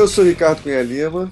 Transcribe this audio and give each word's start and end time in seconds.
Eu 0.00 0.08
sou 0.08 0.24
Ricardo 0.24 0.62
Cunha 0.62 0.82
Lima. 0.82 1.30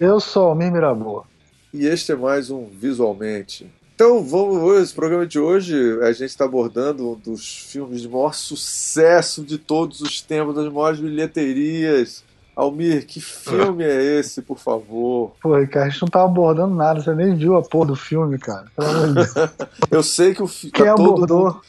Eu 0.00 0.18
sou 0.18 0.48
Almir 0.48 0.72
Mirabô. 0.72 1.24
E 1.72 1.86
este 1.86 2.10
é 2.10 2.16
mais 2.16 2.50
um 2.50 2.66
Visualmente. 2.66 3.72
Então, 3.94 4.24
vamos 4.24 4.82
esse 4.82 4.92
programa 4.92 5.24
de 5.24 5.38
hoje 5.38 5.76
a 6.02 6.10
gente 6.10 6.30
está 6.30 6.44
abordando 6.44 7.12
um 7.12 7.14
dos 7.14 7.46
filmes 7.70 8.02
de 8.02 8.08
maior 8.08 8.34
sucesso 8.34 9.44
de 9.44 9.58
todos 9.58 10.00
os 10.00 10.20
tempos, 10.20 10.56
das 10.56 10.72
maiores 10.72 10.98
bilheterias. 10.98 12.24
Almir, 12.56 13.06
que 13.06 13.20
filme 13.20 13.84
é 13.84 14.18
esse, 14.18 14.42
por 14.42 14.58
favor? 14.58 15.30
Pô, 15.40 15.56
Ricardo, 15.56 15.86
a 15.86 15.90
gente 15.90 16.02
não 16.02 16.08
tá 16.08 16.24
abordando 16.24 16.74
nada, 16.74 17.00
você 17.00 17.14
nem 17.14 17.36
viu 17.36 17.54
a 17.54 17.62
porra 17.62 17.86
do 17.86 17.96
filme, 17.96 18.40
cara. 18.40 18.66
Eu 19.88 20.02
sei 20.02 20.34
que 20.34 20.42
o 20.42 20.48
filme. 20.48 20.72
Quem 20.72 20.84
tá 20.84 20.94
abordou? 20.94 21.62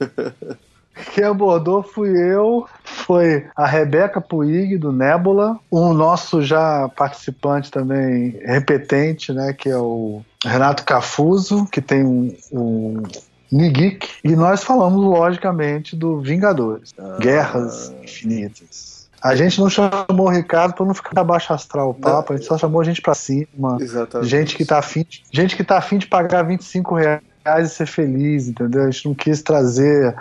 Mundo... 0.00 0.56
Quem 1.14 1.24
abordou 1.24 1.82
fui 1.82 2.10
eu, 2.10 2.66
foi 2.84 3.46
a 3.54 3.66
Rebeca 3.66 4.20
Puig, 4.20 4.78
do 4.78 4.92
Nebula, 4.92 5.58
o 5.70 5.92
nosso 5.92 6.42
já 6.42 6.88
participante 6.96 7.70
também, 7.70 8.38
repetente, 8.42 9.32
né, 9.32 9.52
que 9.52 9.68
é 9.68 9.76
o 9.76 10.22
Renato 10.44 10.84
Cafuso, 10.84 11.66
que 11.66 11.80
tem 11.80 12.04
um, 12.04 12.34
um 12.52 13.02
Nigik, 13.50 14.08
e 14.24 14.34
nós 14.34 14.64
falamos, 14.64 15.04
logicamente, 15.04 15.94
do 15.94 16.20
Vingadores, 16.20 16.94
ah. 16.98 17.18
Guerras 17.20 17.92
Infinitas. 18.02 18.96
A 19.22 19.34
gente 19.34 19.58
não 19.58 19.68
chamou 19.68 20.26
o 20.26 20.28
Ricardo 20.28 20.74
para 20.74 20.86
não 20.86 20.94
ficar 20.94 21.24
baixo 21.24 21.52
astral 21.52 21.90
o 21.90 21.94
papo, 21.94 22.32
a 22.32 22.36
gente 22.36 22.46
só 22.46 22.56
chamou 22.56 22.80
a 22.80 22.84
gente 22.84 23.02
para 23.02 23.14
cima. 23.14 23.76
Exatamente. 23.80 24.28
Gente 24.28 24.56
que 24.56 24.64
tá 24.64 24.78
afim, 24.78 25.06
gente 25.32 25.56
que 25.56 25.64
tá 25.64 25.78
afim 25.78 25.98
de 25.98 26.06
pagar 26.06 26.42
25 26.44 26.94
reais 26.94 27.22
e 27.44 27.68
ser 27.68 27.86
feliz, 27.86 28.48
entendeu? 28.48 28.82
A 28.82 28.90
gente 28.90 29.06
não 29.06 29.14
quis 29.14 29.42
trazer 29.42 30.14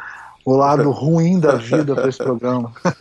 o 0.45 0.55
lado 0.55 0.89
ruim 0.91 1.39
da 1.39 1.55
vida 1.55 1.95
para 1.95 2.07
esse 2.07 2.19
programa. 2.19 2.71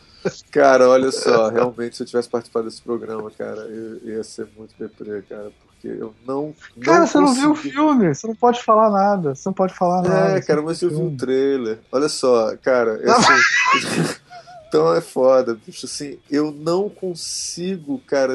Cara, 0.50 0.88
olha 0.88 1.12
só, 1.12 1.50
realmente 1.50 1.96
se 1.96 2.02
eu 2.02 2.06
tivesse 2.06 2.30
participado 2.30 2.64
desse 2.64 2.80
programa, 2.80 3.30
cara, 3.30 3.60
eu 3.60 3.98
ia 4.08 4.24
ser 4.24 4.48
muito 4.56 4.74
deprê, 4.78 5.20
cara, 5.20 5.52
porque 5.62 5.86
eu 5.86 6.14
não. 6.26 6.54
Cara, 6.80 7.00
não 7.00 7.06
você 7.06 7.18
consegui... 7.18 7.24
não 7.26 7.34
viu 7.34 7.50
o 7.52 7.54
filme, 7.54 8.14
você 8.14 8.26
não 8.26 8.34
pode 8.34 8.62
falar 8.62 8.88
nada, 8.88 9.34
você 9.34 9.46
não 9.46 9.52
pode 9.52 9.74
falar 9.74 10.02
é, 10.02 10.08
nada. 10.08 10.38
É, 10.38 10.40
cara, 10.40 10.62
mas 10.62 10.80
eu 10.80 10.88
vi 10.88 10.96
um 10.96 11.14
trailer. 11.14 11.78
Olha 11.92 12.08
só, 12.08 12.56
cara, 12.56 12.98
assim, 13.12 14.16
então 14.66 14.94
é 14.94 15.02
foda, 15.02 15.58
bicho, 15.66 15.84
assim, 15.84 16.18
eu 16.30 16.50
não 16.50 16.88
consigo, 16.88 17.98
cara, 18.06 18.34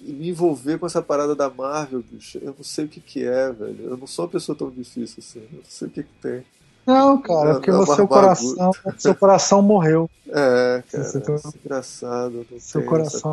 me 0.00 0.30
envolver 0.30 0.78
com 0.78 0.86
essa 0.86 1.02
parada 1.02 1.34
da 1.34 1.50
Marvel, 1.50 2.02
bicho. 2.10 2.38
Eu 2.38 2.54
não 2.56 2.64
sei 2.64 2.86
o 2.86 2.88
que 2.88 3.00
que 3.00 3.24
é, 3.24 3.52
velho. 3.52 3.90
Eu 3.90 3.96
não 3.96 4.06
sou 4.06 4.24
uma 4.24 4.30
pessoa 4.30 4.56
tão 4.56 4.70
difícil 4.70 5.16
assim, 5.18 5.40
eu 5.40 5.58
não 5.58 5.64
sei 5.64 5.88
o 5.88 5.90
que 5.90 6.02
que 6.02 6.14
tem. 6.22 6.44
Não, 6.86 7.20
cara, 7.20 7.50
é 7.50 7.52
porque 7.54 7.70
você, 7.70 8.02
o 8.02 8.08
coração, 8.08 8.70
seu 8.98 9.14
coração 9.14 9.62
morreu. 9.62 10.10
É, 10.28 10.82
cara, 10.90 11.04
você 11.04 11.18
é 11.18 11.60
engraçado. 11.64 12.46
Seu 12.58 12.84
coração. 12.84 13.32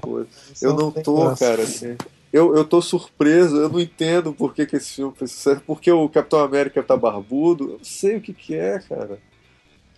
Eu 0.61 0.73
não 0.73 0.91
tô, 0.91 1.35
cara, 1.35 1.63
assim. 1.63 1.97
Eu, 2.31 2.55
eu 2.55 2.63
tô 2.63 2.81
surpreso, 2.81 3.57
eu 3.57 3.67
não 3.67 3.79
entendo 3.79 4.31
por 4.31 4.53
que, 4.53 4.65
que 4.65 4.77
esse 4.77 4.93
filme 4.93 5.13
fez 5.17 5.31
sucesso. 5.31 5.61
Porque 5.67 5.91
o 5.91 6.07
Capitão 6.07 6.39
América 6.39 6.81
tá 6.81 6.95
barbudo. 6.95 7.65
Eu 7.65 7.77
não 7.77 7.83
sei 7.83 8.17
o 8.17 8.21
que 8.21 8.33
que 8.33 8.55
é, 8.55 8.79
cara. 8.79 9.19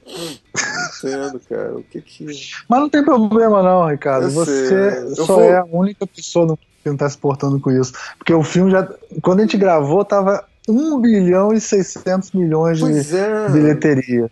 Não 0.05 1.11
entendo, 1.11 1.39
cara. 1.47 1.75
O 1.75 1.83
que 1.83 2.01
que. 2.01 2.25
Mas 2.67 2.79
não 2.79 2.89
tem 2.89 3.03
problema, 3.05 3.61
não, 3.61 3.87
Ricardo. 3.87 4.25
Eu 4.25 4.31
você 4.31 5.15
só 5.15 5.25
vou... 5.25 5.43
é 5.43 5.57
a 5.57 5.65
única 5.65 6.07
pessoa 6.07 6.57
que 6.57 6.89
não 6.89 6.97
tá 6.97 7.07
se 7.07 7.17
portando 7.17 7.59
com 7.59 7.71
isso. 7.71 7.93
Porque 8.17 8.33
o 8.33 8.43
filme 8.43 8.71
já. 8.71 8.91
Quando 9.21 9.39
a 9.39 9.43
gente 9.43 9.57
gravou, 9.57 10.03
tava 10.03 10.43
1 10.67 11.01
bilhão 11.01 11.53
e 11.53 11.59
600 11.59 12.31
milhões 12.31 12.79
pois 12.79 13.07
de 13.07 13.17
é. 13.17 13.49
bilheteria. 13.49 14.31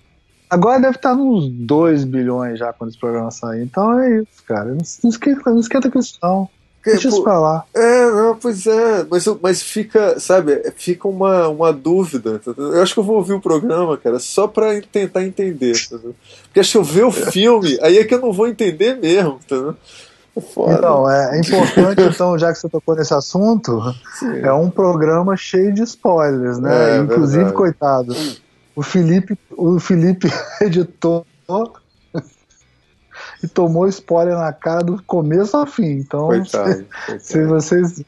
Agora 0.50 0.82
deve 0.82 0.98
estar 0.98 1.16
nos 1.16 1.50
2 1.50 2.04
bilhões 2.04 2.60
já 2.60 2.74
quando 2.74 2.90
esse 2.90 3.00
programa 3.00 3.32
sair. 3.32 3.64
Então 3.64 3.98
é 4.00 4.18
isso, 4.18 4.44
cara. 4.46 4.76
Não, 5.04 5.10
esquenta, 5.10 5.50
não 5.50 5.60
esquenta 5.60 5.90
com 5.90 6.00
isso, 6.00 6.18
não. 6.22 6.50
Deixa 6.84 7.10
isso 7.10 7.24
pra 7.24 7.40
lá. 7.40 7.64
É, 7.74 8.12
não, 8.12 8.36
pois 8.36 8.66
é. 8.66 9.06
Mas, 9.10 9.26
mas 9.42 9.62
fica, 9.62 10.20
sabe, 10.20 10.72
fica 10.76 11.08
uma, 11.08 11.48
uma 11.48 11.72
dúvida. 11.72 12.42
Eu 12.58 12.82
acho 12.82 12.94
que 12.94 13.00
eu 13.00 13.04
vou 13.04 13.18
ouvir 13.18 13.34
o 13.34 13.40
programa, 13.40 13.98
cara, 13.98 14.20
só 14.20 14.48
pra 14.48 14.82
tentar 14.82 15.24
entender. 15.24 15.74
Porque 15.90 16.62
que 16.62 16.78
eu 16.78 16.84
ver 16.84 17.06
o 17.06 17.12
filme, 17.32 17.78
aí 17.82 17.98
é 17.98 18.04
que 18.04 18.14
eu 18.14 18.20
não 18.20 18.34
vou 18.34 18.48
entender 18.48 18.98
mesmo, 18.98 19.40
entendeu? 19.46 19.76
Foda. 20.40 20.74
Então, 20.76 21.10
é, 21.10 21.36
é 21.36 21.40
importante, 21.42 22.02
então, 22.02 22.38
já 22.38 22.54
que 22.54 22.60
você 22.60 22.70
tocou 22.70 22.96
nesse 22.96 23.14
assunto, 23.14 23.82
Sim. 24.18 24.40
é 24.40 24.54
um 24.54 24.70
programa 24.70 25.36
cheio 25.36 25.74
de 25.74 25.82
spoilers, 25.84 26.58
né? 26.58 26.96
É, 26.96 26.98
Inclusive, 27.00 27.44
verdade. 27.44 27.58
coitado, 27.58 28.16
o 28.74 28.82
Felipe, 28.82 29.38
o 29.58 29.78
Felipe 29.78 30.32
editou 30.62 31.26
e 33.44 33.48
tomou 33.48 33.88
spoiler 33.88 34.38
na 34.38 34.54
cara 34.54 34.84
do 34.84 35.02
começo 35.04 35.58
ao 35.58 35.66
fim. 35.66 35.98
Então, 35.98 36.28
coitado, 36.28 36.72
se, 36.72 36.86
coitado. 37.06 37.20
se 37.20 37.46
vocês. 37.46 38.04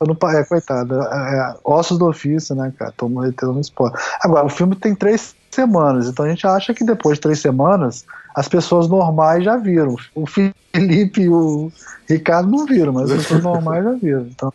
Não, 0.00 0.30
é, 0.30 0.44
coitado, 0.44 1.02
é, 1.02 1.38
é, 1.38 1.54
ossos 1.64 1.98
do 1.98 2.06
ofício, 2.06 2.54
né, 2.54 2.72
cara? 2.78 2.92
Tomou, 2.96 3.24
um 3.24 3.60
spoiler. 3.60 4.00
Agora, 4.20 4.46
o 4.46 4.50
filme 4.50 4.76
tem 4.76 4.94
três 4.94 5.34
semanas, 5.50 6.08
então 6.08 6.24
a 6.24 6.28
gente 6.28 6.46
acha 6.46 6.74
que 6.74 6.84
depois 6.84 7.16
de 7.16 7.22
três 7.22 7.40
semanas 7.40 8.04
as 8.34 8.48
pessoas 8.48 8.88
normais 8.88 9.44
já 9.44 9.56
viram. 9.56 9.96
O 10.14 10.24
Felipe 10.26 11.22
e 11.22 11.28
o 11.28 11.72
Ricardo 12.08 12.50
não 12.50 12.66
viram, 12.66 12.92
mas 12.92 13.10
as 13.10 13.22
pessoas 13.22 13.42
normais 13.42 13.84
já 13.84 13.92
viram. 13.92 14.22
Então, 14.22 14.52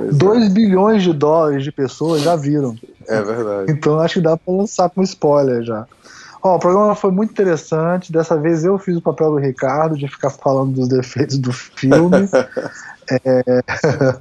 2 0.00 0.44
é. 0.44 0.48
bilhões 0.48 1.02
de 1.02 1.12
dólares 1.12 1.64
de 1.64 1.72
pessoas 1.72 2.22
já 2.22 2.36
viram. 2.36 2.76
É 3.08 3.20
verdade. 3.20 3.72
Então 3.72 3.98
acho 3.98 4.14
que 4.14 4.20
dá 4.20 4.36
para 4.36 4.54
lançar 4.54 4.88
com 4.90 5.02
spoiler 5.02 5.62
já. 5.64 5.86
Ó, 6.42 6.54
o 6.54 6.58
programa 6.58 6.94
foi 6.94 7.10
muito 7.10 7.30
interessante. 7.30 8.12
Dessa 8.12 8.36
vez 8.36 8.64
eu 8.64 8.78
fiz 8.78 8.96
o 8.96 9.02
papel 9.02 9.32
do 9.32 9.38
Ricardo 9.38 9.96
de 9.96 10.06
ficar 10.06 10.30
falando 10.30 10.74
dos 10.74 10.88
defeitos 10.88 11.38
do 11.38 11.52
filme. 11.52 12.28
é... 13.24 13.62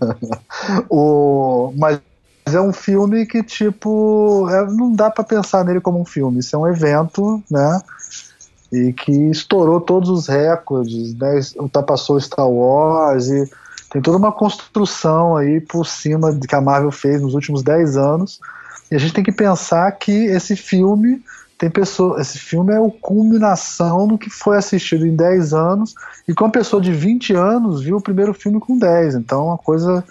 o... 0.89 1.71
Mas 1.77 1.99
é 2.53 2.61
um 2.61 2.73
filme 2.73 3.25
que, 3.25 3.43
tipo, 3.43 4.47
é... 4.49 4.65
não 4.65 4.93
dá 4.93 5.09
para 5.09 5.23
pensar 5.23 5.63
nele 5.63 5.81
como 5.81 6.01
um 6.01 6.05
filme. 6.05 6.39
Isso 6.39 6.55
é 6.55 6.59
um 6.59 6.67
evento, 6.67 7.41
né? 7.49 7.81
e 8.71 8.91
que 8.93 9.11
estourou 9.29 9.79
todos 9.79 10.09
os 10.09 10.27
recordes, 10.27 11.13
né? 11.15 11.39
ultrapassou 11.57 12.19
Star 12.19 12.49
Wars 12.49 13.27
e 13.27 13.49
tem 13.89 14.01
toda 14.01 14.17
uma 14.17 14.31
construção 14.31 15.37
aí 15.37 15.61
por 15.61 15.85
cima 15.85 16.37
que 16.37 16.55
a 16.55 16.61
Marvel 16.61 16.91
fez 16.91 17.21
nos 17.21 17.33
últimos 17.33 17.63
10 17.63 17.95
anos. 17.95 18.39
E 18.91 18.95
a 18.95 18.99
gente 18.99 19.13
tem 19.13 19.23
que 19.23 19.31
pensar 19.31 19.89
que 19.93 20.11
esse 20.11 20.55
filme 20.55 21.23
tem 21.57 21.69
pessoa, 21.69 22.21
esse 22.21 22.37
filme 22.37 22.73
é 22.73 22.77
a 22.77 22.91
culminação 23.01 24.07
do 24.07 24.17
que 24.17 24.29
foi 24.29 24.57
assistido 24.57 25.07
em 25.07 25.15
10 25.15 25.53
anos 25.53 25.95
e 26.27 26.33
com 26.33 26.43
uma 26.43 26.51
pessoa 26.51 26.81
de 26.81 26.91
20 26.91 27.33
anos 27.33 27.81
viu 27.81 27.97
o 27.97 28.01
primeiro 28.01 28.33
filme 28.33 28.59
com 28.59 28.77
10. 28.77 29.15
Então, 29.15 29.47
uma 29.47 29.57
coisa 29.57 30.03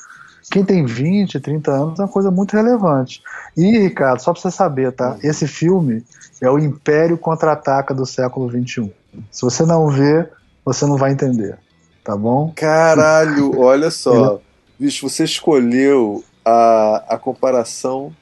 quem 0.51 0.65
tem 0.65 0.85
20, 0.85 1.41
30 1.41 1.71
anos 1.71 1.99
é 1.99 2.03
uma 2.03 2.09
coisa 2.09 2.31
muito 2.31 2.55
relevante. 2.55 3.23
E, 3.57 3.79
Ricardo, 3.79 4.21
só 4.21 4.33
pra 4.33 4.41
você 4.41 4.51
saber, 4.51 4.93
tá? 4.93 5.17
Esse 5.23 5.47
filme 5.47 6.05
é 6.41 6.49
o 6.51 6.59
Império 6.59 7.19
Contra-Ataca 7.19 7.93
do 7.93 8.07
século 8.07 8.49
XXI. 8.49 8.93
Se 9.31 9.43
você 9.43 9.65
não 9.65 9.89
vê, 9.89 10.29
você 10.65 10.87
não 10.87 10.97
vai 10.97 11.13
entender. 11.13 11.59
Tá 12.05 12.17
bom? 12.17 12.53
Caralho, 12.55 13.59
olha 13.59 13.91
só. 13.91 14.41
Bicho, 14.79 15.09
você 15.09 15.25
escolheu 15.25 16.23
a, 16.45 17.05
a 17.09 17.19
comparação 17.19 18.15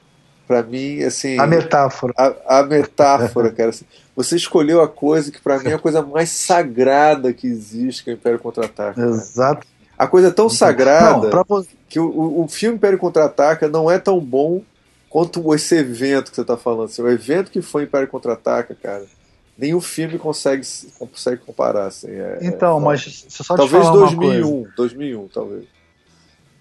para 0.47 0.63
mim, 0.63 1.03
assim. 1.03 1.39
A 1.39 1.45
metáfora. 1.45 2.13
A, 2.17 2.59
a 2.59 2.63
metáfora, 2.63 3.51
cara. 3.51 3.69
Assim, 3.69 3.85
você 4.15 4.35
escolheu 4.35 4.81
a 4.81 4.87
coisa 4.87 5.31
que 5.31 5.41
para 5.41 5.59
mim 5.59 5.69
é 5.69 5.73
a 5.73 5.79
coisa 5.79 6.01
mais 6.01 6.29
sagrada 6.29 7.33
que 7.33 7.45
existe, 7.45 8.03
que 8.03 8.09
é 8.09 8.13
o 8.13 8.15
Império 8.15 8.39
Contra-Ataca. 8.39 8.99
Exato. 8.99 9.67
A 9.97 10.07
coisa 10.07 10.27
é 10.27 10.31
tão 10.31 10.49
sagrada 10.49 11.29
não, 11.29 11.65
que 11.87 11.99
o, 11.99 12.43
o 12.43 12.47
filme 12.47 12.77
Império 12.77 12.97
Contra-Ataca 12.97 13.67
não 13.69 13.89
é 13.89 13.97
tão 13.97 14.19
bom 14.19 14.61
quanto 15.09 15.53
esse 15.53 15.75
evento 15.75 16.29
que 16.29 16.35
você 16.35 16.41
está 16.41 16.57
falando. 16.57 16.85
Assim, 16.85 17.01
o 17.01 17.09
evento 17.09 17.49
que 17.49 17.61
foi 17.61 17.83
Império 17.83 18.07
Contra-Ataca, 18.07 18.75
cara, 18.75 19.05
nenhum 19.57 19.79
filme 19.79 20.19
consegue, 20.19 20.67
consegue 20.99 21.41
comparar. 21.45 21.85
Assim, 21.85 22.09
é, 22.09 22.39
então, 22.41 22.79
é, 22.79 22.81
mas 22.81 23.25
só 23.29 23.55
Talvez 23.55 23.89
2001, 23.89 24.67
2001, 24.75 25.27
talvez. 25.29 25.63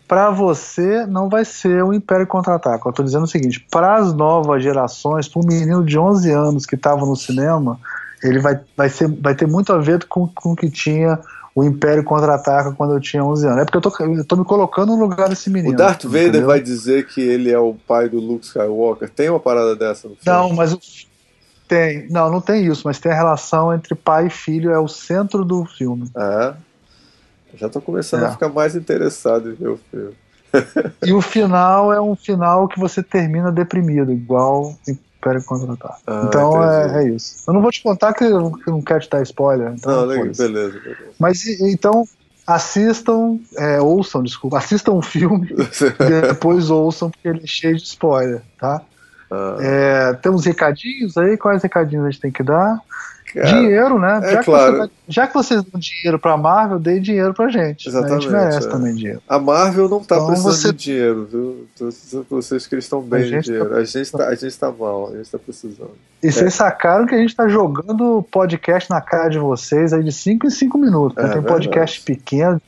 Para 0.06 0.30
você, 0.30 1.06
não 1.06 1.28
vai 1.28 1.44
ser 1.44 1.82
o 1.82 1.92
Império 1.92 2.26
Contra-Ataca. 2.26 2.86
Eu 2.86 2.90
estou 2.90 3.04
dizendo 3.04 3.24
o 3.24 3.28
seguinte: 3.28 3.66
para 3.70 3.96
as 3.96 4.12
novas 4.12 4.62
gerações, 4.62 5.26
para 5.26 5.42
um 5.42 5.46
menino 5.46 5.84
de 5.84 5.98
11 5.98 6.30
anos 6.30 6.66
que 6.66 6.76
estava 6.76 7.04
no 7.04 7.16
cinema, 7.16 7.80
ele 8.22 8.38
vai, 8.38 8.60
vai, 8.76 8.88
ser, 8.88 9.08
vai 9.08 9.34
ter 9.34 9.48
muito 9.48 9.72
a 9.72 9.78
ver 9.78 10.04
com, 10.04 10.28
com 10.28 10.52
o 10.52 10.56
que 10.56 10.70
tinha 10.70 11.18
o 11.54 11.62
Império 11.62 12.02
contra-ataca 12.02 12.72
quando 12.72 12.94
eu 12.94 13.00
tinha 13.00 13.24
11 13.24 13.46
anos. 13.46 13.62
É 13.62 13.64
porque 13.64 13.76
eu 13.76 13.80
tô, 13.80 14.04
eu 14.04 14.24
tô 14.24 14.36
me 14.36 14.44
colocando 14.44 14.96
no 14.96 15.06
lugar 15.06 15.28
desse 15.28 15.48
menino. 15.48 15.72
O 15.72 15.76
Darth 15.76 16.04
Vader 16.04 16.28
entendeu? 16.28 16.46
vai 16.48 16.60
dizer 16.60 17.06
que 17.06 17.20
ele 17.20 17.50
é 17.50 17.58
o 17.58 17.74
pai 17.74 18.08
do 18.08 18.18
Luke 18.18 18.44
Skywalker. 18.44 19.08
Tem 19.08 19.30
uma 19.30 19.38
parada 19.38 19.76
dessa 19.76 20.08
no 20.08 20.16
filme? 20.16 20.38
Não, 20.38 20.52
mas 20.52 21.06
tem. 21.68 22.08
Não, 22.10 22.30
não 22.30 22.40
tem 22.40 22.66
isso, 22.66 22.82
mas 22.84 22.98
tem 22.98 23.12
a 23.12 23.14
relação 23.14 23.72
entre 23.72 23.94
pai 23.94 24.26
e 24.26 24.30
filho, 24.30 24.72
é 24.72 24.78
o 24.78 24.88
centro 24.88 25.44
do 25.44 25.64
filme. 25.64 26.10
É. 26.16 26.54
Já 27.56 27.68
tô 27.68 27.80
começando 27.80 28.24
é. 28.24 28.26
a 28.26 28.32
ficar 28.32 28.48
mais 28.48 28.74
interessado 28.74 29.50
em 29.50 29.54
ver 29.54 29.68
o 29.68 29.78
filme. 29.90 30.14
e 31.06 31.12
o 31.12 31.20
final 31.20 31.92
é 31.92 32.00
um 32.00 32.16
final 32.16 32.66
que 32.66 32.80
você 32.80 33.02
termina 33.02 33.52
deprimido, 33.52 34.12
igual 34.12 34.76
Império 35.24 35.44
Contra-Ataque. 35.44 36.02
Ah, 36.06 36.24
então 36.26 36.62
é, 36.62 37.04
é, 37.04 37.08
isso. 37.08 37.42
Eu 37.48 37.54
não 37.54 37.62
vou 37.62 37.70
te 37.70 37.82
contar 37.82 38.12
que 38.12 38.24
eu, 38.24 38.52
que 38.52 38.68
eu 38.68 38.72
não 38.74 38.82
quero 38.82 39.00
te 39.00 39.08
dar 39.08 39.22
spoiler. 39.22 39.72
Então 39.72 40.06
não, 40.06 40.08
beleza, 40.08 40.48
beleza. 40.48 40.80
Mas 41.18 41.46
então, 41.60 42.04
assistam, 42.46 43.38
é, 43.56 43.80
ouçam, 43.80 44.22
desculpa, 44.22 44.58
assistam 44.58 44.92
o 44.92 45.02
filme, 45.02 45.48
depois 46.28 46.70
ouçam, 46.70 47.10
porque 47.10 47.28
ele 47.28 47.40
é 47.42 47.46
cheio 47.46 47.76
de 47.76 47.84
spoiler, 47.84 48.42
tá? 48.58 48.82
Ah. 49.30 49.56
É, 49.60 50.12
temos 50.14 50.44
recadinhos 50.44 51.16
aí? 51.16 51.36
Quais 51.36 51.62
recadinhos 51.62 52.04
a 52.04 52.10
gente 52.10 52.20
tem 52.20 52.30
que 52.30 52.42
dar? 52.42 52.78
Cara, 53.34 53.48
dinheiro, 53.48 53.98
né? 53.98 54.20
É 54.22 54.32
já, 54.32 54.44
claro. 54.44 54.72
que 54.72 54.78
você, 54.78 54.90
já 55.08 55.26
que 55.26 55.34
vocês 55.34 55.62
dão 55.64 55.80
dinheiro 55.80 56.20
pra 56.20 56.36
Marvel, 56.36 56.78
dê 56.78 57.00
dinheiro 57.00 57.34
pra 57.34 57.48
gente. 57.48 57.88
Exatamente. 57.88 58.28
Né? 58.28 58.38
A 58.38 58.42
gente 58.42 58.50
merece 58.50 58.66
é. 58.68 58.70
também 58.70 58.94
dinheiro. 58.94 59.22
A 59.28 59.38
Marvel 59.40 59.88
não 59.88 59.98
tá 59.98 60.14
então 60.14 60.26
precisando 60.28 60.52
você... 60.54 60.72
de 60.72 60.78
dinheiro, 60.78 61.28
viu? 61.30 61.66
Tô 61.76 61.90
vocês 62.30 62.66
que 62.66 62.74
eles 62.76 62.84
estão 62.84 63.02
bem 63.02 63.24
de 63.24 63.40
dinheiro. 63.40 63.70
Tá... 63.70 63.76
A, 63.76 63.84
gente 63.84 64.12
tá, 64.12 64.28
a 64.28 64.34
gente 64.36 64.56
tá 64.56 64.70
mal, 64.70 65.10
a 65.12 65.16
gente 65.16 65.30
tá 65.30 65.38
precisando. 65.38 65.90
E 66.22 66.28
é. 66.28 66.30
vocês 66.30 66.54
sacaram 66.54 67.06
que 67.06 67.14
a 67.14 67.18
gente 67.18 67.34
tá 67.34 67.48
jogando 67.48 68.22
podcast 68.30 68.88
na 68.88 69.00
cara 69.00 69.28
de 69.28 69.38
vocês 69.38 69.92
aí 69.92 70.04
de 70.04 70.12
5 70.12 70.46
em 70.46 70.50
5 70.50 70.78
minutos. 70.78 71.22
Né? 71.22 71.30
É, 71.30 71.32
Tem 71.32 71.42
podcast 71.42 72.00
pequeno, 72.02 72.62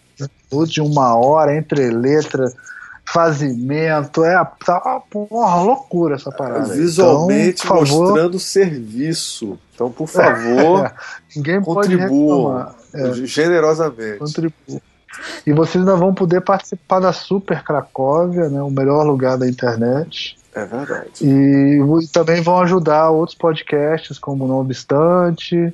de 0.66 0.80
uma 0.80 1.14
hora, 1.14 1.56
entre 1.56 1.90
letras 1.90 2.56
fazimento, 3.06 4.24
é 4.24 4.34
tá 4.64 5.00
porra, 5.08 5.62
loucura 5.62 6.16
essa 6.16 6.30
parada. 6.30 6.74
Visualmente 6.74 7.64
então, 7.64 7.76
mostrando 7.76 8.38
serviço. 8.38 9.58
Então, 9.74 9.90
por 9.90 10.08
favor, 10.08 10.92
ninguém 11.34 11.60
contribuam 11.60 12.68
é. 12.92 13.12
generosamente. 13.14 14.18
Contribuam. 14.18 14.80
E 15.46 15.52
vocês 15.52 15.76
ainda 15.76 15.96
vão 15.96 16.12
poder 16.12 16.42
participar 16.42 17.00
da 17.00 17.12
Super 17.12 17.62
Cracóvia, 17.62 18.48
né, 18.48 18.60
o 18.60 18.70
melhor 18.70 19.06
lugar 19.06 19.38
da 19.38 19.48
internet. 19.48 20.36
É 20.54 20.64
verdade. 20.64 21.10
E, 21.22 21.78
e 22.02 22.08
também 22.08 22.42
vão 22.42 22.58
ajudar 22.60 23.10
outros 23.10 23.36
podcasts, 23.36 24.18
como 24.18 24.48
Não 24.48 24.56
Obstante, 24.56 25.72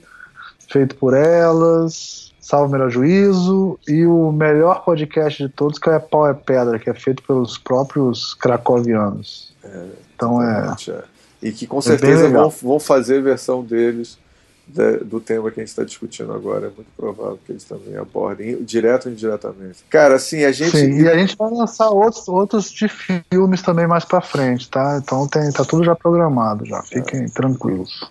Feito 0.69 0.94
por 0.96 1.14
Elas, 1.14 2.21
Salvo 2.43 2.67
o 2.67 2.73
Melhor 2.73 2.91
Juízo 2.91 3.79
e 3.87 4.05
o 4.05 4.33
melhor 4.33 4.85
podcast 4.85 5.41
de 5.41 5.49
todos, 5.49 5.79
que 5.79 5.89
é 5.89 5.99
Pau 6.00 6.29
é 6.29 6.35
Pedra, 6.35 6.77
que 6.77 6.91
é 6.91 6.94
feito 6.94 7.23
pelos 7.23 7.56
próprios 7.56 8.35
cracovianos. 8.35 9.55
É, 9.62 9.85
então 10.17 10.43
é, 10.43 10.75
é, 10.89 11.05
E 11.41 11.53
que 11.53 11.69
com 11.69 11.79
é 11.79 11.83
certeza 11.83 12.29
vão, 12.29 12.50
vão 12.50 12.81
fazer 12.81 13.23
versão 13.23 13.62
deles 13.62 14.19
de, 14.67 14.99
do 15.05 15.21
tema 15.21 15.53
que 15.53 15.61
a 15.61 15.62
gente 15.62 15.71
está 15.71 15.85
discutindo 15.85 16.33
agora. 16.33 16.67
É 16.67 16.71
muito 16.71 16.91
provável 16.97 17.39
que 17.47 17.53
eles 17.53 17.62
também 17.62 17.97
abordem, 17.97 18.61
direto 18.65 19.06
ou 19.06 19.12
indiretamente. 19.12 19.85
Cara, 19.89 20.17
assim, 20.17 20.43
a 20.43 20.50
gente. 20.50 20.77
Sim, 20.77 21.00
e 21.00 21.09
a 21.09 21.17
gente 21.17 21.37
vai 21.37 21.49
lançar 21.49 21.91
outros, 21.91 22.27
outros 22.27 22.73
de 22.73 22.89
filmes 22.89 23.62
também 23.62 23.87
mais 23.87 24.05
para 24.05 24.21
frente, 24.21 24.69
tá? 24.69 25.00
Então 25.00 25.29
tem, 25.29 25.49
tá 25.53 25.65
tudo 25.65 25.85
já 25.85 25.94
programado 25.94 26.67
já. 26.67 26.83
Fiquem 26.83 27.23
é. 27.23 27.29
tranquilos. 27.29 28.11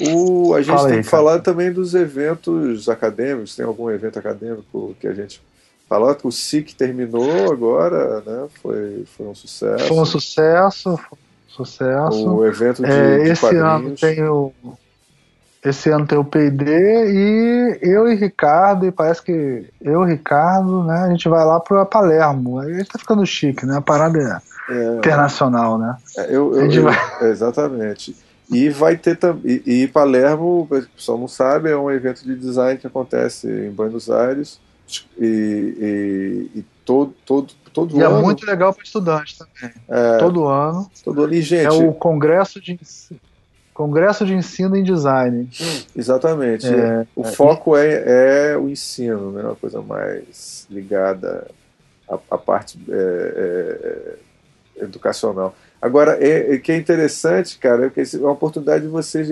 O, 0.00 0.54
a 0.54 0.62
gente 0.62 0.74
Fala 0.74 0.88
tem 0.88 0.96
aí, 0.98 1.04
que 1.04 1.10
cara. 1.10 1.22
falar 1.22 1.38
também 1.40 1.72
dos 1.72 1.94
eventos 1.94 2.88
acadêmicos. 2.88 3.54
Tem 3.54 3.64
algum 3.64 3.90
evento 3.90 4.18
acadêmico 4.18 4.94
que 5.00 5.06
a 5.06 5.14
gente 5.14 5.40
falou? 5.88 6.16
O 6.24 6.32
SIC 6.32 6.74
terminou 6.74 7.52
agora, 7.52 8.22
né? 8.26 8.48
Foi, 8.60 9.04
foi 9.16 9.26
um 9.26 9.34
sucesso. 9.34 9.86
Foi 9.86 9.98
um 9.98 10.04
sucesso, 10.04 10.98
sucesso. 11.48 12.28
O 12.28 12.46
evento 12.46 12.82
de, 12.82 12.90
é, 12.90 13.18
de 13.18 13.30
esse 13.30 13.40
quadrinhos. 13.40 13.66
ano 13.66 13.94
tem 13.96 14.24
o 14.24 14.52
esse 15.64 15.88
ano 15.88 16.06
tem 16.06 16.18
o 16.18 16.24
PD 16.24 16.70
e 16.70 17.78
eu 17.80 18.06
e 18.06 18.14
Ricardo, 18.14 18.84
e 18.84 18.92
parece 18.92 19.22
que 19.22 19.64
eu 19.80 20.04
e 20.04 20.10
Ricardo, 20.10 20.84
né, 20.84 21.04
a 21.04 21.08
gente 21.08 21.26
vai 21.26 21.42
lá 21.42 21.58
para 21.58 21.86
Palermo. 21.86 22.58
Aí 22.58 22.70
a 22.70 22.74
gente 22.74 22.90
tá 22.90 22.98
ficando 22.98 23.24
chique, 23.24 23.64
né? 23.64 23.78
A 23.78 23.80
parada 23.80 24.42
é, 24.68 24.74
é 24.74 24.96
internacional, 24.98 25.78
né? 25.78 25.96
É, 26.18 26.26
eu, 26.26 26.54
eu, 26.54 26.70
eu, 26.70 26.82
vai... 26.82 27.30
Exatamente. 27.30 28.14
E 28.50 28.68
vai 28.68 28.96
ter 28.96 29.16
também. 29.16 29.62
E, 29.66 29.88
Palermo, 29.88 30.62
o 30.62 30.66
pessoal 30.94 31.18
não 31.18 31.28
sabe, 31.28 31.70
é 31.70 31.76
um 31.76 31.90
evento 31.90 32.22
de 32.24 32.36
design 32.36 32.78
que 32.78 32.86
acontece 32.86 33.48
em 33.48 33.70
Buenos 33.70 34.10
Aires. 34.10 34.60
E, 35.18 35.24
e, 36.54 36.58
e 36.58 36.64
todo, 36.84 37.14
todo, 37.24 37.52
todo 37.72 37.96
e 37.96 38.02
é 38.02 38.04
ano. 38.04 38.18
é 38.18 38.22
muito 38.22 38.44
legal 38.44 38.72
para 38.74 38.84
estudante 38.84 39.38
também. 39.38 39.74
É, 39.88 40.18
todo 40.18 40.46
ano. 40.46 40.90
Todo 41.02 41.24
ano. 41.24 41.34
E, 41.34 41.40
gente, 41.40 41.66
é 41.66 41.72
o 41.72 41.92
Congresso 41.94 42.60
de, 42.60 42.78
Congresso 43.72 44.26
de 44.26 44.34
Ensino 44.34 44.76
em 44.76 44.82
Design. 44.82 45.48
Exatamente. 45.96 46.66
É, 46.66 47.06
o 47.16 47.22
é, 47.22 47.32
foco 47.32 47.76
é, 47.76 48.52
é 48.52 48.56
o 48.58 48.68
ensino, 48.68 49.32
né? 49.32 49.42
uma 49.42 49.56
coisa 49.56 49.80
mais 49.80 50.66
ligada 50.70 51.50
à, 52.08 52.18
à 52.30 52.38
parte 52.38 52.78
é, 52.88 54.16
é 54.76 54.84
educacional. 54.84 55.54
Agora, 55.84 56.16
é, 56.18 56.54
é, 56.54 56.58
que 56.58 56.72
é 56.72 56.78
interessante, 56.78 57.58
cara, 57.58 57.88
é 57.88 57.90
que 57.90 58.00
é 58.00 58.18
uma 58.18 58.30
oportunidade 58.30 58.84
de 58.84 58.88
vocês 58.90 59.30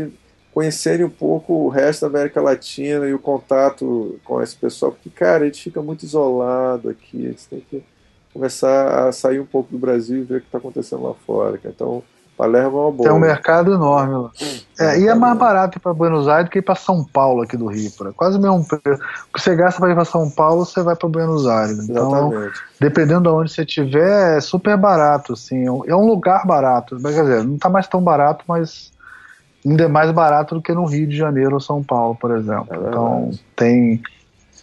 conhecerem 0.53 1.07
um 1.07 1.09
pouco 1.09 1.55
o 1.55 1.71
resto 1.71 2.03
da 2.03 2.09
América 2.09 2.43
Latina 2.43 3.09
e 3.09 3.15
o 3.15 3.19
contato 3.19 4.21
com 4.23 4.43
esse 4.43 4.55
pessoal, 4.55 4.93
porque, 4.93 5.09
cara, 5.09 5.45
a 5.45 5.47
gente 5.47 5.63
fica 5.63 5.81
muito 5.81 6.05
isolado 6.05 6.91
aqui, 6.91 7.25
a 7.25 7.31
gente 7.31 7.49
tem 7.49 7.61
que 7.61 7.83
começar 8.35 9.09
a 9.09 9.13
sair 9.13 9.41
um 9.41 9.47
pouco 9.47 9.73
do 9.73 9.79
Brasil 9.79 10.19
e 10.19 10.25
ver 10.25 10.37
o 10.37 10.41
que 10.43 10.47
está 10.47 10.59
acontecendo 10.59 11.05
lá 11.05 11.15
fora. 11.15 11.59
Então, 11.65 12.03
Palermo 12.43 12.77
é 12.77 12.81
uma 12.81 12.91
boa. 12.91 13.09
Tem 13.09 13.17
um 13.17 13.21
mercado 13.21 13.73
enorme 13.73 14.15
lá. 14.15 14.31
É, 14.81 14.99
e 14.99 15.07
é 15.07 15.15
mais 15.15 15.39
barato 15.39 15.79
ir 15.79 15.81
para 15.81 15.95
Buenos 15.95 16.27
Aires 16.27 16.47
do 16.47 16.51
que 16.51 16.59
ir 16.59 16.63
para 16.63 16.75
São 16.75 17.05
Paulo 17.05 17.43
aqui 17.43 17.57
do 17.57 17.69
Rio. 17.69 17.89
Pra 17.97 18.13
quase 18.13 18.37
o 18.37 18.41
mesmo 18.41 18.67
preço. 18.67 19.01
O 19.29 19.33
que 19.33 19.41
você 19.41 19.55
gasta 19.55 19.79
para 19.79 19.93
ir 19.93 19.95
para 19.95 20.05
São 20.05 20.29
Paulo, 20.29 20.65
você 20.65 20.83
vai 20.83 20.97
para 20.97 21.09
Buenos 21.09 21.47
Aires. 21.47 21.89
Então, 21.89 22.33
Exatamente. 22.33 22.61
dependendo 22.81 23.23
de 23.23 23.29
onde 23.29 23.53
você 23.53 23.63
estiver, 23.63 24.39
é 24.39 24.41
super 24.41 24.77
barato. 24.77 25.35
Assim, 25.35 25.67
é 25.67 25.95
um 25.95 26.05
lugar 26.05 26.45
barato. 26.45 26.97
Quer 27.01 27.23
dizer, 27.23 27.45
não 27.45 27.55
está 27.55 27.69
mais 27.69 27.87
tão 27.87 28.03
barato, 28.03 28.45
mas 28.49 28.91
ainda 29.65 29.85
é 29.85 29.89
mais 29.89 30.11
barato 30.11 30.57
do 30.57 30.63
que 30.63 30.73
no 30.73 30.85
Rio 30.85 31.07
de 31.07 31.17
Janeiro 31.17 31.55
ou 31.55 31.61
São 31.61 31.81
Paulo, 31.81 32.17
por 32.21 32.33
exemplo. 32.33 32.67
É 32.73 32.89
então, 32.89 33.31
tem. 33.55 34.03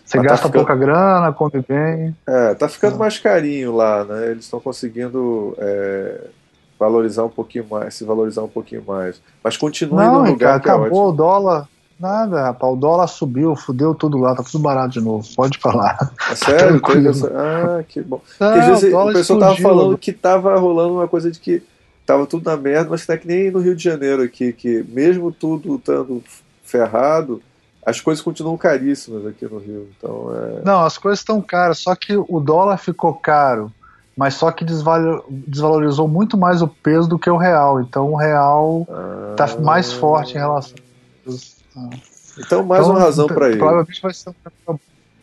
Você 0.04 0.18
mas 0.18 0.26
tá 0.26 0.32
gasta 0.32 0.48
tá 0.48 0.50
ficando... 0.50 0.66
pouca 0.66 0.76
grana, 0.76 1.32
come 1.32 1.64
bem. 1.66 2.14
É, 2.28 2.56
tá 2.56 2.68
ficando 2.68 2.96
é. 2.96 3.00
mais 3.00 3.18
carinho 3.18 3.74
lá, 3.74 4.04
né? 4.04 4.32
Eles 4.32 4.44
estão 4.44 4.60
conseguindo. 4.60 5.56
É 5.58 6.39
valorizar 6.80 7.26
um 7.26 7.30
pouquinho 7.30 7.66
mais, 7.70 7.94
se 7.94 8.06
valorizar 8.06 8.42
um 8.42 8.48
pouquinho 8.48 8.84
mais. 8.88 9.22
Mas 9.44 9.58
continue 9.58 9.98
Não, 9.98 10.24
no 10.24 10.32
lugar 10.32 10.62
cara, 10.62 10.78
acabou 10.78 11.08
é 11.08 11.10
o 11.10 11.12
dólar. 11.12 11.68
Nada, 12.00 12.44
rapaz, 12.44 12.74
o 12.74 12.78
dólar 12.78 13.08
subiu, 13.08 13.54
fudeu 13.58 13.94
tudo 13.94 14.18
lá, 14.18 14.34
tá 14.34 14.42
tudo 14.42 14.60
barato 14.60 14.94
de 14.94 15.02
novo. 15.02 15.28
Pode 15.36 15.58
falar. 15.58 15.98
É 16.32 16.36
sério? 16.36 16.80
Tá 16.82 17.10
essa... 17.10 17.28
Ah, 17.28 17.84
que 17.84 18.02
bom. 18.02 18.22
Não, 18.40 18.48
Porque 18.48 18.60
às 18.60 18.68
vezes 18.68 18.94
o, 18.94 18.98
o 18.98 19.14
pessoal 19.14 19.40
tava 19.40 19.58
falando 19.58 19.98
que 19.98 20.14
tava 20.14 20.58
rolando 20.58 20.94
uma 20.94 21.10
coisa 21.10 21.30
de 21.30 21.38
que 21.38 21.62
tava 22.06 22.26
tudo 22.26 22.50
na 22.50 22.56
merda, 22.56 22.90
mas 22.90 23.08
é 23.10 23.18
que 23.18 23.28
nem 23.28 23.52
no 23.52 23.60
Rio 23.60 23.76
de 23.76 23.84
Janeiro 23.84 24.24
aqui, 24.24 24.54
que 24.54 24.84
mesmo 24.88 25.30
tudo 25.30 25.76
estando 25.76 26.24
ferrado, 26.64 27.42
as 27.86 28.00
coisas 28.00 28.24
continuam 28.24 28.56
caríssimas 28.56 29.26
aqui 29.28 29.46
no 29.46 29.58
Rio. 29.60 29.90
Então, 29.98 30.32
é... 30.34 30.62
Não, 30.64 30.86
as 30.86 30.98
coisas 30.98 31.20
estão 31.20 31.42
caras, 31.42 31.80
só 31.80 31.94
que 31.96 32.16
o 32.16 32.40
dólar 32.40 32.78
ficou 32.78 33.14
caro 33.14 33.70
mas 34.20 34.34
só 34.34 34.52
que 34.52 34.66
desvalorizou 34.66 36.06
muito 36.06 36.38
mais 36.38 36.62
o 36.62 36.68
peso 36.68 37.08
do 37.08 37.18
que 37.18 37.30
o 37.30 37.38
real. 37.38 37.80
Então 37.80 38.12
o 38.12 38.18
real 38.18 38.86
está 39.32 39.46
ah. 39.46 39.62
mais 39.62 39.94
forte 39.94 40.36
em 40.36 40.40
relação. 40.40 40.76
Ah. 41.78 41.90
Então, 42.38 42.66
mais 42.66 42.82
então, 42.82 42.94
uma 42.94 43.00
razão 43.00 43.28
para 43.28 43.50
ir. 43.50 43.58
Provavelmente 43.58 44.02
vai 44.02 44.14
ser 44.14 44.32
um... 44.68 44.78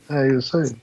É 0.09 0.29
isso 0.39 0.57
aí. 0.57 0.75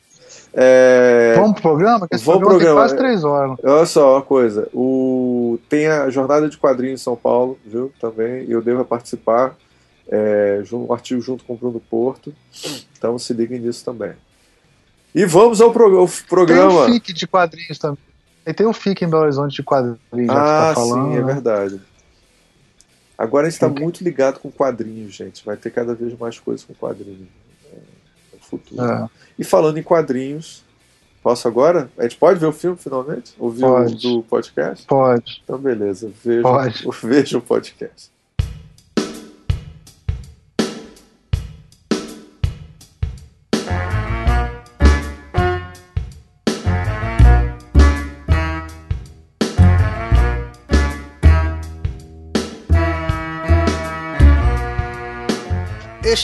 É... 0.54 1.34
Vamos 1.38 1.54
pro 1.54 1.64
programa? 1.64 2.08
Que 2.08 2.16
esse 2.16 2.24
Vamos 2.24 2.42
programa, 2.42 2.60
programa. 2.60 2.82
quase 2.82 2.98
três 2.98 3.24
horas. 3.24 3.58
Olha 3.64 3.86
só 3.88 4.14
uma 4.14 4.22
coisa. 4.22 4.70
O... 4.72 5.58
Tem 5.68 5.88
a 5.88 6.08
jornada 6.12 6.48
de 6.48 6.56
quadrinhos 6.56 7.02
em 7.02 7.04
São 7.04 7.16
Paulo, 7.16 7.58
viu? 7.66 7.92
Também. 8.00 8.46
Eu 8.48 8.62
devo 8.62 8.86
participar. 8.86 9.56
É... 10.08 10.62
Um 10.72 10.94
artigo 10.94 11.20
junto 11.20 11.44
com 11.46 11.54
o 11.54 11.58
Bruno 11.58 11.80
Porto. 11.80 12.32
Então 12.96 13.18
se 13.18 13.34
liguem 13.34 13.60
nisso 13.60 13.84
também. 13.84 14.14
E 15.14 15.26
vamos 15.26 15.62
ao, 15.62 15.72
pro, 15.72 16.08
programa. 16.28 16.86
Tem 16.86 16.92
o 16.92 16.94
FIC 16.94 17.14
de 17.14 17.28
quadrinhos 17.28 17.78
também. 17.78 18.04
E 18.46 18.54
tem 18.54 18.66
o 18.66 18.74
FIC 18.74 19.04
em 19.04 19.10
Belo 19.10 19.24
Horizonte 19.24 19.56
de 19.56 19.64
quadrinhos. 19.64 20.00
Tá 20.28 20.34
ah, 20.34 20.68
tá 20.70 20.76
falando, 20.76 21.12
sim, 21.12 21.18
é 21.18 21.22
né? 21.22 21.34
verdade. 21.34 21.82
Agora 23.18 23.48
a 23.48 23.50
gente 23.50 23.62
está 23.62 23.70
muito 23.70 24.04
ligado 24.04 24.40
com 24.40 24.52
quadrinhos, 24.52 25.14
gente. 25.14 25.46
Vai 25.46 25.56
ter 25.56 25.72
cada 25.72 25.94
vez 25.94 26.18
mais 26.18 26.40
coisas 26.40 26.66
com 26.66 26.74
quadrinhos 26.74 27.28
é, 27.72 27.78
no 28.34 28.40
futuro. 28.40 28.84
É. 28.84 29.10
E 29.38 29.44
falando 29.44 29.78
em 29.78 29.84
quadrinhos, 29.84 30.64
posso 31.22 31.48
agora? 31.48 31.90
A 31.98 32.04
gente 32.04 32.18
pode 32.18 32.40
ver 32.40 32.48
o 32.48 32.52
filme 32.52 32.76
finalmente? 32.76 33.34
Ouvir 33.38 33.62
pode. 33.62 34.08
o 34.08 34.16
do 34.16 34.24
podcast? 34.24 34.86
Pode. 34.88 35.42
Então, 35.44 35.58
beleza. 35.58 36.12
Veja, 36.24 36.44
veja 37.04 37.38
o 37.38 37.42
podcast. 37.42 38.13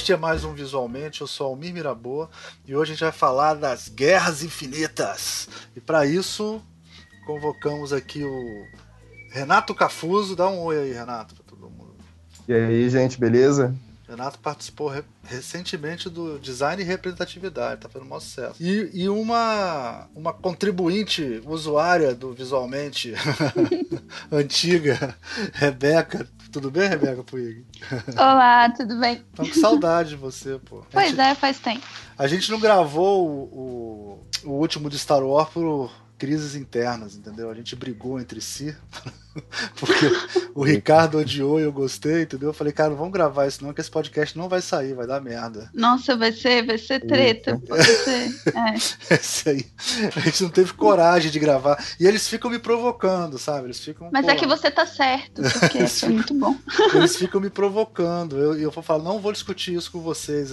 Este 0.09 0.15
é 0.15 0.17
mais 0.17 0.43
um 0.43 0.55
Visualmente, 0.55 1.21
eu 1.21 1.27
sou 1.27 1.45
Almir 1.45 1.71
Miraboa 1.71 2.31
e 2.65 2.75
hoje 2.75 2.93
a 2.93 2.95
gente 2.95 3.03
vai 3.03 3.11
falar 3.11 3.53
das 3.53 3.87
Guerras 3.87 4.41
Infinitas. 4.41 5.47
E 5.75 5.79
para 5.79 6.03
isso, 6.03 6.59
convocamos 7.27 7.93
aqui 7.93 8.23
o 8.23 8.65
Renato 9.29 9.75
Cafuso. 9.75 10.35
Dá 10.35 10.49
um 10.49 10.61
oi 10.61 10.79
aí, 10.79 10.93
Renato, 10.93 11.35
para 11.35 11.43
todo 11.43 11.69
mundo. 11.69 11.93
E 12.47 12.53
aí, 12.55 12.89
gente, 12.89 13.19
beleza? 13.19 13.75
Renato 14.07 14.39
participou 14.39 14.87
re 14.87 15.03
recentemente 15.23 16.09
do 16.09 16.39
Design 16.39 16.81
e 16.81 16.85
Representatividade, 16.85 17.81
tá 17.81 17.87
fazendo 17.87 18.07
um 18.07 18.09
maior 18.09 18.21
sucesso. 18.21 18.55
E, 18.59 18.89
e 18.91 19.09
uma, 19.09 20.09
uma 20.15 20.33
contribuinte 20.33 21.39
usuária 21.45 22.15
do 22.15 22.33
Visualmente 22.33 23.13
antiga, 24.31 25.15
Rebeca. 25.53 26.27
Tudo 26.51 26.71
bem, 26.71 26.89
Rebeca 26.89 27.23
Puig? 27.23 27.63
Olá, 28.17 28.69
tudo 28.71 28.99
bem? 28.99 29.23
Tô 29.35 29.43
com 29.43 29.53
saudade 29.53 30.09
de 30.09 30.15
você, 30.15 30.59
pô. 30.59 30.83
Pois 30.91 31.11
gente, 31.11 31.19
é, 31.19 31.35
faz 31.35 31.59
tempo. 31.59 31.85
A 32.17 32.27
gente 32.27 32.49
não 32.49 32.59
gravou 32.59 33.27
o, 33.27 34.19
o, 34.45 34.49
o 34.49 34.51
último 34.53 34.89
de 34.89 34.97
Star 34.97 35.23
Wars 35.23 35.49
por 35.49 35.91
crises 36.19 36.53
internas, 36.53 37.15
entendeu? 37.15 37.49
A 37.49 37.55
gente 37.55 37.75
brigou 37.77 38.19
entre 38.19 38.41
si, 38.41 38.75
porque 39.79 40.05
o 40.53 40.63
Ricardo 40.63 41.17
odiou 41.17 41.59
e 41.59 41.63
eu 41.63 41.71
gostei, 41.71 42.23
entendeu? 42.23 42.49
Eu 42.49 42.53
falei, 42.53 42.73
cara, 42.73 42.89
não 42.89 42.97
vamos 42.97 43.13
gravar 43.13 43.47
isso 43.47 43.63
não, 43.63 43.73
que 43.73 43.79
esse 43.79 43.89
podcast 43.89 44.37
não 44.37 44.49
vai 44.49 44.61
sair, 44.61 44.93
vai 44.93 45.07
dar 45.07 45.21
merda. 45.21 45.69
Nossa, 45.73 46.17
vai 46.17 46.33
ser, 46.33 46.65
vai 46.65 46.77
ser 46.77 46.99
treta. 46.99 47.59
Vai 47.67 47.81
ser, 47.81 48.35
é. 48.47 48.75
Esse 49.15 49.49
aí. 49.49 49.65
A 50.15 50.19
gente 50.19 50.43
não 50.43 50.49
teve 50.49 50.73
coragem 50.73 51.31
de 51.31 51.39
gravar. 51.39 51.81
E 51.97 52.05
eles 52.05 52.27
ficam 52.27 52.51
me 52.51 52.59
provocando, 52.59 53.39
sabe? 53.39 53.67
Eles 53.67 53.79
ficam. 53.79 54.09
Mas 54.11 54.27
é 54.27 54.35
que 54.35 54.45
você 54.45 54.69
tá 54.69 54.85
certo, 54.85 55.41
porque 55.41 55.87
foi 55.87 56.09
muito 56.09 56.33
bom. 56.33 56.57
Eles 56.93 57.15
ficam 57.15 57.39
me 57.39 57.49
provocando. 57.49 58.37
E 58.37 58.41
eu, 58.41 58.59
eu 58.59 58.71
vou 58.71 58.83
falar, 58.83 59.03
não 59.03 59.19
vou 59.19 59.31
discutir 59.31 59.73
isso 59.73 59.89
com 59.89 60.01
vocês. 60.01 60.51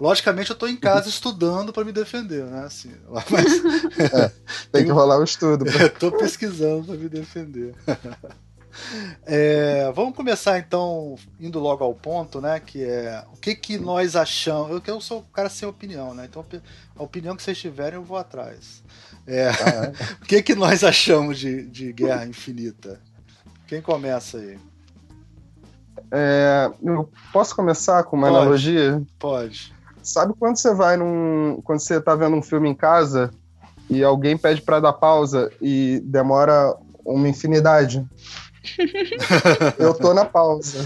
Logicamente, 0.00 0.50
eu 0.50 0.56
tô 0.56 0.66
em 0.66 0.76
casa 0.76 1.08
estudando 1.10 1.72
para 1.72 1.84
me 1.84 1.92
defender, 1.92 2.44
né? 2.44 2.64
Assim, 2.64 2.92
mas... 3.30 3.64
É, 3.98 4.32
tem 4.72 4.84
que 4.84 4.93
rolar 4.94 5.18
o 5.18 5.24
estudo. 5.24 5.64
Pra... 5.64 5.88
tô 5.98 6.12
pesquisando 6.12 6.84
para 6.84 6.96
me 6.96 7.08
defender. 7.08 7.74
É, 9.24 9.90
vamos 9.94 10.16
começar 10.16 10.58
então 10.58 11.16
indo 11.38 11.58
logo 11.58 11.84
ao 11.84 11.94
ponto, 11.94 12.40
né? 12.40 12.60
Que 12.60 12.82
é 12.84 13.24
o 13.32 13.36
que 13.36 13.54
que 13.54 13.78
nós 13.78 14.16
achamos. 14.16 14.70
Eu, 14.70 14.82
eu 14.84 15.00
sou 15.00 15.20
o 15.20 15.32
cara 15.32 15.48
sem 15.48 15.68
opinião, 15.68 16.14
né? 16.14 16.26
Então 16.28 16.44
a 16.96 17.02
opinião 17.02 17.36
que 17.36 17.42
vocês 17.42 17.58
tiverem 17.58 17.94
eu 17.94 18.02
vou 18.02 18.16
atrás. 18.16 18.82
É, 19.26 19.48
ah, 19.48 19.92
é. 19.98 20.14
o 20.20 20.26
que 20.26 20.42
que 20.42 20.54
nós 20.54 20.82
achamos 20.84 21.38
de, 21.38 21.62
de 21.66 21.92
Guerra 21.92 22.26
Infinita? 22.26 23.00
Quem 23.66 23.80
começa 23.80 24.38
aí? 24.38 24.58
É, 26.10 26.70
eu 26.82 27.08
posso 27.32 27.54
começar 27.56 28.02
com 28.04 28.16
uma 28.16 28.28
pode, 28.28 28.38
analogia? 28.38 29.02
Pode. 29.18 29.74
Sabe 30.02 30.34
quando 30.38 30.58
você 30.58 30.74
vai 30.74 30.96
num. 30.96 31.60
Quando 31.64 31.80
você 31.80 32.00
tá 32.00 32.14
vendo 32.14 32.36
um 32.36 32.42
filme 32.42 32.68
em 32.68 32.74
casa 32.74 33.30
e 33.88 34.02
alguém 34.02 34.36
pede 34.36 34.62
para 34.62 34.80
dar 34.80 34.92
pausa 34.92 35.50
e 35.60 36.00
demora 36.04 36.74
uma 37.04 37.28
infinidade. 37.28 38.04
eu 39.78 39.92
tô 39.94 40.14
na 40.14 40.24
pausa. 40.24 40.78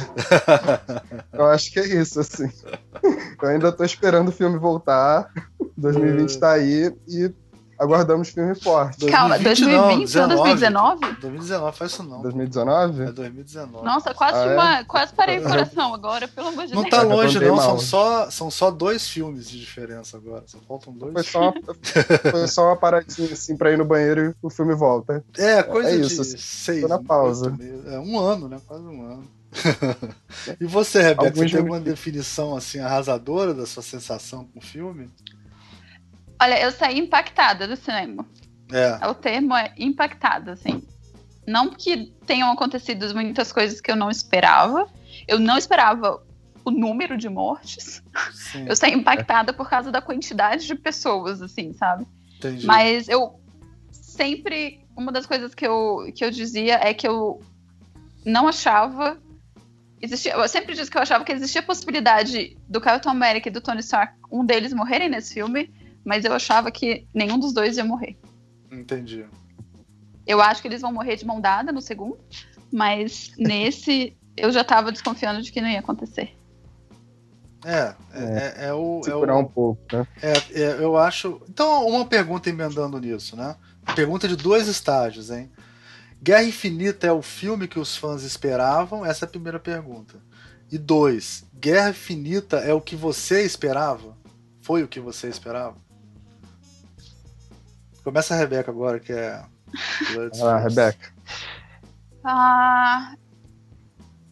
Eu 1.32 1.46
acho 1.46 1.72
que 1.72 1.78
é 1.78 1.86
isso, 1.86 2.20
assim. 2.20 2.50
Eu 3.40 3.48
ainda 3.48 3.70
tô 3.70 3.84
esperando 3.84 4.28
o 4.28 4.32
filme 4.32 4.58
voltar. 4.58 5.30
2020 5.76 6.38
tá 6.38 6.52
aí 6.52 6.92
e 7.06 7.32
aguardamos 7.78 8.28
filme 8.30 8.54
forte. 8.54 9.06
Calma, 9.06 9.38
2020 9.38 10.18
ou 10.18 10.28
2019? 10.28 11.00
2019, 11.20 11.76
faz 11.76 11.92
isso 11.92 12.02
não. 12.02 12.22
2019? 12.22 13.02
É 13.02 13.12
2019. 13.12 13.84
Nossa, 13.84 14.12
quase, 14.12 14.36
ah, 14.36 14.52
uma, 14.52 14.78
é? 14.78 14.84
quase 14.84 15.12
parei 15.14 15.38
o 15.38 15.42
coração 15.42 15.94
agora, 15.94 16.26
pelo 16.26 16.48
amor 16.48 16.66
de 16.66 16.74
não 16.74 16.82
Deus. 16.82 16.92
Não 16.92 17.00
tá 17.00 17.06
longe, 17.06 17.40
não. 17.40 17.56
São 17.56 17.78
só, 17.78 18.30
são 18.30 18.50
só 18.50 18.70
dois 18.70 19.08
filmes 19.08 19.48
de 19.48 19.60
diferença 19.60 20.16
agora. 20.16 20.42
Só 20.46 20.58
faltam 20.66 20.92
dois. 20.92 21.12
Foi 21.12 21.22
só 21.22 21.50
uma, 21.50 21.54
foi 22.30 22.48
só 22.48 22.66
uma 22.66 22.76
paradinha 22.76 23.32
assim 23.32 23.56
pra 23.56 23.70
ir 23.70 23.78
no 23.78 23.84
banheiro 23.84 24.30
e 24.30 24.34
o 24.42 24.50
filme 24.50 24.74
volta. 24.74 25.24
É, 25.36 25.62
coisa 25.62 25.90
é 25.90 25.96
isso, 25.96 26.16
de 26.16 26.20
assim, 26.20 26.38
seis. 26.38 26.82
Tô 26.82 26.88
na 26.88 27.02
pausa. 27.02 27.56
É 27.86 27.98
um 27.98 28.18
ano, 28.18 28.48
né? 28.48 28.58
Quase 28.66 28.84
um 28.84 29.02
ano. 29.02 29.38
e 30.60 30.66
você, 30.66 31.00
Rebeca, 31.00 31.28
Alguns 31.28 31.38
você 31.38 31.48
tem 31.48 31.58
alguma 31.58 31.80
definição 31.80 32.54
assim 32.54 32.80
arrasadora 32.80 33.54
da 33.54 33.66
sua 33.66 33.82
sensação 33.82 34.44
com 34.44 34.58
o 34.58 34.62
filme? 34.62 35.10
Olha, 36.40 36.60
eu 36.60 36.70
saí 36.70 36.98
impactada 36.98 37.66
do 37.66 37.76
cinema. 37.76 38.26
É. 38.72 39.06
O 39.06 39.14
termo 39.14 39.56
é 39.56 39.72
impactada, 39.76 40.52
assim. 40.52 40.82
Não 41.46 41.70
que 41.70 42.12
tenham 42.26 42.50
acontecido 42.52 43.12
muitas 43.14 43.50
coisas 43.50 43.80
que 43.80 43.90
eu 43.90 43.96
não 43.96 44.10
esperava. 44.10 44.88
Eu 45.26 45.38
não 45.38 45.56
esperava 45.56 46.22
o 46.64 46.70
número 46.70 47.16
de 47.16 47.28
mortes. 47.28 48.02
Sim. 48.32 48.66
Eu 48.68 48.76
saí 48.76 48.92
impactada 48.92 49.52
por 49.52 49.68
causa 49.68 49.90
da 49.90 50.02
quantidade 50.02 50.66
de 50.66 50.74
pessoas, 50.74 51.40
assim, 51.40 51.72
sabe? 51.72 52.06
Entendi. 52.36 52.66
Mas 52.66 53.08
eu 53.08 53.40
sempre. 53.90 54.86
Uma 54.96 55.12
das 55.12 55.26
coisas 55.26 55.54
que 55.54 55.66
eu, 55.66 56.10
que 56.14 56.24
eu 56.24 56.30
dizia 56.30 56.78
é 56.82 56.92
que 56.92 57.06
eu 57.06 57.40
não 58.24 58.48
achava. 58.48 59.18
Existia, 60.00 60.34
eu 60.34 60.48
sempre 60.48 60.74
disse 60.74 60.90
que 60.90 60.96
eu 60.96 61.02
achava 61.02 61.24
que 61.24 61.32
existia 61.32 61.60
a 61.60 61.64
possibilidade 61.64 62.56
do 62.68 62.80
Capitão 62.80 63.10
América 63.10 63.48
e 63.48 63.52
do 63.52 63.60
Tony 63.60 63.80
Stark, 63.80 64.14
um 64.30 64.44
deles 64.44 64.72
morrerem 64.72 65.08
nesse 65.08 65.34
filme, 65.34 65.72
mas 66.04 66.24
eu 66.24 66.32
achava 66.32 66.70
que 66.70 67.06
nenhum 67.14 67.38
dos 67.38 67.52
dois 67.52 67.76
ia 67.76 67.84
morrer. 67.84 68.16
Entendi. 68.70 69.24
Eu 70.26 70.40
acho 70.40 70.60
que 70.60 70.68
eles 70.68 70.82
vão 70.82 70.92
morrer 70.92 71.16
de 71.16 71.26
mão 71.26 71.40
dada 71.40 71.72
no 71.72 71.80
segundo, 71.80 72.18
mas 72.72 73.32
nesse 73.38 74.16
eu 74.36 74.52
já 74.52 74.62
tava 74.62 74.92
desconfiando 74.92 75.42
de 75.42 75.50
que 75.50 75.60
não 75.60 75.68
ia 75.68 75.80
acontecer. 75.80 76.36
É, 77.64 77.94
é, 78.12 78.64
é, 78.64 78.66
é 78.66 78.72
o. 78.72 79.02
Segurar 79.02 79.32
é 79.32 79.36
o, 79.36 79.40
um 79.40 79.44
pouco, 79.44 79.82
né? 79.92 80.06
É, 80.22 80.60
é, 80.60 80.76
eu 80.78 80.96
acho. 80.96 81.40
Então, 81.48 81.86
uma 81.88 82.06
pergunta 82.06 82.48
emendando 82.48 83.00
nisso, 83.00 83.36
né? 83.36 83.56
Pergunta 83.96 84.28
de 84.28 84.36
dois 84.36 84.68
estágios, 84.68 85.30
hein? 85.30 85.50
Guerra 86.22 86.44
Infinita 86.44 87.06
é 87.06 87.12
o 87.12 87.22
filme 87.22 87.66
que 87.66 87.78
os 87.78 87.96
fãs 87.96 88.22
esperavam? 88.22 89.04
Essa 89.04 89.24
é 89.24 89.26
a 89.26 89.30
primeira 89.30 89.58
pergunta. 89.58 90.20
E 90.70 90.76
dois, 90.76 91.44
Guerra 91.54 91.90
Infinita 91.90 92.58
é 92.58 92.72
o 92.72 92.80
que 92.80 92.94
você 92.94 93.44
esperava? 93.44 94.16
Foi 94.60 94.82
o 94.82 94.88
que 94.88 95.00
você 95.00 95.28
esperava? 95.28 95.76
Começa 98.08 98.34
a 98.34 98.38
Rebeca 98.38 98.70
agora, 98.70 98.98
que 98.98 99.12
é. 99.12 99.38
ah, 100.42 100.56
Rebeca. 100.56 101.12
Ah, 102.24 103.14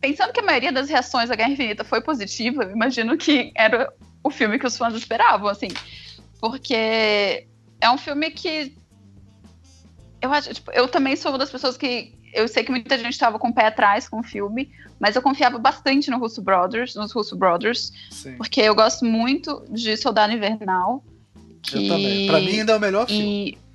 pensando 0.01 0.33
que 0.33 0.41
a 0.41 0.43
maioria 0.43 0.73
das 0.73 0.89
reações 0.89 1.31
à 1.31 1.35
Guerra 1.35 1.51
Infinita 1.51 1.85
foi 1.85 2.01
positiva, 2.01 2.65
eu 2.65 2.71
imagino 2.71 3.19
que 3.19 3.53
era 3.55 3.93
o 4.25 4.31
filme 4.31 4.59
que 4.59 4.67
os 4.67 4.79
fãs 4.79 4.95
esperavam, 4.95 5.47
assim. 5.47 5.69
Porque 6.41 7.47
é 7.79 7.91
um 7.91 7.99
filme 7.99 8.31
que. 8.31 8.75
Eu 10.23 10.33
acho, 10.33 10.55
tipo, 10.55 10.73
eu 10.73 10.89
também 10.89 11.15
sou 11.15 11.33
uma 11.33 11.39
das 11.39 11.51
pessoas 11.51 11.77
que. 11.77 12.15
Eu 12.33 12.49
sei 12.49 12.65
que 12.65 12.71
muita 12.71 12.97
gente 12.97 13.13
estava 13.13 13.39
com 13.39 13.49
o 13.49 13.55
pé 13.55 13.67
atrás 13.67 14.09
com 14.09 14.21
o 14.21 14.23
filme, 14.23 14.73
mas 14.99 15.17
eu 15.17 15.21
confiava 15.21 15.59
bastante 15.59 16.11
no 16.11 16.19
Russo 16.19 16.41
Brothers, 16.41 16.95
nos 16.95 17.13
Russo 17.13 17.37
Brothers, 17.37 17.93
Sim. 18.11 18.39
porque 18.39 18.63
eu 18.63 18.75
gosto 18.75 19.05
muito 19.05 19.67
de 19.69 19.99
Soldado 19.99 20.33
Invernal. 20.33 21.05
Que... 21.61 21.85
Eu 21.85 21.93
também. 21.93 22.27
Pra 22.27 22.41
mim 22.41 22.61
ainda 22.61 22.73
é 22.73 22.77
o 22.77 22.81
melhor 22.81 23.07
filme. 23.07 23.66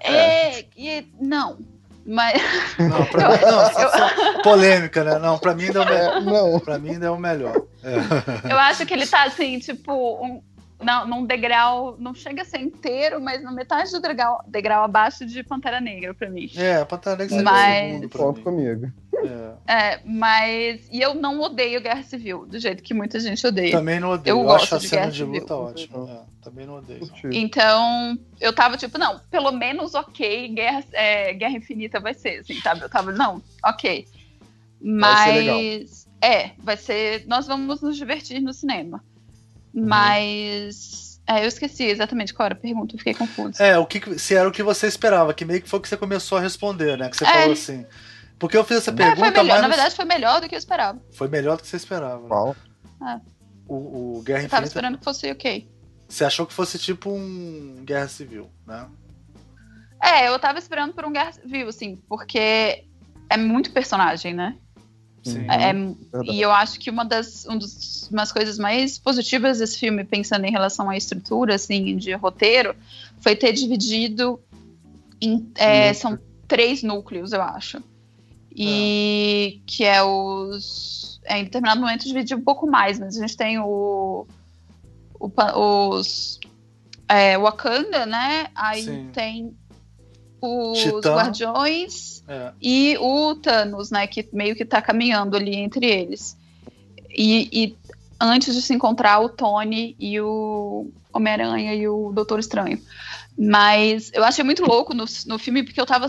É, 0.00 0.60
é, 0.60 1.04
não. 1.20 1.58
Mas. 2.06 2.40
Não, 2.78 3.04
pra 3.04 3.28
mim, 3.28 3.38
não, 3.44 4.36
eu... 4.36 4.40
polêmica, 4.42 5.04
né? 5.04 5.18
Não, 5.18 5.38
pra 5.38 5.54
mim 5.54 5.64
ainda 5.64 5.80
é 5.80 5.82
o 5.82 5.86
melhor. 5.86 6.22
Não. 6.22 6.60
Pra 6.60 6.78
mim 6.78 6.90
ainda 6.90 7.06
é 7.06 7.10
o 7.10 7.18
melhor. 7.18 7.62
É. 7.84 8.52
Eu 8.52 8.58
acho 8.58 8.86
que 8.86 8.94
ele 8.94 9.06
tá 9.06 9.24
assim, 9.24 9.58
tipo, 9.58 9.92
um, 10.24 10.42
não, 10.80 11.06
num 11.06 11.26
degrau, 11.26 11.96
não 11.98 12.14
chega 12.14 12.42
a 12.42 12.44
ser 12.44 12.58
inteiro, 12.58 13.20
mas 13.20 13.42
na 13.42 13.50
metade 13.50 13.90
do 13.90 14.00
degrau, 14.00 14.40
degrau 14.46 14.84
abaixo 14.84 15.26
de 15.26 15.42
Pantera 15.42 15.80
Negra 15.80 16.14
pra 16.14 16.30
mim. 16.30 16.48
É, 16.56 16.84
Pantera 16.84 17.16
Negra 17.16 17.36
seria 17.36 17.44
mas... 17.44 17.84
o 17.84 17.86
segundo 17.88 18.08
pra 18.08 18.18
Ponto 18.18 18.40
comigo. 18.42 18.92
É. 19.66 19.72
é. 19.72 20.00
mas. 20.04 20.88
E 20.92 21.00
eu 21.00 21.14
não 21.14 21.40
odeio 21.40 21.80
Guerra 21.80 22.02
Civil, 22.04 22.46
do 22.46 22.58
jeito 22.60 22.82
que 22.82 22.94
muita 22.94 23.18
gente 23.18 23.44
odeia. 23.44 23.72
Também 23.72 23.98
não 23.98 24.10
odeio. 24.10 24.34
Eu, 24.34 24.38
eu 24.38 24.44
gosto 24.44 24.76
acho 24.76 24.86
a 24.86 24.88
cena 24.88 25.10
de, 25.10 25.24
luta 25.24 25.56
ótima. 25.56 26.08
É, 26.08 26.44
também 26.44 26.64
não 26.64 26.76
odeio. 26.76 27.00
Então, 27.32 28.16
eu 28.40 28.52
tava 28.52 28.76
tipo, 28.76 28.98
não, 28.98 29.18
pelo 29.30 29.50
menos 29.50 29.94
ok, 29.94 30.48
Guerra, 30.48 30.84
é, 30.92 31.34
Guerra 31.34 31.56
Infinita 31.56 31.98
vai 31.98 32.14
ser, 32.14 32.40
assim, 32.40 32.54
sabe? 32.60 32.82
Eu 32.82 32.88
tava, 32.88 33.10
não, 33.10 33.42
ok. 33.64 34.06
Mas. 34.80 36.06
Vai 36.06 36.08
é, 36.20 36.50
vai 36.58 36.76
ser. 36.76 37.26
Nós 37.26 37.46
vamos 37.46 37.80
nos 37.80 37.96
divertir 37.96 38.40
no 38.40 38.52
cinema. 38.52 39.02
Uhum. 39.78 39.86
Mas. 39.86 41.20
É, 41.26 41.44
eu 41.44 41.48
esqueci 41.48 41.84
exatamente 41.84 42.32
qual 42.32 42.46
era 42.46 42.54
a 42.54 42.58
pergunta, 42.58 42.94
eu 42.94 42.98
fiquei 42.98 43.12
confusa. 43.12 43.62
É, 43.62 43.78
o 43.78 43.84
que, 43.84 44.18
se 44.18 44.34
era 44.34 44.48
o 44.48 44.52
que 44.52 44.62
você 44.62 44.86
esperava, 44.86 45.34
que 45.34 45.44
meio 45.44 45.60
que 45.60 45.68
foi 45.68 45.78
o 45.78 45.82
que 45.82 45.88
você 45.88 45.96
começou 45.96 46.38
a 46.38 46.40
responder, 46.40 46.96
né? 46.96 47.10
Que 47.10 47.18
você 47.18 47.26
é. 47.26 47.32
falou 47.32 47.52
assim. 47.52 47.86
Porque 48.38 48.56
eu 48.56 48.64
fiz 48.64 48.78
essa 48.78 48.92
pergunta. 48.92 49.28
É, 49.28 49.32
foi 49.32 49.42
melhor, 49.42 49.60
na 49.60 49.68
verdade, 49.68 49.94
foi 49.94 50.04
melhor 50.06 50.40
do 50.40 50.48
que 50.48 50.54
eu 50.54 50.58
esperava. 50.58 50.98
Foi 51.12 51.28
melhor 51.28 51.56
do 51.56 51.62
que 51.62 51.68
você 51.68 51.76
esperava. 51.76 52.26
Qual? 52.26 52.56
É. 53.06 53.20
O, 53.66 54.18
o 54.18 54.22
Guerra 54.22 54.44
eu 54.44 54.48
tava 54.48 54.64
esperando 54.64 54.96
que 54.96 55.04
fosse 55.04 55.30
ok. 55.30 55.68
Você 56.08 56.24
achou 56.24 56.46
que 56.46 56.54
fosse 56.54 56.78
tipo 56.78 57.10
um 57.10 57.82
Guerra 57.84 58.08
Civil, 58.08 58.50
né? 58.66 58.86
É, 60.02 60.28
eu 60.28 60.38
tava 60.38 60.58
esperando 60.58 60.94
por 60.94 61.04
um 61.04 61.12
Guerra 61.12 61.32
Civil, 61.32 61.68
assim, 61.68 61.96
porque 62.08 62.86
é 63.28 63.36
muito 63.36 63.72
personagem, 63.72 64.32
né? 64.32 64.56
Sim. 65.32 65.46
É, 65.48 65.70
é 65.70 65.74
e 66.24 66.40
eu 66.40 66.50
acho 66.50 66.78
que 66.78 66.90
uma 66.90 67.04
das 67.04 67.46
um 67.46 67.56
dos, 67.56 68.08
umas 68.10 68.32
coisas 68.32 68.58
mais 68.58 68.98
positivas 68.98 69.58
desse 69.58 69.78
filme, 69.78 70.04
pensando 70.04 70.44
em 70.44 70.50
relação 70.50 70.88
à 70.88 70.96
estrutura, 70.96 71.54
assim, 71.54 71.96
de 71.96 72.12
roteiro, 72.14 72.74
foi 73.20 73.36
ter 73.36 73.52
dividido 73.52 74.40
em. 75.20 75.50
É, 75.54 75.92
são 75.92 76.18
três 76.46 76.82
núcleos, 76.82 77.32
eu 77.32 77.42
acho. 77.42 77.82
E 78.54 79.58
é. 79.58 79.60
que 79.66 79.84
é 79.84 80.02
os. 80.02 81.20
É, 81.24 81.38
em 81.38 81.44
determinado 81.44 81.80
momento 81.80 82.06
divide 82.06 82.34
um 82.34 82.40
pouco 82.40 82.66
mais, 82.66 82.98
mas 82.98 83.16
a 83.16 83.20
gente 83.20 83.36
tem 83.36 83.58
o. 83.58 84.26
o 85.20 85.30
os. 85.90 86.40
É, 87.08 87.38
Wakanda, 87.38 88.04
né? 88.04 88.48
Aí 88.54 88.82
Sim. 88.82 89.10
tem 89.12 89.56
os. 90.40 90.84
Guardiões 91.04 92.22
é. 92.28 92.52
e 92.60 92.96
o 93.00 93.34
Thanos, 93.36 93.90
né? 93.90 94.06
Que 94.06 94.28
meio 94.32 94.54
que 94.54 94.64
tá 94.64 94.80
caminhando 94.80 95.36
ali 95.36 95.56
entre 95.56 95.86
eles. 95.86 96.36
E, 97.10 97.48
e 97.52 97.76
antes 98.20 98.54
de 98.54 98.62
se 98.62 98.74
encontrar 98.74 99.20
o 99.20 99.28
Tony 99.28 99.96
e 99.98 100.20
o 100.20 100.90
Homem-Aranha 101.12 101.74
e 101.74 101.88
o 101.88 102.12
Doutor 102.12 102.38
Estranho. 102.38 102.80
Mas 103.38 104.10
eu 104.12 104.24
achei 104.24 104.44
muito 104.44 104.64
louco 104.64 104.94
no, 104.94 105.04
no 105.26 105.38
filme, 105.38 105.62
porque 105.62 105.80
eu 105.80 105.86
tava. 105.86 106.08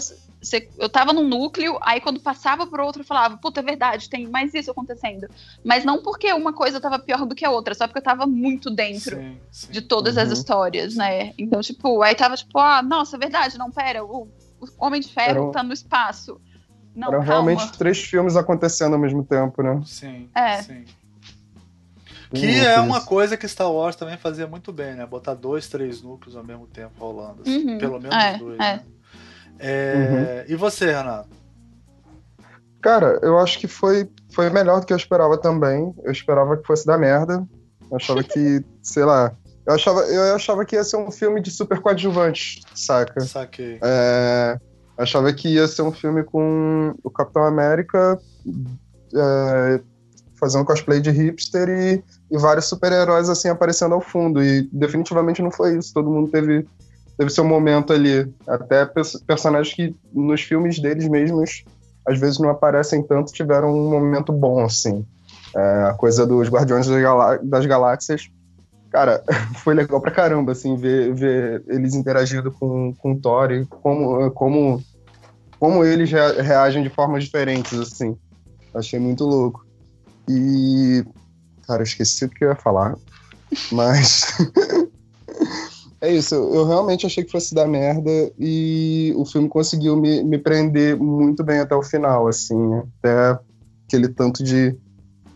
Eu 0.77 0.87
tava 0.87 1.11
num 1.11 1.27
núcleo, 1.27 1.77
aí 1.81 1.99
quando 1.99 2.19
passava 2.19 2.65
pro 2.65 2.85
outro, 2.85 3.01
eu 3.01 3.05
falava, 3.05 3.37
puta, 3.37 3.59
é 3.59 3.63
verdade, 3.63 4.09
tem 4.09 4.27
mais 4.27 4.53
isso 4.53 4.71
acontecendo. 4.71 5.27
Mas 5.63 5.83
não 5.83 6.01
porque 6.01 6.31
uma 6.31 6.53
coisa 6.53 6.79
tava 6.79 6.97
pior 6.97 7.25
do 7.25 7.35
que 7.35 7.43
a 7.43 7.51
outra, 7.51 7.75
só 7.75 7.87
porque 7.87 7.99
eu 7.99 8.03
tava 8.03 8.25
muito 8.25 8.69
dentro 8.69 9.17
sim, 9.17 9.37
sim. 9.51 9.71
de 9.71 9.81
todas 9.81 10.15
uhum. 10.15 10.23
as 10.23 10.31
histórias, 10.31 10.95
né? 10.95 11.33
Então, 11.37 11.59
tipo, 11.61 12.01
aí 12.01 12.15
tava 12.15 12.37
tipo, 12.37 12.57
ah, 12.57 12.81
nossa, 12.81 13.17
é 13.17 13.19
verdade, 13.19 13.57
não, 13.57 13.69
pera, 13.69 14.03
o, 14.03 14.29
o 14.61 14.67
Homem 14.77 15.01
de 15.01 15.09
Ferro 15.09 15.43
Era... 15.43 15.51
tá 15.51 15.63
no 15.63 15.73
espaço. 15.73 16.39
Não, 16.95 17.09
Eram 17.09 17.19
calma. 17.19 17.51
realmente 17.51 17.77
três 17.77 17.99
filmes 17.99 18.35
acontecendo 18.35 18.93
ao 18.93 18.99
mesmo 18.99 19.23
tempo, 19.23 19.61
né? 19.61 19.81
Sim. 19.85 20.29
É. 20.33 20.61
Sim. 20.61 20.85
Que 22.33 22.59
é 22.59 22.79
uma 22.79 23.01
coisa 23.01 23.35
que 23.35 23.47
Star 23.47 23.71
Wars 23.71 23.95
também 23.95 24.15
fazia 24.15 24.45
muito 24.45 24.71
bem, 24.71 24.95
né? 24.95 25.05
Botar 25.05 25.33
dois, 25.33 25.67
três 25.67 26.01
núcleos 26.01 26.35
ao 26.35 26.43
mesmo 26.43 26.67
tempo 26.67 26.93
rolando. 26.99 27.41
Assim. 27.41 27.71
Uhum. 27.71 27.77
Pelo 27.79 27.99
menos 27.99 28.15
é, 28.15 28.37
dois, 28.37 28.55
é. 28.55 28.57
né? 28.57 28.83
É... 29.59 30.45
Uhum. 30.47 30.53
E 30.53 30.55
você, 30.55 30.85
Renato? 30.87 31.29
Cara, 32.81 33.19
eu 33.21 33.37
acho 33.37 33.59
que 33.59 33.67
foi, 33.67 34.09
foi 34.31 34.49
melhor 34.49 34.79
do 34.79 34.85
que 34.85 34.93
eu 34.93 34.97
esperava 34.97 35.37
também. 35.37 35.93
Eu 36.03 36.11
esperava 36.11 36.55
que 36.57 36.65
fosse 36.65 36.85
da 36.85 36.97
merda. 36.97 37.45
Eu 37.91 37.97
achava 37.97 38.23
que, 38.23 38.63
sei 38.81 39.03
lá. 39.03 39.33
Eu 39.65 39.75
achava, 39.75 40.01
eu 40.01 40.35
achava 40.35 40.65
que 40.65 40.75
ia 40.75 40.83
ser 40.83 40.97
um 40.97 41.11
filme 41.11 41.41
de 41.41 41.51
super 41.51 41.79
coadjuvantes, 41.79 42.61
saca? 42.73 43.21
Saquei. 43.21 43.77
É, 43.83 44.57
achava 44.97 45.31
que 45.31 45.49
ia 45.49 45.67
ser 45.67 45.83
um 45.83 45.91
filme 45.91 46.23
com 46.23 46.95
o 47.03 47.09
Capitão 47.11 47.43
América 47.43 48.17
é, 49.15 49.79
fazendo 50.39 50.65
cosplay 50.65 51.01
de 51.01 51.11
hipster 51.11 51.69
e, 51.69 52.03
e 52.31 52.37
vários 52.37 52.65
super-heróis 52.65 53.29
assim 53.29 53.49
aparecendo 53.49 53.93
ao 53.93 54.01
fundo. 54.01 54.41
E 54.41 54.67
definitivamente 54.71 55.41
não 55.41 55.51
foi 55.51 55.77
isso. 55.77 55.93
Todo 55.93 56.09
mundo 56.09 56.31
teve, 56.31 56.65
teve 57.19 57.29
seu 57.29 57.43
momento 57.43 57.91
ali. 57.91 58.33
Até 58.47 58.85
personagens 59.27 59.75
que 59.75 59.93
nos 60.13 60.41
filmes 60.41 60.79
deles 60.79 61.07
mesmos 61.09 61.65
às 62.07 62.17
vezes 62.17 62.39
não 62.39 62.49
aparecem 62.49 63.03
tanto 63.03 63.33
tiveram 63.33 63.69
um 63.75 63.89
momento 63.89 64.31
bom, 64.31 64.63
assim. 64.63 65.05
É, 65.53 65.83
a 65.89 65.93
coisa 65.93 66.25
dos 66.25 66.47
Guardiões 66.47 66.87
das, 66.87 67.01
Galá 67.01 67.37
das 67.43 67.65
Galáxias, 67.65 68.29
cara, 68.89 69.21
foi 69.63 69.73
legal 69.75 69.99
pra 69.99 70.11
caramba, 70.11 70.53
assim, 70.53 70.77
ver, 70.77 71.13
ver 71.13 71.63
eles 71.67 71.93
interagindo 71.93 72.51
com, 72.51 72.93
com 72.93 73.11
o 73.11 73.19
Thor 73.19 73.51
e 73.51 73.65
como, 73.65 74.31
como, 74.31 74.81
como 75.59 75.83
eles 75.83 76.09
reagem 76.09 76.81
de 76.81 76.89
formas 76.89 77.25
diferentes, 77.25 77.77
assim. 77.77 78.17
Achei 78.73 78.97
muito 78.97 79.25
louco. 79.25 79.65
E. 80.29 81.03
Cara, 81.67 81.83
esqueci 81.83 82.25
o 82.25 82.29
que 82.29 82.45
eu 82.45 82.49
ia 82.49 82.55
falar. 82.55 82.95
Mas. 83.71 84.37
é 86.01 86.11
isso, 86.13 86.33
eu 86.33 86.65
realmente 86.65 87.05
achei 87.05 87.23
que 87.23 87.31
fosse 87.31 87.53
dar 87.53 87.67
merda 87.67 88.09
e 88.39 89.13
o 89.17 89.25
filme 89.25 89.49
conseguiu 89.49 89.97
me, 89.97 90.23
me 90.23 90.37
prender 90.37 90.97
muito 90.97 91.43
bem 91.43 91.59
até 91.59 91.75
o 91.75 91.83
final, 91.83 92.27
assim. 92.27 92.55
Até 92.99 93.37
aquele 93.85 94.07
tanto 94.07 94.41
de, 94.41 94.77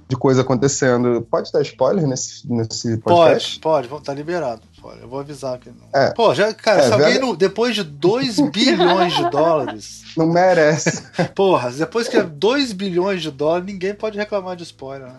de 0.07 0.15
coisa 0.15 0.41
acontecendo. 0.41 1.21
Pode 1.29 1.51
dar 1.51 1.61
spoiler 1.63 2.07
nesse, 2.07 2.49
nesse 2.49 2.97
podcast? 2.97 3.59
Pode, 3.59 3.89
pode, 3.89 4.03
tá 4.03 4.13
liberado. 4.13 4.61
Eu 5.01 5.09
vou 5.09 5.19
avisar 5.19 5.59
não. 5.65 6.01
É. 6.01 6.11
Pô, 6.11 6.33
já, 6.33 6.53
cara, 6.53 6.81
é, 6.81 6.88
se 6.88 6.93
alguém 6.93 7.19
não, 7.19 7.35
depois 7.35 7.75
de 7.75 7.83
2 7.83 8.39
bilhões 8.51 9.13
de 9.15 9.29
dólares. 9.29 10.03
Não 10.15 10.27
merece. 10.27 11.03
Porra, 11.35 11.71
depois 11.71 12.07
que 12.07 12.15
é 12.15 12.23
2 12.23 12.71
bilhões 12.71 13.21
de 13.21 13.31
dólares, 13.31 13.65
ninguém 13.65 13.93
pode 13.93 14.17
reclamar 14.17 14.55
de 14.55 14.63
spoiler, 14.63 15.07
né? 15.07 15.15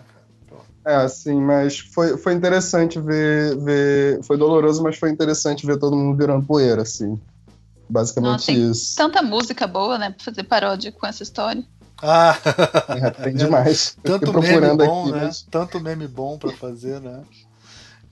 É, 0.85 0.95
assim, 0.97 1.41
mas 1.41 1.79
foi, 1.79 2.15
foi 2.15 2.33
interessante 2.33 2.99
ver, 2.99 3.57
ver. 3.57 4.23
Foi 4.23 4.37
doloroso, 4.37 4.83
mas 4.83 4.97
foi 4.97 5.09
interessante 5.09 5.65
ver 5.65 5.79
todo 5.79 5.95
mundo 5.95 6.15
virando 6.15 6.45
poeira, 6.45 6.83
assim. 6.83 7.19
Basicamente 7.89 8.53
Não, 8.53 8.71
isso. 8.71 8.95
Tanta 8.95 9.21
música 9.23 9.65
boa, 9.65 9.97
né, 9.97 10.11
pra 10.11 10.23
fazer 10.23 10.43
paródia 10.43 10.91
com 10.91 11.07
essa 11.07 11.23
história. 11.23 11.63
Ah! 12.01 12.37
É, 12.89 13.09
tem 13.09 13.33
demais. 13.33 13.97
Tanto 14.03 14.31
meme 14.39 14.75
bom, 14.75 15.03
aqui, 15.03 15.11
né? 15.11 15.23
Mas... 15.25 15.41
Tanto 15.49 15.79
meme 15.79 16.07
bom 16.07 16.37
pra 16.37 16.51
fazer, 16.51 16.99
né? 17.01 17.23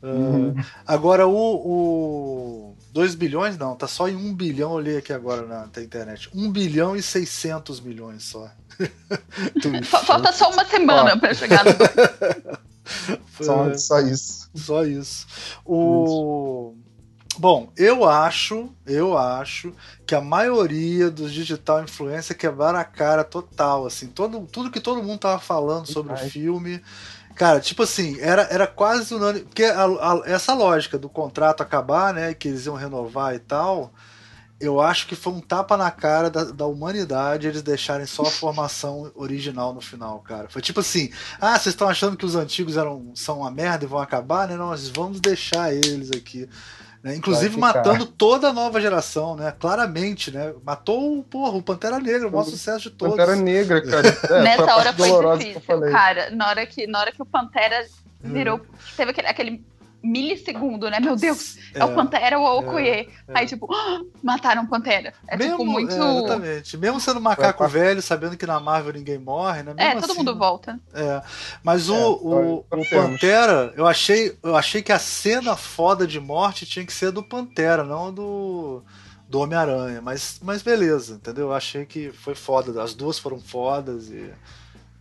Uhum. 0.02 0.56
agora 0.86 1.28
o, 1.28 2.76
2 2.92 3.16
bilhões 3.16 3.58
não, 3.58 3.76
tá 3.76 3.88
só 3.88 4.10
em 4.10 4.16
1 4.16 4.34
bilhão, 4.34 4.72
olhei 4.72 4.98
aqui 4.98 5.14
agora 5.14 5.46
na, 5.46 5.68
na 5.74 5.84
internet. 5.84 6.30
1 6.34 6.52
bilhão 6.52 6.96
e 6.96 7.02
600 7.02 7.80
milhões 7.80 8.24
só. 8.24 8.50
Falta 9.84 10.32
só 10.32 10.52
uma 10.52 10.66
semana 10.66 11.18
para 11.18 11.34
chegar 11.34 11.64
no. 11.66 11.72
só, 13.44 13.78
só, 13.78 14.00
isso. 14.00 14.50
Só 14.56 14.84
isso. 14.84 15.28
O. 15.66 16.76
Bom, 17.38 17.72
eu 17.76 18.08
acho, 18.08 18.70
eu 18.86 19.18
acho 19.18 19.74
que 20.06 20.14
a 20.14 20.22
maioria 20.22 21.10
dos 21.10 21.34
digital 21.34 21.82
influencer 21.82 22.38
quebraram 22.38 22.78
a 22.78 22.84
cara 22.84 23.24
total, 23.24 23.88
assim, 23.88 24.06
todo, 24.06 24.42
tudo 24.42 24.70
que 24.70 24.80
todo 24.80 25.02
mundo 25.02 25.22
tava 25.22 25.40
falando 25.40 25.88
sobre 25.88 26.14
Ai. 26.14 26.28
o 26.28 26.30
filme, 26.30 26.82
Cara, 27.36 27.60
tipo 27.60 27.84
assim, 27.84 28.20
era, 28.20 28.44
era 28.44 28.68
quase 28.68 29.14
unânime. 29.14 29.46
Porque 29.46 29.64
a, 29.64 29.86
a, 29.86 30.22
essa 30.26 30.54
lógica 30.54 30.98
do 30.98 31.10
contrato 31.10 31.62
acabar, 31.62 32.14
né? 32.14 32.34
Que 32.34 32.48
eles 32.48 32.66
iam 32.66 32.76
renovar 32.76 33.34
e 33.34 33.40
tal. 33.40 33.92
Eu 34.64 34.80
acho 34.80 35.08
que 35.08 35.16
foi 35.16 35.34
um 35.34 35.42
tapa 35.42 35.76
na 35.76 35.92
cara 35.92 36.30
da, 36.30 36.46
da 36.46 36.66
humanidade 36.66 37.48
eles 37.48 37.62
deixarem 37.62 38.06
só 38.06 38.24
a 38.24 38.32
formação 38.32 39.12
original 39.14 39.74
no 39.74 39.82
final, 39.82 40.20
cara. 40.20 40.48
Foi 40.50 40.62
tipo 40.62 40.80
assim: 40.80 41.12
ah, 41.40 41.60
vocês 41.60 41.74
estão 41.74 41.88
achando 41.90 42.16
que 42.16 42.26
os 42.26 42.36
antigos 42.36 42.78
eram, 42.78 43.12
são 43.14 43.40
uma 43.40 43.52
merda 43.52 43.84
e 43.84 43.88
vão 43.88 44.00
acabar, 44.00 44.48
né? 44.48 44.56
Nós 44.56 44.88
vamos 44.88 45.20
deixar 45.20 45.74
eles 45.74 46.12
aqui. 46.12 46.48
Né? 47.04 47.18
Inclusive 47.18 47.58
matando 47.58 48.06
toda 48.06 48.48
a 48.48 48.54
nova 48.54 48.80
geração, 48.80 49.36
né? 49.36 49.54
Claramente, 49.60 50.32
né? 50.32 50.54
Matou 50.64 51.22
porra, 51.24 51.58
o 51.58 51.62
Pantera 51.62 52.00
Negra, 52.00 52.30
o 52.30 52.32
maior 52.32 52.46
sucesso 52.46 52.90
de 52.90 52.92
todos. 52.92 53.18
Pantera 53.18 53.36
Negra, 53.36 53.82
cara. 53.86 54.08
É, 54.08 54.42
Nessa 54.44 54.76
hora 54.76 54.94
foi 54.94 55.38
difícil, 55.38 55.62
cara. 55.92 56.30
Na 56.30 56.48
hora, 56.48 56.66
que, 56.66 56.88
na 56.88 57.02
hora 57.02 57.12
que 57.12 57.22
o 57.22 57.26
Pantera 57.26 57.86
virou. 58.22 58.58
Hum. 58.58 58.78
Teve 58.96 59.12
aquele, 59.12 59.28
aquele 59.28 59.66
milissegundo, 60.04 60.90
né? 60.90 61.00
Meu 61.00 61.16
Deus, 61.16 61.58
é, 61.74 61.80
é 61.80 61.86
o 61.86 61.96
Pantera 61.96 62.38
ou 62.38 62.46
o 62.46 62.60
Okoye. 62.60 62.90
É, 62.90 63.00
é. 63.00 63.08
Aí, 63.34 63.48
tipo, 63.48 63.68
oh, 63.70 64.06
mataram 64.22 64.64
o 64.64 64.68
Pantera. 64.68 65.14
É 65.28 65.38
Mesmo, 65.38 65.60
tipo 65.60 65.66
muito. 65.66 65.94
É, 65.94 65.96
exatamente. 65.96 66.78
Mesmo 66.78 67.00
sendo 67.00 67.22
macaco 67.22 67.66
velho, 67.68 68.02
sabendo 68.02 68.36
que 68.36 68.46
na 68.46 68.60
Marvel 68.60 68.94
ninguém 68.94 69.18
morre, 69.18 69.64
né? 69.64 69.74
Mesmo 69.74 69.92
é, 69.92 69.94
todo 69.96 70.12
assim, 70.12 70.18
mundo 70.18 70.38
volta. 70.38 70.80
É. 70.94 71.22
Mas 71.64 71.90
o, 71.90 71.96
o, 71.96 72.58
o 72.70 72.90
Pantera, 72.90 73.74
eu 73.78 73.88
achei, 73.88 74.38
eu 74.44 74.56
achei 74.56 74.82
que 74.82 74.92
a 74.92 75.00
cena 75.00 75.56
foda 75.56 76.06
de 76.06 76.20
morte 76.20 76.66
tinha 76.66 76.86
que 76.86 76.94
ser 76.94 77.12
do 77.12 77.24
Pantera, 77.24 77.84
não 77.84 78.14
do 78.14 78.84
do 79.34 79.40
Homem-Aranha, 79.40 80.00
mas, 80.00 80.40
mas 80.44 80.62
beleza, 80.62 81.16
entendeu? 81.16 81.46
Eu 81.46 81.54
achei 81.54 81.88
que 81.88 82.12
foi 82.12 82.36
foda, 82.36 82.84
as 82.84 82.94
duas 82.94 83.18
foram 83.18 83.40
fodas 83.40 84.12
e 84.12 84.32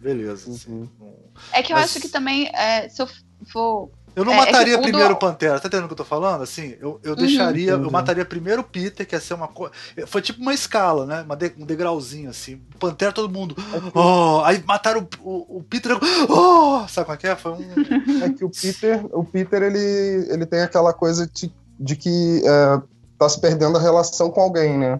beleza. 0.00 0.50
Assim, 0.50 0.88
uhum. 0.98 1.14
É 1.52 1.62
que 1.62 1.70
eu 1.70 1.76
mas... 1.76 1.90
acho 1.90 2.00
que 2.00 2.08
também, 2.08 2.50
é, 2.54 2.88
se 2.88 3.02
eu 3.02 3.08
for 3.52 3.90
eu 4.14 4.24
não 4.24 4.32
é, 4.32 4.36
mataria 4.36 4.74
é 4.74 4.78
primeiro 4.78 5.14
o 5.14 5.16
Pantera, 5.16 5.58
tá 5.58 5.68
entendendo 5.68 5.84
o 5.84 5.88
que 5.88 5.94
eu 5.94 5.98
tô 5.98 6.04
falando? 6.04 6.42
Assim, 6.42 6.76
eu, 6.80 7.00
eu 7.02 7.12
uhum, 7.12 7.16
deixaria, 7.16 7.72
eu 7.72 7.90
mataria 7.90 8.24
primeiro 8.24 8.60
o 8.60 8.64
Peter, 8.64 9.06
que 9.06 9.14
ia 9.14 9.20
ser 9.20 9.34
uma 9.34 9.48
coisa. 9.48 9.72
Foi 10.06 10.20
tipo 10.20 10.40
uma 10.40 10.52
escala, 10.52 11.06
né? 11.06 11.22
Uma 11.22 11.36
de, 11.36 11.52
um 11.58 11.64
degrauzinho, 11.64 12.28
assim. 12.28 12.60
O 12.74 12.78
Pantera, 12.78 13.12
todo 13.12 13.32
mundo. 13.32 13.56
Oh! 13.94 14.42
Aí 14.44 14.62
mataram 14.66 15.06
o, 15.22 15.28
o, 15.28 15.58
o 15.58 15.62
Peter. 15.62 15.96
Oh! 16.28 16.86
Sabe 16.88 17.06
como 17.06 17.14
é 17.14 17.16
que 17.18 17.26
é? 17.26 17.36
Foi 17.36 17.52
um. 17.52 17.62
É 18.22 18.28
que 18.28 18.44
o 18.44 18.50
Peter, 18.50 19.04
o 19.10 19.24
Peter 19.24 19.62
ele, 19.62 20.28
ele 20.30 20.46
tem 20.46 20.60
aquela 20.60 20.92
coisa 20.92 21.26
de, 21.26 21.52
de 21.78 21.96
que 21.96 22.42
é, 22.44 22.82
tá 23.18 23.28
se 23.28 23.40
perdendo 23.40 23.76
a 23.76 23.80
relação 23.80 24.30
com 24.30 24.40
alguém, 24.40 24.78
né? 24.78 24.98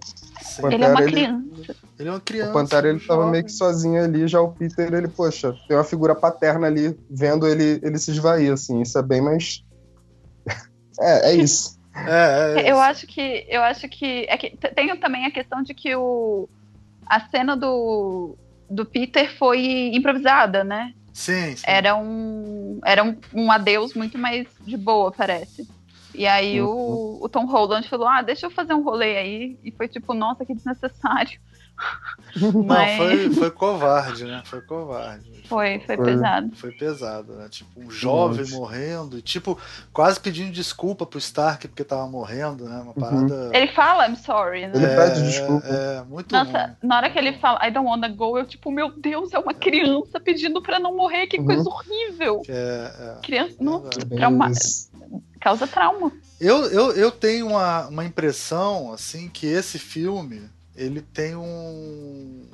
Pantera, 0.61 0.75
ele 0.75 0.85
é 0.85 0.89
uma 0.89 1.03
criança. 1.03 1.45
Ele, 1.69 1.77
ele 2.03 2.09
é 2.09 2.13
uma 2.13 2.21
criança. 2.21 2.51
O 2.51 2.53
Pantera 2.53 2.89
ele 2.89 3.01
tava 3.01 3.31
meio 3.31 3.45
que 3.45 3.53
sozinho 3.53 4.03
ali, 4.03 4.27
já 4.27 4.41
o 4.41 4.53
Peter, 4.53 4.93
ele, 4.93 5.09
poxa, 5.09 5.55
tem 5.67 5.77
uma 5.77 5.85
figura 5.85 6.15
paterna 6.15 6.67
ali, 6.67 6.99
vendo 7.09 7.47
ele, 7.47 7.81
ele 7.83 7.99
se 7.99 8.11
esvair, 8.11 8.53
assim. 8.53 8.81
Isso 8.83 8.99
é 8.99 9.03
bem 9.03 9.21
mais. 9.21 9.65
é, 11.01 11.31
é 11.31 11.35
isso. 11.35 11.79
É, 11.95 12.57
é, 12.57 12.63
é 12.63 12.73
eu 12.73 12.81
acho 12.81 13.07
que. 13.07 13.47
Eu 13.49 13.63
acho 13.63 13.89
que, 13.89 14.27
é 14.29 14.37
que. 14.37 14.51
Tem 14.75 14.95
também 14.97 15.27
a 15.27 15.31
questão 15.31 15.63
de 15.63 15.73
que 15.73 15.95
o. 15.95 16.49
A 17.07 17.21
cena 17.29 17.57
do, 17.57 18.37
do 18.69 18.85
Peter 18.85 19.37
foi 19.37 19.91
improvisada, 19.95 20.65
né? 20.65 20.95
Sim, 21.13 21.55
sim. 21.57 21.65
Era 21.65 21.95
um. 21.97 22.81
Era 22.85 23.05
um, 23.05 23.17
um 23.33 23.53
adeus 23.53 23.95
muito 23.95 24.19
mais 24.19 24.47
de 24.67 24.77
boa, 24.77 25.13
parece. 25.13 25.69
E 26.15 26.27
aí 26.27 26.61
uhum. 26.61 26.69
o, 26.69 27.25
o, 27.25 27.29
Tom 27.29 27.47
Holland 27.47 27.89
falou: 27.89 28.09
Ah, 28.09 28.23
deixa 28.23 28.47
eu 28.47 28.51
fazer 28.51 28.75
um 28.75 28.83
rolê 28.83 29.17
aí. 29.17 29.59
E 29.63 29.71
foi 29.71 29.87
tipo, 29.89 30.15
nossa, 30.15 30.45
que 30.45 30.55
desnecessário. 30.55 31.39
Mas... 32.67 32.99
Não, 32.99 33.07
foi, 33.07 33.31
foi 33.35 33.51
covarde, 33.51 34.25
né? 34.25 34.43
Foi 34.45 34.61
covarde. 34.63 35.33
Foi, 35.47 35.81
foi, 35.81 35.97
foi, 35.97 36.07
pesado. 36.07 36.57
Foi 36.57 36.73
pesado, 36.73 37.35
né? 37.35 37.49
Tipo, 37.51 37.81
um 37.81 37.91
jovem 37.91 38.41
Nossa. 38.41 38.57
morrendo 38.57 39.19
e, 39.19 39.23
tipo, 39.23 39.59
quase 39.93 40.19
pedindo 40.19 40.51
desculpa 40.51 41.05
pro 41.05 41.19
Stark 41.19 41.69
porque 41.69 41.85
tava 41.85 42.07
morrendo, 42.07 42.65
né? 42.65 42.77
Uma 42.77 42.87
uhum. 42.87 42.93
parada. 42.95 43.35
Uhum. 43.35 43.55
Ele 43.55 43.69
fala, 43.69 44.09
I'm 44.09 44.17
sorry, 44.17 44.67
né? 44.67 44.73
Ele 44.75 44.87
é, 44.87 44.97
pede 44.97 45.23
desculpa. 45.23 45.67
É, 45.67 46.03
muito 46.05 46.33
Nossa, 46.33 46.59
ruim. 46.59 46.77
na 46.83 46.97
hora 46.97 47.11
que 47.11 47.19
ele 47.19 47.35
fala, 47.35 47.67
I 47.67 47.71
don't 47.71 47.87
wanna 47.87 48.09
go, 48.09 48.39
eu, 48.39 48.47
tipo, 48.47 48.71
meu 48.71 48.91
Deus, 48.97 49.33
é 49.35 49.39
uma 49.39 49.53
criança 49.53 50.19
pedindo 50.19 50.63
pra 50.63 50.79
não 50.79 50.97
morrer, 50.97 51.27
que 51.27 51.39
uhum. 51.39 51.45
coisa 51.45 51.69
horrível. 51.69 52.43
É, 52.49 52.93
é. 52.99 53.21
Criança. 53.23 53.57
Não, 53.61 53.83
trauma. 53.83 54.51
Causa 55.39 55.67
trauma. 55.67 56.13
Eu, 56.41 56.65
eu, 56.67 56.93
eu 56.93 57.11
tenho 57.11 57.49
uma, 57.49 57.89
uma 57.89 58.05
impressão, 58.05 58.93
assim, 58.93 59.29
que 59.29 59.47
esse 59.47 59.79
filme 59.79 60.49
ele 60.75 61.01
tem 61.01 61.37
um 61.37 62.49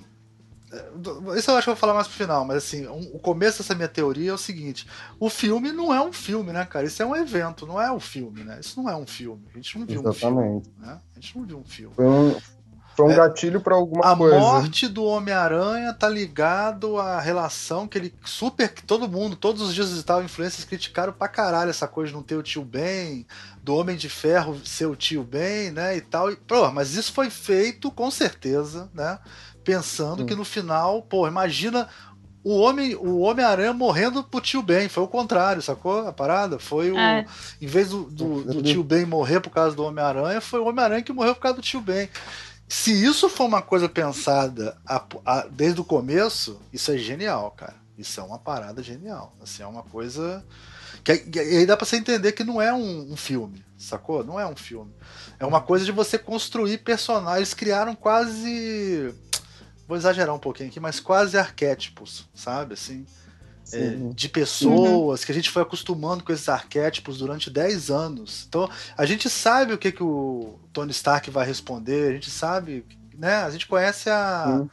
é, 0.71 1.39
isso 1.39 1.51
eu 1.51 1.57
acho 1.57 1.65
que 1.65 1.71
eu 1.71 1.75
vou 1.75 1.77
falar 1.77 1.95
mais 1.95 2.07
pro 2.07 2.17
final, 2.17 2.45
mas 2.45 2.59
assim, 2.59 2.87
um, 2.87 3.01
o 3.15 3.19
começo 3.19 3.59
dessa 3.59 3.75
minha 3.75 3.89
teoria 3.89 4.31
é 4.31 4.35
o 4.35 4.39
seguinte: 4.39 4.87
o 5.19 5.31
filme 5.31 5.73
não 5.73 5.95
é 5.95 6.01
um 6.03 6.13
filme, 6.13 6.53
né, 6.53 6.65
cara? 6.67 6.87
Isso 6.87 7.03
é 7.03 7.07
um 7.07 7.17
evento, 7.17 7.67
não 7.67 7.81
é 7.81 7.91
um 7.91 8.01
filme, 8.01 8.45
né? 8.45 8.61
Isso 8.61 8.81
não 8.81 8.89
é 8.91 8.95
um 8.97 9.07
filme. 9.07 9.47
A 9.51 9.57
gente 9.57 9.79
não 9.79 9.87
viu 9.87 10.01
Exatamente. 10.01 10.29
um 10.29 10.61
filme. 10.63 10.87
Né? 10.87 11.01
A 11.17 11.21
gente 11.21 11.39
não 11.39 11.47
viu 11.47 11.59
um 11.59 11.65
filme. 11.65 11.95
Foi 11.95 12.07
um, 12.07 12.37
foi 12.99 13.07
um 13.07 13.13
é, 13.13 13.17
gatilho 13.17 13.61
para 13.61 13.77
alguma 13.77 14.05
a 14.05 14.17
coisa. 14.17 14.37
A 14.37 14.41
morte 14.41 14.89
do 14.89 15.05
Homem-Aranha 15.05 15.95
tá 15.95 16.09
ligado 16.09 16.99
à 16.99 17.21
relação 17.21 17.87
que 17.87 17.97
ele 17.97 18.15
super. 18.25 18.69
que 18.69 18.83
todo 18.83 19.09
mundo, 19.09 19.37
todos 19.37 19.63
os 19.63 19.73
dias 19.73 19.91
digital 19.91 20.21
influências 20.21 20.65
criticaram 20.65 21.13
pra 21.13 21.29
caralho 21.29 21.71
essa 21.71 21.87
coisa 21.87 22.09
de 22.11 22.17
não 22.17 22.25
ter 22.25 22.35
o 22.35 22.43
tio 22.43 22.65
Ben, 22.65 23.25
do 23.63 23.77
Homem 23.77 23.97
de 23.97 24.09
Ferro 24.09 24.61
ser 24.65 24.87
o 24.87 24.97
tio 24.97 25.23
Ben, 25.23 25.71
né? 25.71 25.97
E 25.97 26.01
tal. 26.01 26.33
E, 26.33 26.37
pô, 26.37 26.73
mas 26.73 26.95
isso 26.95 27.13
foi 27.13 27.31
feito 27.31 27.89
com 27.89 28.11
certeza, 28.11 28.91
né? 28.93 29.21
pensando 29.63 30.25
que 30.25 30.35
no 30.35 30.47
final, 30.47 31.03
pô, 31.03 31.29
imagina 31.29 31.87
o 32.43 32.57
homem 32.61 32.95
o 32.95 33.19
Homem-Aranha 33.19 33.75
morrendo 33.75 34.25
pro 34.25 34.41
tio 34.41 34.63
Ben. 34.63 34.89
Foi 34.89 35.05
o 35.05 35.09
contrário, 35.09 35.61
sacou? 35.61 36.07
A 36.07 36.13
parada? 36.13 36.59
Foi 36.59 36.91
o. 36.91 36.99
É. 36.99 37.27
Em 37.61 37.67
vez 37.67 37.91
do, 37.91 38.05
do, 38.05 38.45
do 38.45 38.63
tio 38.63 38.83
Ben 38.83 39.05
morrer 39.05 39.41
por 39.41 39.51
causa 39.51 39.77
do 39.77 39.85
Homem-Aranha, 39.85 40.41
foi 40.41 40.59
o 40.59 40.67
Homem-Aranha 40.67 41.03
que 41.03 41.13
morreu 41.13 41.35
por 41.35 41.43
causa 41.43 41.57
do 41.57 41.63
tio 41.63 41.83
Ben. 41.83 42.09
Se 42.69 42.93
isso 42.93 43.29
for 43.29 43.45
uma 43.45 43.63
coisa 43.63 43.89
pensada 43.89 44.77
a, 44.87 45.05
a, 45.25 45.41
desde 45.49 45.81
o 45.81 45.85
começo, 45.85 46.61
isso 46.73 46.93
é 46.93 46.99
genial, 46.99 47.51
cara. 47.53 47.77
Isso 47.97 48.21
é 48.21 48.23
uma 48.23 48.39
parada 48.39 48.83
genial. 48.83 49.35
Assim, 49.43 49.63
é 49.63 49.67
uma 49.67 49.83
coisa. 49.83 50.45
Que, 51.03 51.17
que 51.19 51.39
aí 51.39 51.65
dá 51.65 51.77
pra 51.77 51.87
você 51.87 51.97
entender 51.97 52.33
que 52.33 52.45
não 52.45 52.61
é 52.61 52.73
um, 52.73 53.13
um 53.13 53.17
filme, 53.17 53.65
sacou? 53.77 54.23
Não 54.23 54.39
é 54.39 54.47
um 54.47 54.55
filme. 54.55 54.93
É 55.41 55.47
uma 55.47 55.61
coisa 55.61 55.85
de 55.85 55.93
você 55.93 56.19
construir 56.19 56.79
personagens. 56.79 57.55
Criaram 57.55 57.95
quase 57.95 59.15
vou 59.89 59.97
exagerar 59.97 60.35
um 60.35 60.39
pouquinho 60.39 60.69
aqui, 60.69 60.79
mas 60.79 61.01
quase 61.01 61.39
arquétipos, 61.39 62.29
sabe? 62.35 62.75
Assim, 62.75 63.07
é, 63.73 63.97
de 64.15 64.29
pessoas 64.29 65.21
uhum. 65.21 65.27
que 65.27 65.33
a 65.33 65.35
gente 65.35 65.51
foi 65.51 65.63
acostumando 65.63 66.25
com 66.25 66.33
esses 66.33 66.49
arquétipos 66.49 67.19
durante 67.19 67.51
10 67.51 67.91
anos. 67.91 68.47
Então, 68.49 68.69
a 68.97 69.05
gente 69.05 69.29
sabe 69.29 69.73
o 69.73 69.79
que, 69.79 69.93
que 69.93 70.03
o 70.03 70.59
Tony 70.73 70.91
Stark 70.91 71.31
vai 71.31 71.47
responder, 71.47 72.11
a 72.11 72.13
gente 72.13 72.31
sabe, 72.31 72.85
né? 73.17 73.37
A 73.37 73.51
gente 73.51 73.67
conhece 73.67 74.09
a, 74.11 74.47
uhum. 74.49 74.71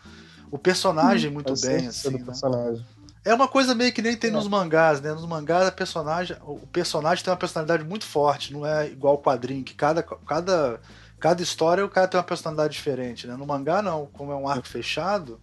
o 0.52 0.58
personagem 0.58 1.32
muito 1.32 1.54
bem, 1.62 1.88
assim. 1.88 2.12
Né? 2.12 2.24
Personagem. 2.24 2.86
É 3.24 3.34
uma 3.34 3.48
coisa 3.48 3.74
meio 3.74 3.92
que 3.92 4.02
nem 4.02 4.16
tem 4.16 4.30
é. 4.30 4.34
nos 4.34 4.48
mangás, 4.48 5.02
né? 5.02 5.12
Nos 5.12 5.26
mangás, 5.26 5.68
a 5.68 5.72
personagem, 5.72 6.38
o 6.42 6.68
personagem 6.68 7.24
tem 7.24 7.32
uma 7.32 7.38
personalidade 7.38 7.84
muito 7.84 8.06
forte, 8.06 8.54
não 8.54 8.66
é 8.66 8.88
igual 8.88 9.16
o 9.16 9.22
quadrinho, 9.22 9.64
que 9.64 9.74
cada, 9.74 10.04
cada 10.04 10.80
cada 11.20 11.42
história 11.42 11.84
o 11.84 11.90
cara 11.90 12.08
tem 12.08 12.20
uma 12.20 12.24
personalidade 12.24 12.74
diferente, 12.74 13.26
né? 13.26 13.36
No 13.36 13.48
mangá, 13.48 13.82
não, 13.82 14.06
como 14.06 14.32
é 14.32 14.36
um 14.36 14.48
arco 14.48 14.68
fechado. 14.68 15.40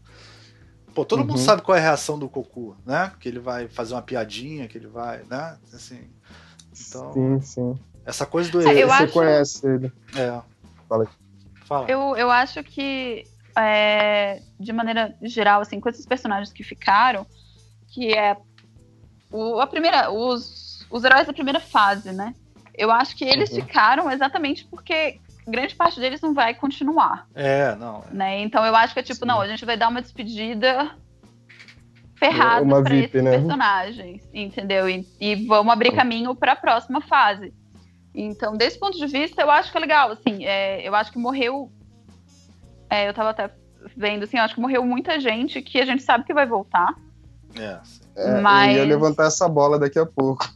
Pô, 0.95 1.05
todo 1.05 1.21
uhum. 1.21 1.27
mundo 1.27 1.39
sabe 1.39 1.63
qual 1.63 1.77
é 1.77 1.81
a 1.81 1.83
reação 1.83 2.19
do 2.19 2.29
Goku, 2.29 2.77
né? 2.85 3.13
Que 3.19 3.29
ele 3.29 3.39
vai 3.39 3.69
fazer 3.69 3.95
uma 3.95 4.03
piadinha, 4.03 4.69
que 4.69 4.77
ele 4.77 4.89
vai, 4.89 5.23
né? 5.31 5.57
Assim. 5.73 6.11
Então. 6.89 7.13
Sim, 7.13 7.41
sim. 7.41 7.79
Essa 8.05 8.27
coisa 8.27 8.51
do. 8.51 8.61
É, 8.61 8.75
Você 8.75 8.83
acho... 8.83 9.13
conhece 9.13 9.67
ele. 9.67 9.93
É. 10.17 10.41
Fala 10.89 11.07
Fala. 11.65 11.91
Eu, 11.91 12.17
eu 12.17 12.31
acho 12.31 12.63
que, 12.63 13.25
é, 13.57 14.43
de 14.59 14.73
maneira 14.73 15.17
geral, 15.23 15.61
assim, 15.63 15.81
com 15.81 15.89
esses 15.89 16.05
personagens 16.05 16.53
que 16.53 16.63
ficaram, 16.63 17.27
que 17.89 18.13
é 18.13 18.37
o, 19.31 19.61
a 19.61 19.67
primeira, 19.67 20.11
os, 20.11 20.87
os 20.91 21.05
heróis 21.05 21.27
da 21.27 21.33
primeira 21.33 21.61
fase, 21.61 22.13
né? 22.13 22.35
Eu 22.75 22.91
acho 22.91 23.17
que 23.17 23.25
eles 23.25 23.51
uhum. 23.51 23.57
ficaram 23.57 24.11
exatamente 24.11 24.65
porque 24.67 25.21
grande 25.47 25.75
parte 25.75 25.99
deles 25.99 26.21
não 26.21 26.35
vai 26.35 26.55
continuar. 26.55 27.27
É, 27.35 27.75
não. 27.77 28.05
É. 28.11 28.15
Né? 28.15 28.41
Então 28.43 28.65
eu 28.65 28.75
acho 28.75 28.95
que 28.95 29.01
é 29.01 29.03
tipo, 29.03 29.21
Sim. 29.21 29.27
não, 29.27 29.41
a 29.41 29.49
gente 29.49 29.65
vai 29.65 29.77
dar 29.77 29.89
uma 29.89 30.03
despedida 30.03 30.91
ferrada 32.17 32.83
para 32.83 32.95
esses 32.95 33.23
né? 33.23 33.31
personagens, 33.33 34.29
entendeu? 34.33 34.89
E, 34.89 35.07
e 35.21 35.47
vamos 35.47 35.73
abrir 35.73 35.93
caminho 35.93 36.35
para 36.35 36.53
a 36.53 36.57
próxima 36.57 37.01
fase. 37.01 37.53
Então, 38.15 38.57
desse 38.57 38.79
ponto 38.79 38.97
de 38.97 39.07
vista, 39.07 39.43
eu 39.43 39.51
acho 39.51 39.73
que 39.73 39.77
é 39.77 39.81
legal, 39.81 40.11
assim, 40.13 40.45
é, 40.45 40.87
eu 40.87 40.95
acho 40.95 41.11
que 41.11 41.19
morreu. 41.19 41.73
É, 42.89 43.09
eu 43.09 43.15
tava 43.15 43.31
até 43.31 43.51
vendo, 43.97 44.25
assim, 44.25 44.37
eu 44.37 44.45
acho 44.45 44.55
que 44.55 44.61
morreu 44.61 44.85
muita 44.85 45.19
gente 45.19 45.61
que 45.63 45.81
a 45.81 45.87
gente 45.87 46.03
sabe 46.03 46.25
que 46.25 46.35
vai 46.35 46.47
voltar. 46.47 46.95
É, 47.59 47.81
é 48.17 48.41
mas... 48.41 48.77
Eu 48.77 48.85
ia 48.85 48.95
levantar 48.95 49.27
essa 49.27 49.49
bola 49.49 49.79
daqui 49.79 49.99
a 49.99 50.07
pouco. 50.07 50.47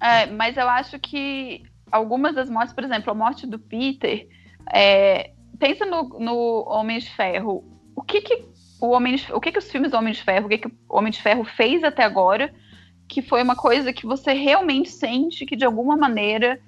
É, 0.00 0.26
mas 0.26 0.56
eu 0.56 0.68
acho 0.68 0.98
que 0.98 1.62
algumas 1.90 2.34
das 2.34 2.48
mortes, 2.48 2.74
por 2.74 2.84
exemplo, 2.84 3.10
a 3.10 3.14
morte 3.14 3.46
do 3.46 3.58
Peter, 3.58 4.28
é, 4.72 5.32
pensa 5.58 5.84
no, 5.84 6.08
no 6.18 6.64
Homem 6.68 6.98
de 6.98 7.10
Ferro. 7.10 7.64
O 7.94 8.02
que 8.02 8.20
que 8.20 8.44
o 8.80 8.90
Homem 8.90 9.16
de, 9.16 9.32
o 9.32 9.40
que 9.40 9.52
que 9.52 9.58
os 9.58 9.70
filmes 9.70 9.90
do 9.90 9.96
Homem 9.96 10.12
de 10.12 10.22
Ferro, 10.22 10.46
o 10.46 10.48
que 10.48 10.58
que 10.58 10.68
o 10.68 10.72
Homem 10.88 11.10
de 11.10 11.20
Ferro 11.20 11.44
fez 11.44 11.82
até 11.82 12.04
agora, 12.04 12.52
que 13.08 13.22
foi 13.22 13.42
uma 13.42 13.56
coisa 13.56 13.92
que 13.92 14.06
você 14.06 14.32
realmente 14.32 14.90
sente 14.90 15.46
que 15.46 15.56
de 15.56 15.64
alguma 15.64 15.96
maneira 15.96 16.60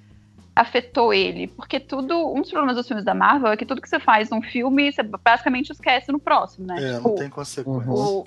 afetou 0.54 1.14
ele? 1.14 1.46
Porque 1.48 1.78
tudo, 1.78 2.32
um 2.32 2.40
dos 2.40 2.50
problemas 2.50 2.76
dos 2.76 2.86
filmes 2.86 3.04
da 3.04 3.14
Marvel 3.14 3.52
é 3.52 3.56
que 3.56 3.66
tudo 3.66 3.80
que 3.80 3.88
você 3.88 4.00
faz 4.00 4.30
num 4.30 4.42
filme, 4.42 4.90
você 4.90 5.02
basicamente 5.02 5.70
esquece 5.70 6.10
no 6.10 6.18
próximo, 6.18 6.66
né? 6.66 6.76
É, 6.82 6.94
tipo, 6.96 7.08
não 7.08 7.14
tem 7.14 7.30
consequência. 7.30 7.90
O, 7.90 8.26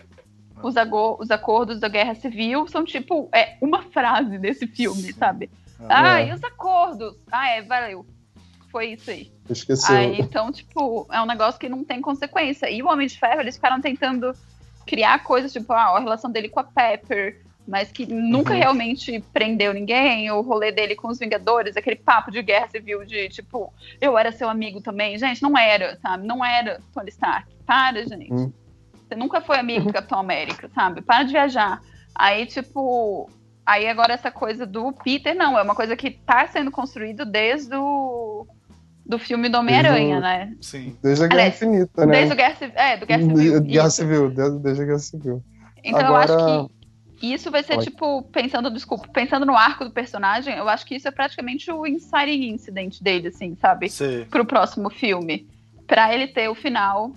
os, 0.61 0.75
os, 1.19 1.31
acordos 1.31 1.79
da 1.79 1.89
Guerra 1.89 2.15
Civil 2.15 2.65
são 2.67 2.85
tipo 2.85 3.27
é 3.33 3.57
uma 3.61 3.81
frase 3.81 4.37
desse 4.37 4.65
filme, 4.65 5.01
Sim. 5.01 5.13
sabe? 5.13 5.49
Ah, 5.87 6.19
é. 6.19 6.29
e 6.29 6.33
os 6.33 6.43
acordos? 6.43 7.15
Ah, 7.31 7.49
é, 7.49 7.61
valeu. 7.61 8.05
Foi 8.71 8.93
isso 8.93 9.11
aí. 9.11 9.31
Esqueceu. 9.49 9.95
Aí, 9.95 10.19
então, 10.19 10.51
tipo, 10.51 11.07
é 11.11 11.21
um 11.21 11.25
negócio 11.25 11.59
que 11.59 11.69
não 11.69 11.83
tem 11.83 12.01
consequência. 12.01 12.69
E 12.69 12.81
o 12.81 12.87
Homem 12.87 13.07
de 13.07 13.19
Ferro, 13.19 13.41
eles 13.41 13.55
ficaram 13.55 13.79
tentando 13.79 14.33
criar 14.85 15.23
coisas, 15.23 15.53
tipo, 15.53 15.71
ah, 15.73 15.95
a 15.95 15.99
relação 15.99 16.31
dele 16.31 16.49
com 16.49 16.59
a 16.59 16.63
Pepper, 16.63 17.39
mas 17.67 17.91
que 17.91 18.05
nunca 18.05 18.53
uhum. 18.53 18.59
realmente 18.59 19.23
prendeu 19.31 19.73
ninguém, 19.73 20.29
o 20.31 20.41
rolê 20.41 20.71
dele 20.71 20.95
com 20.95 21.07
os 21.07 21.19
Vingadores, 21.19 21.77
aquele 21.77 21.95
papo 21.95 22.31
de 22.31 22.41
guerra 22.41 22.67
civil 22.67 23.05
de, 23.05 23.29
tipo, 23.29 23.73
eu 24.01 24.17
era 24.17 24.31
seu 24.31 24.49
amigo 24.49 24.81
também. 24.81 25.17
Gente, 25.17 25.41
não 25.41 25.57
era, 25.57 25.97
sabe? 26.01 26.25
Não 26.25 26.43
era 26.43 26.81
Tony 26.93 27.09
Stark. 27.09 27.47
Para, 27.65 28.05
gente. 28.05 28.31
Uhum. 28.31 28.51
Você 29.07 29.15
nunca 29.15 29.39
foi 29.39 29.57
amigo 29.57 29.85
do 29.87 29.93
Capitão 29.93 30.19
América, 30.19 30.69
sabe? 30.73 31.01
Para 31.01 31.23
de 31.23 31.31
viajar. 31.31 31.81
Aí, 32.15 32.45
tipo, 32.45 33.29
Aí 33.65 33.87
agora 33.87 34.13
essa 34.13 34.29
coisa 34.29 34.65
do 34.65 34.91
Peter, 34.91 35.35
não, 35.35 35.57
é 35.57 35.61
uma 35.61 35.75
coisa 35.75 35.95
que 35.95 36.11
tá 36.11 36.47
sendo 36.47 36.69
construído 36.69 37.25
desde 37.25 37.75
o 37.75 38.45
do 39.05 39.19
filme 39.19 39.49
do 39.49 39.57
Homem-Aranha, 39.57 40.19
né? 40.19 40.55
Sim. 40.61 40.97
Desde 41.01 41.25
a 41.25 41.27
Guerra 41.27 41.41
Aliás, 41.41 41.61
Infinita, 41.61 42.05
né? 42.05 42.11
Desde 42.13 42.33
o 42.33 42.37
Guerra, 42.37 42.57
é, 42.75 42.97
do 42.97 43.05
Guerra 43.05 43.21
Civil. 43.21 43.61
Guerra 43.61 43.89
Civil, 43.89 44.29
desde, 44.29 44.59
desde 44.59 44.81
a 44.81 44.85
Guerra 44.85 44.99
Civil. 44.99 45.43
Então 45.83 45.99
agora... 45.99 46.31
eu 46.31 46.37
acho 46.37 46.69
que 47.17 47.33
isso 47.33 47.51
vai 47.51 47.63
ser 47.63 47.77
tipo, 47.79 48.21
pensando, 48.23 48.69
desculpa, 48.69 49.07
pensando 49.09 49.45
no 49.45 49.55
arco 49.55 49.85
do 49.85 49.91
personagem, 49.91 50.55
eu 50.55 50.67
acho 50.67 50.85
que 50.85 50.95
isso 50.95 51.07
é 51.07 51.11
praticamente 51.11 51.71
o 51.71 51.85
inciting 51.85 52.53
incident 52.53 53.01
dele, 53.01 53.29
assim, 53.29 53.55
sabe? 53.61 53.89
Sim. 53.89 54.25
Pro 54.29 54.45
próximo 54.45 54.89
filme. 54.89 55.47
Pra 55.87 56.13
ele 56.13 56.27
ter 56.27 56.49
o 56.49 56.55
final 56.55 57.11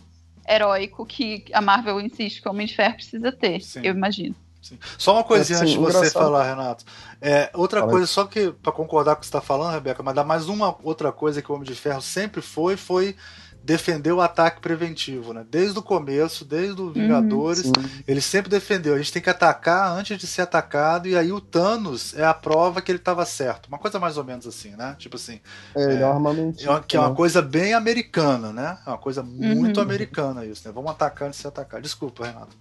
heróico 0.48 1.04
que 1.06 1.44
a 1.52 1.60
Marvel 1.60 2.00
insiste 2.00 2.40
que 2.40 2.48
o 2.48 2.50
Homem 2.50 2.66
de 2.66 2.74
Ferro 2.74 2.94
precisa 2.94 3.32
ter, 3.32 3.60
Sim. 3.62 3.80
eu 3.82 3.94
imagino. 3.94 4.34
Sim. 4.66 4.78
Só 4.98 5.12
uma 5.14 5.22
coisinha 5.22 5.58
assim, 5.58 5.66
antes 5.66 5.74
de 5.74 5.80
você 5.80 5.98
engraçado. 5.98 6.22
falar, 6.24 6.44
Renato. 6.44 6.84
É, 7.20 7.50
outra 7.54 7.80
Fala 7.80 7.92
coisa, 7.92 8.06
só 8.08 8.24
que 8.24 8.50
para 8.50 8.72
concordar 8.72 9.14
com 9.14 9.18
o 9.18 9.20
que 9.20 9.26
você 9.26 9.28
está 9.28 9.40
falando, 9.40 9.72
Rebeca, 9.72 10.02
mas 10.02 10.14
dá 10.14 10.24
mais 10.24 10.48
uma 10.48 10.76
outra 10.82 11.12
coisa 11.12 11.40
que 11.40 11.52
o 11.52 11.54
Homem 11.54 11.66
de 11.66 11.74
Ferro 11.76 12.02
sempre 12.02 12.42
foi, 12.42 12.76
foi 12.76 13.14
defender 13.62 14.10
o 14.10 14.20
ataque 14.20 14.60
preventivo, 14.60 15.32
né? 15.32 15.46
Desde 15.48 15.78
o 15.78 15.82
começo, 15.82 16.44
desde 16.44 16.80
o 16.80 16.90
Vingadores, 16.90 17.66
uhum, 17.66 17.72
ele 18.08 18.20
sempre 18.20 18.50
defendeu. 18.50 18.94
A 18.94 18.98
gente 18.98 19.12
tem 19.12 19.22
que 19.22 19.30
atacar 19.30 19.96
antes 19.96 20.18
de 20.18 20.26
ser 20.26 20.42
atacado, 20.42 21.06
e 21.06 21.16
aí 21.16 21.30
o 21.30 21.40
Thanos 21.40 22.12
é 22.14 22.24
a 22.24 22.34
prova 22.34 22.82
que 22.82 22.90
ele 22.90 22.98
estava 22.98 23.24
certo. 23.24 23.66
Uma 23.68 23.78
coisa 23.78 24.00
mais 24.00 24.16
ou 24.18 24.24
menos 24.24 24.48
assim, 24.48 24.70
né? 24.70 24.96
Tipo 24.98 25.14
assim. 25.14 25.40
É, 25.76 25.94
é, 25.94 26.02
armamento. 26.02 26.68
É 26.68 26.80
que 26.80 26.96
é 26.96 27.00
uma 27.00 27.10
né? 27.10 27.14
coisa 27.14 27.40
bem 27.40 27.72
americana, 27.72 28.52
né? 28.52 28.78
É 28.84 28.90
uma 28.90 28.98
coisa 28.98 29.22
muito 29.22 29.76
uhum. 29.76 29.82
americana 29.82 30.44
isso, 30.44 30.66
né? 30.66 30.72
Vamos 30.74 30.90
atacar 30.90 31.28
antes 31.28 31.38
de 31.38 31.42
ser 31.42 31.48
atacado. 31.48 31.82
Desculpa, 31.82 32.26
Renato. 32.26 32.56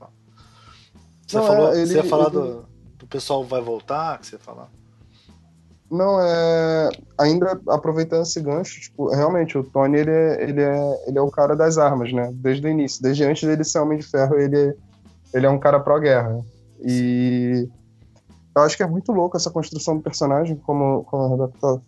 Você, 1.27 1.37
Não, 1.37 1.45
falou, 1.45 1.73
é, 1.73 1.77
ele, 1.77 1.87
você 1.87 1.95
ia 1.95 2.03
falar 2.03 2.27
ele... 2.27 2.33
do, 2.33 2.65
do 2.99 3.07
pessoal 3.07 3.43
vai 3.43 3.61
voltar, 3.61 4.19
que 4.19 4.27
você 4.27 4.35
ia 4.35 4.39
falar? 4.39 4.69
Não, 5.89 6.19
é. 6.19 6.89
Ainda 7.17 7.59
aproveitando 7.69 8.23
esse 8.23 8.41
gancho, 8.41 8.81
tipo, 8.81 9.09
realmente, 9.09 9.57
o 9.57 9.63
Tony 9.63 9.99
ele 9.99 10.11
é, 10.11 10.43
ele, 10.43 10.61
é, 10.61 11.03
ele 11.07 11.17
é 11.17 11.21
o 11.21 11.29
cara 11.29 11.55
das 11.55 11.77
armas, 11.77 12.11
né? 12.11 12.31
Desde 12.33 12.65
o 12.65 12.69
início. 12.69 13.01
Desde 13.01 13.23
antes 13.23 13.47
dele 13.47 13.63
ser 13.63 13.79
Homem 13.79 13.99
de 13.99 14.05
Ferro, 14.05 14.35
ele, 14.35 14.75
ele 15.33 15.45
é 15.45 15.49
um 15.49 15.59
cara 15.59 15.79
pró-guerra. 15.79 16.43
E 16.81 17.69
eu 18.55 18.61
acho 18.61 18.75
que 18.75 18.83
é 18.83 18.87
muito 18.87 19.11
louco 19.11 19.37
essa 19.37 19.51
construção 19.51 19.97
do 19.97 20.03
personagem, 20.03 20.55
como, 20.55 21.03
como, 21.03 21.43
a 21.43 21.47
tá, 21.47 21.79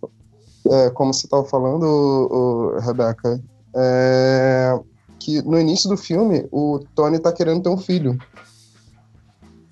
é, 0.70 0.90
como 0.92 1.14
você 1.14 1.26
estava 1.26 1.44
falando, 1.46 1.84
o, 1.84 2.76
o 2.76 2.80
Rebeca. 2.80 3.42
É, 3.76 4.80
que 5.20 5.42
no 5.42 5.60
início 5.60 5.90
do 5.90 5.98
filme, 5.98 6.48
o 6.52 6.80
Tony 6.96 7.20
tá 7.20 7.34
querendo 7.34 7.64
ter 7.64 7.70
um 7.70 7.78
filho. 7.78 8.18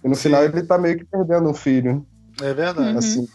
E 0.05 0.07
no 0.07 0.15
Sim. 0.15 0.21
final 0.23 0.43
ele 0.43 0.61
tá 0.61 0.77
meio 0.77 0.99
que 0.99 1.03
perdendo 1.03 1.49
um 1.49 1.53
filho. 1.53 2.05
É 2.39 2.53
verdade. 2.53 2.95
Assim, 2.95 3.27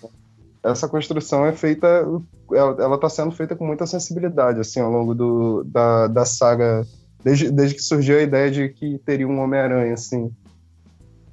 essa 0.63 0.89
construção 0.89 1.45
é 1.45 1.53
feita, 1.53 2.07
ela 2.53 2.95
está 2.95 3.09
sendo 3.09 3.33
feita 3.33 3.57
com 3.57 3.67
muita 3.67 3.89
sensibilidade, 3.89 4.61
assim, 4.61 4.79
ao 4.79 4.91
longo 4.91 5.13
do, 5.13 5.65
da, 5.65 6.07
da 6.07 6.25
saga, 6.25 6.87
desde, 7.25 7.51
desde 7.51 7.75
que 7.75 7.83
surgiu 7.83 8.19
a 8.19 8.23
ideia 8.23 8.49
de 8.53 8.69
que 8.69 8.99
teria 8.99 9.27
um 9.27 9.41
Homem-Aranha, 9.41 9.95
assim. 9.95 10.31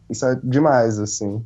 Isso 0.09 0.25
é 0.25 0.39
demais, 0.43 0.97
assim. 0.97 1.45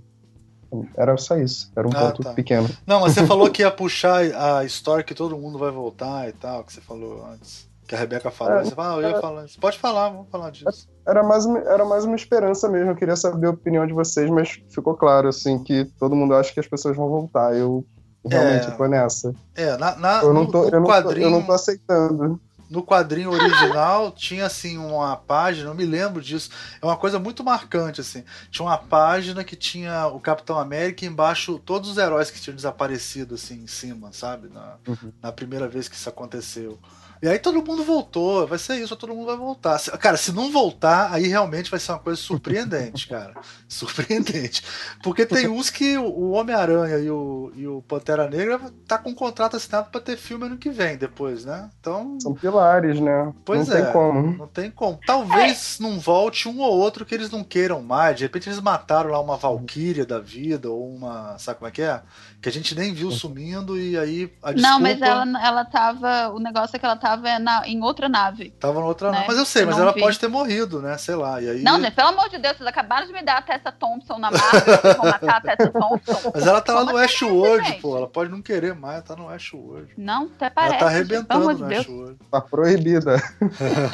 Era 0.95 1.17
só 1.17 1.37
isso, 1.37 1.69
era 1.75 1.85
um 1.85 1.91
ah, 1.93 1.99
ponto 1.99 2.23
tá. 2.23 2.33
pequeno. 2.33 2.69
Não, 2.87 3.01
mas 3.01 3.13
você 3.13 3.25
falou 3.27 3.51
que 3.51 3.61
ia 3.61 3.71
puxar 3.71 4.21
a 4.21 4.63
história 4.63 5.03
que 5.03 5.13
todo 5.13 5.37
mundo 5.37 5.59
vai 5.59 5.69
voltar 5.69 6.29
e 6.29 6.31
tal, 6.31 6.63
que 6.63 6.71
você 6.71 6.79
falou 6.79 7.25
antes. 7.25 7.69
Que 7.91 7.95
a 7.95 7.97
Rebeca 7.97 8.31
falou. 8.31 8.53
É, 8.53 8.63
você 8.63 8.73
fala, 8.73 8.93
ah, 8.93 9.01
eu 9.01 9.09
ia 9.09 9.19
falar 9.19 9.43
isso. 9.43 9.59
Pode 9.59 9.77
falar, 9.77 10.07
vamos 10.07 10.29
falar 10.29 10.49
disso. 10.49 10.87
Era 11.05 11.21
mais, 11.21 11.45
era 11.45 11.83
mais 11.83 12.05
uma 12.05 12.15
esperança 12.15 12.69
mesmo. 12.69 12.91
Eu 12.91 12.95
queria 12.95 13.17
saber 13.17 13.47
a 13.47 13.49
opinião 13.49 13.85
de 13.85 13.91
vocês, 13.91 14.29
mas 14.29 14.61
ficou 14.69 14.95
claro, 14.95 15.27
assim, 15.27 15.61
que 15.61 15.83
todo 15.99 16.15
mundo 16.15 16.33
acha 16.33 16.53
que 16.53 16.59
as 16.61 16.67
pessoas 16.67 16.95
vão 16.95 17.09
voltar. 17.09 17.53
Eu 17.53 17.85
realmente 18.25 18.67
é, 18.67 18.71
tô 18.71 18.87
nessa. 18.87 19.35
É, 19.53 19.75
na, 19.75 19.97
na 19.97 20.21
eu, 20.23 20.33
não 20.33 20.45
tô, 20.45 20.69
eu, 20.69 20.79
não 20.79 20.85
tô, 20.85 21.11
eu 21.11 21.29
não 21.29 21.43
tô 21.43 21.51
aceitando 21.51 22.39
no 22.69 22.81
quadrinho 22.81 23.29
original 23.29 24.09
tinha 24.15 24.45
assim 24.45 24.77
uma 24.77 25.17
página, 25.17 25.67
não 25.67 25.75
me 25.75 25.85
lembro 25.85 26.21
disso. 26.21 26.49
É 26.81 26.85
uma 26.85 26.95
coisa 26.95 27.19
muito 27.19 27.43
marcante 27.43 27.99
assim. 27.99 28.23
Tinha 28.49 28.65
uma 28.65 28.77
página 28.77 29.43
que 29.43 29.57
tinha 29.57 30.07
o 30.07 30.17
Capitão 30.21 30.57
América 30.57 31.03
e 31.03 31.09
embaixo 31.09 31.59
todos 31.59 31.89
os 31.89 31.97
heróis 31.97 32.31
que 32.31 32.39
tinham 32.39 32.55
desaparecido 32.55 33.35
assim 33.35 33.63
em 33.63 33.67
cima, 33.67 34.13
sabe? 34.13 34.47
Na, 34.47 34.77
uhum. 34.87 35.11
na 35.21 35.33
primeira 35.33 35.67
vez 35.67 35.89
que 35.89 35.95
isso 35.97 36.07
aconteceu. 36.07 36.79
E 37.21 37.27
aí 37.27 37.37
todo 37.37 37.63
mundo 37.63 37.83
voltou, 37.83 38.47
vai 38.47 38.57
ser 38.57 38.77
isso, 38.77 38.95
todo 38.95 39.13
mundo 39.13 39.27
vai 39.27 39.37
voltar. 39.37 39.79
Cara, 39.99 40.17
se 40.17 40.31
não 40.31 40.51
voltar, 40.51 41.13
aí 41.13 41.27
realmente 41.27 41.69
vai 41.69 41.79
ser 41.79 41.91
uma 41.91 41.99
coisa 41.99 42.19
surpreendente, 42.19 43.07
cara. 43.07 43.35
Surpreendente. 43.69 44.63
Porque 45.03 45.25
tem 45.25 45.47
uns 45.47 45.69
que 45.69 45.97
o 45.97 46.31
Homem-Aranha 46.31 46.97
e 46.97 47.11
o, 47.11 47.51
e 47.55 47.67
o 47.67 47.81
Pantera 47.83 48.27
Negra 48.27 48.59
tá 48.87 48.97
com 48.97 49.11
um 49.11 49.15
contrato 49.15 49.55
assinado 49.55 49.91
para 49.91 50.01
ter 50.01 50.17
filme 50.17 50.45
ano 50.45 50.57
que 50.57 50.71
vem, 50.71 50.97
depois, 50.97 51.45
né? 51.45 51.69
Então. 51.79 52.17
São 52.19 52.33
pilares, 52.33 52.99
né? 52.99 53.31
Pois 53.45 53.67
não 53.67 53.77
é. 53.77 53.81
Tem 53.83 53.93
como. 53.93 54.37
Não 54.37 54.47
tem 54.47 54.71
como. 54.71 54.99
Talvez 55.05 55.77
é. 55.79 55.83
não 55.83 55.99
volte 55.99 56.49
um 56.49 56.59
ou 56.59 56.77
outro 56.77 57.05
que 57.05 57.13
eles 57.13 57.29
não 57.29 57.43
queiram 57.43 57.83
mais. 57.83 58.17
De 58.17 58.23
repente 58.23 58.49
eles 58.49 58.59
mataram 58.59 59.11
lá 59.11 59.21
uma 59.21 59.37
Valkyria 59.37 60.05
da 60.07 60.19
vida, 60.19 60.71
ou 60.71 60.91
uma. 60.91 61.37
Sabe 61.37 61.59
como 61.59 61.69
é 61.69 61.71
que 61.71 61.83
é? 61.83 62.01
Que 62.41 62.49
a 62.49 62.51
gente 62.51 62.73
nem 62.73 62.91
viu 62.91 63.11
sumindo 63.11 63.77
e 63.77 63.95
aí 63.95 64.23
a 64.41 64.51
desculpa... 64.51 64.61
Não, 64.61 64.79
mas 64.79 64.99
ela, 64.99 65.45
ela 65.45 65.63
tava. 65.63 66.29
O 66.29 66.39
negócio 66.39 66.75
é 66.75 66.79
que 66.79 66.85
ela 66.85 66.95
tava 66.95 67.37
na, 67.37 67.67
em 67.67 67.83
outra 67.83 68.09
nave. 68.09 68.49
Tava 68.59 68.79
em 68.79 68.83
outra 68.83 69.11
né? 69.11 69.17
nave. 69.17 69.27
Mas 69.27 69.37
eu 69.37 69.45
sei, 69.45 69.63
mas 69.63 69.77
ela 69.77 69.91
vi. 69.91 69.99
pode 69.99 70.17
ter 70.17 70.27
morrido, 70.27 70.81
né? 70.81 70.97
Sei 70.97 71.13
lá. 71.13 71.39
E 71.39 71.47
aí... 71.47 71.61
Não, 71.61 71.79
gente, 71.79 71.93
pelo 71.93 72.09
amor 72.09 72.29
de 72.29 72.39
Deus, 72.39 72.57
vocês 72.57 72.67
acabaram 72.67 73.05
de 73.05 73.13
me 73.13 73.21
dar 73.21 73.37
a 73.37 73.41
Tessa 73.43 73.71
Thompson 73.71 74.17
na 74.17 74.31
Marvel, 74.31 74.95
vão 74.97 75.05
matar 75.05 75.37
a 75.37 75.41
Tessa 75.41 75.69
Thompson. 75.69 76.31
Mas 76.33 76.47
ela 76.47 76.61
tá 76.61 76.73
lá 76.73 76.83
no 76.83 76.93
Westworld, 76.93 77.73
pô. 77.79 77.97
Ela 77.97 78.07
pode 78.07 78.31
não 78.31 78.41
querer 78.41 78.73
mais, 78.73 79.03
tá 79.03 79.15
no 79.15 79.27
Westworld. 79.27 79.93
Não, 79.95 80.23
até 80.23 80.49
parece. 80.49 80.75
Ela 80.75 80.79
tá 80.79 80.87
arrebentando 80.87 81.53
no 81.53 81.65
Westworld. 81.67 82.19
Tá 82.31 82.41
proibida. 82.41 83.21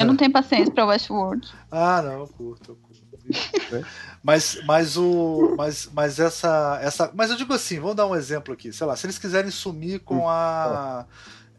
Eu 0.00 0.06
não 0.06 0.16
tenho 0.16 0.32
paciência 0.32 0.72
pra 0.72 0.86
Westworld. 0.86 1.46
Ah, 1.70 2.00
não, 2.00 2.20
eu 2.20 2.28
curto, 2.28 2.70
eu 2.70 2.76
curto. 2.76 2.87
Mas, 4.22 4.60
mas 4.64 4.96
o. 4.96 5.54
Mas, 5.56 5.88
mas 5.92 6.18
essa, 6.18 6.78
essa. 6.82 7.10
Mas 7.14 7.30
eu 7.30 7.36
digo 7.36 7.54
assim, 7.54 7.78
vamos 7.78 7.96
dar 7.96 8.06
um 8.06 8.16
exemplo 8.16 8.52
aqui. 8.52 8.72
Sei 8.72 8.86
lá, 8.86 8.96
se 8.96 9.06
eles 9.06 9.18
quiserem 9.18 9.50
sumir 9.50 10.00
com 10.00 10.28
a. 10.28 11.06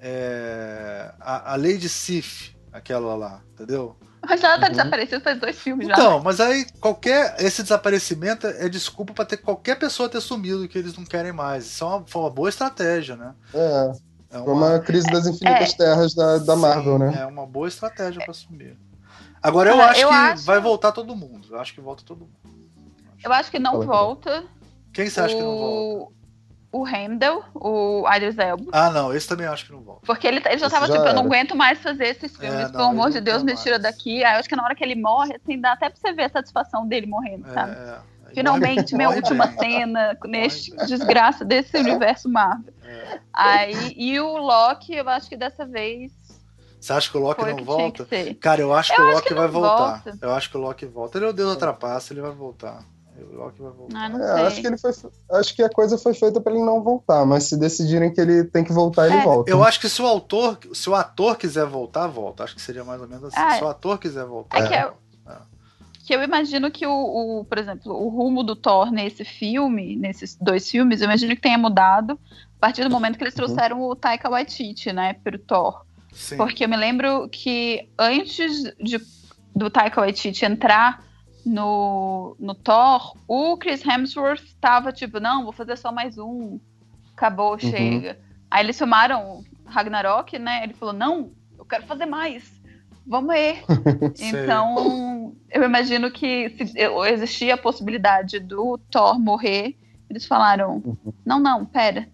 É, 0.01 1.11
a, 1.19 1.53
a 1.53 1.55
Lady 1.55 1.89
Sif, 1.89 2.55
aquela 2.71 3.15
lá, 3.15 3.41
entendeu? 3.53 3.97
Mas 4.25 4.43
ela 4.43 4.59
tá 4.59 4.65
uhum. 4.65 4.71
desaparecendo 4.71 5.23
faz 5.23 5.39
dois 5.39 5.57
filmes 5.57 5.87
já. 5.87 5.93
Então, 5.93 6.21
mas 6.21 6.39
aí 6.39 6.65
qualquer. 6.79 7.35
Esse 7.39 7.63
desaparecimento 7.63 8.47
é 8.47 8.67
desculpa 8.67 9.13
para 9.13 9.25
ter 9.25 9.37
qualquer 9.37 9.77
pessoa 9.79 10.09
ter 10.09 10.21
sumido 10.21 10.67
que 10.67 10.77
eles 10.77 10.95
não 10.95 11.05
querem 11.05 11.31
mais. 11.31 11.65
Isso 11.65 11.83
é 11.83 11.87
uma, 11.87 12.03
foi 12.05 12.21
uma 12.21 12.29
boa 12.29 12.49
estratégia, 12.49 13.15
né? 13.15 13.33
É. 13.53 13.91
É 14.31 14.37
uma, 14.37 14.53
uma 14.53 14.79
crise 14.79 15.07
das 15.07 15.25
infinitas 15.25 15.73
é, 15.73 15.77
terras 15.77 16.13
da, 16.13 16.37
da 16.37 16.53
sim, 16.53 16.61
Marvel, 16.61 16.99
né? 16.99 17.17
É 17.21 17.25
uma 17.25 17.47
boa 17.47 17.67
estratégia 17.67 18.23
para 18.23 18.33
sumir. 18.33 18.77
Agora 19.41 19.69
eu 19.69 19.81
acho 19.81 20.01
eu 20.01 20.09
que 20.09 20.13
acho... 20.13 20.45
vai 20.45 20.59
voltar 20.59 20.91
todo 20.91 21.15
mundo. 21.15 21.47
Eu 21.51 21.59
acho 21.59 21.73
que 21.73 21.81
volta 21.81 22.03
todo 22.03 22.19
mundo. 22.21 22.59
Eu 23.23 23.33
acho 23.33 23.51
que 23.51 23.59
não 23.59 23.81
volta. 23.81 24.43
Quem 24.93 25.09
você 25.09 25.19
acha 25.21 25.35
o... 25.35 25.37
que 25.37 25.43
não 25.43 25.57
volta? 25.57 26.19
O 26.71 26.87
Heimdall, 26.87 27.43
o 27.55 28.05
Idris 28.15 28.37
Elba. 28.37 28.65
Ah, 28.71 28.91
não, 28.91 29.11
esse 29.11 29.27
também 29.27 29.47
acho 29.47 29.65
que 29.65 29.71
não 29.71 29.81
volta. 29.81 30.05
Porque 30.05 30.27
ele, 30.27 30.39
ele 30.45 30.57
já 30.59 30.69
tava 30.69 30.85
já 30.85 30.93
tipo, 30.93 31.03
era. 31.03 31.11
eu 31.11 31.15
não 31.15 31.25
aguento 31.25 31.55
mais 31.55 31.79
fazer 31.79 32.09
esses 32.09 32.35
é, 32.35 32.37
filmes, 32.37 32.65
é, 32.65 32.71
pelo 32.71 32.83
amor 32.83 33.09
de 33.09 33.19
Deus, 33.19 33.41
me 33.41 33.55
tira 33.55 33.79
daqui. 33.79 34.23
Aí 34.23 34.35
eu 34.35 34.39
acho 34.39 34.47
que 34.47 34.55
na 34.55 34.63
hora 34.63 34.75
que 34.75 34.83
ele 34.83 34.93
morre, 34.93 35.35
assim, 35.35 35.59
dá 35.59 35.71
até 35.71 35.89
pra 35.89 35.99
você 35.99 36.13
ver 36.13 36.25
a 36.25 36.29
satisfação 36.29 36.87
dele 36.87 37.07
morrendo, 37.07 37.49
é, 37.49 37.53
sabe? 37.53 37.71
É. 37.71 37.97
Finalmente, 38.35 38.95
minha 38.95 39.09
última 39.09 39.47
bem. 39.47 39.57
cena 39.57 40.17
neste 40.25 40.75
desgraça 40.85 41.43
desse 41.43 41.75
universo 41.77 42.29
Marvel. 42.29 42.71
É. 42.83 43.19
Aí, 43.33 43.93
e 43.97 44.19
o 44.19 44.37
Loki, 44.37 44.93
eu 44.93 45.09
acho 45.09 45.27
que 45.27 45.35
dessa 45.35 45.65
vez 45.65 46.11
você 46.79 46.93
acha 46.93 47.11
que 47.11 47.17
o 47.17 47.21
Loki 47.21 47.41
Foi 47.41 47.53
não 47.53 47.63
volta? 47.63 48.07
Cara, 48.39 48.61
eu 48.61 48.73
acho 48.73 48.93
eu 48.93 48.95
que 48.95 49.01
o 49.01 49.11
Loki 49.11 49.27
que 49.27 49.33
vai 49.33 49.47
voltar. 49.47 50.03
Volta. 50.03 50.17
Eu 50.21 50.31
acho 50.31 50.49
que 50.49 50.57
o 50.57 50.61
Loki 50.61 50.85
volta. 50.85 51.17
Ele 51.17 51.25
é 51.25 51.29
o 51.29 51.33
Deus 51.33 51.53
da 51.53 51.59
trapaça, 51.59 52.13
ele 52.13 52.21
vai 52.21 52.31
voltar. 52.31 52.83
O 53.31 53.35
Loki 53.35 53.61
vai 53.61 53.71
voltar. 53.71 53.97
Ah, 53.97 54.39
é, 54.39 54.47
acho 54.47 54.61
que 54.61 54.67
ele 54.67 54.77
foi. 54.77 54.91
Acho 55.31 55.55
que 55.55 55.61
a 55.61 55.69
coisa 55.69 55.97
foi 55.97 56.13
feita 56.13 56.39
para 56.39 56.53
ele 56.53 56.63
não 56.63 56.81
voltar, 56.81 57.25
mas 57.25 57.43
se 57.43 57.57
decidirem 57.57 58.13
que 58.13 58.21
ele 58.21 58.45
tem 58.45 58.63
que 58.63 58.71
voltar, 58.71 59.07
ele 59.07 59.17
é. 59.17 59.23
volta. 59.23 59.51
Eu 59.51 59.61
acho 59.61 59.79
que 59.79 59.89
se 59.89 60.01
o 60.01 60.07
autor, 60.07 60.57
se 60.73 60.89
o 60.89 60.95
ator 60.95 61.37
quiser 61.37 61.65
voltar, 61.65 62.07
volta. 62.07 62.45
Acho 62.45 62.55
que 62.55 62.61
seria 62.61 62.83
mais 62.85 63.01
ou 63.01 63.07
menos 63.07 63.25
assim. 63.25 63.35
Ah, 63.37 63.57
se 63.57 63.63
o 63.63 63.67
ator 63.67 63.97
quiser 63.97 64.25
voltar. 64.25 64.57
É 64.57 64.67
que 64.67 64.73
eu, 64.73 64.93
é. 65.27 65.37
que 66.05 66.15
eu 66.15 66.23
imagino 66.23 66.71
que 66.71 66.87
o, 66.87 66.91
o, 67.41 67.45
por 67.45 67.57
exemplo, 67.57 67.93
o 67.93 68.07
rumo 68.07 68.41
do 68.41 68.55
Thor 68.55 68.89
nesse 68.89 69.25
filme, 69.25 69.97
nesses 69.97 70.37
dois 70.39 70.69
filmes, 70.69 71.01
eu 71.01 71.05
imagino 71.05 71.35
que 71.35 71.41
tenha 71.41 71.57
mudado 71.57 72.13
a 72.13 72.59
partir 72.59 72.83
do 72.83 72.89
momento 72.89 73.17
que 73.17 73.23
eles 73.23 73.33
uhum. 73.33 73.45
trouxeram 73.45 73.81
uhum. 73.81 73.89
o 73.89 73.95
Taika 73.95 74.29
Waititi, 74.29 74.93
né, 74.93 75.13
pro 75.13 75.37
Thor. 75.37 75.85
Sim. 76.11 76.37
Porque 76.37 76.65
eu 76.65 76.69
me 76.69 76.77
lembro 76.77 77.29
que 77.29 77.89
antes 77.97 78.63
de, 78.79 78.99
do 79.55 79.69
Taika 79.69 80.01
Waititi 80.01 80.45
entrar 80.45 81.03
no, 81.45 82.35
no 82.39 82.53
Thor, 82.53 83.15
o 83.27 83.57
Chris 83.57 83.85
Hemsworth 83.85 84.43
tava 84.59 84.91
tipo, 84.91 85.19
não, 85.19 85.43
vou 85.43 85.53
fazer 85.53 85.77
só 85.77 85.91
mais 85.91 86.17
um, 86.17 86.59
acabou, 87.15 87.53
uhum. 87.53 87.59
chega. 87.59 88.19
Aí 88.49 88.63
eles 88.65 88.77
filmaram 88.77 89.43
Ragnarok, 89.65 90.37
né? 90.39 90.63
Ele 90.63 90.73
falou, 90.73 90.93
não, 90.93 91.31
eu 91.57 91.65
quero 91.65 91.85
fazer 91.85 92.05
mais, 92.05 92.51
vamos 93.05 93.31
aí. 93.31 93.59
então, 94.19 95.35
eu 95.49 95.63
imagino 95.63 96.11
que 96.11 96.49
se 96.49 96.79
existia 97.11 97.53
a 97.53 97.57
possibilidade 97.57 98.39
do 98.39 98.77
Thor 98.89 99.19
morrer, 99.19 99.77
eles 100.09 100.25
falaram, 100.25 100.81
uhum. 100.83 101.13
não, 101.25 101.39
não, 101.39 101.65
pera, 101.65 102.07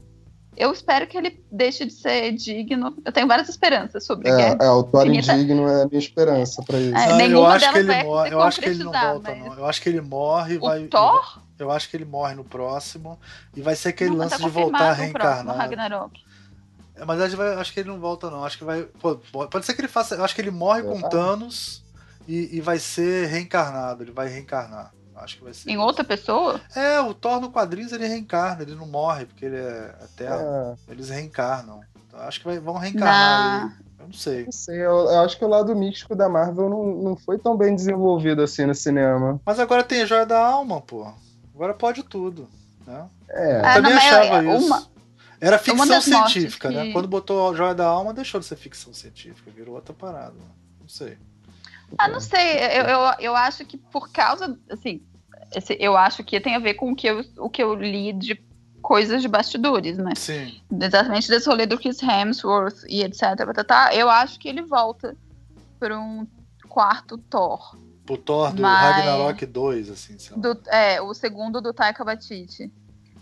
eu 0.57 0.71
espero 0.71 1.05
que 1.07 1.17
ele 1.17 1.43
deixe 1.51 1.85
de 1.85 1.93
ser 1.93 2.31
digno. 2.31 2.95
Eu 3.03 3.11
tenho 3.11 3.27
várias 3.27 3.49
esperanças 3.49 4.05
sobre 4.05 4.29
é, 4.29 4.57
é, 4.59 4.69
o 4.69 4.83
Thor 4.83 5.07
indigno 5.07 5.67
é 5.67 5.83
a 5.83 5.87
minha 5.87 5.99
esperança 5.99 6.63
para 6.63 6.79
isso. 6.79 6.95
É, 6.95 7.09
não, 7.09 7.25
eu 7.25 7.45
acho 7.45 7.71
que 7.71 7.79
ele 7.79 8.03
morre. 8.03 8.33
Eu 8.33 8.41
acho 8.41 8.61
que 8.61 8.69
ele 8.69 8.83
não 8.83 8.91
volta, 8.91 9.35
mas... 9.35 9.45
não. 9.45 9.53
Eu 9.53 9.65
acho 9.65 9.81
que 9.81 9.89
ele 9.89 10.01
morre. 10.01 10.57
O 10.57 10.61
vai, 10.61 10.83
Thor? 10.85 11.41
Eu 11.59 11.71
acho 11.71 11.89
que 11.89 11.97
ele 11.97 12.05
morre 12.05 12.35
no 12.35 12.43
próximo 12.43 13.19
e 13.55 13.61
vai 13.61 13.75
ser 13.75 13.89
aquele 13.89 14.11
não, 14.11 14.17
lance 14.17 14.37
tá 14.37 14.43
de 14.43 14.49
voltar 14.49 14.89
a 14.89 14.93
reencarnar. 14.93 16.09
É, 16.95 17.03
mas 17.03 17.19
acho, 17.21 17.73
que 17.73 17.81
ele 17.81 17.89
não 17.89 17.99
volta, 17.99 18.29
não. 18.29 18.45
Acho 18.45 18.57
que 18.57 18.63
vai. 18.63 18.83
Pô, 18.83 19.15
pode 19.15 19.65
ser 19.65 19.73
que 19.73 19.81
ele 19.81 19.87
faça. 19.87 20.15
Eu 20.15 20.23
acho 20.23 20.33
que 20.33 20.41
ele 20.41 20.51
morre 20.51 20.83
com 20.83 21.01
Thanos 21.01 21.83
e, 22.27 22.57
e 22.57 22.61
vai 22.61 22.79
ser 22.79 23.27
reencarnado. 23.27 24.03
Ele 24.03 24.11
vai 24.11 24.29
reencarnar. 24.29 24.94
Acho 25.15 25.37
que 25.37 25.43
vai 25.43 25.53
ser. 25.53 25.69
Em 25.69 25.77
outra 25.77 26.03
pessoa? 26.03 26.59
É, 26.75 26.99
o 26.99 27.13
Thor 27.13 27.39
no 27.39 27.49
quadrinhos 27.49 27.93
ele 27.93 28.05
reencarna, 28.05 28.63
ele 28.63 28.75
não 28.75 28.85
morre, 28.85 29.25
porque 29.25 29.45
ele 29.45 29.55
é 29.55 29.95
eterno. 30.03 30.77
É. 30.87 30.91
Eles 30.91 31.09
reencarnam. 31.09 31.81
Então, 32.07 32.19
acho 32.19 32.39
que 32.39 32.45
vai, 32.45 32.59
vão 32.59 32.77
reencarnar 32.77 33.65
ele. 33.65 33.85
Eu 33.99 34.07
não 34.07 34.13
sei. 34.13 34.45
Não 34.45 34.51
sei, 34.51 34.75
eu, 34.75 34.91
eu, 34.91 35.19
acho 35.21 35.37
que 35.37 35.45
o 35.45 35.47
lado 35.47 35.75
místico 35.75 36.15
da 36.15 36.27
Marvel 36.27 36.69
não, 36.69 36.85
não 36.97 37.15
foi 37.15 37.39
tão 37.39 37.57
bem 37.57 37.73
desenvolvido 37.75 38.41
assim 38.41 38.65
no 38.65 38.75
cinema. 38.75 39.39
Mas 39.45 39.59
agora 39.59 39.83
tem 39.83 40.01
a 40.01 40.05
Joia 40.05 40.25
da 40.25 40.45
Alma, 40.45 40.81
pô. 40.81 41.11
Agora 41.53 41.73
pode 41.73 42.03
tudo. 42.03 42.47
Né? 42.85 43.05
É. 43.29 43.59
Eu 43.59 43.73
também 43.73 43.91
não, 43.91 43.97
achava 43.97 44.43
eu, 44.43 44.57
isso. 44.57 44.65
Uma... 44.67 44.83
Era 45.39 45.57
ficção 45.57 46.01
científica, 46.01 46.69
né? 46.69 46.81
que... 46.81 46.87
né? 46.87 46.93
Quando 46.93 47.07
botou 47.07 47.49
a 47.49 47.55
Joia 47.55 47.73
da 47.73 47.85
Alma, 47.85 48.13
deixou 48.13 48.39
de 48.39 48.45
ser 48.45 48.55
ficção 48.57 48.93
científica, 48.93 49.49
virou 49.51 49.75
outra 49.75 49.93
parada. 49.93 50.35
Não 50.79 50.87
sei. 50.87 51.17
Ah, 51.97 52.07
não 52.07 52.19
sei. 52.19 52.57
Eu, 52.57 52.83
eu, 52.83 52.99
eu 53.19 53.35
acho 53.35 53.65
que 53.65 53.77
por 53.77 54.11
causa. 54.11 54.57
Assim, 54.69 55.01
esse, 55.55 55.77
eu 55.79 55.95
acho 55.95 56.23
que 56.23 56.39
tem 56.39 56.55
a 56.55 56.59
ver 56.59 56.75
com 56.75 56.91
o 56.91 56.95
que 56.95 57.07
eu, 57.07 57.23
o 57.37 57.49
que 57.49 57.61
eu 57.61 57.73
li 57.75 58.13
de 58.13 58.35
coisas 58.81 59.21
de 59.21 59.27
bastidores, 59.27 59.97
né? 59.97 60.13
Sim. 60.15 60.61
Exatamente 60.79 61.27
desse 61.27 61.47
rolê 61.47 61.65
do 61.65 61.77
Chris 61.77 62.01
Hemsworth 62.01 62.83
e 62.87 63.03
etc. 63.03 63.21
Eu 63.93 64.09
acho 64.09 64.39
que 64.39 64.47
ele 64.47 64.61
volta 64.61 65.15
para 65.79 65.99
um 65.99 66.27
quarto 66.69 67.17
Thor. 67.17 67.77
Pro 68.05 68.17
Thor 68.17 68.53
do 68.53 68.61
Mas... 68.61 68.97
Ragnarok 68.97 69.45
2, 69.45 69.89
assim. 69.89 70.15
Do, 70.37 70.59
é, 70.67 71.01
o 71.01 71.13
segundo 71.13 71.59
do 71.59 71.73
Taika 71.73 72.03
Waititi. 72.03 72.71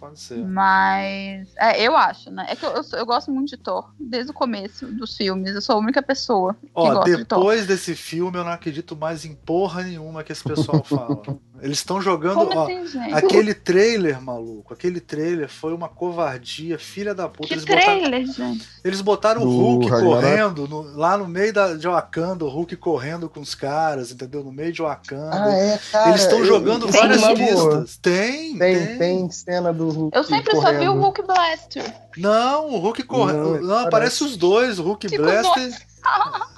Pode 0.03 0.19
ser. 0.19 0.45
Mas. 0.45 1.55
É, 1.55 1.81
eu 1.81 1.95
acho, 1.95 2.29
né? 2.29 2.45
É 2.49 2.57
que 2.57 2.65
eu, 2.65 2.71
eu, 2.71 2.83
eu, 2.91 3.05
gosto 3.05 3.31
muito 3.31 3.51
de 3.51 3.55
Thor, 3.55 3.89
desde 3.97 4.31
o 4.31 4.33
começo 4.33 4.85
dos 4.87 5.15
filmes. 5.15 5.55
Eu 5.55 5.61
sou 5.61 5.77
a 5.77 5.79
única 5.79 6.03
pessoa 6.03 6.53
que 6.55 6.69
Ó, 6.75 6.93
gosta 6.93 7.15
de 7.15 7.23
Thor. 7.23 7.39
Depois 7.39 7.65
desse 7.65 7.95
filme, 7.95 8.37
eu 8.37 8.43
não 8.43 8.51
acredito 8.51 8.97
mais 8.97 9.23
em 9.23 9.33
porra 9.33 9.81
nenhuma 9.83 10.21
que 10.21 10.33
esse 10.33 10.43
pessoal 10.43 10.83
fala. 10.83 11.21
Eles 11.61 11.77
estão 11.77 12.01
jogando. 12.01 12.49
Ó, 12.51 12.65
assim, 12.65 13.13
aquele 13.13 13.53
trailer, 13.53 14.19
maluco, 14.21 14.73
aquele 14.73 14.99
trailer 14.99 15.47
foi 15.47 15.73
uma 15.73 15.87
covardia, 15.87 16.79
filha 16.79 17.13
da 17.13 17.29
puta. 17.29 17.47
Que 17.47 17.53
eles 17.53 17.63
trailer, 17.63 18.25
botaram, 18.25 18.33
gente? 18.33 18.69
Eles 18.83 19.01
botaram 19.01 19.41
o 19.43 19.45
Hulk 19.45 19.89
correndo 19.89 20.67
no, 20.67 20.81
lá 20.97 21.15
no 21.15 21.27
meio 21.27 21.53
da, 21.53 21.75
de 21.75 21.87
Wakanda, 21.87 22.43
o 22.43 22.49
Hulk 22.49 22.75
correndo 22.77 23.29
com 23.29 23.39
os 23.39 23.53
caras, 23.53 24.11
entendeu? 24.11 24.43
No 24.43 24.51
meio 24.51 24.73
de 24.73 24.81
Wakanda. 24.81 25.45
Ah, 25.45 25.53
é, 25.53 25.79
cara, 25.91 26.09
eles 26.09 26.21
estão 26.21 26.43
jogando 26.43 26.87
várias 26.91 27.21
pistas. 27.21 27.97
Tem, 27.97 28.57
tem, 28.57 28.85
tem, 28.85 28.97
tem. 28.97 29.31
cena 29.31 29.71
do 29.71 29.89
Hulk. 29.89 30.17
Eu 30.17 30.23
sempre 30.23 30.51
correndo. 30.51 30.73
só 30.73 30.79
vi 30.79 30.89
o 30.89 30.99
Hulk 30.99 31.21
Blaster. 31.21 31.95
Não, 32.17 32.69
o 32.71 32.79
Hulk 32.79 33.03
correndo. 33.03 33.61
Não, 33.61 33.67
não 33.67 33.77
aparece 33.79 34.23
os 34.23 34.35
dois, 34.35 34.79
o 34.79 34.83
Hulk 34.83 35.17
Blaster. 35.17 35.92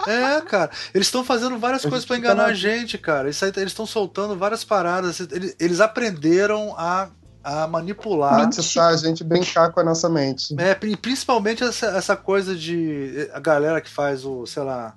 É, 0.08 0.40
cara. 0.42 0.70
Eles 0.94 1.08
estão 1.08 1.24
fazendo 1.24 1.58
várias 1.58 1.82
coisas 1.84 2.06
para 2.06 2.18
enganar 2.18 2.46
a 2.46 2.54
gente, 2.54 2.98
cara. 2.98 3.28
Eles 3.28 3.42
estão 3.42 3.86
soltando 3.86 4.36
várias 4.36 4.64
paradas. 4.64 5.20
Eles, 5.20 5.56
eles 5.60 5.80
aprenderam 5.80 6.76
a, 6.78 7.10
a 7.44 7.68
manipular. 7.68 8.40
Atiçar 8.42 8.94
a 8.94 8.98
gente 8.98 9.24
brincar 9.24 9.72
com 9.72 9.80
a 9.80 9.84
nossa 9.84 10.08
mente. 10.10 10.56
É, 10.60 10.76
principalmente 10.76 11.64
essa, 11.64 11.88
essa 11.88 12.16
coisa 12.16 12.56
de. 12.56 13.30
A 13.34 13.40
galera 13.40 13.82
que 13.82 13.90
faz 13.90 14.26
o, 14.26 14.46
sei 14.46 14.64
lá. 14.64 14.94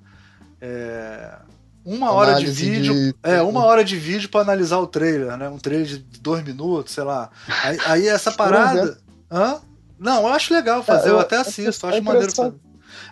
É, 0.60 1.36
uma 1.84 2.12
hora 2.12 2.34
de 2.34 2.46
vídeo. 2.46 2.92
De... 2.92 3.14
É, 3.22 3.40
uma 3.40 3.64
hora 3.64 3.82
de 3.82 3.96
vídeo 3.96 4.28
para 4.28 4.42
analisar 4.42 4.78
o 4.78 4.86
trailer, 4.86 5.36
né? 5.36 5.48
Um 5.48 5.58
trailer 5.58 5.86
de 5.86 5.98
dois 6.20 6.44
minutos, 6.44 6.92
sei 6.92 7.04
lá. 7.04 7.30
Aí, 7.64 7.78
aí 7.86 8.08
essa 8.08 8.30
parada. 8.30 8.98
Hã? 9.30 9.60
Não, 9.98 10.22
eu 10.22 10.28
acho 10.28 10.54
legal 10.54 10.82
fazer, 10.84 11.08
é, 11.08 11.10
eu, 11.10 11.14
eu, 11.14 11.20
até 11.20 11.36
assisto, 11.38 11.86
acho 11.86 12.02
maneiro 12.02 12.32
fazer. 12.32 12.54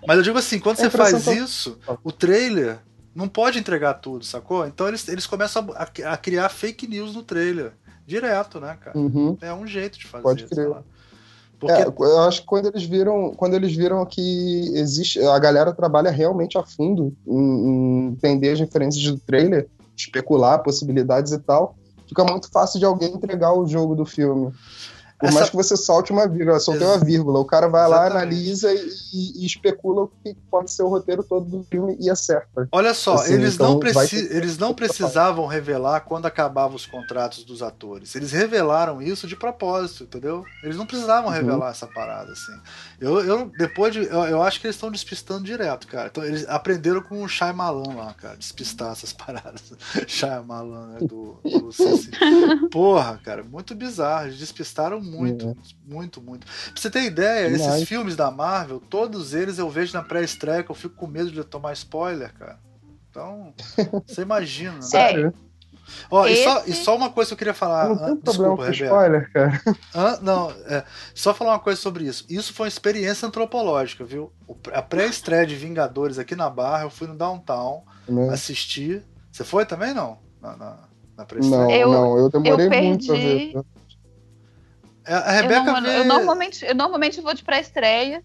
Mas 0.06 0.16
eu 0.16 0.22
digo 0.22 0.38
assim, 0.38 0.58
quando 0.58 0.76
você 0.76 0.90
faz 0.90 1.26
isso, 1.26 1.78
o 2.02 2.12
trailer 2.12 2.78
não 3.14 3.28
pode 3.28 3.58
entregar 3.58 3.94
tudo, 3.94 4.24
sacou? 4.24 4.66
Então 4.66 4.86
eles, 4.88 5.08
eles 5.08 5.26
começam 5.26 5.66
a, 5.74 6.12
a 6.12 6.16
criar 6.16 6.48
fake 6.48 6.86
news 6.86 7.14
no 7.14 7.22
trailer. 7.22 7.72
Direto, 8.06 8.60
né, 8.60 8.78
cara? 8.80 8.96
Uhum. 8.96 9.36
É 9.40 9.52
um 9.52 9.66
jeito 9.66 9.98
de 9.98 10.06
fazer. 10.06 10.22
Pode 10.22 10.44
crer. 10.44 10.70
Porque... 11.58 11.72
É, 11.72 11.86
eu 11.86 12.20
acho 12.20 12.42
que 12.42 12.46
quando 12.46 12.66
eles 12.66 12.84
viram, 12.84 13.32
quando 13.34 13.54
eles 13.54 13.74
viram 13.74 14.04
que 14.04 14.70
existe, 14.74 15.20
a 15.20 15.38
galera 15.38 15.72
trabalha 15.72 16.10
realmente 16.10 16.58
a 16.58 16.62
fundo 16.62 17.12
em, 17.26 17.38
em 17.38 18.06
entender 18.08 18.50
as 18.50 18.58
diferenças 18.58 19.02
do 19.02 19.18
trailer, 19.18 19.66
especular 19.96 20.62
possibilidades 20.62 21.32
e 21.32 21.38
tal, 21.38 21.74
fica 22.06 22.22
muito 22.24 22.50
fácil 22.50 22.78
de 22.78 22.84
alguém 22.84 23.14
entregar 23.14 23.54
o 23.54 23.66
jogo 23.66 23.94
do 23.96 24.04
filme. 24.04 24.52
Por 25.18 25.28
Essa... 25.28 25.34
mais 25.34 25.50
que 25.50 25.56
você 25.56 25.76
solte 25.76 26.12
uma 26.12 26.28
vírgula, 26.28 26.60
soltei 26.60 26.86
uma 26.86 26.98
vírgula, 26.98 27.38
o 27.38 27.44
cara 27.44 27.68
vai 27.68 27.86
Exatamente. 27.86 28.12
lá, 28.12 28.20
analisa 28.20 28.72
e, 28.72 29.42
e, 29.42 29.46
especula 29.46 30.02
o 30.02 30.08
que 30.08 30.36
pode 30.50 30.70
ser 30.70 30.82
o 30.82 30.88
roteiro 30.88 31.22
todo 31.22 31.46
do 31.46 31.64
filme 31.64 31.96
e 31.98 32.10
acerta. 32.10 32.68
Olha 32.70 32.92
só, 32.92 33.14
assim, 33.14 33.32
eles, 33.32 33.54
então 33.54 33.70
não 33.70 33.78
preci... 33.80 34.28
eles 34.30 34.58
não 34.58 34.74
precisavam 34.74 35.46
revelar 35.46 36.00
quando 36.00 36.26
acabavam 36.26 36.76
os 36.76 36.84
contratos 36.84 37.44
dos 37.44 37.62
atores. 37.62 38.14
Eles 38.14 38.30
revelaram 38.30 39.00
isso 39.00 39.26
de 39.26 39.34
propósito, 39.34 40.04
entendeu? 40.04 40.44
Eles 40.62 40.76
não 40.76 40.84
precisavam 40.84 41.30
uhum. 41.30 41.36
revelar 41.36 41.70
essa 41.70 41.86
parada, 41.86 42.32
assim. 42.32 42.52
Eu, 43.00 43.24
eu 43.24 43.50
depois 43.56 43.94
de, 43.94 44.04
eu, 44.04 44.24
eu 44.24 44.42
acho 44.42 44.60
que 44.60 44.66
eles 44.66 44.76
estão 44.76 44.90
despistando 44.90 45.44
direto, 45.44 45.86
cara. 45.86 46.08
Então 46.08 46.24
eles 46.24 46.46
aprenderam 46.46 47.00
com 47.00 47.22
o 47.22 47.28
Shyamalan 47.28 47.94
lá, 47.94 48.12
cara, 48.12 48.36
despistar 48.36 48.92
essas 48.92 49.14
paradas. 49.14 49.72
Shyamalan, 50.06 50.88
né, 50.88 50.98
do, 51.00 51.38
do 51.42 51.70
Porra, 52.70 53.18
cara, 53.24 53.42
muito 53.42 53.74
bizarro. 53.74 54.26
Eles 54.26 54.38
despistaram 54.38 55.05
muito, 55.06 55.46
uhum. 55.46 55.56
muito, 55.84 56.20
muito. 56.20 56.46
Pra 56.46 56.54
você 56.74 56.90
ter 56.90 57.04
ideia, 57.04 57.48
esses 57.48 57.88
filmes 57.88 58.16
da 58.16 58.30
Marvel, 58.30 58.80
todos 58.80 59.34
eles 59.34 59.58
eu 59.58 59.70
vejo 59.70 59.92
na 59.94 60.02
pré-estreia 60.02 60.62
que 60.62 60.70
eu 60.70 60.74
fico 60.74 60.94
com 60.96 61.06
medo 61.06 61.30
de 61.30 61.42
tomar 61.44 61.72
spoiler, 61.72 62.32
cara. 62.34 62.58
Então, 63.10 63.54
você 64.06 64.22
imagina. 64.22 64.74
Né? 64.74 64.82
Sério? 64.82 65.34
Ó, 66.10 66.26
Esse... 66.26 66.40
e, 66.40 66.44
só, 66.44 66.62
e 66.66 66.72
só 66.74 66.96
uma 66.96 67.10
coisa 67.10 67.28
que 67.28 67.34
eu 67.34 67.38
queria 67.38 67.54
falar. 67.54 67.88
Não 67.88 68.16
tem 68.16 68.32
Desculpa, 68.32 68.66
com 68.66 68.70
spoiler, 68.70 69.32
cara. 69.32 69.62
Ah, 69.94 70.18
não, 70.20 70.50
é, 70.66 70.84
só 71.14 71.32
falar 71.32 71.52
uma 71.52 71.58
coisa 71.58 71.80
sobre 71.80 72.04
isso. 72.04 72.24
Isso 72.28 72.52
foi 72.52 72.64
uma 72.64 72.68
experiência 72.68 73.26
antropológica, 73.26 74.04
viu? 74.04 74.32
A 74.72 74.82
pré-estreia 74.82 75.46
de 75.46 75.54
Vingadores 75.54 76.18
aqui 76.18 76.34
na 76.34 76.50
Barra, 76.50 76.84
eu 76.84 76.90
fui 76.90 77.06
no 77.06 77.14
Downtown 77.14 77.84
né? 78.08 78.28
assistir. 78.30 79.04
Você 79.30 79.44
foi 79.44 79.64
também, 79.64 79.94
não? 79.94 80.18
Na, 80.40 80.56
na, 80.56 80.76
na 81.16 81.26
Não, 81.42 81.70
eu, 81.70 81.90
não, 81.90 82.18
eu 82.18 82.28
demorei 82.30 82.66
eu 82.66 82.82
muito 82.82 83.12
a 83.12 83.16
ver. 83.16 83.54
É, 85.06 85.14
a 85.14 85.30
Rebeca 85.30 85.60
eu, 85.60 85.64
não, 85.64 85.82
vê... 85.82 85.98
eu 85.98 86.04
normalmente 86.04 86.64
Eu 86.64 86.74
normalmente 86.74 87.20
vou 87.20 87.32
de 87.32 87.44
pré-estreia. 87.44 88.22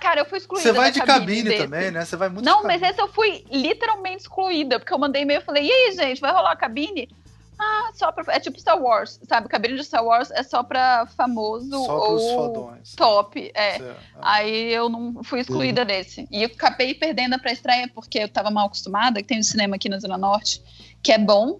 cara, 0.00 0.20
eu 0.20 0.24
fui 0.24 0.38
excluída. 0.38 0.68
Você 0.68 0.72
vai 0.72 0.90
de 0.90 1.00
cabine, 1.00 1.42
cabine 1.44 1.58
também, 1.58 1.90
né? 1.90 2.04
Você 2.04 2.16
vai 2.16 2.28
muito 2.28 2.44
Não, 2.44 2.62
mas 2.64 2.82
esse 2.82 3.00
eu 3.00 3.08
fui 3.08 3.44
literalmente 3.50 4.22
excluída, 4.22 4.78
porque 4.78 4.92
eu 4.92 4.98
mandei 4.98 5.22
e-mail 5.22 5.40
e 5.40 5.44
falei: 5.44 5.66
e 5.66 5.70
aí, 5.70 5.92
gente, 5.92 6.20
vai 6.20 6.32
rolar 6.32 6.52
a 6.52 6.56
cabine? 6.56 7.08
Ah, 7.58 7.90
só 7.92 8.12
pra. 8.12 8.32
É 8.32 8.38
tipo 8.38 8.58
Star 8.60 8.80
Wars, 8.80 9.18
sabe? 9.28 9.48
Cabine 9.48 9.76
de 9.76 9.84
Star 9.84 10.04
Wars 10.04 10.30
é 10.30 10.44
só 10.44 10.62
pra 10.62 11.06
famoso 11.06 11.70
só 11.70 12.12
ou 12.12 12.72
top. 12.96 13.50
É. 13.52 13.78
é. 13.82 13.96
Aí 14.22 14.72
eu 14.72 14.88
não 14.88 15.24
fui 15.24 15.40
excluída 15.40 15.80
uhum. 15.80 15.86
desse. 15.88 16.28
E 16.30 16.44
eu 16.44 16.46
acabei 16.46 16.94
perdendo 16.94 17.34
a 17.34 17.38
pré-estreia 17.38 17.90
porque 17.92 18.20
eu 18.20 18.28
tava 18.28 18.50
mal 18.50 18.66
acostumada, 18.66 19.20
que 19.20 19.26
tem 19.26 19.40
um 19.40 19.42
cinema 19.42 19.74
aqui 19.74 19.88
na 19.88 19.98
Zona 19.98 20.16
Norte, 20.16 20.62
que 21.02 21.10
é 21.10 21.18
bom, 21.18 21.58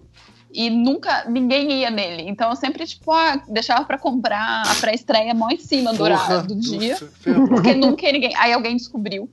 e 0.51 0.69
nunca 0.69 1.25
ninguém 1.29 1.71
ia 1.81 1.89
nele. 1.89 2.23
Então 2.27 2.49
eu 2.49 2.55
sempre, 2.55 2.85
tipo, 2.85 3.11
ah, 3.11 3.41
deixava 3.47 3.85
pra 3.85 3.97
comprar 3.97 4.63
a 4.65 4.75
pré-estreia 4.75 5.33
mó 5.33 5.49
em 5.49 5.59
cima 5.59 5.93
do 5.93 6.03
horário 6.03 6.47
do 6.47 6.55
dia. 6.55 6.97
Porque 7.47 7.75
nunca 7.75 8.11
ninguém. 8.11 8.35
Aí 8.35 8.51
alguém 8.53 8.75
descobriu. 8.75 9.29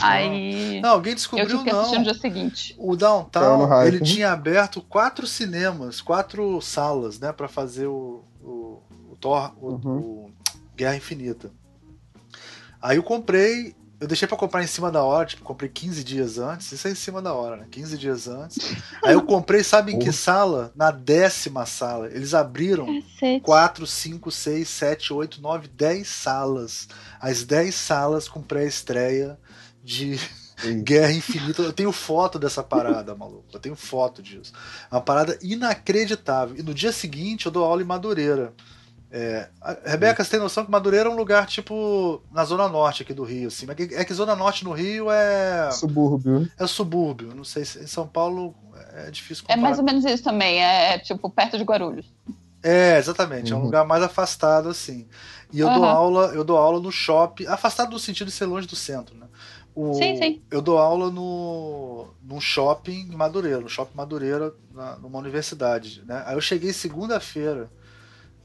Aí. 0.00 0.80
Não, 0.80 0.90
alguém 0.90 1.14
descobriu 1.14 1.48
eu 1.48 1.64
não. 1.64 1.92
no 1.92 2.04
dia 2.04 2.14
seguinte. 2.14 2.76
O 2.78 2.94
Downtown, 2.94 3.82
ele 3.84 4.00
tinha 4.00 4.30
aberto 4.30 4.80
quatro 4.80 5.26
cinemas, 5.26 6.00
quatro 6.00 6.60
salas, 6.60 7.18
né, 7.18 7.32
para 7.32 7.48
fazer 7.48 7.86
o, 7.86 8.22
o, 8.40 8.80
o 9.10 9.16
Thor, 9.18 9.52
o, 9.60 9.66
uhum. 9.70 9.98
o 9.98 10.30
Guerra 10.76 10.96
Infinita. 10.96 11.50
Aí 12.80 12.96
eu 12.96 13.02
comprei 13.02 13.74
eu 14.00 14.06
deixei 14.06 14.28
para 14.28 14.36
comprar 14.36 14.62
em 14.62 14.66
cima 14.66 14.92
da 14.92 15.02
hora, 15.02 15.26
tipo, 15.26 15.42
comprei 15.42 15.68
15 15.68 16.04
dias 16.04 16.38
antes. 16.38 16.70
Isso 16.70 16.86
é 16.86 16.92
em 16.92 16.94
cima 16.94 17.20
da 17.20 17.34
hora, 17.34 17.56
né? 17.56 17.66
15 17.68 17.98
dias 17.98 18.28
antes. 18.28 18.58
Aí 19.04 19.12
eu 19.12 19.22
comprei, 19.22 19.64
sabe 19.64 19.92
em 19.92 19.98
que 19.98 20.12
sala? 20.12 20.72
Na 20.76 20.92
décima 20.92 21.66
sala. 21.66 22.06
Eles 22.06 22.32
abriram 22.32 22.86
4, 23.42 23.86
5, 23.86 24.30
6, 24.30 24.68
7, 24.68 25.12
8, 25.12 25.42
9, 25.42 25.68
10 25.68 26.06
salas. 26.06 26.88
As 27.20 27.42
10 27.42 27.74
salas 27.74 28.28
com 28.28 28.40
pré-estreia 28.40 29.36
de 29.82 30.18
Guerra 30.84 31.12
Infinita. 31.12 31.62
Eu 31.62 31.72
tenho 31.72 31.90
foto 31.90 32.38
dessa 32.38 32.62
parada, 32.62 33.16
maluco. 33.16 33.46
Eu 33.52 33.60
tenho 33.60 33.74
foto 33.74 34.22
disso. 34.22 34.52
É 34.90 34.94
uma 34.94 35.00
parada 35.00 35.36
inacreditável. 35.42 36.56
E 36.56 36.62
no 36.62 36.72
dia 36.72 36.92
seguinte 36.92 37.46
eu 37.46 37.52
dou 37.52 37.64
aula 37.64 37.82
em 37.82 37.86
Madureira. 37.86 38.54
É, 39.10 39.48
Rebeca, 39.84 40.22
você 40.22 40.32
tem 40.32 40.40
noção 40.40 40.64
que 40.64 40.70
Madureira 40.70 41.08
é 41.08 41.12
um 41.12 41.16
lugar 41.16 41.46
tipo 41.46 42.22
na 42.30 42.44
zona 42.44 42.68
norte 42.68 43.02
aqui 43.02 43.14
do 43.14 43.24
Rio, 43.24 43.48
assim. 43.48 43.66
É 43.92 44.04
que 44.04 44.14
zona 44.14 44.36
norte 44.36 44.64
no 44.64 44.72
Rio 44.72 45.10
é 45.10 45.70
subúrbio. 45.70 46.48
É 46.58 46.66
subúrbio. 46.66 47.34
Não 47.34 47.44
sei 47.44 47.64
se 47.64 47.78
em 47.78 47.86
São 47.86 48.06
Paulo 48.06 48.54
é 48.94 49.10
difícil 49.10 49.44
comparar. 49.44 49.58
É 49.58 49.62
mais 49.62 49.78
ou 49.78 49.84
menos 49.84 50.04
isso 50.04 50.22
também. 50.22 50.62
É, 50.62 50.94
é 50.94 50.98
tipo 50.98 51.30
perto 51.30 51.56
de 51.56 51.64
Guarulhos. 51.64 52.06
É, 52.62 52.98
exatamente. 52.98 53.52
Uhum. 53.52 53.52
É 53.52 53.56
um 53.56 53.60
uhum. 53.60 53.66
lugar 53.66 53.86
mais 53.86 54.02
afastado 54.02 54.68
assim. 54.68 55.06
E 55.50 55.60
eu 55.60 55.68
uhum. 55.68 55.74
dou 55.74 55.84
aula, 55.84 56.26
eu 56.34 56.44
dou 56.44 56.58
aula 56.58 56.78
no 56.78 56.92
shopping, 56.92 57.46
afastado 57.46 57.90
no 57.92 57.98
sentido 57.98 58.26
de 58.26 58.32
ser 58.34 58.44
longe 58.44 58.66
do 58.66 58.76
centro, 58.76 59.16
né? 59.16 59.26
O, 59.74 59.94
sim, 59.94 60.16
sim. 60.16 60.42
Eu 60.50 60.60
dou 60.60 60.76
aula 60.76 61.10
no, 61.10 62.08
no 62.22 62.40
shopping 62.40 63.08
em 63.10 63.16
Madureira, 63.16 63.60
no 63.60 63.68
shopping 63.68 63.96
Madureira, 63.96 64.52
na, 64.74 64.96
numa 64.96 65.18
universidade. 65.18 66.02
Né? 66.04 66.22
Aí 66.26 66.34
eu 66.34 66.40
cheguei 66.40 66.72
segunda-feira 66.72 67.70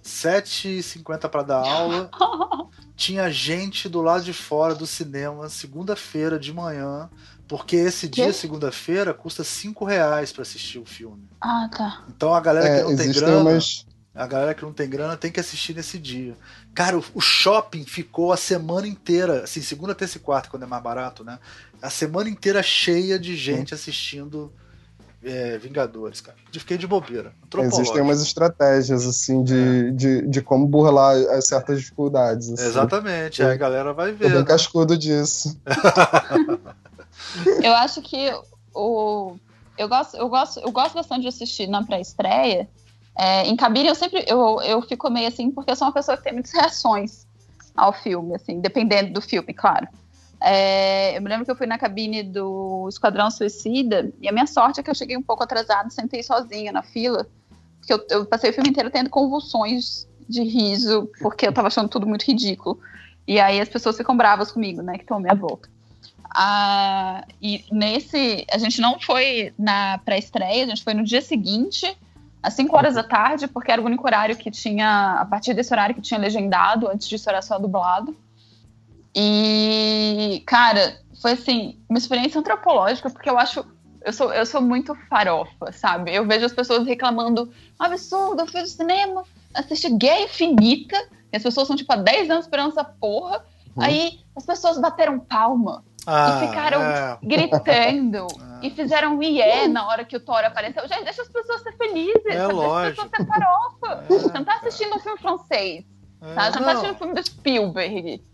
7h50 0.04 1.30
para 1.30 1.44
dar 1.44 1.66
aula. 1.66 2.10
Tinha 2.96 3.32
gente 3.32 3.90
do 3.90 4.02
lado 4.02 4.24
de 4.24 4.34
fora 4.34 4.76
do 4.76 4.86
cinema, 4.86 5.50
segunda-feira 5.50 6.38
de 6.38 6.54
manhã, 6.54 7.10
porque 7.48 7.76
esse 7.76 8.08
dia, 8.08 8.32
segunda-feira, 8.32 9.14
custa 9.14 9.44
5 9.44 9.84
reais 9.84 10.32
para 10.32 10.44
assistir 10.44 10.78
o 10.78 10.86
filme. 10.86 11.28
Ah, 11.42 11.70
tá. 11.76 12.04
Então 12.08 12.34
a 12.34 12.40
galera 12.40 12.68
é, 12.68 12.78
que 12.78 12.90
não 12.90 12.96
tem 12.96 13.12
grana. 13.12 13.50
Umas... 13.50 13.86
A 14.16 14.28
galera 14.28 14.54
que 14.54 14.62
não 14.62 14.72
tem 14.72 14.88
grana 14.88 15.18
tem 15.18 15.32
que 15.32 15.40
assistir 15.40 15.74
nesse 15.76 15.98
dia. 15.98 16.38
Cara, 16.76 16.98
o, 17.00 17.04
o, 17.16 17.22
shopping 17.22 17.84
ficou 17.84 18.32
a 18.32 18.38
semana 18.38 18.88
inteira, 18.88 19.44
assim, 19.44 19.60
segunda, 19.60 19.96
terça 19.96 20.18
e 20.18 20.22
quarta, 20.22 20.50
quando 20.50 20.64
é 20.64 20.68
mais 20.68 20.84
barato, 20.84 21.24
né? 21.24 21.40
A 21.82 21.90
semana 21.90 22.30
inteira 22.30 22.62
cheia 22.62 23.18
de 23.18 23.36
gente 23.36 23.74
assistindo 23.74 24.54
é, 25.24 25.58
Vingadores, 25.58 26.22
cara. 26.22 26.38
Fiquei 26.52 26.78
de 26.78 26.86
bobeira. 26.86 27.34
Existem 27.60 28.02
umas 28.02 28.22
estratégias, 28.22 29.06
assim, 29.06 29.44
de, 29.44 29.88
é. 29.88 29.92
de, 29.92 30.28
de 30.28 30.42
como 30.42 30.68
burlar 30.68 31.16
certas 31.42 31.80
dificuldades. 31.80 32.50
Assim. 32.50 32.66
Exatamente, 32.66 33.42
aí 33.42 33.52
a 33.52 33.56
galera 33.56 33.94
vai 33.94 34.12
ver. 34.12 34.26
Tô 34.26 34.30
bem 34.30 34.40
né? 34.40 34.46
cascudo 34.46 34.98
disso. 34.98 35.58
eu 37.64 37.74
acho 37.76 38.02
que 38.02 38.32
o. 38.74 39.36
Eu 39.78 39.88
gosto, 39.88 40.18
eu 40.18 40.30
gosto, 40.30 40.60
eu 40.60 40.72
gosto 40.72 40.94
bastante 40.94 41.22
de 41.22 41.28
assistir 41.30 41.68
na 41.68 41.84
pré-estreia. 41.84 42.70
É, 43.18 43.48
em 43.48 43.56
cabine 43.56 43.88
eu 43.88 43.96
sempre 43.96 44.26
eu, 44.28 44.60
eu 44.62 44.82
fico 44.82 45.10
meio 45.10 45.28
assim, 45.28 45.52
porque 45.52 45.72
eu 45.72 45.76
sou 45.76 45.88
uma 45.88 45.94
pessoa 45.94 46.18
que 46.18 46.24
tem 46.24 46.34
muitas 46.34 46.52
reações 46.52 47.26
ao 47.76 47.94
filme, 47.94 48.36
assim, 48.36 48.60
dependendo 48.60 49.14
do 49.14 49.22
filme, 49.22 49.54
claro. 49.54 49.88
É, 50.46 51.18
eu 51.18 51.22
me 51.22 51.30
lembro 51.30 51.46
que 51.46 51.52
eu 51.52 51.56
fui 51.56 51.66
na 51.66 51.78
cabine 51.78 52.22
do 52.22 52.86
Esquadrão 52.90 53.32
Suicida 53.32 54.12
e 54.20 54.28
a 54.28 54.32
minha 54.34 54.46
sorte 54.46 54.82
é 54.82 54.84
que 54.84 54.90
eu 54.90 54.96
cheguei 54.96 55.16
um 55.16 55.22
pouco 55.22 55.42
atrasada, 55.42 55.90
sentei 55.90 56.22
sozinha 56.22 56.70
na 56.70 56.84
fila, 56.84 57.26
porque 57.80 57.94
eu, 57.94 58.06
eu, 58.10 58.26
passei 58.26 58.50
o 58.50 58.54
filme 58.54 58.70
inteiro 58.70 58.90
tendo 58.90 59.10
convulsões 59.10 60.06
de 60.28 60.44
riso, 60.44 61.10
porque 61.22 61.48
eu 61.48 61.54
tava 61.54 61.70
achando 61.70 61.88
tudo 61.88 62.06
muito 62.06 62.24
ridículo. 62.24 62.78
E 63.26 63.40
aí 63.40 63.62
as 63.62 63.70
pessoas 63.70 63.96
ficam 63.96 64.18
bravas 64.18 64.52
comigo, 64.52 64.82
né, 64.82 64.96
que 64.96 65.04
estão 65.04 65.16
à 65.16 65.20
minha 65.22 65.34
volta. 65.34 65.70
Ah, 66.36 67.26
e 67.42 67.64
nesse, 67.72 68.46
a 68.52 68.58
gente 68.58 68.82
não 68.82 69.00
foi 69.00 69.54
na 69.58 70.00
pré-estreia, 70.00 70.66
a 70.66 70.68
gente 70.68 70.84
foi 70.84 70.94
no 70.94 71.06
dia 71.06 71.22
seguinte, 71.22 71.98
às 72.42 72.54
5 72.56 72.76
horas 72.76 72.96
da 72.96 73.04
tarde, 73.04 73.48
porque 73.48 73.72
era 73.72 73.82
o 73.82 73.86
único 73.86 74.06
horário 74.06 74.36
que 74.36 74.52
tinha, 74.52 75.20
a 75.22 75.26
partir 75.26 75.54
desse 75.54 75.74
horário 75.74 75.96
que 75.96 76.02
tinha 76.02 76.20
legendado, 76.20 76.90
antes 76.90 77.08
disso 77.08 77.30
era 77.30 77.42
só 77.42 77.58
dublado. 77.58 78.14
E, 79.16 80.44
cara, 80.46 81.00
foi 81.22 81.32
assim, 81.32 81.80
uma 81.88 81.98
experiência 81.98 82.40
antropológica, 82.40 83.10
porque 83.10 83.30
eu 83.30 83.38
acho. 83.38 83.66
Eu 84.06 84.12
sou, 84.12 84.34
eu 84.34 84.46
sou 84.46 84.62
muito 84.62 84.94
farofa, 85.10 85.72
sabe? 85.72 86.14
Eu 86.14 86.28
vejo 86.28 86.46
as 86.46 86.52
pessoas 86.52 86.86
reclamando: 86.86 87.52
absurdo, 87.80 88.42
eu 88.42 88.48
fui 88.48 88.62
do 88.62 88.68
cinema, 88.68 89.24
assisti 89.54 89.90
Gay 89.90 90.26
Infinita, 90.26 90.98
e 91.32 91.38
as 91.38 91.44
pessoas 91.44 91.68
são 91.68 91.76
tipo 91.76 91.94
há 91.94 91.96
10 91.96 92.30
anos 92.30 92.46
esperando 92.46 92.72
essa 92.72 92.84
porra. 92.84 93.46
Hum. 93.78 93.82
Aí 93.82 94.20
as 94.36 94.46
pessoas 94.46 94.78
bateram 94.78 95.20
palma. 95.20 95.84
Ah, 96.06 96.42
e 96.44 96.48
ficaram 96.48 96.82
é. 96.82 97.18
gritando 97.24 98.28
e 98.62 98.70
fizeram 98.72 99.16
um 99.18 99.24
ié 99.24 99.70
na 99.70 99.88
hora 99.88 100.04
que 100.04 100.18
o 100.18 100.20
Thor 100.20 100.44
apareceu. 100.44 100.86
Gente, 100.86 101.06
deixa 101.06 101.22
as 101.22 101.30
pessoas 101.30 101.62
ser 101.62 101.72
felizes, 101.78 102.26
é 102.26 102.40
sabe? 102.40 102.54
lógico. 102.54 102.82
deixa 102.82 103.02
as 103.04 103.10
pessoas 103.10 103.16
ser 103.16 103.26
farofa. 103.26 104.04
É. 104.04 104.20
Você 104.20 104.34
não 104.34 104.44
tá 104.44 104.56
assistindo 104.56 104.96
um 104.96 105.00
filme 105.00 105.18
francês, 105.18 105.86
é. 106.22 106.34
tá? 106.34 106.52
Você 106.52 106.60
não, 106.60 106.66
tá 106.66 106.72
assistindo 106.74 106.94
um 106.94 106.98
filme 106.98 107.14
do 107.14 107.26
Spielberg. 107.26 108.33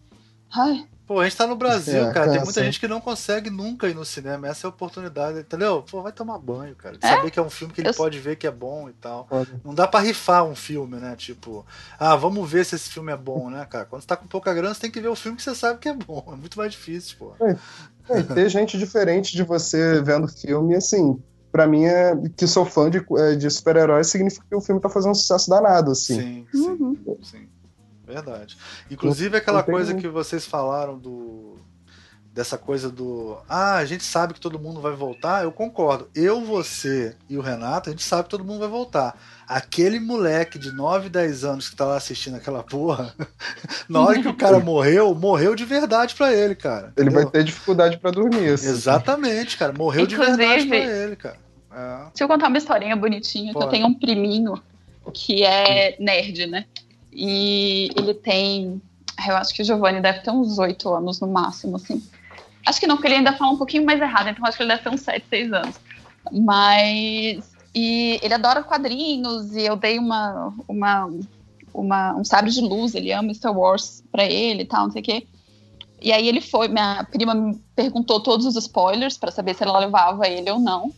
Ai. 0.51 0.87
Pô, 1.09 1.19
a 1.19 1.23
gente 1.23 1.37
tá 1.37 1.47
no 1.47 1.55
Brasil, 1.55 2.05
é, 2.05 2.13
cara. 2.13 2.31
Tem 2.31 2.43
muita 2.43 2.63
gente 2.63 2.79
que 2.79 2.87
não 2.87 3.01
consegue 3.01 3.49
nunca 3.49 3.89
ir 3.89 3.95
no 3.95 4.05
cinema. 4.05 4.47
Essa 4.47 4.67
é 4.67 4.67
a 4.67 4.69
oportunidade, 4.69 5.39
entendeu? 5.39 5.83
Pô, 5.89 6.03
vai 6.03 6.11
tomar 6.11 6.37
banho, 6.37 6.75
cara. 6.75 6.99
De 6.99 7.03
é? 7.03 7.09
saber 7.09 7.31
que 7.31 7.39
é 7.39 7.41
um 7.41 7.49
filme 7.49 7.73
que 7.73 7.81
ele 7.81 7.89
Eu... 7.89 7.93
pode 7.95 8.19
ver 8.19 8.35
que 8.35 8.45
é 8.45 8.51
bom 8.51 8.87
e 8.87 8.93
tal. 8.93 9.25
Pode. 9.25 9.51
Não 9.65 9.73
dá 9.73 9.87
para 9.87 10.01
rifar 10.01 10.43
um 10.43 10.53
filme, 10.53 10.97
né? 10.97 11.15
Tipo, 11.15 11.65
ah, 11.99 12.15
vamos 12.15 12.47
ver 12.47 12.63
se 12.63 12.75
esse 12.75 12.91
filme 12.91 13.11
é 13.11 13.17
bom, 13.17 13.49
né, 13.49 13.65
cara? 13.65 13.85
Quando 13.85 14.03
você 14.03 14.07
tá 14.07 14.15
com 14.15 14.27
pouca 14.27 14.53
grana, 14.53 14.71
você 14.71 14.81
tem 14.81 14.91
que 14.91 15.01
ver 15.01 15.07
o 15.07 15.15
filme 15.15 15.35
que 15.35 15.41
você 15.41 15.55
sabe 15.55 15.79
que 15.79 15.89
é 15.89 15.95
bom. 15.95 16.23
É 16.31 16.35
muito 16.35 16.59
mais 16.59 16.73
difícil, 16.73 17.17
pô. 17.17 17.33
É, 17.43 17.57
é, 18.09 18.21
ter 18.21 18.47
gente 18.47 18.77
diferente 18.77 19.35
de 19.35 19.41
você 19.41 20.03
vendo 20.03 20.27
filme, 20.27 20.75
assim, 20.75 21.19
para 21.51 21.65
mim 21.65 21.85
é 21.85 22.15
que 22.37 22.45
sou 22.45 22.65
fã 22.65 22.87
de, 22.87 23.03
é, 23.17 23.35
de 23.35 23.49
super-heróis 23.49 24.05
significa 24.05 24.45
que 24.47 24.55
o 24.55 24.61
filme 24.61 24.79
tá 24.79 24.89
fazendo 24.89 25.11
um 25.11 25.15
sucesso 25.15 25.49
danado, 25.49 25.89
assim. 25.89 26.21
Sim, 26.21 26.47
sim, 26.51 26.69
uhum. 26.69 27.17
sim. 27.23 27.49
Verdade. 28.09 28.57
Inclusive 28.89 29.37
aquela 29.37 29.61
coisa 29.61 29.93
que 29.93 30.07
vocês 30.07 30.43
falaram 30.43 30.97
do 30.97 31.57
dessa 32.33 32.57
coisa 32.57 32.89
do 32.89 33.37
ah, 33.49 33.75
a 33.75 33.85
gente 33.85 34.03
sabe 34.03 34.33
que 34.33 34.39
todo 34.39 34.59
mundo 34.59 34.81
vai 34.81 34.93
voltar, 34.93 35.43
eu 35.43 35.51
concordo. 35.51 36.09
Eu, 36.15 36.41
você 36.41 37.15
e 37.29 37.37
o 37.37 37.41
Renato, 37.41 37.89
a 37.89 37.91
gente 37.91 38.03
sabe 38.03 38.23
que 38.23 38.29
todo 38.29 38.43
mundo 38.43 38.59
vai 38.61 38.69
voltar. 38.69 39.15
Aquele 39.47 39.99
moleque 39.99 40.57
de 40.57 40.71
9, 40.71 41.09
10 41.09 41.43
anos 41.43 41.69
que 41.69 41.75
tá 41.75 41.85
lá 41.85 41.97
assistindo 41.97 42.37
aquela 42.37 42.63
porra, 42.63 43.13
na 43.87 44.01
hora 44.01 44.21
que 44.21 44.27
o 44.27 44.35
cara 44.35 44.59
morreu, 44.59 45.13
morreu 45.13 45.53
de 45.53 45.65
verdade 45.65 46.15
para 46.15 46.33
ele, 46.33 46.55
cara. 46.55 46.93
Ele 46.97 47.09
entendeu? 47.09 47.23
vai 47.23 47.31
ter 47.31 47.43
dificuldade 47.43 47.97
para 47.97 48.09
dormir. 48.09 48.53
Assim. 48.53 48.69
Exatamente, 48.69 49.55
cara. 49.55 49.73
Morreu 49.73 50.05
Inclusive, 50.05 50.31
de 50.31 50.37
verdade 50.37 50.67
pra 50.67 50.77
ele, 50.77 51.15
cara. 51.15 51.37
É. 51.71 51.97
Deixa 52.05 52.23
eu 52.23 52.27
contar 52.27 52.47
uma 52.47 52.57
historinha 52.57 52.95
bonitinha, 52.95 53.53
Pode. 53.53 53.65
que 53.65 53.67
eu 53.67 53.71
tenho 53.71 53.87
um 53.87 53.93
priminho 53.93 54.53
que 55.13 55.43
é 55.43 55.95
nerd, 55.99 56.47
né? 56.47 56.65
E 57.11 57.89
ele 57.95 58.13
tem. 58.13 58.81
Eu 59.27 59.35
acho 59.35 59.53
que 59.53 59.61
o 59.61 59.65
Giovanni 59.65 60.01
deve 60.01 60.19
ter 60.19 60.31
uns 60.31 60.57
oito 60.59 60.93
anos 60.93 61.19
no 61.19 61.27
máximo, 61.27 61.75
assim. 61.75 62.01
Acho 62.65 62.79
que 62.79 62.87
não, 62.87 62.95
porque 62.95 63.07
ele 63.07 63.15
ainda 63.15 63.33
fala 63.33 63.51
um 63.51 63.57
pouquinho 63.57 63.85
mais 63.85 64.01
errado, 64.01 64.29
então 64.29 64.45
acho 64.45 64.55
que 64.55 64.63
ele 64.63 64.69
deve 64.69 64.83
ter 64.83 64.89
uns 64.89 65.01
sete, 65.01 65.25
seis 65.29 65.51
anos. 65.51 65.75
Mas. 66.31 67.57
E 67.73 68.19
ele 68.23 68.33
adora 68.33 68.63
quadrinhos, 68.63 69.55
e 69.55 69.61
eu 69.61 69.75
dei 69.75 69.99
uma, 69.99 70.53
uma, 70.67 71.09
uma, 71.73 72.15
um 72.15 72.23
sabre 72.23 72.49
de 72.49 72.61
luz, 72.61 72.95
ele 72.95 73.11
ama 73.11 73.33
Star 73.33 73.55
Wars 73.55 74.03
pra 74.11 74.25
ele 74.25 74.63
e 74.63 74.65
tal, 74.65 74.85
não 74.85 74.91
sei 74.91 75.01
o 75.01 75.05
quê. 75.05 75.27
E 76.01 76.11
aí 76.11 76.27
ele 76.27 76.41
foi, 76.41 76.67
minha 76.67 77.05
prima 77.11 77.35
me 77.35 77.55
perguntou 77.75 78.21
todos 78.21 78.45
os 78.45 78.55
spoilers 78.55 79.17
para 79.17 79.31
saber 79.31 79.53
se 79.53 79.63
ela 79.63 79.79
levava 79.79 80.27
ele 80.27 80.49
ou 80.49 80.59
não. 80.59 80.91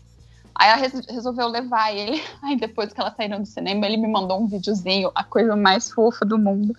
Aí 0.61 0.69
ela 0.69 1.03
resolveu 1.09 1.47
levar 1.47 1.91
ele. 1.91 2.21
Aí 2.43 2.55
depois 2.55 2.93
que 2.93 3.01
ela 3.01 3.11
saíram 3.17 3.39
do 3.39 3.47
cinema, 3.47 3.87
ele 3.87 3.97
me 3.97 4.07
mandou 4.07 4.39
um 4.39 4.45
videozinho, 4.45 5.11
a 5.15 5.23
coisa 5.23 5.55
mais 5.55 5.89
fofa 5.89 6.23
do 6.23 6.37
mundo, 6.37 6.75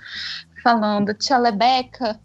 falando: 0.63 1.13
Tia 1.13 1.37
Lebeca, 1.37 2.21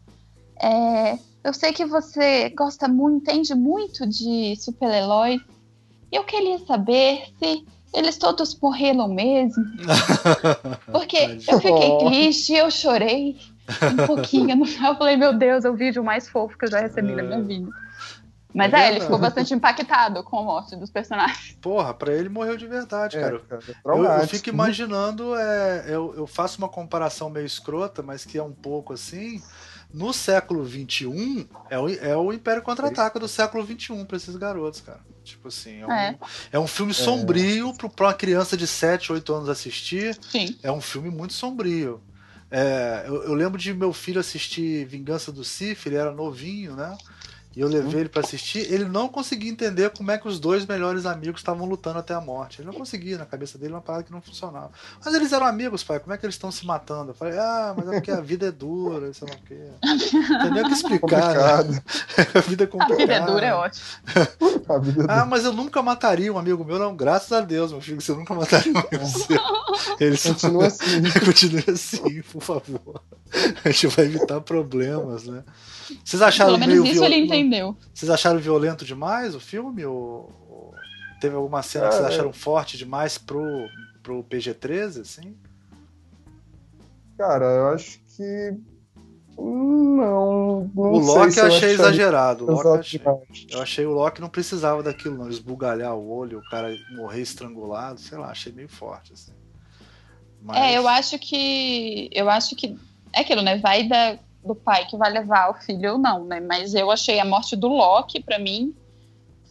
é, 0.61 1.17
eu 1.43 1.51
sei 1.51 1.73
que 1.73 1.83
você 1.83 2.51
gosta 2.51 2.87
muito, 2.87 3.23
entende 3.23 3.55
muito 3.55 4.05
de 4.05 4.55
super-heróis. 4.55 5.41
Eu 6.11 6.23
queria 6.23 6.59
saber 6.59 7.23
se 7.39 7.65
eles 7.91 8.17
todos 8.17 8.55
morreram 8.59 9.07
mesmo. 9.07 9.65
Porque 10.91 11.39
eu 11.47 11.59
fiquei 11.59 11.97
triste, 12.05 12.53
eu 12.53 12.69
chorei 12.69 13.35
um 13.81 14.05
pouquinho. 14.05 14.55
No 14.55 14.65
final, 14.65 14.93
eu 14.93 14.97
falei: 14.99 15.17
Meu 15.17 15.33
Deus, 15.35 15.65
é 15.65 15.71
o 15.71 15.75
vídeo 15.75 16.03
mais 16.03 16.29
fofo 16.29 16.55
que 16.55 16.65
eu 16.65 16.69
já 16.69 16.81
recebi 16.81 17.15
na 17.15 17.23
minha 17.23 17.41
vida. 17.41 17.71
Mas 18.57 18.73
é, 18.73 18.87
é 18.87 18.89
ele 18.89 19.01
ficou 19.01 19.19
bastante 19.19 19.53
impactado 19.53 20.23
com 20.23 20.39
a 20.39 20.43
morte 20.43 20.75
dos 20.75 20.89
personagens. 20.89 21.55
Porra, 21.61 21.93
pra 21.93 22.11
ele 22.11 22.27
morreu 22.27 22.57
de 22.57 22.65
verdade, 22.65 23.17
é, 23.17 23.21
cara. 23.21 23.39
cara 23.39 23.61
é 23.67 23.73
eu, 23.85 24.03
eu, 24.03 24.27
fico 24.27 24.49
imaginando, 24.49 25.35
é, 25.35 25.85
eu, 25.87 26.15
eu 26.17 26.25
faço 26.25 26.57
uma 26.57 26.67
comparação 26.67 27.29
meio 27.29 27.45
escrota, 27.45 28.01
mas 28.01 28.25
que 28.25 28.37
é 28.37 28.43
um 28.43 28.51
pouco 28.51 28.93
assim. 28.93 29.41
No 29.93 30.11
século 30.11 30.67
XXI, 30.67 31.47
é 31.69 31.79
o, 31.79 31.87
é 31.87 32.17
o 32.17 32.33
Império 32.33 32.61
Contra-Ataca 32.61 33.19
do 33.19 33.27
século 33.27 33.65
XXI 33.65 34.03
pra 34.03 34.17
esses 34.17 34.35
garotos, 34.35 34.81
cara. 34.81 34.99
Tipo 35.23 35.47
assim, 35.47 35.81
é 35.81 35.87
um, 35.87 35.91
é. 35.91 36.17
é 36.53 36.59
um 36.59 36.67
filme 36.67 36.93
sombrio 36.93 37.69
é. 37.69 37.89
pra 37.95 38.07
uma 38.07 38.13
criança 38.13 38.57
de 38.57 38.67
7, 38.67 39.13
8 39.13 39.33
anos 39.33 39.49
assistir. 39.49 40.17
Sim. 40.29 40.57
É 40.61 40.71
um 40.71 40.81
filme 40.81 41.09
muito 41.09 41.33
sombrio. 41.33 42.01
É, 42.49 43.03
eu, 43.07 43.23
eu, 43.23 43.33
lembro 43.33 43.59
de 43.59 43.73
meu 43.73 43.93
filho 43.93 44.19
assistir 44.19 44.85
Vingança 44.85 45.31
do 45.31 45.43
Sif, 45.43 45.85
ele 45.85 45.97
era 45.97 46.11
novinho, 46.11 46.75
né? 46.75 46.97
E 47.57 47.59
eu 47.59 47.67
levei 47.67 48.01
ele 48.01 48.09
para 48.09 48.21
assistir, 48.21 48.71
ele 48.71 48.85
não 48.85 49.07
conseguia 49.07 49.49
entender 49.49 49.89
como 49.89 50.11
é 50.11 50.17
que 50.19 50.27
os 50.27 50.39
dois 50.39 50.63
melhores 50.63 51.07
amigos 51.07 51.41
estavam 51.41 51.65
lutando 51.65 51.97
até 51.97 52.13
a 52.13 52.21
morte. 52.21 52.61
Ele 52.61 52.67
não 52.67 52.73
conseguia, 52.77 53.17
na 53.17 53.25
cabeça 53.25 53.57
dele, 53.57 53.73
uma 53.73 53.81
parada 53.81 54.03
que 54.03 54.11
não 54.11 54.21
funcionava. 54.21 54.69
Mas 55.03 55.11
eles 55.15 55.33
eram 55.33 55.47
amigos, 55.47 55.83
pai, 55.83 55.99
como 55.99 56.13
é 56.13 56.19
que 56.19 56.25
eles 56.27 56.35
estão 56.35 56.51
se 56.51 56.63
matando? 56.67 57.09
Eu 57.09 57.15
falei, 57.15 57.35
ah, 57.39 57.73
mas 57.75 57.87
é 57.87 57.93
porque 57.93 58.11
a 58.11 58.21
vida 58.21 58.45
é 58.45 58.51
dura, 58.51 59.09
sei 59.11 59.27
lá 59.27 59.33
o 59.33 59.41
quê. 59.47 59.57
Entendeu 60.35 60.65
que 60.65 60.73
explicar. 60.73 61.63
Né? 61.63 61.81
a 62.35 62.39
vida 62.41 62.63
é 62.65 62.67
complicada. 62.67 62.93
A 62.97 63.05
vida 63.07 63.13
é 63.15 63.25
dura, 63.25 63.45
é 63.47 63.53
ótimo. 63.55 63.85
é 64.15 65.05
ah, 65.09 65.25
mas 65.25 65.43
eu 65.43 65.51
nunca 65.51 65.81
mataria 65.81 66.31
um 66.31 66.37
amigo 66.37 66.63
meu, 66.63 66.77
não. 66.77 66.95
Graças 66.95 67.31
a 67.31 67.41
Deus, 67.41 67.71
meu 67.71 67.81
filho, 67.81 67.99
você 67.99 68.11
nunca 68.11 68.35
mataria 68.35 68.71
um 68.71 68.77
amigo 68.77 69.05
seu. 69.07 69.41
Ele 69.99 70.15
continua 70.15 70.67
assim. 70.67 71.01
continua 71.25 71.63
assim, 71.73 72.21
por 72.21 72.41
favor. 72.43 73.01
A 73.65 73.71
gente 73.71 73.87
vai 73.87 74.05
evitar 74.05 74.41
problemas, 74.41 75.25
né? 75.25 75.43
Vocês 76.03 76.21
acharam 76.21 76.57
Pelo 76.57 76.67
menos 76.67 76.85
isso 76.85 76.93
viol... 76.95 77.05
ele 77.05 77.15
entendeu. 77.17 77.46
Vocês 77.93 78.09
acharam 78.09 78.39
violento 78.39 78.85
demais 78.85 79.35
o 79.35 79.39
filme? 79.39 79.85
Ou 79.85 80.73
teve 81.19 81.35
alguma 81.35 81.61
cena 81.61 81.87
que 81.87 81.95
vocês 81.95 82.05
é. 82.05 82.07
acharam 82.09 82.33
forte 82.33 82.77
demais 82.77 83.17
pro, 83.17 83.67
pro 84.03 84.23
PG-13, 84.23 85.01
assim? 85.01 85.37
Cara, 87.17 87.45
eu 87.45 87.67
acho 87.69 87.99
que. 88.15 88.55
Não. 89.37 90.71
não 90.73 90.93
o 90.93 90.99
Loki 90.99 91.37
eu 91.37 91.45
achei 91.45 91.71
exagerado. 91.71 92.45
O 92.45 92.61
Loki 92.61 92.79
achei... 92.79 93.47
Eu 93.49 93.61
achei 93.61 93.85
o 93.85 93.91
Loki 93.91 94.21
não 94.21 94.29
precisava 94.29 94.81
daquilo, 94.81 95.17
não. 95.17 95.29
Esbugalhar 95.29 95.95
o 95.95 96.09
olho, 96.09 96.39
o 96.39 96.49
cara 96.49 96.75
morrer 96.95 97.21
estrangulado, 97.21 97.99
sei 97.99 98.17
lá, 98.17 98.29
achei 98.29 98.51
meio 98.51 98.69
forte, 98.69 99.13
assim. 99.13 99.31
Mas... 100.41 100.57
É, 100.57 100.77
eu 100.77 100.87
acho 100.87 101.17
que. 101.19 102.09
Eu 102.11 102.29
acho 102.29 102.55
que. 102.55 102.77
É 103.13 103.21
aquilo, 103.21 103.41
né? 103.41 103.57
Vai 103.57 103.87
da 103.87 104.19
do 104.47 104.55
pai 104.55 104.85
que 104.85 104.97
vai 104.97 105.11
levar 105.11 105.51
o 105.51 105.53
filho 105.53 105.93
ou 105.93 105.97
não, 105.97 106.25
né? 106.25 106.39
Mas 106.39 106.73
eu 106.73 106.89
achei 106.89 107.19
a 107.19 107.25
morte 107.25 107.55
do 107.55 107.67
Loki, 107.67 108.23
para 108.23 108.39
mim, 108.39 108.73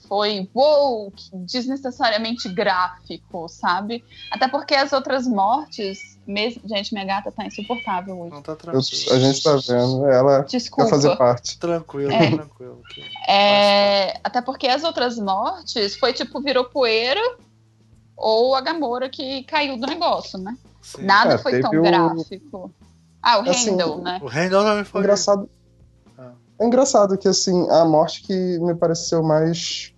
foi 0.08 0.48
wow, 0.54 1.12
desnecessariamente 1.32 2.48
gráfico, 2.48 3.48
sabe? 3.48 4.04
Até 4.30 4.48
porque 4.48 4.74
as 4.74 4.92
outras 4.92 5.26
mortes. 5.26 6.16
Mesmo... 6.26 6.62
Gente, 6.64 6.92
minha 6.92 7.04
gata 7.04 7.30
tá 7.30 7.46
insuportável 7.46 8.18
hoje. 8.18 8.34
Não 8.34 8.42
tá 8.42 8.56
tranquilo. 8.56 8.84
a 9.12 9.18
gente 9.18 9.42
tá 9.42 9.56
vendo. 9.56 10.06
Ela 10.08 10.40
Desculpa. 10.42 10.84
quer 10.84 10.90
fazer 10.90 11.16
parte. 11.16 11.58
Tranquilo, 11.58 12.10
é. 12.10 12.30
tranquilo. 12.30 12.82
É... 13.28 14.20
Até 14.24 14.40
porque 14.40 14.66
as 14.66 14.82
outras 14.82 15.18
mortes 15.18 15.96
foi 15.96 16.12
tipo, 16.12 16.40
virou 16.40 16.64
poeira 16.64 17.20
ou 18.16 18.54
a 18.54 18.60
Gamora 18.60 19.08
que 19.08 19.44
caiu 19.44 19.76
do 19.76 19.86
negócio, 19.86 20.38
né? 20.38 20.56
Sim. 20.80 21.02
Nada 21.02 21.34
é, 21.34 21.38
foi 21.38 21.60
tão 21.60 21.70
o... 21.70 21.82
gráfico. 21.82 22.72
Ah, 23.28 23.40
o 23.40 23.50
assim, 23.50 23.70
Randall, 23.70 24.02
né? 24.02 24.20
O 24.22 24.26
Randall 24.28 24.64
também 24.64 24.84
foi. 24.84 25.00
Engraçado. 25.00 25.50
Ah. 26.16 26.30
É 26.60 26.64
engraçado 26.64 27.18
que, 27.18 27.26
assim, 27.26 27.68
a 27.70 27.84
morte 27.84 28.22
que 28.22 28.32
me 28.60 28.72
pareceu 28.72 29.20
mais. 29.20 29.92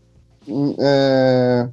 É, 0.78 1.68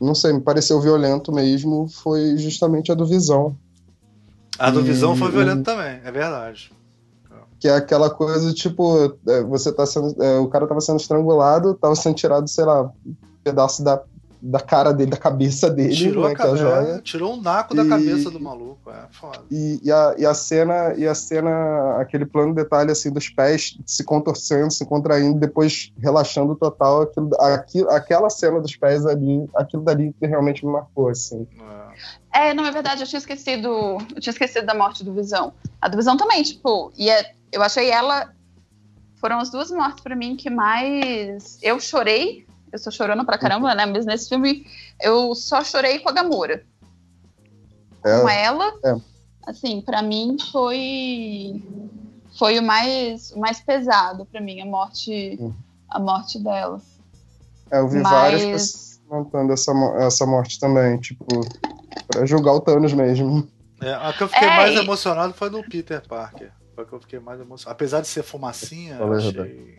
não 0.00 0.16
sei, 0.16 0.32
me 0.32 0.40
pareceu 0.40 0.80
violento 0.80 1.30
mesmo 1.30 1.86
foi 1.88 2.36
justamente 2.38 2.90
a 2.90 2.96
do 2.96 3.06
Visão. 3.06 3.56
A 4.58 4.68
do 4.68 4.80
e, 4.80 4.82
Visão 4.82 5.14
foi 5.14 5.30
violento 5.30 5.62
também, 5.62 6.00
é 6.02 6.10
verdade. 6.10 6.72
Que 7.60 7.68
é 7.68 7.76
aquela 7.76 8.10
coisa, 8.10 8.52
tipo, 8.52 9.16
é, 9.28 9.44
você 9.44 9.70
tá 9.70 9.86
sendo. 9.86 10.20
É, 10.20 10.40
o 10.40 10.48
cara 10.48 10.66
tava 10.66 10.80
sendo 10.80 10.98
estrangulado, 10.98 11.74
tava 11.74 11.94
sendo 11.94 12.16
tirado, 12.16 12.48
sei 12.48 12.64
lá, 12.64 12.82
um 12.82 13.14
pedaço 13.44 13.84
da 13.84 14.02
da 14.42 14.60
cara 14.60 14.92
dele, 14.92 15.10
da 15.10 15.16
cabeça 15.16 15.68
dele, 15.68 15.94
tirou 15.94 16.28
né, 16.28 16.34
a, 16.38 16.46
é 16.46 16.56
joia. 16.56 16.88
É, 16.94 17.00
tirou 17.00 17.34
um 17.34 17.40
naco 17.40 17.74
da 17.74 17.86
cabeça 17.86 18.30
do 18.30 18.40
maluco, 18.40 18.90
é 18.90 19.06
foda. 19.10 19.40
E, 19.50 19.80
e, 19.82 19.92
a, 19.92 20.14
e 20.18 20.24
a 20.24 20.34
cena, 20.34 20.94
e 20.96 21.06
a 21.06 21.14
cena, 21.14 21.96
aquele 22.00 22.24
plano 22.24 22.54
de 22.54 22.62
detalhe 22.62 22.90
assim 22.90 23.12
dos 23.12 23.28
pés 23.28 23.78
se 23.84 24.02
contorcendo, 24.02 24.70
se 24.70 24.84
contraindo, 24.86 25.38
depois 25.38 25.92
relaxando 25.98 26.56
total, 26.56 27.02
aquilo, 27.02 27.30
aquilo, 27.40 27.90
aquela 27.90 28.30
cena 28.30 28.60
dos 28.60 28.74
pés 28.76 29.04
ali, 29.04 29.46
aquilo 29.54 29.82
dali 29.82 30.14
que 30.18 30.26
realmente 30.26 30.64
me 30.64 30.72
marcou, 30.72 31.08
assim. 31.08 31.46
É. 32.32 32.48
é, 32.48 32.54
não, 32.54 32.64
é 32.64 32.70
verdade, 32.70 33.02
eu 33.02 33.06
tinha 33.06 33.18
esquecido, 33.18 33.98
eu 34.14 34.20
tinha 34.20 34.32
esquecido 34.32 34.66
da 34.66 34.74
morte 34.74 35.04
do 35.04 35.12
Visão. 35.12 35.52
A 35.80 35.88
do 35.88 35.96
Visão 35.96 36.16
também, 36.16 36.42
tipo, 36.42 36.92
e 36.96 37.10
é, 37.10 37.34
eu 37.52 37.62
achei 37.62 37.90
ela 37.90 38.32
foram 39.20 39.38
as 39.38 39.50
duas 39.50 39.70
mortes 39.70 40.02
para 40.02 40.16
mim 40.16 40.34
que 40.34 40.48
mais 40.48 41.58
eu 41.62 41.78
chorei 41.78 42.46
eu 42.72 42.78
sou 42.78 42.92
chorando 42.92 43.24
pra 43.24 43.38
caramba, 43.38 43.74
né? 43.74 43.86
Mas 43.86 44.06
nesse 44.06 44.28
filme 44.28 44.66
eu 45.00 45.34
só 45.34 45.62
chorei 45.64 45.98
com 45.98 46.08
a 46.08 46.12
Gamora. 46.12 46.64
É, 48.04 48.20
com 48.20 48.28
ela, 48.28 48.72
é. 48.84 48.96
assim, 49.46 49.80
para 49.82 50.00
mim 50.00 50.36
foi 50.50 51.62
foi 52.38 52.58
o 52.58 52.62
mais 52.62 53.30
o 53.32 53.38
mais 53.38 53.60
pesado 53.60 54.24
para 54.24 54.40
mim 54.40 54.62
a 54.62 54.64
morte 54.64 55.36
hum. 55.38 55.52
a 55.88 55.98
morte 55.98 56.38
dela. 56.38 56.80
É, 57.70 57.78
eu 57.78 57.88
vi 57.88 58.00
Mas... 58.00 58.10
várias 58.10 58.42
pessoas 58.42 59.00
comentando 59.06 59.52
essa 59.52 59.72
essa 59.98 60.26
morte 60.26 60.58
também, 60.58 60.98
tipo, 60.98 61.26
para 62.06 62.24
julgar 62.24 62.54
o 62.54 62.60
Thanos 62.60 62.92
mesmo. 62.92 63.46
É, 63.82 63.92
a 63.92 64.12
que 64.12 64.22
eu 64.22 64.28
fiquei 64.28 64.48
é, 64.48 64.56
mais 64.56 64.76
emocionado 64.76 65.34
foi 65.34 65.50
no 65.50 65.62
Peter 65.62 66.06
Parker. 66.06 66.52
Foi 66.74 66.84
a 66.84 66.86
que 66.86 66.92
eu 66.92 67.00
fiquei 67.00 67.18
mais 67.18 67.40
emocionado. 67.40 67.74
Apesar 67.74 68.00
de 68.00 68.08
ser 68.08 68.22
fumacinha, 68.22 68.96
eu 68.96 69.12
achei... 69.12 69.78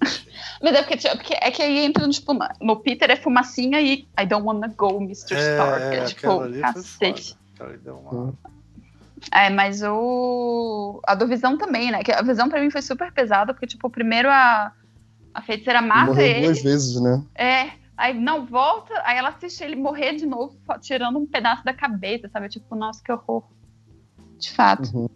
Mas 0.62 0.74
é 0.74 0.82
porque, 0.82 0.96
tipo, 0.96 1.16
porque, 1.16 1.34
é 1.34 1.50
que 1.50 1.62
aí 1.62 1.78
entra 1.84 2.08
tipo, 2.08 2.32
no 2.60 2.76
Peter 2.76 3.10
é 3.10 3.16
fumacinha 3.16 3.80
e 3.80 4.08
I 4.18 4.26
don't 4.26 4.44
wanna 4.46 4.68
go, 4.68 4.96
Mr. 5.00 5.34
É, 5.34 5.52
Stark. 5.52 5.96
É, 5.96 6.04
tipo, 6.04 6.60
cacete. 6.60 7.36
Uma... 7.86 8.34
É, 9.32 9.50
mas 9.50 9.82
o. 9.82 11.00
A 11.06 11.14
do 11.14 11.26
Visão 11.26 11.56
também, 11.56 11.90
né? 11.90 12.02
Que 12.02 12.12
a 12.12 12.22
Visão 12.22 12.48
pra 12.48 12.60
mim 12.60 12.70
foi 12.70 12.82
super 12.82 13.12
pesada, 13.12 13.52
porque, 13.52 13.66
tipo, 13.66 13.90
primeiro 13.90 14.28
a, 14.28 14.72
a 15.34 15.42
feiticeira 15.42 15.82
mata 15.82 16.06
Morreu 16.06 16.26
ele. 16.26 16.46
duas 16.46 16.62
vezes, 16.62 17.00
né? 17.00 17.22
É. 17.34 17.70
Aí 17.96 18.14
não 18.14 18.46
volta, 18.46 18.94
aí 19.04 19.18
ela 19.18 19.30
assiste 19.30 19.64
ele 19.64 19.74
morrer 19.74 20.14
de 20.14 20.24
novo, 20.24 20.56
tirando 20.80 21.18
um 21.18 21.26
pedaço 21.26 21.64
da 21.64 21.74
cabeça, 21.74 22.28
sabe? 22.28 22.48
Tipo, 22.48 22.76
nossa, 22.76 23.02
que 23.02 23.10
horror. 23.10 23.42
De 24.38 24.52
fato. 24.52 24.88
Uhum. 24.96 25.08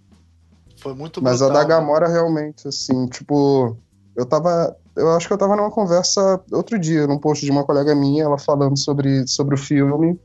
Foi 0.78 0.92
muito 0.92 1.22
Mas 1.22 1.38
brutal, 1.38 1.56
a 1.56 1.60
da 1.60 1.68
Gamora, 1.68 2.08
né? 2.08 2.14
realmente, 2.14 2.66
assim, 2.66 3.06
tipo, 3.06 3.76
eu 4.16 4.26
tava 4.26 4.76
eu 4.96 5.10
acho 5.12 5.26
que 5.26 5.32
eu 5.32 5.38
tava 5.38 5.56
numa 5.56 5.70
conversa 5.70 6.40
outro 6.52 6.78
dia, 6.78 7.06
num 7.06 7.18
post 7.18 7.44
de 7.44 7.50
uma 7.50 7.64
colega 7.64 7.94
minha, 7.94 8.24
ela 8.24 8.38
falando 8.38 8.76
sobre, 8.76 9.26
sobre 9.26 9.54
o 9.54 9.58
filme. 9.58 10.18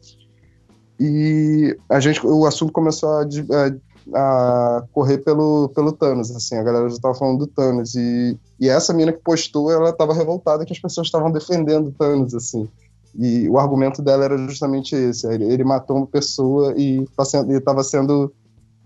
E 1.00 1.78
a 1.90 2.00
gente, 2.00 2.26
o 2.26 2.46
assunto 2.46 2.74
começou 2.74 3.10
a, 3.10 3.22
a, 3.24 4.78
a 4.78 4.84
correr 4.92 5.20
pelo, 5.20 5.70
pelo 5.70 5.94
Thanos, 5.94 6.36
assim, 6.36 6.56
a 6.58 6.64
galera 6.64 6.90
já 6.90 6.98
tava 7.00 7.16
falando 7.16 7.40
do 7.40 7.48
Thanos. 7.48 7.96
E, 7.96 8.38
e 8.60 8.68
essa 8.68 8.94
mina 8.94 9.14
que 9.14 9.24
postou, 9.24 9.72
ela 9.72 9.94
tava 9.94 10.14
revoltada 10.14 10.66
que 10.66 10.74
as 10.74 10.80
pessoas 10.80 11.08
estavam 11.08 11.32
defendendo 11.32 11.88
o 11.88 11.92
Thanos, 11.92 12.34
assim. 12.34 12.68
E 13.16 13.48
o 13.50 13.58
argumento 13.58 14.02
dela 14.02 14.26
era 14.26 14.38
justamente 14.38 14.96
esse: 14.96 15.26
ele, 15.32 15.46
ele 15.46 15.64
matou 15.64 15.98
uma 15.98 16.08
pessoa 16.08 16.74
e 16.76 17.04
estava 17.04 17.78
tá 17.78 17.84
sendo, 17.84 18.34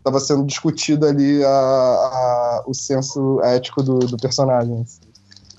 estava 0.01 0.19
sendo 0.19 0.43
discutido 0.43 1.05
ali 1.05 1.43
a, 1.43 1.49
a, 1.49 2.63
o 2.65 2.73
senso 2.73 3.39
ético 3.41 3.83
do, 3.83 3.99
do 3.99 4.17
personagem. 4.17 4.83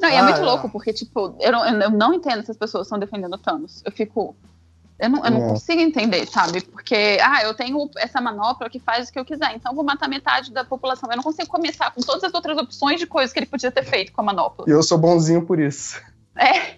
Não, 0.01 0.09
e 0.09 0.15
é 0.15 0.19
ah, 0.19 0.25
muito 0.25 0.41
é. 0.41 0.45
louco, 0.45 0.69
porque, 0.69 0.93
tipo, 0.93 1.37
eu 1.41 1.53
não, 1.53 1.65
eu 1.65 1.91
não 1.91 2.13
entendo 2.13 2.45
se 2.45 2.51
as 2.51 2.57
pessoas 2.57 2.89
estão 2.89 2.99
defendendo 2.99 3.39
Thanos. 3.39 3.83
Eu 3.85 3.93
fico. 3.93 4.35
Eu 4.99 5.09
não, 5.09 5.25
eu 5.25 5.31
não 5.31 5.45
é. 5.47 5.49
consigo 5.51 5.81
entender, 5.81 6.27
sabe? 6.27 6.61
Porque, 6.61 7.19
ah, 7.23 7.43
eu 7.45 7.55
tenho 7.55 7.89
essa 7.97 8.21
manopla 8.21 8.69
que 8.69 8.79
faz 8.79 9.09
o 9.09 9.13
que 9.13 9.19
eu 9.19 9.25
quiser, 9.25 9.55
então 9.55 9.73
eu 9.73 9.77
vou 9.77 9.85
matar 9.85 10.09
metade 10.09 10.53
da 10.53 10.65
população. 10.65 11.09
Eu 11.11 11.17
não 11.17 11.23
consigo 11.23 11.49
começar 11.49 11.93
com 11.93 12.01
todas 12.01 12.25
as 12.25 12.35
outras 12.35 12.59
opções 12.59 12.99
de 12.99 13.07
coisas 13.07 13.33
que 13.33 13.39
ele 13.39 13.47
podia 13.47 13.71
ter 13.71 13.85
feito 13.85 14.13
com 14.13 14.21
a 14.21 14.25
manopla. 14.25 14.65
E 14.69 14.71
eu 14.71 14.83
sou 14.83 14.99
bonzinho 14.99 15.47
por 15.47 15.61
isso. 15.61 16.01
É, 16.37 16.77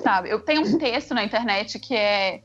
sabe? 0.00 0.30
Eu 0.30 0.40
tenho 0.40 0.62
um 0.62 0.78
texto 0.78 1.14
na 1.14 1.24
internet 1.24 1.78
que 1.78 1.94
é 1.94 2.42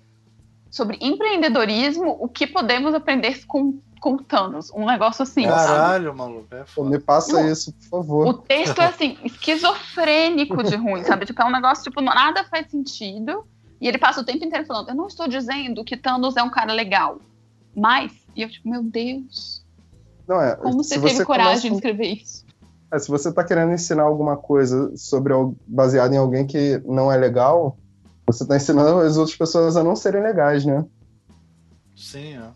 sobre 0.70 0.98
empreendedorismo, 1.02 2.18
o 2.20 2.28
que 2.28 2.46
podemos 2.46 2.94
aprender 2.94 3.46
com 3.46 3.80
com 4.00 4.18
Thanos. 4.18 4.72
Um 4.72 4.86
negócio 4.86 5.24
assim. 5.24 5.44
Caralho, 5.44 6.06
sabe? 6.06 6.18
maluco. 6.18 6.48
É 6.56 6.66
foda. 6.66 6.90
Me 6.90 7.00
passa 7.00 7.34
não, 7.34 7.52
isso, 7.52 7.74
por 7.74 7.90
favor. 7.90 8.28
O 8.28 8.34
texto 8.34 8.82
é 8.82 8.86
assim, 8.86 9.18
esquizofrênico 9.24 10.64
de 10.64 10.76
ruim, 10.76 11.04
sabe? 11.04 11.26
Tipo, 11.26 11.42
é 11.42 11.46
um 11.46 11.52
negócio, 11.52 11.84
tipo, 11.84 12.02
nada 12.02 12.44
faz 12.46 12.70
sentido. 12.70 13.46
E 13.80 13.88
ele 13.88 13.98
passa 13.98 14.22
o 14.22 14.26
tempo 14.26 14.44
inteiro 14.44 14.66
falando: 14.66 14.90
Eu 14.90 14.96
não 14.96 15.08
estou 15.08 15.28
dizendo 15.28 15.84
que 15.84 15.98
Thanos 15.98 16.36
é 16.36 16.44
um 16.44 16.50
cara 16.50 16.74
legal. 16.74 17.20
Mas, 17.76 18.12
e 18.36 18.42
eu, 18.42 18.50
tipo, 18.50 18.70
meu 18.70 18.84
Deus. 18.84 19.64
Não 20.28 20.42
é. 20.42 20.56
Como 20.56 20.84
você 20.84 20.96
teve 20.96 21.16
você 21.16 21.26
coragem 21.26 21.70
começa... 21.70 21.70
de 21.70 21.76
escrever 21.76 22.14
isso? 22.14 22.46
É, 22.92 23.00
se 23.00 23.10
você 23.10 23.30
está 23.30 23.44
querendo 23.44 23.74
ensinar 23.74 24.04
alguma 24.04 24.38
coisa 24.38 24.96
sobre 24.96 25.34
baseado 25.68 26.14
em 26.14 26.18
alguém 26.18 26.48
que 26.48 26.82
não 26.86 27.12
é 27.12 27.18
legal, 27.18 27.78
você 28.26 28.44
está 28.44 28.56
ensinando 28.56 29.00
as 29.00 29.18
outras 29.18 29.38
pessoas 29.38 29.76
a 29.78 29.84
não 29.84 29.96
serem 29.96 30.22
legais, 30.22 30.66
né? 30.66 30.86
Sim, 31.96 32.38
é. 32.38 32.50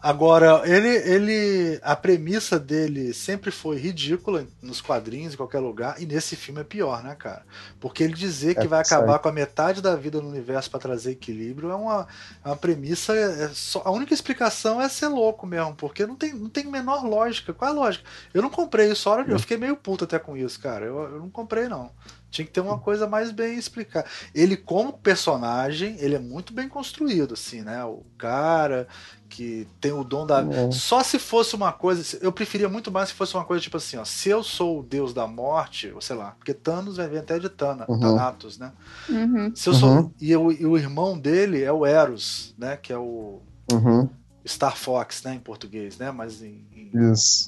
Agora, 0.00 0.62
ele, 0.64 0.88
ele. 0.88 1.80
A 1.82 1.96
premissa 1.96 2.56
dele 2.56 3.12
sempre 3.12 3.50
foi 3.50 3.76
ridícula 3.76 4.46
nos 4.62 4.80
quadrinhos, 4.80 5.34
em 5.34 5.36
qualquer 5.36 5.58
lugar, 5.58 6.00
e 6.00 6.06
nesse 6.06 6.36
filme 6.36 6.60
é 6.60 6.64
pior, 6.64 7.02
né, 7.02 7.16
cara? 7.16 7.42
Porque 7.80 8.04
ele 8.04 8.14
dizer 8.14 8.54
que 8.54 8.64
é, 8.64 8.68
vai 8.68 8.80
acabar 8.80 9.18
com 9.18 9.28
a 9.28 9.32
metade 9.32 9.82
da 9.82 9.96
vida 9.96 10.20
no 10.20 10.28
universo 10.28 10.70
para 10.70 10.78
trazer 10.78 11.12
equilíbrio 11.12 11.70
é 11.70 11.74
uma, 11.74 12.06
é 12.44 12.48
uma 12.48 12.56
premissa. 12.56 13.12
É 13.12 13.48
só, 13.48 13.82
a 13.84 13.90
única 13.90 14.14
explicação 14.14 14.80
é 14.80 14.88
ser 14.88 15.08
louco 15.08 15.46
mesmo, 15.46 15.74
porque 15.74 16.06
não 16.06 16.14
tem, 16.14 16.32
não 16.32 16.48
tem 16.48 16.66
menor 16.66 17.04
lógica. 17.04 17.52
Qual 17.52 17.68
é 17.68 17.72
a 17.72 17.76
lógica? 17.76 18.04
Eu 18.32 18.40
não 18.40 18.50
comprei 18.50 18.92
isso, 18.92 19.10
hora, 19.10 19.28
eu 19.28 19.38
fiquei 19.38 19.56
meio 19.56 19.76
puto 19.76 20.04
até 20.04 20.18
com 20.18 20.36
isso, 20.36 20.60
cara. 20.60 20.86
Eu, 20.86 21.02
eu 21.02 21.18
não 21.18 21.30
comprei, 21.30 21.68
não. 21.68 21.90
Tinha 22.30 22.44
que 22.44 22.52
ter 22.52 22.60
uma 22.60 22.78
coisa 22.78 23.06
mais 23.06 23.30
bem 23.30 23.58
explicada. 23.58 24.06
Ele, 24.34 24.56
como 24.56 24.92
personagem, 24.92 25.96
ele 25.98 26.14
é 26.14 26.18
muito 26.18 26.52
bem 26.52 26.68
construído, 26.68 27.34
assim, 27.34 27.62
né? 27.62 27.82
O 27.84 28.04
cara 28.18 28.86
que 29.28 29.68
tem 29.80 29.92
o 29.92 30.02
dom 30.02 30.26
da. 30.26 30.40
É. 30.40 30.70
Só 30.70 31.02
se 31.02 31.18
fosse 31.18 31.54
uma 31.54 31.72
coisa. 31.72 32.18
Eu 32.20 32.32
preferia 32.32 32.68
muito 32.68 32.90
mais 32.90 33.10
se 33.10 33.14
fosse 33.14 33.34
uma 33.34 33.44
coisa 33.44 33.62
tipo 33.62 33.76
assim, 33.76 33.96
ó. 33.96 34.04
Se 34.04 34.28
eu 34.28 34.42
sou 34.42 34.80
o 34.80 34.82
deus 34.82 35.12
da 35.12 35.26
morte, 35.26 35.90
ou 35.94 36.00
sei 36.00 36.16
lá, 36.16 36.32
porque 36.32 36.54
Thanos 36.54 36.96
vai 36.96 37.08
vir 37.08 37.18
até 37.18 37.38
de 37.38 37.48
Tana, 37.48 37.84
uhum. 37.88 38.00
Thanatos, 38.00 38.58
né? 38.58 38.72
Uhum. 39.08 39.54
Se 39.54 39.68
eu 39.68 39.74
sou. 39.74 39.90
Uhum. 39.90 40.10
E, 40.20 40.30
eu, 40.30 40.52
e, 40.52 40.66
o 40.66 40.76
irmão 40.76 41.18
dele 41.18 41.62
é 41.62 41.72
o 41.72 41.84
Eros, 41.84 42.54
né? 42.58 42.76
Que 42.76 42.92
é 42.92 42.98
o. 42.98 43.40
Uhum. 43.70 44.08
Star 44.48 44.76
Fox, 44.76 45.22
né, 45.22 45.34
em 45.34 45.40
português, 45.40 45.98
né, 45.98 46.10
mas 46.10 46.42
em, 46.42 46.66
em 46.72 46.90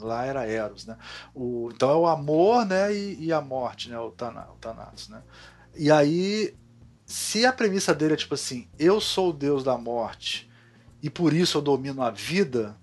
lá 0.01 0.25
era 0.25 0.47
Eros, 0.47 0.87
né. 0.87 0.97
O, 1.35 1.71
então 1.75 1.91
é 1.91 1.97
o 1.97 2.07
amor, 2.07 2.67
né, 2.67 2.95
e, 2.95 3.27
e 3.27 3.33
a 3.33 3.41
morte, 3.41 3.89
né, 3.89 3.99
o, 3.99 4.11
Tana, 4.11 4.47
o 4.51 4.57
Thanatos, 4.57 5.09
né. 5.09 5.23
E 5.77 5.91
aí, 5.91 6.55
se 7.07 7.47
a 7.47 7.53
premissa 7.53 7.95
dele 7.95 8.15
é 8.15 8.17
tipo 8.17 8.35
assim, 8.35 8.69
eu 8.79 9.01
sou 9.01 9.31
o 9.31 9.33
deus 9.33 9.65
da 9.65 9.79
morte 9.79 10.51
e 11.03 11.09
por 11.09 11.33
isso 11.33 11.59
eu 11.59 11.63
domino 11.63 12.03
a 12.03 12.11
vida 12.11 12.77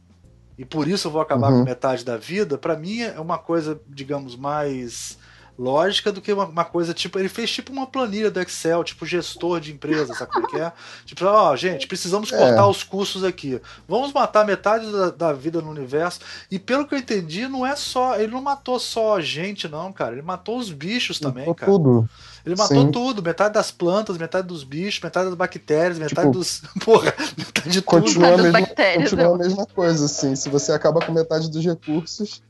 e 0.57 0.65
por 0.65 0.87
isso 0.87 1.07
eu 1.07 1.11
vou 1.11 1.21
acabar 1.21 1.51
uhum. 1.51 1.59
com 1.59 1.65
metade 1.65 2.03
da 2.03 2.17
vida, 2.17 2.57
para 2.57 2.75
mim 2.75 3.01
é 3.01 3.19
uma 3.19 3.37
coisa, 3.37 3.79
digamos, 3.87 4.35
mais 4.35 5.17
lógica 5.57 6.11
do 6.11 6.21
que 6.21 6.31
uma, 6.31 6.45
uma, 6.45 6.65
coisa 6.65 6.93
tipo. 6.93 7.17
Ele 7.17 7.29
fez 7.29 7.49
tipo 7.49 7.71
uma 7.71 7.87
planilha 7.87 8.29
do 8.29 8.39
Excel, 8.39 8.83
tipo 8.83 9.05
gestor 9.05 9.59
de 9.59 9.71
empresa, 9.71 10.13
sabe 10.13 10.31
como 10.31 10.45
é 10.45 10.49
que 10.49 10.59
é? 10.59 10.71
Tipo, 11.05 11.25
ó, 11.25 11.51
oh, 11.51 11.55
gente, 11.55 11.87
precisamos 11.87 12.31
é. 12.31 12.37
cortar 12.37 12.63
é. 12.63 12.65
os 12.65 12.83
custos 12.83 13.23
aqui. 13.23 13.59
Vamos 13.87 14.13
matar 14.13 14.45
metade 14.45 14.91
da, 14.91 15.09
da, 15.09 15.33
vida 15.33 15.61
no 15.61 15.71
universo. 15.71 16.19
E 16.51 16.59
pelo 16.59 16.85
que 16.85 16.93
eu 16.93 16.99
entendi, 16.99 17.47
não 17.47 17.65
é 17.65 17.75
só. 17.75 18.17
Ele 18.19 18.31
não 18.31 18.41
matou 18.41 18.79
só 18.79 19.17
a 19.17 19.21
gente, 19.21 19.67
não, 19.67 19.91
cara. 19.91 20.13
Ele 20.13 20.21
matou 20.21 20.57
os 20.57 20.71
bichos 20.71 21.19
também, 21.19 21.47
matou 21.47 21.55
cara. 21.55 21.71
Tudo. 21.71 22.09
Ele 22.45 22.55
matou 22.55 22.81
Sim. 22.81 22.91
tudo, 22.91 23.21
metade 23.21 23.53
das 23.55 23.71
plantas, 23.71 24.17
metade 24.17 24.47
dos 24.47 24.63
bichos, 24.63 25.01
metade 25.01 25.25
das 25.25 25.35
bactérias, 25.35 25.99
metade 25.99 26.27
tipo, 26.27 26.31
dos. 26.31 26.61
Porra, 26.85 27.13
metade 27.37 27.69
de 27.69 27.81
continua 27.81 28.31
tudo. 28.31 28.39
A 28.39 28.43
mesma, 28.43 28.67
continua 28.95 29.35
a 29.35 29.37
mesma 29.37 29.65
coisa, 29.65 30.05
assim. 30.05 30.35
Se 30.35 30.47
você 30.49 30.71
acaba 30.71 31.01
com 31.05 31.11
metade 31.11 31.49
dos 31.49 31.65
recursos. 31.65 32.41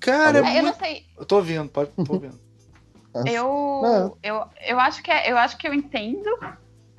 Cara, 0.00 0.38
é, 0.38 0.58
eu 0.58 0.62
não 0.62 0.74
sei. 0.74 1.04
Eu 1.16 1.26
tô 1.26 1.36
ouvindo, 1.36 1.68
pode, 1.68 1.90
tô 1.90 2.14
ouvindo. 2.14 2.38
eu, 3.26 4.16
eu, 4.22 4.44
eu 4.66 4.80
acho 4.80 5.02
que 5.02 5.10
é, 5.10 5.30
eu 5.30 5.36
acho 5.36 5.56
que 5.58 5.68
eu 5.68 5.74
entendo 5.74 6.30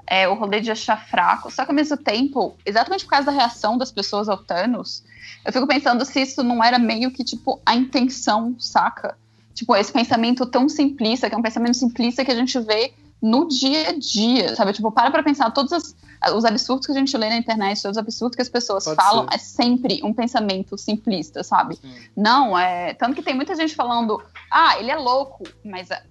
é, 0.05 0.27
o 0.27 0.33
rolê 0.33 0.59
de 0.59 0.69
achar 0.69 1.07
fraco, 1.07 1.49
só 1.49 1.63
que 1.63 1.71
ao 1.71 1.75
mesmo 1.75 1.97
tempo, 1.97 2.55
exatamente 2.65 3.05
por 3.05 3.11
causa 3.11 3.27
da 3.27 3.31
reação 3.31 3.77
das 3.77 3.91
pessoas 3.91 4.29
ao 4.29 4.37
Thanos, 4.37 5.03
eu 5.45 5.51
fico 5.51 5.65
pensando 5.65 6.05
se 6.05 6.21
isso 6.21 6.43
não 6.43 6.63
era 6.63 6.77
meio 6.77 7.11
que, 7.11 7.23
tipo, 7.23 7.59
a 7.65 7.75
intenção, 7.75 8.55
saca? 8.59 9.17
Tipo, 9.53 9.75
esse 9.75 9.91
pensamento 9.91 10.45
tão 10.45 10.69
simplista, 10.69 11.29
que 11.29 11.35
é 11.35 11.37
um 11.37 11.41
pensamento 11.41 11.75
simplista 11.75 12.23
que 12.23 12.31
a 12.31 12.35
gente 12.35 12.59
vê 12.59 12.93
no 13.21 13.47
dia 13.47 13.89
a 13.89 13.97
dia, 13.97 14.55
sabe? 14.55 14.73
Tipo, 14.73 14.91
para 14.91 15.11
pra 15.11 15.23
pensar, 15.23 15.49
todos 15.51 15.71
os, 15.71 15.95
os 16.29 16.45
absurdos 16.45 16.85
que 16.85 16.91
a 16.91 16.95
gente 16.95 17.15
lê 17.17 17.29
na 17.29 17.37
internet, 17.37 17.87
os 17.87 17.97
absurdos 17.97 18.35
que 18.35 18.41
as 18.41 18.49
pessoas 18.49 18.85
Pode 18.85 18.95
falam, 18.95 19.27
ser. 19.27 19.35
é 19.35 19.37
sempre 19.39 20.01
um 20.03 20.13
pensamento 20.13 20.77
simplista, 20.77 21.43
sabe? 21.43 21.77
Sim. 21.77 21.95
Não, 22.15 22.57
é. 22.57 22.93
Tanto 22.93 23.15
que 23.15 23.23
tem 23.23 23.33
muita 23.33 23.55
gente 23.55 23.75
falando, 23.75 24.21
ah, 24.51 24.77
ele 24.79 24.91
é 24.91 24.95
louco, 24.95 25.43
mas 25.65 25.89
é, 25.89 26.03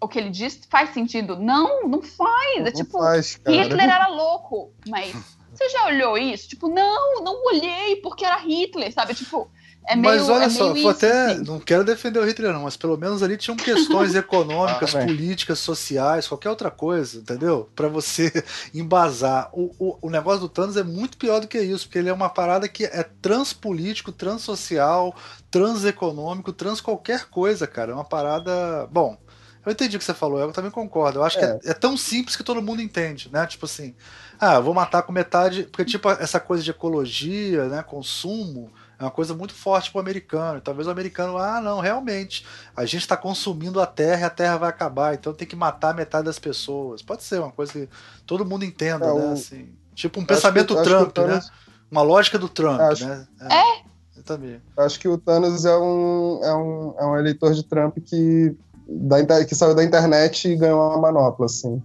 o 0.00 0.08
que 0.08 0.18
ele 0.18 0.30
diz 0.30 0.60
faz 0.68 0.90
sentido. 0.90 1.36
Não, 1.36 1.86
não 1.88 2.02
faz. 2.02 2.56
É 2.56 2.64
não 2.64 2.72
tipo, 2.72 2.98
faz, 2.98 3.40
Hitler 3.46 3.88
era 3.88 4.08
louco, 4.08 4.72
mas. 4.88 5.14
Você 5.54 5.68
já 5.68 5.86
olhou 5.86 6.18
isso? 6.18 6.48
Tipo, 6.48 6.66
não, 6.66 7.22
não 7.22 7.44
olhei 7.46 7.94
porque 8.02 8.24
era 8.24 8.38
Hitler, 8.38 8.92
sabe? 8.92 9.14
Tipo, 9.14 9.48
é 9.86 9.94
meio, 9.94 10.14
mas 10.14 10.28
olha 10.30 10.44
é 10.44 10.48
só, 10.48 10.74
isso, 10.74 10.88
até 10.88 11.32
assim. 11.32 11.44
não 11.44 11.60
quero 11.60 11.84
defender 11.84 12.18
o 12.18 12.24
Hitler, 12.24 12.52
não, 12.54 12.62
mas 12.62 12.76
pelo 12.76 12.96
menos 12.96 13.22
ali 13.22 13.36
tinham 13.36 13.56
questões 13.56 14.14
econômicas, 14.16 14.94
ah, 14.94 15.04
políticas, 15.04 15.58
sociais, 15.58 16.26
qualquer 16.26 16.48
outra 16.48 16.70
coisa, 16.70 17.18
entendeu? 17.18 17.68
Para 17.76 17.88
você 17.88 18.32
embasar. 18.72 19.50
O, 19.52 19.74
o, 19.78 19.98
o, 20.00 20.10
negócio 20.10 20.40
do 20.40 20.48
Thanos 20.48 20.78
é 20.78 20.82
muito 20.82 21.18
pior 21.18 21.40
do 21.40 21.46
que 21.46 21.60
isso, 21.60 21.86
porque 21.86 21.98
ele 21.98 22.08
é 22.08 22.12
uma 22.12 22.30
parada 22.30 22.66
que 22.66 22.84
é 22.84 23.02
transpolítico, 23.02 24.10
transsocial, 24.10 25.14
transeconômico, 25.50 26.52
trans 26.52 26.80
qualquer 26.80 27.26
coisa, 27.26 27.66
cara. 27.66 27.92
É 27.92 27.94
uma 27.94 28.04
parada. 28.04 28.88
Bom, 28.90 29.18
eu 29.66 29.72
entendi 29.72 29.96
o 29.96 29.98
que 29.98 30.04
você 30.04 30.14
falou, 30.14 30.40
eu 30.40 30.50
também 30.50 30.70
concordo. 30.70 31.18
Eu 31.18 31.24
acho 31.24 31.38
é. 31.38 31.40
que 31.58 31.68
é, 31.68 31.72
é 31.72 31.74
tão 31.74 31.94
simples 31.94 32.36
que 32.36 32.42
todo 32.42 32.62
mundo 32.62 32.80
entende, 32.80 33.28
né? 33.30 33.46
Tipo 33.46 33.66
assim, 33.66 33.94
ah, 34.40 34.58
vou 34.60 34.72
matar 34.72 35.02
com 35.02 35.12
metade. 35.12 35.64
Porque, 35.64 35.84
tipo, 35.84 36.08
essa 36.08 36.40
coisa 36.40 36.62
de 36.62 36.70
ecologia, 36.70 37.66
né? 37.68 37.82
Consumo 37.82 38.72
é 39.04 39.06
uma 39.06 39.10
coisa 39.10 39.34
muito 39.34 39.54
forte 39.54 39.90
para 39.90 39.98
o 39.98 40.00
americano. 40.00 40.60
Talvez 40.60 40.88
o 40.88 40.90
americano, 40.90 41.36
ah, 41.36 41.60
não, 41.60 41.78
realmente, 41.78 42.46
a 42.74 42.84
gente 42.84 43.02
está 43.02 43.16
consumindo 43.16 43.80
a 43.80 43.86
terra 43.86 44.22
e 44.22 44.24
a 44.24 44.30
terra 44.30 44.56
vai 44.56 44.70
acabar, 44.70 45.14
então 45.14 45.34
tem 45.34 45.46
que 45.46 45.54
matar 45.54 45.94
metade 45.94 46.24
das 46.24 46.38
pessoas. 46.38 47.02
Pode 47.02 47.22
ser 47.22 47.40
uma 47.40 47.52
coisa 47.52 47.72
que 47.72 47.88
todo 48.26 48.46
mundo 48.46 48.64
entenda, 48.64 49.06
é, 49.06 49.14
né? 49.14 49.32
Assim, 49.32 49.68
tipo 49.94 50.20
um 50.20 50.24
pensamento 50.24 50.74
que, 50.74 50.82
Trump, 50.82 51.12
Thanos... 51.12 51.46
né? 51.46 51.52
Uma 51.90 52.02
lógica 52.02 52.38
do 52.38 52.48
Trump, 52.48 52.80
acho... 52.80 53.06
né? 53.06 53.26
É. 53.40 53.54
é. 53.54 53.82
Eu 54.16 54.22
também. 54.22 54.60
Acho 54.76 54.98
que 54.98 55.06
o 55.06 55.18
Thanos 55.18 55.64
é 55.64 55.76
um, 55.76 56.40
é 56.42 56.54
um, 56.54 56.94
é 56.98 57.06
um 57.06 57.16
eleitor 57.18 57.52
de 57.52 57.62
Trump 57.62 57.98
que, 57.98 58.56
da, 58.88 59.44
que 59.44 59.54
saiu 59.54 59.74
da 59.74 59.84
internet 59.84 60.48
e 60.48 60.56
ganhou 60.56 60.80
uma 60.88 60.98
manopla, 60.98 61.46
assim. 61.46 61.82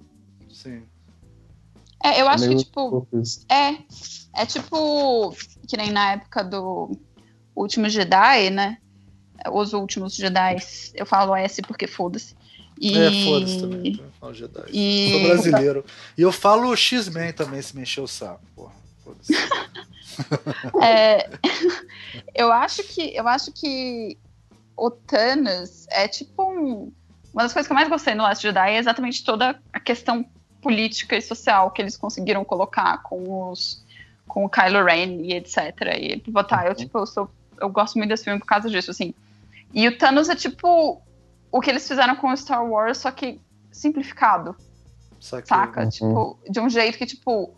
Sim. 0.49 0.83
É, 2.03 2.21
eu 2.21 2.29
acho 2.29 2.45
é 2.45 2.47
que, 2.47 2.55
tipo. 2.55 3.07
É. 3.49 3.77
É 4.35 4.45
tipo. 4.45 5.35
Que 5.67 5.77
nem 5.77 5.91
na 5.91 6.13
época 6.13 6.43
do 6.43 6.91
Último 7.59 7.89
Jedi, 7.89 8.49
né? 8.49 8.77
Os 9.51 9.73
Últimos 9.73 10.15
Jedi. 10.15 10.57
Eu 10.93 11.05
falo 11.05 11.35
S 11.35 11.61
porque 11.61 11.87
foda-se. 11.87 12.35
E... 12.79 12.97
É, 12.97 13.25
foda-se 13.25 13.59
também. 13.59 13.99
Eu 13.99 14.11
falo 14.19 14.33
Jedi. 14.33 14.63
E... 14.71 15.09
Sou 15.11 15.23
brasileiro. 15.23 15.85
E 16.17 16.21
eu 16.21 16.31
falo 16.31 16.75
X-Men 16.75 17.33
também, 17.33 17.61
se 17.61 17.75
mexer 17.75 17.99
o 17.99 18.07
saco, 18.07 18.41
porra. 18.55 18.73
Foda-se. 19.03 19.33
é, 20.81 21.29
eu 22.33 22.51
acho 22.51 22.81
que 22.83 23.15
eu 23.15 23.27
acho 23.27 23.51
que 23.51 24.17
o 24.77 24.89
Thanos 24.89 25.85
é 25.91 26.07
tipo 26.07 26.43
um, 26.43 26.91
uma 27.33 27.43
das 27.43 27.51
coisas 27.51 27.67
que 27.67 27.73
eu 27.73 27.75
mais 27.75 27.89
gostei 27.89 28.15
no 28.15 28.23
Last 28.23 28.41
Jedi 28.41 28.71
é 28.71 28.77
exatamente 28.77 29.23
toda 29.23 29.61
a 29.73 29.79
questão 29.79 30.25
política 30.61 31.17
e 31.17 31.21
social 31.21 31.71
que 31.71 31.81
eles 31.81 31.97
conseguiram 31.97 32.45
colocar 32.45 33.03
com 33.03 33.49
os 33.49 33.83
com 34.27 34.45
o 34.45 34.49
Kylo 34.49 34.85
Ren 34.85 35.21
e 35.23 35.33
etc. 35.33 35.57
E 35.99 36.23
botar, 36.31 36.65
eu 36.65 36.69
uhum. 36.69 36.75
tipo, 36.75 36.97
eu 36.99 37.05
sou 37.05 37.29
eu 37.61 37.69
gosto 37.69 37.97
muito 37.97 38.09
desse 38.09 38.23
filme 38.23 38.39
por 38.39 38.45
causa 38.45 38.69
disso, 38.69 38.91
assim. 38.91 39.13
E 39.73 39.87
o 39.87 39.97
Thanos 39.97 40.29
é 40.29 40.35
tipo 40.35 41.01
o 41.51 41.61
que 41.61 41.69
eles 41.69 41.87
fizeram 41.87 42.15
com 42.15 42.31
o 42.31 42.37
Star 42.37 42.65
Wars, 42.65 42.99
só 42.99 43.11
que 43.11 43.39
simplificado. 43.71 44.55
Saca? 45.19 45.83
Uhum. 45.83 45.89
Tipo, 45.89 46.39
de 46.49 46.59
um 46.59 46.69
jeito 46.69 46.97
que, 46.97 47.05
tipo, 47.05 47.53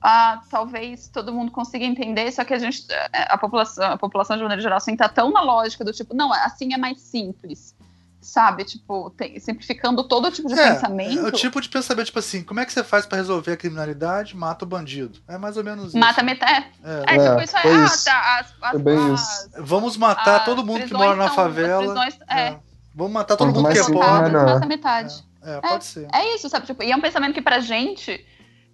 ah, 0.00 0.42
talvez 0.50 1.08
todo 1.08 1.32
mundo 1.32 1.50
consiga 1.50 1.84
entender, 1.84 2.30
só 2.32 2.44
que 2.44 2.54
a 2.54 2.58
gente, 2.58 2.86
a 3.12 3.36
população, 3.36 3.92
a 3.92 3.98
população 3.98 4.36
de 4.36 4.42
maneira 4.42 4.62
geral, 4.62 4.78
assim, 4.78 4.96
tá 4.96 5.08
tão 5.08 5.30
na 5.30 5.42
lógica 5.42 5.84
do 5.84 5.92
tipo, 5.92 6.14
não, 6.14 6.32
assim 6.32 6.72
é 6.72 6.76
mais 6.76 7.00
simples 7.00 7.73
sabe? 8.24 8.64
Tipo, 8.64 9.10
tem, 9.10 9.38
simplificando 9.38 10.02
todo 10.04 10.30
tipo 10.30 10.48
de 10.48 10.58
é, 10.58 10.72
pensamento. 10.72 11.18
É 11.18 11.28
o 11.28 11.32
tipo 11.32 11.60
de 11.60 11.68
pensamento, 11.68 12.06
tipo 12.06 12.18
assim, 12.18 12.42
como 12.42 12.60
é 12.60 12.64
que 12.64 12.72
você 12.72 12.82
faz 12.82 13.06
para 13.06 13.18
resolver 13.18 13.52
a 13.52 13.56
criminalidade? 13.56 14.36
Mata 14.36 14.64
o 14.64 14.68
bandido. 14.68 15.20
É 15.28 15.36
mais 15.36 15.56
ou 15.56 15.64
menos 15.64 15.88
isso. 15.88 15.98
Mata 15.98 16.22
metade. 16.22 16.66
É, 16.82 17.14
é, 17.14 17.28
tipo, 17.28 17.42
isso 17.42 17.56
é, 17.56 17.60
ah, 17.62 17.84
isso. 17.84 18.04
Tá, 18.04 18.40
as, 18.40 18.54
as, 18.62 18.74
é 18.74 18.78
bem 18.78 19.12
as, 19.12 19.20
isso. 19.20 19.50
Vamos 19.58 19.96
matar 19.96 20.44
todo 20.44 20.64
mundo 20.64 20.86
que 20.86 20.94
mora 20.94 21.14
na 21.14 21.26
são, 21.26 21.36
favela. 21.36 21.84
Prisões, 21.84 22.18
é. 22.28 22.40
é. 22.40 22.60
Vamos 22.94 23.12
matar 23.12 23.36
todo 23.36 23.48
Quanto 23.48 23.62
mundo 23.62 23.72
que 23.72 23.78
é 23.78 23.84
pobre. 23.84 24.32
Mata 24.32 24.66
metade. 24.66 25.24
É, 25.42 25.60
pode 25.60 25.84
ser. 25.84 26.08
É 26.12 26.34
isso, 26.34 26.48
sabe? 26.48 26.66
Tipo, 26.66 26.82
e 26.82 26.90
é 26.90 26.96
um 26.96 27.00
pensamento 27.00 27.34
que 27.34 27.42
pra 27.42 27.60
gente 27.60 28.24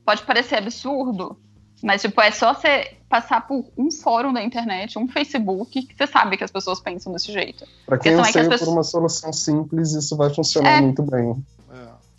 pode 0.05 0.23
parecer 0.23 0.57
absurdo, 0.57 1.39
mas, 1.83 2.03
tipo, 2.03 2.21
é 2.21 2.31
só 2.31 2.53
você 2.53 2.97
passar 3.09 3.47
por 3.47 3.65
um 3.77 3.91
fórum 3.91 4.33
da 4.33 4.43
internet, 4.43 4.99
um 4.99 5.09
Facebook, 5.09 5.83
que 5.83 5.97
você 5.97 6.07
sabe 6.07 6.37
que 6.37 6.45
as 6.45 6.51
pessoas 6.51 6.79
pensam 6.79 7.13
desse 7.13 7.33
jeito. 7.33 7.67
Para 7.87 7.99
quem 7.99 8.13
não 8.15 8.25
é 8.25 8.33
pessoas... 8.33 8.61
por 8.61 8.69
uma 8.69 8.83
solução 8.83 9.33
simples, 9.33 9.93
isso 9.93 10.17
vai 10.17 10.33
funcionar 10.33 10.79
é. 10.79 10.81
muito 10.81 11.03
bem. 11.03 11.45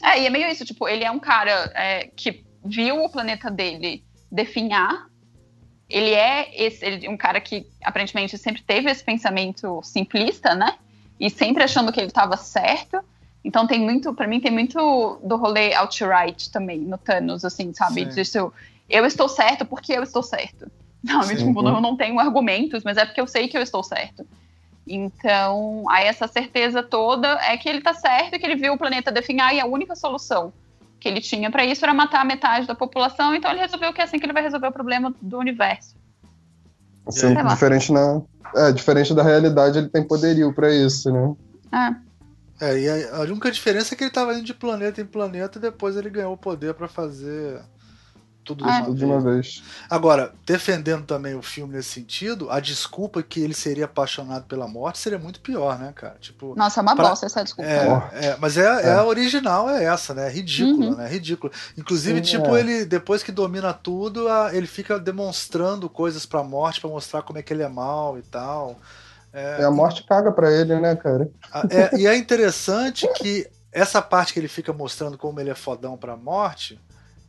É. 0.03 0.09
é. 0.09 0.21
e 0.21 0.25
é 0.25 0.29
meio 0.29 0.47
isso, 0.49 0.65
tipo, 0.65 0.87
ele 0.87 1.03
é 1.03 1.11
um 1.11 1.19
cara 1.19 1.71
é, 1.75 2.09
que 2.15 2.43
viu 2.65 3.03
o 3.03 3.09
planeta 3.09 3.49
dele 3.49 4.03
definhar, 4.31 5.07
ele 5.89 6.13
é 6.13 6.49
esse, 6.55 6.83
ele, 6.83 7.07
um 7.09 7.17
cara 7.17 7.39
que 7.39 7.67
aparentemente 7.83 8.37
sempre 8.37 8.63
teve 8.63 8.89
esse 8.89 9.03
pensamento 9.03 9.81
simplista, 9.83 10.55
né? 10.55 10.75
E 11.19 11.29
sempre 11.29 11.63
achando 11.63 11.91
que 11.91 11.99
ele 11.99 12.07
estava 12.07 12.35
certo. 12.37 13.03
Então 13.43 13.65
tem 13.65 13.79
muito, 13.79 14.13
para 14.13 14.27
mim 14.27 14.39
tem 14.39 14.51
muito 14.51 15.19
do 15.23 15.35
rolê 15.35 15.73
outright 15.73 16.51
também 16.51 16.79
no 16.79 16.97
Thanos, 16.97 17.43
assim, 17.43 17.73
sabe? 17.73 18.05
Disso, 18.05 18.53
eu 18.89 19.05
estou 19.05 19.27
certo 19.27 19.65
porque 19.65 19.93
eu 19.93 20.03
estou 20.03 20.21
certo. 20.21 20.71
Não, 21.03 21.23
Sim, 21.23 21.35
tipo, 21.35 21.67
eu 21.67 21.81
não 21.81 21.97
tenho 21.97 22.19
argumentos, 22.19 22.83
mas 22.83 22.95
é 22.95 23.03
porque 23.03 23.19
eu 23.19 23.25
sei 23.25 23.47
que 23.47 23.57
eu 23.57 23.61
estou 23.63 23.81
certo. 23.83 24.23
Então, 24.87 25.83
aí 25.89 26.05
essa 26.05 26.27
certeza 26.27 26.83
toda 26.83 27.27
é 27.41 27.57
que 27.57 27.67
ele 27.67 27.79
está 27.79 27.91
certo, 27.91 28.37
que 28.37 28.45
ele 28.45 28.55
viu 28.55 28.73
o 28.73 28.77
planeta 28.77 29.11
definhar 29.11 29.51
e 29.55 29.59
a 29.59 29.65
única 29.65 29.95
solução 29.95 30.53
que 30.99 31.07
ele 31.07 31.19
tinha 31.19 31.49
para 31.49 31.65
isso 31.65 31.83
era 31.83 31.93
matar 31.93 32.21
a 32.21 32.23
metade 32.23 32.67
da 32.67 32.75
população, 32.75 33.33
então 33.33 33.49
ele 33.49 33.59
resolveu 33.59 33.91
que 33.91 33.99
é 33.99 34.03
assim 34.03 34.19
que 34.19 34.25
ele 34.27 34.33
vai 34.33 34.43
resolver 34.43 34.67
o 34.67 34.71
problema 34.71 35.11
do 35.19 35.39
universo. 35.39 35.95
Sim, 37.09 37.33
diferente, 37.33 37.91
na, 37.91 38.21
é, 38.55 38.71
diferente 38.71 39.11
da 39.15 39.23
realidade, 39.23 39.79
ele 39.79 39.89
tem 39.89 40.03
poderio 40.03 40.53
para 40.53 40.71
isso, 40.71 41.11
né? 41.11 41.35
É. 41.73 42.10
é, 42.61 42.79
e 42.79 42.87
a, 42.87 43.17
a 43.17 43.19
única 43.21 43.51
diferença 43.51 43.95
é 43.95 43.97
que 43.97 44.03
ele 44.03 44.09
estava 44.09 44.35
indo 44.35 44.43
de 44.43 44.53
planeta 44.53 45.01
em 45.01 45.05
planeta 45.05 45.57
e 45.57 45.61
depois 45.61 45.95
ele 45.97 46.11
ganhou 46.11 46.33
o 46.33 46.37
poder 46.37 46.75
para 46.75 46.87
fazer 46.87 47.59
tudo, 48.43 48.63
ah, 48.67 48.81
de 48.81 49.03
uma 49.03 49.19
vez. 49.19 49.63
Agora, 49.89 50.33
defendendo 50.45 51.05
também 51.05 51.35
o 51.35 51.41
filme 51.41 51.75
nesse 51.75 51.89
sentido, 51.89 52.49
a 52.49 52.59
desculpa 52.59 53.21
que 53.21 53.39
ele 53.39 53.53
seria 53.53 53.85
apaixonado 53.85 54.45
pela 54.45 54.67
morte 54.67 54.99
seria 54.99 55.19
muito 55.19 55.39
pior, 55.41 55.77
né, 55.79 55.91
cara? 55.95 56.17
Tipo, 56.19 56.55
Nossa, 56.55 56.79
é 56.79 56.81
uma 56.81 56.95
pra... 56.95 57.09
bosta 57.09 57.25
essa 57.25 57.43
desculpa. 57.43 57.69
É, 57.69 58.27
é 58.27 58.37
mas 58.39 58.57
é, 58.57 58.61
é. 58.61 58.87
é, 58.89 58.93
a 58.93 59.05
original, 59.05 59.69
é 59.69 59.85
essa, 59.85 60.13
né? 60.13 60.27
É 60.27 60.29
ridícula, 60.29 60.91
uhum. 60.91 60.95
né? 60.97 61.07
Ridícula. 61.07 61.51
Inclusive, 61.77 62.17
Sim, 62.17 62.37
tipo, 62.37 62.55
é. 62.55 62.59
ele, 62.59 62.85
depois 62.85 63.23
que 63.23 63.31
domina 63.31 63.73
tudo, 63.73 64.27
ele 64.51 64.67
fica 64.67 64.99
demonstrando 64.99 65.89
coisas 65.89 66.25
pra 66.25 66.43
morte, 66.43 66.81
para 66.81 66.89
mostrar 66.89 67.21
como 67.21 67.39
é 67.39 67.43
que 67.43 67.53
ele 67.53 67.63
é 67.63 67.69
mal 67.69 68.17
e 68.17 68.21
tal. 68.23 68.79
É, 69.33 69.63
a 69.63 69.71
morte 69.71 70.03
caga 70.03 70.31
pra 70.31 70.51
ele, 70.51 70.79
né, 70.79 70.95
cara? 70.95 71.29
É, 71.69 71.97
e 71.97 72.07
é 72.07 72.15
interessante 72.15 73.07
que 73.13 73.49
essa 73.71 74.01
parte 74.01 74.33
que 74.33 74.39
ele 74.39 74.47
fica 74.47 74.73
mostrando 74.73 75.17
como 75.17 75.39
ele 75.39 75.49
é 75.49 75.55
fodão 75.55 75.97
pra 75.97 76.17
morte 76.17 76.79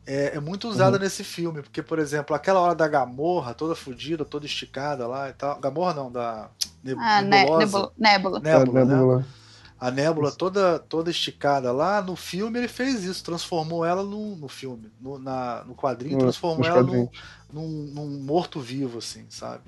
é, 0.05 0.35
é 0.35 0.39
muito 0.39 0.67
usada 0.67 0.97
uhum. 0.97 1.03
nesse 1.03 1.23
filme, 1.23 1.61
porque, 1.61 1.81
por 1.81 1.97
exemplo, 1.97 2.35
aquela 2.35 2.59
hora 2.59 2.75
da 2.75 2.87
Gamorra, 2.87 3.53
toda 3.53 3.73
fodida, 3.73 4.25
toda 4.25 4.45
esticada 4.45 5.07
lá 5.07 5.29
e 5.29 5.33
tal. 5.33 5.59
Gamorra 5.59 5.93
não, 5.93 6.11
da 6.11 6.49
neb 6.83 6.97
ah, 6.99 7.21
Nebulosa. 7.21 7.91
Nebula. 7.97 8.39
Nebula, 8.39 8.81
é, 8.81 8.85
Nebula. 8.85 9.17
Né? 9.19 9.25
A 9.79 9.91
nébula 9.91 10.31
toda, 10.31 10.79
toda 10.79 11.11
esticada 11.11 11.71
lá, 11.73 12.01
no 12.01 12.15
filme 12.15 12.57
ele 12.57 12.69
fez 12.69 13.03
isso, 13.03 13.21
transformou 13.21 13.83
ela 13.83 14.01
no, 14.01 14.35
no 14.35 14.47
filme. 14.47 14.89
No, 14.99 15.19
na, 15.19 15.63
no 15.65 15.75
quadrinho, 15.75 16.19
transformou 16.19 16.65
ela 16.65 16.81
num, 16.81 17.09
num, 17.51 17.67
num 17.93 18.23
morto-vivo, 18.23 18.99
assim, 18.99 19.25
sabe? 19.29 19.63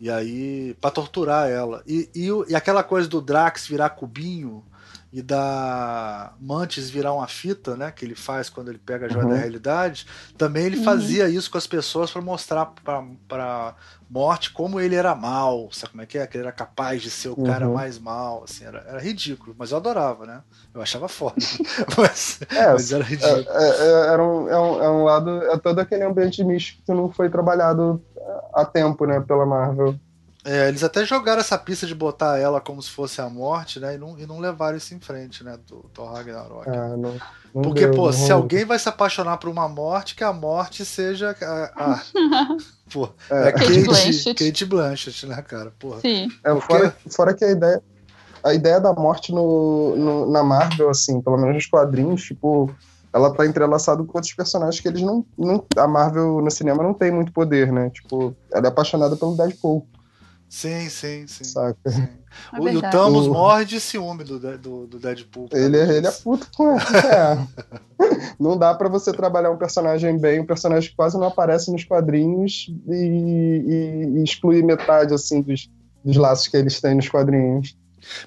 E 0.00 0.10
aí, 0.10 0.76
para 0.80 0.90
torturar 0.90 1.48
ela. 1.48 1.82
E, 1.86 2.08
e, 2.14 2.28
e, 2.48 2.54
aquela 2.54 2.84
coisa 2.84 3.08
do 3.08 3.20
Drax 3.20 3.66
virar 3.66 3.90
cubinho 3.90 4.64
e 5.12 5.22
da 5.22 6.34
Mantis 6.40 6.90
virar 6.90 7.14
uma 7.14 7.26
fita, 7.26 7.76
né? 7.76 7.90
Que 7.90 8.04
ele 8.04 8.14
faz 8.14 8.50
quando 8.50 8.68
ele 8.68 8.78
pega 8.78 9.06
a 9.06 9.08
joia 9.08 9.24
uhum. 9.24 9.30
da 9.30 9.36
realidade. 9.36 10.06
Também 10.36 10.66
ele 10.66 10.78
uhum. 10.78 10.84
fazia 10.84 11.28
isso 11.28 11.50
com 11.50 11.56
as 11.56 11.66
pessoas 11.66 12.10
para 12.10 12.20
mostrar 12.20 12.72
para 12.86 13.74
morte 14.10 14.50
como 14.52 14.80
ele 14.80 14.94
era 14.94 15.14
mal, 15.14 15.68
sabe 15.70 15.92
como 15.92 16.02
é 16.02 16.06
que 16.06 16.18
é? 16.18 16.26
Que 16.26 16.38
ele 16.38 16.44
era 16.44 16.52
capaz 16.52 17.02
de 17.02 17.10
ser 17.10 17.28
o 17.28 17.38
uhum. 17.38 17.44
cara 17.44 17.68
mais 17.68 17.98
mal, 17.98 18.44
assim, 18.44 18.64
era, 18.64 18.78
era, 18.88 18.98
ridículo, 18.98 19.54
mas 19.58 19.70
eu 19.70 19.76
adorava, 19.76 20.24
né? 20.24 20.42
Eu 20.72 20.80
achava 20.80 21.08
foda, 21.08 21.36
mas, 21.96 22.40
é, 22.50 22.72
mas, 22.72 22.90
era 22.90 23.04
ridículo. 23.04 23.44
É, 23.48 23.68
é, 23.68 23.86
é, 23.86 24.12
era 24.12 24.24
um, 24.24 24.48
é, 24.48 24.58
um, 24.58 24.82
é 24.82 24.90
um 24.90 25.04
lado, 25.04 25.42
é 25.42 25.58
todo 25.58 25.78
aquele 25.78 26.04
ambiente 26.04 26.42
místico 26.42 26.82
que 26.86 26.92
não 26.92 27.10
foi 27.10 27.28
trabalhado 27.28 28.02
a 28.54 28.64
tempo, 28.64 29.04
né, 29.04 29.20
pela 29.20 29.44
Marvel. 29.44 29.94
É, 30.48 30.66
eles 30.66 30.82
até 30.82 31.04
jogaram 31.04 31.40
essa 31.40 31.58
pista 31.58 31.86
de 31.86 31.94
botar 31.94 32.38
ela 32.38 32.58
como 32.58 32.82
se 32.82 32.88
fosse 32.90 33.20
a 33.20 33.28
morte, 33.28 33.78
né? 33.78 33.96
E 33.96 33.98
não, 33.98 34.18
e 34.18 34.24
não 34.24 34.38
levaram 34.38 34.78
isso 34.78 34.94
em 34.94 34.98
frente, 34.98 35.44
né? 35.44 35.58
Do 35.66 35.84
Thor 35.92 36.10
Ragnarok. 36.10 36.66
Ah, 36.70 36.96
não, 36.96 37.20
não 37.54 37.62
Porque, 37.62 37.86
deu, 37.86 37.94
pô, 37.94 38.10
se 38.10 38.32
alguém 38.32 38.64
vai 38.64 38.78
se 38.78 38.88
apaixonar 38.88 39.36
por 39.36 39.50
uma 39.50 39.68
morte, 39.68 40.14
que 40.14 40.24
a 40.24 40.32
morte 40.32 40.86
seja 40.86 41.36
a. 41.42 41.70
a 41.76 42.02
pô, 42.90 43.10
é, 43.30 43.48
é 43.48 43.52
Kate, 43.52 43.82
Blanchett. 43.82 44.34
Kate 44.34 44.64
Blanchett, 44.64 45.26
né, 45.26 45.42
cara? 45.42 45.70
Porra. 45.78 46.00
Sim. 46.00 46.28
É, 46.42 46.54
Porque... 46.54 46.66
fora, 46.66 46.96
fora 47.10 47.34
que 47.34 47.44
a 47.44 47.50
ideia. 47.50 47.82
A 48.42 48.54
ideia 48.54 48.80
da 48.80 48.94
morte 48.94 49.32
no, 49.32 49.96
no, 49.96 50.30
na 50.30 50.42
Marvel, 50.42 50.88
assim, 50.88 51.20
pelo 51.20 51.36
menos 51.36 51.56
nos 51.56 51.66
quadrinhos, 51.66 52.22
tipo, 52.22 52.70
ela 53.12 53.34
tá 53.34 53.44
entrelaçada 53.44 54.02
com 54.02 54.16
outros 54.16 54.32
personagens 54.32 54.80
que 54.80 54.88
eles 54.88 55.02
não, 55.02 55.26
não. 55.36 55.62
A 55.76 55.88
Marvel 55.88 56.40
no 56.40 56.50
cinema 56.50 56.82
não 56.82 56.94
tem 56.94 57.10
muito 57.10 57.32
poder, 57.32 57.70
né? 57.70 57.90
Tipo, 57.90 58.34
ela 58.50 58.66
é 58.66 58.68
apaixonada 58.68 59.14
pelo 59.16 59.36
Deadpool. 59.36 59.86
Sim, 60.48 60.88
sim, 60.88 61.26
sim. 61.26 61.44
Saca? 61.44 61.90
Sim. 61.90 62.08
É 62.52 62.60
o, 62.60 62.68
e 62.68 62.76
o 62.76 62.80
Thanos 62.80 63.26
o... 63.26 63.32
morre 63.32 63.64
de 63.66 63.78
ciúme 63.80 64.24
do, 64.24 64.38
do, 64.38 64.86
do 64.86 64.98
Deadpool. 64.98 65.48
Ele, 65.52 65.76
é, 65.76 65.96
ele 65.96 66.06
é 66.06 66.10
puto 66.10 66.48
com 66.56 66.76
é. 66.80 67.46
Não 68.40 68.56
dá 68.56 68.74
para 68.74 68.88
você 68.88 69.12
trabalhar 69.12 69.50
um 69.50 69.58
personagem 69.58 70.16
bem, 70.18 70.40
um 70.40 70.46
personagem 70.46 70.88
que 70.88 70.96
quase 70.96 71.18
não 71.18 71.26
aparece 71.26 71.70
nos 71.70 71.84
quadrinhos 71.84 72.72
e, 72.88 72.94
e, 72.94 74.18
e 74.18 74.24
excluir 74.24 74.62
metade 74.64 75.12
assim 75.12 75.42
dos, 75.42 75.68
dos 76.02 76.16
laços 76.16 76.48
que 76.48 76.56
eles 76.56 76.80
têm 76.80 76.94
nos 76.94 77.08
quadrinhos. 77.08 77.76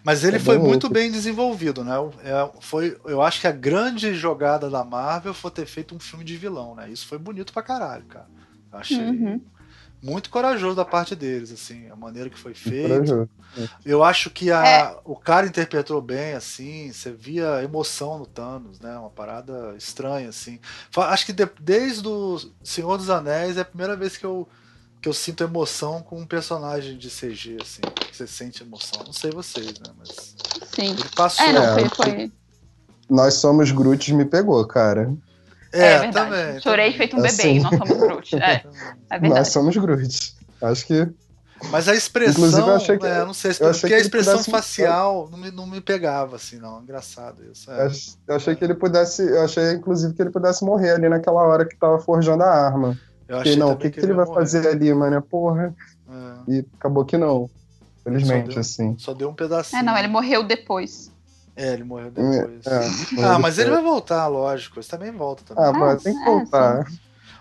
Mas 0.03 0.23
ele 0.23 0.35
é 0.35 0.39
foi 0.39 0.59
muito 0.59 0.89
bem 0.89 1.11
desenvolvido, 1.11 1.83
né? 1.83 1.95
É, 2.23 2.49
foi, 2.59 2.97
eu 3.05 3.21
acho 3.21 3.41
que 3.41 3.47
a 3.47 3.51
grande 3.51 4.13
jogada 4.13 4.69
da 4.69 4.83
Marvel 4.83 5.33
foi 5.33 5.49
ter 5.49 5.65
feito 5.65 5.95
um 5.95 5.99
filme 5.99 6.23
de 6.23 6.37
vilão, 6.37 6.75
né? 6.75 6.89
Isso 6.89 7.07
foi 7.07 7.17
bonito 7.17 7.51
pra 7.51 7.63
caralho, 7.63 8.03
cara. 8.05 8.27
Eu 8.71 8.77
achei. 8.77 9.09
Uhum 9.09 9.41
muito 10.01 10.29
corajoso 10.29 10.75
da 10.75 10.83
parte 10.83 11.15
deles, 11.15 11.51
assim, 11.51 11.87
a 11.89 11.95
maneira 11.95 12.29
que 12.29 12.39
foi 12.39 12.53
feito. 12.53 13.29
Eu 13.85 14.03
acho 14.03 14.29
que 14.29 14.51
a, 14.51 14.65
é. 14.65 14.97
o 15.05 15.15
cara 15.15 15.45
interpretou 15.45 16.01
bem, 16.01 16.33
assim, 16.33 16.91
você 16.91 17.11
via 17.11 17.63
emoção 17.63 18.17
no 18.17 18.25
Thanos, 18.25 18.79
né? 18.79 18.97
Uma 18.97 19.09
parada 19.09 19.75
estranha, 19.77 20.29
assim. 20.29 20.59
Acho 20.95 21.25
que 21.25 21.33
de, 21.33 21.47
desde 21.59 22.07
o 22.07 22.39
Senhor 22.63 22.97
dos 22.97 23.09
Anéis 23.09 23.57
é 23.57 23.61
a 23.61 23.65
primeira 23.65 23.95
vez 23.95 24.17
que 24.17 24.25
eu, 24.25 24.47
que 25.01 25.07
eu 25.07 25.13
sinto 25.13 25.43
emoção 25.43 26.01
com 26.01 26.19
um 26.19 26.25
personagem 26.25 26.97
de 26.97 27.09
CG, 27.09 27.57
assim, 27.61 27.81
que 27.81 28.15
você 28.15 28.25
sente 28.25 28.63
emoção. 28.63 29.03
Não 29.05 29.13
sei 29.13 29.29
vocês, 29.31 29.73
né? 29.79 29.93
Mas. 29.97 30.35
Sim. 30.73 30.91
Ele 30.91 31.09
passou. 31.15 31.45
É, 31.45 31.53
não, 31.53 31.73
foi, 31.73 31.89
foi... 31.89 32.31
Nós 33.07 33.35
somos 33.35 33.71
Groot 33.71 34.13
me 34.13 34.25
pegou, 34.25 34.65
cara. 34.65 35.13
É, 35.73 35.93
é 35.93 35.99
verdade. 35.99 36.29
Também, 36.29 36.61
Chorei 36.61 36.85
também. 36.85 36.97
feito 36.97 37.15
um 37.15 37.21
bebê 37.21 37.33
assim, 37.33 37.55
e 37.55 37.59
nós 37.59 37.77
somos 37.77 37.97
Groot. 37.97 38.35
É, 38.41 38.53
é 39.09 39.19
verdade. 39.19 39.29
Nós 39.29 39.47
somos 39.49 39.77
Groot. 39.77 40.35
Acho 40.61 40.85
que. 40.85 41.07
Mas 41.69 41.87
a 41.87 41.93
expressão, 41.93 42.31
inclusive, 42.33 42.67
eu 42.67 42.75
achei 42.75 42.97
que, 42.97 43.05
é, 43.05 43.23
não 43.23 43.33
sei, 43.35 43.53
porque 43.53 43.93
a 43.93 43.99
expressão 43.99 44.43
facial 44.43 45.29
não 45.29 45.37
me, 45.37 45.51
não 45.51 45.67
me 45.67 45.79
pegava, 45.79 46.35
assim, 46.35 46.57
não. 46.57 46.81
Engraçado 46.81 47.43
isso. 47.51 47.69
É. 47.69 47.87
Eu 48.27 48.35
achei 48.35 48.55
que 48.55 48.63
ele 48.63 48.73
pudesse. 48.73 49.21
Eu 49.21 49.43
achei, 49.43 49.73
inclusive, 49.73 50.13
que 50.13 50.21
ele 50.21 50.31
pudesse 50.31 50.65
morrer 50.65 50.91
ali 50.91 51.07
naquela 51.07 51.43
hora 51.43 51.65
que 51.65 51.75
tava 51.75 51.99
forjando 51.99 52.43
a 52.43 52.49
arma. 52.49 52.97
Eu 53.27 53.37
achei 53.37 53.55
não, 53.55 53.71
o 53.71 53.77
que, 53.77 53.91
que, 53.91 53.99
ele, 53.99 54.07
ele 54.07 54.13
vai 54.15 54.25
morrer. 54.25 54.39
fazer 54.39 54.67
ali, 54.67 54.91
mano? 54.93 55.21
Porra. 55.21 55.73
É. 56.09 56.51
E 56.51 56.65
acabou 56.79 57.05
que 57.05 57.17
não. 57.17 57.49
Felizmente, 58.03 58.47
só 58.47 58.53
deu, 58.53 58.59
assim. 58.59 58.95
Só 58.97 59.13
deu 59.13 59.29
um 59.29 59.33
pedacinho. 59.33 59.79
É, 59.79 59.83
não, 59.83 59.95
ele 59.95 60.07
morreu 60.07 60.43
depois. 60.43 61.11
É, 61.55 61.73
ele 61.73 61.83
morreu 61.83 62.11
depois. 62.11 62.65
É, 62.65 63.21
é 63.21 63.23
ah, 63.23 63.39
mas 63.39 63.57
ele 63.57 63.69
vai 63.69 63.81
voltar, 63.81 64.27
lógico. 64.27 64.79
Ele 64.79 64.87
também 64.87 65.11
volta 65.11 65.43
também. 65.43 65.63
Ah, 65.63 65.73
mas 65.73 66.03
tem 66.03 66.17
que 66.17 66.23
voltar. 66.23 66.85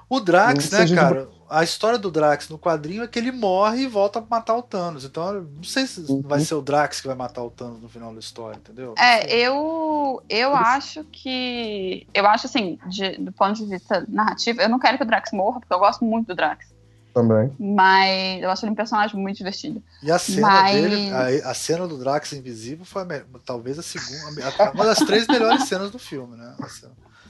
o 0.09 0.21
Drax, 0.21 0.71
né, 0.71 0.95
cara? 0.95 1.29
A 1.49 1.65
história 1.65 1.99
do 1.99 2.13
Drax 2.13 2.49
no 2.49 2.59
quadrinho 2.59 3.03
é 3.03 3.09
que 3.09 3.19
ele 3.19 3.33
morre 3.33 3.83
e 3.83 3.87
volta 3.89 4.21
pra 4.21 4.39
matar 4.39 4.57
o 4.57 4.63
Thanos. 4.63 5.05
Então, 5.05 5.33
não 5.43 5.65
sei 5.65 5.85
se 5.85 6.01
uhum. 6.09 6.23
vai 6.23 6.41
ser 6.41 6.55
o 6.55 6.63
Drax 6.63 7.01
que 7.01 7.09
vai 7.09 7.17
matar 7.17 7.43
o 7.43 7.51
Thanos 7.51 7.81
no 7.81 7.89
final 7.89 8.13
da 8.13 8.21
história, 8.21 8.57
entendeu? 8.57 8.95
É, 8.97 9.29
eu, 9.37 10.23
eu 10.29 10.55
acho 10.55 11.05
que. 11.05 12.07
Eu 12.15 12.27
acho 12.27 12.47
assim, 12.47 12.79
de, 12.87 13.17
do 13.19 13.33
ponto 13.33 13.55
de 13.55 13.67
vista 13.67 14.05
narrativo, 14.09 14.61
eu 14.61 14.69
não 14.69 14.79
quero 14.79 14.97
que 14.97 15.03
o 15.03 15.07
Drax 15.07 15.33
morra, 15.33 15.59
porque 15.59 15.75
eu 15.75 15.79
gosto 15.79 16.05
muito 16.05 16.29
do 16.29 16.35
Drax. 16.37 16.73
Também. 17.13 17.53
Mas 17.59 18.43
eu 18.43 18.51
acho 18.51 18.65
ele 18.65 18.73
um 18.73 18.77
personagem 18.77 19.21
muito 19.21 19.39
divertido. 19.39 19.83
E 20.03 20.11
a 20.11 20.19
cena 20.19 20.47
Mas... 20.47 20.75
dele, 20.75 21.11
a, 21.11 21.51
a, 21.51 21.55
cena 21.55 21.89
do 21.89 21.99
Drax 21.99 22.33
invisível 22.33 22.85
foi 22.85 23.03
a, 23.03 23.25
talvez 23.45 23.79
a 23.79 23.83
segunda, 23.83 24.43
a, 24.47 24.71
uma 24.71 24.85
das 24.85 24.99
três 24.99 25.27
melhores 25.27 25.65
cenas 25.65 25.91
do 25.91 25.99
filme, 25.99 26.37
né? 26.37 26.55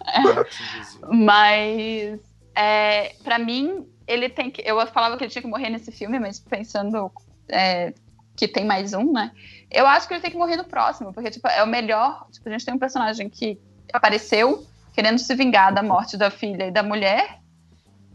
É. 0.07 1.15
Mas 1.15 2.21
é, 2.55 3.15
para 3.25 3.39
mim 3.39 3.87
ele 4.07 4.29
tem 4.29 4.51
que, 4.51 4.63
eu 4.65 4.85
falava 4.89 5.17
que 5.17 5.25
ele 5.25 5.31
tinha 5.31 5.43
que 5.43 5.49
morrer 5.49 5.71
nesse 5.71 5.91
filme, 5.93 6.19
mas 6.19 6.39
pensando 6.39 7.11
é, 7.49 7.95
que 8.37 8.47
tem 8.47 8.65
mais 8.65 8.93
um, 8.93 9.13
né? 9.13 9.33
Eu 9.71 9.87
acho 9.87 10.07
que 10.07 10.15
ele 10.15 10.21
tem 10.21 10.31
que 10.31 10.37
morrer 10.37 10.57
no 10.57 10.65
próximo, 10.65 11.13
porque 11.13 11.31
tipo 11.31 11.47
é 11.49 11.63
o 11.63 11.67
melhor. 11.67 12.27
Tipo, 12.31 12.49
a 12.49 12.53
gente 12.53 12.65
tem 12.65 12.75
um 12.75 12.79
personagem 12.79 13.31
que 13.31 13.59
apareceu 13.93 14.67
querendo 14.93 15.19
se 15.19 15.35
vingar 15.35 15.73
da 15.73 15.83
morte 15.83 16.17
da 16.17 16.31
filha 16.31 16.67
e 16.67 16.71
da 16.71 16.83
mulher 16.83 17.40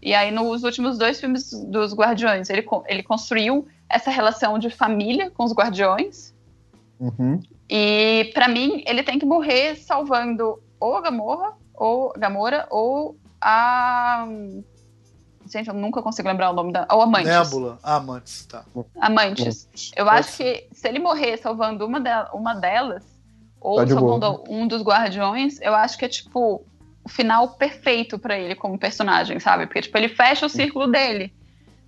e 0.05 0.13
aí, 0.13 0.29
nos 0.29 0.63
últimos 0.63 0.99
dois 0.99 1.19
filmes 1.19 1.49
dos 1.67 1.91
Guardiões, 1.95 2.47
ele, 2.51 2.63
ele 2.85 3.01
construiu 3.01 3.67
essa 3.89 4.11
relação 4.11 4.59
de 4.59 4.69
família 4.69 5.31
com 5.31 5.43
os 5.43 5.51
Guardiões. 5.51 6.31
Uhum. 6.99 7.41
E, 7.67 8.29
para 8.31 8.47
mim, 8.47 8.83
ele 8.85 9.01
tem 9.01 9.17
que 9.17 9.25
morrer 9.25 9.75
salvando 9.75 10.61
ou 10.79 10.95
a 10.95 11.01
Gamorra, 11.01 11.53
ou 11.73 12.13
Gamora, 12.15 12.67
ou 12.69 13.17
a. 13.41 14.27
Gente, 15.47 15.69
eu 15.69 15.73
nunca 15.73 16.03
consigo 16.03 16.27
lembrar 16.27 16.51
o 16.51 16.53
nome 16.53 16.71
da. 16.71 16.85
Ou 16.91 17.01
Amantes. 17.01 17.27
Nébula. 17.27 17.79
Amantes, 17.81 18.45
tá. 18.45 18.63
Amantes. 19.01 19.67
Eu 19.95 20.07
acho 20.07 20.37
que 20.37 20.67
se 20.71 20.87
ele 20.87 20.99
morrer 20.99 21.37
salvando 21.37 21.83
uma, 21.83 21.99
de, 21.99 22.11
uma 22.31 22.53
delas, 22.53 23.03
ou 23.59 23.77
tá 23.77 23.87
salvando 23.87 24.43
um 24.47 24.67
dos 24.67 24.83
guardiões, 24.83 25.59
eu 25.61 25.73
acho 25.73 25.97
que 25.97 26.05
é 26.05 26.09
tipo 26.09 26.63
o 27.05 27.09
final 27.09 27.49
perfeito 27.49 28.17
para 28.17 28.37
ele 28.37 28.55
como 28.55 28.79
personagem, 28.79 29.39
sabe? 29.39 29.67
Porque, 29.67 29.83
tipo, 29.83 29.95
ele 29.97 30.09
fecha 30.09 30.47
o 30.47 30.49
círculo 30.49 30.87
dele. 30.87 31.31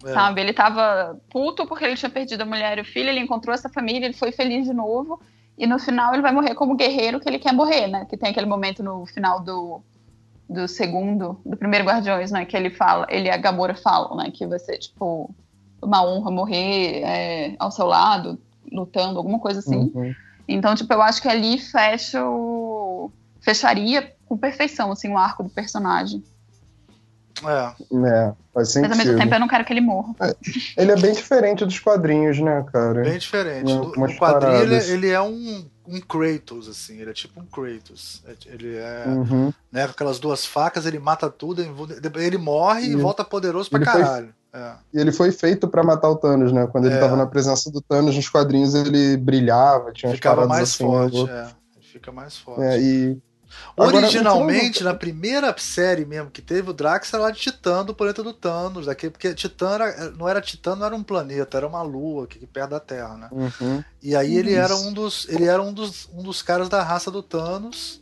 É. 0.05 0.13
Sabe? 0.13 0.41
Ele 0.41 0.53
tava 0.53 1.19
puto 1.29 1.65
porque 1.65 1.83
ele 1.83 1.95
tinha 1.95 2.09
perdido 2.09 2.41
a 2.41 2.45
mulher 2.45 2.77
e 2.77 2.81
o 2.81 2.85
filho, 2.85 3.09
ele 3.09 3.19
encontrou 3.19 3.53
essa 3.53 3.67
família, 3.67 4.05
ele 4.05 4.13
foi 4.13 4.31
feliz 4.31 4.65
de 4.65 4.73
novo. 4.73 5.19
E 5.57 5.65
no 5.65 5.79
final 5.79 6.13
ele 6.13 6.21
vai 6.21 6.31
morrer 6.31 6.53
como 6.53 6.75
guerreiro 6.75 7.19
que 7.19 7.27
ele 7.27 7.39
quer 7.39 7.51
morrer, 7.51 7.87
né? 7.87 8.05
Que 8.07 8.15
tem 8.15 8.29
aquele 8.29 8.45
momento 8.45 8.83
no 8.83 9.07
final 9.07 9.39
do, 9.39 9.81
do 10.47 10.67
segundo, 10.67 11.39
do 11.43 11.57
primeiro 11.57 11.85
Guardiões, 11.85 12.31
né? 12.31 12.45
Que 12.45 12.55
ele 12.55 12.69
fala, 12.69 13.07
ele 13.09 13.27
e 13.27 13.31
a 13.31 13.37
Gamora 13.37 13.73
falam, 13.73 14.15
né? 14.15 14.29
Que 14.31 14.45
vai 14.45 14.59
ser, 14.59 14.77
tipo, 14.77 15.33
uma 15.81 16.05
honra 16.05 16.29
morrer 16.29 17.01
é, 17.03 17.55
ao 17.57 17.71
seu 17.71 17.87
lado, 17.87 18.39
lutando, 18.71 19.17
alguma 19.17 19.39
coisa 19.39 19.59
assim. 19.59 19.91
Uhum. 19.95 20.13
Então, 20.47 20.75
tipo, 20.75 20.93
eu 20.93 21.01
acho 21.01 21.21
que 21.21 21.27
ali 21.27 21.57
fecha 21.57 22.23
o... 22.23 22.66
fecharia 23.47 24.13
com 24.25 24.37
perfeição, 24.37 24.91
assim, 24.91 25.09
o 25.09 25.17
arco 25.17 25.41
do 25.41 25.49
personagem. 25.49 26.21
É. 27.45 27.71
É, 28.07 28.33
faz 28.53 28.71
sentido. 28.71 28.89
Mas 28.89 28.99
ao 28.99 29.05
mesmo 29.05 29.19
tempo 29.19 29.35
eu 29.35 29.39
não 29.39 29.47
quero 29.47 29.63
que 29.63 29.71
ele 29.71 29.79
morra. 29.79 30.13
É, 30.19 30.35
ele 30.75 30.91
é 30.91 30.95
bem 30.97 31.13
diferente 31.13 31.63
dos 31.63 31.79
quadrinhos, 31.79 32.39
né, 32.39 32.65
cara? 32.73 33.03
Bem 33.03 33.17
diferente. 33.17 33.71
No, 33.71 33.91
no 33.91 34.17
quadrinho 34.17 34.55
ele, 34.55 34.75
ele, 34.75 35.09
é 35.09 35.21
um, 35.21 35.65
um 35.87 36.01
Kratos, 36.01 36.67
assim, 36.67 36.99
ele 36.99 37.11
é 37.11 37.13
tipo 37.13 37.39
um 37.39 37.45
Kratos. 37.45 38.21
É, 38.27 38.33
ele 38.47 38.75
é. 38.75 39.03
Uhum. 39.07 39.53
Né, 39.71 39.85
com 39.85 39.91
aquelas 39.91 40.19
duas 40.19 40.45
facas, 40.45 40.85
ele 40.85 40.99
mata 40.99 41.29
tudo, 41.29 41.61
ele 42.15 42.37
morre 42.37 42.87
e, 42.87 42.91
e 42.91 42.95
volta 42.95 43.23
poderoso 43.23 43.69
pra 43.69 43.79
caralho. 43.79 44.33
Foi, 44.51 44.59
é. 44.59 44.73
E 44.93 44.99
ele 44.99 45.11
foi 45.11 45.31
feito 45.31 45.67
para 45.67 45.83
matar 45.83 46.09
o 46.09 46.15
Thanos, 46.15 46.51
né? 46.51 46.67
Quando 46.67 46.85
ele 46.85 46.95
é. 46.95 46.99
tava 46.99 47.15
na 47.15 47.27
presença 47.27 47.71
do 47.71 47.79
Thanos 47.79 48.15
nos 48.15 48.27
quadrinhos, 48.27 48.73
ele 48.73 49.15
brilhava, 49.15 49.93
tinha 49.93 50.11
Ficava 50.11 50.47
mais 50.47 50.63
assim, 50.63 50.83
forte, 50.83 51.29
é. 51.29 51.47
Ele 51.75 51.85
fica 51.85 52.11
mais 52.11 52.35
forte. 52.35 52.63
É, 52.63 52.81
Originalmente, 53.75 54.83
na 54.83 54.93
primeira 54.93 55.53
série 55.57 56.05
mesmo 56.05 56.31
que 56.31 56.41
teve, 56.41 56.69
o 56.69 56.73
Drax 56.73 57.13
era 57.13 57.23
lá 57.23 57.31
de 57.31 57.39
Titã, 57.39 57.85
do 57.85 57.93
planeta 57.93 58.23
do 58.23 58.33
Thanos, 58.33 58.87
daqui, 58.87 59.09
porque 59.09 59.33
Titã 59.33 59.71
era, 59.71 60.11
não 60.11 60.27
era 60.27 60.41
Titã, 60.41 60.75
não 60.75 60.85
era 60.85 60.95
um 60.95 61.03
planeta, 61.03 61.57
era 61.57 61.67
uma 61.67 61.81
lua 61.81 62.25
aqui 62.25 62.45
perto 62.45 62.71
da 62.71 62.79
Terra, 62.79 63.15
né? 63.17 63.29
Uhum. 63.31 63.83
E 64.01 64.15
aí 64.15 64.35
ele 64.35 64.51
Isso. 64.51 64.59
era 64.59 64.75
um 64.75 64.93
dos. 64.93 65.27
Ele 65.29 65.45
era 65.45 65.61
um 65.61 65.73
dos, 65.73 66.09
um 66.13 66.23
dos 66.23 66.41
caras 66.41 66.69
da 66.69 66.81
raça 66.83 67.11
do 67.11 67.21
Thanos 67.21 68.01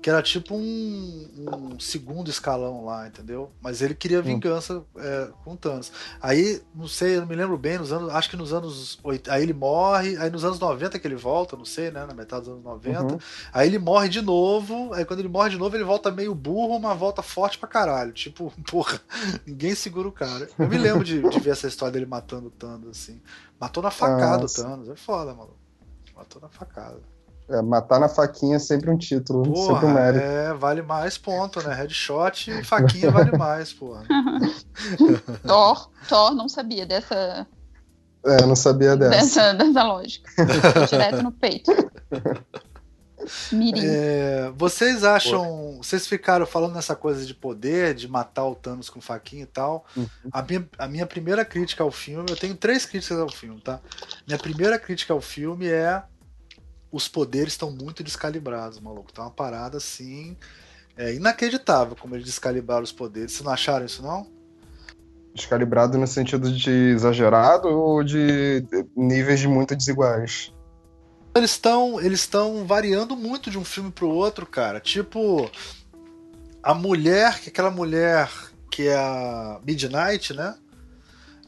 que 0.00 0.08
era 0.08 0.22
tipo 0.22 0.54
um, 0.54 1.28
um, 1.36 1.80
segundo 1.80 2.30
escalão 2.30 2.84
lá, 2.84 3.08
entendeu? 3.08 3.50
Mas 3.60 3.82
ele 3.82 3.94
queria 3.94 4.20
hum. 4.20 4.22
vingança 4.22 4.84
é, 4.96 5.28
com 5.44 5.56
Thanos. 5.56 5.90
Aí, 6.22 6.62
não 6.74 6.86
sei, 6.86 7.16
eu 7.16 7.22
não 7.22 7.26
me 7.26 7.34
lembro 7.34 7.58
bem, 7.58 7.78
nos 7.78 7.92
anos, 7.92 8.10
acho 8.10 8.30
que 8.30 8.36
nos 8.36 8.52
anos 8.52 8.98
80, 9.02 9.32
aí 9.32 9.42
ele 9.42 9.52
morre, 9.52 10.16
aí 10.16 10.30
nos 10.30 10.44
anos 10.44 10.60
90 10.60 10.98
que 10.98 11.06
ele 11.06 11.16
volta, 11.16 11.56
não 11.56 11.64
sei, 11.64 11.90
né, 11.90 12.06
na 12.06 12.14
metade 12.14 12.42
dos 12.42 12.52
anos 12.52 12.64
90. 12.64 13.02
Uhum. 13.02 13.18
Aí 13.52 13.66
ele 13.66 13.78
morre 13.78 14.08
de 14.08 14.22
novo, 14.22 14.92
aí 14.94 15.04
quando 15.04 15.18
ele 15.18 15.28
morre 15.28 15.50
de 15.50 15.58
novo, 15.58 15.76
ele 15.76 15.84
volta 15.84 16.12
meio 16.12 16.34
burro, 16.34 16.76
uma 16.76 16.94
volta 16.94 17.20
forte 17.20 17.58
pra 17.58 17.68
caralho. 17.68 18.12
Tipo, 18.12 18.52
porra, 18.70 19.00
ninguém 19.44 19.74
segura 19.74 20.06
o 20.06 20.12
cara. 20.12 20.48
Eu 20.56 20.68
me 20.68 20.78
lembro 20.78 21.02
de, 21.02 21.20
de 21.28 21.40
ver 21.40 21.50
essa 21.50 21.66
história 21.66 21.92
dele 21.92 22.06
matando 22.06 22.46
o 22.46 22.50
Thanos, 22.50 22.88
assim. 22.88 23.20
Matou 23.60 23.82
na 23.82 23.90
facada 23.90 24.42
Nossa. 24.42 24.60
o 24.60 24.64
Thanos, 24.64 24.88
é 24.88 24.96
foda, 24.96 25.34
mano. 25.34 25.56
Matou 26.14 26.40
na 26.40 26.48
facada. 26.48 27.17
É, 27.48 27.62
matar 27.62 27.98
na 27.98 28.08
faquinha 28.08 28.56
é 28.56 28.58
sempre 28.58 28.90
um 28.90 28.98
título, 28.98 29.42
porra, 29.42 29.74
sempre 29.74 29.86
um 29.86 29.94
mérito. 29.94 30.24
É, 30.24 30.52
vale 30.52 30.82
mais 30.82 31.16
ponto, 31.16 31.66
né? 31.66 31.74
Headshot 31.74 32.50
e 32.50 32.62
faquinha 32.62 33.10
vale 33.10 33.36
mais, 33.38 33.72
porra. 33.72 34.04
Thor, 35.46 35.90
Thor 36.06 36.34
não 36.34 36.48
sabia 36.48 36.84
dessa. 36.84 37.46
É, 38.24 38.44
não 38.44 38.54
sabia 38.54 38.96
dessa. 38.96 39.16
Dessa, 39.16 39.52
dessa 39.54 39.82
lógica. 39.82 40.30
Direto 40.90 41.22
no 41.22 41.32
peito. 41.32 41.72
É, 43.82 44.50
vocês 44.56 45.04
acham. 45.04 45.78
Vocês 45.82 46.06
ficaram 46.06 46.46
falando 46.46 46.74
nessa 46.74 46.94
coisa 46.94 47.26
de 47.26 47.34
poder, 47.34 47.94
de 47.94 48.08
matar 48.08 48.46
o 48.46 48.54
Thanos 48.54 48.88
com 48.88 49.00
faquinha 49.00 49.42
e 49.42 49.46
tal. 49.46 49.84
Uhum. 49.96 50.06
A, 50.32 50.42
minha, 50.42 50.68
a 50.78 50.88
minha 50.88 51.06
primeira 51.06 51.44
crítica 51.44 51.82
ao 51.82 51.90
filme, 51.90 52.30
eu 52.30 52.36
tenho 52.36 52.54
três 52.54 52.86
críticas 52.86 53.18
ao 53.18 53.28
filme, 53.28 53.60
tá? 53.60 53.80
Minha 54.26 54.38
primeira 54.38 54.78
crítica 54.78 55.12
ao 55.12 55.20
filme 55.20 55.66
é 55.66 56.02
os 56.90 57.08
poderes 57.08 57.52
estão 57.52 57.70
muito 57.70 58.02
descalibrados, 58.02 58.80
maluco. 58.80 59.12
Tá 59.12 59.22
uma 59.22 59.30
parada 59.30 59.76
assim. 59.76 60.36
É 60.96 61.14
inacreditável 61.14 61.94
como 61.94 62.14
eles 62.14 62.26
descalibraram 62.26 62.82
os 62.82 62.92
poderes. 62.92 63.32
Vocês 63.32 63.44
não 63.44 63.52
acharam 63.52 63.86
isso, 63.86 64.02
não? 64.02 64.26
Descalibrado 65.34 65.96
no 65.96 66.06
sentido 66.06 66.50
de 66.50 66.70
exagerado 66.70 67.68
ou 67.68 68.02
de 68.02 68.64
níveis 68.96 69.40
de 69.40 69.46
muito 69.46 69.76
desiguais? 69.76 70.52
Eles 71.34 71.52
estão 71.52 72.00
eles 72.00 72.20
estão 72.20 72.66
variando 72.66 73.14
muito 73.14 73.50
de 73.50 73.58
um 73.58 73.64
filme 73.64 73.92
pro 73.92 74.08
outro, 74.08 74.44
cara. 74.44 74.80
Tipo, 74.80 75.48
a 76.62 76.74
mulher, 76.74 77.38
que 77.38 77.48
é 77.48 77.50
aquela 77.50 77.70
mulher 77.70 78.28
que 78.70 78.88
é 78.88 78.96
a 78.96 79.60
Midnight, 79.64 80.34
né? 80.34 80.56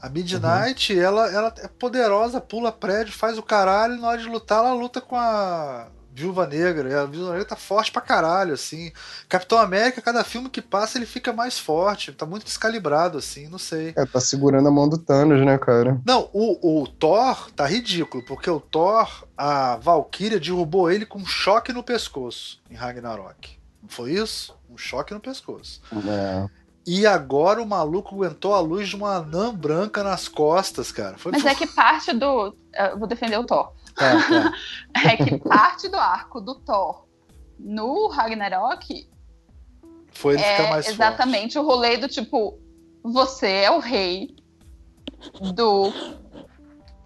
A 0.01 0.09
Midnight, 0.09 0.95
uhum. 0.95 1.01
ela, 1.01 1.31
ela 1.31 1.55
é 1.59 1.69
poderosa, 1.69 2.41
pula 2.41 2.73
prédio, 2.73 3.13
faz 3.13 3.37
o 3.37 3.43
caralho, 3.43 3.95
e 3.95 4.01
na 4.01 4.09
hora 4.09 4.19
de 4.19 4.29
lutar, 4.29 4.61
ela 4.61 4.73
luta 4.73 5.01
com 5.01 5.17
a 5.17 5.89
Viúva 6.13 6.47
Negra. 6.47 7.03
A 7.03 7.07
Viúva 7.07 7.31
Negra 7.31 7.45
tá 7.45 7.57
forte 7.57 7.93
pra 7.93 8.03
caralho, 8.03 8.55
assim. 8.55 8.93
Capitão 9.29 9.59
América, 9.59 10.03
cada 10.03 10.25
filme 10.25 10.49
que 10.49 10.61
passa, 10.61 10.99
ele 10.99 11.07
fica 11.07 11.33
mais 11.33 11.59
forte. 11.59 12.13
Tá 12.13 12.27
muito 12.27 12.45
descalibrado, 12.45 13.19
assim, 13.19 13.49
não 13.49 13.59
sei. 13.59 13.93
É, 13.97 14.05
tá 14.05 14.21
segurando 14.21 14.69
a 14.69 14.73
mão 14.73 14.89
do 14.89 14.99
Thanos, 14.99 15.45
né, 15.45 15.57
cara? 15.59 16.01
Não, 16.05 16.29
o, 16.33 16.83
o 16.83 16.87
Thor 16.89 17.51
tá 17.53 17.67
ridículo, 17.67 18.25
porque 18.25 18.51
o 18.51 18.61
Thor, 18.61 19.25
a 19.37 19.77
Valkyria 19.77 20.41
derrubou 20.41 20.91
ele 20.91 21.07
com 21.07 21.19
um 21.19 21.27
choque 21.27 21.73
no 21.73 21.83
pescoço 21.83 22.61
em 22.71 22.75
Ragnarok. 22.75 23.59
Não 23.83 23.89
foi 23.89 24.13
isso? 24.13 24.55
Um 24.69 24.77
choque 24.77 25.15
no 25.15 25.21
pescoço. 25.21 25.81
É. 25.93 26.60
E 26.87 27.07
agora 27.07 27.63
o 27.63 27.67
maluco 27.67 28.15
aguentou 28.15 28.55
a 28.55 28.61
luz 28.61 28.89
de 28.89 28.97
uma 28.97 29.17
anã 29.17 29.55
branca 29.55 30.03
nas 30.03 30.29
costas, 30.29 30.91
cara. 30.91 31.19
Foi 31.19 31.31
Mas 31.33 31.45
é 31.45 31.55
que 31.55 31.67
parte 31.67 32.13
do. 32.13 32.55
Eu 32.75 32.99
vou 32.99 33.07
defender 33.07 33.39
o 33.39 33.45
Thor. 33.45 33.73
É, 33.99 35.09
é. 35.09 35.13
é 35.15 35.17
que 35.17 35.39
parte 35.39 35.89
do 35.89 35.97
arco 35.97 36.41
do 36.41 36.55
Thor 36.55 37.05
no 37.59 38.09
Ragnarok 38.09 39.09
foi 40.13 40.35
ele 40.35 40.43
é 40.43 40.57
ficar 40.57 40.71
mais 40.71 40.89
exatamente 40.89 41.55
forte. 41.55 41.67
o 41.67 41.69
rolê 41.69 41.97
do 41.97 42.09
tipo 42.09 42.59
você 43.03 43.49
é 43.49 43.71
o 43.71 43.79
rei 43.79 44.35
do 45.55 45.93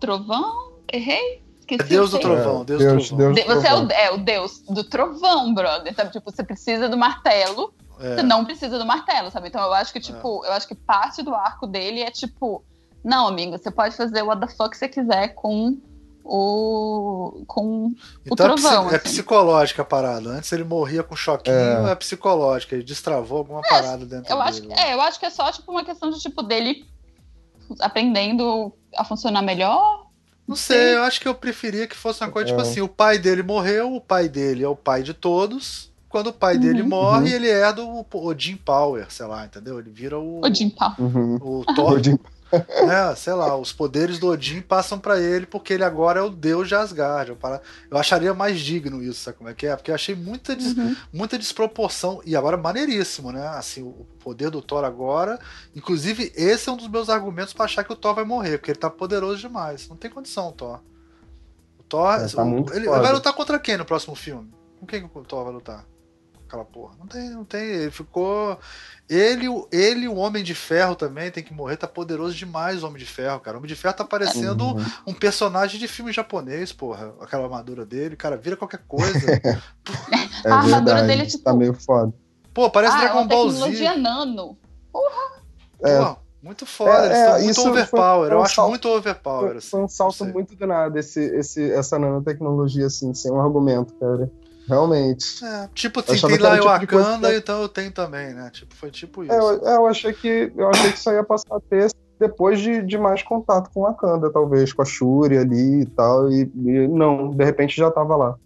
trovão 0.00 0.78
errei 0.92 1.42
Esqueci 1.58 1.82
é 1.82 1.86
Deus 1.86 2.10
do 2.10 2.18
trovão 2.18 2.64
Deus, 2.64 2.82
Deus, 2.82 3.10
do 3.10 3.16
trovão. 3.16 3.32
Deus, 3.32 3.46
você 3.46 3.66
é 3.66 3.74
o, 3.74 3.90
é 3.90 4.10
o, 4.12 4.18
Deus 4.18 4.60
do 4.60 4.84
trovão 4.84 5.54
brother 5.54 5.94
sabe 5.94 6.12
tipo 6.12 6.30
você 6.30 6.44
precisa 6.44 6.88
do 6.88 6.96
martelo 6.96 7.74
é. 8.01 8.16
Você 8.16 8.22
não 8.22 8.45
precisa 8.45 8.78
do 8.78 8.86
martelo, 8.86 9.30
sabe? 9.30 9.49
Então 9.49 9.62
eu 9.62 9.72
acho 9.72 9.92
que, 9.92 10.01
tipo, 10.01 10.45
é. 10.45 10.49
eu 10.49 10.53
acho 10.53 10.66
que 10.66 10.74
parte 10.74 11.22
do 11.22 11.34
arco 11.34 11.66
dele 11.66 12.01
é 12.01 12.11
tipo, 12.11 12.64
não, 13.05 13.28
amigo, 13.28 13.57
você 13.57 13.70
pode 13.70 13.97
fazer 13.97 14.22
o 14.22 14.26
what 14.26 14.47
the 14.47 14.55
fuck 14.55 14.76
você 14.76 14.88
quiser 14.88 15.28
com 15.34 15.78
o 16.24 17.45
com 17.47 17.95
então 18.24 18.32
o 18.32 18.57
trovão. 18.57 18.90
É, 18.90 18.97
assim. 18.97 19.05
psicológica 19.05 19.82
a 19.82 19.84
parada. 19.84 20.30
Antes 20.30 20.51
ele 20.53 20.64
morria 20.64 21.03
com 21.03 21.14
choquinho, 21.14 21.86
é, 21.86 21.92
é 21.92 21.95
psicológica, 21.95 22.74
ele 22.74 22.82
destravou 22.82 23.38
alguma 23.38 23.61
é, 23.61 23.68
parada 23.68 24.07
dentro 24.07 24.32
eu 24.32 24.38
dele. 24.38 24.49
Acho, 24.49 24.72
é, 24.72 24.95
eu 24.95 25.01
acho 25.03 25.20
que 25.20 25.26
é 25.26 25.30
só 25.30 25.53
tipo 25.53 25.70
uma 25.70 25.84
questão 25.84 26.11
de 26.11 26.18
tipo 26.18 26.42
dele 26.42 26.86
aprendendo 27.80 28.72
a 28.97 29.05
funcionar 29.05 29.42
melhor. 29.42 30.05
Não 30.47 30.57
sei, 30.57 30.95
eu 30.95 31.03
acho 31.03 31.20
que 31.20 31.28
eu 31.28 31.34
preferia 31.34 31.86
que 31.86 31.97
fosse 31.97 32.22
uma 32.22 32.30
coisa 32.30 32.49
tipo 32.49 32.61
é. 32.61 32.62
assim, 32.62 32.80
o 32.80 32.88
pai 32.88 33.18
dele 33.18 33.42
morreu, 33.42 33.95
o 33.95 34.01
pai 34.01 34.28
dele 34.28 34.62
é 34.62 34.68
o 34.68 34.76
pai 34.76 35.03
de 35.03 35.14
todos, 35.14 35.90
quando 36.14 36.28
o 36.28 36.32
pai 36.32 36.56
dele 36.56 36.82
uhum, 36.82 36.90
morre, 36.90 37.30
uhum. 37.30 37.34
ele 37.34 37.48
herda 37.48 37.82
o 37.82 38.06
Odin 38.14 38.54
Power, 38.54 39.04
sei 39.08 39.26
lá, 39.26 39.46
entendeu? 39.46 39.80
Ele 39.80 39.90
vira 39.90 40.16
o. 40.16 40.44
Odin 40.44 40.70
Power. 40.70 40.94
Uhum. 41.00 41.34
O 41.42 41.64
Thor. 41.74 41.94
Odin. 41.98 42.16
É, 42.54 43.16
sei 43.16 43.32
lá, 43.32 43.56
os 43.56 43.72
poderes 43.72 44.20
do 44.20 44.28
Odin 44.28 44.60
passam 44.60 44.96
para 44.96 45.20
ele 45.20 45.44
porque 45.44 45.72
ele 45.72 45.82
agora 45.82 46.20
é 46.20 46.22
o 46.22 46.30
deus 46.30 46.68
de 46.68 46.76
Asgard. 46.76 47.36
Eu 47.90 47.98
acharia 47.98 48.32
mais 48.32 48.60
digno 48.60 49.02
isso, 49.02 49.22
sabe 49.22 49.38
como 49.38 49.50
é 49.50 49.54
que 49.54 49.66
é? 49.66 49.74
Porque 49.74 49.90
eu 49.90 49.94
achei 49.96 50.14
muita, 50.14 50.54
des... 50.54 50.76
uhum. 50.76 50.94
muita 51.12 51.36
desproporção 51.36 52.20
e 52.24 52.36
agora 52.36 52.56
maneiríssimo, 52.56 53.32
né? 53.32 53.44
Assim, 53.48 53.82
o 53.82 54.06
poder 54.20 54.50
do 54.50 54.62
Thor 54.62 54.84
agora. 54.84 55.36
Inclusive, 55.74 56.32
esse 56.36 56.68
é 56.68 56.72
um 56.72 56.76
dos 56.76 56.86
meus 56.86 57.08
argumentos 57.08 57.52
para 57.52 57.64
achar 57.64 57.82
que 57.82 57.92
o 57.92 57.96
Thor 57.96 58.14
vai 58.14 58.24
morrer, 58.24 58.58
porque 58.58 58.70
ele 58.70 58.78
tá 58.78 58.88
poderoso 58.88 59.40
demais. 59.40 59.88
Não 59.88 59.96
tem 59.96 60.08
condição, 60.08 60.50
o 60.50 60.52
Thor. 60.52 60.78
O 61.80 61.82
Thor. 61.82 62.20
É, 62.20 62.28
tá 62.28 62.44
o... 62.44 62.72
ele 62.72 62.86
vai 62.86 63.12
lutar 63.12 63.32
contra 63.32 63.58
quem 63.58 63.76
no 63.76 63.84
próximo 63.84 64.14
filme? 64.14 64.54
Com 64.78 64.86
quem 64.86 65.02
o 65.02 65.24
Thor 65.24 65.42
vai 65.42 65.52
lutar? 65.54 65.84
Aquela 66.55 66.64
porra. 66.64 66.94
Não 66.98 67.07
tem, 67.07 67.30
não 67.30 67.44
tem. 67.44 67.62
Ele 67.62 67.90
ficou. 67.90 68.59
Ele, 69.09 69.46
ele, 69.70 70.09
o 70.09 70.16
Homem 70.16 70.42
de 70.42 70.55
Ferro 70.55 70.94
também 70.94 71.30
tem 71.30 71.42
que 71.42 71.52
morrer, 71.52 71.76
tá 71.76 71.86
poderoso 71.86 72.34
demais 72.34 72.82
o 72.82 72.86
Homem 72.86 72.98
de 72.98 73.07
Ferro, 73.07 73.40
cara. 73.40 73.57
O 73.57 73.59
Homem 73.59 73.68
de 73.68 73.76
Ferro 73.76 73.94
tá 73.94 74.05
parecendo 74.05 74.64
uhum. 74.64 74.84
um 75.09 75.12
personagem 75.12 75.78
de 75.78 75.86
filme 75.86 76.12
japonês, 76.12 76.72
porra. 76.72 77.12
Aquela 77.20 77.44
armadura 77.44 77.84
dele, 77.84 78.16
cara, 78.16 78.36
vira 78.36 78.57
qualquer 78.57 78.80
coisa. 78.88 79.18
é 80.44 80.50
a 80.50 80.55
armadura 80.55 81.02
dele 81.02 81.22
é 81.22 81.26
tipo. 81.26 81.44
Tá 81.44 81.52
meio 81.52 81.74
foda. 81.74 82.14
Pô, 82.55 82.70
parece 82.70 82.94
ah, 82.94 83.00
Dragon 83.00 83.20
é 83.20 83.26
Ball 83.26 83.50
Z. 83.50 83.59
tecnologia 83.59 83.96
nano. 83.96 84.57
Porra. 84.92 85.42
É. 85.82 85.98
Pô, 85.98 86.16
muito 86.40 86.66
foda, 86.66 87.12
é, 87.12 87.40
é, 87.40 87.42
muito 87.42 87.61
overpower. 87.61 88.28
Foi, 88.28 88.36
eu 88.36 88.42
acho 88.42 88.55
salto, 88.55 88.68
muito 88.68 88.88
overpower. 88.88 89.48
Foi, 89.48 89.57
assim, 89.57 89.68
foi 89.70 89.82
um 89.82 89.88
salto 89.88 90.24
muito 90.26 90.55
do 90.55 90.66
nada 90.66 90.98
esse, 90.98 91.20
esse, 91.20 91.70
essa 91.72 91.98
nanotecnologia, 91.98 92.86
assim, 92.86 93.12
sem 93.12 93.32
um 93.32 93.40
argumento, 93.40 93.94
cara. 93.94 94.30
Realmente. 94.66 95.44
É, 95.44 95.68
tipo, 95.74 96.00
assim, 96.00 96.26
tem 96.26 96.38
lá 96.38 96.54
o 96.54 96.78
tipo 96.78 96.96
Wakanda, 96.96 97.30
que... 97.30 97.36
então 97.36 97.60
eu 97.62 97.68
tenho 97.68 97.92
também, 97.92 98.32
né? 98.32 98.50
Tipo, 98.50 98.74
foi 98.74 98.90
tipo 98.90 99.22
isso. 99.22 99.32
É, 99.32 99.38
eu, 99.38 99.68
é, 99.68 99.76
eu, 99.76 99.86
achei 99.86 100.12
que 100.12 100.52
eu 100.56 100.68
achei 100.68 100.90
que 100.90 100.98
isso 100.98 101.10
ia 101.10 101.22
passar 101.22 101.56
a 101.56 101.60
ter 101.60 101.90
depois 102.18 102.60
de, 102.60 102.82
de 102.82 102.96
mais 102.96 103.22
contato 103.22 103.70
com 103.72 103.80
o 103.80 103.82
Wakanda, 103.82 104.30
talvez, 104.32 104.72
com 104.72 104.82
a 104.82 104.84
Shuri 104.84 105.36
ali 105.36 105.82
e 105.82 105.86
tal. 105.86 106.30
E, 106.30 106.50
e 106.54 106.88
não, 106.88 107.30
de 107.30 107.44
repente 107.44 107.76
já 107.76 107.90
tava 107.90 108.16
lá. 108.16 108.36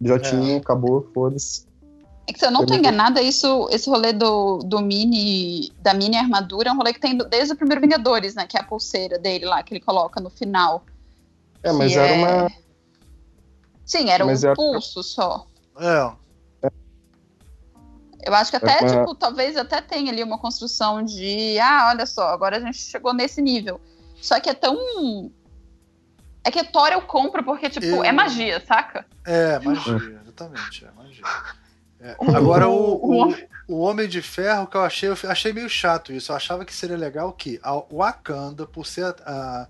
Já 0.00 0.16
é. 0.16 0.18
tinha, 0.18 0.56
acabou, 0.58 1.08
foda-se. 1.14 1.68
É 2.26 2.32
que 2.32 2.38
se 2.38 2.46
eu 2.46 2.50
não 2.50 2.64
tô 2.64 2.74
enganada, 2.74 3.20
isso, 3.20 3.68
esse 3.72 3.90
rolê 3.90 4.12
do, 4.12 4.58
do 4.58 4.80
mini, 4.80 5.72
da 5.80 5.92
mini 5.92 6.16
armadura 6.16 6.68
é 6.68 6.72
um 6.72 6.76
rolê 6.76 6.92
que 6.92 7.00
tem 7.00 7.16
desde 7.16 7.54
o 7.54 7.56
primeiro 7.56 7.80
Vingadores, 7.80 8.34
né? 8.34 8.46
Que 8.46 8.56
é 8.56 8.60
a 8.60 8.64
pulseira 8.64 9.18
dele 9.18 9.46
lá, 9.46 9.62
que 9.62 9.74
ele 9.74 9.80
coloca 9.80 10.20
no 10.20 10.30
final. 10.30 10.84
É, 11.62 11.72
mas 11.72 11.92
era 11.92 12.06
é... 12.06 12.18
uma. 12.18 12.52
Sim, 13.84 14.10
era 14.10 14.24
mas 14.24 14.44
um 14.44 14.46
era... 14.46 14.54
pulso 14.54 15.02
só. 15.02 15.44
É. 15.80 16.70
Eu 18.22 18.34
acho 18.34 18.50
que 18.50 18.56
até, 18.56 18.84
é, 18.84 18.86
tipo, 18.86 19.14
talvez 19.14 19.56
até 19.56 19.80
tenha 19.80 20.12
ali 20.12 20.22
uma 20.22 20.38
construção 20.38 21.02
de, 21.02 21.58
ah, 21.58 21.88
olha 21.92 22.04
só, 22.04 22.28
agora 22.28 22.58
a 22.58 22.60
gente 22.60 22.78
chegou 22.78 23.14
nesse 23.14 23.40
nível. 23.40 23.80
Só 24.20 24.38
que 24.38 24.50
é 24.50 24.54
tão. 24.54 24.76
É 26.44 26.50
que 26.50 26.62
Thor 26.64 26.88
eu 26.88 27.02
compro 27.02 27.42
porque, 27.42 27.70
tipo, 27.70 27.86
eu... 27.86 28.04
é 28.04 28.12
magia, 28.12 28.62
saca? 28.66 29.06
É, 29.24 29.58
magia, 29.58 30.20
exatamente, 30.22 30.84
é 30.84 30.90
magia. 30.92 31.24
É. 32.00 32.16
Agora, 32.36 32.68
o, 32.68 33.28
o, 33.28 33.34
o, 33.68 33.80
Homem 33.80 34.08
de 34.08 34.22
Ferro, 34.22 34.66
que 34.66 34.76
eu 34.76 34.82
achei, 34.82 35.08
eu 35.08 35.16
achei 35.24 35.52
meio 35.52 35.68
chato 35.68 36.12
isso. 36.12 36.32
Eu 36.32 36.36
achava 36.36 36.64
que 36.64 36.74
seria 36.74 36.96
legal 36.96 37.32
que 37.32 37.58
a 37.62 37.74
Wakanda, 37.92 38.66
por 38.66 38.86
ser 38.86 39.04
a, 39.04 39.14
a 39.26 39.68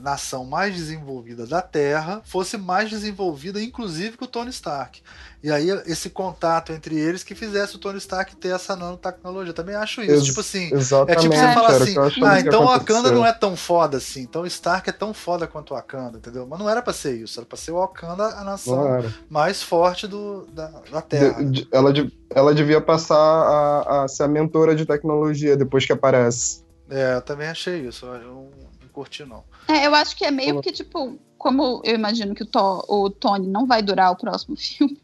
nação 0.00 0.44
mais 0.44 0.74
desenvolvida 0.74 1.46
da 1.46 1.60
Terra 1.60 2.22
fosse 2.24 2.56
mais 2.56 2.88
desenvolvida, 2.88 3.62
inclusive, 3.62 4.16
que 4.16 4.24
o 4.24 4.26
Tony 4.26 4.50
Stark. 4.50 5.02
E 5.42 5.50
aí, 5.50 5.68
esse 5.86 6.10
contato 6.10 6.72
entre 6.72 6.98
eles 6.98 7.22
que 7.22 7.34
fizesse 7.34 7.76
o 7.76 7.78
Tony 7.78 7.98
Stark 7.98 8.34
ter 8.36 8.48
essa 8.48 8.74
nanotecnologia. 8.74 9.52
Também 9.52 9.74
acho 9.74 10.02
isso. 10.02 10.12
Ex 10.12 10.24
tipo 10.24 10.40
assim, 10.40 10.74
exatamente, 10.74 11.18
é 11.18 11.20
tipo 11.20 11.34
você 11.34 11.54
falar 11.54 11.68
assim: 11.68 12.24
ah, 12.24 12.40
então 12.40 12.64
o 12.64 12.66
Wakanda 12.66 13.12
não 13.12 13.24
é 13.24 13.32
tão 13.32 13.56
foda 13.56 13.98
assim. 13.98 14.22
Então 14.22 14.42
o 14.42 14.46
Stark 14.46 14.88
é 14.88 14.92
tão 14.92 15.12
foda 15.12 15.46
quanto 15.46 15.72
o 15.72 15.76
Wakanda, 15.76 16.18
entendeu? 16.18 16.46
Mas 16.48 16.58
não 16.58 16.68
era 16.68 16.80
pra 16.80 16.92
ser 16.92 17.16
isso. 17.16 17.38
Era 17.38 17.46
pra 17.46 17.58
ser 17.58 17.72
o 17.72 17.76
Wakanda 17.76 18.24
a 18.24 18.42
nação 18.42 19.04
mais 19.28 19.62
forte 19.62 20.06
do, 20.08 20.46
da, 20.46 20.68
da 20.90 21.02
Terra. 21.02 21.44
De, 21.44 21.62
de, 21.62 21.68
ela, 21.70 21.92
de, 21.92 22.10
ela 22.30 22.54
devia 22.54 22.80
passar 22.80 23.16
a, 23.16 24.04
a 24.04 24.08
ser 24.08 24.22
a 24.22 24.28
mentora 24.28 24.74
de 24.74 24.86
tecnologia 24.86 25.56
depois 25.56 25.84
que 25.84 25.92
aparece. 25.92 26.64
É, 26.88 27.16
eu 27.16 27.22
também 27.22 27.48
achei 27.48 27.86
isso. 27.86 28.06
Não 28.06 28.65
curti, 28.96 29.26
não. 29.26 29.44
É, 29.68 29.86
eu 29.86 29.94
acho 29.94 30.16
que 30.16 30.24
é 30.24 30.30
meio 30.30 30.62
que, 30.62 30.72
tipo, 30.72 31.18
como 31.36 31.82
eu 31.84 31.94
imagino 31.94 32.34
que 32.34 32.42
o, 32.42 32.46
to, 32.46 32.84
o 32.88 33.10
Tony 33.10 33.46
não 33.46 33.66
vai 33.66 33.82
durar 33.82 34.10
o 34.10 34.16
próximo 34.16 34.56
filme, 34.56 34.98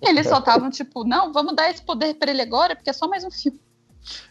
eles 0.00 0.28
só 0.28 0.38
estavam 0.38 0.70
tipo, 0.70 1.02
não, 1.02 1.32
vamos 1.32 1.56
dar 1.56 1.68
esse 1.68 1.82
poder 1.82 2.14
pra 2.14 2.30
ele 2.30 2.40
agora, 2.40 2.76
porque 2.76 2.90
é 2.90 2.92
só 2.92 3.08
mais 3.08 3.24
um 3.24 3.30
filme. 3.30 3.60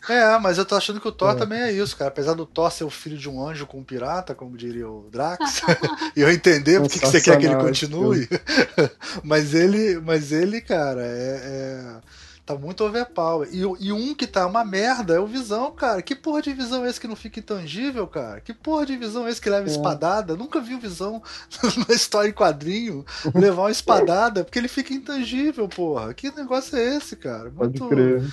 É, 0.09 0.37
mas 0.39 0.57
eu 0.57 0.65
tô 0.65 0.75
achando 0.75 0.99
que 0.99 1.07
o 1.07 1.11
Thor 1.11 1.31
é. 1.31 1.35
também 1.35 1.59
é 1.59 1.71
isso, 1.71 1.95
cara. 1.95 2.09
Apesar 2.09 2.33
do 2.33 2.45
Thor 2.45 2.71
ser 2.71 2.83
o 2.83 2.89
filho 2.89 3.17
de 3.17 3.29
um 3.29 3.45
anjo 3.45 3.65
com 3.65 3.79
um 3.79 3.83
pirata, 3.83 4.35
como 4.35 4.57
diria 4.57 4.89
o 4.89 5.09
Drax, 5.09 5.61
e 6.15 6.21
eu 6.21 6.29
entender 6.29 6.81
porque 6.81 6.99
que 6.99 7.05
você 7.05 7.21
quer 7.21 7.37
que 7.37 7.45
ele 7.45 7.55
continue. 7.55 8.27
mas 9.23 9.53
ele, 9.53 9.99
mas 9.99 10.31
ele, 10.31 10.59
cara, 10.61 11.01
é, 11.03 11.41
é 11.43 12.01
Tá 12.45 12.55
muito 12.55 12.83
overpower. 12.83 13.47
E, 13.51 13.59
e 13.59 13.91
um 13.91 14.15
que 14.15 14.25
tá 14.25 14.47
uma 14.47 14.65
merda 14.65 15.13
é 15.13 15.19
o 15.19 15.27
Visão, 15.27 15.71
cara. 15.71 16.01
Que 16.01 16.15
porra 16.15 16.41
de 16.41 16.53
visão 16.53 16.83
é 16.83 16.89
esse 16.89 16.99
que 16.99 17.07
não 17.07 17.15
fica 17.15 17.39
intangível, 17.39 18.07
cara? 18.07 18.41
Que 18.41 18.53
porra 18.53 18.85
de 18.85 18.97
visão 18.97 19.27
é 19.27 19.29
esse 19.29 19.39
que 19.39 19.49
leva 19.49 19.67
é. 19.67 19.71
espadada? 19.71 20.35
Nunca 20.35 20.59
vi 20.59 20.73
o 20.73 20.79
Visão 20.79 21.21
na 21.87 21.93
história 21.93 22.29
em 22.29 22.33
quadrinho 22.33 23.05
levar 23.35 23.63
uma 23.63 23.71
espadada, 23.71 24.43
porque 24.43 24.57
ele 24.57 24.67
fica 24.67 24.93
intangível, 24.93 25.67
porra. 25.67 26.13
Que 26.13 26.31
negócio 26.35 26.75
é 26.75 26.97
esse, 26.97 27.15
cara? 27.15 27.51
Muito... 27.51 27.79
Pode 27.79 27.95
crer. 27.95 28.23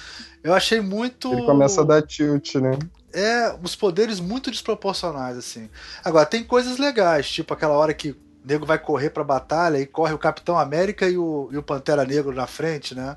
Eu 0.42 0.54
achei 0.54 0.80
muito. 0.80 1.32
Ele 1.32 1.44
começa 1.44 1.82
a 1.82 1.84
dar 1.84 2.02
tilt, 2.02 2.54
né? 2.56 2.78
É, 3.12 3.54
os 3.62 3.76
poderes 3.76 4.20
muito 4.20 4.50
desproporcionais, 4.50 5.36
assim. 5.36 5.68
Agora, 6.02 6.24
tem 6.24 6.44
coisas 6.44 6.78
legais, 6.78 7.28
tipo 7.30 7.52
aquela 7.52 7.74
hora 7.74 7.92
que 7.92 8.10
o 8.10 8.16
nego 8.44 8.64
vai 8.64 8.78
correr 8.78 9.10
pra 9.10 9.24
batalha 9.24 9.78
e 9.78 9.86
corre 9.86 10.14
o 10.14 10.18
Capitão 10.18 10.58
América 10.58 11.08
e 11.08 11.18
o, 11.18 11.48
e 11.52 11.58
o 11.58 11.62
Pantera 11.62 12.04
Negro 12.04 12.34
na 12.34 12.46
frente, 12.46 12.94
né? 12.94 13.16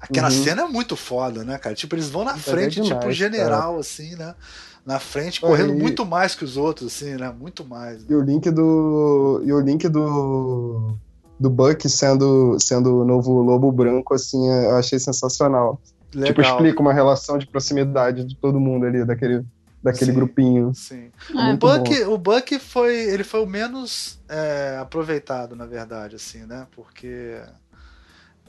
Aquela 0.00 0.28
uhum. 0.28 0.44
cena 0.44 0.62
é 0.62 0.66
muito 0.66 0.96
foda, 0.96 1.44
né, 1.44 1.58
cara? 1.58 1.74
Tipo, 1.74 1.94
eles 1.94 2.08
vão 2.08 2.24
na 2.24 2.32
é 2.32 2.38
frente, 2.38 2.80
é 2.80 2.82
demais, 2.82 3.00
tipo, 3.00 3.12
general, 3.12 3.68
cara. 3.68 3.80
assim, 3.80 4.16
né? 4.16 4.34
Na 4.84 4.98
frente, 4.98 5.40
correndo 5.42 5.74
muito 5.74 6.06
mais 6.06 6.34
que 6.34 6.42
os 6.42 6.56
outros, 6.56 6.94
assim, 6.94 7.14
né? 7.16 7.30
Muito 7.38 7.64
mais. 7.64 7.98
Né? 7.98 8.06
E 8.08 8.14
o 8.14 8.22
link 8.22 8.50
do. 8.50 9.42
E 9.44 9.52
o 9.52 9.60
link 9.60 9.86
do. 9.88 10.96
Do 11.38 11.48
Buck 11.48 11.88
sendo, 11.88 12.58
sendo 12.60 13.00
o 13.00 13.04
novo 13.04 13.40
lobo 13.40 13.72
branco, 13.72 14.12
assim, 14.12 14.46
eu 14.46 14.76
achei 14.76 14.98
sensacional. 14.98 15.80
Legal. 16.14 16.26
Tipo, 16.26 16.40
explica 16.42 16.80
uma 16.80 16.92
relação 16.92 17.38
de 17.38 17.46
proximidade 17.46 18.24
de 18.24 18.36
todo 18.36 18.60
mundo 18.60 18.84
ali, 18.84 19.04
daquele, 19.06 19.44
daquele 19.82 20.10
sim, 20.10 20.16
grupinho. 20.16 20.74
Sim. 20.74 21.10
É. 21.34 21.52
O, 21.52 21.56
Buck, 21.56 22.04
o 22.04 22.18
Buck 22.18 22.58
foi. 22.58 22.94
Ele 22.94 23.24
foi 23.24 23.42
o 23.42 23.46
menos 23.46 24.18
é, 24.28 24.78
aproveitado, 24.80 25.56
na 25.56 25.64
verdade, 25.64 26.16
assim, 26.16 26.44
né? 26.44 26.66
Porque 26.74 27.40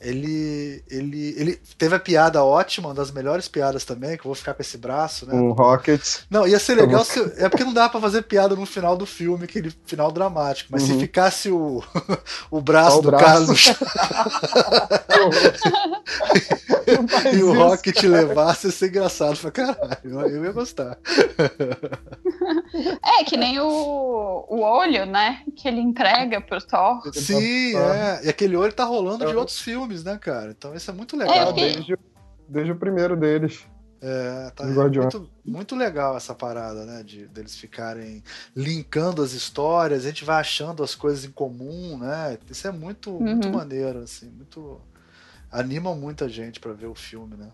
ele, 0.01 0.83
ele, 0.89 1.35
ele 1.37 1.61
teve 1.77 1.95
a 1.95 1.99
piada 1.99 2.43
ótima, 2.43 2.89
uma 2.89 2.93
das 2.93 3.11
melhores 3.11 3.47
piadas 3.47 3.85
também, 3.85 4.17
que 4.17 4.21
eu 4.21 4.29
vou 4.29 4.35
ficar 4.35 4.55
com 4.55 4.61
esse 4.61 4.77
braço, 4.77 5.27
né? 5.27 5.35
Um 5.35 5.51
Rocket. 5.51 6.01
Não, 6.29 6.47
ia 6.47 6.59
ser 6.59 6.75
legal 6.75 7.05
se. 7.05 7.19
É 7.37 7.47
porque 7.47 7.63
não 7.63 7.73
dá 7.73 7.87
para 7.87 8.01
fazer 8.01 8.23
piada 8.23 8.55
no 8.55 8.65
final 8.65 8.97
do 8.97 9.05
filme, 9.05 9.45
aquele 9.45 9.71
final 9.85 10.11
dramático. 10.11 10.69
Mas 10.71 10.83
uhum. 10.83 10.95
se 10.95 10.99
ficasse 10.99 11.51
o, 11.51 11.83
o 12.49 12.59
braço 12.59 12.97
o 12.97 13.01
do 13.03 13.11
braço. 13.11 13.25
cara 13.25 13.39
no 13.41 13.55
chão. 13.55 13.75
e 17.33 17.43
o 17.43 17.53
Rocket 17.53 18.01
levasse, 18.03 18.67
ia 18.67 18.73
ser 18.73 18.87
engraçado 18.87 19.37
pra 19.37 19.51
caralho. 19.51 19.99
Eu 20.03 20.43
ia 20.45 20.51
gostar. 20.51 20.97
É, 23.03 23.23
que 23.23 23.37
nem 23.37 23.59
o, 23.59 24.45
o 24.49 24.61
olho, 24.61 25.05
né? 25.05 25.43
Que 25.55 25.67
ele 25.67 25.79
entrega 25.79 26.41
pro 26.41 26.59
Thor. 26.59 27.01
Sim, 27.13 27.75
é. 27.77 28.21
E 28.25 28.29
aquele 28.29 28.55
olho 28.55 28.73
tá 28.73 28.83
rolando 28.83 29.25
de 29.25 29.35
outros 29.35 29.59
filmes 29.59 29.90
filmes, 29.91 30.03
né, 30.03 30.17
cara? 30.17 30.51
Então 30.51 30.73
isso 30.73 30.89
é 30.89 30.93
muito 30.93 31.17
legal. 31.17 31.49
É, 31.49 31.53
desde, 31.53 31.97
desde 32.47 32.71
o 32.71 32.75
primeiro 32.75 33.15
deles. 33.17 33.65
É, 34.03 34.49
tá 34.55 34.65
muito, 34.65 35.29
muito 35.45 35.75
legal 35.75 36.17
essa 36.17 36.33
parada, 36.33 36.85
né? 36.85 37.03
De 37.03 37.27
deles 37.27 37.55
ficarem 37.55 38.23
linkando 38.55 39.21
as 39.21 39.33
histórias, 39.33 40.05
a 40.05 40.07
gente 40.07 40.25
vai 40.25 40.39
achando 40.39 40.83
as 40.83 40.95
coisas 40.95 41.23
em 41.23 41.31
comum, 41.31 41.99
né? 41.99 42.37
Isso 42.49 42.67
é 42.67 42.71
muito, 42.71 43.11
uhum. 43.11 43.19
muito 43.19 43.49
maneiro, 43.49 43.99
assim, 43.99 44.27
muito. 44.29 44.81
anima 45.51 45.93
muita 45.93 46.27
gente 46.27 46.59
para 46.59 46.73
ver 46.73 46.87
o 46.87 46.95
filme, 46.95 47.35
né? 47.35 47.51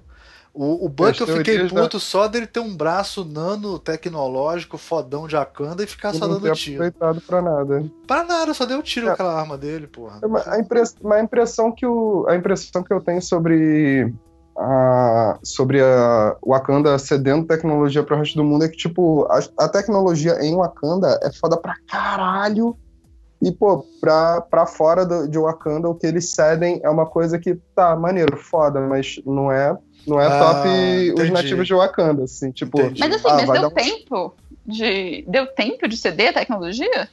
O, 0.60 0.88
o 0.88 0.90
Buck 0.90 1.22
eu 1.22 1.28
fiquei 1.28 1.70
puto 1.70 1.98
da... 1.98 2.00
só 2.00 2.28
dele 2.28 2.48
ter 2.48 2.60
um 2.60 2.76
braço 2.76 3.24
nano 3.24 3.78
tecnológico 3.78 4.76
fodão 4.76 5.28
de 5.28 5.38
Akanda 5.38 5.84
e 5.84 5.88
ficar 5.88 6.16
só 6.16 6.28
dando 6.28 6.52
tiro. 6.54 6.84
Aproveitado 6.84 7.22
pra 7.22 7.42
nada. 7.44 7.86
Pra 8.08 8.24
nada, 8.24 8.56
só 8.56 8.66
deu 8.66 8.82
tiro 8.82 9.08
é. 9.08 9.12
aquela 9.12 9.40
arma 9.40 9.56
dele, 9.56 9.86
porra. 9.86 10.20
É 10.24 10.50
a, 10.50 10.60
impress... 10.60 10.96
a, 11.06 11.22
impressão 11.22 11.72
que 11.72 11.86
o... 11.86 12.26
a 12.28 12.36
impressão 12.36 12.82
que 12.82 12.92
eu 12.92 13.00
tenho 13.00 13.22
sobre 13.22 14.12
a... 14.58 15.38
sobre 15.44 15.80
a 15.80 16.36
Wakanda 16.44 16.98
cedendo 16.98 17.46
tecnologia 17.46 18.02
pro 18.02 18.18
resto 18.18 18.36
do 18.36 18.44
mundo 18.44 18.66
é 18.66 18.68
que, 18.68 18.78
tipo, 18.78 19.28
a, 19.30 19.40
a 19.64 19.70
tecnologia 19.70 20.44
em 20.44 20.56
Wakanda 20.56 21.20
é 21.22 21.32
foda 21.32 21.56
pra 21.56 21.76
caralho. 21.88 22.76
E, 23.40 23.52
pô, 23.52 23.86
pra, 24.02 24.42
pra 24.42 24.66
fora 24.66 25.06
do, 25.06 25.28
de 25.28 25.38
Wakanda, 25.38 25.88
o 25.88 25.94
que 25.94 26.08
eles 26.08 26.32
cedem 26.32 26.82
é 26.84 26.90
uma 26.90 27.06
coisa 27.06 27.38
que, 27.38 27.54
tá, 27.76 27.96
maneiro, 27.96 28.36
foda, 28.36 28.82
mas 28.82 29.22
não 29.24 29.52
é 29.52 29.78
não 30.08 30.20
é 30.20 30.28
ah, 30.28 30.40
top 30.40 30.68
entendi. 30.68 31.22
os 31.22 31.30
nativos 31.30 31.68
de 31.68 31.74
Wakanda, 31.74 32.24
assim, 32.24 32.52
tipo. 32.52 32.80
Entendi. 32.80 33.00
Mas 33.00 33.16
assim, 33.16 33.28
ah, 33.30 33.46
mas 33.46 33.60
deu 33.60 33.72
tempo 33.72 34.36
de. 34.66 35.26
Deu 35.28 35.48
tempo 35.48 35.88
de 35.88 35.98
ceder 35.98 36.30
a 36.30 36.34
tecnologia? 36.34 37.10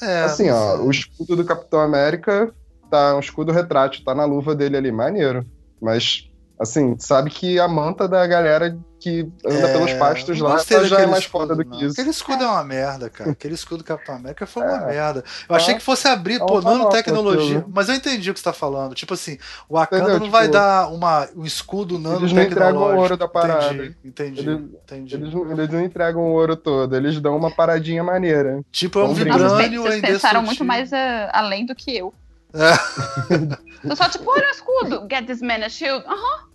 É, 0.00 0.22
assim, 0.22 0.50
ó, 0.50 0.78
o 0.78 0.90
escudo 0.90 1.36
do 1.36 1.44
Capitão 1.44 1.80
América 1.80 2.52
tá 2.90 3.14
um 3.16 3.20
escudo 3.20 3.52
retrátil, 3.52 4.04
tá 4.04 4.14
na 4.14 4.24
luva 4.24 4.54
dele 4.54 4.76
ali, 4.76 4.90
maneiro. 4.90 5.46
Mas 5.80 6.28
Assim, 6.62 6.96
sabe 6.96 7.28
que 7.28 7.58
a 7.58 7.66
manta 7.66 8.06
da 8.06 8.24
galera 8.24 8.78
que 9.02 9.28
anda 9.44 9.68
é, 9.68 9.72
pelos 9.72 9.92
pastos 9.94 10.38
lá 10.38 10.56
já 10.58 11.00
é 11.00 11.06
mais 11.06 11.24
foda 11.24 11.56
do 11.56 11.64
que 11.64 11.84
isso. 11.84 11.92
Aquele 11.92 12.10
escudo 12.10 12.44
é 12.44 12.46
uma 12.46 12.62
merda, 12.62 13.10
cara. 13.10 13.32
Aquele 13.32 13.54
escudo 13.54 13.78
do 13.78 13.84
Capitão 13.84 14.14
América 14.14 14.46
foi 14.46 14.62
uma 14.62 14.84
é. 14.84 14.86
merda. 14.94 15.24
Eu 15.48 15.56
achei 15.56 15.74
que 15.74 15.80
fosse 15.80 16.06
abrir, 16.06 16.36
é 16.36 16.38
pô, 16.38 16.60
nanotecnologia. 16.60 17.64
Mas 17.68 17.88
eu 17.88 17.96
entendi 17.96 18.30
o 18.30 18.34
que 18.34 18.38
você 18.38 18.44
tá 18.44 18.52
falando. 18.52 18.94
Tipo 18.94 19.14
assim, 19.14 19.38
o 19.68 19.74
Wakanda 19.74 20.04
Entendeu? 20.04 20.20
não 20.20 20.30
vai 20.30 20.42
tipo, 20.42 20.52
dar 20.52 20.88
uma, 20.88 21.28
um 21.34 21.44
escudo 21.44 21.98
nanotecnológico. 21.98 22.24
Eles 22.24 22.32
não 22.32 22.42
entregam 22.42 22.82
o 22.82 23.00
ouro 23.00 23.16
da 23.16 23.28
parada. 23.28 23.74
Entendi, 23.74 23.96
entendi. 24.04 24.40
Eles, 24.40 24.60
entendi. 24.84 25.14
Eles, 25.16 25.34
não, 25.34 25.50
eles, 25.50 25.68
não, 25.68 25.80
entregam 25.84 26.22
o 26.22 26.32
ouro 26.32 26.56
todo, 26.56 26.94
eles 26.94 27.20
dão 27.20 27.36
uma 27.36 27.50
paradinha 27.50 28.04
maneira. 28.04 28.62
Tipo, 28.70 29.00
é 29.00 29.04
um 29.04 29.14
vibrânio 29.14 29.82
Vocês 29.82 30.00
pensaram 30.00 30.42
muito 30.42 30.64
mais 30.64 30.92
uh, 30.92 31.28
além 31.32 31.66
do 31.66 31.74
que 31.74 31.96
eu. 31.96 32.14
É. 32.54 33.88
eu 33.88 33.96
só 33.96 34.08
tipo, 34.08 34.30
olha 34.30 34.46
o 34.46 34.50
escudo. 34.50 35.06
Get 35.10 35.26
this 35.26 35.42
man 35.42 35.64
a 35.64 35.68
shield. 35.68 36.04
Aham. 36.06 36.14
Uh 36.14 36.46
-huh. 36.46 36.51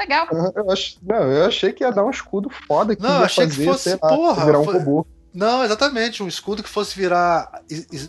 Legal. 0.00 0.26
Eu, 0.56 0.70
ach... 0.70 0.96
não, 1.02 1.30
eu 1.30 1.44
achei 1.44 1.72
que 1.72 1.84
ia 1.84 1.92
dar 1.92 2.04
um 2.04 2.10
escudo 2.10 2.48
foda 2.48 2.96
que 2.96 3.02
não, 3.02 3.18
ia 3.18 3.26
achei 3.26 3.44
fazer, 3.44 3.58
que 3.58 3.68
fosse, 3.68 3.90
lá, 3.90 3.98
porra, 3.98 4.46
virar 4.46 4.58
um 4.60 4.64
foi... 4.64 4.78
robô. 4.78 5.06
Não, 5.32 5.62
exatamente, 5.62 6.22
um 6.22 6.26
escudo 6.26 6.62
que 6.62 6.68
fosse 6.68 6.98
virar 6.98 7.62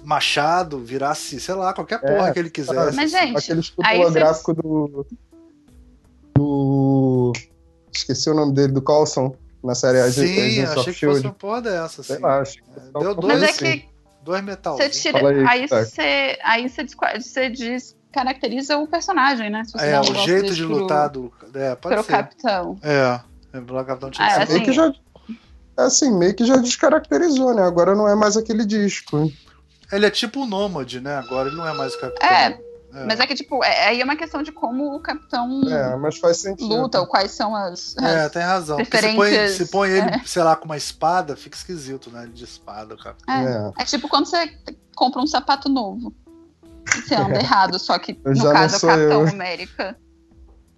machado, 0.06 0.80
virasse, 0.80 1.40
sei 1.40 1.54
lá, 1.54 1.74
qualquer 1.74 2.00
porra 2.00 2.30
é, 2.30 2.34
que 2.34 2.40
ele 2.40 2.50
quisesse. 2.50 2.96
Mas, 2.96 3.12
gente, 3.12 3.38
aquele 3.38 3.60
escudo 3.60 3.88
holográfico 3.88 4.56
você... 4.56 4.62
do. 4.62 5.08
do. 6.34 7.34
Esqueci 7.94 8.30
o 8.30 8.34
nome 8.34 8.54
dele, 8.54 8.72
do 8.72 8.82
Coulson, 8.82 9.36
na 9.62 9.76
série 9.76 10.02
Sim, 10.12 10.24
Agents 10.24 10.72
achei 10.72 10.94
que 10.94 11.06
fosse 11.06 11.22
uma 11.22 11.34
porra 11.34 11.62
dessa. 11.62 12.02
Sei 12.04 12.20
lá, 12.20 12.40
acho 12.40 12.54
que 12.54 12.62
é, 12.62 13.00
Deu 13.00 13.14
dois, 13.14 13.42
Mas 13.42 13.44
é 13.44 13.54
que. 13.54 13.92
Dois 14.24 14.44
metal. 14.44 14.78
Tira, 14.92 15.50
aí, 15.50 15.68
você, 15.68 16.38
aí 16.44 16.70
você, 16.70 16.86
você 17.20 17.50
diz 17.50 17.96
caracteriza 18.12 18.78
o 18.78 18.88
personagem, 18.88 19.50
né? 19.50 19.64
é, 19.80 20.00
o 20.00 20.04
jeito 20.04 20.54
de 20.54 20.64
lutar 20.64 21.10
do. 21.10 21.32
É, 21.54 21.76
pode 21.76 21.96
pro 21.96 22.04
ser. 22.04 22.12
capitão. 22.12 22.78
É, 22.82 23.20
o 23.58 23.86
capitão 23.86 24.12
tinha 24.12 24.28
ah, 24.28 24.36
que 24.36 24.44
assim, 24.44 24.54
meio 24.54 24.66
que 24.66 24.74
já, 24.74 24.94
assim, 25.78 26.18
meio 26.18 26.36
que 26.36 26.46
já 26.46 26.58
descaracterizou, 26.58 27.54
né? 27.54 27.64
Agora 27.64 27.96
não 27.96 28.08
é 28.08 28.16
mais 28.16 28.38
aquele 28.38 28.66
disco. 28.66 29.32
Ele 29.92 30.06
é 30.06 30.10
tipo 30.10 30.42
o 30.42 30.46
Nômade, 30.46 31.02
né? 31.02 31.18
Agora 31.18 31.50
ele 31.50 31.58
não 31.58 31.68
é 31.68 31.74
mais 31.74 31.94
o 31.96 32.00
capitão. 32.00 32.30
É. 32.30 32.60
É. 32.94 33.06
Mas 33.06 33.22
é 33.22 33.26
que, 33.26 33.34
tipo, 33.36 33.64
é, 33.64 33.88
aí 33.88 34.02
é 34.02 34.04
uma 34.04 34.18
questão 34.18 34.44
de 34.44 34.52
como 34.52 34.94
o 34.94 35.00
capitão 35.00 35.62
é, 35.64 35.96
mas 35.96 36.18
faz 36.18 36.38
sentido. 36.38 36.68
luta, 36.68 37.00
ou 37.00 37.08
quais 37.08 37.32
são 37.32 37.56
as. 37.56 37.96
as 37.98 38.04
é, 38.04 38.30
tem 38.30 38.42
razão. 38.42 38.78
Porque 38.78 38.98
se 38.98 39.16
põe, 39.16 39.48
se 39.48 39.66
põe 39.68 39.90
ele, 39.90 40.10
é. 40.10 40.22
sei 40.26 40.44
lá, 40.44 40.58
com 40.58 40.66
uma 40.66 40.76
espada, 40.76 41.38
fica 41.38 41.56
esquisito, 41.56 42.12
né? 42.12 42.30
De 42.34 42.44
espada, 42.44 42.94
o 42.96 42.98
capitão. 42.98 43.34
É. 43.34 43.82
é. 43.82 43.86
tipo 43.86 44.10
quando 44.10 44.26
você 44.26 44.54
compra 44.94 45.22
um 45.22 45.28
sapato 45.28 45.70
novo 45.70 46.14
você 46.86 47.16
anda 47.16 47.40
errado, 47.40 47.80
só 47.80 47.98
que 47.98 48.14
no 48.14 48.52
caso 48.52 48.76
é 48.76 48.78
o 48.78 48.98
Capitão 48.98 49.22
eu. 49.22 49.28
América. 49.28 49.98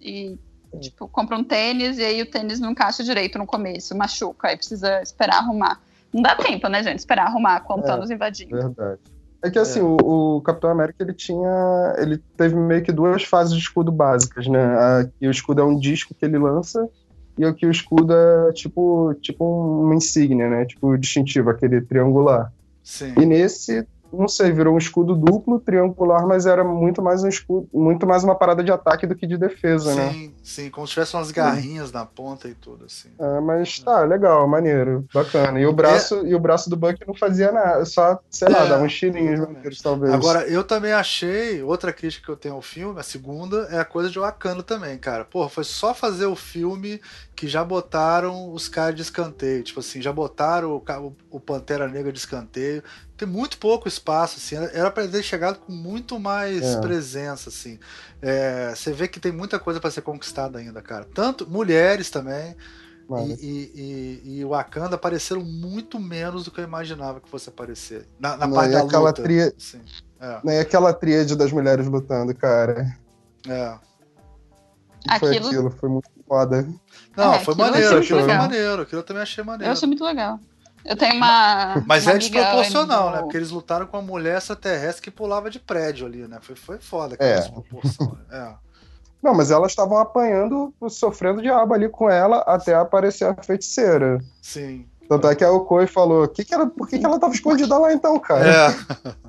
E, 0.00 0.38
tipo, 0.80 1.08
compra 1.08 1.36
um 1.36 1.44
tênis 1.44 1.98
e 1.98 2.04
aí 2.04 2.22
o 2.22 2.30
tênis 2.30 2.60
não 2.60 2.72
encaixa 2.72 3.02
direito 3.02 3.38
no 3.38 3.46
começo, 3.46 3.96
machuca, 3.96 4.48
aí 4.48 4.56
precisa 4.56 5.00
esperar 5.02 5.38
arrumar. 5.38 5.80
Não 6.12 6.22
dá 6.22 6.36
tempo, 6.36 6.68
né, 6.68 6.82
gente? 6.82 7.00
Esperar 7.00 7.26
arrumar 7.26 7.60
quando 7.60 7.84
é, 7.84 7.86
Thanos 7.86 8.10
invadindo. 8.10 8.56
Verdade. 8.56 9.00
É 9.42 9.50
que 9.50 9.58
assim, 9.58 9.80
é. 9.80 9.82
o, 9.82 10.36
o, 10.36 10.40
Capitão 10.42 10.70
América 10.70 11.02
ele 11.02 11.12
tinha. 11.12 11.94
Ele 11.98 12.18
teve 12.36 12.54
meio 12.54 12.82
que 12.82 12.92
duas 12.92 13.24
fases 13.24 13.52
de 13.52 13.58
escudo 13.58 13.92
básicas, 13.92 14.46
né? 14.46 14.62
A, 14.62 15.08
o 15.20 15.30
escudo 15.30 15.60
é 15.60 15.64
um 15.64 15.78
disco 15.78 16.14
que 16.14 16.24
ele 16.24 16.38
lança, 16.38 16.88
e 17.36 17.44
aqui 17.44 17.66
o 17.66 17.70
escudo 17.70 18.14
é 18.14 18.52
tipo, 18.52 19.12
tipo 19.20 19.44
uma 19.44 19.94
insígnia, 19.94 20.48
né? 20.48 20.64
Tipo 20.64 20.96
distintivo, 20.96 21.50
aquele 21.50 21.80
triangular. 21.80 22.52
Sim. 22.82 23.12
E 23.20 23.26
nesse 23.26 23.86
não 24.18 24.28
sei, 24.28 24.52
virou 24.52 24.74
um 24.74 24.78
escudo 24.78 25.14
duplo, 25.14 25.60
triangular, 25.60 26.26
mas 26.26 26.46
era 26.46 26.64
muito 26.64 27.02
mais 27.02 27.22
um 27.22 27.28
escudo, 27.28 27.68
muito 27.72 28.06
mais 28.06 28.24
uma 28.24 28.34
parada 28.34 28.62
de 28.62 28.70
ataque 28.72 29.06
do 29.06 29.14
que 29.14 29.26
de 29.26 29.36
defesa, 29.36 29.90
sim, 29.90 29.96
né? 29.96 30.10
Sim, 30.10 30.34
sim, 30.42 30.70
como 30.70 30.86
se 30.86 30.94
tivesse 30.94 31.14
umas 31.14 31.30
garrinhas 31.30 31.88
sim. 31.88 31.94
na 31.94 32.04
ponta 32.04 32.48
e 32.48 32.54
tudo, 32.54 32.84
assim. 32.84 33.10
É, 33.18 33.40
mas 33.40 33.78
tá, 33.78 34.00
legal, 34.02 34.46
maneiro, 34.46 35.04
bacana. 35.12 35.58
E 35.60 35.66
o 35.66 35.72
braço, 35.72 36.16
é... 36.16 36.28
e 36.28 36.34
o 36.34 36.40
braço 36.40 36.70
do 36.70 36.76
Buck 36.76 36.98
não 37.06 37.14
fazia 37.14 37.52
nada, 37.52 37.84
só, 37.84 38.18
sei 38.30 38.48
lá, 38.48 38.64
é, 38.64 38.68
dava 38.68 38.84
uns 38.84 39.00
maneiros, 39.02 39.82
talvez. 39.82 40.12
Agora, 40.12 40.46
eu 40.46 40.64
também 40.64 40.92
achei, 40.92 41.62
outra 41.62 41.92
crítica 41.92 42.26
que 42.26 42.30
eu 42.30 42.36
tenho 42.36 42.54
ao 42.54 42.62
filme, 42.62 42.98
a 42.98 43.02
segunda, 43.02 43.68
é 43.70 43.78
a 43.78 43.84
coisa 43.84 44.10
de 44.10 44.18
Wakanda 44.18 44.62
também, 44.62 44.96
cara. 44.98 45.24
Porra, 45.24 45.48
foi 45.48 45.64
só 45.64 45.94
fazer 45.94 46.26
o 46.26 46.36
filme 46.36 47.00
que 47.34 47.48
já 47.48 47.64
botaram 47.64 48.52
os 48.52 48.68
caras 48.68 48.94
de 48.94 49.02
escanteio. 49.02 49.62
Tipo 49.62 49.80
assim, 49.80 50.00
já 50.00 50.12
botaram 50.12 50.72
o, 50.72 51.16
o 51.30 51.40
Pantera 51.40 51.88
Negra 51.88 52.12
de 52.12 52.18
escanteio. 52.18 52.82
Tem 53.16 53.28
muito 53.28 53.58
pouco 53.58 53.86
espaço, 53.86 54.38
assim. 54.38 54.56
Era 54.72 54.90
para 54.90 55.06
ter 55.06 55.22
chegado 55.22 55.58
com 55.60 55.72
muito 55.72 56.18
mais 56.18 56.62
é. 56.62 56.80
presença, 56.80 57.48
assim. 57.48 57.78
É, 58.20 58.72
você 58.74 58.92
vê 58.92 59.06
que 59.06 59.20
tem 59.20 59.30
muita 59.30 59.58
coisa 59.58 59.80
para 59.80 59.90
ser 59.90 60.02
conquistada 60.02 60.58
ainda, 60.58 60.82
cara. 60.82 61.06
Tanto 61.14 61.48
mulheres 61.48 62.10
também. 62.10 62.56
E, 63.10 63.32
e, 63.32 63.72
e, 63.74 64.38
e, 64.38 64.44
o 64.44 64.48
Wakanda 64.48 64.96
apareceram 64.96 65.42
muito 65.42 66.00
menos 66.00 66.44
do 66.44 66.50
que 66.50 66.60
eu 66.60 66.64
imaginava 66.64 67.20
que 67.20 67.28
fosse 67.28 67.50
aparecer. 67.50 68.08
Na, 68.18 68.36
na 68.36 68.48
parte 68.48 68.72
da 68.72 68.80
aquela 68.80 69.08
luta. 69.10 69.22
Tria... 69.22 69.52
Assim, 69.56 69.80
é. 70.18 70.40
Nem 70.42 70.58
aquela 70.58 70.92
tríade 70.92 71.36
das 71.36 71.52
mulheres 71.52 71.86
lutando, 71.86 72.34
cara. 72.34 72.96
É. 73.46 73.78
Foi 75.18 75.36
aquilo... 75.36 75.46
aquilo, 75.48 75.70
foi 75.70 75.88
muito 75.90 76.08
foda. 76.26 76.66
Não, 77.14 77.34
é, 77.34 77.40
foi 77.40 77.54
maneiro, 77.54 77.98
aquilo 77.98 78.20
foi 78.20 78.34
maneiro, 78.34 78.82
aquilo 78.82 79.00
eu 79.00 79.04
também 79.04 79.22
achei 79.22 79.44
maneiro. 79.44 79.68
Eu 79.68 79.72
achei 79.72 79.86
muito 79.86 80.02
legal. 80.02 80.40
Eu 80.84 80.96
tenho 80.96 81.14
uma. 81.14 81.82
Mas 81.86 82.04
uma 82.04 82.14
é 82.14 82.18
desproporcional, 82.18 83.10
né? 83.10 83.22
Porque 83.22 83.36
eles 83.36 83.50
lutaram 83.50 83.86
com 83.86 83.96
uma 83.96 84.02
mulher 84.02 84.36
extraterrestre 84.36 85.02
que 85.02 85.10
pulava 85.10 85.48
de 85.48 85.58
prédio 85.58 86.06
ali, 86.06 86.28
né? 86.28 86.38
Foi, 86.40 86.54
foi 86.54 86.78
foda 86.78 87.14
aquela 87.14 87.30
é. 87.30 87.40
desproporção. 87.40 88.18
É. 88.30 88.54
Não, 89.22 89.32
mas 89.32 89.50
elas 89.50 89.72
estavam 89.72 89.96
apanhando, 89.96 90.74
sofrendo 90.90 91.40
diabo 91.40 91.72
ali 91.72 91.88
com 91.88 92.10
ela 92.10 92.40
até 92.40 92.74
aparecer 92.74 93.24
a 93.24 93.34
feiticeira. 93.34 94.18
Sim. 94.42 94.86
Tanto 95.08 95.26
é 95.28 95.34
que 95.34 95.42
a 95.42 95.50
Okoi 95.50 95.86
falou: 95.86 96.28
que 96.28 96.44
que 96.44 96.52
ela, 96.52 96.66
por 96.66 96.86
que, 96.86 96.98
que 96.98 97.06
ela 97.06 97.18
tava 97.18 97.32
escondida 97.32 97.78
lá 97.78 97.92
então, 97.92 98.18
cara? 98.18 98.46
É. 98.46 98.74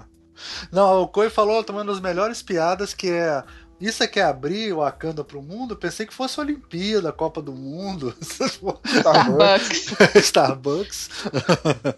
Não, 0.70 0.88
a 0.88 1.00
Okoi 1.00 1.30
falou 1.30 1.64
também 1.64 1.82
uma 1.82 1.92
das 1.94 2.02
melhores 2.02 2.42
piadas 2.42 2.94
que 2.94 3.10
é 3.10 3.42
isso 3.80 4.04
é 4.04 4.08
que 4.08 4.20
é 4.20 4.24
abrir 4.24 4.74
o 4.74 4.78
Wakanda 4.78 5.24
pro 5.24 5.42
mundo? 5.42 5.76
Pensei 5.76 6.06
que 6.06 6.14
fosse 6.14 6.40
a 6.40 6.44
Olimpíada, 6.44 7.10
a 7.10 7.14
Copa 7.14 7.42
do 7.42 7.52
Mundo. 7.52 8.16
Starbucks. 8.22 9.94
Starbucks. 10.16 11.10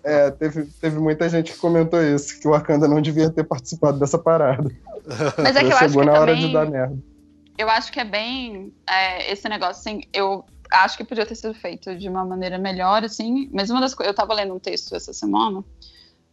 é, 0.03 0.31
teve, 0.31 0.65
teve 0.81 0.99
muita 0.99 1.29
gente 1.29 1.53
que 1.53 1.57
comentou 1.59 2.01
isso, 2.01 2.39
que 2.39 2.47
o 2.47 2.51
Wakanda 2.51 2.87
não 2.87 3.01
devia 3.01 3.29
ter 3.29 3.43
participado 3.43 3.99
dessa 3.99 4.17
parada. 4.17 4.69
Mas 5.37 5.55
é 5.55 5.63
que 5.63 5.71
eu 5.71 5.77
acho 5.77 5.89
que 5.89 5.97
na 5.97 6.05
também, 6.05 6.19
hora 6.19 6.35
de 6.35 6.53
dar 6.53 6.69
merda. 6.69 6.97
Eu 7.57 7.69
acho 7.69 7.91
que 7.91 7.99
é 7.99 8.05
bem 8.05 8.73
é, 8.89 9.31
esse 9.31 9.47
negócio, 9.47 9.79
assim, 9.79 10.01
eu 10.11 10.43
acho 10.71 10.97
que 10.97 11.03
podia 11.03 11.25
ter 11.25 11.35
sido 11.35 11.53
feito 11.53 11.95
de 11.95 12.09
uma 12.09 12.25
maneira 12.25 12.57
melhor, 12.57 13.03
assim, 13.03 13.49
mas 13.53 13.69
uma 13.69 13.81
das 13.81 13.93
coisas, 13.93 14.11
eu 14.11 14.15
tava 14.15 14.33
lendo 14.33 14.53
um 14.53 14.59
texto 14.59 14.95
essa 14.95 15.13
semana, 15.13 15.63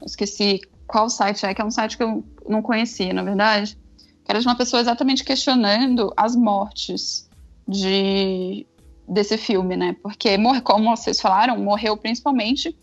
esqueci 0.04 0.60
qual 0.86 1.08
site 1.08 1.46
é, 1.46 1.54
que 1.54 1.62
é 1.62 1.64
um 1.64 1.70
site 1.70 1.96
que 1.96 2.02
eu 2.02 2.24
não 2.48 2.62
conhecia, 2.62 3.12
na 3.12 3.22
verdade, 3.22 3.78
que 4.24 4.32
era 4.32 4.40
de 4.40 4.46
uma 4.46 4.56
pessoa 4.56 4.80
exatamente 4.80 5.22
questionando 5.22 6.12
as 6.16 6.34
mortes 6.34 7.28
de 7.68 8.66
desse 9.06 9.36
filme, 9.36 9.76
né? 9.76 9.94
Porque, 10.02 10.36
como 10.62 10.96
vocês 10.96 11.20
falaram, 11.20 11.58
morreu 11.58 11.96
principalmente 11.96 12.74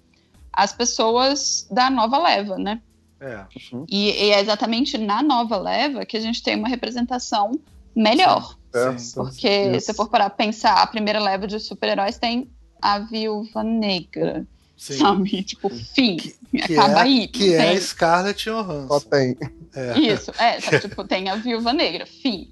as 0.54 0.72
pessoas 0.72 1.68
da 1.72 1.90
nova 1.90 2.18
leva, 2.20 2.58
né? 2.58 2.80
É. 3.20 3.46
Uhum. 3.72 3.86
E, 3.90 4.12
e, 4.12 4.32
é 4.32 4.40
exatamente 4.40 4.98
na 4.98 5.22
nova 5.24 5.58
leva 5.58 6.06
que 6.06 6.18
a 6.18 6.20
gente 6.20 6.42
tem 6.44 6.56
uma 6.56 6.68
representação 6.68 7.60
melhor. 7.96 8.58
Sim. 8.74 8.98
Sim. 8.98 9.14
Porque, 9.16 9.80
se 9.80 9.94
for 9.94 10.10
parar 10.10 10.30
pensar, 10.32 10.82
a 10.82 10.88
primeira 10.88 11.20
leva 11.20 11.48
de 11.48 11.60
super-heróis 11.60 12.18
tem 12.18 12.50
a 12.82 13.00
Viúva 13.00 13.64
Negra. 13.64 14.46
Sim. 14.76 14.98
Sabe? 14.98 15.44
Tipo, 15.44 15.70
fim. 15.70 16.18
Que, 16.18 16.36
acaba 16.64 17.00
é, 17.00 17.04
aí. 17.04 17.28
Que 17.28 17.54
é. 17.54 17.80
Scarlett 17.80 18.50
Johansson. 18.50 18.88
Só 18.88 19.00
tem. 19.00 19.38
É. 19.76 20.00
Isso, 20.00 20.32
é, 20.40 20.60
sabe, 20.60 20.80
tipo, 20.88 21.04
tem 21.04 21.30
a 21.30 21.36
Viúva 21.36 21.74
Negra, 21.74 22.06
fim. 22.06 22.52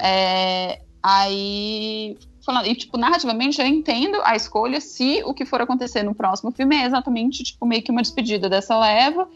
É. 0.00 0.80
aí, 1.02 2.18
falando, 2.44 2.66
e 2.66 2.74
tipo, 2.74 2.98
narrativamente 2.98 3.60
eu 3.60 3.66
entendo 3.66 4.20
a 4.24 4.34
escolha 4.34 4.80
se 4.80 5.22
o 5.24 5.32
que 5.32 5.44
for 5.44 5.60
acontecer 5.60 6.02
no 6.02 6.14
próximo 6.14 6.50
filme 6.50 6.74
é 6.76 6.84
exatamente, 6.84 7.44
tipo, 7.44 7.64
meio 7.64 7.82
que 7.82 7.92
uma 7.92 8.02
despedida 8.02 8.48
dessa 8.48 8.78
leva 8.78 9.28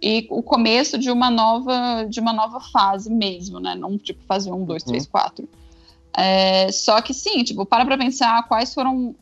e 0.00 0.26
o 0.30 0.42
começo 0.42 0.98
de 0.98 1.10
uma 1.10 1.30
nova, 1.30 2.04
de 2.08 2.20
uma 2.20 2.32
nova 2.32 2.60
fase 2.60 3.10
mesmo, 3.10 3.58
né? 3.58 3.74
Não, 3.74 3.96
tipo, 3.96 4.22
fase 4.24 4.50
1, 4.50 4.64
2, 4.64 4.82
3, 4.82 5.06
4. 5.06 5.48
É, 6.16 6.70
só 6.70 7.00
que 7.00 7.12
sim, 7.12 7.42
tipo, 7.42 7.66
para 7.66 7.84
pra 7.84 7.98
pensar 7.98 8.46
quais 8.46 8.72
foram 8.72 9.16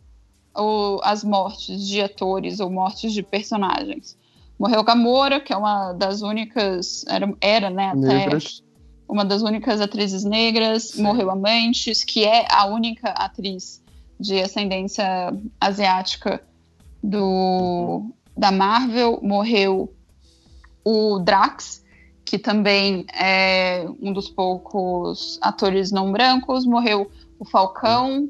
o, 0.55 1.01
as 1.03 1.25
mortes 1.25 1.87
de 1.87 2.01
atores 2.01 2.61
ou 2.61 2.71
mortes 2.71 3.13
de 3.13 3.23
personagens. 3.23 4.17
Morreu 4.59 4.83
Gamora, 4.83 5.41
que 5.41 5.53
é 5.53 5.57
uma 5.57 5.93
das 5.93 6.23
únicas. 6.23 7.05
Era, 7.09 7.33
era 7.41 7.71
né, 7.71 7.89
até. 7.89 7.99
Negras. 7.99 8.63
Uma 9.09 9.25
das 9.25 9.43
únicas 9.43 9.81
atrizes 9.81 10.25
negras. 10.25 10.91
Sim. 10.91 11.03
Morreu 11.03 11.31
Amantes, 11.31 12.05
que 12.05 12.25
é 12.25 12.47
a 12.51 12.67
única 12.67 13.11
atriz 13.11 13.83
de 14.19 14.41
ascendência 14.41 15.05
asiática 15.61 16.43
do, 17.03 18.11
da 18.37 18.53
Marvel. 18.53 19.19
Morreu 19.23 19.93
o 20.85 21.19
Drax, 21.19 21.85
que 22.25 22.39
também 22.39 23.05
é 23.13 23.87
um 24.01 24.13
dos 24.13 24.29
poucos 24.29 25.39
atores 25.43 25.91
não 25.91 26.13
brancos. 26.13 26.65
Morreu 26.65 27.11
o 27.39 27.45
Falcão. 27.45 28.29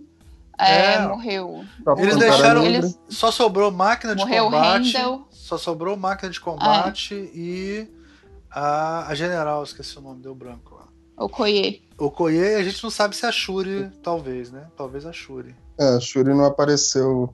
É, 0.59 0.95
é, 0.95 1.09
morreu. 1.09 1.65
Eles 1.99 2.17
deixaram. 2.17 2.65
Eles... 2.65 2.99
Só 3.09 3.31
sobrou 3.31 3.71
máquina 3.71 4.15
de 4.15 4.23
morreu 4.23 4.45
combate. 4.45 4.93
Morreu 4.93 5.27
só 5.53 5.59
sobrou 5.59 5.97
máquina 5.97 6.31
de 6.31 6.41
combate 6.41 7.15
ah. 7.15 7.37
e 7.37 7.89
a, 8.51 9.09
a 9.09 9.15
general, 9.15 9.63
esqueci 9.63 9.99
o 9.99 10.01
nome, 10.01 10.23
deu 10.23 10.35
branco 10.35 10.75
lá. 10.75 10.89
O 11.17 11.29
Koye. 11.29 11.83
O 11.99 12.11
Koye, 12.11 12.55
a 12.55 12.63
gente 12.63 12.83
não 12.83 12.91
sabe 12.91 13.15
se 13.15 13.25
é 13.25 13.29
a 13.29 13.33
Shuri, 13.33 13.91
talvez, 14.03 14.51
né? 14.51 14.67
Talvez 14.77 15.05
a 15.05 15.13
Shuri. 15.13 15.55
É, 15.79 15.97
a 15.97 16.01
Shuri 16.01 16.33
não 16.35 16.45
apareceu. 16.45 17.33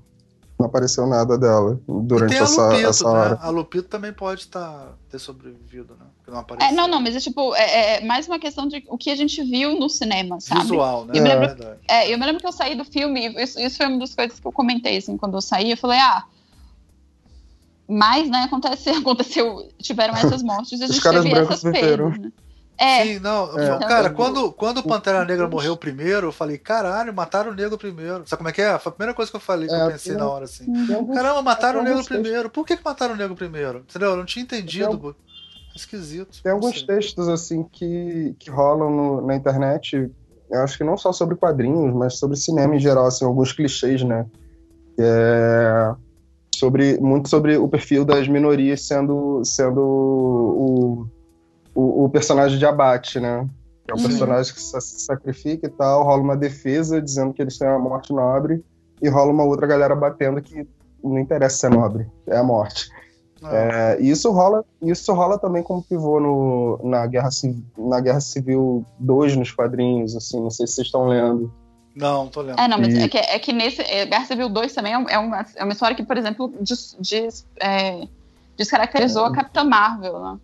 Não 0.58 0.66
apareceu 0.66 1.06
nada 1.06 1.38
dela 1.38 1.80
durante 1.86 2.34
essa, 2.34 2.66
Lupito, 2.66 2.88
essa 2.88 3.08
hora. 3.08 3.30
Né? 3.30 3.38
A 3.42 3.48
Lupito 3.48 3.88
também 3.88 4.12
pode 4.12 4.48
tá, 4.48 4.88
ter 5.08 5.20
sobrevivido, 5.20 5.94
né? 5.94 6.04
Porque 6.16 6.32
não 6.32 6.40
apareceu. 6.40 6.68
É, 6.68 6.74
não, 6.74 6.88
não, 6.88 7.00
mas 7.00 7.14
é 7.14 7.20
tipo, 7.20 7.54
é, 7.54 7.98
é, 7.98 8.04
mais 8.04 8.26
uma 8.26 8.40
questão 8.40 8.66
de 8.66 8.84
o 8.88 8.98
que 8.98 9.08
a 9.08 9.14
gente 9.14 9.40
viu 9.44 9.78
no 9.78 9.88
cinema, 9.88 10.40
sabe? 10.40 10.62
Visual, 10.62 11.04
né? 11.04 11.12
Eu 11.16 11.22
me 11.22 11.28
lembro, 11.28 11.76
é, 11.86 12.12
eu 12.12 12.18
me 12.18 12.26
lembro 12.26 12.40
que 12.40 12.46
eu 12.48 12.52
saí 12.52 12.74
do 12.74 12.84
filme, 12.84 13.28
isso, 13.40 13.60
isso 13.60 13.76
foi 13.76 13.86
uma 13.86 14.00
das 14.00 14.16
coisas 14.16 14.40
que 14.40 14.46
eu 14.48 14.50
comentei, 14.50 14.96
assim, 14.96 15.16
quando 15.16 15.36
eu 15.36 15.40
saí, 15.40 15.70
eu 15.70 15.76
falei, 15.76 16.00
ah, 16.00 16.24
mas, 17.88 18.28
né, 18.28 18.44
aconteceu, 18.44 18.94
aconteceu, 18.98 19.68
tiveram 19.78 20.14
essas 20.14 20.42
mortes 20.42 20.78
e 20.78 20.84
a 20.84 20.86
gente 20.86 21.00
teve 21.00 21.32
essas 21.32 21.62
perdas. 21.62 22.18
Né? 22.18 22.30
É. 22.76 23.04
Sim, 23.04 23.18
não, 23.18 23.58
é. 23.58 23.78
cara, 23.80 24.10
quando, 24.10 24.52
quando 24.52 24.78
o 24.78 24.82
Pantera 24.84 25.24
Negra 25.24 25.48
morreu 25.48 25.76
primeiro, 25.76 26.28
eu 26.28 26.32
falei, 26.32 26.56
caralho, 26.58 27.12
mataram 27.12 27.50
o 27.50 27.54
negro 27.54 27.76
primeiro. 27.76 28.22
Sabe 28.24 28.38
como 28.38 28.48
é 28.48 28.52
que 28.52 28.62
é? 28.62 28.78
Foi 28.78 28.90
a 28.90 28.94
primeira 28.94 29.14
coisa 29.14 29.28
que 29.28 29.36
eu 29.36 29.40
falei, 29.40 29.68
que 29.68 29.74
é, 29.74 29.82
eu 29.82 29.90
pensei 29.90 30.14
na 30.14 30.28
hora, 30.28 30.44
assim. 30.44 30.64
Caramba, 31.12 31.42
mataram 31.42 31.80
o 31.80 31.82
negro 31.82 32.04
primeiro. 32.04 32.48
Por 32.48 32.64
que, 32.64 32.76
que 32.76 32.84
mataram 32.84 33.14
o 33.14 33.16
negro 33.16 33.34
primeiro? 33.34 33.78
Entendeu? 33.78 34.10
Eu 34.10 34.16
não 34.16 34.24
tinha 34.24 34.44
entendido. 34.44 34.96
Tem, 34.96 35.14
Esquisito. 35.74 36.40
Tem 36.40 36.52
alguns 36.52 36.82
textos, 36.82 37.28
assim, 37.28 37.64
que, 37.64 38.36
que 38.38 38.48
rolam 38.48 38.90
no, 38.90 39.26
na 39.26 39.34
internet, 39.34 40.08
eu 40.48 40.60
acho 40.62 40.78
que 40.78 40.84
não 40.84 40.96
só 40.96 41.12
sobre 41.12 41.34
quadrinhos, 41.34 41.92
mas 41.92 42.16
sobre 42.16 42.36
cinema 42.36 42.76
em 42.76 42.80
geral, 42.80 43.06
assim, 43.06 43.24
alguns 43.24 43.52
clichês, 43.52 44.04
né? 44.04 44.24
É 44.96 45.94
sobre 46.58 46.98
muito 46.98 47.28
sobre 47.28 47.56
o 47.56 47.68
perfil 47.68 48.04
das 48.04 48.26
minorias 48.26 48.82
sendo 48.82 49.42
sendo 49.44 49.80
o, 49.80 51.06
o, 51.74 52.04
o 52.04 52.08
personagem 52.10 52.58
de 52.58 52.66
abate, 52.66 53.20
né? 53.20 53.48
É 53.88 53.94
um 53.94 53.96
uhum. 53.96 54.02
personagem 54.02 54.52
que 54.52 54.60
se 54.60 54.80
sacrifica 55.00 55.66
e 55.66 55.70
tal, 55.70 56.04
rola 56.04 56.22
uma 56.22 56.36
defesa 56.36 57.00
dizendo 57.00 57.32
que 57.32 57.40
eles 57.40 57.56
têm 57.56 57.68
uma 57.68 57.78
morte 57.78 58.12
nobre 58.12 58.62
e 59.00 59.08
rola 59.08 59.32
uma 59.32 59.44
outra 59.44 59.66
galera 59.66 59.94
batendo 59.94 60.42
que 60.42 60.66
não 61.02 61.18
interessa 61.18 61.56
ser 61.56 61.70
nobre, 61.70 62.06
é 62.26 62.36
a 62.36 62.42
morte. 62.42 62.90
Ah. 63.42 63.54
É, 63.54 64.00
e 64.00 64.10
isso 64.10 64.30
rola, 64.32 64.64
isso 64.82 65.12
rola 65.14 65.38
também 65.38 65.62
como 65.62 65.82
pivô 65.82 66.18
no, 66.18 66.80
na, 66.82 67.06
Guerra, 67.06 67.30
na 67.78 68.00
Guerra 68.00 68.20
Civil 68.20 68.84
2 68.98 69.36
nos 69.36 69.52
quadrinhos, 69.52 70.16
assim, 70.16 70.40
não 70.40 70.50
sei 70.50 70.66
se 70.66 70.74
vocês 70.74 70.86
estão 70.88 71.06
lendo. 71.06 71.52
Não, 71.98 72.28
tô 72.28 72.42
lendo. 72.42 72.60
É, 72.60 72.68
não, 72.68 72.78
mas 72.78 72.94
e... 72.94 72.98
é, 72.98 73.08
que, 73.08 73.18
é 73.18 73.38
que 73.38 73.52
nesse. 73.52 73.82
É, 73.82 74.06
Guerra 74.06 74.24
Civil 74.24 74.48
2 74.48 74.72
também 74.72 74.94
é, 74.94 75.04
é, 75.14 75.18
uma, 75.18 75.44
é 75.56 75.64
uma 75.64 75.72
história 75.72 75.96
que, 75.96 76.04
por 76.04 76.16
exemplo, 76.16 76.52
des, 76.60 76.96
des, 77.00 77.44
é, 77.60 78.06
descaracterizou 78.56 79.24
a 79.24 79.32
Capitã 79.32 79.64
Marvel, 79.64 80.20
né? 80.20 80.38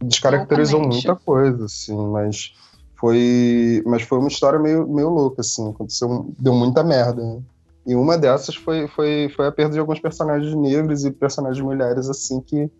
Descaracterizou 0.00 0.80
muita 0.80 1.16
coisa, 1.16 1.64
assim, 1.64 1.96
mas 1.96 2.54
foi. 2.94 3.82
Mas 3.84 4.02
foi 4.02 4.18
uma 4.18 4.28
história 4.28 4.60
meio, 4.60 4.86
meio 4.86 5.08
louca, 5.08 5.40
assim. 5.40 5.70
Aconteceu, 5.70 6.32
deu 6.38 6.54
muita 6.54 6.84
merda. 6.84 7.20
Né? 7.20 7.40
E 7.84 7.94
uma 7.96 8.16
dessas 8.16 8.54
foi, 8.54 8.86
foi, 8.86 9.28
foi 9.34 9.48
a 9.48 9.52
perda 9.52 9.72
de 9.72 9.80
alguns 9.80 9.98
personagens 9.98 10.54
negros 10.54 11.04
e 11.04 11.10
personagens 11.10 11.64
mulheres, 11.64 12.08
assim, 12.08 12.40
que, 12.40 12.70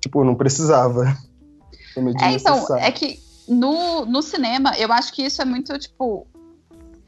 tipo, 0.00 0.24
não 0.24 0.34
precisava. 0.34 1.04
é, 1.96 2.32
então, 2.32 2.76
é 2.76 2.90
que 2.90 3.20
no, 3.46 4.04
no 4.04 4.20
cinema, 4.20 4.72
eu 4.78 4.92
acho 4.92 5.12
que 5.12 5.22
isso 5.22 5.40
é 5.40 5.44
muito, 5.44 5.78
tipo. 5.78 6.26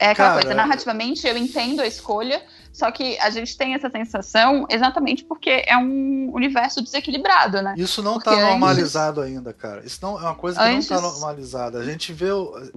É 0.03 0.09
aquela 0.09 0.29
Cara, 0.31 0.41
coisa, 0.41 0.53
narrativamente 0.53 1.25
eu 1.25 1.37
entendo 1.37 1.81
a 1.81 1.87
escolha, 1.87 2.43
só 2.73 2.91
que 2.91 3.17
a 3.19 3.29
gente 3.29 3.55
tem 3.55 3.73
essa 3.73 3.89
sensação 3.89 4.65
exatamente 4.69 5.23
porque 5.23 5.63
é 5.65 5.77
um 5.77 6.29
universo 6.33 6.83
desequilibrado, 6.83 7.61
né? 7.61 7.73
Isso 7.77 8.03
não 8.03 8.17
está 8.17 8.35
normalizado 8.35 9.21
antes... 9.21 9.33
ainda, 9.33 9.53
cara. 9.53 9.81
Isso 9.85 9.99
não 10.01 10.19
é 10.19 10.23
uma 10.23 10.35
coisa 10.35 10.59
que 10.59 10.65
antes... 10.65 10.89
não 10.89 10.97
está 10.97 11.09
normalizada. 11.09 11.79
A 11.79 11.85
gente 11.85 12.11
vê 12.11 12.27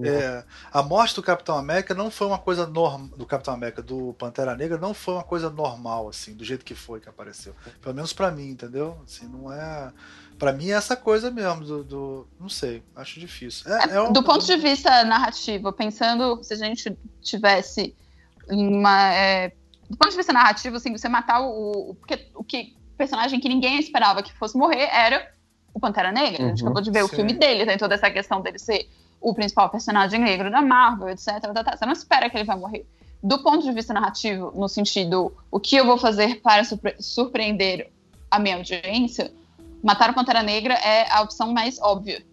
é, 0.03 0.41
a 0.71 0.81
morte 0.81 1.15
do 1.15 1.21
Capitão 1.21 1.57
América 1.57 1.93
não 1.93 2.09
foi 2.09 2.27
uma 2.27 2.37
coisa 2.37 2.65
normal 2.65 3.09
do 3.17 3.25
Capitão 3.25 3.53
América 3.53 3.81
do 3.81 4.15
Pantera 4.17 4.55
Negra 4.55 4.77
não 4.77 4.93
foi 4.93 5.15
uma 5.15 5.23
coisa 5.23 5.49
normal 5.49 6.07
assim, 6.07 6.33
do 6.33 6.45
jeito 6.45 6.63
que 6.63 6.75
foi 6.75 7.01
que 7.01 7.09
apareceu. 7.09 7.53
Pelo 7.81 7.93
menos 7.93 8.13
para 8.13 8.31
mim, 8.31 8.51
entendeu? 8.51 8.97
Assim, 9.05 9.27
não 9.27 9.51
é 9.51 9.91
para 10.37 10.53
mim 10.53 10.69
é 10.69 10.73
essa 10.73 10.95
coisa 10.95 11.31
mesmo 11.31 11.63
do, 11.63 11.83
do 11.83 12.27
não 12.39 12.49
sei, 12.49 12.83
acho 12.95 13.19
difícil. 13.19 13.71
É, 13.71 13.95
é 13.95 14.01
um... 14.01 14.11
Do 14.11 14.23
ponto 14.23 14.45
de 14.45 14.55
vista 14.57 15.03
narrativo, 15.03 15.71
pensando 15.73 16.43
se 16.43 16.53
a 16.53 16.57
gente 16.57 16.97
tivesse 17.21 17.95
uma 18.49 19.13
é, 19.13 19.51
do 19.89 19.97
ponto 19.97 20.11
de 20.11 20.17
vista 20.17 20.33
narrativo, 20.33 20.75
assim, 20.75 20.91
você 20.91 21.07
matar 21.07 21.41
o. 21.41 21.95
Porque 21.99 22.27
o 22.35 22.43
que 22.43 22.75
personagem 22.97 23.39
que 23.39 23.47
ninguém 23.47 23.79
esperava 23.79 24.21
que 24.21 24.33
fosse 24.33 24.57
morrer 24.57 24.89
era 24.91 25.31
o 25.73 25.79
Pantera 25.79 26.11
Negra. 26.11 26.41
Uhum, 26.41 26.47
a 26.47 26.49
gente 26.49 26.61
uhum. 26.61 26.67
acabou 26.67 26.81
de 26.81 26.91
ver 26.91 26.99
sim. 26.99 27.05
o 27.05 27.09
filme 27.09 27.33
dele, 27.33 27.65
tem 27.65 27.77
toda 27.77 27.95
essa 27.95 28.09
questão 28.09 28.41
dele 28.41 28.59
ser 28.59 28.89
o 29.21 29.33
principal 29.33 29.69
personagem 29.69 30.19
negro 30.19 30.51
da 30.51 30.61
Marvel, 30.61 31.09
etc. 31.09 31.39
Tá, 31.53 31.63
tá. 31.63 31.77
Você 31.77 31.85
não 31.85 31.93
espera 31.93 32.29
que 32.29 32.37
ele 32.37 32.43
vai 32.43 32.57
morrer. 32.57 32.85
Do 33.23 33.41
ponto 33.41 33.63
de 33.63 33.71
vista 33.71 33.93
narrativo, 33.93 34.51
no 34.55 34.67
sentido, 34.67 35.33
o 35.49 35.59
que 35.59 35.75
eu 35.75 35.85
vou 35.85 35.97
fazer 35.97 36.41
para 36.41 36.63
surpre 36.63 36.95
surpreender 36.99 37.91
a 38.29 38.39
minha 38.39 38.57
audiência, 38.57 39.31
matar 39.83 40.09
o 40.09 40.13
Pantera 40.13 40.43
Negra 40.43 40.73
é 40.75 41.11
a 41.11 41.21
opção 41.21 41.53
mais 41.53 41.79
óbvia. 41.81 42.25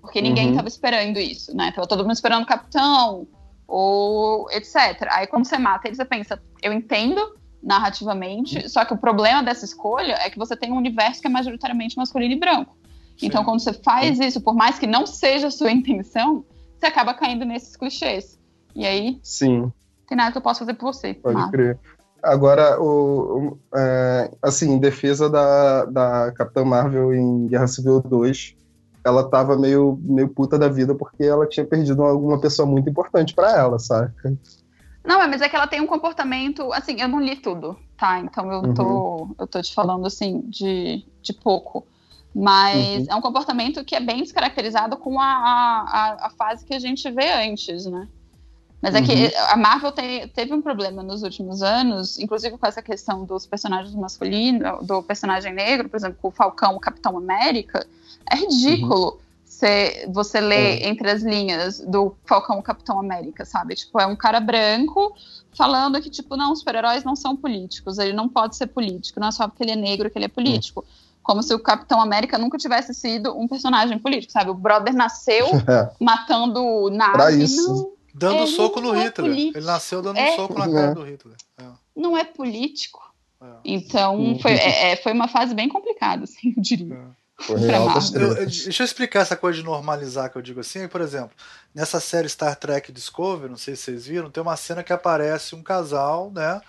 Porque 0.00 0.20
ninguém 0.20 0.48
estava 0.48 0.62
uhum. 0.62 0.68
esperando 0.68 1.18
isso, 1.18 1.56
né? 1.56 1.70
Tava 1.72 1.86
todo 1.86 2.02
mundo 2.02 2.12
esperando 2.12 2.42
o 2.42 2.46
Capitão, 2.46 3.26
ou 3.68 4.50
etc. 4.50 5.08
Aí 5.10 5.26
quando 5.26 5.46
você 5.46 5.56
mata 5.58 5.86
ele, 5.86 5.96
você 5.96 6.04
pensa, 6.04 6.42
eu 6.60 6.72
entendo 6.72 7.20
narrativamente, 7.62 8.68
só 8.68 8.84
que 8.84 8.92
o 8.92 8.98
problema 8.98 9.42
dessa 9.42 9.64
escolha 9.64 10.14
é 10.14 10.28
que 10.28 10.38
você 10.38 10.56
tem 10.56 10.72
um 10.72 10.76
universo 10.76 11.20
que 11.20 11.28
é 11.28 11.30
majoritariamente 11.30 11.96
masculino 11.96 12.34
e 12.34 12.38
branco. 12.38 12.76
Sim. 13.16 13.26
Então, 13.26 13.44
quando 13.44 13.60
você 13.60 13.72
faz 13.72 14.18
isso, 14.18 14.40
por 14.40 14.54
mais 14.54 14.78
que 14.78 14.86
não 14.86 15.06
seja 15.06 15.46
a 15.46 15.50
sua 15.50 15.70
intenção, 15.72 16.44
você 16.78 16.86
acaba 16.86 17.14
caindo 17.14 17.44
nesses 17.44 17.76
clichês. 17.76 18.38
E 18.74 18.84
aí, 18.84 19.20
Sim. 19.22 19.72
tem 20.08 20.16
nada 20.16 20.32
que 20.32 20.38
eu 20.38 20.42
possa 20.42 20.60
fazer 20.60 20.74
por 20.74 20.92
você. 20.92 21.14
Pode 21.14 21.36
Marvel. 21.36 21.52
crer. 21.52 21.78
Agora, 22.22 22.80
o, 22.80 23.48
o 23.48 23.58
é, 23.74 24.30
assim, 24.40 24.72
em 24.72 24.78
defesa 24.78 25.28
da, 25.28 25.84
da 25.86 26.32
Capitã 26.32 26.64
Marvel 26.64 27.12
em 27.12 27.48
Guerra 27.48 27.66
Civil 27.66 28.00
2, 28.00 28.54
ela 29.04 29.28
tava 29.28 29.56
meio, 29.56 29.98
meio 30.00 30.28
puta 30.28 30.58
da 30.58 30.68
vida 30.68 30.94
porque 30.94 31.24
ela 31.24 31.46
tinha 31.46 31.66
perdido 31.66 32.02
alguma 32.02 32.40
pessoa 32.40 32.66
muito 32.66 32.88
importante 32.88 33.34
para 33.34 33.58
ela, 33.58 33.78
saca? 33.78 34.36
Não, 35.04 35.18
mas 35.18 35.40
é 35.40 35.48
que 35.48 35.56
ela 35.56 35.66
tem 35.66 35.80
um 35.80 35.86
comportamento. 35.86 36.72
Assim, 36.72 37.00
eu 37.00 37.08
não 37.08 37.20
li 37.20 37.36
tudo, 37.36 37.76
tá? 37.96 38.20
Então 38.20 38.52
eu 38.52 38.72
tô, 38.72 38.84
uhum. 38.84 39.34
eu 39.40 39.46
tô 39.48 39.60
te 39.60 39.74
falando, 39.74 40.06
assim, 40.06 40.42
de, 40.48 41.04
de 41.20 41.32
pouco. 41.32 41.84
Mas 42.34 43.00
uhum. 43.00 43.06
é 43.10 43.14
um 43.16 43.20
comportamento 43.20 43.84
que 43.84 43.96
é 43.96 44.00
bem 44.00 44.22
descaracterizado 44.22 44.96
com 44.96 45.20
a, 45.20 45.24
a, 45.24 46.26
a 46.26 46.30
fase 46.30 46.64
que 46.64 46.72
a 46.72 46.78
gente 46.78 47.10
vê 47.10 47.32
antes, 47.32 47.84
né? 47.86 48.06
Mas 48.82 48.96
é 48.96 48.98
uhum. 48.98 49.06
que 49.06 49.34
a 49.36 49.56
Marvel 49.56 49.92
te, 49.92 50.26
teve 50.34 50.52
um 50.52 50.60
problema 50.60 51.04
nos 51.04 51.22
últimos 51.22 51.62
anos, 51.62 52.18
inclusive 52.18 52.58
com 52.58 52.66
essa 52.66 52.82
questão 52.82 53.24
dos 53.24 53.46
personagens 53.46 53.94
masculinos, 53.94 54.84
do 54.84 55.00
personagem 55.04 55.54
negro, 55.54 55.88
por 55.88 55.96
exemplo, 55.96 56.18
com 56.20 56.28
o 56.28 56.32
Falcão, 56.32 56.74
o 56.74 56.80
Capitão 56.80 57.16
América 57.16 57.86
é 58.28 58.34
ridículo 58.34 59.12
uhum. 59.12 59.18
você, 59.44 60.08
você 60.12 60.40
ler 60.40 60.82
é. 60.82 60.88
entre 60.88 61.08
as 61.08 61.22
linhas 61.22 61.78
do 61.78 62.16
Falcão 62.24 62.60
Capitão 62.60 62.98
América, 62.98 63.44
sabe? 63.44 63.76
Tipo, 63.76 64.00
é 64.00 64.06
um 64.06 64.16
cara 64.16 64.40
branco 64.40 65.14
falando 65.56 66.00
que, 66.00 66.10
tipo, 66.10 66.36
não, 66.36 66.52
os 66.52 66.58
super-heróis 66.58 67.04
não 67.04 67.14
são 67.14 67.36
políticos, 67.36 67.98
ele 67.98 68.12
não 68.12 68.28
pode 68.28 68.56
ser 68.56 68.66
político, 68.66 69.20
não 69.20 69.28
é 69.28 69.30
só 69.32 69.46
porque 69.46 69.62
ele 69.62 69.72
é 69.72 69.76
negro 69.76 70.10
que 70.10 70.18
ele 70.18 70.24
é 70.24 70.28
político. 70.28 70.84
Como 71.22 71.40
se 71.40 71.54
o 71.54 71.60
Capitão 71.60 72.00
América 72.00 72.36
nunca 72.36 72.58
tivesse 72.58 72.92
sido 72.92 73.38
um 73.38 73.46
personagem 73.46 73.96
político, 73.96 74.32
sabe? 74.32 74.50
O 74.50 74.54
brother 74.54 74.92
nasceu 74.92 75.46
é. 75.68 75.88
matando 76.00 76.90
nave. 76.90 77.12
Pra 77.12 77.30
isso. 77.30 77.92
Dando 78.12 78.46
soco 78.46 78.80
no 78.80 78.94
é 78.94 79.04
Hitler. 79.04 79.30
Político. 79.30 79.58
Ele 79.58 79.66
nasceu 79.66 80.02
dando 80.02 80.18
é. 80.18 80.36
soco 80.36 80.58
na 80.58 80.70
cara 80.70 80.90
é. 80.90 80.94
do 80.94 81.02
Hitler. 81.02 81.36
É. 81.58 81.64
Não 81.96 82.16
é 82.16 82.24
político. 82.24 83.12
Então, 83.64 84.16
uhum. 84.16 84.38
foi, 84.38 84.56
foi 85.02 85.12
uma 85.12 85.26
fase 85.26 85.54
bem 85.54 85.68
complicada, 85.68 86.24
assim, 86.24 86.54
eu 86.56 86.62
diria. 86.62 87.12
Eu, 87.48 88.46
deixa 88.46 88.82
eu 88.82 88.84
explicar 88.84 89.20
essa 89.20 89.36
coisa 89.36 89.58
de 89.58 89.64
normalizar 89.64 90.30
que 90.30 90.36
eu 90.36 90.42
digo 90.42 90.60
assim. 90.60 90.86
Por 90.86 91.00
exemplo, 91.00 91.32
nessa 91.74 91.98
série 91.98 92.28
Star 92.28 92.54
Trek 92.54 92.92
Discovery, 92.92 93.50
não 93.50 93.56
sei 93.56 93.74
se 93.74 93.82
vocês 93.82 94.06
viram, 94.06 94.30
tem 94.30 94.42
uma 94.42 94.56
cena 94.56 94.84
que 94.84 94.92
aparece 94.92 95.54
um 95.54 95.62
casal, 95.62 96.30
né? 96.30 96.60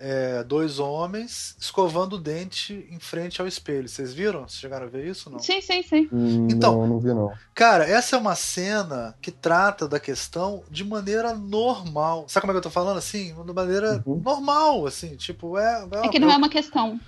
É, 0.00 0.44
dois 0.44 0.78
homens 0.78 1.56
escovando 1.58 2.14
o 2.14 2.18
dente 2.18 2.86
em 2.90 3.00
frente 3.00 3.40
ao 3.40 3.48
espelho. 3.48 3.88
Vocês 3.88 4.14
viram? 4.14 4.40
Vocês 4.40 4.60
chegaram 4.60 4.86
a 4.86 4.88
ver 4.88 5.06
isso? 5.06 5.28
Não? 5.28 5.40
Sim, 5.40 5.60
sim, 5.60 5.82
sim. 5.82 6.08
Hum, 6.12 6.46
então, 6.50 6.78
não, 6.78 6.86
não 6.86 6.98
vi 7.00 7.08
não. 7.08 7.32
Cara, 7.54 7.84
essa 7.84 8.14
é 8.14 8.18
uma 8.18 8.36
cena 8.36 9.16
que 9.20 9.32
trata 9.32 9.88
da 9.88 9.98
questão 9.98 10.62
de 10.70 10.84
maneira 10.84 11.34
normal. 11.34 12.26
Sabe 12.28 12.42
como 12.42 12.52
é 12.52 12.54
que 12.54 12.58
eu 12.58 12.62
tô 12.62 12.70
falando? 12.70 12.98
Assim, 12.98 13.34
de 13.34 13.52
maneira 13.52 14.02
uhum. 14.06 14.20
normal, 14.24 14.86
assim, 14.86 15.16
tipo, 15.16 15.58
é. 15.58 15.86
É, 15.92 16.06
é 16.06 16.08
que 16.08 16.18
não 16.18 16.30
é 16.30 16.36
uma 16.36 16.48
questão. 16.48 17.00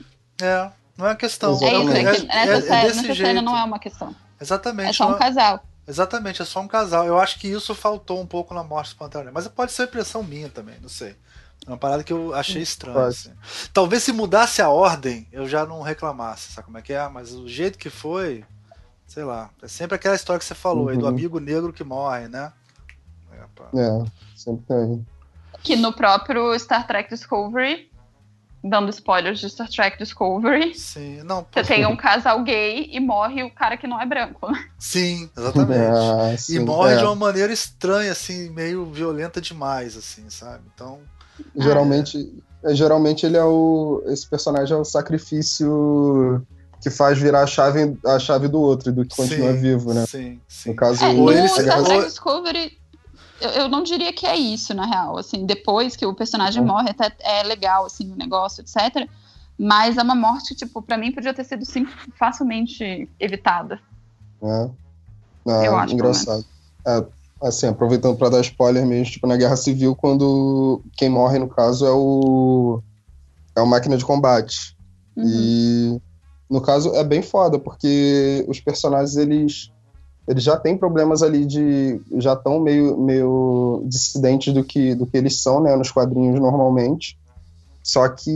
É, 0.42 0.70
não 0.96 1.06
é 1.06 1.10
uma 1.10 1.16
questão. 1.16 1.52
É 1.52 1.54
isso, 1.54 1.90
é, 1.90 2.02
que 2.02 2.32
é, 2.32 2.46
nessa, 2.46 2.74
é 2.74 2.82
nessa 2.84 3.14
cena 3.14 3.42
não 3.42 3.56
é 3.56 3.62
uma 3.62 3.78
questão. 3.78 4.14
Exatamente. 4.40 4.90
É 4.90 4.92
só 4.92 5.08
um 5.08 5.18
casal. 5.18 5.64
Exatamente, 5.86 6.40
é 6.40 6.44
só 6.44 6.60
um 6.60 6.68
casal. 6.68 7.04
Eu 7.04 7.18
acho 7.18 7.38
que 7.38 7.48
isso 7.48 7.74
faltou 7.74 8.20
um 8.20 8.26
pouco 8.26 8.54
na 8.54 8.62
morte 8.62 8.94
do 8.94 8.96
Pantera 8.96 9.30
Mas 9.32 9.48
pode 9.48 9.72
ser 9.72 9.84
impressão 9.84 10.22
minha 10.22 10.48
também, 10.48 10.76
não 10.80 10.88
sei. 10.88 11.16
É 11.66 11.70
uma 11.70 11.77
parada 11.77 12.03
que 12.03 12.12
eu 12.12 12.35
achei 12.35 12.62
estranha. 12.62 13.07
Assim. 13.07 13.32
Talvez 13.73 14.03
se 14.03 14.12
mudasse 14.12 14.62
a 14.62 14.69
ordem, 14.69 15.28
eu 15.31 15.47
já 15.47 15.66
não 15.66 15.82
reclamasse, 15.82 16.53
sabe 16.53 16.66
como 16.66 16.78
é 16.78 16.82
que 16.82 16.93
é? 16.93 17.09
Mas 17.09 17.32
o 17.32 17.47
jeito 17.49 17.78
que 17.78 17.91
foi, 17.91 18.45
sei 19.07 19.24
lá. 19.24 19.51
É 19.62 19.69
sempre 19.69 19.95
aquela 19.95 20.16
história 20.16 20.39
que 20.39 20.45
você 20.45 20.55
falou 20.55 20.85
uhum. 20.85 20.91
aí, 20.91 20.97
do 20.97 21.05
uhum. 21.05 21.11
amigo 21.11 21.39
negro 21.39 21.73
que 21.73 21.85
morre, 21.85 22.28
né? 22.28 22.53
É, 23.74 23.81
é 23.81 24.05
sempre 24.35 24.65
tem. 24.66 25.07
Que 25.62 25.77
no 25.77 25.93
próprio 25.93 26.59
Star 26.59 26.87
Trek 26.87 27.11
Discovery 27.11 27.91
dando 28.62 28.91
spoilers 28.91 29.41
de 29.41 29.49
Star 29.49 29.69
Trek 29.69 29.99
Discovery. 29.99 30.74
Sim, 30.74 31.23
não. 31.23 31.47
Você 31.51 31.65
tem 31.65 31.87
um 31.87 31.97
casal 31.97 32.43
gay 32.43 32.89
e 32.93 33.01
morre 33.01 33.43
o 33.43 33.51
cara 33.51 33.77
que 33.77 33.87
não 33.87 34.01
é 34.01 34.07
branco. 34.07 34.51
Né? 34.51 34.69
Sim, 34.78 35.31
exatamente. 35.37 36.41
Sim, 36.41 36.57
e 36.57 36.59
morre 36.61 36.95
é. 36.95 36.97
de 36.99 37.05
uma 37.05 37.15
maneira 37.15 37.53
estranha, 37.53 38.12
assim, 38.12 38.51
meio 38.51 38.85
violenta 38.87 39.41
demais, 39.41 39.97
assim, 39.97 40.28
sabe? 40.28 40.62
Então. 40.74 41.01
Geralmente, 41.56 42.42
é. 42.64 42.74
geralmente 42.74 43.26
ele 43.26 43.36
é 43.36 43.44
o. 43.44 44.02
Esse 44.06 44.28
personagem 44.28 44.76
é 44.76 44.80
o 44.80 44.84
sacrifício 44.84 46.44
que 46.80 46.90
faz 46.90 47.18
virar 47.18 47.42
a 47.42 47.46
chave, 47.46 47.96
a 48.06 48.18
chave 48.18 48.48
do 48.48 48.60
outro, 48.60 48.90
do 48.92 49.04
que 49.04 49.14
continua 49.14 49.52
sim, 49.52 49.60
vivo, 49.60 49.92
né? 49.92 50.06
Sim, 50.06 50.40
sim. 50.48 50.70
No 50.70 50.76
caso, 50.76 51.04
é, 51.04 51.12
no 51.12 51.48
Star 51.48 51.84
Trek 51.84 52.04
Discovery 52.06 52.80
eu, 53.40 53.50
eu, 53.50 53.68
não 53.68 53.82
diria 53.82 54.12
que 54.12 54.26
é 54.26 54.36
isso, 54.36 54.74
na 54.74 54.84
real. 54.84 55.16
Assim, 55.16 55.46
depois 55.46 55.96
que 55.96 56.04
o 56.04 56.14
personagem 56.14 56.60
uhum. 56.60 56.68
morre, 56.68 56.90
até 56.90 57.10
é 57.20 57.42
legal, 57.42 57.86
assim, 57.86 58.12
o 58.12 58.16
negócio, 58.16 58.62
etc. 58.62 59.08
Mas 59.58 59.96
é 59.96 60.02
uma 60.02 60.14
morte, 60.14 60.54
tipo, 60.54 60.82
pra 60.82 60.98
mim 60.98 61.10
podia 61.10 61.32
ter 61.32 61.44
sido 61.44 61.64
sim, 61.64 61.86
facilmente 62.18 63.08
evitada. 63.18 63.80
É. 64.42 64.70
Ah, 65.46 65.64
eu 65.64 65.76
acho. 65.76 65.94
Engraçado. 65.94 66.44
É, 66.86 67.04
assim, 67.42 67.66
aproveitando 67.66 68.16
para 68.16 68.30
dar 68.30 68.40
spoiler 68.40 68.86
mesmo, 68.86 69.12
tipo, 69.12 69.26
na 69.26 69.36
Guerra 69.36 69.56
Civil, 69.56 69.94
quando 69.94 70.82
quem 70.96 71.08
morre, 71.08 71.38
no 71.38 71.48
caso, 71.48 71.86
é 71.86 71.92
o. 71.92 72.82
É 73.56 73.60
o 73.60 73.66
máquina 73.66 73.96
de 73.96 74.04
combate. 74.04 74.76
Uhum. 75.16 75.24
E 75.26 76.02
no 76.48 76.60
caso 76.60 76.94
é 76.94 77.04
bem 77.04 77.22
foda, 77.22 77.58
porque 77.58 78.44
os 78.48 78.60
personagens 78.60 79.16
eles 79.16 79.70
eles 80.28 80.44
já 80.44 80.56
têm 80.56 80.76
problemas 80.76 81.22
ali 81.22 81.44
de. 81.44 82.00
já 82.18 82.34
estão 82.34 82.60
meio, 82.60 82.96
meio 82.96 83.82
dissidentes 83.86 84.54
do 84.54 84.62
que, 84.62 84.94
do 84.94 85.04
que 85.04 85.16
eles 85.16 85.42
são, 85.42 85.60
né, 85.60 85.74
nos 85.74 85.90
quadrinhos 85.90 86.38
normalmente. 86.38 87.18
Só 87.82 88.08
que 88.08 88.30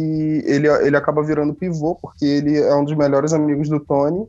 ele, 0.44 0.66
ele 0.66 0.97
acaba 0.97 1.22
virando 1.22 1.55
pivô, 1.55 1.94
porque 1.94 2.24
ele 2.24 2.59
é 2.59 2.74
um 2.74 2.85
dos 2.85 2.97
melhores 2.97 3.32
amigos 3.32 3.68
do 3.68 3.78
Tony, 3.78 4.26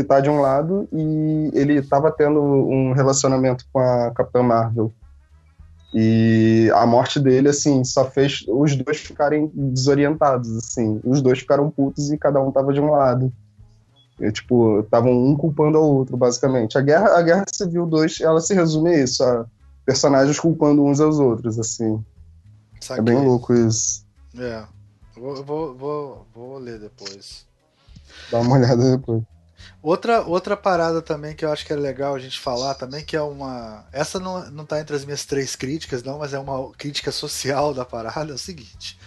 que 0.00 0.04
tá 0.04 0.18
de 0.18 0.30
um 0.30 0.40
lado, 0.40 0.88
e 0.90 1.50
ele 1.52 1.74
estava 1.74 2.10
tendo 2.10 2.40
um 2.40 2.92
relacionamento 2.92 3.66
com 3.70 3.78
a 3.78 4.10
Capitã 4.12 4.42
Marvel. 4.42 4.90
E 5.92 6.70
a 6.74 6.86
morte 6.86 7.20
dele, 7.20 7.48
assim, 7.48 7.84
só 7.84 8.08
fez 8.10 8.44
os 8.48 8.74
dois 8.76 8.98
ficarem 8.98 9.50
desorientados, 9.52 10.56
assim. 10.56 11.00
Os 11.04 11.20
dois 11.20 11.40
ficaram 11.40 11.70
putos 11.70 12.10
e 12.10 12.16
cada 12.16 12.40
um 12.40 12.50
tava 12.50 12.72
de 12.72 12.80
um 12.80 12.90
lado. 12.90 13.30
E, 14.18 14.32
tipo, 14.32 14.80
estavam 14.80 15.12
um 15.12 15.36
culpando 15.36 15.76
ao 15.76 15.84
outro, 15.84 16.16
basicamente. 16.16 16.78
A 16.78 16.80
Guerra, 16.80 17.18
a 17.18 17.22
Guerra 17.22 17.44
Civil 17.52 17.86
2, 17.86 18.20
ela 18.22 18.40
se 18.40 18.54
resume 18.54 18.90
a 18.90 19.02
isso, 19.02 19.22
a 19.22 19.44
personagens 19.84 20.38
culpando 20.38 20.84
uns 20.84 21.00
aos 21.00 21.18
outros, 21.18 21.58
assim. 21.58 22.02
Saquei. 22.80 23.00
É 23.00 23.04
bem 23.04 23.22
louco 23.22 23.52
isso. 23.52 24.06
É. 24.38 24.64
Vou, 25.14 25.44
vou, 25.44 25.74
vou, 25.74 26.26
vou 26.32 26.58
ler 26.58 26.78
depois. 26.78 27.46
Dá 28.30 28.38
uma 28.40 28.56
olhada 28.56 28.96
depois. 28.96 29.22
Outra, 29.82 30.20
outra 30.22 30.56
parada 30.56 31.00
também 31.00 31.34
que 31.34 31.42
eu 31.42 31.50
acho 31.50 31.64
que 31.64 31.72
é 31.72 31.76
legal 31.76 32.14
a 32.14 32.18
gente 32.18 32.38
falar 32.38 32.74
também, 32.74 33.02
que 33.02 33.16
é 33.16 33.22
uma. 33.22 33.86
Essa 33.92 34.20
não, 34.20 34.50
não 34.50 34.66
tá 34.66 34.78
entre 34.78 34.94
as 34.94 35.06
minhas 35.06 35.24
três 35.24 35.56
críticas, 35.56 36.02
não, 36.02 36.18
mas 36.18 36.34
é 36.34 36.38
uma 36.38 36.70
crítica 36.72 37.10
social 37.10 37.72
da 37.72 37.84
parada, 37.84 38.32
é 38.32 38.34
o 38.34 38.38
seguinte. 38.38 38.98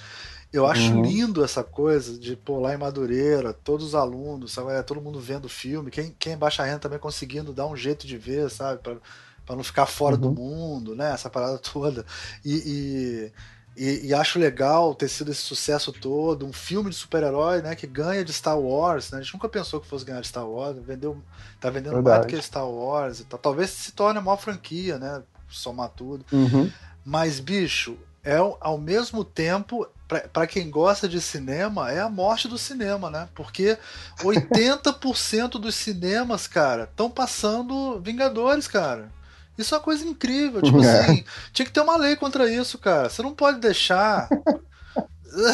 Eu 0.52 0.68
acho 0.68 0.94
uhum. 0.94 1.02
lindo 1.02 1.44
essa 1.44 1.64
coisa 1.64 2.18
de, 2.18 2.36
pô, 2.36 2.60
lá 2.60 2.74
em 2.74 2.78
Madureira, 2.78 3.54
todos 3.54 3.88
os 3.88 3.96
alunos, 3.96 4.52
sabe, 4.52 4.72
é, 4.72 4.84
todo 4.84 5.02
mundo 5.02 5.20
vendo 5.20 5.46
o 5.46 5.50
filme, 5.50 5.90
quem, 5.90 6.16
quem 6.18 6.34
é 6.34 6.38
baixa 6.38 6.64
renda 6.64 6.78
também 6.78 7.00
conseguindo 7.00 7.52
dar 7.52 7.66
um 7.66 7.76
jeito 7.76 8.06
de 8.06 8.20
ver, 8.20 8.52
sabe, 8.52 8.80
para 8.80 9.56
não 9.56 9.64
ficar 9.64 9.88
fora 9.88 10.14
uhum. 10.14 10.22
do 10.22 10.32
mundo, 10.32 10.96
né, 10.96 11.12
essa 11.12 11.28
parada 11.28 11.58
toda. 11.74 12.06
E, 12.46 12.54
e, 12.54 13.32
e, 13.76 14.08
e, 14.08 14.14
acho 14.14 14.38
legal 14.38 14.94
ter 14.94 15.08
sido 15.08 15.32
esse 15.32 15.42
sucesso 15.42 15.92
todo, 15.92 16.46
um 16.46 16.54
filme 16.54 16.90
de 16.90 16.96
super-herói, 16.96 17.62
né, 17.62 17.76
que 17.76 17.88
ganha 17.88 18.24
de 18.24 18.32
Star 18.32 18.60
Wars, 18.60 19.12
né, 19.12 19.20
a 19.20 19.22
gente 19.22 19.34
nunca 19.34 19.50
pensou 19.50 19.82
que 19.82 19.88
fosse 19.88 20.06
ganhar 20.06 20.22
de 20.22 20.28
Star 20.28 20.48
Wars, 20.48 20.78
vendeu, 20.86 21.22
tá 21.60 21.70
vendendo 21.70 21.96
Verdade. 21.96 22.20
mais 22.20 22.32
do 22.32 22.38
que 22.38 22.46
Star 22.46 22.70
Wars 22.70 23.20
e 23.20 23.24
tal. 23.26 23.40
Talvez 23.40 23.70
se 23.72 23.92
torne 23.92 24.20
a 24.20 24.22
maior 24.22 24.38
franquia, 24.38 25.00
né, 25.00 25.24
somar 25.50 25.90
tudo. 25.90 26.26
Uhum. 26.32 26.72
Mas, 27.06 27.40
bicho, 27.40 27.98
é 28.24 28.38
ao 28.38 28.78
mesmo 28.78 29.26
tempo 29.26 29.88
para 30.32 30.46
quem 30.46 30.70
gosta 30.70 31.08
de 31.08 31.20
cinema, 31.20 31.92
é 31.92 32.00
a 32.00 32.10
morte 32.10 32.48
do 32.48 32.58
cinema, 32.58 33.10
né? 33.10 33.28
Porque 33.34 33.78
80% 34.22 35.52
dos 35.52 35.76
cinemas, 35.76 36.48
cara, 36.48 36.84
estão 36.84 37.10
passando 37.10 38.00
Vingadores, 38.00 38.68
cara. 38.68 39.12
Isso 39.58 39.74
é 39.74 39.78
uma 39.78 39.84
coisa 39.84 40.06
incrível. 40.06 40.62
Tipo 40.62 40.84
é. 40.84 41.00
assim, 41.00 41.24
tinha 41.52 41.66
que 41.66 41.72
ter 41.72 41.82
uma 41.82 41.98
lei 41.98 42.16
contra 42.16 42.52
isso, 42.52 42.78
cara. 42.78 43.10
Você 43.10 43.22
não 43.22 43.34
pode 43.34 43.60
deixar. 43.60 44.28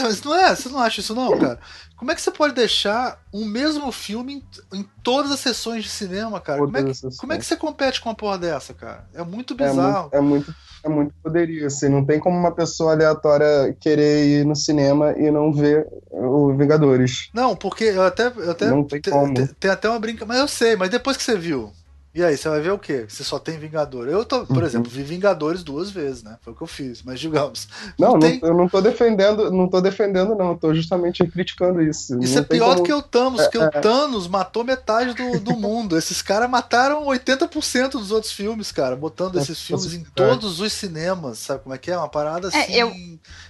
Mas 0.02 0.22
não 0.22 0.36
é? 0.36 0.56
Você 0.56 0.70
não 0.70 0.80
acha 0.80 1.00
isso, 1.00 1.16
não, 1.16 1.38
cara? 1.38 1.60
Como 1.96 2.12
é 2.12 2.16
que 2.16 2.22
você 2.22 2.32
pode 2.32 2.54
deixar 2.54 3.22
um 3.34 3.46
mesmo 3.46 3.92
filme 3.92 4.44
em, 4.72 4.80
em 4.80 4.90
todas 5.04 5.32
as 5.32 5.40
sessões 5.40 5.84
de 5.84 5.90
cinema, 5.90 6.40
cara? 6.40 6.60
Como 6.60 6.78
é, 6.78 6.84
que, 6.84 7.18
como 7.18 7.34
é, 7.34 7.38
que, 7.38 7.46
você 7.46 7.58
compete 7.58 8.02
com 8.02 8.10
uma 8.10 8.16
porra 8.16 8.38
dessa, 8.38 8.74
cara? 8.74 9.06
É 9.14 9.22
muito 9.22 9.54
bizarro. 9.54 10.10
É 10.14 10.22
muito, 10.22 10.50
é 10.50 10.50
muito, 10.50 10.56
é 10.86 10.90
muito 10.90 11.14
poderio, 11.22 11.68
assim. 11.68 11.90
Não 11.90 12.06
tem 12.06 12.18
como 12.18 12.38
uma 12.38 12.54
pessoa 12.54 12.94
aleatória 12.94 13.76
querer 13.82 14.26
ir 14.26 14.46
no 14.46 14.56
cinema 14.56 15.14
e 15.18 15.30
não 15.30 15.52
ver 15.52 15.88
o 16.10 16.54
Vingadores. 16.54 17.30
Não, 17.34 17.54
porque 17.54 17.84
eu 17.84 18.04
até. 18.04 18.28
Eu 18.28 18.52
até 18.52 18.68
não 18.70 18.86
tem, 18.86 19.02
como. 19.02 19.34
Tem, 19.34 19.48
tem 19.48 19.72
até 19.72 19.90
uma 19.90 20.00
brincadeira. 20.00 20.28
Mas 20.28 20.40
eu 20.40 20.48
sei, 20.48 20.78
mas 20.78 20.90
depois 20.90 21.18
que 21.18 21.24
você 21.24 21.38
viu, 21.38 21.74
e 22.12 22.24
aí, 22.24 22.36
você 22.36 22.50
vai 22.50 22.60
ver 22.60 22.72
o 22.72 22.80
quê? 22.80 23.06
Você 23.08 23.24
só 23.24 23.38
tem 23.38 23.60
Vingador. 23.60 24.08
Eu, 24.08 24.26
tô, 24.26 24.44
por 24.44 24.58
uhum. 24.58 24.66
exemplo, 24.66 24.90
vi 24.90 25.04
Vingadores 25.04 25.64
duas 25.64 25.92
vezes, 25.92 26.24
né? 26.24 26.40
Foi 26.42 26.54
o 26.54 26.56
que 26.56 26.64
eu 26.64 26.68
fiz, 26.68 27.04
mas 27.04 27.20
digamos. 27.20 27.68
Não, 28.00 28.14
não, 28.14 28.20
tem... 28.20 28.40
eu 28.42 28.54
não 28.56 28.68
tô 28.68 28.82
defendendo, 28.82 29.52
não 29.52 29.68
tô 29.68 29.80
defendendo, 29.80 30.34
não. 30.36 30.52
Eu 30.52 30.58
tô 30.58 30.74
justamente 30.74 31.26
criticando 31.28 31.82
isso. 31.84 32.20
Isso 32.20 32.34
não 32.34 32.42
é 32.42 32.46
pior 32.46 32.70
como... 32.70 32.78
do 32.78 32.84
que 32.84 32.94
o 32.94 33.02
Thanos, 33.02 33.44
porque 33.44 33.58
é, 33.58 33.62
o 33.62 33.64
é. 33.66 33.70
Thanos 33.70 34.28
matou 34.28 34.64
metade 34.64 35.14
do, 35.14 35.40
do 35.40 35.56
mundo. 35.56 35.96
Esses 35.96 36.20
caras 36.22 36.50
mataram 36.50 37.06
80% 37.06 37.92
dos 37.92 38.12
outros 38.12 38.32
filmes, 38.32 38.72
cara, 38.72 38.96
botando 38.96 39.38
é, 39.38 39.42
esses 39.44 39.62
filmes 39.62 39.94
em 39.94 40.04
todos 40.04 40.60
os 40.60 40.74
cinemas. 40.74 41.38
Sabe 41.38 41.62
como 41.62 41.76
é 41.76 41.78
que 41.78 41.92
é? 41.92 41.98
Uma 41.98 42.10
parada 42.10 42.50
é, 42.52 42.62
assim. 42.64 42.74
eu... 42.74 42.92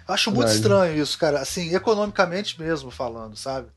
Acho 0.06 0.32
muito 0.32 0.50
estranho 0.50 1.02
isso, 1.02 1.18
cara. 1.18 1.40
Assim, 1.40 1.74
economicamente 1.74 2.60
mesmo 2.60 2.92
falando, 2.92 3.38
sabe? 3.38 3.68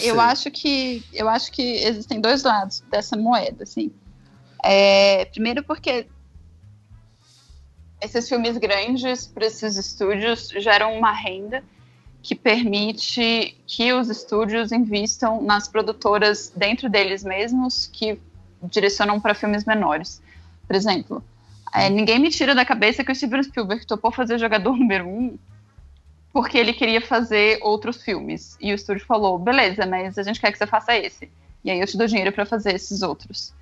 Eu 0.00 0.20
acho 0.20 0.50
que 0.50 1.02
eu 1.12 1.28
acho 1.28 1.50
que 1.50 1.62
existem 1.62 2.20
dois 2.20 2.44
lados 2.44 2.82
dessa 2.90 3.16
moeda, 3.16 3.64
assim. 3.64 3.90
É, 4.62 5.24
primeiro 5.26 5.62
porque 5.62 6.06
esses 8.00 8.28
filmes 8.28 8.56
grandes 8.56 9.26
para 9.26 9.46
esses 9.46 9.76
estúdios 9.76 10.48
geram 10.56 10.94
uma 10.96 11.12
renda 11.12 11.62
que 12.22 12.34
permite 12.34 13.56
que 13.66 13.92
os 13.92 14.08
estúdios 14.10 14.72
invistam 14.72 15.40
nas 15.42 15.68
produtoras 15.68 16.52
dentro 16.54 16.88
deles 16.88 17.24
mesmos 17.24 17.86
que 17.86 18.20
direcionam 18.62 19.18
para 19.20 19.34
filmes 19.34 19.64
menores. 19.64 20.22
Por 20.66 20.76
exemplo, 20.76 21.24
é, 21.72 21.88
ninguém 21.88 22.18
me 22.18 22.30
tira 22.30 22.54
da 22.54 22.64
cabeça 22.64 23.02
que 23.02 23.10
o 23.10 23.14
Steven 23.14 23.42
Spielberg 23.42 23.86
topou 23.86 24.12
fazer 24.12 24.38
Jogador 24.38 24.76
Número 24.76 25.06
1 25.06 25.08
um 25.08 25.38
porque 26.32 26.56
ele 26.56 26.72
queria 26.72 27.00
fazer 27.00 27.58
outros 27.62 28.02
filmes. 28.02 28.56
E 28.60 28.72
o 28.72 28.74
estúdio 28.74 29.04
falou: 29.04 29.38
beleza, 29.38 29.84
mas 29.86 30.16
a 30.16 30.22
gente 30.22 30.40
quer 30.40 30.52
que 30.52 30.58
você 30.58 30.66
faça 30.66 30.96
esse. 30.96 31.30
E 31.64 31.70
aí 31.70 31.80
eu 31.80 31.86
te 31.86 31.96
dou 31.96 32.06
dinheiro 32.06 32.32
para 32.32 32.46
fazer 32.46 32.74
esses 32.74 33.02
outros. 33.02 33.52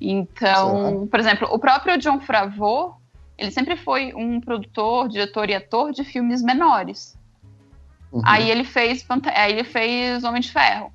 Então, 0.00 1.06
por 1.06 1.20
exemplo, 1.20 1.48
o 1.50 1.58
próprio 1.58 1.98
John 1.98 2.20
Favreau, 2.20 3.00
ele 3.38 3.50
sempre 3.50 3.76
foi 3.76 4.12
um 4.14 4.40
produtor, 4.40 5.08
diretor 5.08 5.48
e 5.48 5.54
ator 5.54 5.92
de 5.92 6.04
filmes 6.04 6.42
menores. 6.42 7.16
Uhum. 8.12 8.22
Aí 8.24 8.50
ele 8.50 8.64
fez 8.64 9.04
aí 9.34 9.52
ele 9.52 9.64
fez 9.64 10.22
Homem 10.24 10.40
de 10.40 10.52
Ferro. 10.52 10.92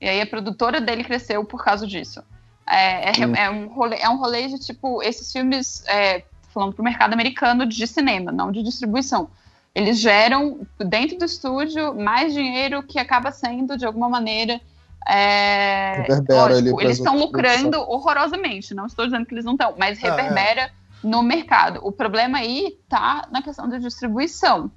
E 0.00 0.08
aí 0.08 0.20
a 0.20 0.26
produtora 0.26 0.80
dele 0.80 1.02
cresceu 1.02 1.44
por 1.44 1.64
causa 1.64 1.86
disso. 1.86 2.22
É, 2.68 3.10
é, 3.10 3.26
uhum. 3.26 3.34
é 3.34 3.50
um, 3.50 3.68
rolê, 3.68 3.96
é 3.96 4.08
um 4.08 4.16
rolê 4.16 4.48
de 4.48 4.58
tipo, 4.58 5.02
esses 5.02 5.32
filmes, 5.32 5.84
é, 5.86 6.24
falando 6.52 6.74
pro 6.74 6.84
mercado 6.84 7.12
americano 7.12 7.64
de 7.64 7.86
cinema, 7.86 8.30
não 8.32 8.50
de 8.50 8.62
distribuição. 8.62 9.28
Eles 9.74 10.00
geram 10.00 10.66
dentro 10.78 11.18
do 11.18 11.24
estúdio 11.24 11.94
mais 11.94 12.32
dinheiro 12.32 12.82
que 12.82 12.98
acaba 12.98 13.30
sendo, 13.30 13.76
de 13.76 13.84
alguma 13.84 14.08
maneira, 14.08 14.60
é, 15.08 16.04
lógico, 16.28 16.80
eles 16.80 16.98
estão 16.98 17.16
lucrando 17.16 17.78
horrorosamente, 17.80 18.74
não 18.74 18.86
estou 18.86 19.04
dizendo 19.04 19.24
que 19.24 19.34
eles 19.34 19.44
não 19.44 19.52
estão, 19.52 19.74
mas 19.78 20.02
ah, 20.02 20.10
reverbera 20.10 20.64
ah, 20.64 20.66
é. 20.66 21.06
no 21.06 21.22
mercado. 21.22 21.80
O 21.82 21.92
problema 21.92 22.38
aí 22.38 22.78
tá 22.88 23.28
na 23.30 23.40
questão 23.40 23.68
da 23.68 23.78
distribuição, 23.78 24.70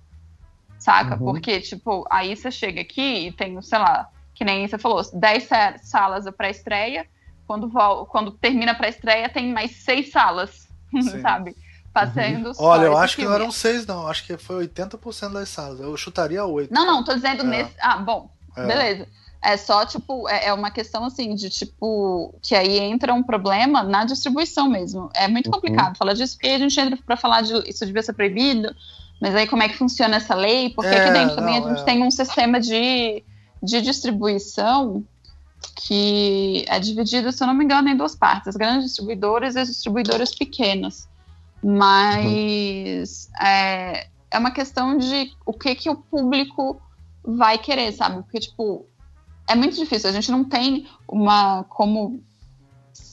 saca? 0.77 1.15
Uhum. 1.15 1.31
Porque, 1.31 1.59
tipo, 1.61 2.05
aí 2.11 2.35
você 2.35 2.51
chega 2.51 2.81
aqui 2.81 3.27
e 3.27 3.31
tem, 3.31 3.59
sei 3.61 3.79
lá, 3.79 4.07
que 4.35 4.45
nem 4.45 4.67
você 4.67 4.77
falou, 4.77 5.01
10 5.11 5.49
salas 5.81 6.25
para 6.35 6.49
estreia, 6.49 7.07
quando, 7.47 7.71
quando 8.07 8.31
termina 8.31 8.75
para 8.75 8.87
estreia 8.87 9.27
tem 9.27 9.51
mais 9.51 9.71
seis 9.77 10.11
salas, 10.11 10.67
sabe? 11.23 11.55
Fazendo 11.91 12.49
uhum. 12.49 12.53
Olha, 12.59 12.85
eu 12.85 12.97
acho 12.97 13.15
que 13.15 13.25
não 13.25 13.33
eram 13.33 13.51
seis, 13.51 13.87
não. 13.87 14.07
Acho 14.07 14.23
que 14.23 14.37
foi 14.37 14.67
80% 14.67 15.33
das 15.33 15.49
salas. 15.49 15.79
Eu 15.79 15.97
chutaria 15.97 16.45
oito. 16.45 16.71
Não, 16.71 16.85
não, 16.85 17.03
tô 17.03 17.15
dizendo 17.15 17.41
é. 17.41 17.45
nesse. 17.47 17.73
Ah, 17.81 17.97
bom, 17.97 18.29
é. 18.55 18.67
beleza. 18.67 19.07
É 19.41 19.55
só, 19.55 19.85
tipo, 19.85 20.27
é, 20.27 20.47
é, 20.47 20.53
uma 20.53 20.69
questão 20.69 21.05
assim 21.05 21.33
de 21.33 21.49
tipo, 21.49 22.35
que 22.41 22.53
aí 22.53 22.77
entra 22.77 23.13
um 23.13 23.23
problema 23.23 23.83
na 23.83 24.03
distribuição 24.03 24.67
mesmo. 24.67 25.09
É 25.15 25.29
muito 25.29 25.47
uhum. 25.47 25.53
complicado 25.53 25.97
falar 25.97 26.13
disso, 26.13 26.35
porque 26.35 26.49
a 26.49 26.57
gente 26.59 26.77
entra 26.77 26.97
para 27.05 27.15
falar 27.15 27.41
de 27.41 27.53
isso 27.69 27.85
devia 27.85 28.03
ser 28.03 28.13
proibido, 28.13 28.75
mas 29.21 29.33
aí 29.35 29.47
como 29.47 29.63
é 29.63 29.69
que 29.69 29.77
funciona 29.77 30.17
essa 30.17 30.35
lei? 30.35 30.71
Porque 30.71 30.93
é, 30.93 31.03
aqui 31.03 31.13
dentro 31.13 31.37
também 31.37 31.57
a 31.57 31.61
gente 31.61 31.81
é. 31.81 31.83
tem 31.85 32.03
um 32.03 32.11
sistema 32.11 32.59
de, 32.59 33.23
de 33.63 33.81
distribuição 33.81 35.05
que 35.75 36.65
é 36.67 36.77
dividido, 36.79 37.31
se 37.31 37.41
eu 37.41 37.47
não 37.47 37.53
me 37.53 37.63
engano, 37.63 37.87
em 37.87 37.95
duas 37.95 38.15
partes: 38.15 38.49
as 38.49 38.55
grandes 38.57 38.85
distribuidoras 38.85 39.55
e 39.55 39.59
as 39.59 39.69
distribuidoras 39.69 40.35
pequenas. 40.35 41.07
Mas 41.63 43.29
uhum. 43.39 43.45
é, 43.47 44.07
é 44.31 44.37
uma 44.37 44.51
questão 44.51 44.97
de 44.97 45.31
o 45.45 45.53
que, 45.53 45.75
que 45.75 45.89
o 45.89 45.95
público 45.95 46.81
vai 47.23 47.57
querer, 47.57 47.91
sabe? 47.91 48.21
Porque, 48.23 48.39
tipo, 48.39 48.85
é 49.49 49.55
muito 49.55 49.75
difícil. 49.75 50.09
A 50.09 50.13
gente 50.13 50.31
não 50.31 50.43
tem 50.43 50.87
uma 51.07 51.63
como 51.63 52.21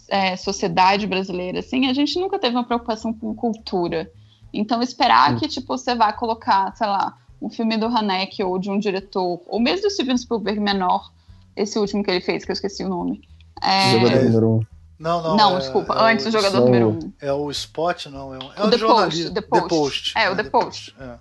é, 0.08 0.36
sociedade 0.36 1.06
brasileira, 1.06 1.60
assim, 1.60 1.88
a 1.88 1.94
gente 1.94 2.18
nunca 2.18 2.38
teve 2.38 2.54
uma 2.54 2.64
preocupação 2.64 3.12
com 3.12 3.34
cultura. 3.34 4.10
Então, 4.52 4.82
esperar 4.82 5.30
Sim. 5.30 5.38
que 5.38 5.48
tipo 5.48 5.76
você 5.76 5.94
vá 5.94 6.12
colocar, 6.12 6.74
sei 6.76 6.86
lá, 6.86 7.16
um 7.40 7.50
filme 7.50 7.76
do 7.76 7.86
Haneke 7.86 8.42
ou 8.42 8.58
de 8.58 8.70
um 8.70 8.78
diretor, 8.78 9.40
ou 9.46 9.60
mesmo 9.60 9.82
do 9.82 9.90
Steven 9.90 10.16
Spielberg 10.16 10.60
menor, 10.60 11.10
esse 11.56 11.78
último 11.78 12.04
que 12.04 12.10
ele 12.10 12.20
fez, 12.20 12.44
que 12.44 12.50
eu 12.50 12.54
esqueci 12.54 12.84
o 12.84 12.88
nome. 12.88 13.22
É... 13.62 13.92
Jogador 13.92 14.24
número 14.24 14.50
um. 14.50 14.60
Não, 14.98 15.22
não. 15.22 15.36
Não, 15.36 15.56
é, 15.56 15.58
desculpa. 15.58 15.94
É 15.94 16.12
antes 16.12 16.24
do 16.24 16.30
jogador 16.30 16.60
número 16.60 16.90
um. 16.90 17.12
É 17.20 17.32
o 17.32 17.50
Spot, 17.50 18.06
não. 18.06 18.34
É, 18.34 18.38
um, 18.38 18.52
é 18.56 18.64
o 18.64 18.70
The 18.70 18.78
Post, 18.78 19.30
The 19.30 19.40
Post. 19.40 19.62
The 19.62 19.68
Post. 19.68 20.12
É, 20.16 20.30
o 20.30 20.36
The, 20.36 20.44
The 20.44 20.50
Post. 20.50 20.92
Post. 20.92 20.96
É. 21.00 21.18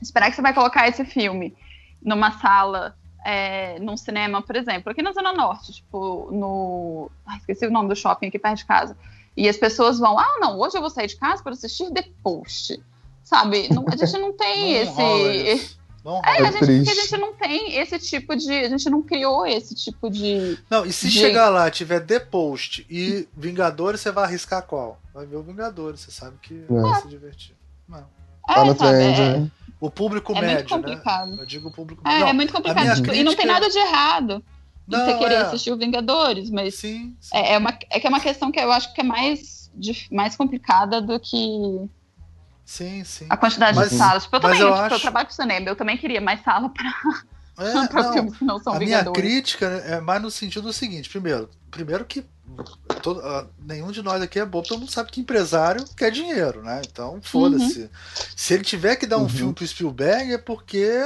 Esperar 0.00 0.30
que 0.30 0.36
você 0.36 0.42
vai 0.42 0.54
colocar 0.54 0.88
esse 0.88 1.04
filme 1.04 1.54
numa 2.02 2.30
sala 2.38 2.94
é, 3.28 3.78
num 3.78 3.94
cinema, 3.94 4.40
por 4.40 4.56
exemplo, 4.56 4.90
aqui 4.90 5.02
na 5.02 5.12
Zona 5.12 5.34
Norte, 5.34 5.70
tipo, 5.70 6.30
no. 6.32 7.10
Ai, 7.26 7.36
esqueci 7.36 7.66
o 7.66 7.70
nome 7.70 7.90
do 7.90 7.94
shopping 7.94 8.28
aqui 8.28 8.38
perto 8.38 8.56
de 8.56 8.64
casa. 8.64 8.96
E 9.36 9.46
as 9.46 9.58
pessoas 9.58 9.98
vão, 9.98 10.18
ah, 10.18 10.38
não, 10.40 10.58
hoje 10.58 10.78
eu 10.78 10.80
vou 10.80 10.88
sair 10.88 11.08
de 11.08 11.16
casa 11.16 11.42
para 11.42 11.52
assistir 11.52 11.92
The 11.92 12.04
Post. 12.22 12.82
Sabe? 13.22 13.68
Não, 13.70 13.84
a 13.86 13.96
gente 13.96 14.18
não 14.18 14.32
tem 14.32 14.72
não 14.82 15.30
esse. 15.30 15.78
Não 16.02 16.22
é, 16.24 16.38
a 16.38 16.50
gente, 16.50 16.90
a 16.90 16.94
gente 16.94 17.16
não 17.18 17.34
tem 17.34 17.76
esse 17.76 17.98
tipo 17.98 18.34
de. 18.34 18.50
A 18.50 18.68
gente 18.70 18.88
não 18.88 19.02
criou 19.02 19.46
esse 19.46 19.74
tipo 19.74 20.08
de. 20.08 20.58
Não, 20.70 20.86
e 20.86 20.92
se 20.92 21.08
de... 21.10 21.18
chegar 21.18 21.50
lá, 21.50 21.70
tiver 21.70 22.00
The 22.00 22.20
Post 22.20 22.86
e 22.88 23.28
Vingadores, 23.36 24.00
você 24.00 24.10
vai 24.10 24.24
arriscar 24.24 24.62
qual? 24.62 24.98
Vai 25.12 25.26
ver 25.26 25.36
o 25.36 25.42
Vingadores, 25.42 26.00
você 26.00 26.10
sabe 26.10 26.38
que 26.40 26.64
é. 26.64 26.80
vai 26.80 27.02
se 27.02 27.08
divertir. 27.08 27.54
Não. 27.86 28.06
É, 28.48 28.54
tá 28.54 28.64
no 28.64 28.74
trend, 28.74 29.20
é, 29.20 29.38
né? 29.38 29.50
O 29.80 29.90
público 29.90 30.32
é 30.32 30.40
médio, 30.40 30.56
muito 30.56 30.70
né? 30.70 30.76
complicado. 30.76 31.30
né? 31.30 31.36
Eu 31.42 31.46
digo 31.46 31.68
o 31.68 31.72
público 31.72 32.02
É, 32.06 32.20
não, 32.20 32.28
é 32.28 32.32
muito 32.32 32.52
complicado. 32.52 32.84
Tipo, 32.84 33.08
crítica... 33.08 33.16
E 33.16 33.24
não 33.24 33.34
tem 33.34 33.46
nada 33.46 33.68
de 33.68 33.78
errado 33.78 34.44
não, 34.86 35.04
você 35.04 35.18
querer 35.18 35.34
é... 35.34 35.38
assistir 35.38 35.70
o 35.70 35.76
Vingadores, 35.76 36.50
mas 36.50 36.74
sim, 36.74 37.14
sim. 37.20 37.36
É, 37.36 37.54
é, 37.54 37.58
uma, 37.58 37.70
é 37.90 38.00
que 38.00 38.06
é 38.06 38.10
uma 38.10 38.20
questão 38.20 38.50
que 38.50 38.58
eu 38.58 38.72
acho 38.72 38.92
que 38.94 39.00
é 39.00 39.04
mais, 39.04 39.70
mais 40.10 40.34
complicada 40.34 41.00
do 41.00 41.20
que 41.20 41.88
Sim, 42.68 43.02
sim. 43.02 43.26
A 43.30 43.36
quantidade 43.38 43.78
mas, 43.78 43.88
de 43.88 43.96
salas. 43.96 44.24
Tipo, 44.24 44.36
eu 44.36 44.40
também, 44.40 44.60
eu, 44.60 44.68
tipo, 44.68 44.78
acho... 44.78 44.94
eu 44.94 45.00
trabalho 45.00 45.26
com 45.26 45.32
cinema, 45.32 45.66
eu 45.66 45.74
também 45.74 45.96
queria 45.96 46.20
mais 46.20 46.42
sala 46.42 46.68
para 46.68 46.86
é, 47.58 48.12
filmes 48.12 48.36
que 48.36 48.44
não 48.44 48.58
são 48.58 48.74
A 48.74 48.78
minha 48.78 49.02
crítica 49.10 49.64
é 49.86 50.02
mais 50.02 50.20
no 50.20 50.30
sentido 50.30 50.64
do 50.64 50.72
seguinte: 50.72 51.08
primeiro, 51.08 51.48
primeiro 51.70 52.04
que 52.04 52.26
todo, 53.02 53.20
uh, 53.20 53.48
nenhum 53.64 53.90
de 53.90 54.02
nós 54.02 54.22
aqui 54.22 54.38
é 54.38 54.44
bobo, 54.44 54.66
todo 54.66 54.80
mundo 54.80 54.90
sabe 54.90 55.10
que 55.10 55.20
empresário 55.20 55.84
quer 55.96 56.10
dinheiro, 56.10 56.62
né? 56.62 56.82
Então, 56.84 57.20
foda-se. 57.22 57.82
Uhum. 57.82 57.88
Se 58.36 58.54
ele 58.54 58.64
tiver 58.64 58.96
que 58.96 59.06
dar 59.06 59.18
um 59.18 59.22
uhum. 59.22 59.28
filme 59.28 59.54
pro 59.54 59.66
Spielberg, 59.66 60.32
é 60.32 60.38
porque 60.38 61.02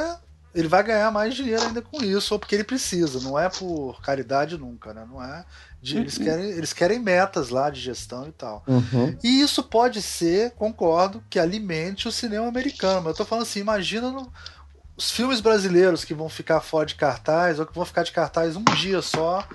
ele 0.54 0.68
vai 0.68 0.82
ganhar 0.82 1.10
mais 1.10 1.34
dinheiro 1.34 1.62
ainda 1.62 1.80
com 1.80 2.02
isso, 2.02 2.34
ou 2.34 2.38
porque 2.38 2.54
ele 2.54 2.64
precisa, 2.64 3.20
não 3.20 3.38
é 3.38 3.48
por 3.48 4.00
caridade 4.02 4.58
nunca, 4.58 4.92
né? 4.92 5.06
Não 5.08 5.22
é. 5.22 5.44
De, 5.80 5.96
uhum. 5.96 6.02
eles, 6.02 6.18
querem, 6.18 6.44
eles 6.50 6.72
querem 6.72 6.98
metas 6.98 7.48
lá 7.48 7.68
de 7.68 7.80
gestão 7.80 8.28
e 8.28 8.32
tal. 8.32 8.62
Uhum. 8.66 9.16
E 9.22 9.40
isso 9.40 9.62
pode 9.62 10.00
ser, 10.00 10.52
concordo, 10.52 11.22
que 11.28 11.38
alimente 11.38 12.06
o 12.06 12.12
cinema 12.12 12.46
americano. 12.46 13.02
Mas 13.02 13.12
eu 13.12 13.16
tô 13.16 13.24
falando 13.24 13.42
assim, 13.42 13.60
imagina 13.60 14.10
no, 14.10 14.32
os 14.96 15.10
filmes 15.10 15.40
brasileiros 15.40 16.04
que 16.04 16.14
vão 16.14 16.28
ficar 16.28 16.60
fora 16.60 16.86
de 16.86 16.94
cartaz, 16.94 17.58
ou 17.58 17.66
que 17.66 17.74
vão 17.74 17.84
ficar 17.84 18.04
de 18.04 18.12
cartaz 18.12 18.54
um 18.54 18.64
dia 18.76 19.02
só. 19.02 19.46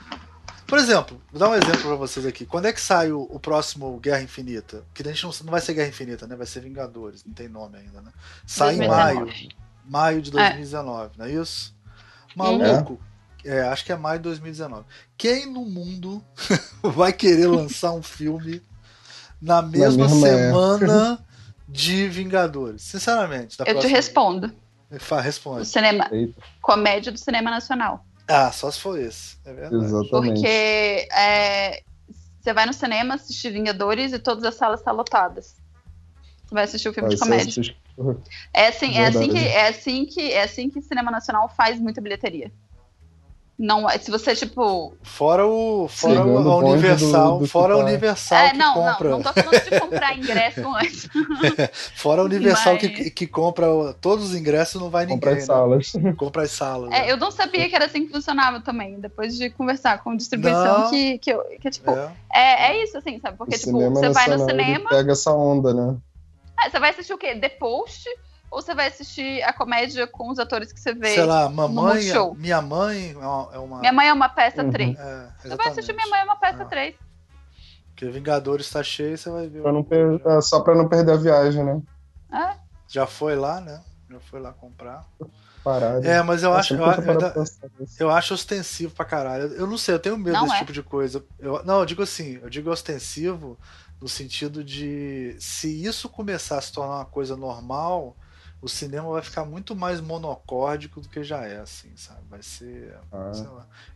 Por 0.68 0.78
exemplo, 0.78 1.22
vou 1.32 1.40
dar 1.40 1.50
um 1.50 1.56
exemplo 1.56 1.82
para 1.82 1.96
vocês 1.96 2.26
aqui. 2.26 2.46
Quando 2.46 2.66
é 2.66 2.74
que 2.74 2.82
sai 2.82 3.10
o, 3.12 3.22
o, 3.22 3.40
próximo 3.40 3.98
Guerra 4.00 4.22
Infinita? 4.22 4.84
Que 4.94 5.02
a 5.02 5.12
gente 5.14 5.24
não, 5.24 5.32
não 5.46 5.52
vai 5.52 5.62
ser 5.62 5.74
Guerra 5.74 5.88
Infinita, 5.88 6.28
né? 6.28 6.36
Vai 6.36 6.46
ser 6.46 6.60
Vingadores, 6.60 7.24
não 7.24 7.34
tem 7.34 7.48
nome 7.48 7.78
ainda, 7.78 8.02
né? 8.02 8.12
Sai 8.46 8.76
2019. 8.76 8.82
em 8.82 9.16
maio. 9.16 9.50
Maio 9.86 10.22
de 10.22 10.30
2019, 10.32 11.06
é. 11.06 11.18
não 11.18 11.26
é 11.26 11.32
isso? 11.32 11.74
Maluco. 12.36 13.00
É. 13.46 13.60
é, 13.60 13.62
acho 13.62 13.86
que 13.86 13.94
é 13.94 13.96
maio 13.96 14.20
de 14.20 14.24
2019. 14.24 14.84
Quem 15.18 15.46
no 15.46 15.64
mundo 15.64 16.22
vai 16.84 17.14
querer 17.14 17.48
lançar 17.48 17.94
um 17.94 18.04
filme 18.04 18.62
na 19.42 19.62
mesma, 19.62 20.10
semana 20.10 21.26
de 21.66 22.10
Vingadores? 22.10 22.82
Sinceramente. 22.82 23.56
Eu 23.66 23.80
te 23.80 23.88
respondo. 23.88 24.54
Responde. 25.24 25.62
O 25.62 25.66
cinema. 25.66 26.10
Eita. 26.12 26.42
Comédia 26.62 27.12
do 27.12 27.18
cinema 27.18 27.50
nacional. 27.50 28.06
Ah, 28.28 28.52
só 28.52 28.70
se 28.70 28.80
for 28.80 29.00
esse. 29.00 29.38
É 29.46 29.54
verdade. 29.54 29.86
Exatamente. 29.86 30.34
Porque 30.34 30.48
é, 30.48 31.84
você 32.40 32.54
vai 32.54 32.66
no 32.66 32.74
cinema 32.74 33.16
assistir 33.16 33.52
Vingadores 33.52 34.14
e 34.14 34.20
todas 34.20 34.44
as 34.44 34.56
salas 34.56 34.80
estão 34.80 34.94
lotadas. 34.94 35.56
Você 36.46 36.54
vai 36.54 36.64
assistir 36.64 36.88
o 36.88 36.92
um 36.92 36.94
filme 36.94 37.10
de 37.10 37.18
comédia. 37.18 37.76
É 38.54 38.68
assim, 38.68 38.96
é 38.96 39.08
assim 39.08 39.30
que 39.30 39.38
é 39.38 39.68
assim 39.68 40.06
que 40.06 40.32
é 40.32 40.44
assim 40.44 40.70
que 40.70 40.82
cinema 40.82 41.10
nacional 41.10 41.50
faz 41.50 41.80
muita 41.80 42.00
bilheteria. 42.00 42.52
Não, 43.60 43.90
é, 43.90 43.98
se 43.98 44.12
você, 44.12 44.36
tipo. 44.36 44.96
Fora 45.02 45.48
o. 45.48 45.88
Fora 45.88 46.14
Sim, 46.14 46.20
a 46.20 46.56
Universal. 46.58 47.34
Do, 47.34 47.40
do 47.40 47.48
fora 47.48 47.74
a 47.74 47.78
Universal. 47.78 48.38
É, 48.38 48.54
não, 48.54 48.74
compra... 48.76 49.10
não, 49.10 49.18
não 49.18 49.24
tô 49.24 49.34
falando 49.34 49.64
de 49.64 49.80
comprar 49.80 50.16
ingresso 50.16 50.76
antes. 50.76 51.10
fora 51.96 52.22
a 52.22 52.26
Universal 52.26 52.74
Mas... 52.74 52.82
que, 52.84 53.10
que 53.10 53.26
compra 53.26 53.68
todos 54.00 54.26
os 54.26 54.36
ingressos, 54.36 54.80
não 54.80 54.92
vai 54.92 55.08
ninguém. 55.08 55.18
Compra 55.18 55.32
as 55.32 55.38
né? 55.40 55.46
salas. 55.46 55.94
Compra 56.18 56.44
as 56.44 56.52
salas. 56.52 56.92
É, 56.92 57.02
né? 57.02 57.12
eu 57.12 57.18
não 57.18 57.32
sabia 57.32 57.68
que 57.68 57.76
era 57.76 57.86
assim 57.86 58.06
que 58.06 58.12
funcionava 58.12 58.60
também, 58.62 59.00
depois 59.00 59.36
de 59.36 59.50
conversar 59.50 60.04
com 60.04 60.16
distribuição, 60.16 60.92
que, 60.92 61.18
que, 61.18 61.36
que, 61.60 61.70
tipo. 61.72 61.90
É. 61.90 62.12
é. 62.36 62.68
É, 62.68 62.84
isso, 62.84 62.96
assim, 62.96 63.20
sabe? 63.20 63.38
Porque, 63.38 63.56
o 63.56 63.60
tipo, 63.60 63.90
você 63.90 64.10
vai 64.10 64.28
no 64.28 64.46
cinema. 64.46 64.90
Pega 64.90 65.14
essa 65.14 65.32
onda, 65.32 65.74
né? 65.74 65.98
É, 66.64 66.70
você 66.70 66.80
vai 66.80 66.92
assistir 66.92 67.14
o 67.14 67.18
quê? 67.18 67.36
The 67.36 67.50
Post 67.50 68.08
ou 68.50 68.62
você 68.62 68.74
vai 68.74 68.88
assistir 68.88 69.44
a 69.44 69.52
comédia 69.52 70.08
com 70.08 70.30
os 70.30 70.40
atores 70.40 70.72
que 70.72 70.80
você 70.80 70.94
vê? 70.94 71.10
Sei 71.10 71.26
lá, 71.26 71.50
mamãe, 71.50 72.02
show? 72.04 72.34
minha 72.36 72.62
mãe 72.62 73.16
é 73.52 73.60
uma. 73.60 73.80
Minha 73.80 73.94
mãe 73.94 74.08
é 74.08 74.14
uma 74.14 74.30
peça 74.30 74.64
uhum. 74.64 74.72
3. 74.72 74.98
É, 74.98 75.30
você 75.44 75.56
vai 75.56 75.68
assistir 75.68 75.94
Minha 75.94 76.08
Mãe 76.08 76.22
é 76.22 76.24
uma 76.24 76.38
peça 76.38 76.64
ah. 76.64 76.66
3. 76.66 76.96
Porque 77.90 78.10
Vingadores 78.10 78.68
está 78.68 78.84
cheio, 78.84 79.18
você 79.18 79.30
vai 79.30 79.48
ver. 79.48 79.62
Pra 79.62 79.72
não 79.72 79.84
per... 79.84 80.22
é, 80.26 80.42
só 80.42 80.62
pra 80.62 80.76
não 80.76 80.88
perder 80.88 81.14
a 81.14 81.18
viagem, 81.18 81.64
né? 81.64 81.82
É. 82.32 82.56
Já 82.88 83.06
foi 83.06 83.36
lá, 83.36 83.60
né? 83.60 83.82
Já 84.10 84.20
foi 84.20 84.40
lá 84.40 84.54
comprar. 84.54 85.04
Parado. 85.64 86.08
É, 86.08 86.22
mas 86.24 86.44
eu 86.44 86.54
acho, 86.54 86.76
eu, 86.76 86.80
eu, 86.80 87.44
eu, 88.00 88.10
acho 88.10 88.34
ostensivo 88.34 88.94
pra 88.94 89.04
caralho. 89.04 89.48
Eu 89.54 89.68
não 89.68 89.78
sei, 89.78 89.96
eu 89.96 90.00
tenho 90.00 90.18
medo 90.18 90.34
não 90.34 90.44
desse 90.44 90.56
é. 90.56 90.60
tipo 90.60 90.72
de 90.72 90.82
coisa. 90.82 91.26
Eu, 91.38 91.62
não, 91.66 91.80
eu 91.80 91.86
digo 91.86 92.04
assim, 92.04 92.40
eu 92.42 92.50
digo 92.50 92.70
ostensivo 92.70 93.58
no 94.00 94.08
sentido 94.08 94.64
de 94.64 95.36
se 95.40 95.84
isso 95.84 96.08
começar 96.08 96.58
a 96.58 96.62
se 96.62 96.72
tornar 96.72 96.98
uma 96.98 97.06
coisa 97.06 97.36
normal, 97.36 98.16
o 98.62 98.68
cinema 98.68 99.10
vai 99.12 99.22
ficar 99.22 99.46
muito 99.46 99.76
mais 99.76 100.02
monocórdico 100.02 101.00
do 101.00 101.10
que 101.10 101.24
já 101.24 101.46
é, 101.46 101.58
assim, 101.58 101.96
sabe? 101.96 102.22
Vai 102.30 102.42
ser. 102.42 102.98
Ah. 103.12 103.32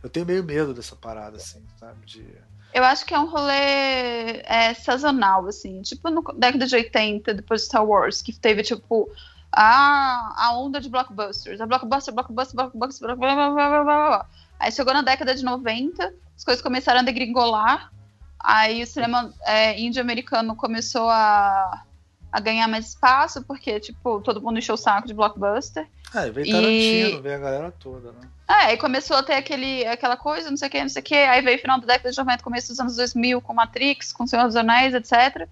Eu 0.02 0.08
tenho 0.08 0.26
meio 0.26 0.44
medo 0.44 0.72
dessa 0.72 0.94
parada, 0.94 1.36
assim, 1.36 1.64
sabe? 1.78 2.06
De... 2.06 2.24
Eu 2.72 2.84
acho 2.84 3.04
que 3.04 3.12
é 3.12 3.18
um 3.18 3.28
rolê 3.28 4.40
é, 4.44 4.72
sazonal, 4.74 5.46
assim, 5.46 5.82
tipo 5.82 6.08
no 6.10 6.22
década 6.36 6.66
de 6.66 6.74
80, 6.74 7.34
depois 7.34 7.62
de 7.62 7.66
Star 7.66 7.84
Wars, 7.84 8.22
que 8.22 8.32
teve, 8.32 8.62
tipo, 8.62 9.10
a, 9.50 10.46
a 10.46 10.56
onda 10.56 10.80
de 10.80 10.88
blockbusters. 10.88 11.60
A 11.60 11.66
blockbuster, 11.66 12.14
blockbuster, 12.14 12.54
blockbuster, 12.54 13.16
blá, 13.16 13.34
blá, 13.34 13.50
blá, 13.50 13.68
blá, 13.68 13.84
blá. 13.84 14.26
Aí 14.58 14.70
chegou 14.70 14.94
na 14.94 15.02
década 15.02 15.34
de 15.34 15.44
90, 15.44 16.14
as 16.36 16.44
coisas 16.44 16.62
começaram 16.62 17.00
a 17.00 17.02
degringolar, 17.02 17.92
aí 18.38 18.82
o 18.82 18.86
cinema 18.86 19.34
é, 19.44 19.78
índio-americano 19.80 20.54
começou 20.54 21.10
a 21.10 21.82
a 22.32 22.40
ganhar 22.40 22.66
mais 22.66 22.88
espaço, 22.88 23.42
porque, 23.42 23.78
tipo, 23.78 24.20
todo 24.22 24.40
mundo 24.40 24.58
encheu 24.58 24.74
o 24.74 24.78
saco 24.78 25.06
de 25.06 25.12
blockbuster. 25.12 25.86
É, 26.14 26.30
veio 26.30 26.50
Tarantino, 26.50 27.18
e... 27.18 27.20
veio 27.20 27.36
a 27.36 27.38
galera 27.38 27.74
toda, 27.78 28.12
né? 28.12 28.28
É, 28.48 28.66
aí 28.66 28.76
começou 28.76 29.16
a 29.16 29.22
ter 29.22 29.34
aquele, 29.34 29.86
aquela 29.86 30.16
coisa, 30.16 30.50
não 30.50 30.56
sei 30.56 30.68
o 30.68 30.70
que, 30.70 30.80
não 30.80 30.88
sei 30.88 31.00
o 31.00 31.04
que, 31.04 31.14
aí 31.14 31.42
veio 31.42 31.58
o 31.58 31.60
final 31.60 31.78
da 31.78 31.86
década 31.86 32.10
de 32.10 32.18
90, 32.18 32.42
começo 32.42 32.68
dos 32.68 32.80
anos 32.80 32.96
2000, 32.96 33.40
com 33.42 33.52
Matrix, 33.52 34.12
com 34.12 34.26
Senhor 34.26 34.46
dos 34.46 34.56
Anéis, 34.56 34.94
etc. 34.94 35.46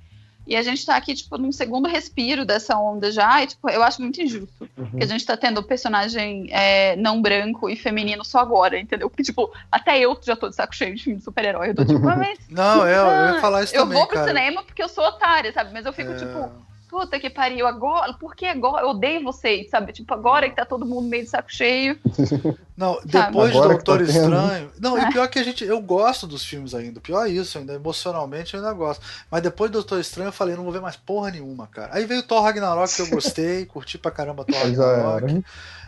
E 0.46 0.56
a 0.56 0.62
gente 0.62 0.84
tá 0.84 0.96
aqui, 0.96 1.14
tipo, 1.14 1.36
num 1.38 1.52
segundo 1.52 1.86
respiro 1.86 2.44
dessa 2.44 2.76
onda 2.76 3.12
já, 3.12 3.42
e, 3.42 3.46
tipo, 3.46 3.70
eu 3.70 3.82
acho 3.82 4.00
muito 4.00 4.20
injusto 4.20 4.68
uhum. 4.76 4.98
que 4.98 5.04
a 5.04 5.06
gente 5.06 5.24
tá 5.24 5.36
tendo 5.36 5.62
personagem 5.62 6.48
é, 6.50 6.96
não 6.96 7.22
branco 7.22 7.68
e 7.68 7.76
feminino 7.76 8.24
só 8.24 8.40
agora, 8.40 8.78
entendeu? 8.78 9.08
Porque, 9.08 9.22
tipo, 9.22 9.52
até 9.70 9.98
eu 9.98 10.18
já 10.22 10.34
tô 10.34 10.48
de 10.48 10.56
saco 10.56 10.74
cheio 10.74 10.94
de 10.94 11.04
filme 11.04 11.18
de 11.18 11.24
super-herói, 11.24 11.70
eu 11.70 11.74
tô 11.74 11.84
tipo, 11.84 12.00
mas... 12.00 12.38
Não, 12.50 12.86
eu, 12.86 13.06
eu 13.06 13.34
ia 13.34 13.40
falar 13.40 13.62
isso 13.62 13.74
eu 13.74 13.82
também, 13.82 13.96
Eu 13.96 14.00
vou 14.00 14.08
pro 14.08 14.16
cara. 14.16 14.28
cinema 14.28 14.62
porque 14.62 14.82
eu 14.82 14.88
sou 14.88 15.04
otária, 15.04 15.52
sabe? 15.52 15.72
Mas 15.72 15.86
eu 15.86 15.92
fico, 15.92 16.10
é... 16.10 16.16
tipo 16.16 16.50
puta 16.90 17.20
que 17.20 17.30
pariu, 17.30 17.68
agora, 17.68 18.12
por 18.14 18.34
que 18.34 18.44
agora? 18.44 18.84
Eu 18.84 18.90
odeio 18.90 19.22
vocês, 19.22 19.70
sabe? 19.70 19.92
Tipo, 19.92 20.12
agora 20.12 20.50
que 20.50 20.56
tá 20.56 20.66
todo 20.66 20.84
mundo 20.84 21.08
meio 21.08 21.22
de 21.22 21.30
saco 21.30 21.50
cheio. 21.50 21.96
Não, 22.76 22.98
depois 23.04 23.52
de 23.52 23.60
Doutor 23.60 23.98
tá 23.98 24.04
Estranho. 24.04 24.72
Não, 24.80 24.98
é. 24.98 25.02
e 25.02 25.12
pior 25.12 25.28
que 25.28 25.38
a 25.38 25.42
gente. 25.44 25.64
Eu 25.64 25.80
gosto 25.80 26.26
dos 26.26 26.44
filmes 26.44 26.74
ainda. 26.74 26.98
O 26.98 27.02
pior 27.02 27.26
é 27.26 27.28
isso, 27.28 27.58
ainda 27.58 27.74
emocionalmente 27.74 28.54
eu 28.54 28.60
ainda 28.60 28.72
gosto. 28.72 29.04
Mas 29.30 29.42
depois 29.42 29.70
do 29.70 29.74
Doutor 29.74 30.00
Estranho 30.00 30.28
eu 30.28 30.32
falei, 30.32 30.56
não 30.56 30.64
vou 30.64 30.72
ver 30.72 30.80
mais 30.80 30.96
porra 30.96 31.30
nenhuma, 31.30 31.66
cara. 31.68 31.90
Aí 31.92 32.04
veio 32.06 32.22
Thor 32.22 32.42
Ragnarok 32.42 32.92
que 32.92 33.02
eu 33.02 33.10
gostei, 33.10 33.66
curti 33.66 33.96
pra 33.96 34.10
caramba 34.10 34.44
Thor 34.44 34.58
Ragnarok. 34.58 35.44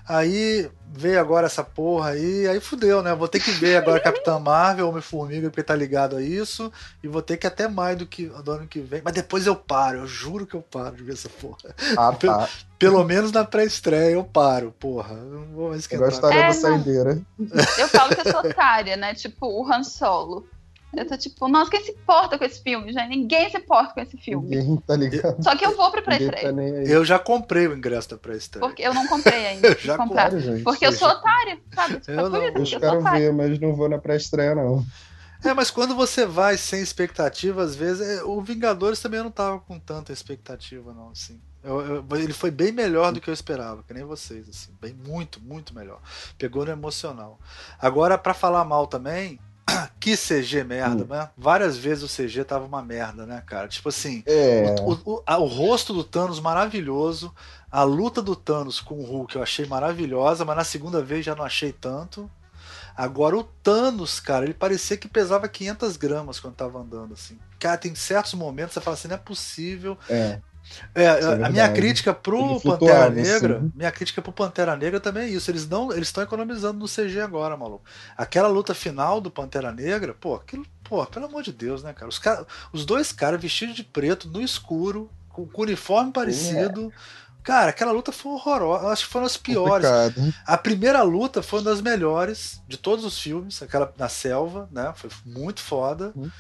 Aí 0.09 0.71
veio 0.95 1.19
agora 1.19 1.47
essa 1.47 1.65
porra 1.65 2.11
aí, 2.11 2.47
aí 2.47 2.61
fudeu, 2.61 3.03
né? 3.03 3.15
Vou 3.15 3.29
ter 3.29 3.41
que 3.41 3.51
ver 3.51 3.77
agora 3.77 3.99
Capitã 4.01 4.39
Marvel, 4.39 4.89
Homem-Formiga, 4.89 5.49
porque 5.49 5.63
tá 5.63 5.75
ligado 5.75 6.17
a 6.17 6.23
isso, 6.23 6.71
e 7.03 7.09
vou 7.09 7.23
ter 7.23 7.37
que 7.37 7.47
até 7.47 7.67
mais 7.67 7.97
do 7.97 8.07
que 8.07 8.27
do 8.27 8.53
ano 8.53 8.67
que 8.67 8.81
vem. 8.81 9.01
Mas 9.03 9.15
depois 9.15 9.47
eu 9.47 9.57
paro, 9.57 9.99
eu 9.99 10.07
juro 10.07 10.47
que 10.47 10.55
eu 10.55 10.63
paro 10.63 10.97
de 10.97 11.03
ver 11.03 11.15
essa 11.15 11.29
porra. 11.29 11.75
Ah, 11.97 12.13
tá. 12.19 12.49
Pelo, 12.79 13.05
menos 13.05 13.31
na 13.31 13.45
pré-estreia 13.45 14.15
eu 14.15 14.25
paro, 14.25 14.75
porra. 14.79 15.15
Eu 15.15 15.25
não 15.25 15.47
vou 15.47 15.69
mais 15.71 15.83
esquentar. 15.83 16.09
Eu 16.09 16.11
gostaria 16.11 16.41
é, 16.41 16.47
da 16.49 16.53
saideira. 16.53 17.23
Eu 17.79 17.89
falo 17.89 18.15
que 18.15 18.27
eu 18.27 18.33
sou 18.33 18.41
otária, 18.41 18.97
né? 18.97 19.15
Tipo, 19.15 19.47
o 19.47 19.73
Han 19.73 19.85
Solo. 19.85 20.47
Eu 20.95 21.07
tô 21.07 21.17
tipo, 21.17 21.49
nossa, 21.49 21.71
quem 21.71 21.83
se 21.83 21.93
importa 21.93 22.37
com 22.37 22.45
esse 22.45 22.63
filme? 22.63 22.93
Já 22.93 23.07
ninguém 23.07 23.49
se 23.49 23.57
importa 23.57 23.95
com 23.95 24.01
esse 24.01 24.17
filme. 24.19 24.57
Ninguém 24.57 24.77
tá 24.77 24.95
ligado. 24.95 25.43
Só 25.43 25.57
que 25.57 25.65
eu 25.65 25.75
vou 25.75 25.91
pra 25.91 26.03
pré-estreia. 26.03 26.53
Tá 26.53 26.63
eu 26.63 27.03
já 27.05 27.19
comprei 27.19 27.67
o 27.67 27.75
ingresso 27.75 28.11
da 28.11 28.19
pré-estreia. 28.19 28.67
Porque 28.67 28.83
eu 28.83 28.93
não 28.93 29.07
comprei 29.07 29.47
ainda. 29.47 29.69
eu 29.73 29.79
já 29.79 29.97
comprar. 29.97 30.31
Comprei, 30.31 30.63
porque 30.63 30.87
eu 30.87 30.93
sou 30.93 31.09
otária, 31.09 31.59
sabe? 31.75 31.95
Tipo, 32.01 32.11
eu, 32.13 32.31
não. 32.31 32.43
eu 32.43 32.81
quero 32.81 33.03
ver, 33.03 33.33
mas 33.33 33.59
não 33.59 33.75
vou 33.75 33.89
na 33.89 33.99
pré-estreia, 33.99 34.55
não. 34.55 34.85
É, 35.45 35.53
mas 35.55 35.71
quando 35.71 35.95
você 35.95 36.25
vai 36.25 36.57
sem 36.57 36.81
expectativa, 36.81 37.63
às 37.63 37.75
vezes, 37.75 38.07
é, 38.07 38.23
o 38.23 38.41
Vingadores 38.41 39.01
também 39.01 39.19
eu 39.19 39.25
não 39.25 39.31
tava 39.31 39.59
com 39.61 39.79
tanta 39.79 40.13
expectativa, 40.13 40.93
não, 40.93 41.11
assim. 41.11 41.41
Eu, 41.65 41.81
eu, 41.81 42.17
ele 42.17 42.33
foi 42.33 42.51
bem 42.51 42.71
melhor 42.71 43.13
do 43.13 43.21
que 43.21 43.29
eu 43.31 43.35
esperava, 43.35 43.83
que 43.83 43.95
nem 43.95 44.05
vocês, 44.05 44.49
assim, 44.49 44.73
bem 44.81 44.93
muito, 44.93 45.41
muito 45.41 45.75
melhor. 45.75 46.01
Pegou 46.39 46.65
no 46.65 46.71
emocional. 46.71 47.41
Agora, 47.81 48.19
para 48.19 48.35
falar 48.35 48.65
mal 48.65 48.87
também, 48.87 49.39
que 50.01 50.17
CG 50.17 50.65
merda, 50.65 51.05
né? 51.05 51.31
Várias 51.37 51.77
vezes 51.77 52.05
o 52.05 52.09
CG 52.09 52.45
tava 52.45 52.65
uma 52.65 52.83
merda, 52.83 53.27
né, 53.27 53.43
cara? 53.47 53.69
Tipo 53.69 53.89
assim, 53.89 54.23
é. 54.27 54.75
o, 54.81 54.93
o, 55.05 55.23
a, 55.27 55.39
o, 55.39 55.47
rosto 55.47 55.93
do 55.93 56.05
Thanos 56.05 56.41
maravilhoso, 56.41 57.35
a 57.71 57.83
luta 57.83 58.21
do 58.21 58.37
Thanos 58.37 58.81
com 58.81 58.95
o 58.97 59.05
Hulk 59.05 59.37
eu 59.37 59.43
achei 59.43 59.67
maravilhosa, 59.67 60.45
mas 60.45 60.57
na 60.57 60.65
segunda 60.65 61.03
vez 61.03 61.25
já 61.25 61.35
não 61.35 61.45
achei 61.45 61.73
tanto. 61.73 62.31
Agora 62.97 63.37
o 63.37 63.45
Thanos, 63.45 64.21
cara, 64.21 64.45
ele 64.45 64.55
parecia 64.55 64.97
que 64.97 65.09
pesava 65.09 65.49
500 65.49 65.97
gramas 65.97 66.39
quando 66.39 66.55
tava 66.55 66.79
andando, 66.79 67.15
assim. 67.15 67.39
Cara, 67.59 67.79
tem 67.79 67.95
certos 67.95 68.35
momentos 68.35 68.75
que 68.75 68.75
você 68.75 68.85
fala 68.85 68.95
assim, 68.95 69.09
não 69.09 69.15
é 69.15 69.19
possível. 69.19 69.97
É. 70.09 70.41
É, 70.95 71.05
é 71.05 71.45
a 71.45 71.51
minha 71.51 71.69
crítica 71.73 72.13
pro 72.13 72.61
Pantera 72.61 73.11
Negra, 73.11 73.59
assim. 73.59 73.73
minha 73.75 73.93
crítica 73.93 74.23
pro 74.23 74.33
Pantera 74.33 74.77
Negra 74.77 75.01
também 75.01 75.25
é 75.25 75.29
isso. 75.29 75.51
Eles 75.51 75.69
não, 75.69 75.93
eles 75.93 76.09
estão 76.09 76.23
economizando 76.23 76.79
no 76.79 76.87
CG 76.87 77.21
agora, 77.21 77.57
maluco. 77.57 77.85
Aquela 78.17 78.49
luta 78.49 78.75
final 78.75 79.21
do 79.21 79.31
Pantera 79.31 79.73
Negra, 79.73 80.15
pô, 80.15 80.35
aquilo, 80.35 80.67
pô, 80.83 81.05
pelo 81.07 81.27
amor 81.27 81.43
de 81.43 81.53
Deus, 81.53 81.83
né, 81.83 81.93
cara? 81.93 82.09
Os, 82.09 82.19
cara, 82.19 82.47
os 82.73 82.85
dois 82.85 83.13
caras 83.13 83.41
vestidos 83.41 83.75
de 83.75 83.85
preto 83.85 84.29
no 84.29 84.41
escuro, 84.41 85.11
com, 85.29 85.47
com 85.47 85.63
uniforme 85.63 86.13
parecido. 86.13 86.93
É. 87.19 87.23
Cara, 87.43 87.71
aquela 87.71 87.91
luta 87.91 88.13
foi 88.13 88.33
horrorosa. 88.33 88.89
Acho 88.89 89.05
que 89.05 89.13
foi 89.13 89.21
uma 89.21 89.27
das 89.27 89.37
piores. 89.37 89.89
Complicado. 89.89 90.35
A 90.47 90.57
primeira 90.57 91.03
luta 91.03 91.43
foi 91.43 91.59
uma 91.59 91.71
das 91.71 91.81
melhores 91.81 92.63
de 92.69 92.77
todos 92.77 93.05
os 93.05 93.19
filmes, 93.19 93.61
aquela 93.63 93.93
na 93.99 94.09
selva, 94.09 94.69
né? 94.71 94.93
Foi 94.95 95.11
muito 95.27 95.61
foda. 95.61 96.13
Hum. 96.17 96.31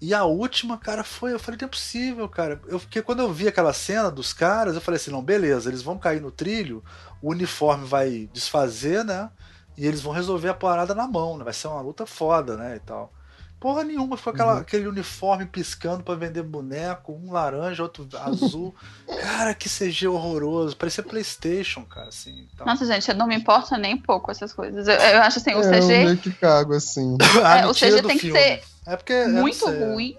E 0.00 0.12
a 0.12 0.24
última, 0.24 0.76
cara, 0.76 1.02
foi. 1.02 1.32
Eu 1.32 1.38
falei, 1.38 1.58
não 1.60 1.66
é 1.66 1.70
possível, 1.70 2.28
cara. 2.28 2.60
Eu, 2.66 2.78
porque 2.78 3.00
quando 3.00 3.20
eu 3.20 3.32
vi 3.32 3.48
aquela 3.48 3.72
cena 3.72 4.10
dos 4.10 4.32
caras, 4.32 4.74
eu 4.74 4.80
falei 4.80 4.96
assim: 4.96 5.10
não, 5.10 5.22
beleza, 5.22 5.70
eles 5.70 5.82
vão 5.82 5.98
cair 5.98 6.20
no 6.20 6.30
trilho, 6.30 6.84
o 7.22 7.30
uniforme 7.30 7.86
vai 7.86 8.28
desfazer, 8.32 9.04
né? 9.04 9.30
E 9.76 9.86
eles 9.86 10.00
vão 10.00 10.12
resolver 10.12 10.48
a 10.48 10.54
parada 10.54 10.94
na 10.94 11.06
mão, 11.06 11.38
né? 11.38 11.44
Vai 11.44 11.52
ser 11.52 11.68
uma 11.68 11.80
luta 11.80 12.04
foda, 12.06 12.56
né? 12.56 12.76
E 12.76 12.80
tal. 12.80 13.12
Porra 13.58 13.84
nenhuma, 13.84 14.18
ficou 14.18 14.34
aquela, 14.34 14.54
uhum. 14.54 14.60
aquele 14.60 14.86
uniforme 14.86 15.46
piscando 15.46 16.04
para 16.04 16.14
vender 16.14 16.42
boneco, 16.42 17.12
um 17.12 17.32
laranja, 17.32 17.82
outro 17.82 18.06
azul. 18.20 18.74
cara, 19.22 19.54
que 19.54 19.66
CG 19.66 20.06
horroroso. 20.06 20.76
Parecia 20.76 21.02
Playstation, 21.02 21.82
cara, 21.84 22.08
assim. 22.08 22.46
Tal. 22.54 22.66
Nossa, 22.66 22.84
gente, 22.84 23.10
eu 23.10 23.16
não 23.16 23.26
me 23.26 23.34
importa 23.34 23.78
nem 23.78 23.94
um 23.94 24.02
pouco 24.02 24.30
essas 24.30 24.52
coisas. 24.52 24.86
Eu, 24.86 24.94
eu 24.94 25.22
acho 25.22 25.38
assim, 25.38 25.54
o 25.54 25.60
é, 25.60 25.80
CG. 25.80 25.92
Eu 25.92 26.04
meio 26.04 26.18
que 26.18 26.32
cago, 26.32 26.74
assim. 26.74 27.16
é, 27.58 27.66
o 27.66 27.72
CG 27.72 28.02
tem 28.02 28.18
filme. 28.18 28.38
que 28.38 28.44
ser 28.44 28.75
é 28.86 28.96
porque, 28.96 29.12
é 29.12 29.28
muito 29.28 29.66
ruim. 29.66 30.16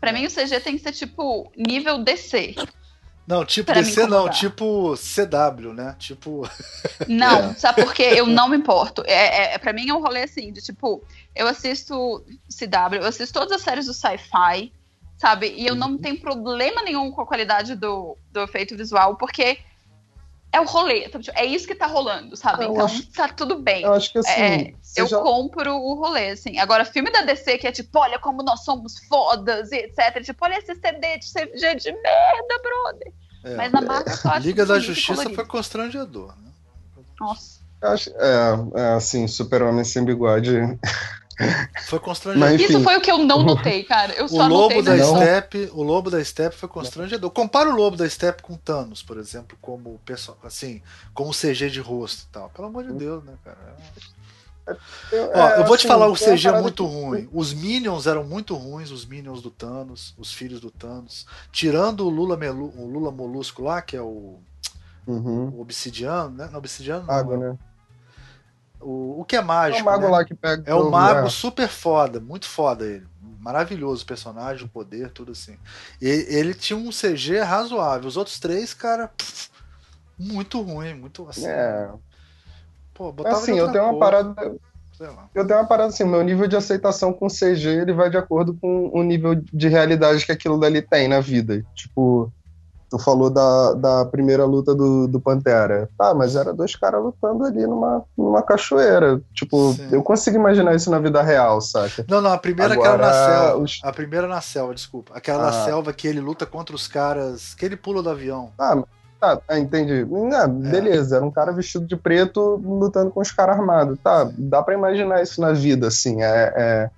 Pra 0.00 0.12
mim, 0.12 0.26
o 0.26 0.30
CG 0.30 0.58
tem 0.60 0.76
que 0.76 0.82
ser 0.82 0.92
tipo 0.92 1.52
nível 1.56 2.02
DC. 2.02 2.56
Não, 3.26 3.44
tipo 3.44 3.72
DC 3.72 4.06
não, 4.06 4.28
tipo 4.28 4.94
CW, 4.96 5.72
né? 5.72 5.94
Tipo. 5.98 6.42
Não, 7.06 7.50
é. 7.50 7.54
sabe 7.54 7.84
por 7.84 7.94
quê? 7.94 8.10
Eu 8.16 8.26
não 8.26 8.48
me 8.48 8.56
importo. 8.56 9.04
É, 9.06 9.54
é, 9.54 9.58
pra 9.58 9.72
mim 9.72 9.88
é 9.88 9.94
um 9.94 10.00
rolê 10.00 10.24
assim, 10.24 10.52
de 10.52 10.60
tipo, 10.60 11.04
eu 11.34 11.46
assisto 11.46 12.24
CW, 12.48 12.96
eu 12.96 13.06
assisto 13.06 13.32
todas 13.32 13.52
as 13.52 13.62
séries 13.62 13.86
do 13.86 13.94
sci-fi, 13.94 14.72
sabe? 15.16 15.54
E 15.56 15.66
eu 15.66 15.76
não 15.76 15.92
uhum. 15.92 15.98
tenho 15.98 16.20
problema 16.20 16.82
nenhum 16.82 17.12
com 17.12 17.20
a 17.20 17.26
qualidade 17.26 17.76
do, 17.76 18.16
do 18.32 18.40
efeito 18.40 18.76
visual, 18.76 19.16
porque 19.16 19.58
é 20.52 20.60
o 20.60 20.64
rolê. 20.64 21.06
Então, 21.06 21.20
tipo, 21.20 21.36
é 21.36 21.44
isso 21.44 21.66
que 21.66 21.74
tá 21.74 21.86
rolando, 21.86 22.36
sabe? 22.36 22.64
Eu 22.64 22.72
então 22.72 22.84
acho, 22.84 23.10
tá 23.10 23.28
tudo 23.28 23.56
bem. 23.58 23.82
Eu 23.82 23.94
acho 23.94 24.12
que 24.12 24.18
assim. 24.18 24.30
É, 24.30 24.74
eu 24.96 25.06
já... 25.06 25.18
compro 25.18 25.74
o 25.74 25.94
rolê, 25.94 26.30
assim. 26.30 26.58
Agora, 26.58 26.84
filme 26.84 27.10
da 27.10 27.22
DC 27.22 27.58
que 27.58 27.66
é 27.66 27.72
tipo, 27.72 27.98
olha 27.98 28.18
como 28.18 28.42
nós 28.42 28.62
somos 28.64 28.98
fodas 29.08 29.72
e 29.72 29.76
etc. 29.76 30.22
Tipo, 30.22 30.44
olha 30.44 30.58
esse 30.58 30.74
CD 30.74 31.18
de 31.18 31.26
CG 31.26 31.74
de 31.76 31.92
merda, 31.92 32.62
brother. 32.62 33.12
É, 33.44 33.56
Mas 33.56 33.72
na 33.72 33.80
Marvel 33.80 34.14
é, 34.30 34.38
Liga 34.38 34.66
da 34.66 34.78
Justiça 34.78 35.28
foi 35.30 35.44
constrangedor, 35.46 36.28
né? 36.38 36.52
Nossa. 37.18 37.62
Acho, 37.80 38.10
é, 38.10 38.80
é, 38.80 38.94
assim, 38.94 39.26
Super-Homem 39.26 39.84
sem 39.84 40.04
bigode 40.04 40.52
foi 41.86 41.98
constrangedor. 41.98 42.60
Isso 42.60 42.80
foi 42.82 42.96
o 42.96 43.00
que 43.00 43.10
eu 43.10 43.18
não 43.18 43.42
notei, 43.42 43.84
cara. 43.84 44.12
Eu 44.14 44.28
só 44.28 44.44
o 44.44 44.48
lobo 44.48 44.82
da 44.82 44.98
Steppe, 44.98 45.70
o 45.72 45.82
lobo 45.82 46.10
da 46.10 46.24
Steppe 46.24 46.56
foi 46.56 46.68
constrangedor. 46.68 47.30
Compara 47.30 47.68
o 47.68 47.74
lobo 47.74 47.96
da 47.96 48.08
Steppe 48.08 48.42
com 48.42 48.56
Thanos, 48.56 49.02
por 49.02 49.16
exemplo, 49.16 49.56
como 49.60 50.00
pessoal, 50.04 50.38
assim, 50.44 50.82
como 51.14 51.32
CG 51.32 51.70
de 51.70 51.80
rosto 51.80 52.26
e 52.28 52.32
tal. 52.32 52.50
Pelo 52.50 52.68
amor 52.68 52.84
de 52.84 52.92
Deus, 52.92 53.24
né, 53.24 53.34
cara? 53.44 53.76
Eu, 55.10 55.30
Ó, 55.34 55.48
eu 55.50 55.64
vou 55.64 55.74
assim, 55.74 55.82
te 55.82 55.88
falar 55.88 56.06
o 56.06 56.14
CG 56.14 56.48
é 56.48 56.60
muito 56.60 56.86
que... 56.86 56.92
ruim. 56.94 57.28
Os 57.32 57.52
Minions 57.52 58.06
eram 58.06 58.24
muito 58.24 58.54
ruins, 58.54 58.90
os 58.90 59.04
Minions 59.04 59.42
do 59.42 59.50
Thanos, 59.50 60.14
os 60.16 60.32
filhos 60.32 60.60
do 60.60 60.70
Thanos. 60.70 61.26
Tirando 61.50 62.06
o 62.06 62.10
Lula, 62.10 62.36
Melu, 62.36 62.72
o 62.76 62.86
Lula 62.86 63.10
Molusco 63.10 63.62
lá, 63.62 63.82
que 63.82 63.96
é 63.96 64.00
o, 64.00 64.38
uhum. 65.06 65.48
o 65.48 65.60
Obsidiano, 65.60 66.36
né? 66.36 66.48
Não, 66.50 66.58
Obsidiano 66.58 67.06
não. 67.06 67.14
Água, 67.14 67.36
né? 67.36 67.58
O, 68.82 69.20
o 69.20 69.24
que 69.24 69.36
é 69.36 69.42
mágico. 69.42 69.78
É 69.78 69.82
o 69.82 69.84
mago 69.84 70.04
né? 70.04 70.08
lá 70.08 70.24
que 70.24 70.34
pega. 70.34 70.62
É 70.66 70.74
o 70.74 70.90
mago 70.90 71.26
é. 71.26 71.30
super 71.30 71.68
foda, 71.68 72.20
muito 72.20 72.46
foda 72.46 72.84
ele. 72.84 73.06
Maravilhoso 73.40 74.04
o 74.04 74.06
personagem, 74.06 74.66
o 74.66 74.68
poder, 74.68 75.10
tudo 75.10 75.32
assim. 75.32 75.56
E 76.00 76.06
ele 76.06 76.54
tinha 76.54 76.76
um 76.76 76.90
CG 76.90 77.40
razoável. 77.40 78.08
Os 78.08 78.16
outros 78.16 78.38
três, 78.38 78.72
cara, 78.72 79.08
pff, 79.08 79.50
muito 80.18 80.60
ruim, 80.60 80.94
muito 80.94 81.28
assim. 81.28 81.46
É. 81.46 81.90
Pô, 82.94 83.10
botava 83.10 83.36
assim, 83.36 83.58
eu 83.58 83.72
tenho 83.72 83.84
uma 83.84 83.98
parada. 83.98 84.34
Eu 85.34 85.44
tenho 85.44 85.58
uma 85.58 85.66
parada 85.66 85.88
assim, 85.88 86.04
meu 86.04 86.22
nível 86.22 86.46
de 86.46 86.54
aceitação 86.54 87.12
com 87.12 87.26
CG 87.26 87.66
ele 87.66 87.92
vai 87.92 88.08
de 88.08 88.16
acordo 88.16 88.54
com 88.54 88.88
o 88.92 89.02
nível 89.02 89.34
de 89.34 89.66
realidade 89.66 90.24
que 90.24 90.30
aquilo 90.30 90.60
dali 90.60 90.80
tem 90.80 91.08
na 91.08 91.18
vida. 91.18 91.64
Tipo, 91.74 92.32
Tu 92.92 92.98
falou 92.98 93.30
da, 93.30 93.72
da 93.72 94.04
primeira 94.04 94.44
luta 94.44 94.74
do, 94.74 95.08
do 95.08 95.18
Pantera. 95.18 95.88
Tá, 95.96 96.12
mas 96.12 96.36
era 96.36 96.52
dois 96.52 96.76
caras 96.76 97.02
lutando 97.02 97.42
ali 97.42 97.66
numa, 97.66 98.04
numa 98.14 98.42
cachoeira. 98.42 99.18
Tipo, 99.32 99.72
Sim. 99.72 99.88
eu 99.92 100.02
consigo 100.02 100.36
imaginar 100.36 100.74
isso 100.74 100.90
na 100.90 100.98
vida 100.98 101.22
real, 101.22 101.58
saca? 101.62 102.04
Não, 102.06 102.20
não, 102.20 102.30
a 102.30 102.36
primeira 102.36 102.74
Agora, 102.74 102.90
aquela 102.90 103.08
na 103.08 103.14
selva. 103.14 103.64
Os... 103.64 103.80
A 103.82 103.92
primeira 103.94 104.28
na 104.28 104.42
selva, 104.42 104.74
desculpa. 104.74 105.14
Aquela 105.16 105.42
ah. 105.42 105.46
na 105.46 105.64
selva 105.64 105.90
que 105.94 106.06
ele 106.06 106.20
luta 106.20 106.44
contra 106.44 106.76
os 106.76 106.86
caras. 106.86 107.54
Que 107.54 107.64
ele 107.64 107.78
pula 107.78 108.02
do 108.02 108.10
avião. 108.10 108.50
Ah, 108.58 108.82
tá, 109.18 109.36
tá 109.38 109.58
entendi. 109.58 110.06
É. 110.34 110.46
beleza, 110.46 111.16
era 111.16 111.24
um 111.24 111.30
cara 111.30 111.50
vestido 111.50 111.86
de 111.86 111.96
preto 111.96 112.60
lutando 112.62 113.10
com 113.10 113.22
os 113.22 113.32
caras 113.32 113.58
armados. 113.58 113.98
Tá, 114.04 114.30
dá 114.36 114.62
para 114.62 114.74
imaginar 114.74 115.22
isso 115.22 115.40
na 115.40 115.52
vida, 115.52 115.86
assim. 115.88 116.22
É, 116.22 116.52
é, 116.54 116.90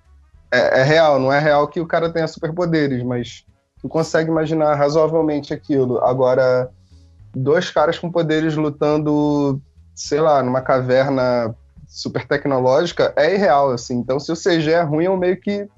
é, 0.51 0.81
é 0.81 0.83
real, 0.83 1.21
não 1.21 1.33
é 1.33 1.39
real 1.39 1.69
que 1.69 1.79
o 1.79 1.87
cara 1.87 2.11
tenha 2.11 2.27
superpoderes, 2.27 3.05
mas 3.05 3.45
tu 3.85 3.89
consegue 3.91 4.31
imaginar 4.31 4.77
razoavelmente 4.77 5.53
aquilo. 5.53 6.03
Agora, 6.03 6.71
dois 7.37 7.71
caras 7.71 7.99
com 7.99 8.11
poderes 8.11 8.57
lutando, 8.57 9.61
sei 9.95 10.23
lá, 10.23 10.43
numa 10.43 10.63
caverna 10.63 11.55
super 11.87 12.27
tecnológica 12.27 13.13
é 13.15 13.35
irreal, 13.35 13.73
assim. 13.73 13.97
Então, 13.99 14.19
se 14.19 14.33
o 14.33 14.35
CG 14.35 14.71
é 14.71 14.81
ruim, 14.81 15.05
eu 15.05 15.19
meio 15.19 15.39
que. 15.39 15.69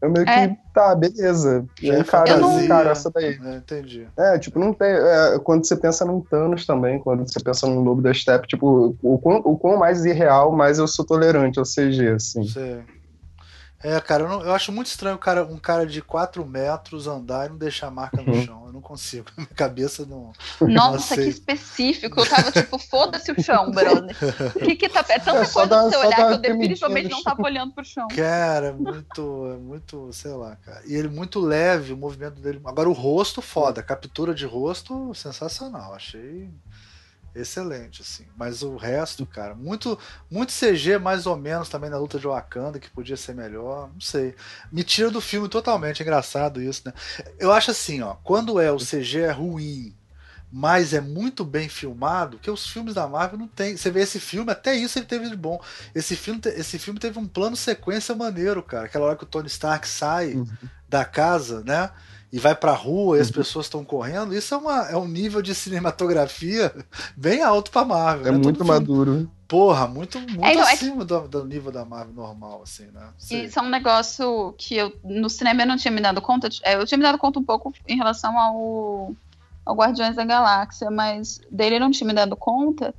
Eu 0.00 0.08
meio 0.08 0.28
é. 0.28 0.46
que. 0.46 0.56
Tá, 0.72 0.94
beleza. 0.94 1.66
Já 1.82 1.94
é 1.94 2.04
cara, 2.04 2.30
eu 2.30 2.38
não... 2.38 2.68
cara, 2.68 2.90
essa 2.90 3.10
daí. 3.10 3.36
É, 3.44 3.56
entendi. 3.56 4.06
É, 4.16 4.38
tipo, 4.38 4.60
não 4.60 4.72
tem. 4.72 4.92
É, 4.92 5.36
quando 5.42 5.66
você 5.66 5.74
pensa 5.74 6.04
num 6.04 6.20
Thanos 6.20 6.64
também, 6.64 7.00
quando 7.00 7.28
você 7.28 7.40
pensa 7.40 7.66
no 7.66 7.80
Lobo 7.80 8.00
da 8.00 8.14
Step, 8.14 8.46
tipo, 8.46 8.96
o 9.02 9.18
quão, 9.18 9.38
o 9.38 9.58
quão 9.58 9.76
mais 9.76 10.04
irreal, 10.04 10.52
mais 10.52 10.78
eu 10.78 10.86
sou 10.86 11.04
tolerante 11.04 11.58
ao 11.58 11.64
CG, 11.64 12.10
assim. 12.10 12.46
Sim. 12.46 12.84
É, 13.82 14.00
cara, 14.00 14.24
eu, 14.24 14.28
não, 14.28 14.42
eu, 14.42 14.52
acho 14.52 14.72
muito 14.72 14.88
estranho 14.88 15.16
cara, 15.18 15.44
um 15.44 15.56
cara 15.56 15.86
de 15.86 16.02
4 16.02 16.44
metros 16.44 17.06
andar 17.06 17.46
e 17.46 17.50
não 17.50 17.56
deixar 17.56 17.90
marca 17.90 18.20
no 18.20 18.32
uhum. 18.32 18.44
chão. 18.44 18.62
Eu 18.66 18.72
não 18.72 18.80
consigo. 18.80 19.26
Minha 19.36 19.48
cabeça 19.48 20.04
não. 20.04 20.32
Nossa, 20.60 21.14
não 21.14 21.22
que 21.22 21.28
específico. 21.28 22.20
Eu 22.20 22.28
tava 22.28 22.50
tipo, 22.50 22.76
foda-se 22.78 23.30
o 23.30 23.40
chão, 23.40 23.70
brother. 23.70 24.16
O 24.56 24.58
que 24.60 24.74
que 24.74 24.88
tá. 24.88 25.04
É 25.08 25.18
tanta 25.18 25.42
é, 25.42 25.46
coisa 25.46 25.68
pra 25.68 25.82
você 25.82 25.96
olhar 25.96 26.16
que 26.16 26.32
eu 26.32 26.38
definitivamente 26.38 27.08
não 27.08 27.22
tava 27.22 27.42
olhando 27.42 27.72
pro 27.72 27.84
chão. 27.84 28.08
Cara, 28.08 28.68
é 28.68 28.72
muito, 28.72 29.52
é 29.54 29.56
muito, 29.56 30.12
sei 30.12 30.32
lá, 30.32 30.56
cara. 30.56 30.82
E 30.84 30.94
ele 30.94 31.08
muito 31.08 31.38
leve, 31.38 31.92
o 31.92 31.96
movimento 31.96 32.40
dele. 32.40 32.60
Agora 32.64 32.88
o 32.88 32.92
rosto, 32.92 33.40
foda. 33.40 33.80
A 33.80 33.84
captura 33.84 34.34
de 34.34 34.44
rosto, 34.44 35.14
sensacional. 35.14 35.94
Achei 35.94 36.50
excelente, 37.40 38.02
assim. 38.02 38.24
Mas 38.36 38.62
o 38.62 38.76
resto, 38.76 39.24
cara, 39.26 39.54
muito, 39.54 39.98
muito 40.30 40.52
CG 40.52 40.98
mais 40.98 41.26
ou 41.26 41.36
menos 41.36 41.68
também 41.68 41.90
na 41.90 41.98
luta 41.98 42.18
de 42.18 42.26
Wakanda, 42.26 42.78
que 42.78 42.90
podia 42.90 43.16
ser 43.16 43.34
melhor, 43.34 43.90
não 43.92 44.00
sei. 44.00 44.34
Me 44.70 44.82
tira 44.82 45.10
do 45.10 45.20
filme 45.20 45.48
totalmente, 45.48 46.00
é 46.00 46.02
engraçado 46.04 46.62
isso, 46.62 46.82
né? 46.84 46.92
Eu 47.38 47.52
acho 47.52 47.70
assim, 47.70 48.02
ó, 48.02 48.14
quando 48.22 48.60
é 48.60 48.70
o 48.70 48.78
CG 48.78 49.20
é 49.20 49.30
ruim, 49.30 49.94
mas 50.50 50.94
é 50.94 51.00
muito 51.00 51.44
bem 51.44 51.68
filmado, 51.68 52.38
que 52.38 52.50
os 52.50 52.66
filmes 52.66 52.94
da 52.94 53.06
Marvel 53.06 53.38
não 53.38 53.48
tem. 53.48 53.76
Você 53.76 53.90
vê 53.90 54.00
esse 54.00 54.18
filme, 54.18 54.50
até 54.50 54.74
isso 54.74 54.98
ele 54.98 55.06
teve 55.06 55.28
de 55.28 55.36
bom. 55.36 55.60
Esse 55.94 56.16
filme, 56.16 56.40
esse 56.46 56.78
filme 56.78 56.98
teve 56.98 57.18
um 57.18 57.26
plano 57.26 57.54
sequência 57.54 58.14
maneiro, 58.14 58.62
cara. 58.62 58.86
Aquela 58.86 59.06
hora 59.06 59.16
que 59.16 59.24
o 59.24 59.26
Tony 59.26 59.48
Stark 59.48 59.86
sai 59.86 60.34
uhum. 60.34 60.46
da 60.88 61.04
casa, 61.04 61.62
né? 61.64 61.90
E 62.32 62.38
vai 62.38 62.54
pra 62.54 62.72
rua 62.72 63.16
e 63.16 63.20
as 63.20 63.28
uhum. 63.28 63.34
pessoas 63.34 63.66
estão 63.66 63.84
correndo, 63.84 64.34
isso 64.34 64.54
é, 64.54 64.58
uma, 64.58 64.88
é 64.90 64.96
um 64.96 65.08
nível 65.08 65.40
de 65.40 65.54
cinematografia 65.54 66.74
bem 67.16 67.42
alto 67.42 67.70
pra 67.70 67.84
Marvel. 67.84 68.28
É 68.28 68.32
né? 68.32 68.38
muito 68.38 68.64
maduro. 68.64 69.30
Porra, 69.46 69.88
muito, 69.88 70.20
muito 70.20 70.44
é, 70.44 70.52
é 70.52 70.60
acima 70.60 71.02
é 71.02 71.06
do, 71.06 71.26
do, 71.26 71.44
nível 71.46 71.72
da 71.72 71.82
Marvel 71.82 72.12
normal, 72.12 72.60
assim, 72.62 72.84
né? 72.92 73.08
Sei. 73.16 73.46
Isso 73.46 73.58
é 73.58 73.62
um 73.62 73.70
negócio 73.70 74.54
que 74.58 74.76
eu 74.76 74.94
no 75.02 75.30
cinema 75.30 75.62
eu 75.62 75.66
não 75.66 75.78
tinha 75.78 75.90
me 75.90 76.02
dado 76.02 76.20
conta. 76.20 76.50
É, 76.62 76.74
eu 76.74 76.84
tinha 76.84 76.98
me 76.98 77.04
dado 77.04 77.16
conta 77.16 77.38
um 77.38 77.44
pouco 77.44 77.72
em 77.86 77.96
relação 77.96 78.38
ao, 78.38 79.14
ao 79.64 79.74
Guardiões 79.74 80.16
da 80.16 80.24
Galáxia, 80.24 80.90
mas 80.90 81.40
dele 81.50 81.76
eu 81.76 81.80
não 81.80 81.90
tinha 81.90 82.06
me 82.06 82.12
dado 82.12 82.36
conta 82.36 82.94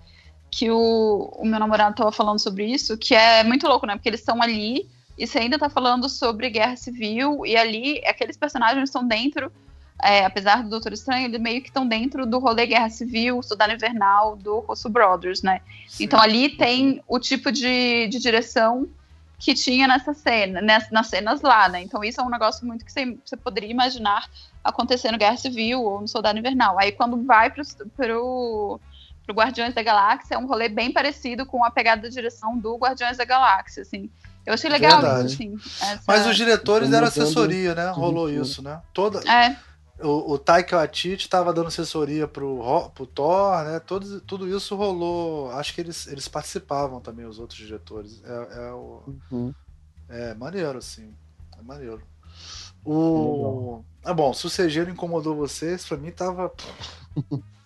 que 0.49 0.71
o, 0.71 1.31
o 1.37 1.45
meu 1.45 1.59
namorado 1.59 1.91
estava 1.91 2.11
falando 2.11 2.39
sobre 2.39 2.65
isso, 2.65 2.97
que 2.97 3.13
é 3.13 3.43
muito 3.43 3.67
louco, 3.67 3.85
né? 3.85 3.93
Porque 3.93 4.09
eles 4.09 4.21
estão 4.21 4.41
ali 4.41 4.89
e 5.19 5.27
você 5.27 5.39
ainda 5.39 5.57
está 5.57 5.69
falando 5.69 6.07
sobre 6.07 6.49
guerra 6.49 6.77
civil, 6.77 7.45
e 7.45 7.57
ali 7.57 8.01
aqueles 8.07 8.37
personagens 8.37 8.85
estão 8.85 9.05
dentro, 9.05 9.51
é, 10.01 10.23
apesar 10.23 10.63
do 10.63 10.69
Doutor 10.69 10.93
Estranho, 10.93 11.25
eles 11.25 11.41
meio 11.41 11.61
que 11.61 11.67
estão 11.67 11.85
dentro 11.85 12.25
do 12.25 12.39
rolê 12.39 12.65
Guerra 12.65 12.89
Civil, 12.89 13.43
Soldado 13.43 13.73
Invernal, 13.73 14.37
do 14.37 14.59
Russo 14.59 14.87
Brothers, 14.87 15.41
né? 15.41 15.59
Sim. 15.89 16.05
Então 16.05 16.21
ali 16.21 16.55
tem 16.55 17.03
o 17.05 17.19
tipo 17.19 17.51
de, 17.51 18.07
de 18.07 18.17
direção 18.17 18.87
que 19.37 19.53
tinha 19.53 19.87
nessa 19.87 20.13
cena, 20.13 20.61
nessa, 20.61 20.87
nas 20.91 21.07
cenas 21.07 21.41
lá, 21.41 21.67
né? 21.67 21.81
Então 21.81 22.01
isso 22.01 22.21
é 22.21 22.23
um 22.23 22.29
negócio 22.29 22.65
muito 22.65 22.85
que 22.85 22.91
você, 22.91 23.17
você 23.25 23.35
poderia 23.35 23.69
imaginar 23.69 24.29
acontecer 24.63 25.11
no 25.11 25.17
Guerra 25.17 25.35
Civil 25.35 25.83
ou 25.83 25.99
no 25.99 26.07
Soldado 26.07 26.39
Invernal. 26.39 26.79
Aí 26.79 26.93
quando 26.93 27.21
vai 27.25 27.49
pro, 27.49 27.63
pro, 27.97 28.79
pro 29.25 29.35
Guardiões 29.35 29.73
da 29.73 29.83
Galáxia, 29.83 30.35
é 30.35 30.37
um 30.37 30.45
rolê 30.45 30.69
bem 30.69 30.93
parecido 30.93 31.45
com 31.45 31.61
a 31.65 31.71
pegada 31.71 32.03
da 32.03 32.09
direção 32.09 32.57
do 32.57 32.77
Guardiões 32.77 33.17
da 33.17 33.25
Galáxia, 33.25 33.81
assim. 33.81 34.09
Eu 34.49 34.55
achei 34.55 34.67
legal 34.67 34.99
Verdade. 34.99 35.27
isso, 35.27 35.35
assim. 35.35 35.55
Essa... 35.79 36.01
Mas 36.07 36.25
os 36.25 36.35
diretores 36.35 36.89
deram 36.89 37.05
assessoria, 37.05 37.75
né? 37.75 37.91
Rolou 37.91 38.27
isso, 38.31 38.63
né? 38.63 38.81
Toda... 38.91 39.19
É. 39.31 39.55
O, 40.01 40.31
o 40.31 40.39
Taika 40.39 40.77
Waititi 40.77 41.25
estava 41.25 41.53
dando 41.53 41.67
assessoria 41.67 42.27
pro, 42.27 42.89
pro 42.95 43.05
Thor, 43.05 43.63
né? 43.63 43.79
Todo, 43.79 44.21
tudo 44.21 44.47
isso 44.47 44.75
rolou. 44.75 45.51
Acho 45.51 45.75
que 45.75 45.81
eles, 45.81 46.07
eles 46.07 46.27
participavam 46.27 46.99
também, 46.99 47.25
os 47.25 47.37
outros 47.37 47.59
diretores. 47.59 48.23
É, 48.23 48.69
é, 48.69 48.71
o, 48.71 49.03
uhum. 49.29 49.53
é 50.07 50.33
maneiro, 50.33 50.79
assim. 50.79 51.13
É 51.59 51.61
maneiro. 51.61 52.01
O. 52.83 53.83
Ah, 54.03 54.13
bom, 54.13 54.33
se 54.33 54.47
o 54.47 54.49
CG 54.49 54.85
não 54.85 54.93
incomodou 54.93 55.35
vocês, 55.35 55.85
pra 55.85 55.97
mim 55.97 56.11
tava. 56.11 56.51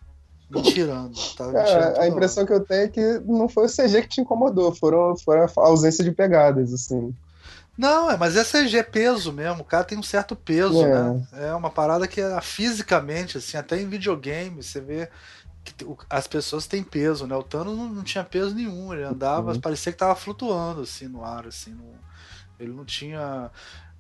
tirando. 0.61 1.13
Tava 1.35 1.57
é, 1.57 2.01
a 2.01 2.07
impressão 2.07 2.45
que 2.45 2.53
eu 2.53 2.59
tenho 2.59 2.83
é 2.83 2.87
que 2.87 3.19
não 3.25 3.49
foi 3.49 3.65
o 3.65 3.69
CG 3.69 4.03
que 4.03 4.09
te 4.09 4.21
incomodou, 4.21 4.73
foram, 4.73 5.15
foram 5.17 5.43
a 5.43 5.61
ausência 5.61 6.03
de 6.03 6.11
pegadas, 6.11 6.73
assim. 6.73 7.13
Não, 7.77 8.11
é, 8.11 8.17
mas 8.17 8.35
é 8.35 8.43
CG 8.43 8.77
é 8.77 8.83
peso 8.83 9.33
mesmo. 9.33 9.61
O 9.61 9.65
cara 9.65 9.83
tem 9.83 9.97
um 9.97 10.03
certo 10.03 10.35
peso, 10.35 10.83
é. 10.83 10.93
né? 10.93 11.27
É 11.33 11.53
uma 11.53 11.71
parada 11.71 12.07
que 12.07 12.21
é 12.21 12.41
fisicamente, 12.41 13.37
assim, 13.37 13.57
até 13.57 13.81
em 13.81 13.89
videogame, 13.89 14.61
você 14.61 14.79
vê 14.79 15.09
que 15.63 15.73
as 16.09 16.27
pessoas 16.27 16.67
têm 16.67 16.83
peso, 16.83 17.25
né? 17.25 17.35
O 17.35 17.43
Thanos 17.43 17.77
não, 17.77 17.87
não 17.87 18.03
tinha 18.03 18.23
peso 18.23 18.53
nenhum, 18.53 18.93
ele 18.93 19.03
andava, 19.03 19.53
uhum. 19.53 19.59
parecia 19.59 19.91
que 19.91 19.97
tava 19.97 20.15
flutuando 20.15 20.81
assim 20.81 21.07
no 21.07 21.23
ar, 21.23 21.47
assim, 21.47 21.73
não, 21.73 21.93
ele 22.59 22.73
não 22.73 22.83
tinha 22.83 23.49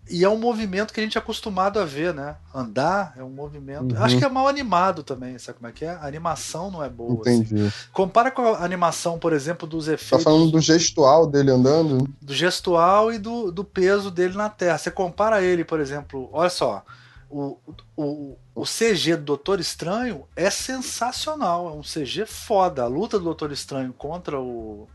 e 0.09 0.23
é 0.23 0.29
um 0.29 0.37
movimento 0.37 0.93
que 0.93 0.99
a 0.99 1.03
gente 1.03 1.17
é 1.17 1.21
acostumado 1.21 1.79
a 1.79 1.85
ver, 1.85 2.13
né? 2.13 2.35
Andar 2.53 3.13
é 3.17 3.23
um 3.23 3.29
movimento. 3.29 3.95
Uhum. 3.95 4.03
Acho 4.03 4.17
que 4.17 4.25
é 4.25 4.29
mal 4.29 4.47
animado 4.47 5.01
também, 5.01 5.37
sabe 5.37 5.59
como 5.59 5.69
é 5.69 5.71
que 5.71 5.85
é? 5.85 5.91
A 5.91 6.05
animação 6.05 6.69
não 6.69 6.83
é 6.83 6.89
boa. 6.89 7.21
Assim. 7.21 7.37
Entendi. 7.37 7.67
Assim. 7.67 7.73
Compara 7.91 8.29
com 8.29 8.41
a 8.41 8.63
animação, 8.63 9.17
por 9.17 9.31
exemplo, 9.31 9.67
dos 9.67 9.87
efeitos. 9.87 10.09
Tá 10.09 10.31
falando 10.31 10.51
do 10.51 10.59
gestual 10.59 11.25
dele 11.25 11.51
andando? 11.51 12.07
Do 12.21 12.33
gestual 12.33 13.13
e 13.13 13.17
do, 13.17 13.49
do 13.49 13.63
peso 13.63 14.11
dele 14.11 14.35
na 14.35 14.49
Terra. 14.49 14.77
Você 14.77 14.91
compara 14.91 15.41
ele, 15.41 15.63
por 15.63 15.79
exemplo, 15.79 16.29
olha 16.33 16.49
só. 16.49 16.83
O, 17.29 17.57
o, 17.97 18.37
o 18.53 18.63
CG 18.63 19.15
do 19.15 19.23
Doutor 19.23 19.59
Estranho 19.59 20.25
é 20.35 20.49
sensacional. 20.49 21.69
É 21.69 21.71
um 21.71 21.81
CG 21.81 22.25
foda. 22.25 22.83
A 22.83 22.87
luta 22.87 23.17
do 23.17 23.23
Doutor 23.23 23.51
Estranho 23.51 23.93
contra 23.93 24.39
o 24.39 24.87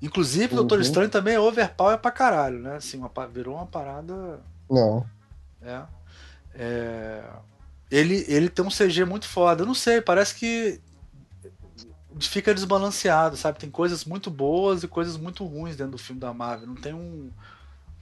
Inclusive, 0.00 0.52
o 0.52 0.56
Doutor 0.56 0.78
uhum. 0.78 0.82
Estranho 0.82 1.08
também 1.08 1.34
é 1.34 1.40
overpower 1.40 1.98
pra 1.98 2.10
caralho, 2.10 2.58
né? 2.58 2.76
Assim, 2.76 2.98
uma, 2.98 3.10
virou 3.26 3.56
uma 3.56 3.66
parada. 3.66 4.40
Não. 4.68 5.06
É. 5.62 5.82
é. 6.54 7.24
Ele, 7.90 8.24
ele 8.28 8.48
tem 8.48 8.64
um 8.64 8.68
CG 8.68 9.04
muito 9.04 9.26
foda. 9.26 9.62
Eu 9.62 9.66
não 9.66 9.74
sei, 9.74 10.00
parece 10.00 10.34
que 10.34 10.80
fica 12.20 12.54
desbalanceado, 12.54 13.36
sabe? 13.36 13.58
Tem 13.58 13.70
coisas 13.70 14.04
muito 14.04 14.30
boas 14.30 14.82
e 14.82 14.88
coisas 14.88 15.16
muito 15.16 15.44
ruins 15.44 15.76
dentro 15.76 15.92
do 15.92 15.98
filme 15.98 16.20
da 16.20 16.32
Marvel. 16.32 16.66
Não 16.66 16.74
tem 16.74 16.94
um, 16.94 17.30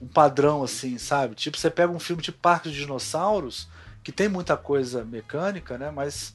um 0.01 0.07
padrão 0.07 0.63
assim, 0.63 0.97
sabe? 0.97 1.35
Tipo, 1.35 1.57
você 1.57 1.69
pega 1.69 1.91
um 1.91 1.99
filme 1.99 2.21
tipo 2.21 2.37
Parque 2.39 2.69
dos 2.69 2.77
Dinossauros, 2.77 3.67
que 4.03 4.11
tem 4.11 4.29
muita 4.29 4.55
coisa 4.55 5.03
mecânica, 5.03 5.77
né? 5.77 5.91
Mas 5.91 6.33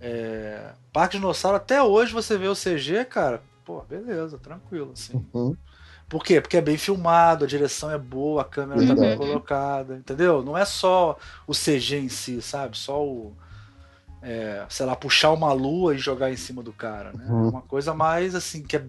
é, 0.00 0.72
Parque 0.92 1.16
dos 1.16 1.20
Dinossauros, 1.20 1.60
até 1.60 1.82
hoje 1.82 2.12
você 2.12 2.36
vê 2.36 2.48
o 2.48 2.56
CG, 2.56 3.04
cara, 3.04 3.42
pô, 3.64 3.80
beleza, 3.82 4.38
tranquilo, 4.38 4.92
assim. 4.92 5.24
Uhum. 5.32 5.56
Por 6.08 6.22
quê? 6.22 6.42
Porque 6.42 6.58
é 6.58 6.60
bem 6.60 6.76
filmado, 6.76 7.46
a 7.46 7.48
direção 7.48 7.90
é 7.90 7.96
boa, 7.96 8.42
a 8.42 8.44
câmera 8.44 8.80
uhum. 8.80 8.86
tá 8.88 8.94
bem 8.94 9.16
colocada, 9.16 9.96
entendeu? 9.96 10.42
Não 10.42 10.58
é 10.58 10.64
só 10.64 11.16
o 11.46 11.52
CG 11.52 11.96
em 11.96 12.08
si, 12.10 12.42
sabe? 12.42 12.76
Só 12.76 13.02
o. 13.02 13.34
É, 14.20 14.64
sei 14.68 14.84
lá, 14.86 14.94
puxar 14.94 15.32
uma 15.32 15.52
lua 15.54 15.94
e 15.94 15.98
jogar 15.98 16.30
em 16.30 16.36
cima 16.36 16.62
do 16.62 16.72
cara, 16.72 17.12
né? 17.12 17.24
Uhum. 17.28 17.46
É 17.46 17.50
uma 17.50 17.62
coisa 17.62 17.94
mais 17.94 18.34
assim, 18.34 18.62
que 18.62 18.76
é. 18.76 18.84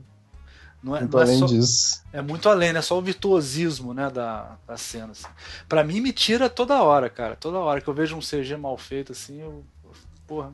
Não 0.84 0.98
é, 0.98 1.00
muito 1.00 1.14
não 1.14 1.20
é 1.22 1.24
além 1.24 1.40
só, 1.40 1.46
disso. 1.46 2.04
É 2.12 2.22
muito 2.22 2.50
além, 2.50 2.74
né? 2.74 2.82
Só 2.82 3.00
o 3.00 3.02
virtuosismo, 3.02 3.94
né, 3.94 4.10
da, 4.10 4.58
da 4.68 4.76
cena. 4.76 5.12
Assim. 5.12 5.28
Pra 5.70 5.82
mim, 5.82 6.02
me 6.02 6.12
tira 6.12 6.50
toda 6.50 6.84
hora, 6.84 7.10
cara. 7.10 7.38
Toda 7.38 7.58
hora 7.58 7.80
que 7.80 7.88
eu 7.88 7.94
vejo 7.94 8.18
um 8.18 8.20
CG 8.20 8.58
mal 8.58 8.78
feito, 8.78 9.14
assim, 9.14 9.40
eu. 9.40 9.64
Porra, 10.28 10.52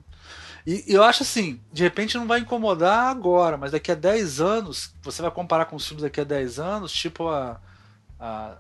e, 0.69 0.93
eu 0.93 1.03
acho 1.03 1.23
assim, 1.23 1.59
de 1.73 1.81
repente 1.81 2.15
não 2.15 2.27
vai 2.27 2.41
incomodar 2.41 3.07
agora, 3.07 3.57
mas 3.57 3.71
daqui 3.71 3.91
a 3.91 3.95
10 3.95 4.39
anos, 4.39 4.93
você 5.01 5.19
vai 5.19 5.31
comparar 5.31 5.65
com 5.65 5.75
os 5.75 5.87
filmes 5.87 6.03
daqui 6.03 6.21
a 6.21 6.23
10 6.23 6.59
anos, 6.59 6.93
tipo 6.93 7.27
a. 7.27 7.59
a 8.19 8.55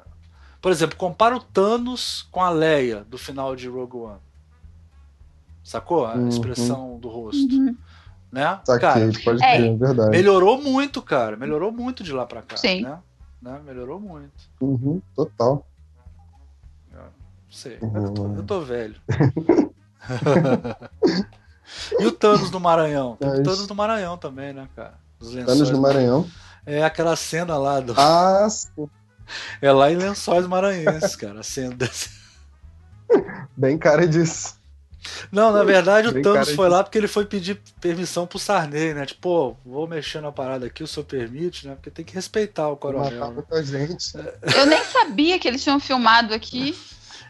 por 0.59 0.71
exemplo, 0.71 0.97
compara 0.97 1.37
o 1.37 1.39
Thanos 1.39 2.27
com 2.31 2.41
a 2.41 2.49
Leia 2.49 3.05
do 3.05 3.17
final 3.17 3.55
de 3.55 3.69
Rogue 3.69 3.95
One. 3.95 4.19
Sacou? 5.63 6.05
A 6.05 6.15
uhum. 6.15 6.27
expressão 6.27 6.97
do 6.97 7.07
rosto. 7.07 7.53
Uhum. 7.53 7.77
Né? 8.31 8.59
Saquei, 8.65 8.89
cara, 8.89 9.11
pode 9.23 9.43
é, 9.43 9.67
é 9.67 9.75
verdade. 9.75 10.09
Melhorou 10.09 10.61
muito, 10.61 11.01
cara. 11.01 11.37
Melhorou 11.37 11.71
muito 11.71 12.03
de 12.03 12.11
lá 12.11 12.25
pra 12.25 12.41
cá. 12.41 12.57
Sim. 12.57 12.81
Né? 12.81 12.99
né? 13.41 13.61
Melhorou 13.63 13.99
muito. 13.99 14.49
Uhum, 14.59 15.01
total. 15.15 15.65
não 16.91 17.03
sei. 17.49 17.77
Uhum. 17.81 18.05
Eu, 18.05 18.13
tô, 18.13 18.35
eu 18.35 18.43
tô 18.43 18.61
velho. 18.61 18.95
E 21.99 22.05
o 22.05 22.11
Thanos 22.11 22.49
do 22.49 22.59
Maranhão? 22.59 23.15
Tem 23.17 23.29
o 23.29 23.43
Thanos 23.43 23.67
do 23.67 23.75
Maranhão 23.75 24.17
também, 24.17 24.53
né, 24.53 24.67
cara? 24.75 24.95
Os 25.19 25.33
Thanos 25.33 25.69
do 25.69 25.79
Maranhão? 25.79 26.27
É 26.65 26.83
aquela 26.83 27.15
cena 27.15 27.57
lá 27.57 27.79
do. 27.79 27.93
Ah, 27.97 28.47
sim. 28.49 28.87
É 29.61 29.71
lá 29.71 29.91
em 29.91 29.95
Lençóis 29.95 30.47
Maranhenses, 30.47 31.15
cara, 31.15 31.41
a 31.41 31.43
cena 31.43 31.75
desse. 31.75 32.09
Bem 33.55 33.77
cara 33.77 34.07
disso. 34.07 34.55
Não, 35.31 35.51
na 35.51 35.63
verdade 35.63 36.11
Bem 36.11 36.19
o 36.19 36.23
Thanos 36.23 36.47
foi 36.47 36.55
disso. 36.55 36.75
lá 36.77 36.83
porque 36.83 36.97
ele 36.97 37.07
foi 37.07 37.25
pedir 37.25 37.61
permissão 37.79 38.27
pro 38.27 38.37
Sarney, 38.37 38.93
né? 38.93 39.05
Tipo, 39.05 39.21
pô, 39.21 39.55
vou 39.65 39.87
mexer 39.87 40.21
na 40.21 40.31
parada 40.31 40.65
aqui, 40.65 40.83
o 40.83 40.87
senhor 40.87 41.05
permite, 41.05 41.67
né? 41.67 41.75
Porque 41.75 41.89
tem 41.89 42.03
que 42.03 42.13
respeitar 42.13 42.67
o 42.69 42.75
coronel. 42.77 43.33
Né? 43.33 43.63
gente. 43.63 44.11
Eu 44.55 44.65
nem 44.65 44.83
sabia 44.83 45.39
que 45.39 45.47
eles 45.47 45.63
tinham 45.63 45.79
filmado 45.79 46.33
aqui. 46.33 46.77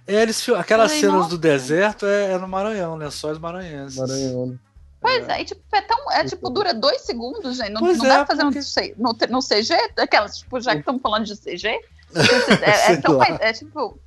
É, 0.10 0.24
eles, 0.24 0.50
aquelas 0.50 0.92
cenas 0.92 1.14
nossa. 1.14 1.30
do 1.30 1.38
deserto 1.38 2.06
é, 2.08 2.34
é, 2.34 2.38
no 2.40 2.48
Maranhão, 2.48 2.96
lençóis 2.96 3.38
né? 3.38 3.42
maranhenses. 3.42 3.98
Maranhão. 3.98 4.46
Né? 4.48 4.58
Pois 5.00 5.30
é, 5.30 5.42
é 5.42 5.46
tipo, 5.46 5.62
é, 5.72 5.82
tão, 5.82 6.12
é 6.12 6.26
tipo, 6.26 6.50
dura 6.50 6.74
dois 6.74 7.02
segundos, 7.02 7.58
gente. 7.58 7.72
Não, 7.72 7.82
não 7.82 7.92
é, 7.92 8.08
dá 8.08 8.26
pra 8.26 8.36
fazer 8.36 8.44
porque... 8.44 8.96
no, 8.98 9.16
no, 9.30 9.40
CG, 9.40 9.74
aquelas, 9.98 10.40
tipo, 10.40 10.60
já 10.60 10.74
que 10.74 10.80
estamos 10.80 11.02
falando 11.02 11.26
de 11.26 11.38
CG, 11.38 11.68
é, 11.70 12.94
é, 12.94 12.98
tão, 12.98 13.24
é 13.24 13.54
tipo, 13.54 14.00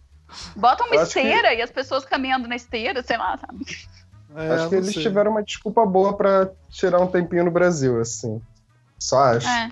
bota 0.56 0.84
uma 0.84 0.96
esteira 0.96 1.50
que... 1.50 1.56
e 1.56 1.62
as 1.62 1.70
pessoas 1.70 2.04
caminhando 2.04 2.48
na 2.48 2.56
esteira, 2.56 3.00
sei 3.02 3.16
lá, 3.16 3.38
sabe? 3.38 3.64
É, 4.34 4.54
acho 4.54 4.68
que 4.68 4.74
eles 4.74 4.92
sei. 4.92 5.02
tiveram 5.02 5.30
uma 5.30 5.42
desculpa 5.42 5.86
boa 5.86 6.16
pra 6.16 6.50
tirar 6.68 7.00
um 7.00 7.06
tempinho 7.06 7.44
no 7.44 7.50
Brasil, 7.50 8.00
assim. 8.00 8.42
Só 8.98 9.22
acho. 9.22 9.46
É. 9.48 9.70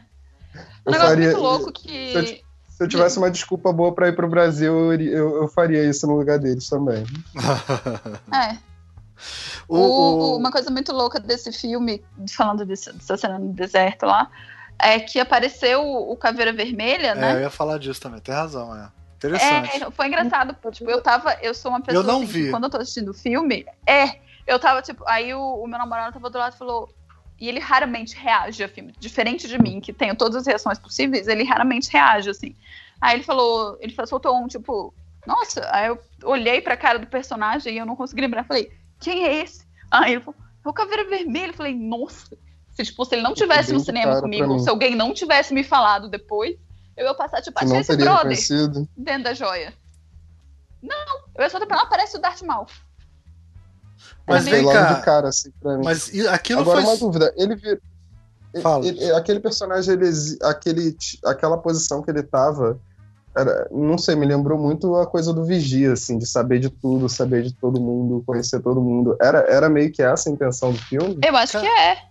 Um 0.86 0.92
negócio 0.92 1.08
faria... 1.10 1.26
muito 1.26 1.42
louco 1.42 1.72
que. 1.72 2.42
Se 2.80 2.84
eu 2.84 2.88
tivesse 2.88 3.18
uma 3.18 3.30
desculpa 3.30 3.70
boa 3.74 3.94
para 3.94 4.08
ir 4.08 4.16
pro 4.16 4.26
Brasil, 4.26 4.94
eu, 4.94 5.42
eu, 5.42 5.48
faria 5.48 5.84
isso 5.84 6.06
no 6.06 6.16
lugar 6.16 6.38
deles 6.38 6.66
também. 6.66 7.04
é. 8.34 8.56
O, 9.68 9.76
o, 9.76 10.36
uma 10.38 10.50
coisa 10.50 10.70
muito 10.70 10.90
louca 10.90 11.20
desse 11.20 11.52
filme, 11.52 12.02
falando 12.34 12.64
desse, 12.64 12.90
dessa 12.90 13.18
cena 13.18 13.38
no 13.38 13.52
deserto 13.52 14.06
lá, 14.06 14.30
é 14.78 14.98
que 14.98 15.20
apareceu 15.20 15.82
o 15.82 16.16
Caveira 16.16 16.54
Vermelha, 16.54 17.14
né? 17.14 17.32
É, 17.32 17.34
eu 17.34 17.40
ia 17.40 17.50
falar 17.50 17.76
disso 17.76 18.00
também, 18.00 18.18
tem 18.18 18.34
razão, 18.34 18.74
é. 18.74 18.88
Interessante. 19.16 19.82
É, 19.84 19.90
foi 19.90 20.06
engraçado, 20.06 20.56
tipo, 20.72 20.90
eu 20.90 21.02
tava, 21.02 21.34
eu 21.42 21.52
sou 21.52 21.72
uma 21.72 21.82
pessoa 21.82 22.02
eu 22.02 22.06
não 22.06 22.22
assim, 22.22 22.32
vi. 22.32 22.50
quando 22.50 22.64
eu 22.64 22.70
tô 22.70 22.78
assistindo 22.78 23.10
o 23.10 23.14
filme, 23.14 23.66
é, 23.86 24.20
eu 24.46 24.58
tava, 24.58 24.80
tipo, 24.80 25.04
aí 25.06 25.34
o, 25.34 25.56
o 25.62 25.66
meu 25.66 25.78
namorado 25.78 26.14
tava 26.14 26.30
do 26.30 26.38
lado 26.38 26.54
e 26.54 26.58
falou, 26.58 26.88
e 27.40 27.48
ele 27.48 27.58
raramente 27.58 28.14
reage 28.14 28.62
a 28.62 28.68
filme. 28.68 28.94
Diferente 29.00 29.48
de 29.48 29.60
mim, 29.60 29.80
que 29.80 29.92
tenho 29.92 30.14
todas 30.14 30.36
as 30.36 30.46
reações 30.46 30.78
possíveis, 30.78 31.26
ele 31.26 31.42
raramente 31.42 31.90
reage, 31.90 32.28
assim. 32.28 32.54
Aí 33.00 33.16
ele 33.16 33.24
falou, 33.24 33.78
ele 33.80 33.94
soltou 34.06 34.36
um 34.36 34.46
tipo, 34.46 34.92
nossa, 35.26 35.66
aí 35.72 35.86
eu 35.88 35.98
olhei 36.22 36.60
pra 36.60 36.76
cara 36.76 36.98
do 36.98 37.06
personagem 37.06 37.74
e 37.74 37.78
eu 37.78 37.86
não 37.86 37.96
consegui 37.96 38.20
lembrar. 38.20 38.44
Falei, 38.44 38.70
quem 39.00 39.24
é 39.24 39.42
esse? 39.42 39.66
Aí 39.90 40.12
ele 40.12 40.20
falou, 40.20 40.38
é 40.64 40.68
o 40.68 40.72
Caveira 40.72 41.08
Vermelho. 41.08 41.52
Eu 41.52 41.56
falei, 41.56 41.74
nossa. 41.74 42.36
Se, 42.72 42.84
tipo, 42.84 43.04
se 43.06 43.14
ele 43.14 43.22
não 43.22 43.32
tivesse 43.32 43.72
no 43.72 43.80
cinema 43.80 44.20
comigo, 44.20 44.58
se 44.58 44.68
alguém 44.68 44.94
não 44.94 45.14
tivesse 45.14 45.54
me 45.54 45.64
falado 45.64 46.08
depois, 46.08 46.56
eu 46.96 47.06
ia 47.06 47.14
passar, 47.14 47.40
tipo, 47.40 47.58
achei 47.58 47.78
esse 47.78 47.96
brother 47.96 48.22
conhecido. 48.22 48.86
dentro 48.96 49.24
da 49.24 49.34
joia. 49.34 49.72
Não, 50.82 51.20
eu 51.34 51.42
ia 51.42 51.50
só 51.50 51.58
ter 51.58 51.72
aparece 51.72 52.16
o 52.16 52.20
Darth 52.20 52.42
Maul. 52.42 52.66
Mas 54.26 54.44
vem 54.44 54.64
cá. 54.64 54.94
Cara, 54.96 55.28
assim, 55.28 55.50
Mas 55.84 56.10
aquilo 56.28 56.60
Agora, 56.60 56.82
foi... 56.82 56.90
uma 56.90 56.98
dúvida. 56.98 57.32
Ele 57.36 57.56
vir... 57.56 57.80
Fala. 58.62 58.84
Ele, 58.86 59.12
aquele 59.12 59.40
personagem, 59.40 59.94
ele, 59.94 60.10
aquele, 60.42 60.96
aquela 61.24 61.56
posição 61.56 62.02
que 62.02 62.10
ele 62.10 62.22
tava, 62.22 62.80
era, 63.36 63.68
não 63.70 63.96
sei, 63.96 64.16
me 64.16 64.26
lembrou 64.26 64.58
muito 64.58 64.96
a 64.96 65.06
coisa 65.06 65.32
do 65.32 65.44
vigia, 65.44 65.92
assim, 65.92 66.18
de 66.18 66.26
saber 66.26 66.58
de 66.58 66.68
tudo, 66.68 67.08
saber 67.08 67.44
de 67.44 67.54
todo 67.54 67.80
mundo, 67.80 68.24
conhecer 68.26 68.60
todo 68.60 68.80
mundo. 68.80 69.16
Era, 69.20 69.38
era 69.48 69.68
meio 69.68 69.92
que 69.92 70.02
essa 70.02 70.28
a 70.28 70.32
intenção 70.32 70.72
do 70.72 70.78
filme? 70.78 71.18
Eu 71.24 71.36
acho 71.36 71.60
que 71.60 71.66
é. 71.66 72.09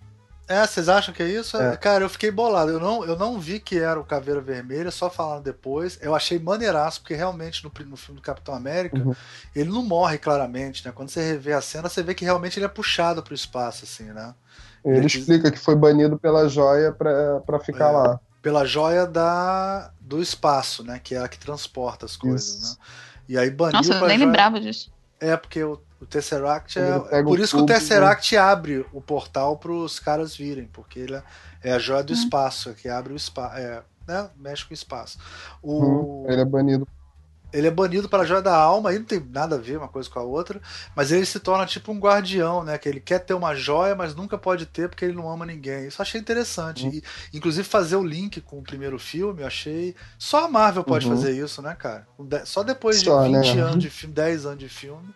É, 0.50 0.66
vocês 0.66 0.90
acham 0.90 1.14
que 1.14 1.22
é 1.22 1.28
isso? 1.28 1.56
É. 1.58 1.78
Cara, 1.78 2.04
eu 2.04 2.10
fiquei 2.10 2.32
bolado. 2.32 2.72
Eu 2.72 2.80
não, 2.80 3.06
eu 3.06 3.16
não 3.16 3.40
vi 3.40 3.60
que 3.60 3.78
era 3.78 4.00
o 4.00 4.04
Caveira 4.04 4.42
Vermelha, 4.42 4.90
só 4.90 5.08
falando 5.08 5.44
depois. 5.44 6.00
Eu 6.02 6.16
achei 6.16 6.40
maneiraço, 6.40 7.02
porque 7.02 7.14
realmente 7.14 7.64
no, 7.64 7.72
no 7.86 7.96
filme 7.96 8.20
do 8.20 8.24
Capitão 8.24 8.56
América, 8.56 8.98
uhum. 8.98 9.14
ele 9.56 9.70
não 9.70 9.84
morre 9.84 10.18
claramente, 10.18 10.84
né? 10.84 10.92
Quando 10.92 11.10
você 11.10 11.22
revê 11.22 11.54
a 11.54 11.62
cena, 11.62 11.88
você 11.88 12.02
vê 12.02 12.16
que 12.16 12.26
realmente 12.26 12.58
ele 12.58 12.66
é 12.66 12.70
puxado 12.70 13.22
pro 13.22 13.36
espaço, 13.36 13.86
assim, 13.86 14.06
né? 14.06 14.34
Ele, 14.84 14.98
ele 14.98 15.06
explica 15.06 15.52
que 15.52 15.60
foi 15.60 15.76
banido 15.76 16.18
pela 16.18 16.50
joia 16.50 16.92
pra, 16.92 17.60
ficar 17.60 17.90
é, 17.90 17.92
lá. 17.92 18.20
Pela 18.42 18.66
joia 18.66 19.06
da, 19.06 19.92
do 20.02 20.20
espaço, 20.20 20.84
né? 20.84 21.00
Que 21.04 21.14
é 21.14 21.20
a 21.20 21.28
que 21.28 21.38
transporta 21.38 22.08
as 22.08 22.18
coisas, 22.18 22.56
isso. 22.56 22.72
né? 22.72 22.86
E 23.30 23.38
aí 23.38 23.52
baniu. 23.52 23.74
Nossa, 23.74 23.94
eu 23.94 24.00
nem 24.08 24.18
joia... 24.18 24.26
lembrava 24.26 24.60
disso. 24.60 24.92
É, 25.20 25.38
porque 25.38 25.64
o, 25.64 25.80
o 26.02 26.06
Tesseract 26.06 26.80
é. 26.80 27.24
Por 27.24 27.40
isso 27.40 27.58
que 27.58 27.64
o 27.64 27.66
Tesseract 27.66 28.36
né? 28.36 28.42
abre 28.42 28.86
o 28.94 29.02
portal 29.02 29.58
para 29.58 29.72
os 29.72 30.00
caras 30.00 30.36
virem, 30.36 30.70
porque 30.72 31.00
ele 31.00 31.16
é, 31.16 31.24
é 31.64 31.72
a 31.74 31.80
joia 31.80 32.04
do 32.04 32.14
hum. 32.14 32.16
espaço, 32.16 32.74
que 32.74 32.88
abre 32.88 33.14
o 33.14 33.16
espaço. 33.16 33.58
É, 33.58 33.84
né? 34.08 34.30
Mexe 34.38 34.66
com 34.66 34.72
o 34.72 34.74
espaço. 34.74 35.20
O... 35.62 36.24
Hum, 36.24 36.26
ele 36.30 36.42
é 36.42 36.46
banido. 36.46 36.88
Ele 37.52 37.66
é 37.66 37.72
banido 37.72 38.08
para 38.08 38.22
a 38.22 38.26
joia 38.26 38.44
da 38.44 38.56
alma, 38.56 38.92
aí 38.92 39.00
não 39.00 39.06
tem 39.06 39.20
nada 39.32 39.56
a 39.56 39.60
ver 39.60 39.78
uma 39.78 39.88
coisa 39.88 40.08
com 40.08 40.20
a 40.20 40.24
outra, 40.24 40.62
mas 40.96 41.12
ele 41.12 41.26
se 41.26 41.40
torna 41.40 41.66
tipo 41.66 41.92
um 41.92 41.98
guardião, 41.98 42.64
né? 42.64 42.78
Que 42.78 42.88
ele 42.88 43.00
quer 43.00 43.18
ter 43.18 43.34
uma 43.34 43.56
joia, 43.56 43.96
mas 43.96 44.14
nunca 44.14 44.38
pode 44.38 44.68
ter 44.68 44.88
porque 44.88 45.04
ele 45.04 45.16
não 45.16 45.28
ama 45.28 45.48
ninguém. 45.48 45.88
Isso 45.88 46.00
eu 46.00 46.04
achei 46.04 46.22
interessante. 46.22 46.86
Uhum. 46.86 46.92
E, 46.94 47.04
inclusive 47.34 47.68
fazer 47.68 47.96
o 47.96 48.04
link 48.04 48.40
com 48.40 48.60
o 48.60 48.62
primeiro 48.62 49.00
filme, 49.00 49.42
eu 49.42 49.48
achei. 49.48 49.96
Só 50.20 50.46
a 50.46 50.48
Marvel 50.48 50.84
pode 50.84 51.08
uhum. 51.08 51.16
fazer 51.16 51.32
isso, 51.32 51.60
né, 51.60 51.76
cara? 51.78 52.08
Só 52.46 52.62
depois 52.62 53.02
Só, 53.02 53.24
de 53.24 53.34
20 53.34 53.56
né? 53.56 53.62
anos 53.64 53.80
de 53.80 53.90
filme, 53.90 54.14
10 54.14 54.46
anos 54.46 54.60
de 54.60 54.70
filme 54.70 55.12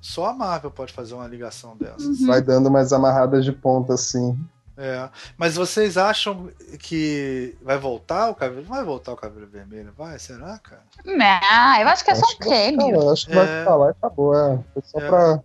só 0.00 0.26
a 0.26 0.32
Marvel 0.32 0.70
pode 0.70 0.92
fazer 0.92 1.14
uma 1.14 1.26
ligação 1.26 1.76
dessa. 1.76 2.06
Uhum. 2.06 2.26
Vai 2.26 2.40
dando 2.40 2.70
mais 2.70 2.92
amarradas 2.92 3.44
de 3.44 3.52
ponta, 3.52 3.94
assim. 3.94 4.38
É. 4.76 5.08
Mas 5.38 5.56
vocês 5.56 5.96
acham 5.96 6.50
que 6.78 7.56
vai 7.62 7.78
voltar 7.78 8.28
o 8.28 8.34
cabelo? 8.34 8.62
Não 8.62 8.68
vai 8.68 8.84
voltar 8.84 9.12
o 9.12 9.16
cabelo 9.16 9.46
vermelho? 9.46 9.92
Vai? 9.96 10.18
Será, 10.18 10.58
cara? 10.58 10.82
Não, 11.04 11.80
eu 11.80 11.88
acho 11.88 12.04
que 12.04 12.10
é 12.10 12.14
só 12.14 12.26
um. 12.26 12.90
Eu 12.90 13.10
acho 13.10 13.26
que 13.26 13.32
é. 13.32 13.36
vai 13.36 13.64
falar 13.64 13.88
e 13.88 13.90
acabou. 13.90 14.34
É. 14.34 14.58
Foi 14.74 14.82
só 14.84 14.98
é. 15.00 15.08
pra. 15.08 15.42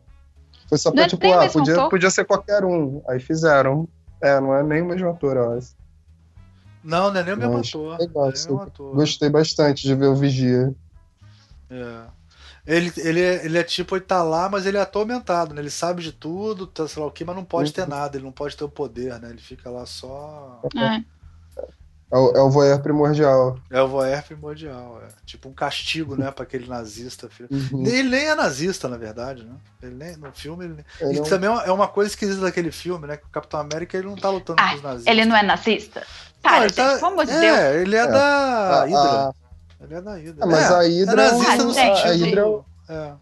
Foi 0.67 0.77
só 0.77 0.91
pra, 0.91 1.01
não 1.01 1.07
tipo, 1.07 1.33
ah, 1.33 1.49
podia, 1.49 1.89
podia 1.89 2.09
ser 2.09 2.25
qualquer 2.25 2.65
um. 2.65 3.01
Aí 3.07 3.19
fizeram. 3.19 3.87
É, 4.21 4.39
não 4.39 4.53
é 4.53 4.61
nem 4.63 4.81
o 4.81 4.85
mesmo 4.85 5.09
ator, 5.09 5.37
eu 5.37 5.57
acho. 5.57 5.75
Não, 6.83 7.11
não 7.11 7.19
é 7.19 7.23
nem 7.23 7.33
o 7.33 7.37
mesmo 7.37 7.57
ator. 7.57 7.99
Legal, 7.99 8.25
é 8.25 8.29
mesmo 8.29 8.61
ator. 8.61 8.95
Gostei 8.95 9.29
bastante 9.29 9.83
de 9.83 9.95
ver 9.95 10.07
o 10.07 10.15
Vigia. 10.15 10.75
É. 11.69 12.03
Ele, 12.65 12.91
ele, 12.97 13.21
é, 13.21 13.45
ele 13.45 13.57
é 13.57 13.63
tipo, 13.63 13.95
ele 13.95 14.05
tá 14.05 14.21
lá, 14.21 14.47
mas 14.47 14.65
ele 14.65 14.77
é 14.77 14.81
atormentado, 14.81 15.53
né? 15.53 15.61
Ele 15.61 15.69
sabe 15.69 16.03
de 16.03 16.11
tudo, 16.11 16.67
tá, 16.67 16.88
sei 16.88 17.01
lá 17.01 17.07
o 17.07 17.11
que, 17.11 17.25
mas 17.25 17.35
não 17.35 17.43
pode 17.43 17.73
ter 17.73 17.81
uhum. 17.81 17.88
nada, 17.88 18.17
ele 18.17 18.25
não 18.25 18.31
pode 18.31 18.55
ter 18.55 18.63
o 18.63 18.69
poder, 18.69 19.19
né? 19.19 19.29
Ele 19.29 19.41
fica 19.41 19.69
lá 19.69 19.85
só. 19.85 20.61
É. 20.75 21.03
É 22.11 22.17
o, 22.17 22.31
é 22.35 22.41
o 22.41 22.49
voyeur 22.49 22.81
primordial. 22.81 23.57
É 23.69 23.81
o 23.81 23.88
voyeur 23.88 24.21
primordial, 24.23 25.01
é. 25.01 25.07
Tipo 25.25 25.47
um 25.47 25.53
castigo, 25.53 26.17
né, 26.17 26.29
para 26.29 26.43
aquele 26.43 26.67
nazista. 26.67 27.29
Uhum. 27.49 27.88
Ele 27.88 28.09
nem 28.09 28.25
é 28.27 28.35
nazista, 28.35 28.89
na 28.89 28.97
verdade, 28.97 29.45
né? 29.45 29.55
Ele 29.81 29.95
nem, 29.95 30.17
no 30.17 30.31
filme 30.33 30.65
ele, 30.65 30.85
ele 30.99 31.19
e 31.19 31.23
também 31.23 31.49
é 31.49 31.71
uma 31.71 31.88
coisa 31.88 32.09
esquisita 32.09 32.41
daquele 32.41 32.69
filme, 32.69 33.07
né? 33.07 33.15
Que 33.15 33.25
o 33.25 33.29
Capitão 33.29 33.61
América 33.61 33.97
ele 33.97 34.07
não 34.07 34.17
tá 34.17 34.29
lutando 34.29 34.61
ah, 34.61 34.71
com 34.71 34.75
os 34.75 34.81
nazistas. 34.81 35.07
Ele 35.07 35.25
não 35.25 35.38
é 35.38 35.41
nazista? 35.41 36.05
Para, 36.41 36.57
não, 36.57 36.63
ele 36.65 36.73
tá, 36.73 36.95
pelo 36.95 37.05
amor 37.05 37.25
de 37.25 37.31
é, 37.31 37.39
Deus. 37.39 37.81
Ele 37.81 37.95
é, 37.95 37.99
é. 37.99 38.07
da 38.07 38.83
Hydra. 38.83 39.40
Ele 39.81 39.95
é 39.95 40.01
da 40.01 40.13
Hydra. 40.15 40.43
Ah, 40.43 40.47
mas 40.47 40.71
é, 40.71 40.73
a 40.73 40.81
Hydra 40.81 41.23
é 41.23 41.31
nazista 41.31 41.63
no 41.63 41.73
sentido. 41.73 42.07
A 42.07 42.13
Hydra 42.13 42.65
é. 42.89 43.13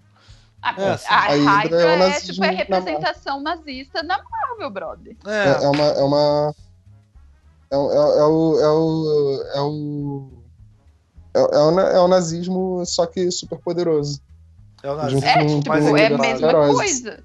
A, 0.62 0.82
é, 0.82 0.90
assim, 0.92 1.08
a, 1.10 1.16
a 1.16 1.62
Hydra 1.62 1.82
é, 1.82 2.10
é, 2.10 2.20
tipo, 2.20 2.44
é 2.44 2.50
representação 2.50 3.42
na... 3.42 3.56
nazista 3.56 4.04
na 4.04 4.22
Marvel, 4.22 4.70
brother. 4.70 5.18
É, 5.26 5.64
é 5.64 5.68
uma. 5.68 5.86
É 5.86 6.04
uma... 6.04 6.56
É, 7.72 7.76
é, 7.76 7.78
é, 7.78 8.24
o, 8.26 8.60
é 8.60 8.70
o. 8.70 9.44
É 9.54 9.62
o. 9.62 10.30
É, 11.34 11.40
é, 11.40 11.60
o, 11.60 11.80
é 11.80 12.00
o 12.02 12.08
nazismo, 12.08 12.84
só 12.86 13.06
que 13.06 13.32
super 13.32 13.60
poderoso. 13.60 14.22
É 14.84 14.92
o 14.92 14.96
nazismo. 14.96 15.26
É, 15.26 15.46
tipo, 15.46 15.74
é 15.74 16.08
a 16.08 16.18
mesma 16.18 16.54
coisa. 16.74 17.24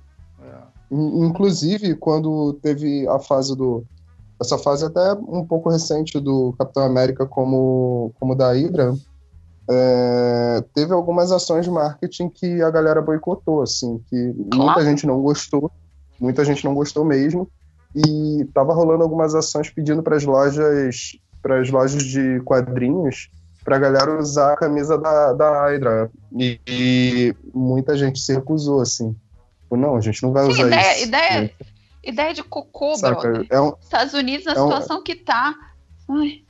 Inclusive, 0.91 1.97
quando 1.97 2.53
teve 2.63 3.09
a 3.09 3.19
fase 3.19 3.57
do. 3.57 3.85
Essa 4.41 4.59
fase 4.59 4.85
até 4.85 5.13
um 5.13 5.45
pouco 5.45 5.71
recente 5.71 6.21
do 6.21 6.55
Capitão 6.59 6.85
América 6.85 7.27
como, 7.27 8.13
como 8.19 8.35
da 8.35 8.53
Hydra, 8.53 8.95
é, 9.71 10.65
teve 10.75 10.93
algumas 10.93 11.33
ações 11.33 11.65
de 11.65 11.71
marketing 11.71 12.29
que 12.29 12.63
a 12.63 12.71
galera 12.71 13.01
boicotou, 13.01 13.63
assim, 13.63 14.03
que 14.09 14.35
claro. 14.51 14.65
muita 14.65 14.85
gente 14.85 15.07
não 15.07 15.21
gostou, 15.21 15.71
muita 16.21 16.45
gente 16.45 16.65
não 16.65 16.75
gostou 16.75 17.05
mesmo, 17.05 17.49
e 17.95 18.45
tava 18.53 18.75
rolando 18.75 19.03
algumas 19.03 19.35
ações 19.35 19.71
pedindo 19.71 20.03
para 20.03 20.17
as 20.17 20.25
lojas, 20.25 21.17
para 21.41 21.61
as 21.61 21.71
lojas 21.71 22.03
de 22.03 22.41
quadrinhos, 22.41 23.31
para 23.65 23.77
a 23.77 23.79
galera 23.79 24.19
usar 24.19 24.53
a 24.53 24.57
camisa 24.57 24.99
da, 24.99 25.33
da 25.33 25.67
Hydra, 25.67 26.11
e, 26.33 26.61
e, 26.67 27.35
muita 27.55 27.97
gente 27.97 28.21
se 28.21 28.35
recusou, 28.35 28.81
assim, 28.81 29.17
tipo, 29.63 29.77
não, 29.77 29.97
a 29.97 30.01
gente 30.01 30.23
não 30.23 30.33
vai 30.33 30.47
usar 30.47 30.67
ideia, 30.67 30.93
isso. 30.93 31.07
Ideia, 31.07 31.51
ideia 32.03 32.35
de 32.35 32.43
cocô, 32.43 32.95
Saca, 32.97 33.21
brother. 33.21 33.47
É 33.49 33.61
um, 33.61 33.73
Estados 33.81 34.13
Unidos 34.15 34.45
na 34.45 34.53
é 34.53 34.55
situação 34.57 34.99
um, 34.99 35.03
que 35.03 35.15
tá. 35.15 35.55
Ai. 36.09 36.44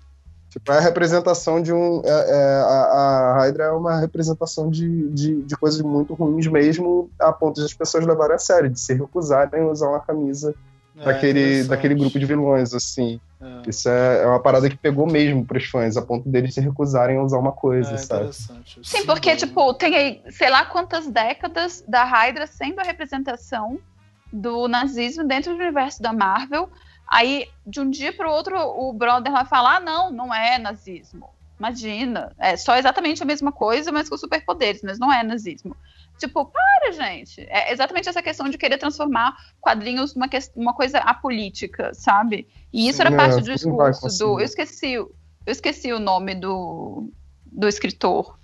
Tipo, 0.55 0.71
é 0.71 0.79
a 0.79 0.81
representação 0.81 1.61
de 1.61 1.73
um. 1.73 2.01
É, 2.05 2.09
é, 2.09 2.61
a, 2.61 3.33
a 3.33 3.39
Hydra 3.41 3.65
é 3.65 3.71
uma 3.73 3.99
representação 3.99 4.71
de, 4.71 5.09
de, 5.09 5.43
de, 5.43 5.57
coisas 5.57 5.81
muito 5.81 6.15
ruins 6.15 6.47
mesmo, 6.47 7.11
a 7.19 7.33
ponto 7.33 7.57
de 7.59 7.67
as 7.67 7.75
pessoas 7.75 8.07
levarem 8.07 8.37
a 8.37 8.39
sério, 8.39 8.71
de 8.71 8.79
se 8.79 8.95
recusarem 8.95 9.63
a 9.63 9.67
usar 9.67 9.89
uma 9.89 9.99
camisa 9.99 10.55
é, 10.97 11.05
daquele, 11.05 11.65
daquele 11.65 11.97
grupo 11.97 12.21
de 12.21 12.25
vilões, 12.25 12.73
assim. 12.73 13.19
É. 13.41 13.69
Isso 13.69 13.89
é, 13.89 14.23
é 14.23 14.27
uma 14.29 14.39
parada 14.39 14.71
que 14.71 14.77
pegou 14.77 15.09
mesmo 15.09 15.45
pros 15.45 15.65
fãs, 15.65 15.97
a 15.97 16.03
ponto 16.03 16.29
deles 16.29 16.55
se 16.55 16.61
recusarem 16.61 17.17
a 17.17 17.23
usar 17.25 17.39
uma 17.39 17.51
coisa, 17.51 17.95
é, 17.95 17.99
sabe? 17.99 18.31
Sim, 18.33 19.05
porque, 19.05 19.35
tipo, 19.35 19.75
tem 19.75 19.97
aí, 19.97 20.23
sei 20.31 20.51
lá 20.51 20.67
quantas 20.67 21.09
décadas 21.09 21.83
da 21.89 22.05
Hydra 22.05 22.47
sendo 22.47 22.79
a 22.79 22.85
representação 22.85 23.81
do 24.33 24.69
nazismo 24.69 25.25
dentro 25.25 25.53
do 25.53 25.59
universo 25.59 26.01
da 26.01 26.13
Marvel 26.13 26.71
Aí, 27.07 27.49
de 27.67 27.81
um 27.81 27.91
dia 27.91 28.13
para 28.13 28.29
o 28.29 28.33
outro, 28.33 28.57
o 28.57 28.93
brother 28.93 29.33
vai 29.33 29.45
falar: 29.45 29.77
ah, 29.77 29.81
não, 29.81 30.11
não 30.11 30.35
é 30.35 30.59
nazismo. 30.59 31.31
Imagina, 31.59 32.33
é 32.39 32.57
só 32.57 32.77
exatamente 32.77 33.23
a 33.23 33.27
mesma 33.27 33.53
coisa, 33.53 33.93
mas 33.93 34.09
com 34.09 34.17
superpoderes, 34.17 34.83
mas 34.83 34.99
não 34.99 35.13
é 35.13 35.23
nazismo. 35.23 35.77
Tipo, 36.19 36.45
para, 36.45 36.93
gente. 36.93 37.41
É 37.49 37.73
exatamente 37.73 38.09
essa 38.09 38.23
questão 38.23 38.49
de 38.49 38.59
querer 38.59 38.79
transformar 38.79 39.37
quadrinhos 39.61 40.15
numa 40.15 40.29
uma 40.55 40.75
coisa 40.75 40.99
apolítica, 40.99 41.93
sabe? 41.95 42.49
E 42.73 42.89
isso 42.89 42.99
Sim, 42.99 43.05
era 43.05 43.17
parte 43.17 43.39
é, 43.39 43.41
do 43.41 43.53
discurso 43.53 44.19
do. 44.19 44.41
Eu 44.41 44.45
esqueci, 44.45 44.93
eu 44.93 45.13
esqueci 45.47 45.93
o 45.93 45.99
nome 45.99 46.35
do, 46.35 47.11
do 47.47 47.69
escritor 47.69 48.39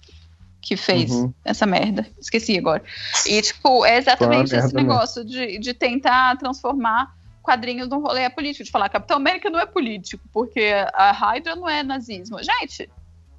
que 0.61 0.77
fez 0.77 1.11
uhum. 1.11 1.33
essa 1.45 1.67
merda. 1.67 2.07
Esqueci 2.21 2.59
agora. 2.59 2.83
E, 3.27 3.41
tipo, 3.41 3.85
é 3.85 3.97
exatamente 3.97 4.55
esse 4.55 4.75
negócio 4.75 5.25
de, 5.25 5.59
de 5.59 5.73
tentar 5.73 6.37
transformar 6.37 7.15
quadrinhos 7.43 7.89
no 7.89 8.01
rolê 8.01 8.23
é 8.23 8.31
político, 8.31 8.65
de 8.65 8.71
falar 8.71 8.89
Capitão 8.89 9.17
América 9.17 9.51
não 9.51 9.59
é 9.59 9.67
político, 9.67 10.23
porque 10.33 10.73
a 10.93 11.13
Hydra 11.13 11.57
não 11.57 11.69
é 11.69 11.83
nazismo. 11.83 12.39
Gente, 12.43 12.91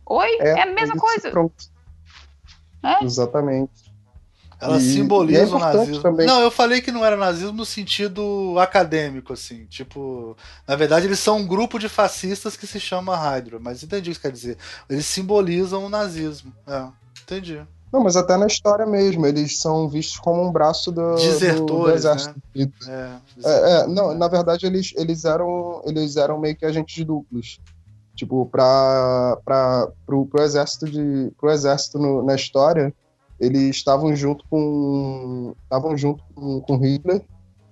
oi? 0.05 0.37
É, 0.39 0.49
é 0.49 0.61
a 0.63 0.65
mesma 0.65 0.95
coisa. 0.95 1.31
É? 2.83 3.03
Exatamente. 3.03 3.91
Ela 4.61 4.77
e, 4.77 4.81
simboliza 4.81 5.39
e 5.39 5.43
é 5.43 5.55
o 5.55 5.59
nazismo. 5.59 6.03
Também. 6.03 6.27
Não, 6.27 6.39
eu 6.39 6.51
falei 6.51 6.81
que 6.81 6.91
não 6.91 7.03
era 7.03 7.17
nazismo 7.17 7.53
no 7.53 7.65
sentido 7.65 8.55
acadêmico, 8.59 9.33
assim. 9.33 9.65
Tipo, 9.65 10.37
na 10.67 10.75
verdade, 10.75 11.07
eles 11.07 11.17
são 11.17 11.39
um 11.39 11.47
grupo 11.47 11.79
de 11.79 11.89
fascistas 11.89 12.55
que 12.55 12.67
se 12.67 12.79
chama 12.79 13.17
Hydra, 13.17 13.59
mas 13.59 13.81
entendi 13.81 14.11
o 14.11 14.13
que 14.13 14.19
quer 14.21 14.31
dizer. 14.31 14.57
Eles 14.87 15.07
simbolizam 15.07 15.83
o 15.83 15.89
nazismo. 15.89 16.53
É, 16.67 16.87
entendi. 17.23 17.59
Não, 17.91 18.01
mas 18.01 18.15
até 18.15 18.37
na 18.37 18.47
história 18.47 18.85
mesmo, 18.85 19.25
eles 19.25 19.59
são 19.59 19.89
vistos 19.89 20.17
como 20.17 20.41
um 20.41 20.51
braço 20.51 20.91
do, 20.91 21.15
do, 21.15 21.65
do 21.65 21.87
né? 21.87 21.93
exército. 21.93 22.41
Né? 22.55 22.71
É, 22.87 23.19
é, 23.43 23.71
é, 23.71 23.87
não, 23.87 24.13
na 24.13 24.29
verdade 24.29 24.65
eles, 24.65 24.93
eles, 24.95 25.25
eram, 25.25 25.81
eles 25.85 26.15
eram 26.15 26.39
meio 26.39 26.55
que 26.55 26.65
agentes 26.65 27.03
duplos. 27.03 27.59
Tipo, 28.15 28.45
para 28.45 29.37
pro, 30.05 30.25
pro 30.25 30.43
exército 30.43 30.85
de 30.89 31.31
pro 31.39 31.49
exército 31.49 31.97
no, 31.97 32.23
na 32.23 32.35
história, 32.35 32.93
eles 33.39 33.75
estavam 33.75 34.15
junto 34.15 34.45
com 34.49 35.55
estavam 35.63 35.97
junto 35.97 36.23
com, 36.35 36.61
com 36.61 36.77
Hitler, 36.77 37.23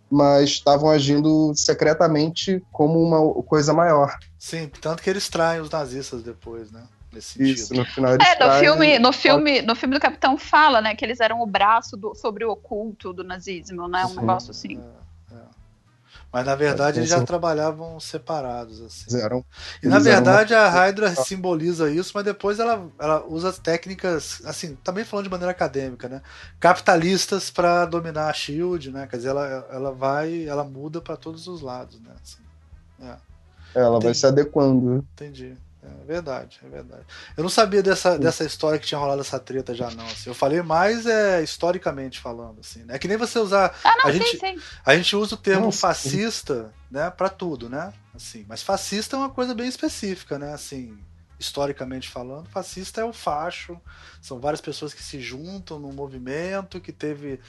mas 0.10 0.50
estavam 0.50 0.90
agindo 0.90 1.54
secretamente 1.56 2.64
como 2.72 3.00
uma 3.02 3.44
coisa 3.44 3.74
maior. 3.74 4.18
Sim, 4.38 4.70
tanto 4.82 5.04
que 5.04 5.10
eles 5.10 5.30
traem 5.30 5.62
os 5.62 5.70
nazistas 5.70 6.24
depois, 6.24 6.72
né? 6.72 6.84
Nesse 7.12 7.34
sentido. 7.34 7.56
Isso, 7.56 7.74
no 7.74 7.86
final 7.86 8.14
é, 8.14 8.46
no 8.46 8.60
filme, 8.60 9.00
no 9.00 9.12
filme, 9.12 9.62
no 9.62 9.76
filme 9.76 9.96
do 9.96 10.02
Capitão 10.02 10.38
fala, 10.38 10.82
né, 10.82 10.96
que 10.96 11.04
eles 11.04 11.20
eram 11.20 11.42
o 11.42 11.46
braço 11.46 11.98
do, 11.98 12.14
sobre 12.16 12.46
o 12.46 12.52
oculto 12.52 13.14
do 13.14 13.24
nazismo, 13.24 13.88
né, 13.88 14.06
um 14.06 14.10
Sim. 14.10 14.20
negócio 14.20 14.52
assim. 14.52 14.82
É, 15.32 15.36
é. 15.36 15.42
Mas 16.32 16.46
na 16.46 16.56
verdade 16.56 17.00
eles 17.00 17.10
já 17.10 17.24
trabalhavam 17.24 18.00
separados, 18.00 18.82
assim. 18.82 19.20
Eram, 19.20 19.44
e 19.82 19.88
na 19.88 20.00
verdade 20.00 20.54
uma... 20.54 20.62
a 20.62 20.70
Hydra 20.70 21.16
simboliza 21.16 21.90
isso, 21.90 22.12
mas 22.14 22.24
depois 22.24 22.60
ela, 22.60 22.88
ela 23.00 23.26
usa 23.26 23.52
técnicas, 23.52 24.42
assim, 24.46 24.76
também 24.84 25.04
falando 25.04 25.26
de 25.26 25.32
maneira 25.32 25.52
acadêmica, 25.52 26.08
né? 26.08 26.22
Capitalistas 26.60 27.50
para 27.50 27.86
dominar 27.86 28.30
a 28.30 28.34
Shield, 28.34 28.92
né? 28.92 29.08
Quer 29.08 29.18
dizer, 29.18 29.30
ela, 29.30 29.68
ela 29.72 29.92
vai, 29.92 30.46
ela 30.46 30.64
muda 30.64 31.02
para 31.02 31.18
todos 31.18 31.48
os 31.48 31.62
lados, 31.62 32.00
né? 32.02 32.12
Assim. 32.22 32.44
É. 33.02 33.30
Ela 33.74 33.90
Entendi. 33.90 34.06
vai 34.06 34.14
se 34.14 34.26
adequando. 34.26 35.06
Entendi. 35.14 35.58
É 36.02 36.06
verdade, 36.06 36.60
é 36.64 36.70
verdade. 36.70 37.04
Eu 37.36 37.44
não 37.44 37.50
sabia 37.50 37.82
dessa, 37.82 38.18
dessa 38.18 38.44
história 38.44 38.80
que 38.80 38.86
tinha 38.86 39.00
rolado 39.00 39.22
essa 39.22 39.40
treta 39.40 39.74
já, 39.74 39.90
não. 39.92 40.06
Assim. 40.06 40.30
Eu 40.30 40.34
falei 40.34 40.62
mais 40.62 41.06
é, 41.06 41.44
historicamente 41.44 42.20
falando, 42.20 42.60
assim. 42.60 42.84
Né? 42.84 42.96
É 42.96 43.00
que 43.00 43.08
nem 43.08 43.18
você 43.18 43.40
usar. 43.40 43.76
Ah, 43.84 43.96
não, 43.98 44.08
a, 44.08 44.12
sim, 44.12 44.20
gente, 44.20 44.38
sim. 44.38 44.60
a 44.86 44.96
gente 44.96 45.16
usa 45.16 45.36
o 45.36 45.38
termo 45.38 45.66
Nossa, 45.66 45.80
fascista, 45.80 46.66
sim. 46.66 46.72
né, 46.92 47.10
para 47.10 47.30
tudo, 47.30 47.70
né? 47.70 47.94
Assim, 48.16 48.46
mas 48.48 48.62
fascista 48.62 49.16
é 49.16 49.20
uma 49.20 49.30
coisa 49.30 49.54
bem 49.54 49.68
específica, 49.68 50.38
né? 50.38 50.54
Assim, 50.54 50.98
historicamente 51.40 52.10
falando, 52.10 52.50
fascista 52.50 53.02
é 53.02 53.06
o 53.06 53.14
facho. 53.14 53.80
São 54.22 54.40
várias 54.40 54.62
pessoas 54.62 54.94
que 54.94 55.02
se 55.02 55.20
juntam 55.22 55.80
num 55.80 55.94
movimento 55.94 56.82
que 56.82 56.92
teve 56.92 57.40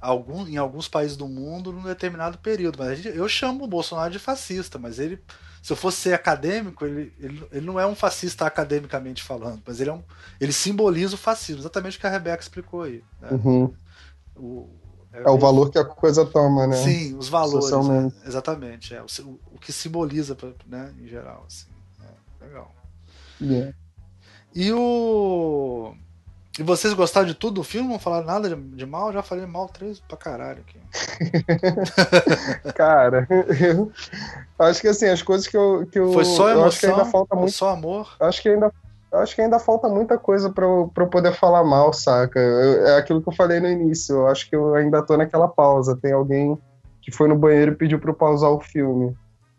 algum, 0.00 0.46
em 0.46 0.56
alguns 0.56 0.88
países 0.88 1.16
do 1.16 1.28
mundo 1.28 1.72
num 1.72 1.82
determinado 1.82 2.38
período. 2.38 2.78
Mas 2.78 3.04
eu 3.04 3.28
chamo 3.28 3.64
o 3.64 3.68
Bolsonaro 3.68 4.10
de 4.10 4.18
fascista, 4.18 4.78
mas 4.78 4.98
ele 4.98 5.22
se 5.62 5.72
eu 5.72 5.76
fosse 5.76 5.98
ser 5.98 6.14
acadêmico, 6.14 6.84
ele, 6.84 7.12
ele, 7.18 7.46
ele 7.52 7.66
não 7.66 7.78
é 7.78 7.86
um 7.86 7.94
fascista 7.94 8.46
academicamente 8.46 9.22
falando, 9.22 9.62
mas 9.66 9.80
ele, 9.80 9.90
é 9.90 9.92
um, 9.92 10.02
ele 10.40 10.52
simboliza 10.52 11.14
o 11.14 11.18
fascismo, 11.18 11.62
exatamente 11.62 11.98
o 11.98 12.00
que 12.00 12.06
a 12.06 12.10
Rebeca 12.10 12.42
explicou 12.42 12.82
aí. 12.82 13.04
Né? 13.20 13.28
Uhum. 13.32 13.74
O, 14.36 14.68
é, 15.12 15.22
é, 15.22 15.30
o 15.30 15.38
valor 15.38 15.70
que 15.70 15.78
a 15.78 15.84
coisa 15.84 16.24
toma, 16.24 16.66
né? 16.66 16.76
Sim, 16.76 17.16
os 17.16 17.28
valores. 17.28 17.70
Né? 17.88 18.12
Exatamente. 18.24 18.94
É, 18.94 19.02
o, 19.02 19.06
o, 19.52 19.58
que 19.58 19.72
simboliza, 19.72 20.36
né, 20.66 20.94
em 21.00 21.08
geral. 21.08 21.44
Assim. 21.46 21.66
É, 22.00 22.44
legal. 22.44 22.74
Yeah. 23.40 23.74
E 24.54 24.72
o. 24.72 25.94
E 26.58 26.62
vocês 26.62 26.92
gostaram 26.92 27.26
de 27.26 27.34
tudo 27.34 27.56
do 27.56 27.64
filme? 27.64 27.88
Não 27.88 27.98
falaram 27.98 28.26
nada 28.26 28.48
de, 28.48 28.56
de 28.56 28.84
mal? 28.84 29.12
Já 29.12 29.22
falei 29.22 29.46
mal 29.46 29.68
três 29.68 30.00
pra 30.00 30.16
caralho 30.16 30.60
aqui. 30.60 30.78
Cara, 32.74 33.26
eu 33.30 33.92
acho 34.58 34.80
que 34.80 34.88
assim, 34.88 35.06
as 35.06 35.22
coisas 35.22 35.46
que 35.46 35.56
eu. 35.56 35.86
Que 35.86 35.98
eu 35.98 36.12
Foi 36.12 36.24
só 36.24 36.50
emoção? 36.50 36.66
Acho 36.66 36.80
que 36.80 36.86
ainda 36.86 37.04
falta 37.04 37.36
muito. 37.36 37.52
Só 37.52 37.68
amor? 37.70 38.16
Acho 38.20 38.42
que 38.42 38.48
ainda. 38.48 38.72
Acho 39.12 39.34
que 39.34 39.42
ainda 39.42 39.58
falta 39.58 39.88
muita 39.88 40.16
coisa 40.16 40.50
para 40.50 40.64
eu, 40.64 40.90
pra 40.94 41.04
eu 41.04 41.08
poder 41.08 41.32
falar 41.32 41.64
mal, 41.64 41.92
saca? 41.92 42.38
Eu, 42.38 42.86
é 42.86 42.96
aquilo 42.96 43.20
que 43.20 43.28
eu 43.28 43.34
falei 43.34 43.58
no 43.58 43.68
início. 43.68 44.16
Eu 44.16 44.28
acho 44.28 44.48
que 44.48 44.54
eu 44.54 44.74
ainda 44.74 45.02
tô 45.02 45.16
naquela 45.16 45.48
pausa. 45.48 45.96
Tem 45.96 46.12
alguém 46.12 46.56
que 47.02 47.10
foi 47.10 47.28
no 47.28 47.36
banheiro 47.36 47.72
e 47.72 47.76
pediu 47.76 47.98
pra 47.98 48.10
eu 48.10 48.14
pausar 48.14 48.50
o 48.50 48.60
filme. 48.60 49.16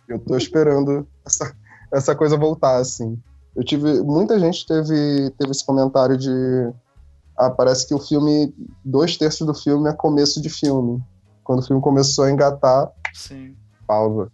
Eu 0.08 0.20
tô 0.20 0.38
esperando 0.38 1.08
essa, 1.26 1.54
essa 1.94 2.16
coisa 2.16 2.38
voltar, 2.38 2.78
assim. 2.78 3.18
Eu 3.56 3.64
tive. 3.64 4.02
Muita 4.02 4.40
gente 4.40 4.66
teve, 4.66 5.30
teve 5.38 5.52
esse 5.52 5.66
comentário 5.66 6.18
de 6.18 6.74
ah, 7.38 7.50
parece 7.50 7.88
que 7.88 7.94
o 7.94 8.00
filme, 8.00 8.54
dois 8.86 9.18
terços 9.18 9.46
do 9.48 9.54
filme 9.54 9.90
é 9.90 9.94
começo 9.94 10.42
de 10.42 10.50
filme. 10.50 11.02
Quando 11.44 11.60
o 11.60 11.66
filme 11.66 11.82
começou 11.82 12.26
a 12.26 12.32
engatar, 12.32 12.92
Sim. 13.14 13.56
pausa. 13.88 14.32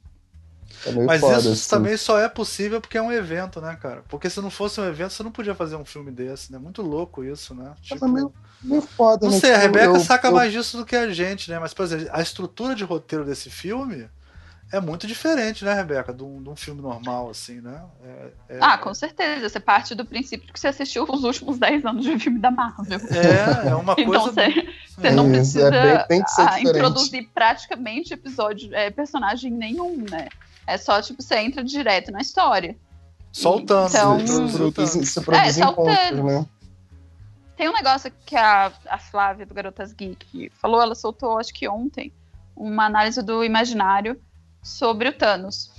É 0.86 0.92
Mas 0.92 1.22
foda, 1.22 1.38
isso 1.40 1.50
assim. 1.52 1.70
também 1.70 1.98
só 1.98 2.20
é 2.20 2.30
possível 2.30 2.80
porque 2.80 2.98
é 2.98 3.02
um 3.02 3.12
evento, 3.12 3.60
né, 3.60 3.76
cara? 3.82 4.04
Porque 4.10 4.30
se 4.30 4.40
não 4.42 4.50
fosse 4.50 4.80
um 4.80 4.86
evento, 4.86 5.14
você 5.14 5.24
não 5.24 5.32
podia 5.32 5.56
fazer 5.56 5.76
um 5.76 5.86
filme 5.86 6.12
desse, 6.12 6.52
né? 6.52 6.60
Muito 6.60 6.82
louco 6.82 7.24
isso, 7.24 7.56
né? 7.56 7.74
Tipo... 7.82 8.06
É 8.06 8.08
meio, 8.08 8.34
meio 8.62 8.82
foda, 8.82 9.26
Não 9.26 9.34
né? 9.34 9.40
sei, 9.40 9.52
a 9.52 9.62
tipo, 9.62 9.66
Rebeca 9.66 9.98
eu, 9.98 10.00
saca 10.02 10.28
eu... 10.28 10.34
mais 10.34 10.52
disso 10.52 10.78
do 10.78 10.86
que 10.86 10.96
a 10.96 11.12
gente, 11.12 11.50
né? 11.50 11.58
Mas, 11.60 11.74
por 11.74 11.84
exemplo, 11.84 12.08
a 12.12 12.22
estrutura 12.22 12.76
de 12.76 12.84
roteiro 12.84 13.26
desse 13.26 13.50
filme 13.50 14.08
é 14.72 14.82
muito 14.82 15.08
diferente, 15.08 15.64
né, 15.64 15.74
Rebeca, 15.74 16.14
de 16.14 16.24
um, 16.24 16.44
de 16.44 16.50
um 16.50 16.56
filme 16.56 16.82
normal, 16.82 17.30
assim, 17.30 17.62
né? 17.62 17.84
É, 18.04 18.32
é, 18.50 18.60
ah, 18.60 18.78
com 18.78 18.94
certeza. 18.94 19.48
Você 19.48 19.60
parte 19.60 19.96
do 19.96 20.04
princípio 20.04 20.52
que 20.52 20.60
você 20.60 20.68
assistiu 20.68 21.06
os 21.08 21.24
últimos 21.24 21.58
10 21.58 21.86
anos 21.86 22.04
de 22.04 22.20
filme 22.20 22.40
da 22.40 22.52
Marvel. 22.52 23.00
É, 23.10 23.70
é 23.70 23.76
uma 23.76 23.94
então, 23.98 24.06
coisa. 24.06 24.30
Então 24.30 24.34
você, 24.34 24.74
você 24.88 25.10
não 25.12 25.28
é, 25.28 25.32
precisa 25.32 25.74
é 25.74 26.08
bem, 26.08 26.24
a, 26.38 26.62
introduzir 26.62 27.30
praticamente 27.34 28.14
episódio, 28.14 28.74
é, 28.76 28.90
personagem 28.90 29.52
nenhum, 29.52 30.04
né? 30.10 30.28
É 30.66 30.78
só, 30.78 31.02
tipo, 31.02 31.22
você 31.22 31.38
entra 31.38 31.64
direto 31.64 32.12
na 32.12 32.20
história. 32.20 32.76
Soltando. 33.32 33.90
Então, 33.90 34.20
você 34.20 35.22
produz 35.22 35.58
é, 35.58 35.62
encontros, 35.62 36.24
né? 36.26 36.46
Tem 37.56 37.70
um 37.70 37.74
negócio 37.74 38.12
que 38.26 38.36
a, 38.36 38.72
a 38.88 38.98
Flávia 39.00 39.46
do 39.46 39.54
Garotas 39.54 39.94
Geek 39.94 40.52
falou, 40.62 40.82
ela 40.82 40.94
soltou, 40.94 41.40
acho 41.40 41.54
que 41.54 41.68
ontem, 41.70 42.12
uma 42.56 42.86
análise 42.86 43.22
do 43.24 43.44
imaginário 43.44 44.20
sobre 44.68 45.10
o 45.10 45.14
Thanos. 45.14 45.72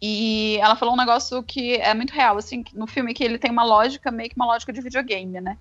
E 0.00 0.58
ela 0.60 0.76
falou 0.76 0.94
um 0.94 0.98
negócio 0.98 1.42
que 1.42 1.74
é 1.74 1.92
muito 1.92 2.12
real, 2.12 2.38
assim, 2.38 2.64
no 2.72 2.86
filme 2.86 3.12
que 3.12 3.24
ele 3.24 3.38
tem 3.38 3.50
uma 3.50 3.64
lógica, 3.64 4.10
meio 4.10 4.30
que 4.30 4.36
uma 4.36 4.46
lógica 4.46 4.72
de 4.72 4.80
videogame, 4.80 5.40
né? 5.40 5.58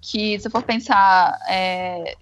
Que 0.00 0.38
se 0.38 0.48
for 0.48 0.62
pensar 0.62 1.38
é, 1.48 2.16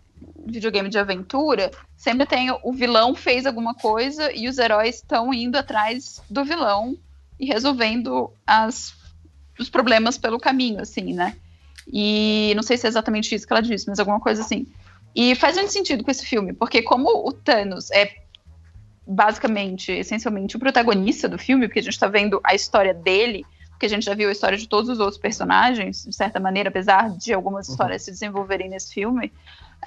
videogame 0.44 0.88
de 0.88 0.98
aventura, 0.98 1.70
sempre 1.96 2.26
tem 2.26 2.50
o 2.50 2.72
vilão 2.72 3.14
fez 3.14 3.46
alguma 3.46 3.74
coisa 3.74 4.32
e 4.32 4.48
os 4.48 4.58
heróis 4.58 4.96
estão 4.96 5.32
indo 5.32 5.56
atrás 5.56 6.20
do 6.28 6.44
vilão 6.44 6.96
e 7.38 7.46
resolvendo 7.46 8.32
as, 8.46 8.94
os 9.58 9.70
problemas 9.70 10.18
pelo 10.18 10.38
caminho, 10.38 10.80
assim, 10.80 11.12
né? 11.12 11.36
E 11.92 12.52
não 12.56 12.62
sei 12.62 12.76
se 12.76 12.86
é 12.86 12.88
exatamente 12.88 13.34
isso 13.34 13.46
que 13.46 13.52
ela 13.52 13.62
disse, 13.62 13.88
mas 13.88 14.00
alguma 14.00 14.20
coisa 14.20 14.42
assim. 14.42 14.66
E 15.14 15.34
faz 15.36 15.56
muito 15.56 15.72
sentido 15.72 16.02
com 16.02 16.10
esse 16.10 16.26
filme, 16.26 16.52
porque 16.52 16.82
como 16.82 17.08
o 17.28 17.32
Thanos 17.32 17.90
é 17.92 18.23
basicamente, 19.06 19.92
essencialmente, 19.92 20.56
o 20.56 20.60
protagonista 20.60 21.28
do 21.28 21.38
filme, 21.38 21.66
porque 21.66 21.80
a 21.80 21.82
gente 21.82 21.92
está 21.92 22.08
vendo 22.08 22.40
a 22.42 22.54
história 22.54 22.94
dele, 22.94 23.44
porque 23.70 23.86
a 23.86 23.88
gente 23.88 24.04
já 24.04 24.14
viu 24.14 24.28
a 24.28 24.32
história 24.32 24.56
de 24.56 24.68
todos 24.68 24.88
os 24.88 25.00
outros 25.00 25.18
personagens, 25.18 26.04
de 26.04 26.14
certa 26.14 26.40
maneira, 26.40 26.68
apesar 26.68 27.10
de 27.10 27.32
algumas 27.32 27.68
uhum. 27.68 27.74
histórias 27.74 28.02
se 28.02 28.10
desenvolverem 28.10 28.68
nesse 28.68 28.94
filme. 28.94 29.32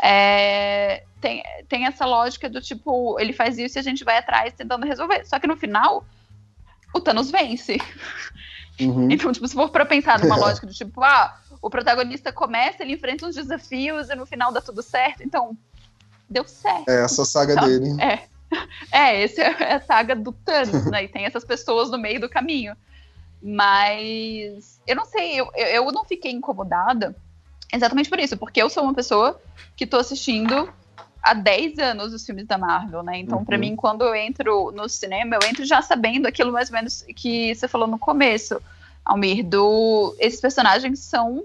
É, 0.01 1.03
tem, 1.19 1.43
tem 1.67 1.85
essa 1.85 2.05
lógica 2.05 2.49
do 2.49 2.61
tipo, 2.61 3.19
ele 3.19 3.33
faz 3.33 3.57
isso 3.57 3.77
e 3.77 3.79
a 3.79 3.83
gente 3.83 4.03
vai 4.03 4.17
atrás 4.17 4.53
tentando 4.53 4.85
resolver. 4.85 5.25
Só 5.25 5.39
que 5.39 5.47
no 5.47 5.57
final, 5.57 6.05
o 6.93 7.01
Thanos 7.01 7.31
vence. 7.31 7.77
Uhum. 8.79 9.07
Então, 9.09 9.31
tipo, 9.31 9.47
se 9.47 9.55
for 9.55 9.69
pra 9.69 9.87
pensar 9.87 10.19
numa 10.19 10.35
lógica 10.35 10.67
do 10.67 10.73
tipo, 10.73 11.03
ah, 11.03 11.35
o 11.59 11.67
protagonista 11.67 12.31
começa, 12.31 12.83
ele 12.83 12.93
enfrenta 12.93 13.25
uns 13.25 13.33
desafios 13.33 14.07
e 14.07 14.15
no 14.15 14.23
final 14.23 14.51
dá 14.51 14.61
tudo 14.61 14.83
certo. 14.83 15.23
Então, 15.23 15.57
deu 16.29 16.47
certo. 16.47 16.87
É 16.87 17.03
essa 17.03 17.25
saga 17.25 17.53
então, 17.53 17.67
dele. 17.67 17.99
É. 17.99 18.27
É, 18.91 19.23
essa 19.23 19.41
é 19.41 19.73
a 19.73 19.81
saga 19.81 20.15
do 20.15 20.31
Thanos, 20.31 20.85
né? 20.85 21.03
E 21.03 21.07
tem 21.07 21.25
essas 21.25 21.43
pessoas 21.43 21.89
no 21.89 21.97
meio 21.97 22.21
do 22.21 22.29
caminho. 22.29 22.75
Mas 23.41 24.81
eu 24.87 24.95
não 24.95 25.05
sei, 25.05 25.39
eu, 25.39 25.51
eu 25.53 25.91
não 25.91 26.05
fiquei 26.05 26.31
incomodada 26.31 27.15
exatamente 27.71 28.09
por 28.09 28.19
isso, 28.19 28.37
porque 28.37 28.61
eu 28.61 28.69
sou 28.69 28.83
uma 28.83 28.93
pessoa 28.93 29.39
que 29.75 29.85
tô 29.85 29.97
assistindo 29.97 30.71
há 31.21 31.33
10 31.33 31.79
anos 31.79 32.13
os 32.13 32.25
filmes 32.25 32.45
da 32.47 32.57
Marvel, 32.57 33.03
né? 33.03 33.19
Então, 33.19 33.39
uhum. 33.39 33.45
para 33.45 33.57
mim, 33.57 33.75
quando 33.75 34.03
eu 34.03 34.15
entro 34.15 34.71
no 34.71 34.87
cinema, 34.87 35.35
eu 35.35 35.47
entro 35.47 35.65
já 35.65 35.81
sabendo 35.81 36.25
aquilo 36.25 36.51
mais 36.51 36.69
ou 36.69 36.75
menos 36.75 37.03
que 37.15 37.53
você 37.53 37.67
falou 37.67 37.87
no 37.87 37.99
começo, 37.99 38.61
Almir, 39.03 39.45
do 39.45 40.15
esses 40.19 40.39
personagens 40.39 40.99
são 40.99 41.43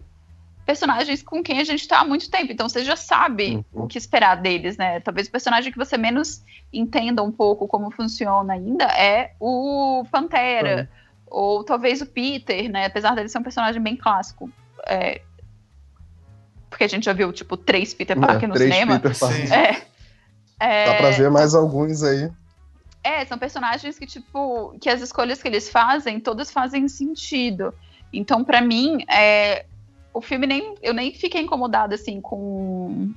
personagens 0.65 1.23
com 1.23 1.43
quem 1.43 1.61
a 1.61 1.65
gente 1.65 1.81
está 1.81 2.01
há 2.01 2.05
muito 2.05 2.31
tempo. 2.31 2.53
Então 2.53 2.69
você 2.69 2.85
já 2.85 2.97
sabe 2.97 3.65
uhum. 3.73 3.85
o 3.85 3.87
que 3.87 3.99
esperar 3.99 4.37
deles, 4.37 4.77
né? 4.77 5.01
Talvez 5.01 5.29
o 5.29 5.31
personagem 5.31 5.73
que 5.73 5.79
você 5.79 5.97
menos 5.97 6.43
entenda 6.73 7.23
um 7.23 7.33
pouco 7.33 7.67
como 7.67 7.91
funciona 7.91 8.55
ainda 8.55 8.85
é 8.85 9.35
o 9.41 10.05
Pantera. 10.11 10.89
Uhum. 10.93 11.03
Ou 11.27 11.65
talvez 11.65 12.01
o 12.01 12.07
Peter, 12.07 12.71
né? 12.71 12.87
Apesar 12.87 13.15
dele 13.15 13.29
ser 13.29 13.39
um 13.39 13.43
personagem 13.43 13.83
bem 13.83 13.97
clássico. 13.97 14.51
É... 14.87 15.23
Porque 16.69 16.85
a 16.85 16.89
gente 16.89 17.05
já 17.05 17.13
viu, 17.13 17.33
tipo, 17.33 17.57
três 17.57 17.93
Peter 17.93 18.19
Parker 18.19 18.45
é, 18.45 18.47
no 18.47 18.57
cinema. 18.57 19.01
Peter 19.01 19.19
Parker. 19.19 19.53
É. 19.53 19.83
É... 20.61 20.87
Dá 20.87 20.95
pra 20.95 21.11
ver 21.11 21.31
mais 21.31 21.55
alguns 21.55 22.03
aí. 22.03 22.31
É, 23.05 23.25
são 23.25 23.37
personagens 23.37 23.99
que, 23.99 24.07
tipo, 24.07 24.77
que 24.81 24.89
as 24.89 25.01
escolhas 25.01 25.43
que 25.43 25.49
eles 25.49 25.69
fazem, 25.69 26.21
todas 26.21 26.53
fazem 26.53 26.87
sentido. 26.89 27.75
Então, 28.13 28.45
para 28.45 28.61
mim, 28.61 29.05
é, 29.11 29.67
o 30.13 30.21
filme 30.21 30.47
nem. 30.47 30.75
Eu 30.83 30.95
nem 30.95 31.13
fiquei 31.13 31.41
incomodada, 31.41 31.95
assim, 31.95 32.21
com 32.21 33.13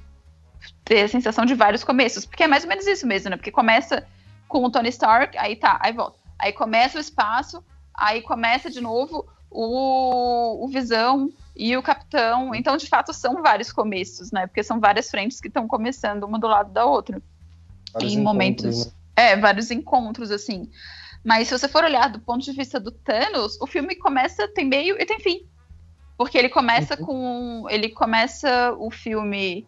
ter 0.83 1.03
a 1.03 1.07
sensação 1.07 1.45
de 1.45 1.53
vários 1.55 1.83
começos. 1.83 2.25
Porque 2.25 2.43
é 2.43 2.47
mais 2.47 2.63
ou 2.63 2.69
menos 2.69 2.87
isso 2.87 3.05
mesmo, 3.05 3.29
né? 3.29 3.37
Porque 3.37 3.51
começa 3.51 4.05
com 4.47 4.63
o 4.63 4.69
Tony 4.69 4.89
Stark, 4.89 5.37
aí 5.37 5.55
tá, 5.55 5.79
aí 5.81 5.93
volta. 5.93 6.17
Aí 6.37 6.51
começa 6.53 6.97
o 6.97 7.01
espaço, 7.01 7.63
aí 7.93 8.21
começa 8.21 8.69
de 8.69 8.81
novo 8.81 9.25
o, 9.49 10.65
o 10.65 10.67
Visão 10.67 11.31
e 11.55 11.75
o 11.75 11.83
Capitão. 11.83 12.53
Então, 12.53 12.77
de 12.77 12.87
fato, 12.87 13.13
são 13.13 13.41
vários 13.41 13.71
começos, 13.71 14.31
né? 14.31 14.47
Porque 14.47 14.63
são 14.63 14.79
várias 14.79 15.09
frentes 15.09 15.39
que 15.39 15.47
estão 15.47 15.67
começando 15.67 16.23
uma 16.23 16.39
do 16.39 16.47
lado 16.47 16.71
da 16.71 16.85
outra. 16.85 17.21
Vários 17.93 18.13
em 18.13 18.21
momentos. 18.21 18.85
Né? 18.85 18.91
É, 19.15 19.37
vários 19.37 19.71
encontros, 19.71 20.29
assim. 20.29 20.69
Mas 21.23 21.47
se 21.47 21.57
você 21.57 21.67
for 21.67 21.83
olhar 21.83 22.09
do 22.09 22.19
ponto 22.19 22.43
de 22.43 22.51
vista 22.51 22.79
do 22.79 22.91
Thanos, 22.91 23.59
o 23.59 23.65
filme 23.65 23.95
começa, 23.95 24.47
tem 24.47 24.65
meio 24.65 25.01
e 25.01 25.05
tem 25.05 25.19
fim. 25.19 25.47
Porque 26.17 26.37
ele 26.37 26.49
começa 26.49 26.97
uhum. 26.99 27.05
com. 27.05 27.69
Ele 27.69 27.89
começa 27.89 28.73
o 28.77 28.89
filme 28.89 29.67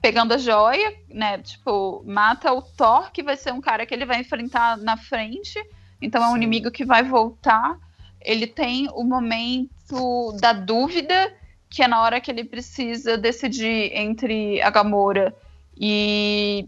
pegando 0.00 0.34
a 0.34 0.38
joia, 0.38 0.94
né? 1.08 1.38
Tipo, 1.38 2.02
mata 2.06 2.52
o 2.52 2.62
Thor, 2.62 3.10
que 3.10 3.22
vai 3.22 3.36
ser 3.36 3.52
um 3.52 3.60
cara 3.60 3.84
que 3.84 3.94
ele 3.94 4.06
vai 4.06 4.20
enfrentar 4.20 4.76
na 4.76 4.96
frente. 4.96 5.58
Então 6.00 6.22
é 6.22 6.26
um 6.28 6.32
Sim. 6.32 6.36
inimigo 6.36 6.70
que 6.70 6.84
vai 6.84 7.02
voltar. 7.02 7.78
Ele 8.20 8.46
tem 8.46 8.88
o 8.92 9.02
momento 9.02 10.36
da 10.40 10.52
dúvida, 10.52 11.34
que 11.70 11.82
é 11.82 11.88
na 11.88 12.02
hora 12.02 12.20
que 12.20 12.30
ele 12.30 12.44
precisa 12.44 13.16
decidir 13.16 13.90
entre 13.94 14.60
a 14.62 14.70
Gamora 14.70 15.34
e 15.76 16.66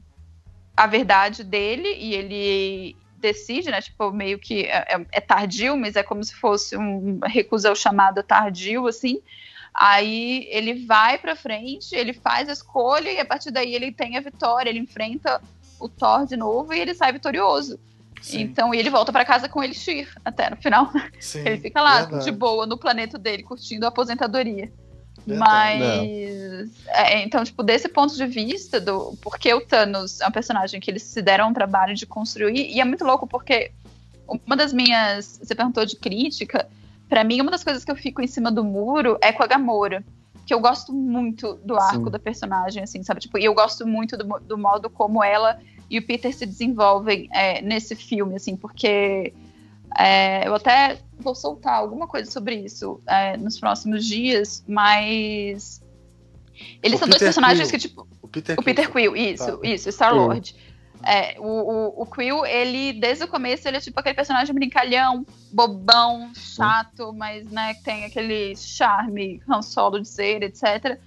a 0.77 0.87
verdade 0.87 1.45
dele, 1.45 1.95
e 1.99 2.15
ele 2.15 2.97
decide, 3.21 3.71
né? 3.71 3.81
Tipo, 3.81 4.11
meio 4.11 4.39
que 4.39 4.65
é, 4.65 4.97
é, 4.97 5.07
é 5.13 5.21
tardio, 5.21 5.77
mas 5.77 5.97
é 5.97 6.03
como 6.03 6.25
se 6.25 6.35
fosse 6.35 6.77
um 6.77 7.21
recusa 7.25 7.69
ao 7.69 7.77
chamado 7.77 8.23
tardio, 8.23 8.87
assim. 8.87 9.21
Aí 9.73 10.49
ele 10.51 10.85
vai 10.85 11.19
para 11.19 11.37
frente, 11.37 11.95
ele 11.95 12.13
faz 12.13 12.49
a 12.49 12.53
escolha 12.53 13.11
e 13.11 13.21
a 13.21 13.25
partir 13.25 13.51
daí 13.51 13.75
ele 13.75 13.93
tem 13.93 14.17
a 14.17 14.21
vitória, 14.21 14.69
ele 14.69 14.81
enfrenta 14.81 15.41
o 15.79 15.89
Thor 15.89 16.27
de 16.27 16.37
novo 16.37 16.73
e 16.73 16.81
ele 16.81 16.95
sai 16.95 17.13
vitorioso. 17.13 17.79
Sim. 18.21 18.43
Então, 18.43 18.75
e 18.75 18.79
ele 18.79 18.91
volta 18.91 19.13
para 19.13 19.25
casa 19.25 19.49
com 19.49 19.63
Elixir 19.63 20.13
até 20.25 20.51
no 20.51 20.57
final. 20.57 20.91
Sim, 21.19 21.41
ele 21.41 21.59
fica 21.59 21.81
lá 21.81 22.03
verdade. 22.03 22.25
de 22.25 22.33
boa 22.33 22.67
no 22.67 22.77
planeta 22.77 23.19
dele, 23.19 23.43
curtindo 23.43 23.87
a 23.87 23.89
aposentadoria. 23.89 24.71
Mas. 25.39 26.71
É, 26.89 27.23
então, 27.23 27.43
tipo, 27.45 27.63
desse 27.63 27.89
ponto 27.89 28.17
de 28.17 28.27
vista, 28.27 28.81
do 28.81 29.17
porque 29.23 29.53
o 29.53 29.61
Thanos 29.61 30.21
é 30.21 30.27
um 30.27 30.31
personagem 30.31 30.81
que 30.81 30.91
eles 30.91 31.03
se 31.03 31.23
deram 31.23 31.51
um 31.51 31.53
trabalho 31.53 31.95
de 31.95 32.07
construir, 32.07 32.71
e 32.71 32.81
é 32.81 32.85
muito 32.85 33.05
louco 33.05 33.27
porque 33.27 33.73
uma 34.47 34.57
das 34.57 34.73
minhas. 34.73 35.39
Você 35.43 35.55
perguntou 35.55 35.85
de 35.85 35.97
crítica. 35.97 36.69
para 37.09 37.25
mim, 37.25 37.41
uma 37.41 37.51
das 37.51 37.65
coisas 37.65 37.85
que 37.85 37.91
eu 37.91 37.97
fico 37.97 38.23
em 38.23 38.27
cima 38.27 38.51
do 38.51 38.63
muro 38.63 39.19
é 39.21 39.33
com 39.33 39.43
a 39.43 39.47
Gamora. 39.47 40.05
Que 40.47 40.55
eu 40.55 40.61
gosto 40.61 40.93
muito 40.93 41.55
do 41.65 41.77
arco 41.77 42.05
Sim. 42.05 42.11
da 42.11 42.19
personagem, 42.19 42.83
assim, 42.83 43.03
sabe? 43.03 43.21
Tipo, 43.21 43.39
e 43.39 43.45
eu 43.45 43.55
gosto 43.55 43.87
muito 43.87 44.17
do, 44.17 44.41
do 44.41 44.59
modo 44.59 44.91
como 44.91 45.23
ela 45.23 45.61
e 45.89 45.99
o 45.99 46.07
Peter 46.07 46.33
se 46.33 46.47
desenvolvem 46.47 47.29
é, 47.33 47.61
nesse 47.61 47.97
filme, 47.97 48.37
assim, 48.37 48.57
porque 48.57 49.33
é, 50.01 50.47
eu 50.47 50.55
até 50.55 50.99
vou 51.19 51.35
soltar 51.35 51.75
alguma 51.75 52.07
coisa 52.07 52.31
sobre 52.31 52.57
isso 52.57 53.01
é, 53.07 53.37
nos 53.37 53.59
próximos 53.59 54.07
dias, 54.07 54.65
mas. 54.67 55.83
Eles 56.83 56.97
o 56.97 56.99
são 56.99 57.09
Peter 57.09 57.09
dois 57.09 57.23
personagens 57.23 57.71
Quill. 57.71 57.81
que, 57.81 57.89
tipo. 57.89 58.09
O 58.23 58.29
Peter, 58.29 58.59
o 58.59 58.63
Peter 58.63 58.91
Quill, 58.91 59.17
isso, 59.17 59.59
tá. 59.59 59.69
isso, 59.69 59.89
Star-Lord. 59.91 60.55
É, 61.03 61.37
o, 61.39 61.45
o, 61.45 62.03
o, 62.03 62.07
Quill, 62.07 62.45
ele, 62.45 62.93
desde 62.93 63.25
o 63.25 63.29
começo, 63.29 63.67
ele 63.67 63.79
é 63.79 63.81
tipo 63.81 63.99
aquele 63.99 64.15
personagem 64.15 64.55
brincalhão, 64.55 65.25
bobão, 65.51 66.31
chato, 66.35 67.13
mas, 67.15 67.51
né, 67.51 67.75
tem 67.83 68.05
aquele 68.05 68.55
charme, 68.55 69.41
Han 69.49 69.63
Solo 69.63 70.01
de 70.01 70.09
ser, 70.09 70.43
etc. 70.43 70.99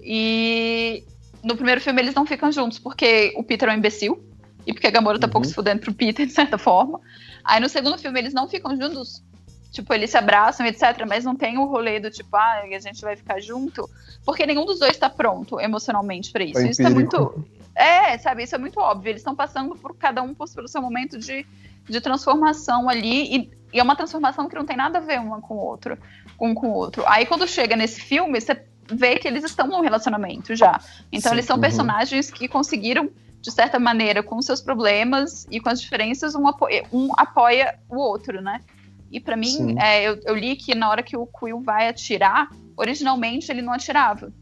E 0.00 1.04
no 1.44 1.54
primeiro 1.54 1.80
filme 1.80 2.02
eles 2.02 2.14
não 2.14 2.26
ficam 2.26 2.50
juntos, 2.50 2.78
porque 2.78 3.32
o 3.36 3.42
Peter 3.44 3.68
é 3.68 3.72
um 3.72 3.76
imbecil, 3.76 4.20
e 4.66 4.72
porque 4.72 4.86
a 4.86 4.90
Gamora 4.90 5.18
tá 5.18 5.26
uhum. 5.26 5.32
pouco 5.32 5.46
se 5.46 5.54
fudendo 5.54 5.80
pro 5.80 5.94
Peter, 5.94 6.26
de 6.26 6.32
certa 6.32 6.58
forma. 6.58 7.00
Aí 7.44 7.60
no 7.60 7.68
segundo 7.68 7.96
filme 7.96 8.18
eles 8.18 8.34
não 8.34 8.48
ficam 8.48 8.76
juntos, 8.76 9.22
tipo, 9.70 9.94
eles 9.94 10.10
se 10.10 10.18
abraçam, 10.18 10.66
etc. 10.66 11.06
Mas 11.08 11.24
não 11.24 11.36
tem 11.36 11.56
o 11.56 11.66
rolê 11.66 12.00
do 12.00 12.10
tipo, 12.10 12.34
ah, 12.36 12.62
a 12.64 12.78
gente 12.78 13.00
vai 13.00 13.16
ficar 13.16 13.40
junto. 13.40 13.88
Porque 14.24 14.44
nenhum 14.44 14.66
dos 14.66 14.80
dois 14.80 14.96
tá 14.96 15.08
pronto 15.08 15.60
emocionalmente 15.60 16.32
pra 16.32 16.42
isso. 16.42 16.58
É 16.58 16.70
isso 16.70 16.82
é 16.82 16.90
muito. 16.90 17.44
É, 17.74 18.16
sabe, 18.18 18.42
isso 18.42 18.54
é 18.54 18.58
muito 18.58 18.80
óbvio. 18.80 19.10
Eles 19.10 19.20
estão 19.20 19.36
passando 19.36 19.76
por 19.76 19.94
cada 19.96 20.22
um 20.22 20.34
pelo 20.34 20.66
seu 20.66 20.82
momento 20.82 21.18
de, 21.18 21.46
de 21.88 22.00
transformação 22.00 22.88
ali. 22.88 23.36
E, 23.36 23.50
e, 23.72 23.78
é 23.78 23.82
uma 23.82 23.94
transformação 23.94 24.48
que 24.48 24.56
não 24.56 24.64
tem 24.64 24.76
nada 24.76 24.98
a 24.98 25.00
ver 25.00 25.20
uma 25.20 25.40
com 25.40 25.54
o 25.54 25.58
outro, 25.58 25.98
um 26.40 26.54
com 26.54 26.68
o 26.68 26.72
outro. 26.72 27.04
Aí 27.06 27.26
quando 27.26 27.46
chega 27.46 27.76
nesse 27.76 28.00
filme, 28.00 28.40
você 28.40 28.60
vê 28.90 29.16
que 29.16 29.28
eles 29.28 29.44
estão 29.44 29.66
num 29.66 29.80
relacionamento 29.80 30.56
já. 30.56 30.80
Então 31.12 31.30
Sim, 31.30 31.36
eles 31.36 31.44
são 31.44 31.56
uhum. 31.56 31.62
personagens 31.62 32.30
que 32.30 32.48
conseguiram 32.48 33.10
de 33.46 33.52
certa 33.52 33.78
maneira, 33.78 34.24
com 34.24 34.42
seus 34.42 34.60
problemas 34.60 35.46
e 35.52 35.60
com 35.60 35.68
as 35.68 35.80
diferenças, 35.80 36.34
um 36.34 36.48
apoia, 36.48 36.82
um 36.92 37.12
apoia 37.16 37.78
o 37.88 37.96
outro, 37.96 38.42
né? 38.42 38.60
E 39.08 39.20
para 39.20 39.36
mim, 39.36 39.76
é, 39.78 40.02
eu, 40.02 40.18
eu, 40.24 40.34
li 40.34 40.56
que 40.56 40.74
na 40.74 40.90
hora 40.90 41.00
que 41.00 41.16
o 41.16 41.28
Quill 41.28 41.60
vai 41.60 41.86
atirar, 41.86 42.48
originalmente 42.76 43.48
ele 43.52 43.62
não 43.62 43.72
atirava. 43.72 44.32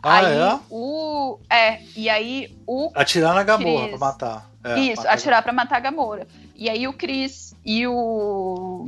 Ah, 0.00 0.18
aí, 0.18 0.38
é? 0.38 0.60
O, 0.70 1.40
é, 1.50 1.82
e 1.96 2.08
aí 2.08 2.56
o. 2.68 2.92
Atirar 2.94 3.34
na 3.34 3.42
Gamora 3.42 3.88
Chris, 3.88 3.98
pra 3.98 3.98
matar. 3.98 4.50
É, 4.62 4.78
isso, 4.78 5.02
matar 5.02 5.12
atirar 5.12 5.42
pra 5.42 5.52
matar 5.52 5.76
a 5.78 5.80
Gamora. 5.80 6.28
E 6.54 6.70
aí 6.70 6.86
o 6.86 6.92
Chris 6.92 7.52
e 7.66 7.84
o. 7.84 8.84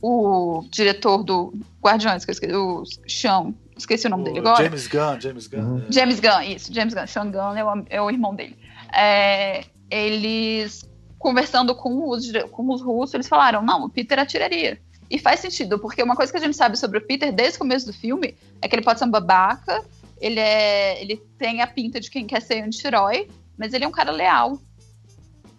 O 0.00 0.64
diretor 0.70 1.24
do 1.24 1.52
Guardiões, 1.82 2.24
que 2.24 2.30
eu 2.30 2.32
esqueci, 2.32 2.54
o 2.54 2.84
Chão, 3.08 3.52
Esqueci 3.76 4.06
o 4.06 4.10
nome 4.10 4.22
o 4.22 4.24
dele 4.26 4.38
agora. 4.40 4.64
James 4.64 4.86
Gunn, 4.86 5.20
James 5.20 5.46
Gunn. 5.46 5.60
Uhum. 5.60 5.86
É. 5.88 5.92
James 5.92 6.20
Gunn, 6.20 6.42
isso, 6.42 6.72
James 6.72 6.94
Gunn. 6.94 7.06
Sean 7.06 7.30
Gunn 7.30 7.56
é 7.56 7.64
o, 7.64 7.84
é 7.90 8.02
o 8.02 8.10
irmão 8.10 8.34
dele. 8.34 8.56
É, 8.94 9.64
eles, 9.90 10.88
conversando 11.18 11.74
com 11.74 12.08
os, 12.08 12.30
com 12.50 12.70
os 12.72 12.80
russos, 12.80 13.14
eles 13.14 13.28
falaram, 13.28 13.62
não, 13.62 13.84
o 13.84 13.88
Peter 13.90 14.18
atiraria. 14.18 14.80
E 15.10 15.18
faz 15.18 15.40
sentido, 15.40 15.78
porque 15.78 16.02
uma 16.02 16.16
coisa 16.16 16.32
que 16.32 16.38
a 16.38 16.40
gente 16.40 16.56
sabe 16.56 16.76
sobre 16.76 16.98
o 16.98 17.06
Peter 17.06 17.32
desde 17.32 17.56
o 17.56 17.58
começo 17.58 17.86
do 17.86 17.92
filme 17.92 18.34
é 18.60 18.66
que 18.66 18.74
ele 18.74 18.82
pode 18.82 18.98
ser 18.98 19.04
um 19.04 19.10
babaca, 19.10 19.84
ele, 20.20 20.40
é, 20.40 21.00
ele 21.00 21.16
tem 21.38 21.60
a 21.60 21.66
pinta 21.66 22.00
de 22.00 22.10
quem 22.10 22.26
quer 22.26 22.40
ser 22.40 22.62
um 22.62 22.66
anti-herói, 22.66 23.28
mas 23.56 23.72
ele 23.72 23.84
é 23.84 23.88
um 23.88 23.92
cara 23.92 24.10
leal. 24.10 24.58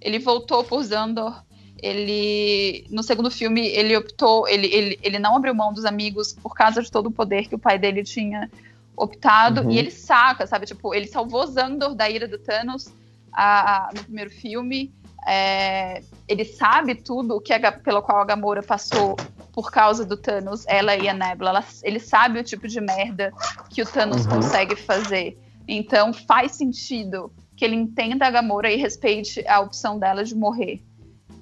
Ele 0.01 0.19
voltou 0.19 0.63
por 0.63 0.83
Zandor 0.83 1.43
ele 1.81 2.85
no 2.89 3.03
segundo 3.03 3.29
filme 3.29 3.67
ele 3.67 3.95
optou 3.95 4.47
ele, 4.47 4.67
ele, 4.67 4.99
ele 5.01 5.19
não 5.19 5.35
abriu 5.35 5.53
mão 5.53 5.73
dos 5.73 5.85
amigos 5.85 6.33
por 6.33 6.55
causa 6.55 6.81
de 6.81 6.91
todo 6.91 7.07
o 7.07 7.11
poder 7.11 7.47
que 7.47 7.55
o 7.55 7.59
pai 7.59 7.77
dele 7.77 8.03
tinha 8.03 8.49
optado. 8.95 9.61
Uhum. 9.61 9.71
e 9.71 9.77
ele 9.77 9.91
saca 9.91 10.47
sabe? 10.47 10.65
Tipo 10.65 10.93
ele 10.93 11.07
salvou 11.07 11.45
Zandor 11.45 11.93
da 11.93 12.09
ira 12.09 12.27
do 12.27 12.37
Thanos 12.37 12.91
a, 13.31 13.87
a, 13.87 13.93
no 13.93 14.03
primeiro 14.03 14.31
filme. 14.31 14.91
É, 15.25 16.01
ele 16.27 16.45
sabe 16.45 16.95
tudo 16.95 17.41
que 17.41 17.53
a, 17.53 17.71
pelo 17.71 18.01
qual 18.01 18.21
a 18.21 18.25
Gamora 18.25 18.63
passou 18.63 19.15
por 19.51 19.69
causa 19.69 20.05
do 20.05 20.15
Thanos 20.15 20.65
ela 20.67 20.95
e 20.95 21.07
a 21.07 21.13
Nebula. 21.13 21.49
Ela, 21.49 21.65
ele 21.83 21.99
sabe 21.99 22.39
o 22.39 22.43
tipo 22.43 22.67
de 22.67 22.79
merda 22.79 23.31
que 23.69 23.81
o 23.81 23.85
Thanos 23.85 24.25
uhum. 24.25 24.35
consegue 24.35 24.75
fazer. 24.75 25.37
Então 25.67 26.13
faz 26.13 26.53
sentido 26.53 27.31
que 27.55 27.65
ele 27.65 27.75
entenda 27.75 28.25
a 28.25 28.31
Gamora 28.31 28.71
e 28.71 28.77
respeite 28.77 29.45
a 29.47 29.59
opção 29.59 29.99
dela 29.99 30.23
de 30.23 30.35
morrer 30.35 30.81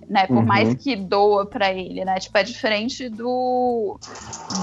né? 0.07 0.27
Por 0.27 0.37
uhum. 0.37 0.45
mais 0.45 0.73
que 0.75 0.95
doa 0.95 1.45
para 1.45 1.71
ele, 1.71 2.03
né? 2.05 2.19
Tipo, 2.19 2.37
é 2.37 2.43
diferente 2.43 3.09
do 3.09 3.99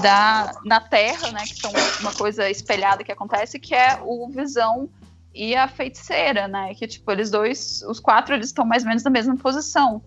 da 0.01 0.51
na 0.65 0.79
Terra, 0.79 1.31
né? 1.31 1.41
Que 1.41 1.55
são 1.55 1.71
uma 2.01 2.13
coisa 2.13 2.49
espelhada 2.49 3.03
que 3.03 3.11
acontece, 3.11 3.59
que 3.59 3.73
é 3.73 3.99
o 4.03 4.27
Visão 4.29 4.89
e 5.33 5.55
a 5.55 5.67
Feiticeira, 5.67 6.47
né? 6.47 6.73
Que 6.73 6.87
tipo 6.87 7.11
eles 7.11 7.29
dois, 7.29 7.81
os 7.83 7.99
quatro, 7.99 8.35
eles 8.35 8.47
estão 8.47 8.65
mais 8.65 8.83
ou 8.83 8.89
menos 8.89 9.03
na 9.03 9.09
mesma 9.09 9.35
posição, 9.35 10.01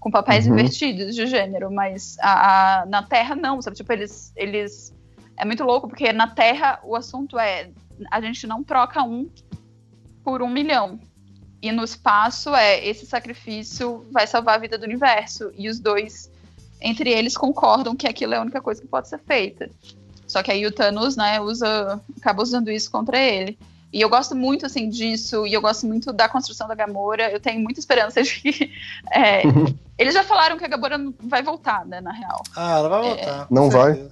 com 0.00 0.10
papéis 0.10 0.46
uhum. 0.46 0.52
invertidos 0.52 1.14
de 1.14 1.26
gênero, 1.26 1.70
mas 1.72 2.16
a, 2.20 2.82
a, 2.82 2.86
na 2.86 3.02
Terra 3.02 3.34
não, 3.34 3.60
sabe? 3.62 3.76
Tipo 3.76 3.92
eles 3.92 4.32
eles 4.36 4.94
é 5.36 5.44
muito 5.44 5.64
louco 5.64 5.88
porque 5.88 6.12
na 6.12 6.28
Terra 6.28 6.80
o 6.82 6.96
assunto 6.96 7.38
é 7.38 7.70
a 8.10 8.20
gente 8.20 8.46
não 8.46 8.62
troca 8.62 9.02
um 9.02 9.30
por 10.22 10.42
um 10.42 10.50
milhão, 10.50 10.98
e 11.60 11.72
no 11.72 11.84
espaço 11.84 12.54
é 12.54 12.86
esse 12.86 13.06
sacrifício 13.06 14.06
vai 14.10 14.26
salvar 14.26 14.56
a 14.56 14.58
vida 14.58 14.78
do 14.78 14.84
universo. 14.84 15.50
E 15.56 15.68
os 15.68 15.80
dois, 15.80 16.30
entre 16.80 17.10
eles, 17.10 17.36
concordam 17.36 17.96
que 17.96 18.06
aquilo 18.06 18.34
é 18.34 18.36
a 18.36 18.42
única 18.42 18.60
coisa 18.60 18.80
que 18.80 18.86
pode 18.86 19.08
ser 19.08 19.18
feita. 19.18 19.70
Só 20.26 20.42
que 20.42 20.50
aí 20.50 20.66
o 20.66 20.72
Thanos, 20.72 21.16
né, 21.16 21.40
usa, 21.40 22.00
acaba 22.16 22.42
usando 22.42 22.70
isso 22.70 22.90
contra 22.90 23.18
ele. 23.18 23.58
E 23.92 24.00
eu 24.00 24.08
gosto 24.08 24.34
muito, 24.34 24.66
assim, 24.66 24.90
disso, 24.90 25.46
e 25.46 25.54
eu 25.54 25.60
gosto 25.60 25.86
muito 25.86 26.12
da 26.12 26.28
construção 26.28 26.68
da 26.68 26.74
Gamora. 26.74 27.30
Eu 27.30 27.40
tenho 27.40 27.60
muita 27.60 27.80
esperança 27.80 28.22
de 28.22 28.40
que. 28.40 28.72
É, 29.10 29.42
eles 29.96 30.12
já 30.12 30.22
falaram 30.22 30.58
que 30.58 30.64
a 30.64 30.68
Gamora 30.68 30.98
vai 31.20 31.42
voltar, 31.42 31.86
né, 31.86 32.00
na 32.00 32.12
real. 32.12 32.42
Ah, 32.54 32.78
ela 32.78 32.88
vai 32.88 33.02
voltar. 33.02 33.42
É, 33.42 33.46
não 33.48 33.70
vai? 33.70 34.06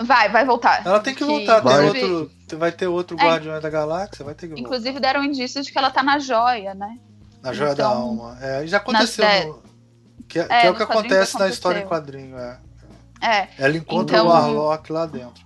Vai, 0.00 0.30
vai 0.30 0.44
voltar. 0.44 0.84
Ela 0.86 1.00
tem 1.00 1.14
que, 1.14 1.20
que 1.20 1.26
voltar, 1.26 1.62
tem 1.62 1.80
outro 1.80 2.30
vai 2.56 2.72
ter 2.72 2.86
outro 2.86 3.16
é, 3.20 3.22
Guardião 3.22 3.60
da 3.60 3.70
Galáxia, 3.70 4.24
vai 4.24 4.34
ter 4.34 4.48
que 4.48 4.60
Inclusive 4.60 4.92
voltar. 4.92 5.08
deram 5.08 5.24
indícios 5.24 5.66
de 5.66 5.72
que 5.72 5.78
ela 5.78 5.90
tá 5.90 6.02
na 6.02 6.18
joia, 6.18 6.74
né? 6.74 6.98
Na 7.42 7.52
joia 7.52 7.72
então, 7.72 7.90
da 7.90 7.96
alma. 7.96 8.38
É, 8.40 8.66
já 8.66 8.78
aconteceu. 8.78 9.24
No, 9.46 9.62
que, 10.26 10.38
é, 10.38 10.42
é, 10.42 10.60
que 10.60 10.66
é 10.66 10.70
o 10.70 10.74
que 10.74 10.82
acontece 10.82 11.38
na 11.38 11.48
história 11.48 11.80
em 11.80 11.86
quadrinho. 11.86 12.36
É. 12.38 12.58
é. 13.22 13.48
Ela 13.58 13.76
encontra 13.76 14.18
então, 14.18 14.28
o 14.28 14.30
Warlock 14.30 14.92
lá 14.92 15.06
dentro. 15.06 15.44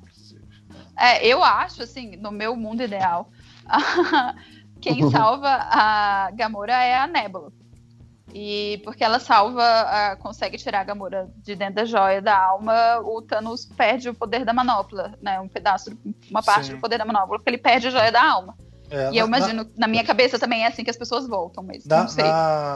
É, 0.96 1.26
eu 1.26 1.42
acho, 1.42 1.82
assim, 1.82 2.16
no 2.16 2.30
meu 2.30 2.54
mundo 2.54 2.82
ideal, 2.82 3.28
quem 4.80 5.08
salva 5.10 5.48
a 5.48 6.30
Gamora 6.32 6.72
é 6.72 6.96
a 6.96 7.06
Nebula. 7.06 7.52
E 8.32 8.80
porque 8.84 9.04
ela 9.04 9.20
salva, 9.20 10.16
consegue 10.20 10.56
tirar 10.56 10.80
a 10.80 10.84
Gamora 10.84 11.28
de 11.36 11.54
dentro 11.54 11.76
da 11.76 11.84
joia 11.84 12.22
da 12.22 12.36
alma, 12.36 12.98
o 13.00 13.20
Thanos 13.20 13.66
perde 13.66 14.08
o 14.08 14.14
poder 14.14 14.44
da 14.44 14.52
manopla, 14.52 15.14
né? 15.20 15.38
Um 15.40 15.48
pedaço, 15.48 15.96
uma 16.30 16.42
parte 16.42 16.68
Sim. 16.68 16.74
do 16.74 16.80
poder 16.80 16.98
da 16.98 17.04
manopla, 17.04 17.36
porque 17.36 17.50
ele 17.50 17.58
perde 17.58 17.88
a 17.88 17.90
joia 17.90 18.10
da 18.10 18.24
alma. 18.24 18.56
É, 18.90 19.08
e 19.08 19.10
na, 19.10 19.16
eu 19.16 19.26
imagino, 19.26 19.64
na, 19.64 19.70
na, 19.78 19.88
minha 19.88 20.04
cabeça 20.04 20.38
também 20.38 20.64
é 20.64 20.66
assim 20.66 20.84
que 20.84 20.90
as 20.90 20.96
pessoas 20.96 21.26
voltam, 21.26 21.64
mas 21.64 21.84
na, 21.86 22.02
não 22.02 22.08
sei. 22.08 22.24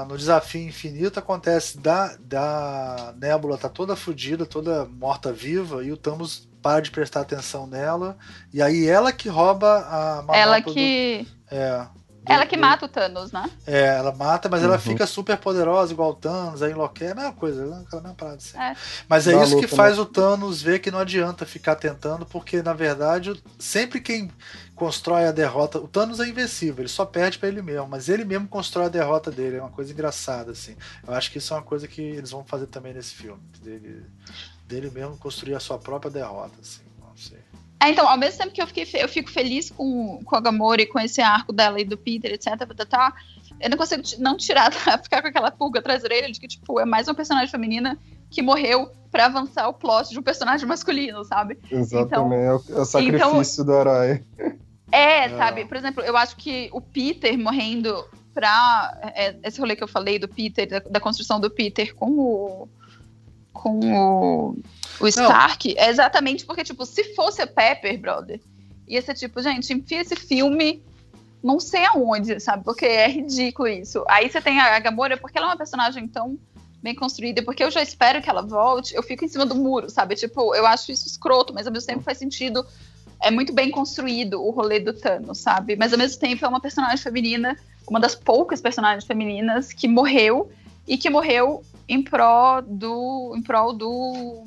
no 0.08 0.16
desafio 0.16 0.66
infinito 0.66 1.18
acontece 1.18 1.78
da, 1.78 2.16
da 2.20 3.14
Nébula 3.16 3.58
tá 3.58 3.68
toda 3.68 3.94
fodida, 3.94 4.46
toda 4.46 4.86
morta-viva, 4.86 5.84
e 5.84 5.92
o 5.92 5.96
Thanos 5.96 6.48
para 6.62 6.80
de 6.80 6.90
prestar 6.90 7.20
atenção 7.20 7.66
nela, 7.66 8.16
e 8.52 8.60
aí 8.62 8.86
ela 8.86 9.12
que 9.12 9.28
rouba 9.28 9.86
a 9.86 10.16
manopla 10.16 10.36
Ela 10.36 10.62
que... 10.62 11.26
Do, 11.50 11.54
é, 11.54 11.88
Ela 12.28 12.46
que 12.46 12.56
mata 12.56 12.86
o 12.86 12.88
Thanos, 12.88 13.32
né? 13.32 13.50
É, 13.66 13.96
ela 13.96 14.12
mata, 14.12 14.48
mas 14.48 14.60
uhum. 14.60 14.68
ela 14.68 14.78
fica 14.78 15.06
super 15.06 15.36
poderosa, 15.38 15.92
igual 15.92 16.10
o 16.10 16.14
Thanos, 16.14 16.62
aí 16.62 16.72
enlouquece, 16.72 17.10
é 17.10 17.12
a 17.12 17.14
mesma 17.14 17.32
coisa, 17.32 17.64
né? 17.64 17.82
aquela 17.86 18.02
mesma 18.02 18.16
parada 18.16 18.36
assim. 18.36 18.58
É. 18.58 18.76
Mas 19.08 19.26
é 19.26 19.32
Dá 19.32 19.44
isso 19.44 19.58
que 19.58 19.66
faz 19.66 19.96
né? 19.96 20.02
o 20.02 20.06
Thanos 20.06 20.60
ver 20.60 20.78
que 20.80 20.90
não 20.90 20.98
adianta 20.98 21.46
ficar 21.46 21.76
tentando, 21.76 22.26
porque 22.26 22.62
na 22.62 22.72
verdade, 22.72 23.42
sempre 23.58 24.00
quem 24.00 24.30
constrói 24.78 25.26
a 25.26 25.32
derrota. 25.32 25.78
O 25.78 25.88
Thanos 25.88 26.20
é 26.20 26.28
invencível, 26.28 26.82
ele 26.82 26.88
só 26.88 27.04
perde 27.04 27.38
para 27.38 27.48
ele 27.48 27.60
mesmo, 27.60 27.88
mas 27.88 28.08
ele 28.08 28.24
mesmo 28.24 28.46
constrói 28.46 28.86
a 28.86 28.88
derrota 28.90 29.30
dele. 29.30 29.56
É 29.56 29.60
uma 29.60 29.70
coisa 29.70 29.92
engraçada, 29.92 30.52
assim. 30.52 30.76
Eu 31.06 31.12
acho 31.14 31.30
que 31.30 31.38
isso 31.38 31.52
é 31.52 31.56
uma 31.56 31.62
coisa 31.62 31.88
que 31.88 32.00
eles 32.00 32.30
vão 32.30 32.44
fazer 32.44 32.66
também 32.66 32.94
nesse 32.94 33.14
filme. 33.14 33.42
Dele, 33.60 34.06
dele 34.66 34.90
mesmo 34.90 35.16
construir 35.16 35.54
a 35.54 35.60
sua 35.60 35.78
própria 35.78 36.10
derrota, 36.10 36.54
assim. 36.60 36.87
É, 37.80 37.90
então, 37.90 38.08
ao 38.08 38.18
mesmo 38.18 38.38
tempo 38.38 38.52
que 38.52 38.60
eu, 38.60 38.66
fiquei, 38.66 38.86
eu 39.02 39.08
fico 39.08 39.30
feliz 39.30 39.70
com, 39.70 40.20
com 40.24 40.36
a 40.36 40.40
Gamora 40.40 40.82
e 40.82 40.86
com 40.86 40.98
esse 40.98 41.20
arco 41.20 41.52
dela 41.52 41.80
e 41.80 41.84
do 41.84 41.96
Peter, 41.96 42.32
etc, 42.32 42.56
tá, 42.88 43.14
eu 43.60 43.70
não 43.70 43.76
consigo 43.76 44.02
não 44.18 44.36
tirar, 44.36 44.72
ficar 45.02 45.22
com 45.22 45.28
aquela 45.28 45.50
pulga 45.50 45.78
atrás 45.78 46.02
da 46.02 46.06
orelha 46.06 46.30
de 46.30 46.40
que, 46.40 46.48
tipo, 46.48 46.80
é 46.80 46.84
mais 46.84 47.06
uma 47.06 47.14
personagem 47.14 47.48
feminina 47.48 47.96
que 48.30 48.42
morreu 48.42 48.90
para 49.10 49.26
avançar 49.26 49.68
o 49.68 49.74
plot 49.74 50.10
de 50.10 50.18
um 50.18 50.22
personagem 50.22 50.66
masculino, 50.66 51.24
sabe? 51.24 51.58
Exatamente, 51.70 52.06
então, 52.06 52.32
é, 52.32 52.54
o, 52.54 52.62
é 52.70 52.80
o 52.80 52.84
sacrifício 52.84 53.62
então, 53.62 53.64
do 53.64 53.80
herói. 53.80 54.24
É, 54.90 55.24
é, 55.26 55.28
sabe? 55.30 55.64
Por 55.64 55.76
exemplo, 55.76 56.02
eu 56.02 56.16
acho 56.16 56.36
que 56.36 56.68
o 56.72 56.80
Peter 56.80 57.38
morrendo 57.38 58.04
pra. 58.34 58.98
É, 59.14 59.36
esse 59.42 59.60
rolê 59.60 59.74
que 59.74 59.82
eu 59.82 59.88
falei 59.88 60.18
do 60.18 60.28
Peter, 60.28 60.68
da, 60.68 60.78
da 60.80 61.00
construção 61.00 61.40
do 61.40 61.50
Peter 61.50 61.94
com 61.94 62.10
o. 62.10 62.68
com 63.58 63.78
o 63.80 64.56
o 65.00 65.06
Stark, 65.06 65.74
Não. 65.74 65.82
é 65.82 65.88
exatamente 65.90 66.44
porque, 66.44 66.64
tipo, 66.64 66.84
se 66.84 67.14
fosse 67.14 67.40
a 67.40 67.46
Pepper, 67.46 67.98
brother, 68.00 68.40
ia 68.86 69.00
ser 69.00 69.14
tipo, 69.14 69.40
gente, 69.40 69.72
enfia 69.72 70.00
esse 70.00 70.16
filme 70.16 70.82
não 71.42 71.60
sei 71.60 71.84
aonde, 71.84 72.40
sabe? 72.40 72.64
Porque 72.64 72.84
é 72.84 73.08
ridículo 73.08 73.68
isso. 73.68 74.04
Aí 74.08 74.28
você 74.28 74.40
tem 74.40 74.58
a 74.58 74.78
Gamora, 74.80 75.16
porque 75.16 75.38
ela 75.38 75.46
é 75.46 75.50
uma 75.50 75.56
personagem 75.56 76.08
tão 76.08 76.36
bem 76.82 76.94
construída, 76.94 77.42
porque 77.42 77.62
eu 77.62 77.70
já 77.70 77.82
espero 77.82 78.22
que 78.22 78.30
ela 78.30 78.42
volte, 78.42 78.94
eu 78.94 79.02
fico 79.02 79.24
em 79.24 79.28
cima 79.28 79.44
do 79.44 79.54
muro, 79.54 79.90
sabe? 79.90 80.14
Tipo, 80.14 80.54
eu 80.54 80.66
acho 80.66 80.92
isso 80.92 81.06
escroto, 81.06 81.52
mas 81.52 81.66
ao 81.66 81.72
mesmo 81.72 81.86
tempo 81.86 82.02
faz 82.02 82.18
sentido. 82.18 82.66
É 83.20 83.30
muito 83.30 83.52
bem 83.52 83.70
construído 83.70 84.40
o 84.40 84.50
rolê 84.50 84.78
do 84.78 84.92
Thanos, 84.92 85.38
sabe? 85.38 85.74
Mas 85.76 85.92
ao 85.92 85.98
mesmo 85.98 86.20
tempo 86.20 86.44
é 86.44 86.48
uma 86.48 86.60
personagem 86.60 86.98
feminina, 86.98 87.56
uma 87.88 87.98
das 87.98 88.14
poucas 88.14 88.60
personagens 88.60 89.04
femininas 89.04 89.72
que 89.72 89.88
morreu 89.88 90.50
e 90.86 90.96
que 90.96 91.10
morreu 91.10 91.64
em 91.88 92.02
prol 92.02 92.62
do 92.62 93.34
em 93.36 93.42
prol 93.42 93.72
do 93.72 94.44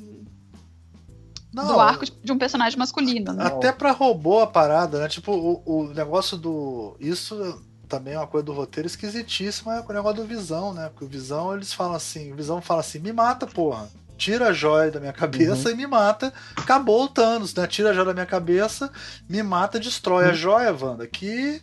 não, 1.52 1.66
do 1.66 1.80
arco 1.80 2.04
de 2.06 2.32
um 2.32 2.38
personagem 2.38 2.78
masculino. 2.78 3.32
Né? 3.32 3.44
Até 3.44 3.70
para 3.70 3.92
robô 3.92 4.40
a 4.40 4.46
parada, 4.46 5.00
né? 5.00 5.08
Tipo, 5.08 5.32
o, 5.32 5.62
o 5.64 5.94
negócio 5.94 6.36
do. 6.36 6.96
Isso 6.98 7.62
também 7.86 8.14
é 8.14 8.18
uma 8.18 8.26
coisa 8.26 8.46
do 8.46 8.52
roteiro 8.52 8.86
esquisitíssima, 8.86 9.76
é 9.76 9.80
o 9.80 9.92
negócio 9.92 10.22
do 10.22 10.26
Visão, 10.26 10.72
né? 10.72 10.88
Porque 10.88 11.04
o 11.04 11.08
Visão, 11.08 11.54
eles 11.54 11.72
falam 11.72 11.94
assim: 11.94 12.32
o 12.32 12.36
Visão 12.36 12.62
fala 12.62 12.80
assim, 12.80 12.98
me 12.98 13.12
mata, 13.12 13.46
porra. 13.46 13.86
Tira 14.16 14.48
a 14.48 14.52
joia 14.52 14.90
da 14.90 15.00
minha 15.00 15.12
cabeça 15.12 15.68
uhum. 15.68 15.74
e 15.74 15.76
me 15.76 15.86
mata. 15.86 16.32
Acabou 16.56 17.04
o 17.04 17.08
Thanos, 17.08 17.54
né? 17.54 17.66
Tira 17.66 17.90
a 17.90 17.92
joia 17.92 18.06
da 18.06 18.14
minha 18.14 18.26
cabeça, 18.26 18.90
me 19.28 19.42
mata, 19.42 19.80
destrói 19.80 20.24
uhum. 20.24 20.30
a 20.30 20.32
joia, 20.32 20.76
Wanda. 20.80 21.06
Que 21.06 21.60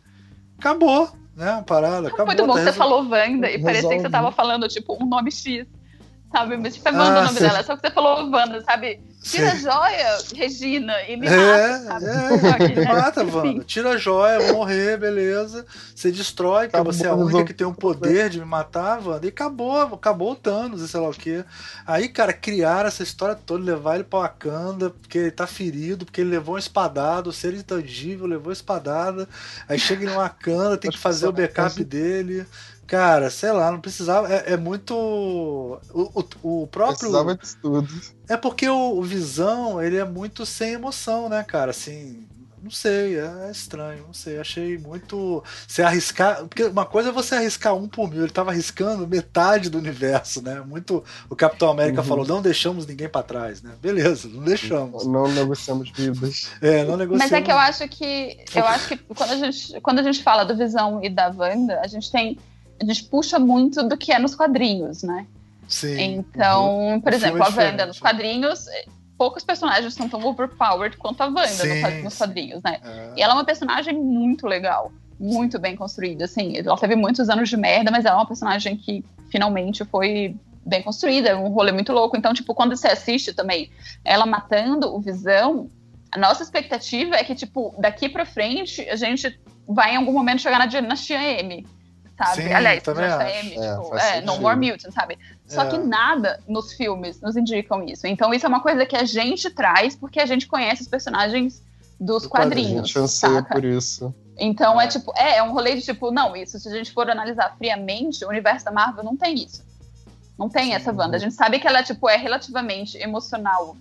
acabou, 0.58 1.10
né? 1.40 1.64
Parada. 1.66 2.10
Acabou, 2.10 2.28
Muito 2.28 2.46
bom 2.46 2.54
que 2.54 2.64
você 2.64 2.74
falou 2.74 3.08
Wanda 3.10 3.50
e 3.50 3.62
parecia 3.64 3.90
que 3.90 4.02
você 4.02 4.10
tava 4.10 4.32
falando, 4.32 4.68
tipo, 4.68 5.02
um 5.02 5.08
nome 5.08 5.32
X 5.32 5.66
sabe? 6.32 6.58
Mas 6.58 6.76
tipo, 6.76 6.88
é 6.88 6.92
Wanda 6.92 7.20
ah, 7.20 7.22
o 7.22 7.26
nome 7.26 7.40
dela, 7.40 7.64
só 7.64 7.76
que 7.76 7.88
você 7.88 7.94
falou 7.94 8.30
Wanda, 8.30 8.62
sabe? 8.62 9.00
Tira 9.22 9.52
a 9.52 9.56
joia, 9.56 10.18
Regina, 10.34 10.94
e 11.04 11.18
me 11.18 11.28
é, 11.28 11.80
mata. 11.80 12.06
É, 12.06 12.68
me 12.70 12.86
mata, 12.86 13.24
Wanda. 13.26 13.64
Tira 13.66 13.90
a 13.92 13.98
joia, 13.98 14.40
vou 14.40 14.58
morrer, 14.58 14.98
beleza. 14.98 15.66
Você 15.94 16.12
destrói, 16.12 16.66
porque 16.66 16.78
acabou, 16.78 16.94
você 16.94 17.06
é 17.06 17.10
a 17.10 17.16
única 17.16 17.44
que 17.44 17.54
tem 17.54 17.68
o 17.68 17.72
um 17.72 17.74
poder 17.74 18.30
de 18.30 18.40
me 18.40 18.46
matar, 18.46 19.06
Wanda. 19.06 19.26
E 19.26 19.30
acabou, 19.30 19.82
acabou 19.82 20.32
o 20.32 20.36
Thanos 20.36 20.82
e 20.82 20.88
sei 20.88 21.00
lá 21.00 21.10
o 21.10 21.14
quê. 21.14 21.44
Aí, 21.86 22.08
cara, 22.08 22.32
criaram 22.32 22.88
essa 22.88 23.04
história 23.04 23.36
toda, 23.36 23.64
levar 23.64 23.96
ele 23.96 24.04
pra 24.06 24.20
Wakanda, 24.20 24.92
porque 24.92 25.18
ele 25.18 25.32
tá 25.32 25.46
ferido, 25.46 26.06
porque 26.06 26.22
ele 26.22 26.30
levou 26.30 26.56
um 26.56 26.60
espadado, 26.60 27.30
o 27.30 27.34
ser 27.34 27.54
intangível 27.54 28.26
levou 28.26 28.54
espadada. 28.54 29.28
Aí 29.68 29.78
chega 29.78 30.06
em 30.06 30.16
Wakanda, 30.16 30.78
tem 30.78 30.92
que 30.92 30.98
fazer 30.98 31.28
o 31.28 31.34
backup 31.34 31.84
dele. 31.84 32.46
Cara, 32.90 33.30
sei 33.30 33.52
lá, 33.52 33.72
não 33.72 33.80
precisava. 33.80 34.34
É, 34.34 34.54
é 34.54 34.58
muito. 34.58 34.96
O, 34.96 35.80
o, 35.94 36.62
o, 36.64 36.68
próprio. 36.68 36.98
Precisava 36.98 37.36
de 37.36 37.56
tudo. 37.58 37.88
É 38.28 38.36
porque 38.36 38.68
o, 38.68 38.98
o, 38.98 39.04
Visão, 39.04 39.80
ele 39.80 39.98
é 39.98 40.04
muito 40.04 40.44
sem 40.44 40.74
emoção, 40.74 41.30
né, 41.30 41.44
cara? 41.44 41.70
Assim. 41.70 42.28
Não 42.62 42.72
sei, 42.72 43.18
é, 43.18 43.48
é 43.48 43.52
estranho, 43.52 44.06
não 44.08 44.14
sei. 44.14 44.40
Achei 44.40 44.76
muito. 44.80 45.44
Você 45.68 45.84
arriscar. 45.84 46.40
Porque 46.48 46.64
uma 46.64 46.84
coisa 46.84 47.10
é 47.10 47.12
você 47.12 47.36
arriscar 47.36 47.76
um 47.76 47.88
por 47.88 48.10
mil, 48.10 48.24
ele 48.24 48.32
tava 48.32 48.50
arriscando 48.50 49.08
metade 49.08 49.70
do 49.70 49.78
universo, 49.78 50.42
né? 50.42 50.60
Muito. 50.60 51.04
O 51.30 51.36
Capitão 51.36 51.70
América 51.70 52.02
uhum. 52.02 52.08
falou: 52.08 52.26
não 52.26 52.42
deixamos 52.42 52.88
ninguém 52.88 53.08
para 53.08 53.22
trás, 53.22 53.62
né? 53.62 53.76
Beleza, 53.80 54.28
não 54.28 54.44
deixamos. 54.44 55.06
Não 55.06 55.32
negociamos 55.32 55.92
vidas. 55.92 56.50
É, 56.60 56.84
não 56.86 56.98
negociamos. 56.98 57.32
Mas 57.32 57.32
é 57.32 57.42
que 57.42 57.52
eu 57.52 57.58
acho 57.58 57.88
que. 57.88 58.40
Eu 58.56 58.66
acho 58.66 58.88
que 58.88 58.98
quando 58.98 59.32
a 59.32 59.38
gente, 59.38 59.82
quando 59.82 60.00
a 60.00 60.04
gente 60.04 60.24
fala 60.24 60.44
do 60.44 60.58
Visão 60.58 61.04
e 61.04 61.10
da 61.10 61.28
Wanda, 61.28 61.80
a 61.82 61.88
gente 61.88 62.12
tem 62.12 62.36
a 62.82 62.86
gente 62.86 63.04
puxa 63.06 63.38
muito 63.38 63.84
do 63.84 63.98
que 63.98 64.12
é 64.12 64.20
nos 64.20 64.36
quadrinhos, 64.36 65.04
né? 65.04 65.26
Sim. 65.68 66.02
Então, 66.02 66.94
uhum. 66.94 67.02
por 67.02 67.14
exemplo, 67.14 67.44
a 67.44 67.50
Wanda 67.50 67.86
nos 67.86 68.00
quadrinhos, 68.00 68.66
poucos 69.18 69.44
personagens 69.44 69.94
são 69.94 70.10
tão 70.10 70.26
overpowered 70.26 70.98
quanto 70.98 71.22
a 71.22 71.28
Wanda 71.28 71.48
sim, 71.48 72.02
nos 72.02 72.18
quadrinhos, 72.18 72.64
né? 72.64 72.80
É. 72.84 73.14
E 73.18 73.22
ela 73.22 73.34
é 73.34 73.36
uma 73.36 73.46
personagem 73.46 73.94
muito 73.94 74.48
legal, 74.48 74.92
muito 75.20 75.60
bem 75.60 75.76
construída, 75.76 76.26
assim. 76.26 76.58
Ela 76.58 76.78
teve 76.78 76.96
muitos 76.96 77.30
anos 77.30 77.50
de 77.50 77.58
merda, 77.58 77.92
mas 77.92 78.06
ela 78.06 78.16
é 78.16 78.20
uma 78.20 78.28
personagem 78.28 78.76
que 78.78 79.04
finalmente 79.30 79.86
foi 79.86 80.36
bem 80.66 80.82
construída, 80.82 81.38
um 81.38 81.50
rolê 81.50 81.72
muito 81.72 81.94
louco. 81.94 82.18
Então, 82.18 82.34
tipo, 82.34 82.56
quando 82.56 82.76
você 82.76 82.88
assiste 82.88 83.34
também 83.34 83.70
ela 84.04 84.26
matando 84.26 84.94
o 84.94 85.00
Visão, 85.00 85.70
a 86.12 86.18
nossa 86.18 86.42
expectativa 86.42 87.16
é 87.16 87.24
que, 87.24 87.36
tipo, 87.36 87.76
daqui 87.78 88.10
pra 88.10 88.26
frente, 88.26 88.82
a 88.90 88.96
gente 88.96 89.40
vai 89.68 89.94
em 89.94 89.98
algum 89.98 90.14
momento 90.14 90.42
chegar 90.42 90.58
na 90.58 90.66
Dinastia 90.66 91.22
M 91.42 91.64
sabe? 92.20 92.44
Sim, 92.44 92.54
Aliás, 92.54 92.84
acho. 92.86 93.00
M, 93.00 93.58
é, 93.58 93.76
tipo, 93.76 93.98
é, 93.98 94.22
No 94.22 94.40
More 94.40 94.58
Mutant, 94.58 94.94
sabe? 94.94 95.18
Só 95.48 95.64
é. 95.64 95.70
que 95.70 95.78
nada 95.78 96.40
nos 96.48 96.74
filmes 96.74 97.22
nos 97.22 97.38
indicam 97.38 97.84
isso. 97.84 98.06
Então 98.06 98.34
isso 98.34 98.46
é 98.46 98.50
uma 98.50 98.60
coisa 98.60 98.86
que 98.86 98.96
a 98.96 99.06
gente 99.06 99.50
traz 99.50 99.96
porque 99.96 100.20
a 100.20 100.26
gente 100.26 100.48
conhece 100.48 100.82
os 100.82 100.88
personagens 100.88 101.64
dos 102.00 102.24
Do 102.24 102.30
quadrinhos. 102.30 102.84
A 102.84 102.86
gente 102.86 103.00
anseia 103.00 103.42
por 103.42 103.64
isso. 103.64 104.14
Então 104.38 104.80
é. 104.80 104.86
é 104.86 104.88
tipo, 104.88 105.14
é, 105.16 105.38
é 105.38 105.44
um 105.44 105.54
rolê 105.54 105.76
de 105.76 105.82
tipo, 105.82 106.12
não, 106.12 106.36
isso 106.36 106.60
se 106.60 106.68
a 106.68 106.72
gente 106.72 106.92
for 106.92 107.10
analisar 107.10 107.56
friamente, 107.58 108.24
o 108.26 108.30
universo 108.30 108.66
da 108.66 108.72
Marvel 108.72 109.04
não 109.04 109.16
tem 109.16 109.36
isso. 109.36 109.64
Não 110.38 110.50
tem 110.50 110.74
essa 110.74 110.94
Wanda. 110.94 111.18
A 111.18 111.20
gente 111.20 111.34
sabe 111.34 111.60
que 111.60 111.68
ela 111.68 111.84
tipo, 111.84 112.10
é 112.10 112.18
relativamente 112.18 112.98
emocional 112.98 113.76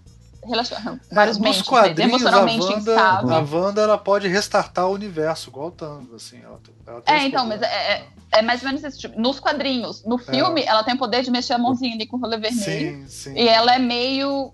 vários 1.10 1.36
é, 1.36 1.40
mentes, 1.40 1.68
emocionalmente 1.98 2.64
a 2.64 2.70
Wanda, 2.70 2.92
instável. 2.92 3.34
A 3.34 3.40
Wanda 3.40 3.80
ela 3.82 3.98
pode 3.98 4.28
restartar 4.28 4.88
o 4.88 4.92
universo, 4.92 5.50
igual 5.50 5.68
o 5.68 5.70
Thanos, 5.70 6.12
assim. 6.14 6.40
Ela, 6.42 6.60
ela 6.86 7.02
é, 7.06 7.26
então, 7.26 7.46
mas 7.46 7.62
é, 7.62 7.66
é, 7.66 8.06
é, 8.32 8.42
mais 8.42 8.62
ou 8.62 8.68
menos 8.68 8.84
esse 8.84 8.98
tipo. 8.98 9.20
Nos 9.20 9.40
quadrinhos, 9.40 10.04
no 10.04 10.18
filme, 10.18 10.62
é. 10.62 10.66
ela 10.66 10.82
tem 10.82 10.94
o 10.94 10.98
poder 10.98 11.22
de 11.22 11.30
mexer 11.30 11.54
a 11.54 11.58
mãozinha 11.58 11.94
ali 11.94 12.06
com 12.06 12.16
o 12.16 12.20
rolê 12.20 12.38
vermelho. 12.38 12.62
Sim, 12.62 13.08
sim. 13.08 13.34
E 13.34 13.48
ela 13.48 13.74
é 13.74 13.78
meio 13.78 14.52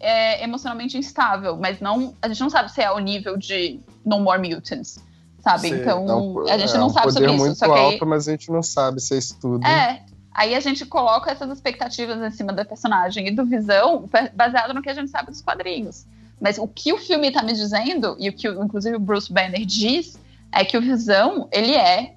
é, 0.00 0.42
emocionalmente 0.44 0.96
instável, 0.96 1.56
mas 1.56 1.80
não, 1.80 2.14
a 2.20 2.28
gente 2.28 2.40
não 2.40 2.50
sabe 2.50 2.70
se 2.72 2.80
é 2.80 2.86
ao 2.86 2.98
nível 2.98 3.36
de 3.36 3.80
No 4.04 4.20
More 4.20 4.38
Mutants. 4.38 4.98
Sabe? 5.40 5.68
Sim. 5.68 5.80
Então, 5.80 6.04
não, 6.04 6.48
a 6.48 6.58
gente 6.58 6.76
não 6.76 6.90
sabe 6.90 7.12
sobre 7.12 7.32
isso. 7.32 7.44
muito 7.44 7.64
alto, 7.64 8.04
aí, 8.04 8.08
mas 8.08 8.26
a 8.26 8.32
gente 8.32 8.50
não 8.50 8.64
sabe 8.64 9.00
se 9.00 9.14
é 9.14 9.18
isso 9.18 9.38
tudo. 9.40 9.64
É, 9.64 10.04
Aí 10.36 10.54
a 10.54 10.60
gente 10.60 10.84
coloca 10.84 11.30
essas 11.30 11.50
expectativas 11.50 12.20
em 12.20 12.30
cima 12.30 12.52
da 12.52 12.62
personagem 12.62 13.26
e 13.26 13.30
do 13.30 13.46
Visão 13.46 14.06
baseado 14.34 14.74
no 14.74 14.82
que 14.82 14.90
a 14.90 14.94
gente 14.94 15.10
sabe 15.10 15.30
dos 15.30 15.40
quadrinhos. 15.40 16.04
Mas 16.38 16.58
o 16.58 16.68
que 16.68 16.92
o 16.92 16.98
filme 16.98 17.28
está 17.28 17.42
me 17.42 17.54
dizendo, 17.54 18.14
e 18.20 18.28
o 18.28 18.32
que 18.34 18.46
inclusive 18.46 18.96
o 18.96 19.00
Bruce 19.00 19.32
Banner 19.32 19.64
diz, 19.64 20.18
é 20.52 20.62
que 20.62 20.76
o 20.76 20.82
Visão, 20.82 21.48
ele 21.50 21.74
é 21.74 22.16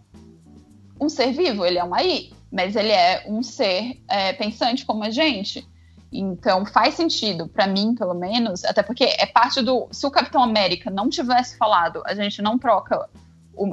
um 0.99 1.07
ser 1.07 1.31
vivo, 1.31 1.65
ele 1.65 1.77
é 1.77 1.83
um 1.83 1.95
AI, 1.95 2.31
mas 2.51 2.75
ele 2.75 2.91
é 2.91 3.23
um 3.25 3.41
ser 3.41 3.97
é, 4.09 4.33
pensante 4.33 4.85
como 4.85 5.05
a 5.05 5.09
gente. 5.09 5.65
Então 6.11 6.65
faz 6.65 6.95
sentido, 6.95 7.47
para 7.47 7.67
mim, 7.67 7.95
pelo 7.95 8.13
menos, 8.13 8.65
até 8.65 8.83
porque 8.83 9.05
é 9.05 9.25
parte 9.27 9.61
do. 9.61 9.87
Se 9.93 10.05
o 10.05 10.11
Capitão 10.11 10.43
América 10.43 10.91
não 10.91 11.09
tivesse 11.09 11.55
falado, 11.55 12.03
a 12.05 12.13
gente 12.13 12.41
não 12.41 12.59
troca, 12.59 13.07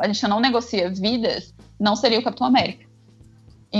a 0.00 0.06
gente 0.06 0.28
não 0.28 0.38
negocia 0.38 0.88
vidas, 0.88 1.52
não 1.80 1.96
seria 1.96 2.20
o 2.20 2.22
Capitão 2.22 2.46
América. 2.46 2.85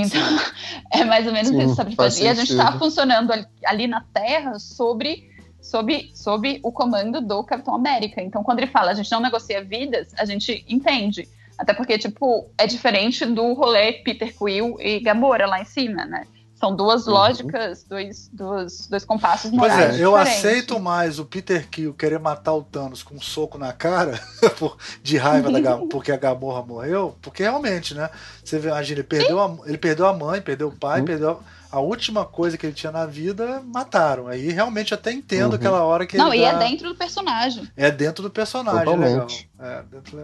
Então, 0.02 0.20
é 0.92 1.04
mais 1.04 1.26
ou 1.26 1.32
menos 1.32 1.48
Sim, 1.48 1.62
isso, 1.62 1.74
sabe? 1.74 1.90
Tipo, 1.90 2.02
e 2.02 2.28
a 2.28 2.34
gente 2.34 2.52
está 2.52 2.72
funcionando 2.78 3.32
ali, 3.32 3.46
ali, 3.64 3.86
na 3.86 4.00
Terra 4.12 4.58
sobre, 4.58 5.30
sobre, 5.60 6.10
sobre 6.14 6.60
o 6.62 6.72
comando 6.72 7.20
do 7.20 7.42
Capitão 7.44 7.74
América. 7.74 8.22
Então, 8.22 8.42
quando 8.42 8.58
ele 8.60 8.70
fala 8.70 8.90
a 8.90 8.94
gente 8.94 9.10
não 9.10 9.20
negocia 9.20 9.62
vidas, 9.64 10.08
a 10.18 10.24
gente 10.24 10.64
entende. 10.68 11.28
Até 11.58 11.72
porque, 11.72 11.98
tipo, 11.98 12.48
é 12.58 12.66
diferente 12.66 13.24
do 13.24 13.54
rolê 13.54 13.92
Peter 13.92 14.34
Quill 14.36 14.76
e 14.80 15.00
Gamora 15.00 15.46
lá 15.46 15.60
em 15.60 15.64
cima, 15.64 16.04
né? 16.04 16.26
São 16.58 16.74
duas 16.74 17.06
uhum. 17.06 17.12
lógicas, 17.12 17.84
dois, 17.84 18.28
dois, 18.32 18.86
dois 18.86 19.04
compassos 19.04 19.50
morais 19.50 19.74
Pois 19.74 20.00
é, 20.00 20.02
eu 20.02 20.16
aceito 20.16 20.80
mais 20.80 21.18
o 21.18 21.24
Peter 21.26 21.68
Kill 21.68 21.92
querer 21.92 22.18
matar 22.18 22.54
o 22.54 22.62
Thanos 22.62 23.02
com 23.02 23.14
um 23.16 23.20
soco 23.20 23.58
na 23.58 23.74
cara 23.74 24.18
de 25.02 25.18
raiva 25.18 25.52
da 25.52 25.76
porque 25.90 26.10
a 26.10 26.16
Gamorra 26.16 26.62
morreu, 26.62 27.14
porque 27.20 27.42
realmente, 27.42 27.94
né? 27.94 28.08
Você 28.42 28.58
vê, 28.58 28.68
imagina, 28.68 29.00
ele 29.00 29.06
perdeu, 29.06 29.38
a, 29.38 29.54
ele 29.66 29.76
perdeu 29.76 30.06
a 30.06 30.14
mãe, 30.14 30.40
perdeu 30.40 30.68
o 30.68 30.74
pai, 30.74 31.00
uhum. 31.00 31.06
perdeu 31.06 31.40
a 31.70 31.80
última 31.80 32.24
coisa 32.24 32.56
que 32.56 32.64
ele 32.64 32.72
tinha 32.72 32.90
na 32.90 33.04
vida, 33.04 33.60
mataram. 33.66 34.28
Aí 34.28 34.50
realmente 34.50 34.94
até 34.94 35.12
entendo 35.12 35.50
uhum. 35.50 35.56
aquela 35.56 35.82
hora 35.84 36.06
que 36.06 36.16
Não, 36.16 36.32
e 36.32 36.42
é 36.42 36.52
dá... 36.52 36.64
é 36.64 36.68
dentro 36.70 36.88
do 36.88 36.94
personagem. 36.94 37.70
É 37.76 37.90
dentro 37.90 38.22
do 38.22 38.30
personagem, 38.30 38.84
Totalmente. 38.84 39.50
legal. 39.58 39.78
É, 39.78 39.82
dentro, 39.82 40.18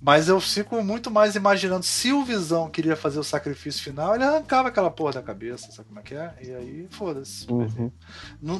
mas 0.00 0.28
eu 0.28 0.40
fico 0.40 0.82
muito 0.82 1.10
mais 1.10 1.36
imaginando 1.36 1.84
se 1.84 2.10
o 2.10 2.24
Visão 2.24 2.70
queria 2.70 2.96
fazer 2.96 3.18
o 3.18 3.24
sacrifício 3.24 3.82
final, 3.82 4.14
ele 4.14 4.24
arrancava 4.24 4.68
aquela 4.68 4.90
porra 4.90 5.12
da 5.12 5.22
cabeça, 5.22 5.70
sabe 5.70 5.88
como 5.88 6.00
é 6.00 6.02
que 6.02 6.14
é? 6.14 6.32
E 6.42 6.54
aí, 6.54 6.86
foda-se. 6.90 7.46
Uhum. 7.50 7.90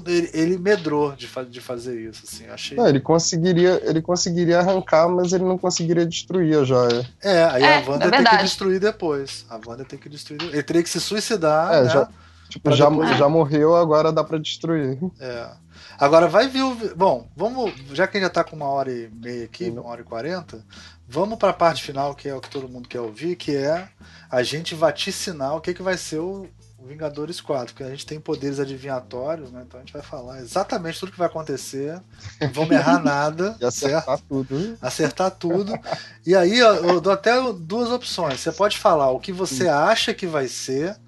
Ele, 0.06 0.30
ele, 0.34 0.58
medrou 0.58 1.12
de, 1.12 1.26
de 1.48 1.60
fazer 1.60 1.98
isso, 1.98 2.24
assim. 2.26 2.46
Achei... 2.46 2.76
Não, 2.76 2.86
ele 2.86 3.00
conseguiria, 3.00 3.80
ele 3.84 4.02
conseguiria 4.02 4.58
arrancar, 4.58 5.08
mas 5.08 5.32
ele 5.32 5.44
não 5.44 5.56
conseguiria 5.56 6.04
destruir 6.04 6.58
a 6.58 6.64
joia. 6.64 7.08
É, 7.22 7.44
aí 7.44 7.62
é, 7.62 7.78
a 7.78 7.88
Wanda 7.88 8.04
é 8.04 8.10
tem 8.10 8.24
que 8.24 8.36
destruir 8.42 8.78
depois. 8.78 9.46
A 9.48 9.58
Wanda 9.66 9.84
tem 9.84 9.98
que 9.98 10.10
destruir. 10.10 10.42
Ele 10.42 10.62
teria 10.62 10.82
que 10.82 10.90
se 10.90 11.00
suicidar. 11.00 11.72
É, 11.72 11.82
né? 11.84 11.88
já, 11.88 12.08
tipo, 12.50 12.70
já, 12.72 12.90
depois... 12.90 13.16
já 13.16 13.28
morreu, 13.30 13.74
agora 13.74 14.12
dá 14.12 14.22
para 14.22 14.38
destruir. 14.38 14.98
É. 15.18 15.50
Agora 15.98 16.28
vai 16.28 16.48
vir 16.48 16.62
o. 16.62 16.74
Bom, 16.96 17.28
vamos. 17.36 17.72
Já 17.92 18.06
que 18.06 18.16
a 18.16 18.20
gente 18.20 18.28
já 18.28 18.32
tá 18.32 18.42
com 18.42 18.56
uma 18.56 18.68
hora 18.68 18.90
e 18.90 19.10
meia 19.10 19.44
aqui, 19.44 19.68
uhum. 19.68 19.80
uma 19.80 19.90
hora 19.90 20.00
e 20.00 20.04
quarenta, 20.04 20.64
vamos 21.10 21.38
para 21.38 21.50
a 21.50 21.54
parte 21.54 21.82
final, 21.82 22.14
que 22.14 22.28
é 22.28 22.34
o 22.34 22.40
que 22.40 22.48
todo 22.48 22.68
mundo 22.68 22.88
quer 22.88 23.00
ouvir, 23.00 23.34
que 23.34 23.56
é 23.56 23.88
a 24.30 24.42
gente 24.44 24.74
vaticinar 24.74 25.56
o 25.56 25.60
que, 25.60 25.74
que 25.74 25.82
vai 25.82 25.96
ser 25.96 26.20
o, 26.20 26.48
Vingadores 26.82 27.42
4, 27.42 27.74
porque 27.74 27.84
a 27.84 27.90
gente 27.90 28.06
tem 28.06 28.18
poderes 28.18 28.58
adivinhatórios, 28.58 29.52
né? 29.52 29.64
Então 29.66 29.78
a 29.78 29.82
gente 29.82 29.92
vai 29.92 30.00
falar 30.00 30.40
exatamente 30.40 30.98
tudo 30.98 31.12
que 31.12 31.18
vai 31.18 31.26
acontecer. 31.26 32.00
Não 32.40 32.48
vamos 32.52 32.70
errar 32.70 32.98
nada. 33.04 33.54
e 33.60 33.64
acertar 33.66 34.02
certo? 34.02 34.24
tudo. 34.26 34.78
Acertar 34.80 35.30
tudo. 35.30 35.78
E 36.26 36.34
aí 36.34 36.58
eu 36.58 36.98
dou 36.98 37.12
até 37.12 37.34
duas 37.52 37.90
opções. 37.90 38.40
Você 38.40 38.50
pode 38.50 38.78
falar 38.78 39.10
o 39.10 39.20
que 39.20 39.30
você 39.30 39.68
acha 39.68 40.14
que 40.14 40.26
vai 40.26 40.48
ser 40.48 40.98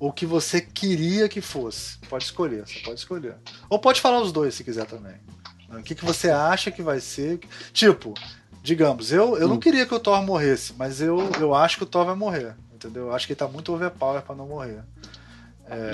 o 0.00 0.12
que 0.12 0.26
você 0.26 0.60
queria 0.60 1.28
que 1.28 1.40
fosse. 1.40 1.98
Pode 2.08 2.24
escolher, 2.24 2.66
você 2.66 2.80
pode 2.80 2.98
escolher. 2.98 3.36
Ou 3.68 3.78
pode 3.78 4.00
falar 4.00 4.20
os 4.20 4.32
dois 4.32 4.54
se 4.54 4.64
quiser 4.64 4.86
também. 4.86 5.14
O 5.68 5.82
que, 5.82 5.94
que 5.94 6.04
você 6.04 6.30
acha 6.30 6.70
que 6.70 6.82
vai 6.82 6.98
ser? 6.98 7.38
Tipo, 7.72 8.14
digamos, 8.62 9.12
eu, 9.12 9.36
eu 9.36 9.48
não 9.48 9.56
hum. 9.56 9.60
queria 9.60 9.86
que 9.86 9.94
o 9.94 10.00
Thor 10.00 10.22
morresse, 10.22 10.74
mas 10.76 11.00
eu, 11.00 11.30
eu 11.38 11.54
acho 11.54 11.76
que 11.78 11.84
o 11.84 11.86
Thor 11.86 12.04
vai 12.04 12.14
morrer. 12.14 12.54
Entendeu? 12.74 13.08
Eu 13.08 13.14
acho 13.14 13.26
que 13.26 13.34
ele 13.34 13.38
tá 13.38 13.46
muito 13.46 13.72
overpower 13.74 14.22
pra 14.22 14.34
não 14.34 14.46
morrer. 14.46 14.82
É... 15.66 15.90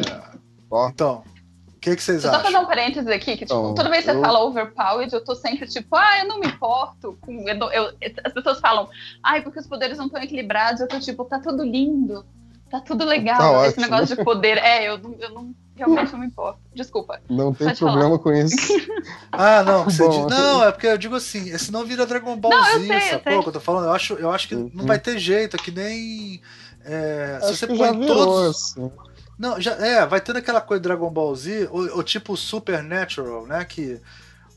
Então, 0.88 1.24
o 1.68 1.80
que, 1.80 1.97
que 1.97 2.02
vocês 2.02 2.24
acham? 2.24 2.38
Só 2.38 2.44
fazer 2.44 2.59
um 2.59 2.66
parênteses 2.66 3.09
aqui, 3.09 3.36
que 3.36 3.44
tipo, 3.44 3.55
então, 3.55 3.74
toda 3.74 3.90
vez 3.90 4.05
que 4.05 4.10
eu... 4.10 4.14
você 4.14 4.20
fala 4.20 4.44
overpowered, 4.44 5.12
eu 5.12 5.24
tô 5.24 5.34
sempre 5.34 5.66
tipo, 5.66 5.97
ah, 5.97 6.20
eu 6.20 6.28
não 6.28 6.38
me 6.38 6.47
importo. 6.47 7.18
Com... 7.20 7.48
Eu, 7.48 7.70
eu, 7.70 7.93
as 8.24 8.32
pessoas 8.32 8.60
falam, 8.60 8.88
ai, 9.22 9.43
porque 9.43 9.59
os 9.59 9.66
poderes 9.66 9.98
não 9.98 10.06
estão 10.06 10.22
equilibrados. 10.22 10.80
Eu 10.80 10.88
tô 10.88 11.01
tipo, 11.01 11.24
tá 11.24 11.40
tudo 11.40 11.64
lindo 11.64 12.24
tá 12.70 12.80
tudo 12.80 13.05
legal. 13.05 13.38
Tá 13.38 13.68
esse 13.68 13.80
negócio 13.80 14.16
de 14.16 14.24
poder. 14.24 14.59
É, 14.59 14.88
eu, 14.88 15.01
eu 15.20 15.30
não 15.30 15.55
realmente 15.76 16.12
não 16.12 16.20
me 16.20 16.26
importo. 16.26 16.58
Desculpa. 16.74 17.20
Não 17.28 17.52
tem 17.52 17.74
problema 17.74 18.02
falar. 18.02 18.18
com 18.18 18.32
isso. 18.32 18.56
ah, 19.30 19.62
não. 19.62 19.84
Você 19.90 20.08
diz, 20.08 20.26
não, 20.26 20.64
é 20.64 20.72
porque 20.72 20.86
eu 20.86 20.98
digo 20.98 21.14
assim, 21.14 21.56
senão 21.58 21.84
vira 21.84 22.06
Dragon 22.06 22.36
Ball 22.36 22.50
não, 22.50 22.64
Z, 22.64 22.70
eu 22.76 22.86
sei, 22.86 23.00
sacou? 23.10 23.32
Eu, 23.32 23.42
eu 23.42 23.52
tô 23.52 23.60
falando, 23.60 23.84
eu 23.84 23.92
acho, 23.92 24.14
eu 24.14 24.30
acho 24.30 24.48
que 24.48 24.54
uhum. 24.54 24.70
não 24.74 24.86
vai 24.86 24.98
ter 24.98 25.18
jeito, 25.18 25.56
é 25.56 25.58
que 25.58 25.70
nem. 25.70 26.40
É, 26.84 27.40
se 27.42 27.56
você 27.56 27.66
põe 27.66 28.06
todos. 28.06 28.72
Assim. 28.72 28.90
Não, 29.38 29.60
já, 29.60 29.72
é, 29.72 30.06
vai 30.06 30.20
tendo 30.20 30.38
aquela 30.38 30.60
coisa 30.60 30.80
de 30.80 30.88
Dragon 30.88 31.10
Ball 31.10 31.34
Z, 31.34 31.68
ou, 31.70 31.96
ou 31.96 32.02
tipo 32.02 32.36
Supernatural, 32.36 33.46
né? 33.46 33.64
Que 33.64 34.00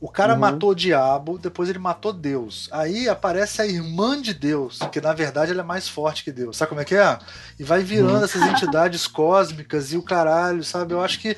o 0.01 0.07
cara 0.07 0.33
uhum. 0.33 0.39
matou 0.39 0.69
o 0.69 0.75
diabo, 0.75 1.37
depois 1.37 1.69
ele 1.69 1.77
matou 1.77 2.13
Deus. 2.13 2.69
Aí 2.71 3.09
aparece 3.09 3.61
a 3.61 3.67
irmã 3.67 4.21
de 4.21 4.33
Deus, 4.33 4.79
que 4.93 5.01
na 5.01 5.11
verdade 5.13 5.51
ela 5.51 5.59
é 5.59 5.63
mais 5.63 5.89
forte 5.89 6.23
que 6.23 6.31
Deus. 6.31 6.55
Sabe 6.55 6.69
como 6.69 6.79
é 6.79 6.85
que 6.85 6.95
é? 6.95 7.19
E 7.59 7.63
vai 7.65 7.83
virando 7.83 8.19
uhum. 8.19 8.23
essas 8.23 8.41
entidades 8.41 9.07
cósmicas 9.07 9.91
e 9.91 9.97
o 9.97 10.01
caralho, 10.01 10.63
sabe? 10.63 10.93
Eu 10.93 11.01
acho 11.01 11.19
que 11.19 11.35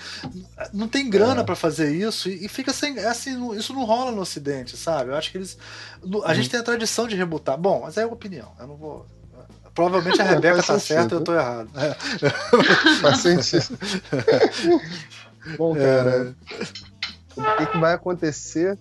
não 0.72 0.88
tem 0.88 1.10
grana 1.10 1.42
é. 1.42 1.44
para 1.44 1.56
fazer 1.56 1.96
isso 1.96 2.30
e, 2.30 2.48
fica 2.48 2.72
sem. 2.72 3.00
É 3.00 3.08
assim, 3.08 3.52
isso 3.56 3.74
não 3.74 3.84
rola 3.84 4.12
no 4.12 4.22
Ocidente, 4.22 4.78
sabe? 4.78 5.10
Eu 5.10 5.16
acho 5.16 5.32
que 5.32 5.40
eles. 5.40 5.58
A 6.04 6.06
uhum. 6.06 6.36
gente 6.36 6.50
tem 6.50 6.60
a 6.60 6.64
tradição 6.64 7.08
de 7.08 7.16
rebutar. 7.16 7.58
Bom, 7.58 7.82
mas 7.84 7.98
é 7.98 8.06
opinião. 8.06 8.52
Eu 8.60 8.68
não 8.68 8.76
vou. 8.76 9.08
Provavelmente 9.74 10.22
a 10.22 10.26
Rebeca 10.26 10.62
tá 10.62 10.78
certa 10.78 11.16
e 11.16 11.18
eu 11.18 11.24
tô 11.24 11.34
errado. 11.34 11.70
É. 11.76 12.30
Faz 13.02 13.20
sentido. 13.22 13.80
Bom, 15.58 15.74
cara. 15.74 16.36
É 16.52 16.91
o 17.38 17.58
que, 17.58 17.66
que 17.68 17.78
vai 17.78 17.94
acontecer, 17.94 18.78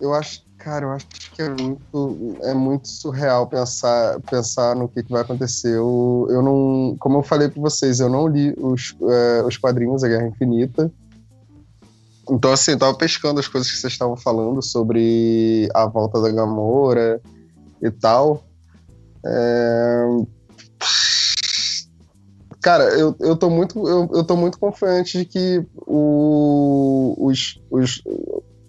eu 0.00 0.14
acho, 0.14 0.44
cara, 0.56 0.86
eu 0.86 0.90
acho 0.92 1.06
que 1.34 1.42
é 1.42 1.48
muito, 1.48 2.36
é 2.42 2.54
muito 2.54 2.88
surreal 2.88 3.46
pensar, 3.46 4.20
pensar 4.22 4.74
no 4.74 4.88
que, 4.88 5.02
que 5.02 5.10
vai 5.10 5.22
acontecer. 5.22 5.76
Eu, 5.76 6.26
eu 6.30 6.42
não, 6.42 6.96
como 6.98 7.18
eu 7.18 7.22
falei 7.22 7.48
para 7.48 7.60
vocês, 7.60 8.00
eu 8.00 8.08
não 8.08 8.26
li 8.26 8.54
os, 8.58 8.96
é, 9.02 9.42
os 9.42 9.56
quadrinhos 9.56 10.02
da 10.02 10.08
Guerra 10.08 10.28
Infinita. 10.28 10.90
Então, 12.30 12.52
assim, 12.52 12.72
eu 12.72 12.78
tava 12.78 12.94
pescando 12.94 13.40
as 13.40 13.48
coisas 13.48 13.70
que 13.70 13.78
vocês 13.78 13.92
estavam 13.92 14.16
falando 14.16 14.62
sobre 14.62 15.68
a 15.74 15.86
volta 15.86 16.20
da 16.20 16.30
Gamora 16.30 17.20
e 17.82 17.90
tal. 17.90 18.44
É, 19.24 20.06
Cara, 22.68 22.84
eu, 22.98 23.16
eu, 23.20 23.34
tô 23.34 23.48
muito, 23.48 23.88
eu, 23.88 24.10
eu 24.12 24.22
tô 24.22 24.36
muito 24.36 24.58
confiante 24.58 25.16
de 25.16 25.24
que 25.24 25.66
o, 25.74 27.16
os, 27.18 27.58
os, 27.70 28.02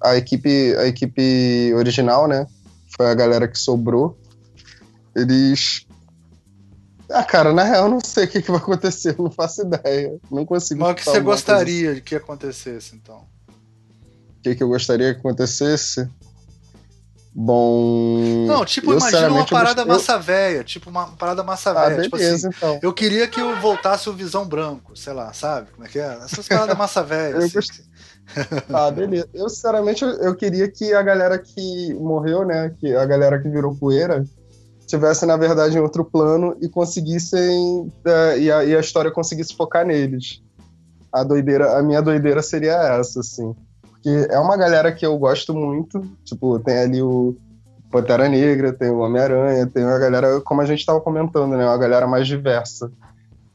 a, 0.02 0.16
equipe, 0.16 0.74
a 0.78 0.88
equipe 0.88 1.74
original, 1.74 2.26
né? 2.26 2.48
Foi 2.96 3.08
a 3.08 3.14
galera 3.14 3.46
que 3.46 3.60
sobrou. 3.60 4.18
Eles. 5.14 5.86
Ah, 7.12 7.26
cara, 7.26 7.52
na 7.52 7.66
real, 7.66 7.90
não 7.90 8.00
sei 8.00 8.24
o 8.24 8.28
que, 8.30 8.42
que 8.42 8.50
vai 8.50 8.62
acontecer, 8.62 9.18
não 9.20 9.30
faço 9.30 9.64
ideia. 9.64 10.18
Não 10.32 10.46
consigo. 10.46 10.80
Mas 10.80 10.92
o 10.94 10.96
que 10.96 11.04
você 11.04 11.20
gostaria 11.20 11.96
de 11.96 12.00
que 12.00 12.16
acontecesse, 12.16 12.96
então? 12.96 13.28
O 13.50 14.42
que, 14.42 14.56
que 14.56 14.64
eu 14.64 14.70
gostaria 14.70 15.14
que 15.14 15.20
acontecesse? 15.20 16.10
Bom. 17.34 18.46
Não, 18.48 18.66
tipo, 18.66 18.92
imagina 18.94 19.30
uma 19.30 19.46
parada 19.46 19.86
massa 19.86 20.18
velha, 20.18 20.64
tipo 20.64 20.90
uma 20.90 21.08
parada 21.08 21.44
massa 21.44 21.72
ah, 21.72 21.90
velha. 21.90 22.04
tipo 22.04 22.16
assim, 22.16 22.48
então. 22.48 22.80
Eu 22.82 22.92
queria 22.92 23.28
que 23.28 23.40
eu 23.40 23.56
voltasse 23.60 24.10
o 24.10 24.14
Visão 24.14 24.46
Branco, 24.46 24.96
sei 24.98 25.14
lá, 25.14 25.32
sabe? 25.32 25.72
Como 25.72 25.86
é 25.86 25.90
que 25.90 26.00
é? 26.00 26.18
Essas 26.24 26.48
paradas 26.48 26.78
massa 26.78 27.04
velha. 27.04 27.38
assim. 27.38 27.54
gost... 27.54 27.82
Ah, 28.74 28.92
beleza. 28.92 29.30
Eu, 29.34 29.50
sinceramente, 29.50 30.04
eu 30.04 30.36
queria 30.36 30.70
que 30.70 30.94
a 30.94 31.02
galera 31.02 31.38
que 31.38 31.94
morreu, 31.96 32.46
né? 32.46 32.76
Que 32.80 32.96
a 32.96 33.06
galera 33.06 33.40
que 33.40 33.50
virou 33.50 33.76
poeira 33.76 34.24
tivesse, 34.86 35.26
na 35.26 35.38
verdade, 35.38 35.78
em 35.78 35.82
outro 35.82 36.04
plano 36.04 36.58
e 36.62 36.68
conseguissem. 36.68 37.92
É, 38.06 38.40
e, 38.40 38.52
a, 38.52 38.64
e 38.66 38.76
a 38.76 38.80
história 38.80 39.12
conseguisse 39.12 39.56
focar 39.56 39.86
neles. 39.86 40.42
A 41.12 41.24
doideira, 41.24 41.78
a 41.78 41.84
minha 41.84 42.02
doideira 42.02 42.42
seria 42.42 42.74
essa, 43.00 43.20
assim. 43.20 43.56
Porque 44.02 44.28
é 44.32 44.40
uma 44.40 44.56
galera 44.56 44.92
que 44.92 45.06
eu 45.06 45.18
gosto 45.18 45.54
muito. 45.54 46.02
Tipo, 46.24 46.58
tem 46.60 46.78
ali 46.78 47.02
o 47.02 47.36
Pantera 47.92 48.30
Negra, 48.30 48.72
tem 48.72 48.90
o 48.90 49.00
Homem-Aranha, 49.00 49.68
tem 49.68 49.84
uma 49.84 50.00
galera, 50.00 50.40
como 50.42 50.62
a 50.62 50.66
gente 50.66 50.80
estava 50.80 51.02
comentando, 51.02 51.58
né? 51.58 51.66
Uma 51.66 51.78
galera 51.78 52.08
mais 52.08 52.26
diversa. 52.28 52.92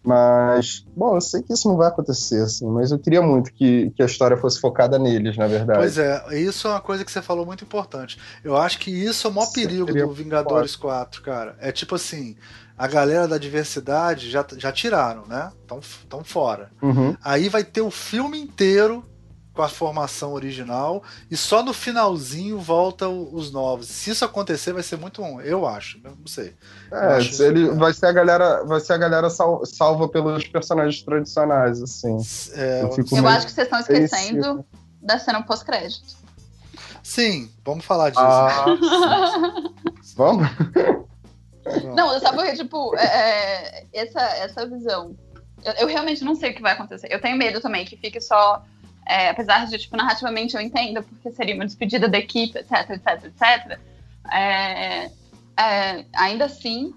Mas, 0.04 0.84
bom, 0.94 1.16
eu 1.16 1.20
sei 1.22 1.40
que 1.42 1.54
isso 1.54 1.66
não 1.66 1.78
vai 1.78 1.88
acontecer, 1.88 2.42
assim, 2.42 2.66
mas 2.66 2.90
eu 2.90 2.98
queria 2.98 3.22
muito 3.22 3.50
que, 3.54 3.90
que 3.96 4.02
a 4.02 4.06
história 4.06 4.36
fosse 4.36 4.60
focada 4.60 4.98
neles, 4.98 5.34
na 5.38 5.46
verdade. 5.46 5.78
Pois 5.78 5.96
é, 5.96 6.22
isso 6.38 6.68
é 6.68 6.72
uma 6.72 6.80
coisa 6.80 7.06
que 7.06 7.10
você 7.10 7.22
falou 7.22 7.46
muito 7.46 7.64
importante. 7.64 8.18
Eu 8.44 8.54
acho 8.54 8.78
que 8.80 8.90
isso 8.90 9.26
é 9.26 9.30
o 9.30 9.32
maior 9.32 9.50
perigo 9.50 9.86
do 9.86 10.12
Vingadores 10.12 10.76
4, 10.76 11.22
cara. 11.22 11.56
É 11.58 11.72
tipo 11.72 11.94
assim, 11.94 12.36
a 12.76 12.86
galera 12.86 13.26
da 13.26 13.38
diversidade 13.38 14.30
já, 14.30 14.44
já 14.58 14.70
tiraram, 14.70 15.24
né? 15.26 15.50
Estão 15.62 16.22
fora. 16.22 16.70
Uhum. 16.82 17.16
Aí 17.24 17.48
vai 17.48 17.64
ter 17.64 17.80
o 17.80 17.90
filme 17.90 18.38
inteiro 18.38 19.02
com 19.54 19.62
a 19.62 19.68
formação 19.68 20.32
original 20.32 21.02
e 21.30 21.36
só 21.36 21.62
no 21.62 21.72
finalzinho 21.72 22.58
volta 22.58 23.08
os 23.08 23.52
novos. 23.52 23.86
Se 23.86 24.10
isso 24.10 24.24
acontecer, 24.24 24.72
vai 24.72 24.82
ser 24.82 24.96
muito 24.96 25.22
bom, 25.22 25.40
eu 25.40 25.64
acho. 25.66 26.00
Não 26.02 26.26
sei. 26.26 26.54
É, 26.92 27.18
ele 27.44 27.70
vai 27.70 27.94
ser 27.94 28.06
a 28.06 28.12
galera, 28.12 28.64
vai 28.64 28.80
ser 28.80 28.94
a 28.94 28.98
galera 28.98 29.30
sal, 29.30 29.64
salva 29.64 30.08
pelos 30.08 30.46
personagens 30.48 31.00
tradicionais, 31.02 31.80
assim. 31.80 32.18
É, 32.54 32.82
eu, 32.82 33.18
eu 33.18 33.28
acho 33.28 33.46
que 33.46 33.52
vocês 33.52 33.66
estão 33.66 33.78
esquecendo 33.78 34.66
da 35.00 35.18
cena 35.18 35.40
pós-crédito. 35.42 36.16
Sim, 37.02 37.50
vamos 37.64 37.84
falar 37.84 38.10
disso. 38.10 38.20
Ah, 38.20 38.64
vamos? 40.16 40.48
Não, 41.94 42.18
sabe 42.18 42.36
porque, 42.36 42.56
tipo, 42.56 42.96
é, 42.96 43.04
é, 43.04 43.86
essa, 43.92 44.20
essa 44.20 44.66
visão. 44.66 45.16
Eu, 45.62 45.72
eu 45.74 45.86
realmente 45.86 46.24
não 46.24 46.34
sei 46.34 46.50
o 46.50 46.54
que 46.54 46.62
vai 46.62 46.72
acontecer. 46.72 47.08
Eu 47.10 47.20
tenho 47.20 47.36
medo 47.36 47.60
também 47.60 47.84
que 47.84 47.96
fique 47.96 48.20
só 48.20 48.62
é, 49.06 49.30
apesar 49.30 49.66
de, 49.66 49.78
tipo, 49.78 49.96
narrativamente 49.96 50.54
eu 50.54 50.60
entendo, 50.60 51.02
porque 51.02 51.30
seria 51.30 51.54
uma 51.54 51.66
despedida 51.66 52.08
da 52.08 52.18
equipe, 52.18 52.58
etc, 52.58 52.90
etc, 52.90 53.24
etc. 53.24 53.78
É, 54.32 55.10
é, 55.56 56.04
ainda 56.14 56.46
assim, 56.46 56.94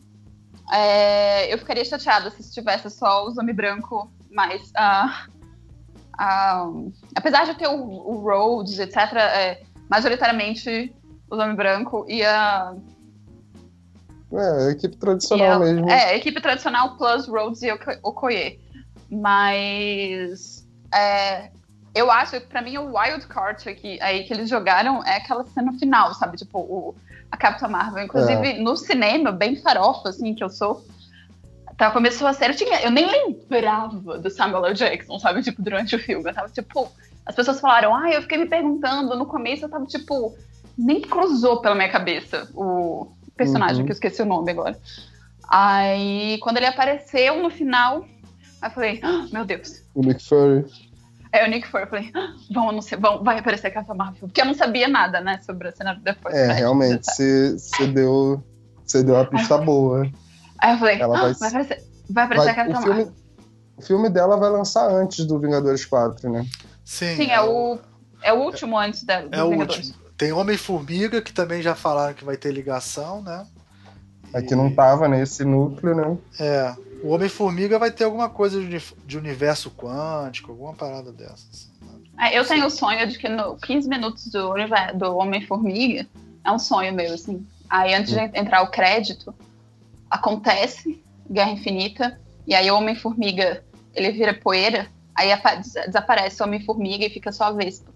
É, 0.72 1.54
eu 1.54 1.58
ficaria 1.58 1.86
chateada 1.86 2.30
se 2.30 2.54
tivesse 2.54 2.90
só 2.90 3.26
o 3.26 3.40
Homem 3.40 3.56
Branco, 3.56 4.12
mas 4.30 4.70
uh, 4.72 5.32
uh, 6.20 6.94
apesar 7.16 7.46
de 7.46 7.56
ter 7.56 7.68
o, 7.68 7.80
o 7.80 8.20
Rhodes, 8.20 8.78
etc., 8.78 9.14
é, 9.14 9.64
majoritariamente 9.90 10.94
o 11.30 11.36
Homem 11.36 11.56
Branco 11.56 12.06
e 12.08 12.24
a. 12.24 12.76
É, 14.34 14.68
a 14.68 14.72
equipe 14.72 14.98
tradicional 14.98 15.54
a, 15.54 15.60
mesmo. 15.60 15.90
É, 15.90 16.12
a 16.12 16.18
equipe 16.18 16.42
tradicional 16.42 16.98
plus 16.98 17.28
Rhodes 17.28 17.62
e 17.62 17.72
Okoye. 18.04 18.60
Mas 19.10 20.68
é, 20.94 21.50
eu 21.94 22.12
acho 22.12 22.40
que 22.40 22.48
pra 22.48 22.62
mim 22.62 22.78
o 22.78 22.98
wild 22.98 23.26
card 23.28 23.68
aqui, 23.68 24.00
aí 24.02 24.24
que 24.24 24.34
eles 24.34 24.50
jogaram 24.50 25.04
é 25.04 25.18
aquela 25.18 25.46
cena 25.46 25.74
final, 25.74 26.14
sabe? 26.14 26.38
Tipo, 26.38 26.60
o, 26.60 26.96
a 27.32 27.38
Capitã 27.38 27.68
Marvel. 27.68 28.04
Inclusive, 28.04 28.48
é. 28.48 28.60
no 28.60 28.76
cinema, 28.76 29.32
bem 29.32 29.56
farofa, 29.56 30.10
assim, 30.10 30.34
que 30.34 30.44
eu 30.44 30.50
sou. 30.50 30.86
Tá, 31.78 31.92
começou 31.92 32.28
a 32.28 32.34
série, 32.34 32.54
eu, 32.54 32.58
tinha, 32.58 32.82
eu 32.82 32.90
nem 32.90 33.38
lembrava 33.50 34.18
do 34.18 34.30
Samuel 34.32 34.66
L. 34.66 34.74
Jackson, 34.74 35.20
sabe? 35.20 35.44
Tipo, 35.44 35.62
durante 35.62 35.96
o 35.96 36.00
filme. 36.00 36.28
Eu 36.28 36.34
tava, 36.34 36.50
tipo, 36.50 36.92
as 37.26 37.36
pessoas 37.36 37.60
falaram, 37.60 37.96
ah, 37.96 38.10
eu 38.10 38.22
fiquei 38.24 38.38
me 38.38 38.48
perguntando, 38.48 39.16
no 39.16 39.28
começo 39.28 39.66
eu 39.66 39.70
tava, 39.70 39.86
tipo, 39.86 40.36
nem 40.78 41.02
cruzou 41.02 41.62
pela 41.62 41.76
minha 41.76 41.90
cabeça 41.92 42.50
o 42.56 43.12
personagem, 43.36 43.80
uhum. 43.80 43.86
que 43.86 43.92
eu 43.92 43.94
esqueci 43.94 44.22
o 44.22 44.26
nome 44.26 44.52
agora. 44.52 44.78
Aí, 45.48 46.40
quando 46.42 46.58
ele 46.58 46.66
apareceu 46.66 47.42
no 47.42 47.50
final, 47.50 48.06
aí 48.62 48.70
eu 48.70 48.72
falei, 48.72 49.02
oh, 49.04 49.32
meu 49.34 49.46
Deus. 49.46 49.84
O 49.94 50.02
Nick 50.02 50.24
Fury. 50.24 50.66
É, 51.38 51.46
o 51.46 51.50
Nick 51.50 51.68
Fury, 51.68 51.84
eu 51.84 51.90
falei, 51.90 52.12
ah, 52.16 52.34
vão 52.52 52.70
anunciar, 52.70 53.00
vão, 53.00 53.24
vai 53.24 53.38
aparecer 53.38 53.68
a 53.68 53.72
Capitã 53.72 53.94
Marvel. 53.94 54.28
Porque 54.28 54.42
eu 54.42 54.46
não 54.46 54.56
sabia 54.56 54.88
nada, 54.88 55.22
né, 55.22 55.40
sobre 55.46 55.68
a 55.68 55.72
cena 55.72 56.00
depois. 56.04 56.34
É, 56.34 56.52
realmente, 56.52 57.06
você 57.06 57.88
deu, 57.88 58.44
você 58.84 59.04
deu 59.04 59.16
uma 59.16 59.26
pista 59.26 59.58
boa. 59.58 60.10
Aí 60.60 60.74
eu 60.74 60.80
falei, 60.80 61.00
Ela 61.00 61.18
ah, 61.18 61.22
vai, 61.22 61.34
vai, 61.34 61.50
aparecer, 61.50 61.84
vai 62.10 62.24
aparecer 62.26 62.46
vai, 62.46 62.54
a 62.54 62.56
Capitã 62.56 62.80
Marvel. 62.80 63.14
O 63.78 63.82
filme 63.84 64.10
dela 64.10 64.38
vai 64.38 64.50
lançar 64.50 64.90
antes 64.90 65.26
do 65.26 65.40
Vingadores 65.40 65.86
4, 65.86 66.28
né? 66.32 66.46
Sim. 66.84 67.16
Sim, 67.16 67.30
é, 67.30 67.36
é 67.36 67.42
o, 67.42 67.78
é 68.24 68.34
o 68.34 68.38
último 68.38 68.78
antes 68.78 69.04
da, 69.04 69.22
do 69.22 69.36
é 69.36 69.44
Vingadores. 69.44 69.90
O 69.90 69.92
último. 69.92 70.08
Tem 70.18 70.32
Homem-Formiga, 70.32 71.22
que 71.22 71.32
também 71.32 71.62
já 71.62 71.76
falaram 71.76 72.16
que 72.16 72.26
vai 72.26 72.36
ter 72.36 72.52
ligação, 72.52 73.22
né? 73.22 73.46
É 74.34 74.42
que 74.42 74.56
não 74.56 74.74
tava 74.74 75.08
nesse 75.08 75.46
núcleo, 75.46 75.96
né? 75.96 76.18
É. 76.40 76.76
O 77.08 77.12
Homem-Formiga 77.12 77.80
vai 77.80 77.90
ter 77.90 78.04
alguma 78.04 78.28
coisa 78.28 78.62
de, 78.62 79.18
universo 79.18 79.72
quântico, 79.72 80.52
alguma 80.52 80.74
parada 80.74 81.10
dessas. 81.10 81.72
Né? 81.82 82.28
É, 82.32 82.38
eu 82.38 82.46
tenho 82.46 82.66
o 82.66 82.70
sonho 82.70 83.08
de 83.08 83.18
que 83.18 83.30
no 83.30 83.56
15 83.56 83.88
minutos 83.88 84.28
do, 84.28 84.54
do 84.94 85.16
Homem-Formiga 85.16 86.06
é 86.44 86.52
um 86.52 86.60
sonho 86.60 86.94
meu, 86.94 87.14
assim. 87.14 87.48
Aí 87.70 87.94
antes 87.94 88.12
de 88.12 88.20
hum. 88.20 88.30
entrar 88.34 88.62
o 88.62 88.68
crédito, 88.68 89.34
acontece 90.12 91.02
Guerra 91.32 91.52
Infinita, 91.52 92.20
e 92.46 92.54
aí 92.54 92.70
o 92.70 92.76
Homem-Formiga 92.76 93.64
ele 93.96 94.12
vira 94.12 94.34
poeira, 94.34 94.88
aí 95.16 95.30
desaparece 95.86 96.44
o 96.44 96.46
Homem-Formiga 96.46 97.06
e 97.06 97.10
fica 97.10 97.32
só 97.32 97.46
a 97.46 97.52
Vespa. 97.52 97.90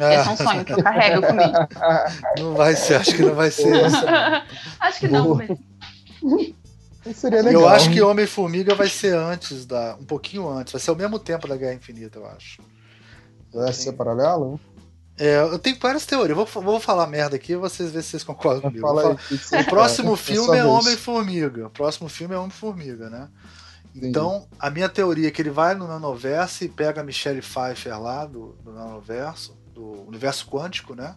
Ah. 0.00 0.14
Esse 0.14 0.28
é 0.28 0.32
um 0.32 0.36
sonho 0.36 0.64
que 0.64 0.72
eu 0.72 0.82
carrego 0.82 1.24
comigo. 1.24 1.52
Não 2.40 2.54
vai 2.54 2.74
ser, 2.74 2.96
acho 2.96 3.14
que 3.14 3.22
não 3.22 3.36
vai 3.36 3.52
ser 3.52 3.86
isso. 3.86 4.04
acho 4.80 4.98
que 4.98 5.06
não, 5.06 5.36
mas... 5.36 5.48
Seria 7.14 7.42
legal. 7.42 7.62
Eu 7.62 7.68
acho 7.68 7.90
que 7.90 8.00
Homem-Formiga 8.00 8.74
vai 8.74 8.88
ser 8.88 9.14
antes 9.16 9.66
da. 9.66 9.96
Um 10.00 10.04
pouquinho 10.04 10.48
antes. 10.48 10.72
Vai 10.72 10.80
ser 10.80 10.90
ao 10.90 10.96
mesmo 10.96 11.18
tempo 11.18 11.46
da 11.46 11.56
Guerra 11.56 11.74
Infinita, 11.74 12.18
eu 12.18 12.26
acho. 12.26 12.62
Vai 13.52 13.72
ser 13.72 13.92
paralelo? 13.92 14.60
É, 15.18 15.40
eu 15.40 15.58
tenho 15.58 15.78
várias 15.80 16.06
teorias. 16.06 16.36
Vou, 16.36 16.46
vou 16.62 16.78
falar 16.78 17.06
merda 17.06 17.36
aqui 17.36 17.56
vocês 17.56 17.90
ver 17.90 18.02
se 18.02 18.10
vocês 18.10 18.24
concordam 18.24 18.62
comigo. 18.70 18.86
Fala 18.86 19.16
aí, 19.30 19.60
o 19.60 19.64
próximo 19.66 20.16
filme 20.16 20.56
é 20.56 20.64
Homem-Formiga. 20.64 21.66
O 21.66 21.70
próximo 21.70 22.08
filme 22.08 22.34
é 22.34 22.38
Homem-Formiga, 22.38 23.10
né? 23.10 23.28
Então, 23.94 24.46
a 24.60 24.70
minha 24.70 24.88
teoria 24.88 25.26
é 25.26 25.30
que 25.30 25.42
ele 25.42 25.50
vai 25.50 25.74
no 25.74 25.88
Nanoverso 25.88 26.62
e 26.62 26.68
pega 26.68 27.00
a 27.00 27.04
Michelle 27.04 27.40
Pfeiffer 27.40 28.00
lá 28.00 28.24
do, 28.26 28.54
do 28.62 28.72
Nanoverso 28.72 29.58
do 29.78 30.08
universo 30.08 30.46
quântico, 30.48 30.94
né? 30.94 31.14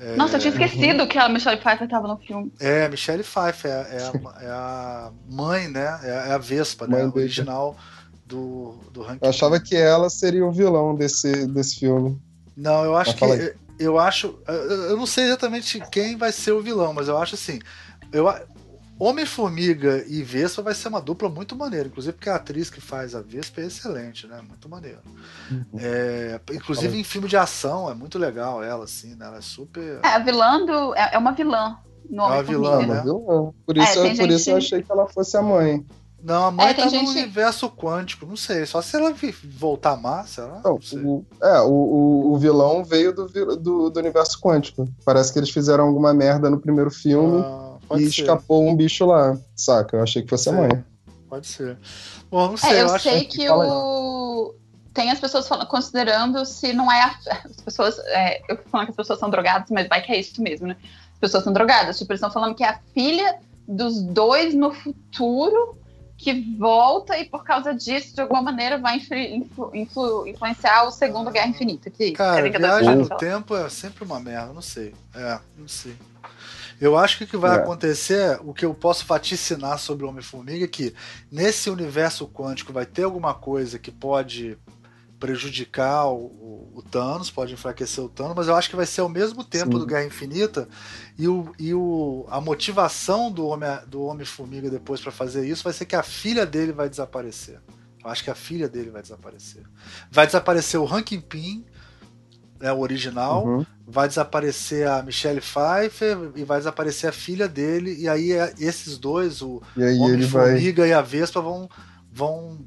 É... 0.00 0.16
Nossa, 0.16 0.36
eu 0.36 0.40
tinha 0.40 0.52
esquecido 0.52 1.06
que 1.06 1.18
a 1.18 1.28
Michelle 1.28 1.60
Pfeiffer 1.60 1.84
estava 1.84 2.08
no 2.08 2.16
filme. 2.16 2.50
É, 2.58 2.88
Michelle 2.88 3.22
Pfeiffer 3.22 3.70
é, 3.70 3.74
é, 3.74 4.02
a, 4.02 4.42
é 4.42 4.48
a, 4.48 5.12
mãe, 5.30 5.68
né? 5.68 6.00
É, 6.02 6.30
é 6.30 6.32
a 6.32 6.38
Vespa, 6.38 6.86
né? 6.86 7.04
original 7.04 7.76
do, 8.24 8.78
do 8.92 9.02
Hank. 9.02 9.18
Eu 9.20 9.28
achava 9.28 9.60
que 9.60 9.76
ela 9.76 10.08
seria 10.08 10.46
o 10.46 10.50
vilão 10.50 10.94
desse, 10.94 11.46
desse 11.46 11.80
filme. 11.80 12.18
Não, 12.56 12.82
eu 12.84 12.96
acho 12.96 13.14
que. 13.14 13.54
Eu 13.78 13.98
acho. 13.98 14.38
Eu 14.46 14.96
não 14.96 15.06
sei 15.06 15.24
exatamente 15.24 15.82
quem 15.90 16.16
vai 16.16 16.32
ser 16.32 16.52
o 16.52 16.62
vilão, 16.62 16.94
mas 16.94 17.08
eu 17.08 17.18
acho 17.18 17.34
assim. 17.34 17.58
Eu, 18.12 18.26
Homem-Formiga 19.00 20.04
e 20.06 20.22
Vespa 20.22 20.60
vai 20.60 20.74
ser 20.74 20.88
uma 20.88 21.00
dupla 21.00 21.30
muito 21.30 21.56
maneira, 21.56 21.88
inclusive 21.88 22.12
porque 22.12 22.28
a 22.28 22.34
atriz 22.34 22.68
que 22.68 22.82
faz 22.82 23.14
a 23.14 23.22
Vespa 23.22 23.62
é 23.62 23.64
excelente, 23.64 24.26
né? 24.26 24.42
Muito 24.46 24.68
maneiro. 24.68 25.00
Uhum. 25.50 25.64
É, 25.78 26.38
inclusive 26.52 26.98
em 26.98 27.02
filme 27.02 27.26
de 27.26 27.34
ação, 27.34 27.90
é 27.90 27.94
muito 27.94 28.18
legal 28.18 28.62
ela, 28.62 28.84
assim, 28.84 29.14
né? 29.14 29.24
Ela 29.24 29.38
é 29.38 29.40
super. 29.40 30.00
É, 30.04 30.08
a 30.08 30.18
vilã 30.18 30.66
do. 30.66 30.94
É, 30.94 31.14
é 31.14 31.18
uma 31.18 31.32
vilã 31.32 31.78
no. 32.10 32.24
É 32.24 32.26
uma 32.26 32.42
vilã, 32.42 32.86
né? 32.86 33.00
Vilã. 33.00 33.52
Por 33.64 33.78
isso, 33.78 34.00
é, 34.00 34.10
por 34.10 34.16
gente... 34.16 34.34
isso 34.34 34.50
eu 34.50 34.56
achei 34.58 34.82
que 34.82 34.92
ela 34.92 35.08
fosse 35.08 35.34
a 35.34 35.40
mãe. 35.40 35.82
Não, 36.22 36.48
a 36.48 36.50
mãe 36.50 36.66
é, 36.68 36.74
tá 36.74 36.86
gente... 36.86 37.02
no 37.02 37.10
universo 37.12 37.70
quântico, 37.70 38.26
não 38.26 38.36
sei. 38.36 38.66
Só 38.66 38.82
se 38.82 38.94
ela 38.94 39.14
voltar 39.56 39.96
má, 39.96 40.24
será? 40.24 40.60
Não, 40.62 40.78
não 40.92 41.06
o, 41.06 41.26
é, 41.42 41.60
o, 41.60 41.70
o, 41.70 42.32
o, 42.34 42.36
vilão 42.36 42.84
veio 42.84 43.14
do, 43.14 43.26
do, 43.26 43.90
do, 43.90 43.98
universo 43.98 44.38
quântico. 44.38 44.86
Parece 45.06 45.32
que 45.32 45.38
eles 45.38 45.48
fizeram 45.48 45.86
alguma 45.86 46.12
merda 46.12 46.50
no 46.50 46.60
primeiro 46.60 46.90
filme. 46.90 47.42
Ah 47.42 47.69
Pode 47.90 48.04
e 48.04 48.12
ser. 48.12 48.20
escapou 48.20 48.68
um 48.68 48.76
bicho 48.76 49.04
lá, 49.04 49.36
saca? 49.56 49.96
Eu 49.96 50.04
achei 50.04 50.22
que 50.22 50.30
fosse 50.30 50.48
a 50.48 50.52
mãe. 50.52 50.84
Pode 51.28 51.48
ser. 51.48 51.76
Bom, 52.30 52.50
não 52.50 52.56
sei. 52.56 52.70
É, 52.70 52.82
eu, 52.82 52.86
eu 52.86 52.98
sei 53.00 53.24
que, 53.24 53.38
que 53.38 53.50
o. 53.50 54.54
Tem 54.94 55.10
as 55.10 55.18
pessoas 55.18 55.48
falando, 55.48 55.66
considerando 55.66 56.46
se 56.46 56.72
não 56.72 56.90
é 56.90 57.02
a. 57.02 57.18
As 57.44 57.60
pessoas. 57.60 57.98
É, 58.06 58.42
eu 58.48 58.56
falando 58.70 58.86
que 58.86 58.92
as 58.92 58.96
pessoas 58.96 59.18
são 59.18 59.28
drogadas, 59.28 59.68
mas 59.70 59.88
vai 59.88 60.00
que 60.00 60.12
é 60.12 60.20
isso 60.20 60.40
mesmo, 60.40 60.68
né? 60.68 60.76
As 61.14 61.18
pessoas 61.18 61.42
são 61.42 61.52
drogadas. 61.52 61.98
Tipo, 61.98 62.12
eles 62.12 62.20
estão 62.20 62.30
falando 62.30 62.54
que 62.54 62.62
é 62.62 62.68
a 62.68 62.78
filha 62.94 63.40
dos 63.66 64.00
dois 64.00 64.54
no 64.54 64.72
futuro 64.72 65.76
que 66.16 66.54
volta 66.56 67.18
e 67.18 67.24
por 67.24 67.42
causa 67.42 67.74
disso, 67.74 68.14
de 68.14 68.20
alguma 68.20 68.42
maneira, 68.42 68.78
vai 68.78 68.98
influ, 68.98 69.74
influ, 69.74 70.28
influenciar 70.28 70.84
o 70.84 70.92
segundo 70.92 71.30
Guerra 71.30 71.48
Infinita. 71.48 71.90
Que 71.90 72.12
Cara, 72.12 72.46
é 72.46 72.50
viagem 72.50 72.94
no 72.94 73.08
tempo 73.16 73.56
é 73.56 73.68
sempre 73.68 74.04
uma 74.04 74.20
merda, 74.20 74.52
não 74.52 74.62
sei. 74.62 74.94
É, 75.12 75.40
não 75.58 75.66
sei. 75.66 75.96
Eu 76.80 76.96
acho 76.96 77.18
que 77.18 77.24
o 77.24 77.26
que 77.26 77.36
vai 77.36 77.58
é. 77.58 77.60
acontecer, 77.60 78.40
o 78.42 78.54
que 78.54 78.64
eu 78.64 78.74
posso 78.74 79.04
vaticinar 79.04 79.78
sobre 79.78 80.04
o 80.04 80.08
Homem-Formiga 80.08 80.64
é 80.64 80.68
que 80.68 80.94
nesse 81.30 81.68
universo 81.68 82.26
quântico 82.26 82.72
vai 82.72 82.86
ter 82.86 83.02
alguma 83.02 83.34
coisa 83.34 83.78
que 83.78 83.90
pode 83.90 84.56
prejudicar 85.20 86.06
o, 86.06 86.72
o, 86.74 86.82
Thanos, 86.90 87.30
pode 87.30 87.52
enfraquecer 87.52 88.02
o 88.02 88.08
Thanos, 88.08 88.34
mas 88.34 88.48
eu 88.48 88.56
acho 88.56 88.70
que 88.70 88.74
vai 88.74 88.86
ser 88.86 89.02
ao 89.02 89.08
mesmo 89.08 89.44
tempo 89.44 89.72
Sim. 89.72 89.78
do 89.78 89.86
Guerra 89.86 90.06
Infinita 90.06 90.66
e, 91.18 91.28
o, 91.28 91.52
e 91.58 91.74
o, 91.74 92.26
a 92.30 92.40
motivação 92.40 93.30
do 93.30 93.46
Homem-Formiga 93.46 93.86
do 93.86 94.02
Homem 94.02 94.70
depois 94.70 95.02
para 95.02 95.12
fazer 95.12 95.46
isso 95.46 95.62
vai 95.62 95.74
ser 95.74 95.84
que 95.84 95.94
a 95.94 96.02
filha 96.02 96.46
dele 96.46 96.72
vai 96.72 96.88
desaparecer. 96.88 97.60
Eu 98.02 98.10
acho 98.10 98.24
que 98.24 98.30
a 98.30 98.34
filha 98.34 98.66
dele 98.66 98.88
vai 98.88 99.02
desaparecer. 99.02 99.62
Vai 100.10 100.24
desaparecer 100.24 100.80
o 100.80 100.86
Rankin 100.86 101.20
Pin, 101.20 101.66
né, 102.60 102.70
o 102.72 102.80
original, 102.80 103.46
uhum. 103.46 103.66
vai 103.86 104.06
desaparecer 104.06 104.86
a 104.86 105.02
Michelle 105.02 105.40
Pfeiffer 105.40 106.30
e 106.36 106.44
vai 106.44 106.58
desaparecer 106.58 107.08
a 107.08 107.12
filha 107.12 107.48
dele, 107.48 107.96
e 107.98 108.08
aí 108.08 108.32
é, 108.32 108.52
esses 108.58 108.98
dois, 108.98 109.40
o 109.40 109.62
Homem-Formiga 109.76 110.82
vai... 110.82 110.90
e 110.90 110.92
a 110.92 111.00
Vespa, 111.00 111.40
vão, 111.40 111.68
vão 112.12 112.58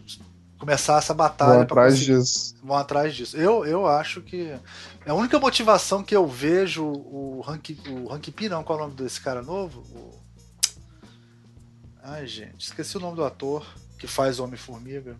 começar 0.58 0.98
essa 0.98 1.14
batalha. 1.14 1.54
Vão 1.54 1.62
atrás 1.62 2.00
disso. 2.00 2.56
Vão 2.64 2.78
atrás 2.78 3.14
disso. 3.14 3.38
Eu, 3.38 3.66
eu 3.66 3.86
acho 3.86 4.22
que. 4.22 4.56
É 5.06 5.12
a 5.12 5.14
única 5.14 5.38
motivação 5.38 6.02
que 6.02 6.16
eu 6.16 6.26
vejo 6.26 6.86
o 6.86 7.44
Hank, 7.46 7.78
o 7.90 8.12
Hank 8.12 8.32
P, 8.32 8.48
não, 8.48 8.64
qual 8.64 8.80
é 8.80 8.82
o 8.82 8.86
nome 8.86 8.96
desse 8.96 9.20
cara 9.20 9.42
novo? 9.42 9.82
O... 9.94 10.12
Ai, 12.02 12.26
gente, 12.26 12.62
esqueci 12.62 12.98
o 12.98 13.00
nome 13.00 13.18
do 13.18 13.24
ator 13.24 13.66
que 14.00 14.08
faz 14.08 14.40
Homem-Formiga. 14.40 15.18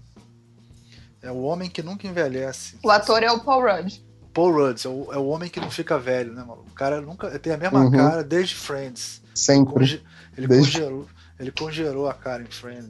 É 1.22 1.32
o 1.32 1.42
homem 1.44 1.70
que 1.70 1.84
nunca 1.84 2.08
envelhece. 2.08 2.78
O 2.84 2.90
ator 2.90 3.24
é 3.24 3.32
o 3.32 3.40
Paul 3.40 3.64
Rudd. 3.64 4.04
Paul 4.34 4.52
Rudd, 4.52 4.86
é 4.86 4.90
o, 4.90 5.14
é 5.14 5.18
o 5.18 5.28
homem 5.28 5.50
que 5.50 5.60
não 5.60 5.70
fica 5.70 5.98
velho, 6.00 6.34
né, 6.34 6.44
mano? 6.44 6.66
O 6.70 6.74
cara 6.74 7.00
nunca 7.00 7.38
tem 7.40 7.54
a 7.54 7.58
mesma 7.58 7.82
uhum. 7.82 7.92
cara 7.92 8.24
desde 8.24 8.56
Friends. 8.56 9.22
Sempre. 9.36 9.74
Ele, 9.74 9.80
conge, 9.80 10.04
ele 10.38 10.48
desde... 10.48 10.72
congelou, 10.80 11.08
ele 11.40 11.52
congelou 11.52 12.10
a 12.10 12.14
cara 12.14 12.42
em 12.42 12.48
Friends. 12.48 12.90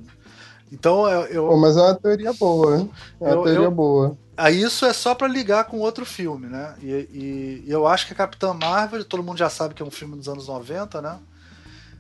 Então 0.72 1.08
eu. 1.08 1.22
eu 1.28 1.48
Pô, 1.48 1.58
mas 1.58 1.78
é 1.78 1.82
uma 1.82 1.96
teoria 1.96 2.34
boa, 2.34 2.78
hein? 2.78 2.92
É 3.20 3.24
uma 3.26 3.32
eu, 3.32 3.44
teoria 3.44 3.66
eu, 3.66 3.72
boa. 3.72 4.18
Aí 4.36 4.62
isso 4.62 4.86
é 4.86 4.94
só 4.94 5.14
para 5.14 5.28
ligar 5.28 5.66
com 5.66 5.78
outro 5.80 6.06
filme, 6.06 6.48
né? 6.48 6.74
E, 6.82 6.90
e, 6.90 7.64
e, 7.68 7.72
eu 7.72 7.86
acho 7.86 8.08
que 8.08 8.14
a 8.14 8.16
Capitã 8.16 8.54
Marvel, 8.54 9.06
todo 9.06 9.22
mundo 9.22 9.38
já 9.38 9.50
sabe 9.50 9.76
que 9.76 9.84
é 9.84 9.86
um 9.86 9.92
filme 9.92 10.16
dos 10.16 10.28
anos 10.28 10.48
90, 10.48 11.02
né? 11.02 11.20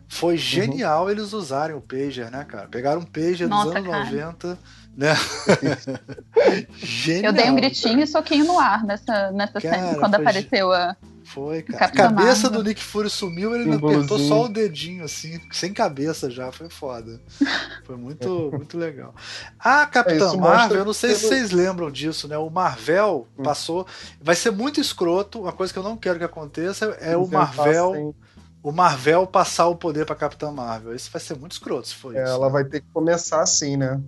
Foi 0.08 0.34
uhum. 0.34 0.40
genial 0.40 1.04
uhum. 1.04 1.10
eles 1.12 1.34
usarem 1.34 1.76
o 1.76 1.82
Pager, 1.82 2.32
né, 2.32 2.44
cara? 2.44 2.68
Pegaram 2.68 3.02
um 3.02 3.06
Pager 3.06 3.48
Nossa, 3.48 3.66
dos 3.66 3.76
anos 3.76 3.90
cara. 3.90 4.06
90 4.06 4.58
né? 4.96 5.16
Genial, 6.78 7.26
eu 7.26 7.34
dei 7.34 7.50
um 7.50 7.56
gritinho 7.56 7.96
cara. 7.96 8.04
e 8.04 8.08
soquinho 8.08 8.46
no 8.46 8.60
ar 8.60 8.84
nessa, 8.84 9.32
nessa 9.32 9.60
cara, 9.60 9.76
cena, 9.76 9.96
quando 9.96 10.16
apareceu 10.16 10.72
a, 10.72 10.96
Foi, 11.24 11.64
cara. 11.64 11.86
A 11.86 11.90
cabeça 11.90 12.50
do 12.50 12.64
Nick 12.64 12.82
Fury 12.82 13.10
sumiu, 13.10 13.56
ele 13.56 13.74
apertou 13.74 14.20
só 14.20 14.46
o 14.46 14.50
dedinho, 14.50 15.04
assim, 15.04 15.42
sem 15.52 15.74
cabeça 15.74 16.30
já. 16.30 16.52
Foi 16.52 16.70
foda. 16.70 17.20
Foi 17.86 17.98
muito, 17.98 18.52
muito 18.54 18.78
legal. 18.78 19.16
A 19.58 19.86
Capitã 19.88 20.34
é, 20.34 20.38
Marvel, 20.38 20.80
eu 20.80 20.86
não 20.86 20.94
sei 20.94 21.16
se 21.16 21.28
vocês 21.28 21.52
lembram 21.52 21.90
disso, 21.90 22.28
né? 22.28 22.38
O 22.38 22.50
Marvel 22.50 23.28
hum. 23.38 23.44
passou. 23.44 23.88
Vai 24.22 24.36
ser 24.36 24.52
muito 24.52 24.80
escroto. 24.80 25.42
Uma 25.42 25.52
coisa 25.52 25.74
que 25.74 25.80
eu 25.80 25.84
não 25.84 25.98
quero 25.98 26.20
que 26.20 26.26
aconteça 26.26 26.86
é 27.02 27.18
o 27.18 27.28
Marvel. 27.28 28.16
O 28.62 28.72
Marvel 28.72 29.28
passar 29.28 29.68
o 29.68 29.76
poder 29.76 30.06
pra 30.06 30.16
Capitã 30.16 30.50
Marvel. 30.50 30.96
Isso 30.96 31.12
vai 31.12 31.22
ser 31.22 31.38
muito 31.38 31.52
escroto 31.52 31.90
se 31.90 31.96
for 31.96 32.16
é, 32.16 32.24
isso. 32.24 32.32
Ela 32.32 32.46
né? 32.46 32.54
vai 32.54 32.64
ter 32.64 32.80
que 32.80 32.88
começar 32.94 33.42
assim, 33.42 33.76
né? 33.76 34.00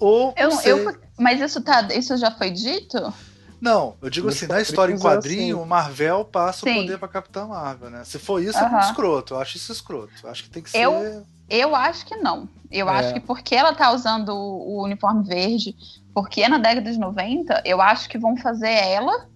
Ou. 0.00 0.34
Eu, 0.36 0.50
eu, 0.62 1.00
mas 1.18 1.40
isso, 1.40 1.60
tá, 1.60 1.88
isso 1.92 2.16
já 2.16 2.30
foi 2.30 2.50
dito? 2.50 3.12
Não, 3.60 3.96
eu 4.00 4.08
digo 4.08 4.28
assim, 4.28 4.46
na 4.46 4.60
história 4.60 4.92
em 4.92 4.98
quadrinho, 4.98 5.56
assim. 5.56 5.64
o 5.64 5.66
Marvel 5.66 6.24
passa 6.24 6.60
Sim. 6.60 6.78
o 6.78 6.82
poder 6.82 6.98
pra 6.98 7.08
Capitã 7.08 7.46
Marvel, 7.46 7.90
né? 7.90 8.04
Se 8.04 8.18
for 8.18 8.40
isso, 8.40 8.58
é 8.58 8.68
muito 8.68 8.84
escroto. 8.84 9.34
Eu 9.34 9.40
acho 9.40 9.56
isso 9.56 9.72
escroto. 9.72 10.12
Eu 10.22 10.30
acho 10.30 10.44
que 10.44 10.50
tem 10.50 10.62
que 10.62 10.70
ser. 10.70 10.78
Eu, 10.78 11.26
eu 11.50 11.74
acho 11.74 12.06
que 12.06 12.16
não. 12.16 12.48
Eu 12.70 12.88
é. 12.88 12.92
acho 12.92 13.14
que 13.14 13.20
porque 13.20 13.54
ela 13.54 13.74
tá 13.74 13.90
usando 13.90 14.28
o, 14.28 14.76
o 14.78 14.84
uniforme 14.84 15.24
verde, 15.26 15.74
porque 16.14 16.42
é 16.42 16.48
na 16.48 16.58
década 16.58 16.90
de 16.90 16.98
90, 16.98 17.62
eu 17.64 17.80
acho 17.80 18.08
que 18.08 18.18
vão 18.18 18.36
fazer 18.36 18.70
ela, 18.70 19.26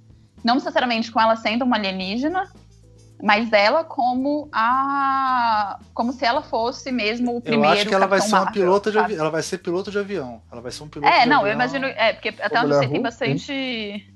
não 0.45 0.55
necessariamente 0.55 1.11
com 1.11 1.21
ela 1.21 1.35
sendo 1.35 1.65
uma 1.65 1.77
alienígena, 1.77 2.49
mas 3.23 3.53
ela 3.53 3.85
como 3.85 4.49
a 4.53 5.79
como 5.95 6.13
se 6.13 6.25
ela 6.25 6.43
fosse 6.43 6.91
mesmo 6.91 7.37
o 7.37 7.41
primeiro 7.41 7.67
eu 7.67 7.73
acho 7.73 7.87
que 7.87 7.95
ela 7.95 8.07
vai 8.07 8.21
ser 8.21 8.35
uma 8.35 8.51
pilota 8.51 8.91
de 8.91 8.99
avião 8.99 9.21
ela 9.21 9.31
vai 9.31 9.43
ser 9.43 9.59
piloto 9.59 9.91
de 9.91 9.99
avião 9.99 10.43
ela 10.51 10.61
vai 10.61 10.73
ser 10.73 10.83
um 10.83 10.89
piloto 10.89 11.13
é 11.13 11.25
não 11.25 11.39
avião. 11.39 11.47
eu 11.47 11.53
imagino 11.55 11.87
é 11.87 12.13
porque 12.13 12.31
até 12.31 12.61
onde 12.61 12.73
eu 12.73 12.79
sei 12.81 12.89
tem 12.89 13.01
bastante 13.01 14.13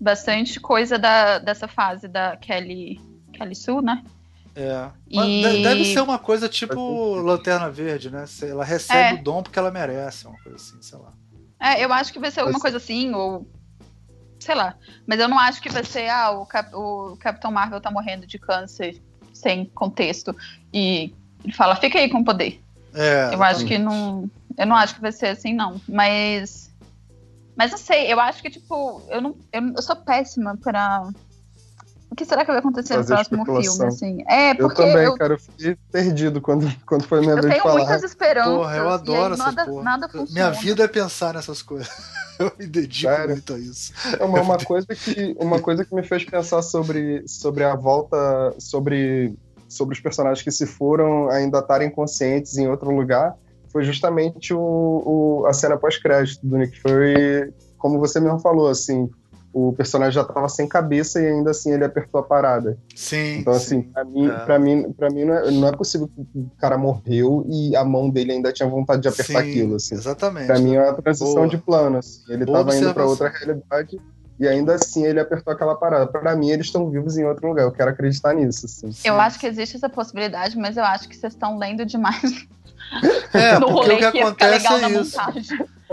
bastante 0.00 0.60
coisa 0.60 0.98
da, 0.98 1.38
dessa 1.38 1.66
fase 1.66 2.06
da 2.06 2.36
Kelly 2.36 3.00
Kelly 3.32 3.54
Sue, 3.54 3.82
né? 3.82 4.02
É. 4.54 4.88
E... 5.06 5.62
Deve 5.62 5.84
ser 5.84 6.00
uma 6.00 6.18
coisa 6.18 6.48
tipo 6.48 7.16
Lanterna 7.16 7.70
Verde, 7.70 8.10
né? 8.10 8.24
Ela 8.42 8.64
recebe 8.64 9.16
é. 9.16 9.20
o 9.20 9.22
dom 9.22 9.42
porque 9.42 9.58
ela 9.58 9.70
merece, 9.70 10.26
uma 10.26 10.38
coisa 10.42 10.56
assim, 10.56 10.80
sei 10.80 10.98
lá. 10.98 11.12
É, 11.60 11.84
eu 11.84 11.92
acho 11.92 12.12
que 12.12 12.18
vai 12.18 12.30
ser 12.30 12.40
alguma 12.40 12.58
coisa 12.58 12.78
assim, 12.78 13.12
ou. 13.14 13.46
Sei 14.38 14.54
lá. 14.54 14.74
Mas 15.06 15.18
eu 15.18 15.28
não 15.28 15.38
acho 15.38 15.60
que 15.60 15.70
vai 15.70 15.84
ser, 15.84 16.08
ah, 16.08 16.30
o, 16.30 16.46
Cap... 16.46 16.74
o 16.74 17.16
Capitão 17.18 17.50
Marvel 17.50 17.80
tá 17.80 17.90
morrendo 17.90 18.26
de 18.26 18.38
câncer 18.38 19.00
sem 19.32 19.64
contexto. 19.66 20.34
E 20.72 21.14
ele 21.44 21.52
fala, 21.52 21.76
fica 21.76 21.98
aí 21.98 22.08
com 22.08 22.20
o 22.20 22.24
poder. 22.24 22.60
É, 22.94 23.34
eu 23.34 23.42
acho 23.42 23.64
que 23.66 23.78
não. 23.78 24.30
Eu 24.56 24.66
não 24.66 24.76
acho 24.76 24.94
que 24.94 25.02
vai 25.02 25.12
ser 25.12 25.26
assim, 25.26 25.52
não. 25.52 25.80
Mas 25.86 26.66
mas 27.56 27.70
não 27.70 27.78
sei, 27.78 28.12
eu 28.12 28.20
acho 28.20 28.42
que, 28.42 28.50
tipo, 28.50 29.02
eu 29.08 29.20
não. 29.20 29.34
Eu, 29.50 29.72
eu 29.74 29.82
sou 29.82 29.96
péssima 29.96 30.56
pra. 30.58 31.08
O 32.10 32.14
que 32.14 32.24
será 32.24 32.44
que 32.44 32.50
vai 32.50 32.60
acontecer 32.60 32.94
Fazer 32.94 33.14
no 33.30 33.44
próximo 33.44 33.62
filme, 33.62 33.86
assim? 33.86 34.24
É, 34.28 34.54
porque. 34.54 34.82
Eu 34.82 34.86
também, 34.86 35.04
eu, 35.04 35.14
cara, 35.16 35.34
eu 35.34 35.38
fiquei 35.38 35.76
perdido 35.90 36.40
quando, 36.40 36.70
quando 36.86 37.04
foi 37.04 37.20
minha 37.20 37.32
eu 37.32 37.42
vez 37.42 37.54
de 37.54 37.60
falar. 37.60 37.72
Eu 37.72 37.76
tenho 37.76 37.88
muitas 37.88 38.10
esperanças. 38.10 38.54
Porra, 38.54 38.76
eu 38.76 38.88
adoro 38.88 39.34
essas 39.34 39.46
nada, 39.46 39.64
porra. 39.66 39.82
Nada 39.82 40.08
funciona. 40.08 40.32
Minha 40.32 40.50
vida 40.50 40.84
é 40.84 40.88
pensar 40.88 41.34
nessas 41.34 41.62
coisas. 41.62 41.88
Eu 42.38 42.52
me 42.58 42.66
dedico 42.66 43.10
Sério? 43.10 43.30
muito 43.30 43.54
a 43.54 43.58
isso. 43.58 43.94
É 44.20 44.22
uma, 44.22 44.42
uma, 44.42 44.58
coisa 44.58 44.86
que, 44.88 45.34
uma 45.40 45.58
coisa 45.58 45.86
que 45.86 45.94
me 45.94 46.02
fez 46.02 46.22
pensar 46.22 46.60
sobre, 46.60 47.26
sobre 47.26 47.64
a 47.64 47.74
volta, 47.74 48.54
sobre, 48.58 49.34
sobre 49.66 49.94
os 49.94 50.00
personagens 50.00 50.44
que 50.44 50.50
se 50.50 50.66
foram 50.66 51.30
ainda 51.30 51.60
estarem 51.60 51.88
conscientes 51.88 52.58
em 52.58 52.68
outro 52.68 52.90
lugar, 52.90 53.34
foi 53.72 53.84
justamente 53.84 54.52
o, 54.52 54.60
o 54.60 55.46
a 55.46 55.54
cena 55.54 55.78
pós-crédito 55.78 56.46
do 56.46 56.58
Nick 56.58 56.78
Fury 56.78 57.54
como 57.78 57.98
você 57.98 58.18
mesmo 58.18 58.40
falou, 58.40 58.68
assim, 58.68 59.08
o 59.52 59.72
personagem 59.72 60.12
já 60.12 60.22
estava 60.22 60.48
sem 60.48 60.68
cabeça 60.68 61.20
e 61.20 61.26
ainda 61.26 61.50
assim 61.50 61.72
ele 61.72 61.84
apertou 61.84 62.20
a 62.20 62.22
parada. 62.22 62.78
Sim. 62.94 63.38
Então, 63.38 63.52
assim, 63.52 63.82
sim. 63.82 63.90
pra 63.90 64.04
mim, 64.04 64.26
é. 64.26 64.38
Pra 64.44 64.58
mim, 64.58 64.92
pra 64.92 65.10
mim 65.10 65.24
não, 65.24 65.34
é, 65.34 65.50
não 65.50 65.68
é 65.68 65.72
possível 65.72 66.08
que 66.08 66.20
o 66.34 66.50
cara 66.58 66.76
morreu 66.76 67.46
e 67.48 67.74
a 67.74 67.84
mão 67.84 68.10
dele 68.10 68.32
ainda 68.32 68.52
tinha 68.52 68.68
vontade 68.68 69.02
de 69.02 69.08
apertar 69.08 69.42
sim, 69.42 69.50
aquilo. 69.50 69.76
Assim. 69.76 69.94
Exatamente. 69.94 70.46
Pra 70.46 70.58
mim 70.58 70.74
é 70.74 70.82
uma 70.82 70.94
transição 70.94 71.34
Boa. 71.34 71.48
de 71.48 71.58
plano. 71.58 71.98
Assim. 71.98 72.22
Ele 72.28 72.44
estava 72.44 72.76
indo 72.76 72.92
para 72.92 73.06
outra 73.06 73.28
realidade 73.28 74.00
e 74.38 74.46
ainda 74.46 74.74
assim 74.74 75.04
ele 75.04 75.18
apertou 75.18 75.52
aquela 75.52 75.74
parada. 75.74 76.06
Para 76.06 76.36
mim, 76.36 76.50
eles 76.50 76.66
estão 76.66 76.90
vivos 76.90 77.16
em 77.16 77.24
outro 77.24 77.48
lugar. 77.48 77.62
Eu 77.62 77.72
quero 77.72 77.90
acreditar 77.90 78.34
nisso. 78.34 78.66
Assim. 78.66 78.90
Eu 79.04 79.18
acho 79.18 79.40
que 79.40 79.46
existe 79.46 79.76
essa 79.76 79.88
possibilidade, 79.88 80.56
mas 80.58 80.76
eu 80.76 80.84
acho 80.84 81.08
que 81.08 81.16
vocês 81.16 81.32
estão 81.32 81.58
lendo 81.58 81.84
demais. 81.86 82.46
É, 83.32 83.58
no 83.58 83.66
porque 83.66 83.92
o 83.92 83.98
que 83.98 84.20
acontece 84.20 84.66
é 84.66 84.90
isso. 84.90 85.18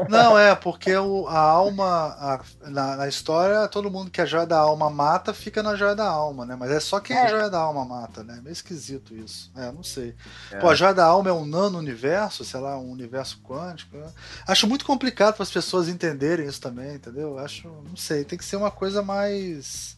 Não, 0.10 0.38
é, 0.38 0.56
porque 0.56 0.96
o, 0.96 1.28
a 1.28 1.38
alma, 1.38 1.86
a, 1.86 2.42
na, 2.70 2.96
na, 2.98 3.08
história, 3.08 3.68
todo 3.68 3.92
mundo 3.92 4.10
que 4.10 4.22
a 4.22 4.26
joia 4.26 4.46
da 4.46 4.58
alma 4.58 4.90
mata 4.90 5.34
fica 5.34 5.62
na 5.62 5.76
joia 5.76 5.96
da 5.96 6.08
alma, 6.08 6.46
né? 6.46 6.56
Mas 6.60 6.72
é 6.72 6.80
só 6.80 7.00
quem 7.00 7.16
é. 7.16 7.22
a 7.22 7.28
joia 7.28 7.50
da 7.50 7.60
alma 7.60 7.86
mata, 7.86 8.24
né? 8.24 8.38
É 8.40 8.42
meio 8.42 8.54
esquisito 8.54 9.16
isso. 9.16 9.52
É, 9.56 9.72
não 9.72 9.84
sei. 9.84 10.16
É. 10.52 10.58
Pô, 10.58 10.70
a 10.70 10.76
joia 10.76 10.94
da 10.94 11.06
alma 11.06 11.30
é 11.30 11.34
um 11.34 11.46
nano-universo, 11.46 12.44
sei 12.44 12.60
lá, 12.60 12.78
um 12.78 12.92
universo 12.92 13.40
quântico. 13.44 13.98
Né? 13.98 14.08
Acho 14.48 14.68
muito 14.68 14.84
complicado 14.84 15.36
para 15.36 15.44
as 15.44 15.52
pessoas 15.52 15.88
entenderem 15.88 16.48
isso 16.48 16.60
também, 16.60 16.96
entendeu? 16.96 17.38
Acho, 17.38 17.68
não 17.88 17.96
sei, 17.96 18.24
tem 18.24 18.38
que 18.38 18.46
ser 18.46 18.56
uma 18.56 18.72
coisa 18.72 19.04
mais 19.04 19.98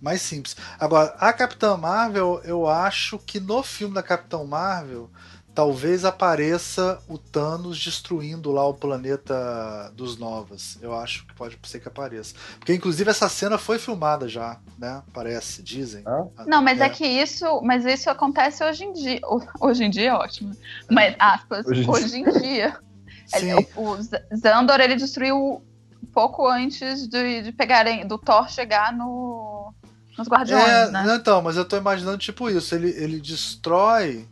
mais 0.00 0.20
simples. 0.20 0.56
Agora, 0.80 1.14
a 1.20 1.32
Capitã 1.32 1.76
Marvel, 1.76 2.40
eu 2.44 2.68
acho 2.68 3.20
que 3.20 3.38
no 3.38 3.62
filme 3.62 3.94
da 3.94 4.02
Capitã 4.02 4.42
Marvel 4.42 5.08
talvez 5.54 6.04
apareça 6.04 6.98
o 7.08 7.18
Thanos 7.18 7.78
destruindo 7.78 8.50
lá 8.50 8.66
o 8.66 8.74
planeta 8.74 9.92
dos 9.94 10.16
Novas. 10.16 10.78
Eu 10.80 10.96
acho 10.96 11.26
que 11.26 11.34
pode 11.34 11.58
ser 11.64 11.80
que 11.80 11.88
apareça. 11.88 12.34
Porque 12.58 12.74
inclusive 12.74 13.10
essa 13.10 13.28
cena 13.28 13.58
foi 13.58 13.78
filmada 13.78 14.28
já, 14.28 14.58
né? 14.78 15.02
Parece, 15.12 15.62
dizem. 15.62 16.02
Ah? 16.06 16.44
Não, 16.46 16.62
mas 16.62 16.80
é. 16.80 16.86
é. 16.86 16.88
que 16.88 17.06
isso, 17.06 17.60
mas 17.62 17.84
isso 17.84 18.08
acontece 18.08 18.64
hoje 18.64 18.84
em 18.84 18.92
dia. 18.92 19.20
Hoje 19.60 19.84
em 19.84 19.90
dia 19.90 20.10
é 20.10 20.14
ótimo. 20.14 20.52
Mas 20.90 21.14
aspas, 21.18 21.66
hoje, 21.66 21.88
hoje 21.88 22.16
em 22.18 22.24
dia. 22.40 22.76
Ele, 23.34 23.66
o, 23.76 23.92
o 23.92 23.98
Zandor 24.36 24.78
ele 24.80 24.94
destruiu 24.94 25.64
pouco 26.12 26.46
antes 26.46 27.08
de, 27.08 27.42
de 27.42 27.52
pegarem 27.52 28.06
do 28.06 28.18
Thor 28.18 28.50
chegar 28.50 28.92
no 28.92 29.72
nos 30.18 30.28
Guardiões, 30.28 30.68
é, 30.68 30.90
né? 30.90 31.16
Então, 31.18 31.40
mas 31.40 31.56
eu 31.56 31.64
tô 31.64 31.78
imaginando 31.78 32.18
tipo 32.18 32.50
isso, 32.50 32.74
ele, 32.74 32.90
ele 32.90 33.18
destrói 33.18 34.28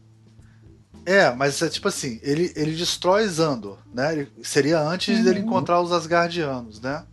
é, 1.11 1.35
mas 1.35 1.61
é 1.63 1.69
tipo 1.69 1.89
assim, 1.89 2.21
ele, 2.23 2.53
ele 2.55 2.73
destrói 2.75 3.27
Zandor, 3.27 3.79
né? 3.93 4.13
Ele, 4.13 4.33
seria 4.43 4.81
antes 4.81 5.19
uhum. 5.19 5.25
dele 5.25 5.41
encontrar 5.41 5.81
os 5.81 5.93
Asgardianos, 5.93 6.81
né? 6.81 7.05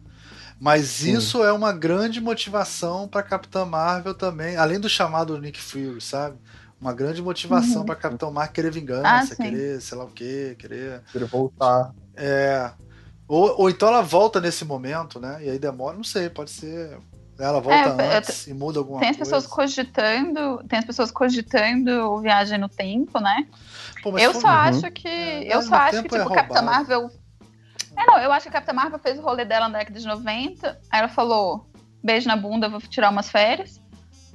Mas 0.60 0.86
Sim. 0.86 1.14
isso 1.14 1.44
é 1.44 1.52
uma 1.52 1.72
grande 1.72 2.20
motivação 2.20 3.08
para 3.08 3.24
Capitã 3.24 3.64
Marvel 3.64 4.14
também, 4.14 4.58
além 4.58 4.80
do 4.80 4.90
chamado 4.90 5.40
Nick 5.40 5.60
Fury, 5.60 6.02
sabe? 6.02 6.38
Uma 6.80 6.94
grande 6.94 7.22
motivação 7.22 7.80
uhum. 7.80 7.86
para 7.86 7.96
Capitão 7.96 8.32
Marvel 8.32 8.54
querer 8.54 8.72
vingança, 8.72 9.34
ah, 9.34 9.36
querer 9.36 9.82
sei 9.82 9.98
lá 9.98 10.04
o 10.04 10.12
quê, 10.12 10.56
querer. 10.60 11.02
Querer 11.12 11.26
voltar. 11.26 11.94
É. 12.16 12.72
Ou, 13.28 13.62
ou 13.62 13.70
então 13.70 13.90
ela 13.90 14.02
volta 14.02 14.40
nesse 14.40 14.64
momento, 14.64 15.20
né? 15.20 15.40
E 15.44 15.50
aí 15.50 15.60
demora, 15.60 15.98
não 15.98 16.04
sei, 16.04 16.30
pode 16.30 16.52
ser. 16.52 16.98
Ela 17.40 17.62
volta 17.62 18.02
é, 18.02 18.18
antes 18.18 18.48
e 18.48 18.54
muda 18.54 18.80
alguma 18.80 19.00
tem 19.00 19.10
coisa. 19.10 19.18
Tem 19.18 19.22
as 19.22 19.30
pessoas 19.30 19.48
cogitando, 19.48 20.64
tem 20.68 20.80
as 20.80 20.86
pessoas 20.86 21.12
cogitando 21.12 22.20
viagem 22.20 22.58
no 22.58 22.68
tempo, 22.68 23.20
né? 23.20 23.48
Pô, 24.02 24.18
eu 24.18 24.34
só 24.34 24.48
uhum. 24.48 24.54
acho 24.54 24.92
que. 24.92 25.08
É, 25.08 25.56
eu 25.56 25.62
só 25.62 25.76
acho 25.76 26.04
que, 26.04 26.10
tipo, 26.10 26.16
é 26.16 26.36
Capitã 26.36 26.62
Marvel. 26.62 27.12
É, 27.96 28.06
não, 28.06 28.18
eu 28.20 28.32
acho 28.32 28.44
que 28.44 28.50
a 28.50 28.54
Capitã 28.54 28.74
Marvel 28.74 29.00
fez 29.00 29.20
o 29.20 29.22
rolê 29.22 29.46
dela 29.46 29.70
na 29.70 29.78
década 29.80 30.00
de 30.00 30.08
90. 30.08 30.80
Aí 30.92 31.00
ela 31.00 31.10
falou: 31.10 31.68
beijo 32.04 32.28
na 32.28 32.36
bunda, 32.36 32.70
vou 32.70 32.82
tirar 32.82 33.12
umas 33.12 33.30
férias. 33.30 33.80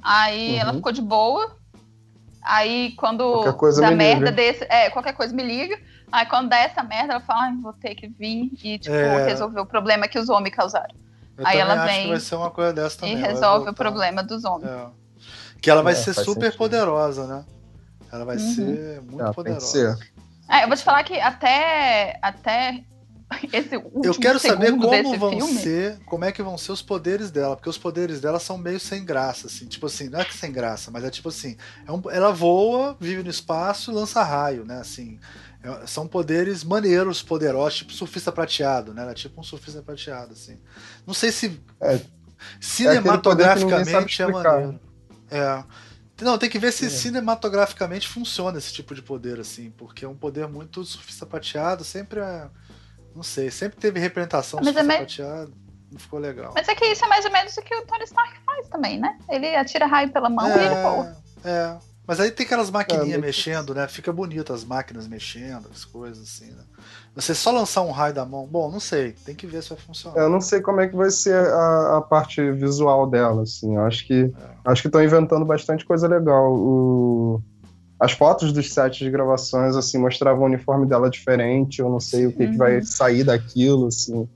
Aí 0.01 0.53
uhum. 0.53 0.59
ela 0.59 0.73
ficou 0.73 0.91
de 0.91 1.01
boa. 1.01 1.57
Aí 2.41 2.93
quando 2.97 3.43
dá 3.79 3.91
merda 3.91 4.29
liga. 4.29 4.31
desse. 4.31 4.65
É, 4.69 4.89
qualquer 4.89 5.13
coisa 5.13 5.35
me 5.35 5.43
liga. 5.43 5.77
Aí 6.09 6.25
quando 6.25 6.49
dá 6.49 6.57
essa 6.57 6.81
merda, 6.83 7.13
ela 7.13 7.21
fala: 7.21 7.47
ah, 7.47 7.53
vou 7.61 7.73
ter 7.73 7.95
que 7.95 8.07
vir 8.07 8.51
e, 8.63 8.77
tipo, 8.77 8.95
é... 8.95 9.25
resolver 9.25 9.59
o 9.59 9.65
problema 9.65 10.07
que 10.07 10.17
os 10.17 10.29
homens 10.29 10.55
causaram. 10.55 10.95
Eu 11.37 11.47
aí 11.47 11.57
ela 11.57 11.85
vem. 11.85 12.09
vai 12.09 12.19
ser 12.19 12.35
uma 12.35 12.51
coisa 12.51 12.73
dessa 12.73 12.99
também. 12.99 13.15
E 13.15 13.19
resolve 13.19 13.69
o 13.69 13.73
problema 13.73 14.23
dos 14.23 14.43
homens. 14.43 14.69
É. 14.69 14.87
Que 15.61 15.69
ela 15.69 15.81
vai 15.81 15.93
é, 15.93 15.95
ser 15.95 16.13
super 16.13 16.45
sentido. 16.45 16.57
poderosa, 16.57 17.25
né? 17.25 17.45
Ela 18.11 18.25
vai 18.25 18.37
uhum. 18.37 18.53
ser 18.53 19.01
muito 19.01 19.23
ah, 19.23 19.33
poderosa. 19.33 19.97
É, 20.49 20.63
eu 20.63 20.67
vou 20.67 20.77
te 20.77 20.83
falar 20.83 21.03
que 21.03 21.19
até, 21.19 22.19
até 22.21 22.83
esse 23.51 23.75
último 23.77 24.01
Eu 24.03 24.13
quero 24.15 24.39
saber 24.39 24.71
como 24.71 25.17
vão 25.17 25.31
filme... 25.31 25.59
ser, 25.59 25.99
como 26.05 26.25
é 26.25 26.31
que 26.31 26.43
vão 26.43 26.57
ser 26.57 26.71
os 26.71 26.81
poderes 26.81 27.31
dela, 27.31 27.55
porque 27.55 27.69
os 27.69 27.77
poderes 27.77 28.19
dela 28.21 28.39
são 28.39 28.57
meio 28.57 28.79
sem 28.79 29.03
graça, 29.03 29.47
assim, 29.47 29.65
tipo 29.65 29.85
assim, 29.85 30.09
não 30.09 30.19
é 30.19 30.25
que 30.25 30.35
sem 30.35 30.51
graça, 30.51 30.91
mas 30.91 31.03
é 31.03 31.09
tipo 31.09 31.29
assim, 31.29 31.57
é 31.87 31.91
um, 31.91 32.01
ela 32.09 32.31
voa, 32.31 32.95
vive 32.99 33.23
no 33.23 33.29
espaço 33.29 33.91
e 33.91 33.93
lança 33.93 34.23
raio, 34.23 34.65
né, 34.65 34.79
assim, 34.79 35.19
são 35.85 36.07
poderes 36.07 36.63
maneiros, 36.63 37.21
poderosos, 37.21 37.79
tipo 37.79 37.93
surfista 37.93 38.31
prateado, 38.31 38.93
né, 38.93 39.01
ela 39.01 39.11
é 39.11 39.15
tipo 39.15 39.39
um 39.39 39.43
surfista 39.43 39.81
prateado, 39.81 40.33
assim. 40.33 40.59
Não 41.05 41.13
sei 41.13 41.31
se 41.31 41.61
é, 41.81 42.01
cinematograficamente 42.59 44.21
é, 44.21 44.25
é 44.25 44.27
maneiro. 44.27 44.79
É. 45.31 45.63
Não, 46.21 46.37
tem 46.37 46.49
que 46.49 46.59
ver 46.59 46.71
se 46.71 46.85
é. 46.85 46.89
cinematograficamente 46.89 48.07
funciona 48.07 48.57
esse 48.57 48.71
tipo 48.71 48.93
de 48.93 49.01
poder, 49.01 49.39
assim, 49.39 49.71
porque 49.71 50.05
é 50.05 50.07
um 50.07 50.15
poder 50.15 50.47
muito 50.47 50.83
surfista 50.83 51.25
prateado, 51.25 51.83
sempre 51.83 52.19
é. 52.19 52.47
Não 53.15 53.23
sei, 53.23 53.51
sempre 53.51 53.79
teve 53.79 53.99
representação 53.99 54.59
Mas 54.63 54.73
surfista 54.73 54.93
é 54.93 54.97
prateado. 54.97 55.53
não 55.91 55.99
ficou 55.99 56.19
legal. 56.19 56.51
Mas 56.55 56.67
é 56.67 56.75
que 56.75 56.85
isso 56.85 57.05
é 57.05 57.07
mais 57.07 57.25
ou 57.25 57.31
menos 57.31 57.55
o 57.55 57.61
que 57.61 57.75
o 57.75 57.85
Tony 57.85 58.03
Stark 58.03 58.33
faz 58.45 58.67
também, 58.69 58.99
né? 58.99 59.17
Ele 59.29 59.55
atira 59.55 59.85
raio 59.85 60.11
pela 60.11 60.29
mão 60.29 60.47
é, 60.47 60.57
e 60.57 60.65
ele 60.65 60.75
voa. 60.75 61.17
É. 61.43 61.92
Mas 62.05 62.19
aí 62.19 62.31
tem 62.31 62.45
aquelas 62.45 62.69
maquininhas 62.69 63.17
é, 63.17 63.17
mexendo, 63.17 63.73
né? 63.73 63.87
Fica 63.87 64.11
bonito 64.11 64.51
as 64.51 64.65
máquinas 64.65 65.07
mexendo, 65.07 65.69
as 65.73 65.85
coisas 65.85 66.21
assim, 66.21 66.51
né? 66.51 66.63
Você 67.15 67.33
só 67.33 67.51
lançar 67.51 67.81
um 67.81 67.91
raio 67.91 68.13
da 68.13 68.25
mão, 68.25 68.45
bom, 68.45 68.69
não 68.69 68.79
sei, 68.79 69.13
tem 69.25 69.33
que 69.33 69.47
ver 69.47 69.63
se 69.63 69.69
vai 69.69 69.77
funcionar. 69.77 70.19
Eu 70.19 70.29
não 70.29 70.41
sei 70.41 70.59
como 70.59 70.81
é 70.81 70.87
que 70.87 70.95
vai 70.95 71.09
ser 71.09 71.35
a, 71.35 71.97
a 71.97 72.01
parte 72.01 72.51
visual 72.51 73.07
dela, 73.07 73.43
assim. 73.43 73.75
Eu 73.75 73.81
acho 73.83 74.05
que 74.05 74.23
é. 74.23 74.31
acho 74.65 74.81
que 74.81 74.87
estão 74.89 75.01
inventando 75.01 75.45
bastante 75.45 75.85
coisa 75.85 76.07
legal. 76.07 76.53
O, 76.53 77.41
as 77.97 78.11
fotos 78.11 78.51
dos 78.51 78.73
sets 78.73 78.99
de 78.99 79.09
gravações 79.09 79.75
assim 79.77 79.97
mostravam 79.97 80.43
o 80.43 80.45
uniforme 80.45 80.85
dela 80.85 81.09
diferente. 81.09 81.79
Eu 81.79 81.89
não 81.89 82.01
sei 82.01 82.21
Sim. 82.21 82.27
o 82.27 82.31
que, 82.33 82.47
que 82.47 82.57
vai 82.57 82.81
sair 82.81 83.23
daquilo, 83.23 83.87
assim. 83.87 84.27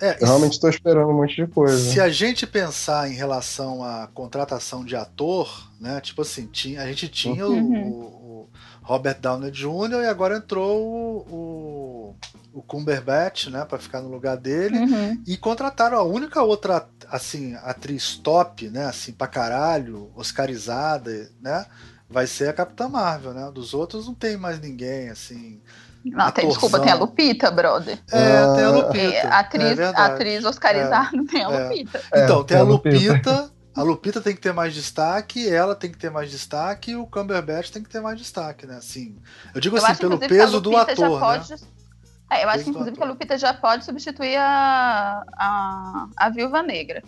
É, 0.00 0.22
eu 0.22 0.26
realmente 0.26 0.52
estou 0.52 0.68
esperando 0.68 1.08
um 1.08 1.16
monte 1.16 1.36
de 1.36 1.46
coisa. 1.46 1.78
Se 1.78 2.00
a 2.00 2.08
gente 2.08 2.46
pensar 2.46 3.08
em 3.10 3.14
relação 3.14 3.84
à 3.84 4.08
contratação 4.12 4.84
de 4.84 4.96
ator, 4.96 5.70
né? 5.80 6.00
Tipo 6.00 6.22
assim, 6.22 6.46
tinha, 6.46 6.82
a 6.82 6.86
gente 6.86 7.08
tinha 7.08 7.46
uhum. 7.46 7.90
o, 7.90 7.92
o, 7.92 8.48
Robert 8.82 9.18
Downey 9.20 9.50
Jr. 9.50 10.02
e 10.02 10.06
agora 10.06 10.36
entrou 10.36 10.78
o, 10.78 12.14
o, 12.52 12.58
o 12.58 12.62
Cumberbatch, 12.62 13.46
né? 13.46 13.64
Para 13.64 13.78
ficar 13.78 14.02
no 14.02 14.10
lugar 14.10 14.36
dele. 14.36 14.78
Uhum. 14.78 15.22
E 15.26 15.36
contrataram 15.36 15.96
a 15.96 16.02
única 16.02 16.42
outra, 16.42 16.86
assim, 17.08 17.54
atriz 17.62 18.16
top, 18.16 18.68
né? 18.68 18.86
Assim, 18.86 19.12
pra 19.12 19.26
caralho, 19.26 20.10
oscarizada, 20.14 21.30
né? 21.40 21.64
Vai 22.10 22.26
ser 22.26 22.48
a 22.48 22.52
Capitã 22.52 22.88
Marvel, 22.88 23.32
né? 23.32 23.50
Dos 23.50 23.72
outros 23.72 24.06
não 24.06 24.14
tem 24.14 24.36
mais 24.36 24.60
ninguém, 24.60 25.08
assim. 25.08 25.62
Não, 26.04 26.30
tem, 26.30 26.48
desculpa, 26.48 26.80
tem 26.80 26.92
a 26.92 26.96
Lupita, 26.96 27.50
brother. 27.50 27.98
É, 28.12 28.54
tem 28.54 28.64
a 28.64 28.70
Lupita. 28.70 28.98
É, 28.98 29.26
atriz, 29.26 29.78
é 29.78 29.86
atriz 29.86 30.44
oscarizada 30.44 31.16
é, 31.16 31.24
tem 31.24 31.44
a 31.44 31.50
é. 31.50 31.64
Lupita. 31.64 32.00
Então, 32.14 32.44
tem 32.44 32.56
a 32.58 32.62
Lupita. 32.62 33.50
A 33.74 33.82
Lupita 33.82 34.20
tem 34.20 34.34
que 34.34 34.40
ter 34.40 34.52
mais 34.52 34.72
destaque, 34.72 35.48
ela 35.48 35.74
tem 35.74 35.90
que 35.90 35.98
ter 35.98 36.08
mais 36.08 36.30
destaque 36.30 36.92
e 36.92 36.96
o 36.96 37.06
Cumberbatch 37.06 37.70
tem 37.70 37.82
que 37.82 37.88
ter 37.88 38.00
mais 38.00 38.16
destaque, 38.16 38.66
né? 38.66 38.76
Assim, 38.76 39.16
eu 39.52 39.60
digo 39.60 39.76
eu 39.76 39.84
assim, 39.84 39.96
pelo 39.96 40.16
peso 40.16 40.60
do 40.60 40.76
ator, 40.76 41.18
pode... 41.18 41.50
né? 41.50 41.56
É, 42.30 42.44
eu 42.44 42.48
acho 42.48 42.64
que, 42.64 42.70
inclusive, 42.70 42.96
que 42.96 43.02
a 43.02 43.06
Lupita 43.06 43.36
já 43.36 43.52
pode 43.52 43.84
substituir 43.84 44.36
a, 44.36 45.24
a, 45.36 46.06
a 46.16 46.30
Viúva 46.30 46.62
Negra. 46.62 47.02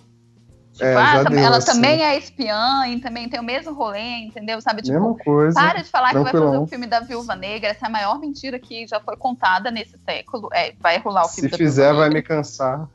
Tipo, 0.77 0.85
é, 0.85 0.95
ah, 0.95 1.25
deu, 1.25 1.39
ela 1.39 1.57
assim. 1.57 1.73
também 1.73 2.03
é 2.03 2.19
espiã 2.19 2.87
e 2.87 3.01
também 3.01 3.31
tem 3.31 3.41
o 3.41 3.43
mesmo 3.43 3.73
rolê, 3.73 4.19
entendeu? 4.19 4.61
Sabe? 4.61 4.83
Tipo, 4.83 5.01
Mesma 5.01 5.15
coisa. 5.17 5.59
Para 5.59 5.83
de 5.83 5.89
falar 5.89 6.11
tranquilão. 6.11 6.27
que 6.27 6.39
vai 6.39 6.51
fazer 6.51 6.59
o 6.59 6.67
filme 6.67 6.87
da 6.87 7.01
Viúva 7.01 7.35
Negra. 7.35 7.71
Essa 7.71 7.87
é 7.87 7.89
a 7.89 7.91
maior 7.91 8.21
mentira 8.21 8.59
que 8.59 8.87
já 8.87 9.01
foi 9.01 9.17
contada 9.17 9.71
nesse 9.71 9.99
século. 10.05 10.51
É, 10.53 10.75
vai 10.79 10.99
rolar 10.99 11.25
o 11.25 11.29
filme 11.31 11.49
Se 11.49 11.57
fizer, 11.57 11.95
vai 11.95 12.11
me 12.11 12.21
cansar. 12.21 12.87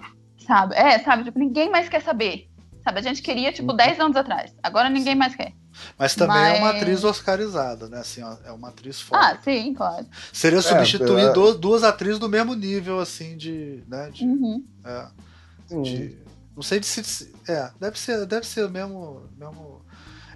Sabe? 0.46 0.76
É, 0.76 1.00
sabe? 1.00 1.24
Tipo, 1.24 1.40
ninguém 1.40 1.72
mais 1.72 1.90
quer 1.90 2.04
saber. 2.04 2.48
Sabe? 2.84 3.00
A 3.00 3.02
gente 3.02 3.24
queria, 3.24 3.52
tipo, 3.52 3.74
10 3.74 3.98
uhum. 3.98 4.06
anos 4.06 4.18
atrás. 4.18 4.54
Agora 4.62 4.88
ninguém 4.88 5.16
mais 5.16 5.34
quer. 5.34 5.52
Mas 5.98 6.14
também 6.14 6.36
Mas... 6.36 6.58
é 6.58 6.60
uma 6.60 6.70
atriz 6.70 7.04
oscarizada, 7.04 7.90
né? 7.90 7.98
Assim, 7.98 8.22
é 8.46 8.52
uma 8.52 8.70
atriz 8.70 9.02
forte. 9.02 9.26
Ah, 9.26 9.38
sim, 9.44 9.74
claro. 9.74 10.06
Seria 10.32 10.60
é, 10.60 10.62
substituir 10.62 11.30
é, 11.30 11.34
duas, 11.34 11.56
duas 11.56 11.84
atrizes 11.84 12.20
do 12.20 12.30
mesmo 12.30 12.54
nível, 12.54 13.00
assim, 13.00 13.36
de. 13.36 13.84
Né, 13.88 14.12
de, 14.12 14.24
uhum. 14.24 14.64
é, 14.86 15.08
de 15.82 16.22
não 16.56 16.64
sei 16.64 16.82
se. 16.84 17.34
É, 17.48 17.72
deve 17.80 18.00
ser, 18.00 18.26
deve 18.26 18.46
ser 18.46 18.66
o 18.66 18.70
mesmo, 18.70 19.30
mesmo. 19.38 19.82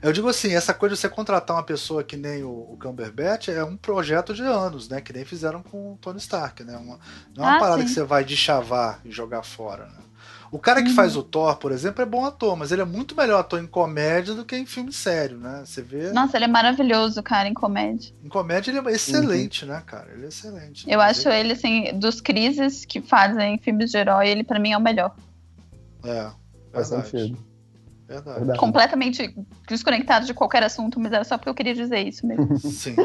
Eu 0.01 0.11
digo 0.13 0.27
assim, 0.27 0.53
essa 0.53 0.73
coisa 0.73 0.95
de 0.95 1.01
você 1.01 1.09
contratar 1.09 1.55
uma 1.55 1.63
pessoa 1.63 2.03
que 2.03 2.15
nem 2.15 2.43
o, 2.43 2.49
o 2.49 2.77
Cumberbatch 2.79 3.47
é 3.49 3.63
um 3.63 3.75
projeto 3.75 4.33
de 4.33 4.43
anos, 4.43 4.87
né? 4.87 5.01
Que 5.01 5.11
nem 5.11 5.25
fizeram 5.25 5.63
com 5.63 5.93
o 5.93 5.97
Tony 5.97 6.19
Stark, 6.19 6.63
né? 6.63 6.77
Uma, 6.77 6.99
não 7.35 7.43
é 7.43 7.47
uma 7.47 7.57
ah, 7.57 7.59
parada 7.59 7.81
sim. 7.81 7.87
que 7.87 7.93
você 7.93 8.03
vai 8.03 8.23
de 8.23 8.37
chavar 8.37 8.99
e 9.03 9.11
jogar 9.11 9.43
fora, 9.43 9.85
né? 9.85 10.05
O 10.51 10.59
cara 10.59 10.81
que 10.81 10.89
uhum. 10.89 10.95
faz 10.95 11.17
o 11.17 11.23
Thor, 11.23 11.57
por 11.57 11.71
exemplo, 11.71 12.01
é 12.01 12.05
bom 12.05 12.23
ator, 12.23 12.55
mas 12.55 12.71
ele 12.71 12.81
é 12.81 12.85
muito 12.85 13.15
melhor 13.15 13.39
ator 13.39 13.59
em 13.59 13.67
comédia 13.67 14.33
do 14.33 14.45
que 14.45 14.55
em 14.55 14.65
filme 14.65 14.93
sério, 14.93 15.37
né? 15.37 15.63
Você 15.65 15.81
vê. 15.81 16.11
Nossa, 16.11 16.37
ele 16.37 16.45
é 16.45 16.47
maravilhoso, 16.47 17.21
cara, 17.21 17.49
em 17.49 17.53
comédia. 17.53 18.13
Em 18.23 18.29
comédia 18.29 18.71
ele 18.71 18.79
é 18.79 18.91
excelente, 18.91 19.65
uhum. 19.65 19.71
né, 19.71 19.83
cara? 19.85 20.11
Ele 20.13 20.25
é 20.25 20.29
excelente. 20.29 20.89
Eu 20.89 21.01
acho 21.01 21.27
ele, 21.27 21.53
assim, 21.53 21.91
dos 21.99 22.21
crises 22.21 22.85
que 22.85 23.01
fazem 23.01 23.57
filmes 23.57 23.91
de 23.91 23.97
herói, 23.97 24.29
ele 24.29 24.43
para 24.43 24.59
mim 24.59 24.71
é 24.71 24.77
o 24.77 24.81
melhor. 24.81 25.13
É. 26.05 26.31
Faz 26.71 26.87
sentido. 26.87 27.54
Verdade. 28.07 28.37
Verdade. 28.37 28.59
Completamente 28.59 29.35
desconectado 29.67 30.25
de 30.25 30.33
qualquer 30.33 30.63
assunto, 30.63 30.99
mas 30.99 31.11
era 31.11 31.23
só 31.23 31.37
porque 31.37 31.49
eu 31.49 31.55
queria 31.55 31.73
dizer 31.73 32.07
isso 32.07 32.25
mesmo. 32.25 32.57
Sim. 32.59 32.95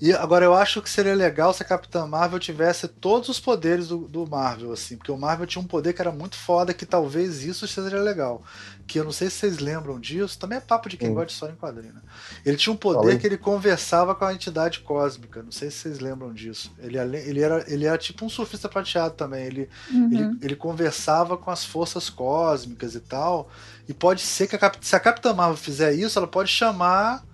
E 0.00 0.12
agora 0.12 0.44
eu 0.44 0.54
acho 0.54 0.82
que 0.82 0.90
seria 0.90 1.14
legal 1.14 1.52
se 1.52 1.62
a 1.62 1.66
Capitã 1.66 2.06
Marvel 2.06 2.38
tivesse 2.38 2.86
todos 2.86 3.28
os 3.28 3.40
poderes 3.40 3.88
do, 3.88 4.06
do 4.06 4.26
Marvel, 4.26 4.72
assim, 4.72 4.96
porque 4.96 5.10
o 5.10 5.16
Marvel 5.16 5.46
tinha 5.46 5.62
um 5.62 5.66
poder 5.66 5.92
que 5.92 6.02
era 6.02 6.12
muito 6.12 6.36
foda, 6.36 6.74
que 6.74 6.84
talvez 6.84 7.42
isso 7.42 7.66
seja 7.66 7.98
legal 7.98 8.42
que 8.90 8.98
eu 8.98 9.04
não 9.04 9.12
sei 9.12 9.30
se 9.30 9.36
vocês 9.36 9.60
lembram 9.60 10.00
disso, 10.00 10.36
também 10.36 10.58
é 10.58 10.60
papo 10.60 10.88
de 10.88 10.96
quem 10.96 11.10
hum. 11.10 11.14
gosta 11.14 11.26
de 11.26 11.32
história 11.34 11.52
em 11.52 11.56
quadrinho. 11.56 11.94
Né? 11.94 12.00
Ele 12.44 12.56
tinha 12.56 12.72
um 12.72 12.76
poder 12.76 13.20
que 13.20 13.26
ele 13.26 13.38
conversava 13.38 14.16
com 14.16 14.24
a 14.24 14.34
entidade 14.34 14.80
cósmica, 14.80 15.44
não 15.44 15.52
sei 15.52 15.70
se 15.70 15.78
vocês 15.78 16.00
lembram 16.00 16.32
disso. 16.32 16.74
Ele, 16.80 16.98
ele, 16.98 17.40
era, 17.40 17.64
ele 17.68 17.86
era 17.86 17.96
tipo 17.96 18.24
um 18.24 18.28
surfista 18.28 18.68
prateado 18.68 19.14
também, 19.14 19.44
ele, 19.44 19.68
uhum. 19.92 20.12
ele, 20.12 20.38
ele 20.42 20.56
conversava 20.56 21.36
com 21.36 21.52
as 21.52 21.64
forças 21.64 22.10
cósmicas 22.10 22.96
e 22.96 23.00
tal, 23.00 23.48
e 23.90 23.92
pode 23.92 24.20
ser 24.20 24.46
que 24.46 24.54
a, 24.54 24.72
se 24.80 24.94
a 24.94 25.00
Capitã 25.00 25.34
Marvel 25.34 25.56
fizer 25.56 25.92
isso, 25.92 26.16
ela 26.16 26.28
pode 26.28 26.48
chamar 26.48 27.24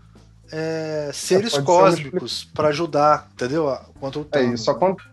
é, 0.50 1.10
seres 1.12 1.52
é, 1.52 1.60
cósmicos 1.60 2.44
para 2.54 2.68
ajudar, 2.68 3.28
entendeu? 3.34 3.78
Contra 4.00 4.20
o 4.22 4.24
Thanos. 4.24 4.50
É, 4.50 4.54
isso 4.54 4.70
acontece. 4.70 5.06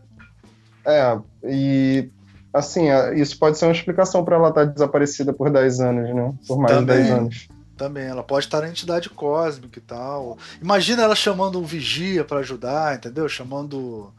É, 0.85 1.19
e 1.43 2.09
assim, 2.53 2.85
isso 3.17 3.37
pode 3.37 3.57
ser 3.57 3.65
uma 3.65 3.73
explicação 3.73 4.23
para 4.23 4.37
ela 4.37 4.49
estar 4.49 4.65
tá 4.65 4.71
desaparecida 4.71 5.33
por 5.33 5.49
10 5.49 5.81
anos, 5.81 6.15
né? 6.15 6.33
Por 6.47 6.57
mais 6.57 6.75
também, 6.75 6.95
de 6.95 7.03
10 7.03 7.19
anos. 7.19 7.47
Também, 7.75 8.05
ela 8.05 8.23
pode 8.23 8.45
estar 8.45 8.61
na 8.61 8.69
entidade 8.69 9.09
cósmica 9.09 9.77
e 9.77 9.81
tal. 9.81 10.37
Imagina 10.61 11.03
ela 11.03 11.15
chamando 11.15 11.59
um 11.59 11.65
vigia 11.65 12.23
para 12.23 12.39
ajudar, 12.39 12.95
entendeu? 12.95 13.27
Chamando 13.27 14.13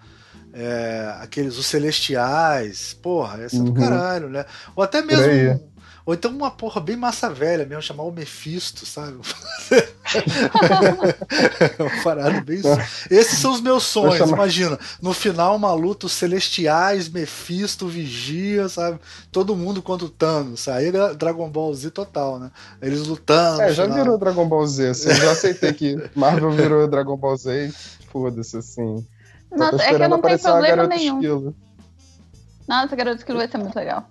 é, 0.53 1.17
aqueles, 1.23 1.57
os 1.57 1.65
celestiais. 1.65 2.93
Porra, 2.93 3.45
essa 3.45 3.57
é 3.57 3.61
do 3.61 3.69
uhum. 3.69 3.75
caralho, 3.75 4.29
né? 4.29 4.45
Ou 4.77 4.85
até 4.85 5.01
mesmo 5.01 5.73
ou 6.07 6.13
então 6.13 6.31
uma 6.31 6.51
porra 6.51 6.83
bem 6.83 6.97
massa 6.97 7.31
velha 7.31 7.65
mesmo, 7.65 7.81
chamar 7.81 8.03
o 8.03 8.13
Mephisto, 8.13 8.85
sabe? 8.85 9.17
uma 11.79 12.03
parada 12.03 12.43
bem. 12.43 12.61
Esses 13.11 13.39
são 13.39 13.53
os 13.53 13.63
meus 13.63 13.85
sonhos, 13.85 14.19
chamar... 14.19 14.37
imagina. 14.37 14.79
No 15.01 15.15
final, 15.15 15.57
uma 15.57 15.73
luta, 15.73 16.05
os 16.05 16.13
celestiais, 16.13 17.09
Mephisto, 17.09 17.89
Vigia, 17.89 18.69
sabe? 18.69 18.99
Todo 19.33 19.57
mundo 19.57 19.81
contra 19.81 20.07
o 20.07 20.11
Thanos. 20.11 20.69
Aí 20.69 20.89
é 20.89 21.15
Dragon 21.15 21.49
Ball 21.49 21.73
Z 21.73 21.91
total, 21.91 22.39
né? 22.39 22.51
Eles 22.83 23.07
lutando. 23.07 23.63
É, 23.63 23.73
já 23.73 23.87
virou 23.87 24.19
Dragon 24.19 24.47
Ball 24.47 24.67
Z, 24.67 24.89
assim. 24.89 25.09
Eu 25.09 25.17
já 25.17 25.31
aceitei 25.33 25.73
que 25.73 25.97
Marvel 26.15 26.51
virou 26.51 26.87
Dragon 26.87 27.17
Ball 27.17 27.37
Z 27.37 27.73
foda-se, 28.13 28.59
assim. 28.59 29.07
Nossa, 29.51 29.83
é 29.83 29.97
que 29.97 30.03
eu 30.03 30.09
não 30.09 30.21
tenho 30.21 30.39
problema 30.39 30.87
nenhum. 30.87 31.17
Esquilo. 31.17 31.55
Nossa, 32.69 32.95
Garota 32.95 33.17
Esquilo 33.17 33.39
vai 33.39 33.49
ser 33.49 33.59
muito 33.59 33.75
legal. 33.75 34.09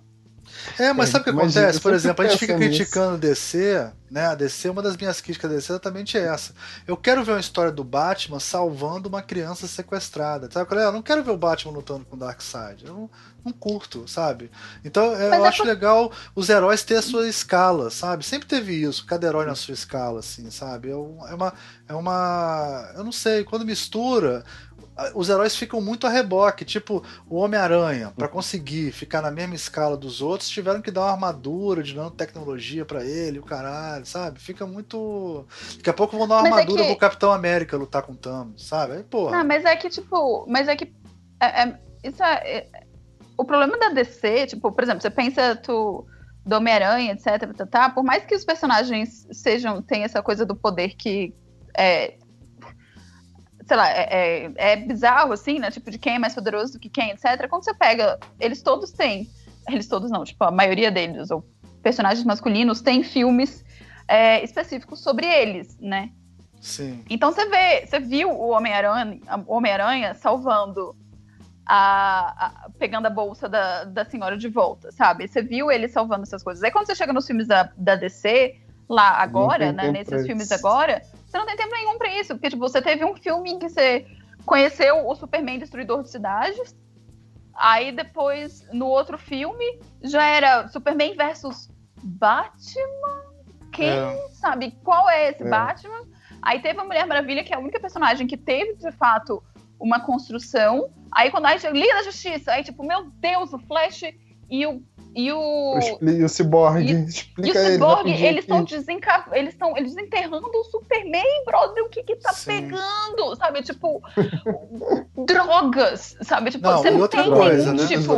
É, 0.78 0.92
mas 0.92 1.08
é, 1.08 1.12
sabe 1.12 1.22
o 1.22 1.24
que 1.24 1.30
acontece? 1.30 1.80
Por 1.80 1.92
exemplo, 1.92 2.24
a 2.24 2.28
gente 2.28 2.38
fica 2.38 2.56
criticando 2.56 3.18
DC, 3.18 3.90
né? 4.10 4.26
A 4.26 4.34
DC, 4.34 4.70
uma 4.70 4.82
das 4.82 4.96
minhas 4.96 5.20
críticas 5.20 5.50
a 5.50 5.54
DC 5.54 5.72
é 5.72 5.74
exatamente 5.74 6.18
essa. 6.18 6.54
Eu 6.86 6.96
quero 6.96 7.24
ver 7.24 7.32
uma 7.32 7.40
história 7.40 7.72
do 7.72 7.84
Batman 7.84 8.40
salvando 8.40 9.08
uma 9.08 9.22
criança 9.22 9.66
sequestrada. 9.66 10.48
Sabe? 10.50 10.74
Eu 10.74 10.92
não 10.92 11.02
quero 11.02 11.22
ver 11.22 11.30
o 11.30 11.36
Batman 11.36 11.72
lutando 11.72 12.04
com 12.04 12.16
o 12.16 12.18
Darkseid. 12.18 12.84
Eu 12.84 12.94
não, 12.94 13.10
não 13.44 13.52
curto, 13.52 14.08
sabe? 14.08 14.50
Então 14.84 15.12
eu 15.12 15.30
mas 15.30 15.44
é 15.44 15.48
acho 15.48 15.62
é... 15.62 15.66
legal 15.66 16.12
os 16.34 16.48
heróis 16.48 16.82
ter 16.82 16.96
a 16.96 17.02
sua 17.02 17.28
escala, 17.28 17.90
sabe? 17.90 18.24
Sempre 18.24 18.48
teve 18.48 18.74
isso, 18.74 19.04
cada 19.06 19.26
herói 19.26 19.46
na 19.46 19.54
sua 19.54 19.74
escala, 19.74 20.20
assim, 20.20 20.50
sabe? 20.50 20.90
É 20.90 20.96
uma. 20.96 21.52
É 21.88 21.94
uma. 21.94 22.92
Eu 22.96 23.04
não 23.04 23.12
sei, 23.12 23.44
quando 23.44 23.64
mistura 23.64 24.44
os 25.14 25.28
heróis 25.28 25.56
ficam 25.56 25.80
muito 25.80 26.06
a 26.06 26.10
reboque. 26.10 26.64
Tipo, 26.64 27.02
o 27.28 27.36
Homem-Aranha, 27.36 28.12
para 28.16 28.28
conseguir 28.28 28.92
ficar 28.92 29.20
na 29.20 29.30
mesma 29.30 29.54
escala 29.54 29.96
dos 29.96 30.22
outros, 30.22 30.48
tiveram 30.48 30.80
que 30.80 30.90
dar 30.90 31.02
uma 31.02 31.12
armadura 31.12 31.82
de 31.82 31.94
nanotecnologia 31.94 32.84
para 32.84 33.04
ele, 33.04 33.38
o 33.38 33.42
caralho, 33.42 34.06
sabe? 34.06 34.40
Fica 34.40 34.66
muito. 34.66 35.46
Daqui 35.76 35.90
a 35.90 35.94
pouco 35.94 36.16
vão 36.16 36.28
dar 36.28 36.36
uma 36.36 36.42
mas 36.42 36.50
é 36.50 36.54
armadura 36.54 36.82
é 36.82 36.84
que... 36.84 36.90
pro 36.92 37.00
Capitão 37.00 37.32
América 37.32 37.76
lutar 37.76 38.02
com 38.02 38.12
o 38.12 38.16
Thanos, 38.16 38.66
sabe? 38.66 38.94
Aí, 38.94 39.02
porra. 39.02 39.38
Não, 39.38 39.44
mas 39.44 39.64
é 39.64 39.74
que, 39.74 39.88
tipo. 39.88 40.46
Mas 40.48 40.68
é 40.68 40.76
que. 40.76 40.94
É, 41.40 41.62
é, 41.62 41.78
isso 42.04 42.22
é, 42.22 42.58
é, 42.58 42.70
o 43.36 43.44
problema 43.44 43.76
da 43.78 43.88
DC, 43.88 44.46
tipo, 44.46 44.70
por 44.70 44.84
exemplo, 44.84 45.02
você 45.02 45.10
pensa 45.10 45.56
tu, 45.56 46.06
do 46.46 46.56
Homem-Aranha, 46.56 47.12
etc, 47.12 47.52
tá, 47.56 47.66
tá, 47.66 47.90
por 47.90 48.04
mais 48.04 48.24
que 48.24 48.34
os 48.34 48.44
personagens 48.44 49.26
sejam, 49.32 49.82
tenham 49.82 50.04
essa 50.04 50.22
coisa 50.22 50.46
do 50.46 50.54
poder 50.54 50.94
que 50.94 51.34
é, 51.76 52.14
sei 53.66 53.76
lá, 53.76 53.90
é, 53.90 54.08
é, 54.10 54.52
é, 54.56 54.76
bizarro, 54.76 55.32
assim, 55.32 55.58
né? 55.58 55.70
Tipo, 55.70 55.90
de 55.90 55.98
quem 55.98 56.16
é 56.16 56.18
mais 56.18 56.34
poderoso 56.34 56.74
do 56.74 56.78
que 56.78 56.88
quem, 56.88 57.10
etc. 57.10 57.48
Quando 57.48 57.64
você 57.64 57.74
pega, 57.74 58.18
eles 58.38 58.62
todos 58.62 58.92
têm, 58.92 59.28
eles 59.68 59.88
todos 59.88 60.10
não, 60.10 60.24
tipo, 60.24 60.42
a 60.44 60.50
maioria 60.50 60.90
deles, 60.90 61.30
ou 61.30 61.44
personagens 61.82 62.24
masculinos, 62.24 62.80
têm 62.80 63.02
filmes 63.02 63.64
é, 64.06 64.42
específicos 64.44 65.00
sobre 65.00 65.26
eles, 65.26 65.78
né? 65.80 66.10
Sim. 66.60 67.04
Então 67.10 67.30
você 67.30 67.46
vê, 67.46 67.86
você 67.86 68.00
viu 68.00 68.30
o 68.30 68.48
Homem-Aranha, 68.48 69.20
Homem-Aranha 69.46 70.14
salvando 70.14 70.96
a, 71.66 72.46
a, 72.46 72.70
pegando 72.78 73.06
a 73.06 73.10
bolsa 73.10 73.48
da, 73.48 73.84
da 73.84 74.04
senhora 74.04 74.36
de 74.36 74.48
volta, 74.48 74.90
sabe? 74.92 75.28
Você 75.28 75.42
viu 75.42 75.70
ele 75.70 75.88
salvando 75.88 76.22
essas 76.22 76.42
coisas. 76.42 76.62
Aí 76.62 76.70
quando 76.70 76.86
você 76.86 76.94
chega 76.94 77.12
nos 77.12 77.26
filmes 77.26 77.46
da, 77.46 77.70
da 77.76 77.96
DC, 77.96 78.56
lá 78.88 79.10
agora, 79.10 79.72
né, 79.72 79.90
nesses 79.90 80.26
filmes 80.26 80.50
agora, 80.52 81.02
você 81.34 81.38
não 81.38 81.46
tem 81.46 81.56
tempo 81.56 81.72
nenhum 81.72 81.98
pra 81.98 82.14
isso. 82.14 82.34
Porque, 82.34 82.50
tipo, 82.50 82.60
você 82.60 82.80
teve 82.80 83.04
um 83.04 83.16
filme 83.16 83.50
em 83.50 83.58
que 83.58 83.68
você 83.68 84.06
conheceu 84.46 85.06
o 85.06 85.14
Superman 85.16 85.58
Destruidor 85.58 86.02
de 86.02 86.10
Cidades, 86.10 86.76
aí 87.54 87.90
depois, 87.90 88.64
no 88.72 88.86
outro 88.86 89.18
filme, 89.18 89.80
já 90.02 90.24
era 90.24 90.68
Superman 90.68 91.16
versus 91.16 91.68
Batman? 92.00 93.24
Quem 93.72 93.88
é. 93.88 94.28
sabe 94.28 94.78
qual 94.84 95.10
é 95.10 95.30
esse 95.30 95.42
é. 95.42 95.48
Batman? 95.48 96.06
Aí 96.40 96.60
teve 96.60 96.78
a 96.78 96.84
Mulher 96.84 97.06
Maravilha, 97.06 97.42
que 97.42 97.52
é 97.52 97.56
a 97.56 97.60
única 97.60 97.80
personagem 97.80 98.26
que 98.26 98.36
teve, 98.36 98.76
de 98.76 98.92
fato, 98.92 99.42
uma 99.80 99.98
construção. 99.98 100.90
Aí 101.10 101.30
quando 101.32 101.46
a 101.46 101.56
gente 101.56 101.72
Liga 101.72 101.94
da 101.94 102.02
Justiça, 102.04 102.52
aí 102.52 102.62
tipo, 102.62 102.86
meu 102.86 103.10
Deus, 103.10 103.52
o 103.52 103.58
Flash 103.58 104.02
e 104.48 104.66
o 104.66 104.80
e 105.14 105.32
o. 105.32 105.78
E 106.02 106.24
o 106.24 106.28
Cyborg. 106.28 106.82
E, 106.82 107.04
Explica 107.04 107.58
e 107.58 107.68
o 107.68 107.72
Cyborg, 107.72 108.10
ele, 108.10 108.26
eles 108.26 108.44
estão 108.44 108.64
desenca... 108.64 109.26
eles 109.32 109.52
estão 109.52 109.76
eles 109.76 109.94
desenterrando 109.94 110.50
o 110.52 110.64
Superman, 110.64 111.44
brother. 111.46 111.84
O 111.84 111.88
que 111.88 112.02
que 112.02 112.16
tá 112.16 112.32
Sim. 112.32 112.46
pegando? 112.46 113.36
Sabe? 113.36 113.62
Tipo, 113.62 114.02
drogas, 115.24 116.16
sabe? 116.22 116.50
Tipo, 116.50 116.68
não, 116.68 116.78
você 116.78 116.90
não 116.90 117.00
outra 117.00 117.22
tem 117.22 117.32
coisa, 117.32 117.72
né? 117.72 117.86
tipo... 117.86 118.14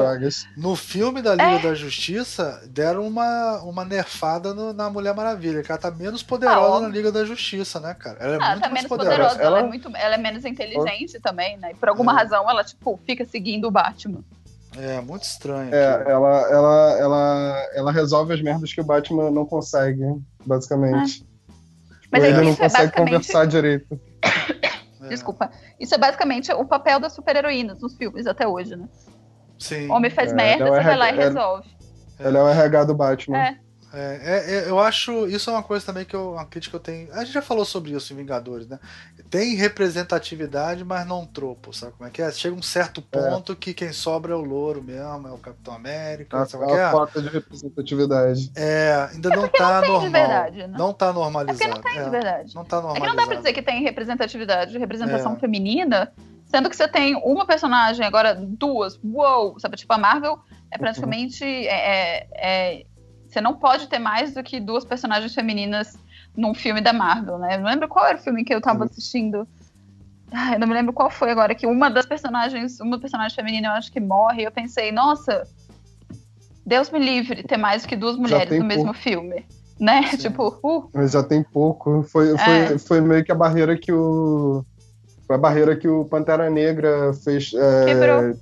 No 0.57 0.75
filme 0.75 1.21
da 1.21 1.33
Liga 1.33 1.45
é... 1.45 1.59
da 1.59 1.75
Justiça, 1.75 2.63
deram 2.69 3.07
uma, 3.07 3.63
uma 3.63 3.85
nerfada 3.85 4.55
no, 4.55 4.73
na 4.73 4.89
Mulher 4.89 5.15
Maravilha, 5.15 5.63
que 5.63 5.71
ela 5.71 5.81
tá 5.81 5.91
menos 5.91 6.23
poderosa 6.23 6.79
ah, 6.79 6.89
na 6.89 6.89
Liga 6.89 7.13
da 7.13 7.25
Justiça, 7.25 7.79
né, 7.79 7.95
cara? 7.95 8.19
Ela 8.21 8.35
é 8.35 8.39
ah, 8.41 8.51
muito 8.51 8.63
tá 8.63 8.69
menos 8.69 8.89
poderosa. 8.89 9.17
poderosa. 9.17 9.43
Ela... 9.43 9.59
ela... 9.59 9.67
é 9.67 9.69
muito, 9.69 9.97
ela 9.97 10.15
é 10.15 10.19
menos 10.19 10.45
inteligente 10.45 11.21
também, 11.21 11.59
né? 11.59 11.73
E 11.73 11.75
por 11.75 11.89
alguma 11.89 12.13
é. 12.13 12.15
razão 12.17 12.49
ela, 12.49 12.65
tipo, 12.65 12.99
fica 13.05 13.25
seguindo 13.25 13.67
o 13.67 13.71
Batman. 13.71 14.25
É, 14.79 15.01
muito 15.01 15.23
estranho. 15.25 15.75
É, 15.75 16.05
ela, 16.07 16.41
ela, 16.51 16.99
ela, 16.99 17.69
ela 17.75 17.93
resolve 17.93 18.35
as 18.35 18.43
merdas 18.43 18.73
que 18.73 18.81
o 18.81 18.85
Batman 18.85 19.31
não 19.31 19.47
consegue, 19.47 20.05
basicamente. 20.45 21.25
Ah. 21.25 21.55
Mas 22.13 22.25
ele 22.25 22.33
não 22.33 22.53
é 22.53 22.57
consegue 22.57 22.65
é 22.65 22.69
basicamente... 22.69 22.95
conversar 22.95 23.47
direito. 23.47 24.01
Desculpa. 25.09 25.51
Isso 25.79 25.95
é 25.95 25.99
basicamente 25.99 26.53
o 26.53 26.65
papel 26.65 26.99
das 27.01 27.13
super-heroínas 27.13 27.81
nos 27.81 27.97
filmes 27.97 28.27
até 28.27 28.47
hoje, 28.47 28.77
né? 28.77 28.89
Sim. 29.59 29.91
Homem 29.91 30.11
faz 30.11 30.33
é, 30.33 30.35
merda, 30.35 30.67
você 30.67 30.83
vai 30.83 30.97
lá 30.97 31.11
e 31.11 31.17
resolve. 31.17 31.69
Ela 32.19 32.39
é 32.39 32.43
o 32.43 32.49
RH 32.49 32.85
do 32.85 32.95
Batman. 32.95 33.39
É. 33.39 33.59
É, 33.93 33.99
é, 33.99 34.55
é, 34.55 34.69
eu 34.69 34.79
acho. 34.79 35.27
Isso 35.27 35.49
é 35.49 35.53
uma 35.53 35.63
coisa 35.63 35.87
também 35.87 36.05
que 36.05 36.15
eu. 36.15 36.33
Uma 36.33 36.45
crítica 36.45 36.73
que 36.73 36.77
eu 36.77 36.95
tenho. 36.95 37.13
A 37.15 37.25
gente 37.25 37.33
já 37.33 37.41
falou 37.41 37.65
sobre 37.65 37.93
isso 37.93 38.13
em 38.13 38.17
Vingadores, 38.17 38.67
né? 38.67 38.79
Tem 39.31 39.55
representatividade, 39.55 40.85
mas 40.85 41.07
não 41.07 41.27
tropo, 41.27 41.73
sabe 41.73 41.93
como 41.93 42.09
é 42.09 42.11
que 42.11 42.23
é? 42.23 42.31
Chega 42.31 42.55
um 42.55 42.63
certo 42.63 43.03
é. 43.13 43.19
ponto 43.19 43.53
é. 43.53 43.57
que 43.57 43.75
quem 43.75 43.93
sobra 43.93 44.33
é 44.33 44.37
o 44.37 44.41
louro 44.41 44.83
mesmo, 44.83 45.29
é 45.29 45.33
o 45.33 45.39
Capitão 45.39 45.75
América. 45.75 46.43
A, 46.43 46.47
sabe 46.47 46.71
a, 46.71 46.77
é? 46.77 46.91
falta 46.91 47.21
de 47.21 47.29
representatividade. 47.29 48.51
É, 48.55 49.09
ainda 49.13 49.31
não 49.31 49.49
tá 49.49 49.81
não 49.81 49.89
normal. 49.89 50.11
Verdade, 50.11 50.59
né? 50.59 50.75
Não 50.79 50.93
tá 50.93 51.13
normalizado. 51.13 51.71
É 51.71 51.75
não 51.75 51.83
tem 51.83 52.05
de 52.05 52.11
verdade. 52.11 52.55
Não 52.55 52.65
tá 52.65 52.77
normalizado. 52.77 53.07
É 53.07 53.11
que 53.11 53.17
não 53.17 53.25
dá 53.25 53.27
pra 53.27 53.37
dizer 53.37 53.53
que 53.53 53.63
tem 53.63 53.83
representatividade, 53.83 54.79
representação 54.79 55.37
feminina, 55.37 56.13
sendo 56.47 56.71
que 56.71 56.77
você 56.77 56.89
tem 56.89 57.17
uma 57.17 57.47
personagem, 57.47 58.05
agora 58.07 58.35
duas, 58.35 58.99
uou! 59.05 59.59
Sabe, 59.59 59.77
tipo, 59.77 59.93
a 59.93 59.99
Marvel 59.99 60.39
é 60.71 60.79
praticamente. 60.79 61.45
Uhum. 61.45 61.51
é, 61.51 62.27
é 62.33 62.87
você 63.29 63.41
não 63.41 63.55
pode 63.55 63.89
ter 63.89 63.99
mais 63.99 64.33
do 64.33 64.43
que 64.43 64.59
duas 64.61 64.85
personagens 64.85 65.35
femininas 65.35 65.99
num 66.37 66.55
filme 66.55 66.81
da 66.81 66.93
Marvel, 66.93 67.39
né? 67.39 67.57
Eu 67.57 67.61
não 67.61 67.71
lembro 67.71 67.89
qual 67.89 68.07
era 68.07 68.19
o 68.19 68.21
filme 68.21 68.45
que 68.45 68.55
eu 68.55 68.61
tava 68.61 68.85
assistindo. 68.85 69.47
Ah, 70.31 70.55
eu 70.55 70.59
não 70.59 70.67
me 70.67 70.75
lembro 70.75 70.93
qual 70.93 71.11
foi 71.11 71.31
agora, 71.31 71.55
que 71.55 71.67
uma 71.67 71.89
das 71.89 72.05
personagens, 72.05 72.81
uma 72.81 72.99
personagem 72.99 73.35
feminina 73.35 73.69
eu 73.69 73.73
acho 73.73 73.93
que 73.93 74.01
morre, 74.01 74.43
e 74.43 74.45
eu 74.45 74.51
pensei, 74.51 74.91
nossa, 74.91 75.47
Deus 76.67 76.91
me 76.91 76.99
livre 76.99 77.45
ter 77.45 77.57
mais 77.57 77.83
do 77.83 77.89
que 77.89 77.97
duas 77.97 78.17
mulheres 78.17 78.51
no 78.51 78.67
pouco. 78.67 78.67
mesmo 78.67 78.93
filme. 78.93 79.47
Né? 79.79 80.03
Sim. 80.11 80.17
Tipo, 80.17 80.59
uh. 80.63 80.91
Mas 80.93 81.13
já 81.13 81.23
tem 81.23 81.43
pouco. 81.43 82.03
Foi, 82.03 82.37
foi, 82.37 82.55
é. 82.55 82.79
foi 82.79 83.01
meio 83.01 83.25
que 83.25 83.31
a 83.31 83.37
barreira 83.37 83.77
que 83.77 83.93
o. 83.93 84.65
Foi 85.27 85.37
a 85.37 85.39
barreira 85.39 85.77
que 85.77 85.89
o 85.89 86.05
Pantera 86.05 86.51
Negra 86.51 87.13
fez. 87.13 87.53
É, 87.55 87.85
quebrou. 87.85 88.37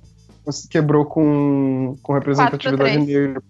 Quebrou 0.69 1.05
com, 1.05 1.97
com 2.03 2.13
representatividade 2.13 2.99
negra. 2.99 3.41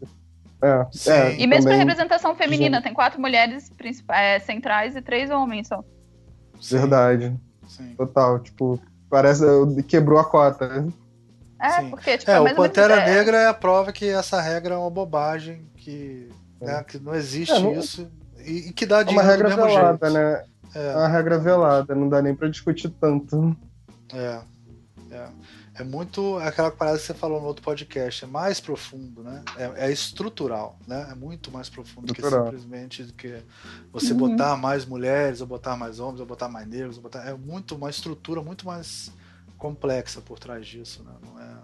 É, 0.66 1.12
é, 1.12 1.36
e 1.40 1.46
mesmo 1.46 1.70
a 1.70 1.76
representação 1.76 2.36
feminina, 2.36 2.82
tem 2.82 2.94
quatro 2.94 3.22
mulheres 3.22 3.72
é, 4.10 4.40
centrais 4.40 4.96
e 4.96 5.02
três 5.02 5.30
homens 5.30 5.68
só. 5.68 5.84
Verdade. 6.72 7.36
Sim. 7.68 7.94
Total, 7.96 8.40
tipo, 8.40 8.80
parece 9.10 9.44
quebrou 9.88 10.18
a 10.18 10.26
cota. 10.26 10.68
Né? 10.68 10.92
É, 11.62 11.82
Sim. 11.82 11.90
porque 11.90 12.18
tipo, 12.18 12.32
é, 12.32 12.40
o 12.40 12.56
Pantera 12.56 12.96
é... 12.96 13.16
Negra 13.16 13.38
é 13.38 13.48
a 13.48 13.54
prova 13.54 13.92
que 13.92 14.08
essa 14.08 14.42
regra 14.42 14.76
é 14.76 14.78
uma 14.78 14.90
bobagem, 14.90 15.70
que, 15.78 16.30
é. 16.62 16.66
né, 16.66 16.84
que 16.84 17.00
não 17.00 17.14
existe 17.14 17.54
é, 17.54 17.60
não... 17.60 17.74
isso 17.74 18.10
e, 18.40 18.70
e, 18.70 18.74
que 18.74 18.86
dá 18.86 19.04
dinheiro 19.04 19.22
É 19.22 19.24
uma 19.24 19.32
regra 19.32 19.56
velada, 19.56 20.10
jeito. 20.10 20.14
né? 20.14 20.44
É 20.76 20.96
uma 20.96 21.08
regra 21.08 21.40
velada, 21.40 21.96
não 21.96 22.10
dá 22.10 22.22
nem 22.22 22.36
para 22.36 22.50
discutir 22.50 22.90
tanto. 22.90 23.56
É. 24.14 24.40
É. 25.76 25.84
Muito 25.84 26.38
aquela 26.38 26.72
parada 26.72 26.98
que 26.98 27.04
você 27.04 27.14
falou 27.14 27.42
no 27.42 27.48
outro 27.48 27.62
podcast, 27.64 28.24
é 28.24 28.28
mais 28.28 28.60
profundo, 28.62 29.22
né? 29.22 29.44
É, 29.58 29.88
é 29.88 29.92
estrutural, 29.92 30.80
né? 30.88 31.08
É 31.12 31.16
muito 31.16 31.52
mais 31.52 31.70
profundo 31.70 32.08
estrutural. 32.08 32.46
que 32.46 32.58
simplesmente 32.58 33.04
que 33.18 33.44
você 33.92 34.14
uhum. 34.14 34.20
botar 34.20 34.56
mais 34.56 34.86
mulheres, 34.86 35.42
ou 35.42 35.48
botar 35.48 35.76
mais 35.76 36.00
homens, 36.00 36.22
ou 36.22 36.26
botar 36.26 36.48
mais 36.48 36.66
negros, 36.68 36.96
ou 36.96 37.04
botar. 37.04 37.28
É 37.28 37.34
muito 37.34 37.76
uma 37.76 37.90
estrutura 37.90 38.42
muito 38.42 38.66
mais 38.66 39.12
complexa 39.58 40.22
por 40.22 40.40
trás 40.40 40.66
disso, 40.66 41.04
né? 41.04 41.12
Não 41.22 41.42
é, 41.42 41.58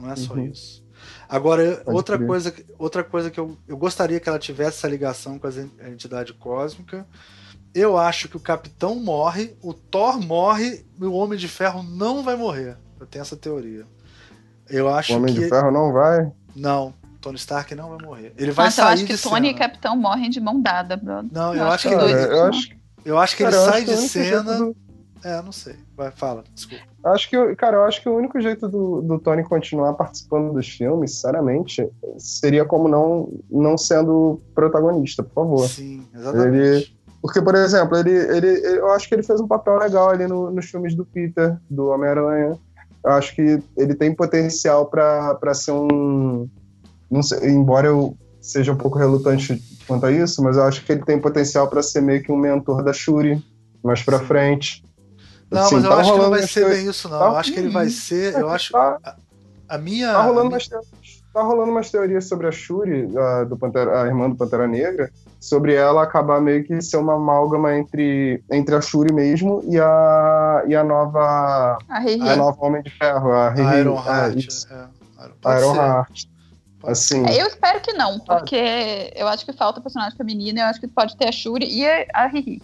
não 0.00 0.10
é 0.10 0.16
só 0.16 0.34
uhum. 0.34 0.46
isso. 0.46 0.82
Agora, 1.28 1.76
Pode 1.76 1.96
outra 1.96 2.18
coisa, 2.18 2.54
outra 2.78 3.04
coisa 3.04 3.30
que 3.30 3.38
eu, 3.38 3.56
eu 3.66 3.76
gostaria 3.76 4.20
que 4.20 4.28
ela 4.28 4.38
tivesse 4.38 4.78
essa 4.78 4.88
ligação 4.88 5.38
com 5.38 5.46
a 5.46 5.88
entidade 5.88 6.32
cósmica. 6.34 7.06
Eu 7.74 7.96
acho 7.96 8.28
que 8.28 8.36
o 8.36 8.40
Capitão 8.40 8.96
morre, 8.96 9.56
o 9.62 9.72
Thor 9.72 10.20
morre 10.20 10.84
e 11.00 11.04
o 11.04 11.12
Homem 11.12 11.38
de 11.38 11.48
Ferro 11.48 11.82
não 11.82 12.22
vai 12.22 12.36
morrer. 12.36 12.76
Eu 13.02 13.06
tenho 13.06 13.22
essa 13.22 13.36
teoria. 13.36 13.84
Eu 14.70 14.88
acho 14.88 15.12
o 15.12 15.16
Homem 15.16 15.34
que... 15.34 15.40
de 15.40 15.48
Ferro 15.48 15.72
não 15.72 15.92
vai? 15.92 16.30
Não. 16.54 16.94
Tony 17.20 17.36
Stark 17.36 17.74
não 17.74 17.90
vai 17.90 17.98
morrer. 18.06 18.32
Ele 18.36 18.52
vai 18.52 18.66
Nossa, 18.66 18.76
sair 18.76 18.84
eu 18.84 18.92
acho 18.92 19.04
que 19.06 19.18
Tony 19.18 19.34
cena. 19.34 19.46
e 19.48 19.54
Capitão 19.54 19.96
morrem 19.96 20.30
de 20.30 20.40
mão 20.40 20.60
dada, 20.60 20.96
brother. 20.96 21.30
Não, 21.32 21.52
eu, 21.52 21.60
eu 21.60 21.66
acho, 21.66 21.88
acho, 21.88 21.98
que, 21.98 22.04
ele... 22.04 22.12
eu 22.12 22.44
acho, 22.44 22.68
eu 23.04 23.18
acho 23.18 23.36
que 23.36 23.44
cara, 23.44 23.56
ele 23.56 23.64
sai 23.64 23.84
de 23.84 23.96
cena. 23.96 24.42
Do... 24.42 24.76
É, 25.24 25.42
não 25.42 25.52
sei. 25.52 25.76
Vai, 25.96 26.10
fala, 26.12 26.44
desculpa. 26.52 26.84
Acho 27.04 27.28
que, 27.28 27.56
cara, 27.56 27.76
eu 27.78 27.84
acho 27.84 28.00
que 28.00 28.08
o 28.08 28.16
único 28.16 28.40
jeito 28.40 28.68
do, 28.68 29.02
do 29.02 29.18
Tony 29.18 29.42
continuar 29.42 29.94
participando 29.94 30.52
dos 30.52 30.68
filmes, 30.68 31.14
sinceramente, 31.14 31.88
seria 32.18 32.64
como 32.64 32.88
não, 32.88 33.32
não 33.50 33.76
sendo 33.76 34.40
protagonista, 34.54 35.24
por 35.24 35.34
favor. 35.34 35.68
Sim, 35.68 36.06
exatamente. 36.14 36.56
Ele, 36.56 36.96
porque, 37.20 37.42
por 37.42 37.54
exemplo, 37.54 37.96
ele, 37.96 38.10
ele, 38.10 38.66
eu 38.78 38.90
acho 38.92 39.08
que 39.08 39.14
ele 39.14 39.22
fez 39.22 39.40
um 39.40 39.48
papel 39.48 39.76
legal 39.78 40.10
ali 40.10 40.26
no, 40.26 40.50
nos 40.50 40.66
filmes 40.66 40.94
do 40.94 41.04
Peter, 41.04 41.56
do 41.68 41.88
Homem-Aranha 41.88 42.58
eu 43.04 43.10
acho 43.12 43.34
que 43.34 43.62
ele 43.76 43.94
tem 43.94 44.14
potencial 44.14 44.86
para 44.86 45.54
ser 45.54 45.72
um. 45.72 46.48
Sei, 47.22 47.50
embora 47.50 47.88
eu 47.88 48.16
seja 48.40 48.72
um 48.72 48.76
pouco 48.76 48.98
relutante 48.98 49.62
quanto 49.86 50.06
a 50.06 50.12
isso, 50.12 50.42
mas 50.42 50.56
eu 50.56 50.64
acho 50.64 50.84
que 50.84 50.92
ele 50.92 51.04
tem 51.04 51.20
potencial 51.20 51.68
para 51.68 51.82
ser 51.82 52.00
meio 52.00 52.22
que 52.22 52.32
um 52.32 52.36
mentor 52.36 52.82
da 52.82 52.92
Shuri 52.92 53.42
mais 53.82 54.02
para 54.02 54.18
frente. 54.18 54.84
Não, 55.50 55.62
assim, 55.62 55.74
mas 55.76 55.84
eu 55.84 55.90
tá 55.90 55.96
acho 55.96 56.12
que 56.12 56.18
não 56.18 56.30
vai 56.30 56.42
ser 56.42 56.68
bem 56.68 56.88
isso, 56.88 57.08
não. 57.08 57.18
Tá, 57.18 57.24
eu 57.24 57.36
acho 57.36 57.52
que 57.52 57.58
ele 57.58 57.68
vai 57.68 57.88
ser. 57.88 58.34
Eu 58.34 58.48
acho. 58.48 58.72
Tá, 58.72 58.98
a, 59.04 59.16
a 59.74 59.78
minha. 59.78 60.12
Tá 60.12 60.22
rolando, 60.22 60.40
a 60.40 60.44
minha... 60.44 60.56
Umas 60.56 60.68
teorias, 60.68 61.24
tá 61.32 61.42
rolando 61.42 61.70
umas 61.70 61.90
teorias 61.90 62.24
sobre 62.24 62.46
a 62.46 62.52
Shuri, 62.52 63.08
a, 63.16 63.44
do 63.44 63.56
Pantera, 63.56 64.02
a 64.02 64.06
irmã 64.06 64.30
do 64.30 64.36
Pantera 64.36 64.66
Negra, 64.66 65.10
sobre 65.42 65.74
ela 65.74 66.04
acabar 66.04 66.40
meio 66.40 66.64
que 66.64 66.80
ser 66.80 66.98
uma 66.98 67.16
amálgama 67.16 67.74
entre, 67.74 68.42
entre 68.48 68.76
a 68.76 68.80
Shuri 68.80 69.12
mesmo 69.12 69.60
e 69.68 69.78
a, 69.78 70.62
e 70.68 70.76
a 70.76 70.84
nova. 70.84 71.78
A, 71.88 71.98
a 71.98 72.36
nova 72.36 72.64
Homem 72.64 72.80
de 72.80 72.90
Ferro, 72.90 73.32
a 73.32 73.50
Riri. 73.50 73.80
Iron 73.80 73.96
Heart. 73.96 74.46
É, 74.70 75.50
é. 75.50 75.58
Iron 75.58 75.74
Heart. 75.74 76.26
Assim. 76.84 77.26
Eu 77.26 77.46
espero 77.48 77.80
que 77.80 77.92
não, 77.92 78.20
porque 78.20 79.12
eu 79.16 79.26
acho 79.26 79.44
que 79.44 79.52
falta 79.52 79.80
personagem 79.80 80.16
feminino, 80.16 80.60
eu 80.60 80.66
acho 80.66 80.80
que 80.80 80.88
pode 80.88 81.16
ter 81.16 81.28
a 81.28 81.32
Shuri 81.32 81.66
e 81.66 81.86
a 82.14 82.26
Riri. 82.28 82.62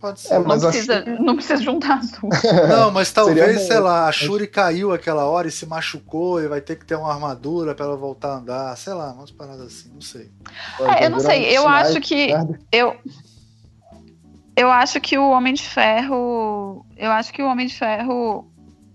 Pode 0.00 0.20
ser. 0.20 0.34
É, 0.34 0.38
não, 0.38 0.60
precisa, 0.60 1.02
que... 1.02 1.10
não 1.10 1.34
precisa 1.36 1.62
juntar 1.62 1.98
as 1.98 2.10
duas. 2.12 2.42
Não, 2.68 2.90
mas 2.90 3.10
talvez, 3.10 3.62
sei 3.62 3.78
lá, 3.78 4.06
a 4.06 4.12
Shuri 4.12 4.46
caiu 4.46 4.92
aquela 4.92 5.24
hora 5.24 5.48
e 5.48 5.50
se 5.50 5.64
machucou 5.64 6.40
e 6.40 6.48
vai 6.48 6.60
ter 6.60 6.76
que 6.76 6.84
ter 6.84 6.96
uma 6.96 7.12
armadura 7.12 7.74
para 7.74 7.86
ela 7.86 7.96
voltar 7.96 8.34
a 8.34 8.36
andar. 8.36 8.76
Sei 8.76 8.92
lá, 8.92 9.12
umas 9.12 9.30
paradas 9.30 9.66
assim, 9.66 9.90
não 9.92 10.00
sei. 10.00 10.30
É, 10.80 11.06
eu 11.06 11.10
não 11.10 11.20
sei, 11.20 11.56
eu 11.56 11.66
acho 11.66 12.00
que. 12.00 12.28
Eu, 12.70 12.96
eu 14.54 14.70
acho 14.70 15.00
que 15.00 15.16
o 15.16 15.30
Homem 15.30 15.54
de 15.54 15.62
Ferro. 15.62 16.84
Eu 16.96 17.10
acho 17.10 17.32
que 17.32 17.42
o 17.42 17.46
Homem 17.46 17.66
de 17.66 17.74
Ferro, 17.74 18.50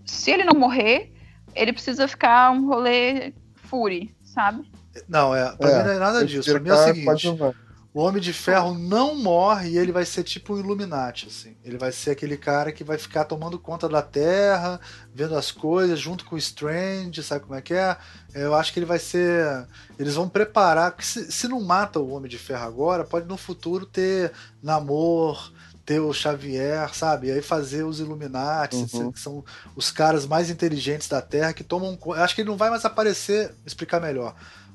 se 0.05 0.29
ele 0.29 0.43
não 0.43 0.59
morrer, 0.59 1.11
ele 1.55 1.73
precisa 1.73 2.07
ficar 2.07 2.51
um 2.51 2.67
rolê 2.67 3.33
Fury, 3.55 4.15
sabe? 4.23 4.69
Não, 5.07 5.33
é, 5.35 5.51
pra 5.55 5.69
é, 5.69 5.77
mim 5.77 5.83
não 5.83 5.93
é 5.93 5.99
nada 5.99 6.25
disso. 6.25 6.51
Pra 6.51 6.59
mim 6.59 6.69
é 6.69 6.73
o 6.73 6.77
seguinte 6.77 7.27
O 7.93 7.99
Homem 7.99 8.21
de 8.21 8.31
Ferro 8.31 8.73
não 8.73 9.15
morre 9.15 9.71
e 9.71 9.77
ele 9.77 9.91
vai 9.91 10.05
ser 10.05 10.23
tipo 10.23 10.53
um 10.53 10.59
Illuminati, 10.59 11.27
assim. 11.27 11.57
Ele 11.61 11.77
vai 11.77 11.91
ser 11.91 12.11
aquele 12.11 12.37
cara 12.37 12.71
que 12.71 12.85
vai 12.85 12.97
ficar 12.97 13.25
tomando 13.25 13.59
conta 13.59 13.89
da 13.89 14.01
Terra, 14.01 14.79
vendo 15.13 15.35
as 15.35 15.51
coisas, 15.51 15.99
junto 15.99 16.23
com 16.23 16.35
o 16.35 16.37
Strange, 16.37 17.21
sabe 17.21 17.41
como 17.41 17.55
é 17.55 17.61
que 17.61 17.73
é? 17.73 17.97
Eu 18.33 18.55
acho 18.55 18.71
que 18.71 18.79
ele 18.79 18.85
vai 18.85 18.97
ser. 18.97 19.67
Eles 19.99 20.15
vão 20.15 20.29
preparar. 20.29 20.95
Se, 21.01 21.29
se 21.29 21.49
não 21.49 21.59
mata 21.59 21.99
o 21.99 22.11
Homem 22.11 22.29
de 22.29 22.37
Ferro 22.37 22.65
agora, 22.65 23.03
pode 23.03 23.27
no 23.27 23.35
futuro 23.35 23.85
ter 23.85 24.31
Namor, 24.63 25.51
ter 25.85 25.99
o 25.99 26.13
Xavier, 26.13 26.95
sabe? 26.95 27.27
E 27.27 27.31
aí 27.31 27.41
fazer 27.41 27.83
os 27.83 27.99
Illuminati, 27.99 28.77
uhum. 28.77 29.11
que 29.11 29.19
são 29.19 29.43
os 29.75 29.91
caras 29.91 30.25
mais 30.25 30.49
inteligentes 30.49 31.09
da 31.09 31.21
Terra 31.21 31.51
que 31.51 31.63
tomam. 31.63 31.99
Acho 32.15 32.35
que 32.35 32.41
ele 32.41 32.49
não 32.49 32.57
vai 32.57 32.69
mais 32.69 32.85
aparecer. 32.85 33.53
Explicar 33.65 33.99
melhor 33.99 34.33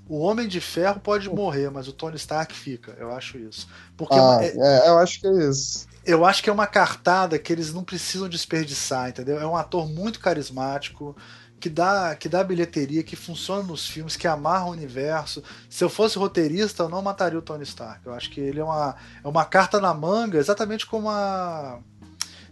o 0.08 0.18
Homem 0.18 0.46
de 0.46 0.60
Ferro 0.60 1.00
pode 1.00 1.28
morrer, 1.28 1.70
mas 1.70 1.88
o 1.88 1.92
Tony 1.92 2.16
Stark 2.16 2.54
fica. 2.54 2.96
Eu 2.98 3.12
acho 3.12 3.38
isso. 3.38 3.68
Porque 3.96 4.14
ah, 4.14 4.38
é, 4.40 4.54
é, 4.56 4.88
eu 4.88 4.98
acho 4.98 5.20
que 5.20 5.26
é 5.26 5.48
isso. 5.48 5.86
Eu 6.04 6.24
acho 6.24 6.42
que 6.42 6.48
é 6.48 6.52
uma 6.52 6.66
cartada 6.66 7.38
que 7.38 7.52
eles 7.52 7.72
não 7.72 7.82
precisam 7.82 8.28
desperdiçar, 8.28 9.08
entendeu? 9.08 9.40
É 9.40 9.46
um 9.46 9.56
ator 9.56 9.88
muito 9.88 10.20
carismático, 10.20 11.16
que 11.58 11.68
dá, 11.68 12.14
que 12.14 12.28
dá 12.28 12.44
bilheteria, 12.44 13.02
que 13.02 13.16
funciona 13.16 13.64
nos 13.64 13.88
filmes, 13.88 14.16
que 14.16 14.28
amarra 14.28 14.66
o 14.66 14.70
universo. 14.70 15.42
Se 15.68 15.82
eu 15.82 15.88
fosse 15.88 16.16
roteirista, 16.18 16.84
eu 16.84 16.88
não 16.88 17.02
mataria 17.02 17.38
o 17.38 17.42
Tony 17.42 17.64
Stark. 17.64 18.06
Eu 18.06 18.14
acho 18.14 18.30
que 18.30 18.40
ele 18.40 18.60
é 18.60 18.64
uma, 18.64 18.94
é 19.24 19.26
uma 19.26 19.44
carta 19.44 19.80
na 19.80 19.92
manga, 19.92 20.38
exatamente 20.38 20.86
como 20.86 21.10
a 21.10 21.80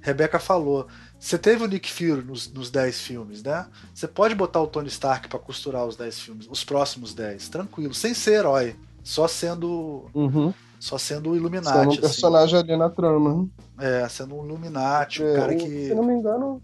Rebeca 0.01 0.41
falou. 0.41 0.89
Você 1.19 1.39
teve 1.39 1.65
o 1.65 1.67
Nick 1.67 1.91
Fury 1.91 2.23
nos, 2.23 2.53
nos 2.53 2.71
10 2.71 3.01
filmes, 3.01 3.43
né? 3.43 3.67
Você 3.95 4.07
pode 4.07 4.35
botar 4.35 4.61
o 4.61 4.67
Tony 4.67 4.89
Stark 4.89 5.29
para 5.29 5.39
costurar 5.39 5.87
os 5.87 5.97
10 5.97 6.21
filmes, 6.21 6.49
os 6.51 6.65
próximos 6.65 7.15
10, 7.15 7.49
tranquilo, 7.49 7.95
sem 7.95 8.13
ser 8.13 8.35
herói, 8.35 8.77
só 9.03 9.27
sendo. 9.27 10.07
Uhum. 10.15 10.53
Só 10.79 10.99
sendo 10.99 11.31
o 11.31 11.37
Illuminati. 11.37 11.79
Sendo 11.79 11.87
um 11.87 11.93
assim. 11.93 12.01
personagem 12.01 12.59
ali 12.59 12.77
na 12.77 12.91
trama. 12.91 13.49
É, 13.79 14.07
sendo 14.09 14.35
um 14.35 14.45
Illuminati, 14.45 15.23
é, 15.23 15.33
um 15.33 15.35
cara 15.35 15.55
que. 15.55 15.87
Se 15.89 15.95
não 15.95 16.05
me 16.05 16.13
engano, 16.13 16.61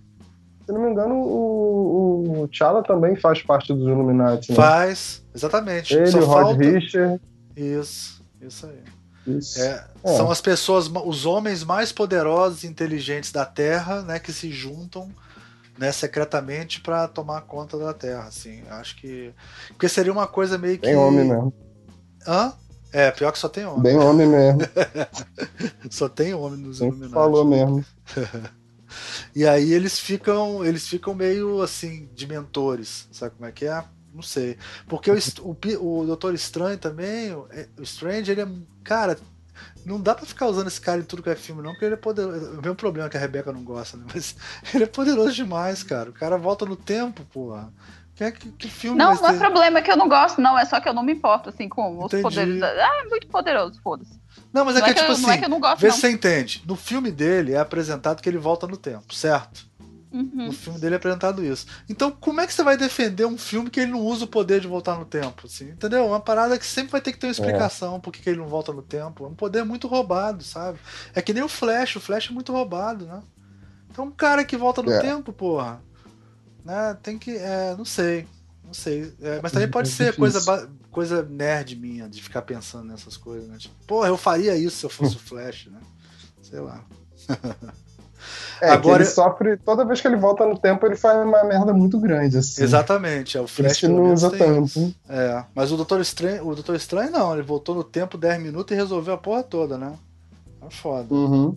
se 0.66 0.72
não 0.72 0.82
me 0.82 0.90
engano, 0.90 1.14
o, 1.14 2.42
o 2.42 2.48
T'Challa 2.48 2.82
também 2.82 3.16
faz 3.16 3.42
parte 3.42 3.72
dos 3.72 3.88
Illuminati. 3.88 4.50
Né? 4.50 4.56
Faz, 4.56 5.24
exatamente. 5.34 5.94
Ele, 5.94 6.18
o 6.18 6.24
Rod 6.24 6.46
falta... 6.46 6.62
Richard. 6.62 7.20
Isso, 7.56 8.22
isso 8.40 8.66
aí. 8.66 8.99
É, 9.56 9.84
é. 10.04 10.16
São 10.16 10.30
as 10.30 10.40
pessoas, 10.40 10.90
os 11.04 11.26
homens 11.26 11.64
mais 11.64 11.92
poderosos 11.92 12.64
e 12.64 12.66
inteligentes 12.66 13.32
da 13.32 13.44
Terra, 13.44 14.02
né, 14.02 14.18
que 14.18 14.32
se 14.32 14.50
juntam 14.50 15.10
né, 15.78 15.90
secretamente 15.92 16.80
para 16.80 17.08
tomar 17.08 17.40
conta 17.42 17.78
da 17.78 17.94
Terra, 17.94 18.24
assim. 18.24 18.62
Acho 18.68 18.96
que 18.96 19.32
porque 19.68 19.88
seria 19.88 20.12
uma 20.12 20.26
coisa 20.26 20.58
meio 20.58 20.78
que 20.78 20.86
Bem 20.86 20.96
homem 20.96 21.24
mesmo. 21.24 21.54
Hã? 22.26 22.52
É, 22.92 23.10
pior 23.10 23.32
que 23.32 23.38
só 23.38 23.48
tem 23.48 23.64
homem. 23.64 23.82
Bem 23.82 23.96
homem 23.96 24.26
mesmo. 24.26 24.60
só 25.90 26.08
tem 26.08 26.34
homem 26.34 26.60
nos 26.60 26.80
Illuminati. 26.80 27.12
Falou 27.12 27.44
mesmo. 27.44 27.84
e 29.34 29.46
aí 29.46 29.72
eles 29.72 29.98
ficam, 29.98 30.64
eles 30.64 30.86
ficam 30.86 31.14
meio 31.14 31.62
assim 31.62 32.08
de 32.14 32.26
mentores, 32.26 33.08
sabe 33.12 33.36
como 33.36 33.48
é 33.48 33.52
que 33.52 33.64
é? 33.64 33.82
Não 34.14 34.22
sei. 34.22 34.56
Porque 34.88 35.10
o, 35.10 35.16
o, 35.42 36.00
o 36.00 36.06
Doutor 36.06 36.34
Estranho 36.34 36.78
também, 36.78 37.32
o, 37.32 37.46
é, 37.50 37.68
o 37.78 37.82
Strange, 37.82 38.30
ele 38.30 38.42
é. 38.42 38.48
Cara, 38.82 39.18
não 39.84 40.00
dá 40.00 40.14
pra 40.14 40.26
ficar 40.26 40.46
usando 40.46 40.66
esse 40.66 40.80
cara 40.80 41.00
em 41.00 41.04
tudo 41.04 41.22
que 41.22 41.30
é 41.30 41.36
filme, 41.36 41.62
não, 41.62 41.70
porque 41.72 41.84
ele 41.84 41.94
é 41.94 41.98
poderoso. 41.98 42.52
O 42.52 42.62
mesmo 42.62 42.74
problema 42.74 43.08
que 43.08 43.16
a 43.16 43.20
Rebeca 43.20 43.52
não 43.52 43.62
gosta, 43.62 43.96
né? 43.96 44.04
Mas 44.12 44.36
ele 44.74 44.84
é 44.84 44.86
poderoso 44.86 45.32
demais, 45.32 45.82
cara. 45.82 46.10
O 46.10 46.12
cara 46.12 46.36
volta 46.36 46.64
no 46.64 46.76
tempo, 46.76 47.24
porra. 47.32 47.72
Que, 48.14 48.32
que, 48.32 48.52
que 48.52 48.68
filme 48.68 48.98
Não, 48.98 49.14
não 49.14 49.30
é 49.30 49.38
problema 49.38 49.80
que 49.80 49.90
eu 49.90 49.96
não 49.96 50.06
gosto, 50.06 50.42
não. 50.42 50.58
É 50.58 50.64
só 50.66 50.78
que 50.78 50.88
eu 50.88 50.92
não 50.92 51.02
me 51.02 51.12
importo, 51.12 51.48
assim, 51.48 51.68
com 51.68 52.04
os 52.04 52.12
poderes. 52.20 52.62
Ah, 52.62 53.02
é 53.02 53.08
muito 53.08 53.26
poderoso, 53.28 53.80
foda-se. 53.80 54.20
Não, 54.52 54.64
mas 54.64 54.76
é, 54.76 54.82
que, 54.82 54.90
é 54.90 54.94
que, 54.94 55.00
tipo 55.00 55.10
eu, 55.10 55.14
assim, 55.14 55.22
não 55.22 55.30
é 55.30 55.38
que 55.38 55.44
eu 55.44 55.48
não 55.48 55.60
gosto, 55.60 55.80
vê 55.80 55.88
não. 55.88 55.94
se 55.94 56.00
você 56.00 56.10
entende. 56.10 56.62
No 56.66 56.76
filme 56.76 57.10
dele 57.10 57.54
é 57.54 57.58
apresentado 57.58 58.20
que 58.20 58.28
ele 58.28 58.36
volta 58.36 58.66
no 58.66 58.76
tempo, 58.76 59.14
certo? 59.14 59.69
Uhum. 60.12 60.46
No 60.46 60.52
filme 60.52 60.78
dele 60.78 60.94
é 60.94 60.96
apresentado 60.96 61.44
isso. 61.44 61.66
Então, 61.88 62.10
como 62.10 62.40
é 62.40 62.46
que 62.46 62.52
você 62.52 62.64
vai 62.64 62.76
defender 62.76 63.26
um 63.26 63.38
filme 63.38 63.70
que 63.70 63.78
ele 63.78 63.92
não 63.92 64.00
usa 64.00 64.24
o 64.24 64.28
poder 64.28 64.60
de 64.60 64.66
voltar 64.66 64.98
no 64.98 65.04
tempo? 65.04 65.46
Assim, 65.46 65.70
entendeu? 65.70 66.06
Uma 66.06 66.20
parada 66.20 66.58
que 66.58 66.66
sempre 66.66 66.92
vai 66.92 67.00
ter 67.00 67.12
que 67.12 67.18
ter 67.18 67.28
uma 67.28 67.32
explicação 67.32 67.96
é. 67.96 67.98
por 68.00 68.12
que, 68.12 68.28
ele 68.28 68.40
não 68.40 68.48
volta 68.48 68.72
no 68.72 68.82
tempo. 68.82 69.24
É 69.24 69.28
um 69.28 69.34
poder 69.34 69.64
muito 69.64 69.86
roubado, 69.86 70.42
sabe? 70.42 70.78
É 71.14 71.22
que 71.22 71.32
nem 71.32 71.42
o 71.42 71.48
Flash, 71.48 71.96
o 71.96 72.00
Flash 72.00 72.28
é 72.28 72.32
muito 72.32 72.52
roubado, 72.52 73.06
né? 73.06 73.22
Então, 73.90 74.06
um 74.06 74.10
cara 74.10 74.44
que 74.44 74.56
volta 74.56 74.82
no 74.82 74.92
é. 74.92 75.00
tempo, 75.00 75.32
porra, 75.32 75.80
né? 76.64 76.96
Tem 77.02 77.16
que. 77.16 77.36
É, 77.36 77.74
não 77.76 77.84
sei. 77.84 78.26
Não 78.64 78.74
sei. 78.74 79.12
É, 79.20 79.40
mas 79.42 79.52
também 79.52 79.68
é 79.68 79.70
pode 79.70 79.88
é 79.88 79.92
ser 79.92 80.16
coisa, 80.16 80.68
coisa 80.90 81.22
nerd 81.22 81.76
minha 81.76 82.08
de 82.08 82.22
ficar 82.22 82.42
pensando 82.42 82.84
nessas 82.84 83.16
coisas, 83.16 83.48
né? 83.48 83.58
Tipo, 83.58 83.74
porra, 83.86 84.08
eu 84.08 84.16
faria 84.16 84.56
isso 84.56 84.76
se 84.78 84.86
eu 84.86 84.90
fosse 84.90 85.16
o 85.16 85.20
Flash, 85.20 85.66
né? 85.66 85.80
Sei 86.42 86.60
lá. 86.60 86.84
É, 88.60 88.70
Agora, 88.70 89.02
ele 89.02 89.10
sofre, 89.10 89.56
toda 89.56 89.84
vez 89.84 90.00
que 90.00 90.08
ele 90.08 90.16
volta 90.16 90.46
no 90.46 90.58
tempo, 90.58 90.84
ele 90.86 90.96
faz 90.96 91.24
uma 91.24 91.44
merda 91.44 91.72
muito 91.72 91.98
grande, 91.98 92.38
assim. 92.38 92.62
Exatamente, 92.62 93.38
é 93.38 93.40
o 93.40 93.46
Flash 93.46 93.82
não 93.84 94.12
usa 94.12 94.30
tanto. 94.30 94.94
É, 95.08 95.44
mas 95.54 95.72
o 95.72 95.76
Doutor 95.76 96.00
Estranho, 96.00 96.46
o 96.46 96.54
Doutor 96.54 96.76
Estranho 96.76 97.10
não, 97.10 97.32
ele 97.32 97.42
voltou 97.42 97.74
no 97.74 97.84
tempo 97.84 98.18
10 98.18 98.40
minutos 98.40 98.74
e 98.74 98.78
resolveu 98.78 99.14
a 99.14 99.18
porra 99.18 99.42
toda, 99.42 99.78
né? 99.78 99.94
É 100.66 100.70
foda. 100.70 101.12
Uhum. 101.12 101.56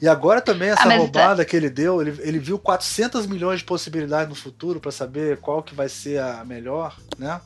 E 0.00 0.08
agora 0.08 0.40
também 0.40 0.70
essa 0.70 0.88
ah, 0.88 0.96
roubada 0.96 1.36
tá... 1.36 1.44
que 1.44 1.56
ele 1.56 1.70
deu, 1.70 2.00
ele, 2.00 2.18
ele 2.20 2.38
viu 2.38 2.58
400 2.58 3.26
milhões 3.26 3.60
de 3.60 3.64
possibilidades 3.64 4.28
no 4.28 4.34
futuro 4.34 4.80
para 4.80 4.90
saber 4.90 5.38
qual 5.38 5.62
que 5.62 5.74
vai 5.74 5.88
ser 5.88 6.20
a 6.20 6.44
melhor, 6.44 6.96
né? 7.18 7.40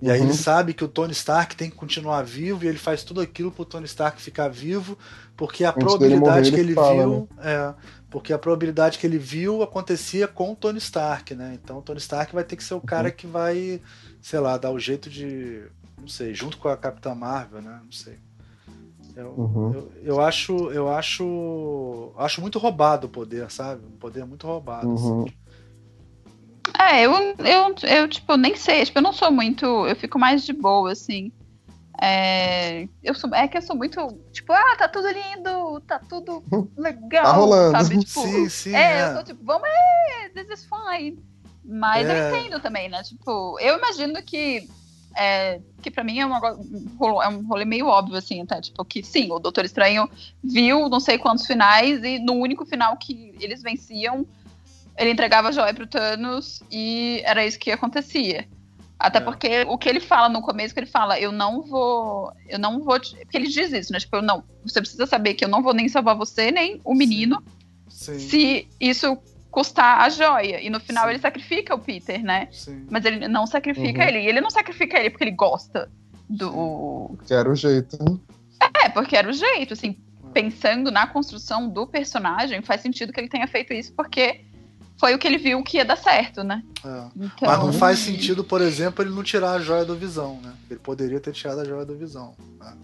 E 0.00 0.06
uhum. 0.06 0.12
aí 0.12 0.20
ele 0.20 0.32
sabe 0.32 0.72
que 0.72 0.82
o 0.82 0.88
Tony 0.88 1.12
Stark 1.12 1.54
tem 1.54 1.68
que 1.68 1.76
continuar 1.76 2.22
vivo 2.22 2.64
e 2.64 2.68
ele 2.68 2.78
faz 2.78 3.04
tudo 3.04 3.20
aquilo 3.20 3.50
pro 3.50 3.64
Tony 3.64 3.84
Stark 3.84 4.20
ficar 4.20 4.48
vivo, 4.48 4.96
porque 5.40 5.64
a 5.64 5.70
Antes 5.70 5.82
probabilidade 5.82 6.50
morrer, 6.50 6.50
que 6.50 6.60
ele, 6.60 6.68
ele 6.68 6.74
fala, 6.74 7.02
viu, 7.02 7.28
né? 7.34 7.52
é, 7.54 7.74
porque 8.10 8.30
a 8.30 8.38
probabilidade 8.38 8.98
que 8.98 9.06
ele 9.06 9.16
viu 9.16 9.62
acontecia 9.62 10.28
com 10.28 10.52
o 10.52 10.54
Tony 10.54 10.76
Stark, 10.76 11.34
né? 11.34 11.58
Então 11.64 11.78
o 11.78 11.82
Tony 11.82 11.98
Stark 11.98 12.34
vai 12.34 12.44
ter 12.44 12.56
que 12.56 12.62
ser 12.62 12.74
o 12.74 12.80
cara 12.80 13.08
uhum. 13.08 13.14
que 13.14 13.26
vai, 13.26 13.80
sei 14.20 14.38
lá, 14.38 14.58
dar 14.58 14.70
o 14.70 14.78
jeito 14.78 15.08
de, 15.08 15.62
não 15.98 16.08
sei, 16.08 16.34
junto 16.34 16.58
com 16.58 16.68
a 16.68 16.76
Capitã 16.76 17.14
Marvel, 17.14 17.62
né? 17.62 17.80
Não 17.82 17.90
sei. 17.90 18.18
Eu, 19.16 19.28
uhum. 19.28 19.72
eu, 19.72 19.92
eu, 20.02 20.20
acho, 20.20 20.70
eu 20.72 20.90
acho, 20.90 22.12
acho 22.18 22.42
muito 22.42 22.58
roubado 22.58 23.06
o 23.06 23.10
poder, 23.10 23.50
sabe? 23.50 23.80
Um 23.86 23.96
poder 23.96 24.26
muito 24.26 24.46
roubado. 24.46 24.86
Uhum. 24.86 25.22
Assim. 25.22 25.34
É, 26.78 27.06
eu, 27.06 27.12
eu, 27.12 27.74
eu, 27.88 28.08
tipo, 28.08 28.36
nem 28.36 28.54
sei, 28.56 28.84
tipo, 28.84 28.98
eu 28.98 29.02
não 29.02 29.14
sou 29.14 29.32
muito, 29.32 29.64
eu 29.64 29.96
fico 29.96 30.18
mais 30.18 30.44
de 30.44 30.52
boa, 30.52 30.92
assim. 30.92 31.32
É, 32.02 32.88
eu 33.02 33.14
sou, 33.14 33.34
é 33.34 33.46
que 33.46 33.58
eu 33.58 33.62
sou 33.62 33.76
muito, 33.76 34.18
tipo, 34.32 34.52
ah, 34.54 34.76
tá 34.78 34.88
tudo 34.88 35.08
lindo, 35.08 35.80
tá 35.86 35.98
tudo 35.98 36.42
legal, 36.74 37.24
tá 37.24 37.32
rolando. 37.32 37.72
sabe? 37.72 37.98
Tipo, 38.04 38.22
sim, 38.22 38.48
sim, 38.48 38.74
é, 38.74 39.00
é, 39.00 39.10
eu 39.10 39.16
tô 39.16 39.22
tipo, 39.24 39.44
vamos, 39.44 39.68
é, 39.68 40.30
this 40.30 40.48
is 40.48 40.66
fine. 40.66 41.22
Mas 41.62 42.08
é. 42.08 42.32
eu 42.32 42.38
entendo 42.38 42.60
também, 42.60 42.88
né? 42.88 43.02
Tipo, 43.02 43.58
eu 43.60 43.76
imagino 43.76 44.22
que 44.22 44.66
é, 45.14 45.60
que 45.82 45.90
para 45.90 46.02
mim 46.02 46.18
é, 46.20 46.26
uma, 46.26 46.38
é 47.22 47.28
um 47.28 47.46
rolê 47.46 47.66
meio 47.66 47.86
óbvio, 47.86 48.16
assim, 48.16 48.40
até, 48.40 48.60
tipo, 48.60 48.82
que 48.84 49.02
sim, 49.02 49.30
o 49.30 49.38
Doutor 49.38 49.66
Estranho 49.66 50.08
viu 50.42 50.88
não 50.88 51.00
sei 51.00 51.18
quantos 51.18 51.46
finais 51.46 52.02
e 52.02 52.18
no 52.18 52.32
único 52.34 52.64
final 52.64 52.96
que 52.96 53.34
eles 53.40 53.62
venciam, 53.62 54.26
ele 54.96 55.10
entregava 55.10 55.48
a 55.48 55.52
joia 55.52 55.74
pro 55.74 55.86
Thanos 55.86 56.62
e 56.70 57.20
era 57.24 57.44
isso 57.44 57.58
que 57.58 57.70
acontecia. 57.70 58.48
Até 59.00 59.18
é. 59.18 59.20
porque 59.22 59.62
o 59.66 59.78
que 59.78 59.88
ele 59.88 59.98
fala 59.98 60.28
no 60.28 60.42
começo, 60.42 60.74
que 60.74 60.80
ele 60.80 60.86
fala, 60.86 61.18
eu 61.18 61.32
não 61.32 61.62
vou. 61.62 62.30
Eu 62.46 62.58
não 62.58 62.80
vou. 62.84 63.00
Te... 63.00 63.16
Porque 63.16 63.38
ele 63.38 63.48
diz 63.48 63.72
isso, 63.72 63.90
né? 63.92 63.98
Tipo, 63.98 64.16
eu 64.16 64.22
não. 64.22 64.44
Você 64.62 64.78
precisa 64.78 65.06
saber 65.06 65.32
que 65.34 65.42
eu 65.42 65.48
não 65.48 65.62
vou 65.62 65.72
nem 65.72 65.88
salvar 65.88 66.14
você, 66.14 66.50
nem 66.50 66.80
o 66.84 66.94
menino. 66.94 67.42
Sim. 67.88 68.18
Sim. 68.18 68.28
Se 68.28 68.68
isso 68.78 69.18
custar 69.50 70.02
a 70.02 70.10
joia. 70.10 70.60
E 70.62 70.68
no 70.68 70.78
final 70.78 71.04
Sim. 71.04 71.10
ele 71.10 71.18
sacrifica 71.18 71.74
o 71.74 71.78
Peter, 71.78 72.22
né? 72.22 72.48
Sim. 72.52 72.86
Mas 72.90 73.06
ele 73.06 73.26
não 73.26 73.46
sacrifica 73.46 74.02
uhum. 74.02 74.08
ele. 74.08 74.20
E 74.20 74.26
ele 74.26 74.40
não 74.42 74.50
sacrifica 74.50 74.98
ele 74.98 75.08
porque 75.08 75.24
ele 75.24 75.30
gosta 75.30 75.90
do. 76.28 77.16
Que 77.26 77.32
era 77.32 77.50
o 77.50 77.54
jeito. 77.54 77.98
É, 78.84 78.90
porque 78.90 79.16
era 79.16 79.30
o 79.30 79.32
jeito, 79.32 79.72
assim. 79.72 79.96
É. 80.26 80.30
Pensando 80.32 80.90
na 80.90 81.06
construção 81.06 81.70
do 81.70 81.86
personagem, 81.86 82.60
faz 82.60 82.82
sentido 82.82 83.12
que 83.14 83.18
ele 83.18 83.30
tenha 83.30 83.48
feito 83.48 83.72
isso, 83.72 83.94
porque 83.94 84.44
foi 85.00 85.14
o 85.14 85.18
que 85.18 85.26
ele 85.26 85.38
viu 85.38 85.62
que 85.62 85.78
ia 85.78 85.84
dar 85.84 85.96
certo, 85.96 86.44
né? 86.44 86.62
É. 86.84 87.08
Então... 87.16 87.48
Mas 87.48 87.58
não 87.58 87.72
faz 87.72 87.98
sentido, 88.00 88.44
por 88.44 88.60
exemplo, 88.60 89.02
ele 89.02 89.14
não 89.14 89.22
tirar 89.22 89.52
a 89.52 89.58
joia 89.58 89.82
do 89.82 89.96
Visão, 89.96 90.38
né? 90.42 90.52
Ele 90.70 90.78
poderia 90.78 91.18
ter 91.18 91.32
tirado 91.32 91.60
a 91.60 91.64
joia 91.64 91.86
do 91.86 91.96
Visão. 91.96 92.34
Né? 92.60 92.76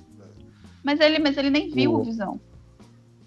Mas 0.82 0.98
ele, 0.98 1.18
mas 1.18 1.36
ele 1.36 1.50
nem 1.50 1.70
viu 1.70 1.92
o 1.92 2.02
Visão. 2.02 2.40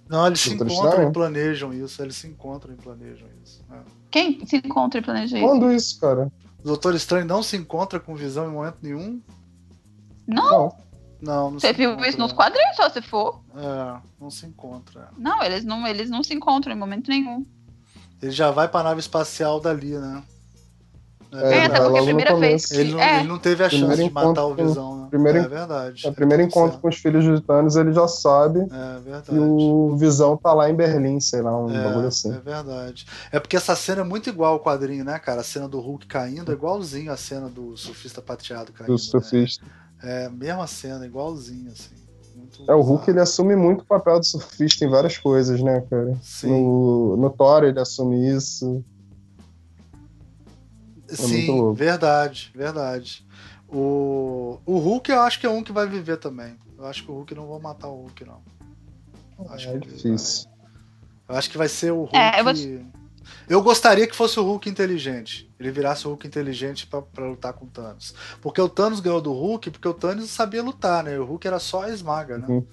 Não, 0.10 0.26
eles 0.26 0.40
se 0.40 0.52
encontram 0.56 1.08
e 1.08 1.14
planejam 1.14 1.72
isso. 1.72 2.02
Eles 2.02 2.16
se 2.16 2.28
encontram 2.28 2.74
e 2.74 2.78
planejam 2.78 3.28
isso. 3.44 3.64
Né? 3.70 3.78
Quem 4.10 4.44
se 4.44 4.58
encontra 4.58 5.00
e 5.00 5.04
planeja 5.04 5.38
isso? 5.38 5.48
Quando 5.48 5.72
isso, 5.72 6.00
cara? 6.00 6.32
O 6.64 6.64
Doutor 6.64 6.96
Estranho 6.96 7.26
não 7.26 7.44
se 7.44 7.56
encontra 7.56 8.00
com 8.00 8.16
Visão 8.16 8.50
em 8.50 8.54
momento 8.54 8.78
nenhum? 8.82 9.22
Não. 10.26 10.76
Não, 11.22 11.52
não 11.52 11.60
Você 11.60 11.74
viu 11.74 11.96
isso 12.00 12.18
nos 12.18 12.34
quadrinhos, 12.34 12.76
só 12.76 12.90
se 12.90 13.04
for? 13.04 13.40
É, 13.56 14.00
não 14.20 14.32
se 14.32 14.48
encontra. 14.48 15.10
Não, 15.16 15.44
eles 15.44 15.64
não, 15.64 15.86
eles 15.86 16.10
não 16.10 16.24
se 16.24 16.34
encontram 16.34 16.74
em 16.74 16.78
momento 16.78 17.10
nenhum. 17.10 17.46
Ele 18.22 18.32
já 18.32 18.52
vai 18.52 18.68
pra 18.68 18.84
nave 18.84 19.00
espacial 19.00 19.60
dali, 19.60 19.98
né? 19.98 20.24
É, 21.32 21.58
é 21.58 21.66
até 21.66 21.80
porque 21.80 22.00
a 22.00 22.04
primeira 22.04 22.36
vez 22.36 22.66
que... 22.66 22.76
Ele 22.76 22.92
não, 22.92 23.00
é. 23.00 23.20
ele 23.20 23.28
não 23.28 23.38
teve 23.38 23.64
a 23.64 23.70
chance 23.70 24.04
de 24.04 24.10
matar 24.10 24.46
o 24.46 24.56
Visão, 24.56 25.04
né? 25.04 25.08
Primeiro, 25.10 25.38
é 25.38 25.48
verdade. 25.48 26.08
O 26.08 26.14
primeiro 26.14 26.42
encontro 26.42 26.72
certo. 26.72 26.82
com 26.82 26.88
os 26.88 26.96
filhos 26.96 27.24
de 27.24 27.40
Thanos, 27.42 27.76
ele 27.76 27.94
já 27.94 28.08
sabe. 28.08 28.62
É 28.62 29.00
verdade. 29.00 29.36
E 29.36 29.40
o 29.40 29.96
Visão 29.96 30.36
tá 30.36 30.54
lá 30.54 30.70
em 30.70 30.76
Berlim, 30.76 31.20
sei 31.20 31.42
lá, 31.42 31.56
um 31.56 31.70
é, 31.70 31.84
bagulho 31.84 32.08
assim. 32.08 32.34
É 32.34 32.40
verdade. 32.40 33.06
É 33.32 33.40
porque 33.40 33.56
essa 33.56 33.76
cena 33.76 34.02
é 34.02 34.04
muito 34.04 34.28
igual 34.28 34.54
ao 34.54 34.60
quadrinho, 34.60 35.06
né, 35.06 35.20
cara? 35.20 35.42
A 35.42 35.44
cena 35.44 35.68
do 35.68 35.80
Hulk 35.80 36.08
caindo 36.08 36.52
é 36.52 36.56
igualzinho 36.56 37.12
a 37.12 37.18
cena 37.18 37.48
do 37.48 37.78
surfista 37.78 38.22
prateado 38.22 38.72
caindo. 38.72 38.92
Do 38.92 38.98
surfista. 38.98 39.64
Né? 39.64 39.72
É 40.02 40.26
a 40.26 40.30
mesma 40.32 40.66
cena, 40.66 41.06
igualzinho, 41.06 41.72
assim. 41.72 41.99
É, 42.68 42.74
o 42.74 42.82
Hulk 42.82 43.10
ele 43.10 43.20
assume 43.20 43.56
muito 43.56 43.82
o 43.82 43.86
papel 43.86 44.20
de 44.20 44.28
surfista 44.28 44.84
em 44.86 44.90
várias 44.90 45.18
coisas, 45.18 45.62
né, 45.62 45.82
cara? 45.90 46.18
Sim. 46.22 46.50
No, 46.50 47.18
no 47.18 47.30
Thor 47.30 47.64
ele 47.64 47.80
assume 47.80 48.30
isso. 48.30 48.84
É 51.08 51.16
Sim, 51.16 51.74
verdade, 51.74 52.52
verdade. 52.54 53.26
O, 53.68 54.60
o 54.66 54.78
Hulk 54.78 55.12
eu 55.12 55.22
acho 55.22 55.40
que 55.40 55.46
é 55.46 55.50
um 55.50 55.64
que 55.64 55.72
vai 55.72 55.88
viver 55.88 56.18
também. 56.18 56.56
Eu 56.78 56.86
acho 56.86 57.04
que 57.04 57.12
o 57.12 57.16
Hulk 57.16 57.36
não 57.36 57.48
vou 57.48 57.60
matar 57.60 57.88
o 57.88 58.02
Hulk, 58.02 58.26
não. 58.26 58.42
Acho 59.50 59.70
é 59.70 59.78
difícil. 59.78 60.50
Vai... 60.50 61.36
Eu 61.36 61.40
acho 61.40 61.50
que 61.50 61.58
vai 61.58 61.68
ser 61.68 61.92
o 61.92 62.00
Hulk. 62.02 62.16
É, 62.16 62.40
eu, 62.40 62.44
vou... 62.44 62.54
eu, 63.50 63.62
gostaria 63.62 64.08
que 64.08 64.16
fosse 64.16 64.40
o 64.40 64.44
Hulk 64.44 64.70
inteligente. 64.70 65.52
Ele 65.60 65.72
virasse 65.72 66.06
o 66.06 66.12
Hulk 66.12 66.28
inteligente 66.28 66.88
para 66.88 67.26
lutar 67.26 67.54
com 67.54 67.66
o 67.66 67.70
Thanos. 67.70 68.14
Porque 68.42 68.62
o 68.62 68.70
Thanos 68.70 69.00
ganhou 69.00 69.20
do 69.20 69.34
Hulk 69.34 69.72
porque 69.72 69.88
o 69.88 69.94
Thanos 69.94 70.30
sabia 70.30 70.64
lutar, 70.64 71.04
né? 71.04 71.20
O 71.20 71.26
Hulk 71.26 71.48
era 71.48 71.60
só 71.60 71.88
esmaga, 71.88 72.38
né? 72.38 72.48
Uhum. 72.48 72.66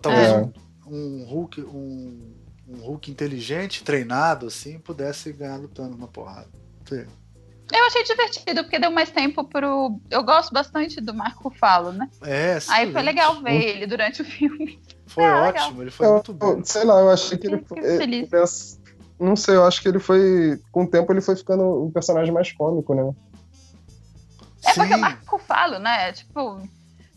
Talvez 0.00 0.28
é. 0.28 0.36
um, 0.36 0.52
um, 0.86 1.24
Hulk, 1.24 1.60
um, 1.62 2.34
um 2.68 2.76
Hulk 2.78 3.10
inteligente, 3.10 3.82
treinado, 3.82 4.46
assim, 4.46 4.78
pudesse 4.78 5.32
ganhar 5.32 5.58
do 5.58 5.68
Thanos 5.68 5.98
na 5.98 6.06
porrada. 6.06 6.48
Sim. 6.88 7.04
Eu 7.72 7.86
achei 7.86 8.04
divertido, 8.04 8.62
porque 8.62 8.78
deu 8.78 8.90
mais 8.90 9.10
tempo 9.10 9.42
pro. 9.42 9.98
Eu 10.10 10.22
gosto 10.22 10.52
bastante 10.52 11.00
do 11.00 11.14
Marco 11.14 11.50
Falo, 11.50 11.92
né? 11.92 12.08
É, 12.22 12.60
sim. 12.60 12.70
Aí 12.70 12.92
foi 12.92 13.02
legal 13.02 13.42
ver 13.42 13.54
ele 13.54 13.86
durante 13.86 14.22
o 14.22 14.24
filme. 14.24 14.78
Foi 15.06 15.24
ah, 15.24 15.44
ótimo, 15.44 15.66
legal. 15.66 15.82
ele 15.82 15.90
foi 15.90 16.06
eu, 16.06 16.12
muito 16.12 16.32
bom. 16.34 16.62
Sei 16.62 16.84
lá, 16.84 17.00
eu 17.00 17.10
achei 17.10 17.38
que 17.38 17.46
ele 17.46 17.64
não 19.18 19.36
sei, 19.36 19.56
eu 19.56 19.64
acho 19.64 19.80
que 19.80 19.88
ele 19.88 19.98
foi. 19.98 20.60
Com 20.72 20.84
o 20.84 20.86
tempo 20.86 21.12
ele 21.12 21.20
foi 21.20 21.36
ficando 21.36 21.84
um 21.84 21.90
personagem 21.90 22.32
mais 22.32 22.50
cômico, 22.52 22.94
né? 22.94 23.12
É 24.64 24.72
sim. 24.72 24.80
porque 24.80 24.94
o 24.94 24.98
Marco 24.98 25.38
Falo, 25.38 25.78
né? 25.78 26.12
Tipo. 26.12 26.60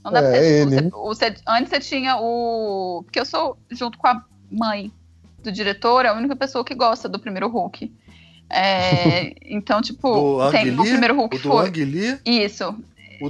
Não 0.04 0.12
dá 0.12 0.20
é, 0.20 0.32
pra 0.32 0.40
ser, 0.40 0.68
ele. 0.68 0.90
Você, 0.90 1.36
antes 1.48 1.70
você 1.70 1.80
tinha 1.80 2.18
o. 2.18 3.02
Porque 3.04 3.20
eu 3.20 3.26
sou, 3.26 3.58
junto 3.72 3.98
com 3.98 4.08
a 4.08 4.24
mãe 4.52 4.92
do 5.44 5.52
diretor, 5.52 6.06
a 6.06 6.14
única 6.14 6.36
pessoa 6.36 6.64
que 6.64 6.76
gosta 6.76 7.10
do 7.10 7.20
primeiro 7.20 7.50
Hulk. 7.50 7.92
É, 8.50 9.34
então, 9.54 9.82
tipo, 9.82 10.44
do 10.44 10.52
tem, 10.52 10.80
o 10.80 10.84
primeiro 10.84 11.16
Hulk 11.16 11.36
o 11.36 11.40
do 11.40 11.50
foi. 11.50 11.68
Ang? 11.68 12.20
Isso. 12.26 12.76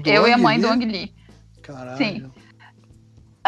eu 0.05 0.23
Ang 0.23 0.29
e 0.29 0.33
a 0.33 0.37
mãe 0.37 0.57
Lee? 0.57 0.65
do 0.65 0.71
Ang 0.71 0.85
Lee. 0.85 1.13
Caralho. 1.61 1.97
Sim. 1.97 2.31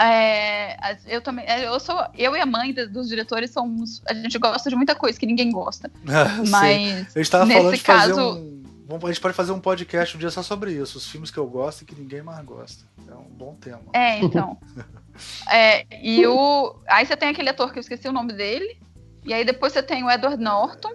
É, 0.01 0.97
eu 1.07 1.21
também, 1.21 1.45
é, 1.45 1.67
eu 1.67 1.79
sou, 1.79 2.01
eu 2.17 2.35
e 2.35 2.39
a 2.39 2.45
mãe 2.45 2.73
dos 2.73 3.09
diretores 3.09 3.51
somos, 3.51 4.01
a 4.07 4.13
gente 4.13 4.37
gosta 4.37 4.69
de 4.69 4.75
muita 4.75 4.95
coisa 4.95 5.19
que 5.19 5.25
ninguém 5.25 5.51
gosta. 5.51 5.91
mas 6.49 7.15
eu 7.15 7.21
estava 7.21 7.45
nesse 7.45 7.59
falando 7.59 7.75
de 7.75 7.83
caso, 7.83 8.15
fazer 8.15 8.21
um, 8.21 8.59
a 9.03 9.07
gente 9.07 9.21
pode 9.21 9.35
fazer 9.35 9.51
um 9.51 9.59
podcast 9.59 10.15
um 10.15 10.19
dia 10.19 10.31
só 10.31 10.41
sobre 10.41 10.71
isso, 10.71 10.97
os 10.97 11.07
filmes 11.07 11.29
que 11.29 11.37
eu 11.37 11.47
gosto 11.47 11.81
e 11.81 11.85
que 11.85 11.95
ninguém 11.95 12.21
mais 12.21 12.43
gosta. 12.45 12.85
É 13.07 13.13
um 13.13 13.29
bom 13.29 13.55
tema. 13.55 13.81
É, 13.93 14.19
então. 14.19 14.57
é, 15.51 15.85
e 16.01 16.25
o, 16.25 16.75
aí 16.87 17.05
você 17.05 17.17
tem 17.17 17.29
aquele 17.29 17.49
ator 17.49 17.71
que 17.71 17.79
eu 17.79 17.81
esqueci 17.81 18.07
o 18.07 18.13
nome 18.13 18.33
dele, 18.33 18.79
e 19.25 19.33
aí 19.33 19.43
depois 19.43 19.73
você 19.73 19.83
tem 19.83 20.03
o 20.03 20.09
Edward 20.09 20.41
Norton. 20.41 20.93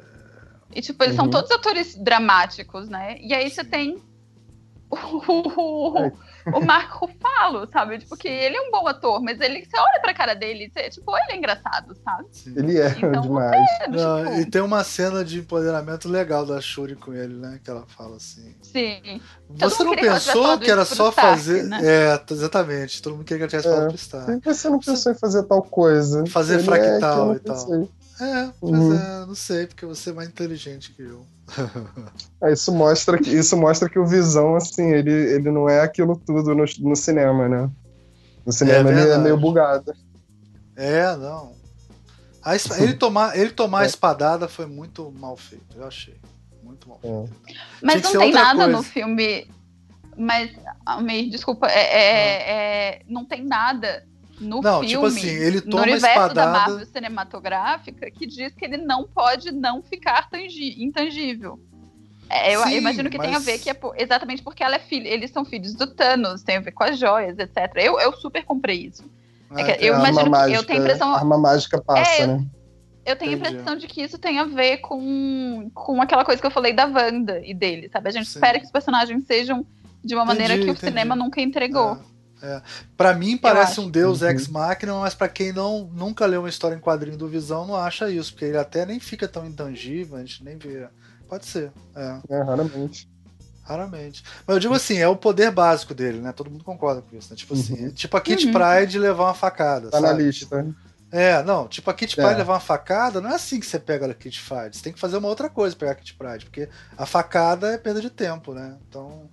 E, 0.75 0.81
tipo, 0.81 1.05
eles 1.05 1.17
uhum. 1.17 1.25
são 1.25 1.31
todos 1.31 1.51
atores 1.53 1.95
dramáticos, 1.95 2.89
né? 2.89 3.17
E 3.21 3.33
aí 3.33 3.49
você 3.49 3.63
tem 3.63 4.03
o, 4.91 4.97
o, 4.97 6.13
o 6.53 6.61
Marco 6.61 7.07
Ruffalo, 7.07 7.69
sabe? 7.73 7.99
Tipo, 7.99 8.17
que 8.17 8.29
ele 8.29 8.57
é 8.57 8.61
um 8.61 8.71
bom 8.71 8.87
ator, 8.87 9.23
mas 9.23 9.41
ele, 9.41 9.65
você 9.65 9.79
olha 9.79 10.01
pra 10.01 10.15
cara 10.15 10.35
dele, 10.35 10.71
você, 10.73 10.91
tipo, 10.91 11.17
ele 11.17 11.33
é 11.33 11.37
engraçado, 11.37 11.97
sabe? 12.05 12.27
Sim. 12.33 12.55
Ele 12.57 12.79
é 12.79 12.89
então, 12.89 13.21
demais. 13.23 13.71
É, 13.81 13.89
Não, 13.89 14.25
tipo... 14.25 14.41
E 14.41 14.47
tem 14.47 14.63
uma 14.63 14.85
cena 14.85 15.25
de 15.25 15.41
empoderamento 15.41 16.09
legal 16.09 16.45
da 16.45 16.61
Shuri 16.61 16.97
com 16.97 17.13
ele, 17.13 17.35
né? 17.35 17.61
Que 17.63 17.71
ela 17.71 17.85
fala 17.87 18.17
assim. 18.17 18.55
Sim. 18.63 19.21
Você 19.51 19.85
não 19.85 19.97
pensou 19.97 20.59
que, 20.59 20.65
que 20.65 20.71
era 20.71 20.85
só 20.85 21.11
Stark, 21.11 21.21
fazer. 21.21 21.65
Né? 21.65 21.81
É, 21.83 22.23
exatamente. 22.31 23.03
Todo 23.03 23.17
mundo 23.17 23.25
queria 23.25 23.47
que 23.47 23.57
ela 23.57 23.63
tivesse 23.63 23.69
é. 23.69 23.71
falado 23.71 23.89
pro 23.89 23.97
Stark. 23.97 24.41
Você 24.45 24.69
não 24.69 24.81
pensou 24.81 25.13
em 25.13 25.15
fazer 25.15 25.43
tal 25.45 25.63
coisa. 25.63 26.27
Fazer 26.27 26.55
ele 26.55 26.63
é 26.63 26.65
fractal 26.65 27.33
é, 27.33 27.37
e 27.37 27.39
tal. 27.41 27.57
Pensei. 27.57 27.89
É, 28.21 28.53
pois 28.61 28.73
uhum. 28.73 28.95
é, 28.95 29.27
não 29.27 29.35
sei, 29.35 29.67
porque 29.67 29.85
você 29.85 30.11
é 30.11 30.13
mais 30.13 30.29
inteligente 30.29 30.93
que 30.93 31.03
eu. 31.03 31.27
é, 32.43 32.53
isso, 32.53 32.73
mostra 32.73 33.19
que, 33.19 33.31
isso 33.31 33.57
mostra 33.57 33.89
que 33.89 33.99
o 33.99 34.07
Visão, 34.07 34.55
assim, 34.55 34.93
ele, 34.93 35.13
ele 35.13 35.51
não 35.51 35.69
é 35.69 35.81
aquilo 35.81 36.17
tudo 36.17 36.55
no, 36.55 36.65
no 36.79 36.97
cinema, 36.97 37.49
né? 37.49 37.71
No 38.47 38.53
cinema 38.53 38.91
é 38.91 38.93
ele 38.93 39.11
é 39.11 39.19
meio 39.19 39.37
bugado. 39.37 39.93
É, 40.77 41.17
não. 41.17 41.53
A, 42.43 42.55
ele 42.79 42.95
tomar, 42.95 43.37
ele 43.37 43.51
tomar 43.51 43.81
é. 43.81 43.83
a 43.85 43.87
espadada 43.87 44.47
foi 44.47 44.67
muito 44.67 45.11
mal 45.19 45.37
feito, 45.37 45.77
eu 45.77 45.87
achei. 45.87 46.17
Muito 46.63 46.89
mal 46.89 46.99
feito. 47.01 47.31
É. 47.49 47.55
Mas 47.83 48.03
não 48.03 48.13
tem 48.13 48.33
nada 48.33 48.65
coisa. 48.65 48.77
no 48.77 48.83
filme. 48.83 49.49
Mas, 50.17 50.53
Almir, 50.87 51.31
desculpa, 51.31 51.67
é, 51.67 51.81
é, 51.81 52.51
é, 52.51 53.03
não 53.09 53.25
tem 53.25 53.43
nada 53.43 54.07
no 54.45 54.61
não, 54.61 54.81
filme, 54.81 54.89
tipo 54.89 55.07
assim, 55.07 55.27
ele 55.29 55.61
toma 55.61 55.87
no 55.87 55.93
universo 55.93 56.07
espadada... 56.07 56.35
da 56.35 56.47
Marvel 56.47 56.87
cinematográfica, 56.87 58.11
que 58.11 58.27
diz 58.27 58.55
que 58.55 58.65
ele 58.65 58.77
não 58.77 59.05
pode 59.05 59.51
não 59.51 59.83
ficar 59.83 60.29
intangível. 60.77 61.59
É, 62.29 62.55
eu, 62.55 62.63
Sim, 62.63 62.73
eu, 62.73 62.79
imagino 62.79 63.11
que 63.11 63.19
mas... 63.19 63.27
tem 63.27 63.37
a 63.37 63.39
ver 63.39 63.59
que 63.59 63.71
é 63.71 63.75
por, 63.75 63.95
exatamente 63.99 64.43
porque 64.43 64.63
ela 64.63 64.77
é 64.77 64.79
filha, 64.79 65.09
eles 65.09 65.31
são 65.31 65.45
filhos 65.45 65.75
do 65.75 65.87
Thanos, 65.87 66.43
tem 66.43 66.57
a 66.57 66.61
ver 66.61 66.73
com 66.73 66.85
as 66.85 66.99
joias, 66.99 67.39
etc. 67.39 67.73
Eu, 67.77 67.99
eu 68.01 68.13
super 68.15 68.45
comprei 68.45 68.87
isso. 68.87 69.05
É 69.57 69.77
que, 69.77 69.85
eu 69.85 69.95
imagino 69.95 70.31
mágica, 70.31 70.51
que 70.51 70.57
eu 70.57 70.67
tenho 70.67 70.79
a 70.79 70.83
impressão. 70.83 71.15
Arma 71.15 71.39
mágica 71.39 71.81
passa, 71.83 72.23
é, 72.23 72.27
né? 72.27 72.45
Eu 73.05 73.17
tenho 73.17 73.33
Entendi. 73.33 73.47
a 73.47 73.51
impressão 73.51 73.77
de 73.77 73.87
que 73.87 74.03
isso 74.03 74.19
tem 74.19 74.39
a 74.39 74.45
ver 74.45 74.79
com, 74.79 75.71
com 75.75 76.01
aquela 76.01 76.25
coisa 76.25 76.41
que 76.41 76.47
eu 76.47 76.51
falei 76.51 76.73
da 76.73 76.87
Wanda 76.87 77.41
e 77.45 77.53
dele, 77.53 77.89
sabe? 77.91 78.09
A 78.09 78.13
gente 78.13 78.27
Sim. 78.27 78.39
espera 78.39 78.59
que 78.59 78.65
os 78.65 78.73
personagens 78.73 79.25
sejam 79.27 79.65
de 80.03 80.15
uma 80.15 80.25
maneira 80.25 80.55
entendi, 80.55 80.67
que 80.67 80.71
o 80.71 80.77
entendi. 80.77 80.93
cinema 80.93 81.15
nunca 81.15 81.41
entregou. 81.41 81.93
É. 81.93 82.14
É. 82.45 82.61
Para 82.95 83.15
mim 83.15 83.39
parece 83.39 83.81
um 83.81 83.89
Deus 83.89 84.21
uhum. 84.21 84.29
ex 84.29 84.49
machina, 84.49 84.95
mas 85.01 85.15
para 85.15 85.31
quem 85.31 85.51
não 85.51 85.89
nunca 85.95 86.27
leu 86.27 86.43
uma 86.43 86.49
história 86.49 86.77
em 86.77 86.81
quadrinho 86.81 87.17
do 87.17 87.27
Visão 87.27 87.67
não 87.67 87.75
acha 87.75 88.11
isso, 88.11 88.33
porque 88.33 88.45
ele 88.45 88.59
até 88.59 88.85
nem 88.85 89.01
fica 89.01 89.27
tão 89.27 89.47
intangível, 89.47 90.19
a 90.19 90.21
gente 90.21 90.45
nem 90.45 90.59
vê. 90.59 90.87
Pode 91.27 91.47
ser. 91.47 91.73
É, 91.97 92.21
é 92.29 92.43
raramente. 92.43 93.09
Raramente. 93.63 94.23
Mas 94.47 94.57
eu 94.57 94.61
digo 94.61 94.75
assim, 94.75 94.99
é 94.99 95.09
o 95.09 95.17
poder 95.17 95.51
básico 95.51 95.95
dele, 95.95 96.21
né? 96.21 96.33
Todo 96.33 96.51
mundo 96.51 96.63
concorda 96.63 97.01
com 97.01 97.17
isso, 97.17 97.31
né? 97.31 97.37
Tipo 97.37 97.55
assim, 97.55 97.87
uhum. 97.87 97.91
tipo 97.93 98.15
a 98.15 98.21
Kit 98.21 98.47
uhum. 98.47 98.53
Pride 98.53 98.99
levar 98.99 99.25
uma 99.25 99.35
facada. 99.35 99.89
Tá 99.89 99.99
sabe? 99.99 100.13
na 100.13 100.13
lista? 100.13 100.75
É, 101.11 101.43
não, 101.43 101.67
tipo 101.67 101.89
a 101.89 101.95
Kit 101.95 102.21
é. 102.21 102.23
Pride 102.23 102.39
levar 102.39 102.55
uma 102.55 102.61
facada, 102.61 103.23
não 103.23 103.31
é 103.31 103.37
assim 103.37 103.59
que 103.59 103.67
você 103.67 103.79
pega 103.79 104.05
a 104.05 104.13
Kit 104.13 104.43
Pride. 104.43 104.77
Você 104.77 104.83
tem 104.83 104.93
que 104.93 105.01
fazer 105.01 105.17
uma 105.17 105.29
outra 105.29 105.49
coisa 105.49 105.75
pra 105.75 105.87
pegar 105.87 105.93
a 105.93 106.03
Kit 106.03 106.15
Pride, 106.15 106.45
porque 106.45 106.69
a 106.99 107.07
facada 107.07 107.73
é 107.73 107.79
perda 107.79 108.03
de 108.03 108.11
tempo, 108.11 108.53
né? 108.53 108.77
Então, 108.87 109.31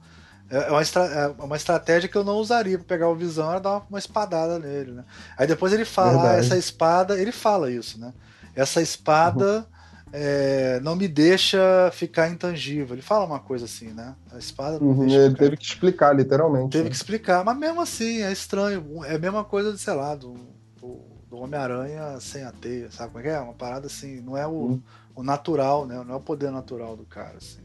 é, 0.51 0.67
é 0.67 0.71
uma, 0.71 0.81
estra 0.81 1.05
é 1.05 1.43
uma 1.43 1.55
estratégia 1.55 2.09
que 2.09 2.17
eu 2.17 2.23
não 2.25 2.35
usaria 2.35 2.77
para 2.77 2.85
pegar 2.85 3.07
o 3.07 3.15
Visão, 3.15 3.49
era 3.49 3.59
dar 3.59 3.85
uma 3.89 3.97
espadada 3.97 4.59
nele, 4.59 4.91
né? 4.91 5.05
Aí 5.38 5.47
depois 5.47 5.71
ele 5.71 5.85
fala, 5.85 6.31
ah, 6.31 6.35
essa 6.35 6.57
espada, 6.57 7.17
ele 7.17 7.31
fala 7.31 7.71
isso, 7.71 7.97
né? 7.97 8.13
Essa 8.53 8.81
espada 8.81 9.59
uhum. 9.59 9.65
é, 10.11 10.80
não 10.83 10.93
me 10.93 11.07
deixa 11.07 11.89
ficar 11.93 12.30
intangível. 12.30 12.93
Ele 12.93 13.01
fala 13.01 13.23
uma 13.23 13.39
coisa 13.39 13.63
assim, 13.63 13.93
né? 13.93 14.13
A 14.30 14.38
espada 14.38 14.77
não 14.77 14.88
uhum, 14.88 14.99
deixa 15.07 15.15
Ele 15.15 15.35
teve 15.35 15.55
que 15.55 15.65
explicar, 15.65 16.13
literalmente. 16.13 16.71
Teve 16.71 16.83
né? 16.83 16.89
que 16.89 16.95
explicar, 16.97 17.45
mas 17.45 17.57
mesmo 17.57 17.81
assim, 17.81 18.21
é 18.21 18.31
estranho. 18.31 19.05
É 19.05 19.15
a 19.15 19.19
mesma 19.19 19.45
coisa, 19.45 19.77
sei 19.77 19.93
lá, 19.93 20.15
do, 20.15 20.33
do, 20.81 20.99
do 21.30 21.38
Homem-Aranha 21.38 22.19
sem 22.19 22.43
a 22.43 22.51
teia, 22.51 22.91
sabe 22.91 23.13
como 23.13 23.19
é 23.19 23.23
que 23.23 23.30
é? 23.30 23.39
Uma 23.39 23.53
parada 23.53 23.88
assim, 23.88 24.19
não 24.19 24.35
é 24.35 24.45
o, 24.45 24.51
uhum. 24.51 24.81
o 25.15 25.23
natural, 25.23 25.85
né? 25.85 26.03
Não 26.05 26.15
é 26.15 26.17
o 26.17 26.21
poder 26.21 26.51
natural 26.51 26.97
do 26.97 27.05
cara, 27.05 27.38
assim. 27.38 27.60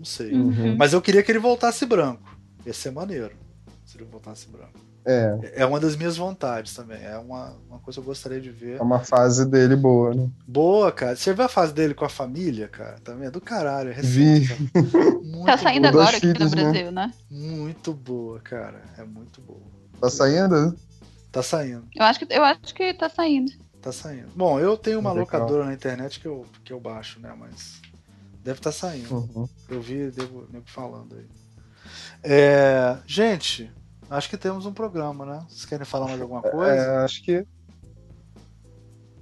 Não 0.00 0.04
sei. 0.06 0.32
Uhum. 0.32 0.76
Mas 0.78 0.94
eu 0.94 1.02
queria 1.02 1.22
que 1.22 1.30
ele 1.30 1.38
voltasse 1.38 1.84
branco. 1.84 2.34
Ia 2.64 2.72
ser 2.72 2.90
maneiro 2.90 3.36
se 3.84 3.98
ele 3.98 4.06
voltasse 4.06 4.48
branco. 4.48 4.80
É. 5.04 5.52
É 5.56 5.66
uma 5.66 5.78
das 5.78 5.94
minhas 5.94 6.16
vontades 6.16 6.74
também. 6.74 7.02
É 7.04 7.18
uma, 7.18 7.54
uma 7.68 7.78
coisa 7.80 8.00
que 8.00 8.00
eu 8.00 8.08
gostaria 8.08 8.40
de 8.40 8.50
ver. 8.50 8.78
É 8.78 8.82
uma 8.82 9.00
fase 9.00 9.44
dele 9.44 9.76
boa, 9.76 10.14
né? 10.14 10.30
Boa, 10.48 10.90
cara. 10.90 11.16
Você 11.16 11.34
viu 11.34 11.44
a 11.44 11.48
fase 11.48 11.74
dele 11.74 11.92
com 11.92 12.06
a 12.06 12.08
família, 12.08 12.66
cara? 12.66 12.98
Também 13.00 13.28
é 13.28 13.30
do 13.30 13.42
caralho. 13.42 13.90
É 13.90 13.92
recente, 13.92 14.54
Vi. 14.54 14.70
tá 15.44 15.58
saindo 15.58 15.90
boa. 15.90 16.02
agora 16.02 16.16
aqui 16.16 16.32
filhos, 16.32 16.50
no 16.50 16.56
né? 16.56 16.62
Brasil, 16.62 16.92
né? 16.92 17.12
Muito 17.30 17.92
boa, 17.92 18.40
cara. 18.40 18.80
É 18.96 19.04
muito 19.04 19.42
boa. 19.42 19.60
Tá 20.00 20.08
saindo? 20.08 20.74
Tá 21.30 21.42
saindo. 21.42 21.86
Eu 21.94 22.04
acho 22.06 22.20
que, 22.20 22.32
eu 22.32 22.42
acho 22.42 22.74
que 22.74 22.94
tá 22.94 23.10
saindo. 23.10 23.52
Tá 23.82 23.92
saindo. 23.92 24.28
Bom, 24.34 24.58
eu 24.58 24.78
tenho 24.78 24.98
uma 24.98 25.12
locadora 25.12 25.66
na 25.66 25.74
internet 25.74 26.20
que 26.20 26.26
eu, 26.26 26.46
que 26.64 26.72
eu 26.72 26.80
baixo, 26.80 27.20
né? 27.20 27.34
Mas 27.38 27.79
Deve 28.42 28.58
estar 28.58 28.70
tá 28.70 28.76
saindo. 28.76 29.14
Uhum. 29.14 29.48
Eu 29.68 29.80
vi 29.80 30.10
devo, 30.10 30.46
devo 30.46 30.64
falando 30.66 31.14
aí. 31.14 31.26
É, 32.22 32.98
gente, 33.06 33.70
acho 34.08 34.28
que 34.28 34.36
temos 34.36 34.66
um 34.66 34.72
programa, 34.72 35.24
né? 35.26 35.44
Vocês 35.48 35.64
querem 35.64 35.84
falar 35.84 36.08
mais 36.08 36.20
alguma 36.20 36.42
coisa? 36.42 36.82
É, 36.82 37.04
acho 37.04 37.22
que. 37.22 37.46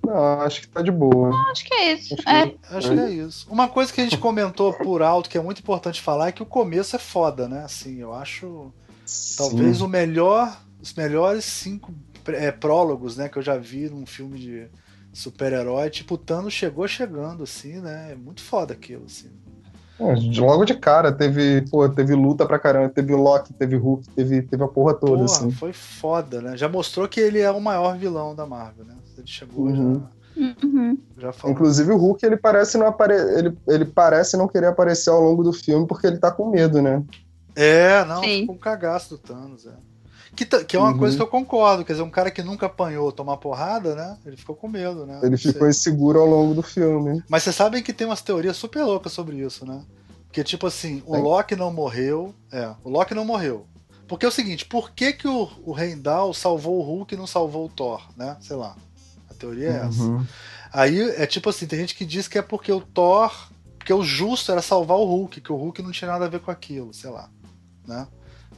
Não, 0.04 0.40
acho 0.40 0.60
que 0.62 0.68
tá 0.68 0.80
de 0.80 0.90
boa. 0.90 1.30
Não, 1.30 1.50
acho 1.50 1.64
que 1.64 1.74
é 1.74 1.92
isso. 1.92 2.14
Acho, 2.14 2.28
é. 2.28 2.46
Que, 2.48 2.58
acho 2.70 2.90
que 2.90 3.00
é 3.00 3.10
isso. 3.10 3.46
Uma 3.50 3.68
coisa 3.68 3.92
que 3.92 4.00
a 4.00 4.04
gente 4.04 4.18
comentou 4.18 4.72
por 4.72 5.02
alto, 5.02 5.28
que 5.28 5.36
é 5.36 5.42
muito 5.42 5.60
importante 5.60 6.00
falar, 6.00 6.28
é 6.28 6.32
que 6.32 6.42
o 6.42 6.46
começo 6.46 6.96
é 6.96 6.98
foda, 6.98 7.48
né? 7.48 7.64
Assim, 7.64 7.98
eu 7.98 8.14
acho. 8.14 8.72
Sim. 9.04 9.36
Talvez 9.36 9.80
o 9.80 9.88
melhor. 9.88 10.62
Os 10.80 10.94
melhores 10.94 11.44
cinco 11.44 11.92
é, 12.28 12.52
prólogos, 12.52 13.16
né, 13.16 13.28
que 13.28 13.36
eu 13.36 13.42
já 13.42 13.56
vi 13.56 13.88
num 13.88 14.06
filme 14.06 14.38
de 14.38 14.68
super-herói. 15.12 15.90
Tipo, 15.90 16.14
o 16.14 16.18
Thanos 16.18 16.52
chegou 16.52 16.86
chegando, 16.86 17.42
assim, 17.42 17.80
né? 17.80 18.12
É 18.12 18.14
muito 18.14 18.42
foda 18.42 18.72
aquilo, 18.72 19.04
assim. 19.06 19.30
É, 20.00 20.40
logo 20.40 20.64
de 20.64 20.74
cara, 20.74 21.10
teve, 21.10 21.62
pô, 21.68 21.88
teve 21.88 22.14
luta 22.14 22.46
pra 22.46 22.58
caramba, 22.58 22.88
teve 22.88 23.12
Loki, 23.14 23.52
teve 23.52 23.76
Hulk, 23.76 24.08
teve, 24.10 24.42
teve 24.42 24.62
a 24.62 24.68
porra 24.68 24.94
toda, 24.94 25.12
porra, 25.12 25.24
assim. 25.24 25.50
Foi 25.50 25.72
foda, 25.72 26.40
né? 26.40 26.56
Já 26.56 26.68
mostrou 26.68 27.08
que 27.08 27.18
ele 27.18 27.40
é 27.40 27.50
o 27.50 27.60
maior 27.60 27.98
vilão 27.98 28.34
da 28.34 28.46
Marvel, 28.46 28.84
né? 28.84 28.94
Ele 29.16 29.26
chegou 29.26 29.66
uhum. 29.66 29.94
já. 29.94 30.18
Uhum. 30.40 30.98
já 31.18 31.32
falou. 31.32 31.52
Inclusive 31.52 31.90
o 31.90 31.96
Hulk, 31.96 32.24
ele 32.24 32.36
parece 32.36 32.78
não 32.78 32.86
apare... 32.86 33.14
ele, 33.14 33.58
ele 33.66 33.84
parece 33.84 34.36
não 34.36 34.46
querer 34.46 34.66
aparecer 34.66 35.10
ao 35.10 35.20
longo 35.20 35.42
do 35.42 35.52
filme 35.52 35.84
porque 35.84 36.06
ele 36.06 36.18
tá 36.18 36.30
com 36.30 36.48
medo, 36.48 36.80
né? 36.80 37.02
É, 37.56 38.04
não, 38.04 38.22
ficou 38.22 38.54
um 38.54 38.58
cagaço 38.58 39.10
do 39.10 39.18
Thanos, 39.18 39.66
é. 39.66 39.72
Que, 40.38 40.46
que 40.46 40.76
é 40.76 40.78
uma 40.78 40.92
uhum. 40.92 40.98
coisa 40.98 41.16
que 41.16 41.22
eu 41.22 41.26
concordo, 41.26 41.84
quer 41.84 41.94
dizer, 41.94 42.04
um 42.04 42.10
cara 42.10 42.30
que 42.30 42.44
nunca 42.44 42.66
apanhou 42.66 43.10
tomar 43.10 43.38
porrada, 43.38 43.96
né? 43.96 44.16
Ele 44.24 44.36
ficou 44.36 44.54
com 44.54 44.68
medo, 44.68 45.04
né? 45.04 45.18
Ele 45.20 45.36
ficou 45.36 45.68
inseguro 45.68 46.20
ao 46.20 46.28
longo 46.28 46.54
do 46.54 46.62
filme. 46.62 47.20
Mas 47.28 47.42
vocês 47.42 47.56
sabem 47.56 47.82
que 47.82 47.92
tem 47.92 48.06
umas 48.06 48.22
teorias 48.22 48.56
super 48.56 48.84
loucas 48.84 49.10
sobre 49.10 49.36
isso, 49.36 49.66
né? 49.66 49.82
Que 50.30 50.44
tipo 50.44 50.64
assim, 50.68 51.02
o 51.06 51.18
Loki 51.18 51.56
não 51.56 51.72
morreu. 51.72 52.32
É, 52.52 52.72
o 52.84 52.88
Loki 52.88 53.16
não 53.16 53.24
morreu. 53.24 53.66
Porque 54.06 54.24
é 54.24 54.28
o 54.28 54.32
seguinte, 54.32 54.64
por 54.64 54.92
que, 54.92 55.12
que 55.12 55.26
o, 55.26 55.50
o 55.64 55.76
Heimdall 55.76 56.32
salvou 56.32 56.78
o 56.78 56.82
Hulk 56.82 57.14
e 57.14 57.18
não 57.18 57.26
salvou 57.26 57.66
o 57.66 57.68
Thor, 57.68 58.00
né? 58.16 58.36
Sei 58.40 58.54
lá. 58.54 58.76
A 59.28 59.34
teoria 59.34 59.70
é 59.70 59.86
essa. 59.88 60.02
Uhum. 60.02 60.24
Aí 60.72 61.00
é 61.00 61.26
tipo 61.26 61.50
assim, 61.50 61.66
tem 61.66 61.80
gente 61.80 61.96
que 61.96 62.06
diz 62.06 62.28
que 62.28 62.38
é 62.38 62.42
porque 62.42 62.70
o 62.70 62.80
Thor. 62.80 63.32
Porque 63.76 63.92
o 63.92 64.04
justo 64.04 64.52
era 64.52 64.62
salvar 64.62 64.98
o 64.98 65.04
Hulk, 65.04 65.40
que 65.40 65.50
o 65.50 65.56
Hulk 65.56 65.82
não 65.82 65.90
tinha 65.90 66.12
nada 66.12 66.26
a 66.26 66.28
ver 66.28 66.38
com 66.38 66.50
aquilo, 66.52 66.94
sei 66.94 67.10
lá. 67.10 67.28
Né? 67.84 68.06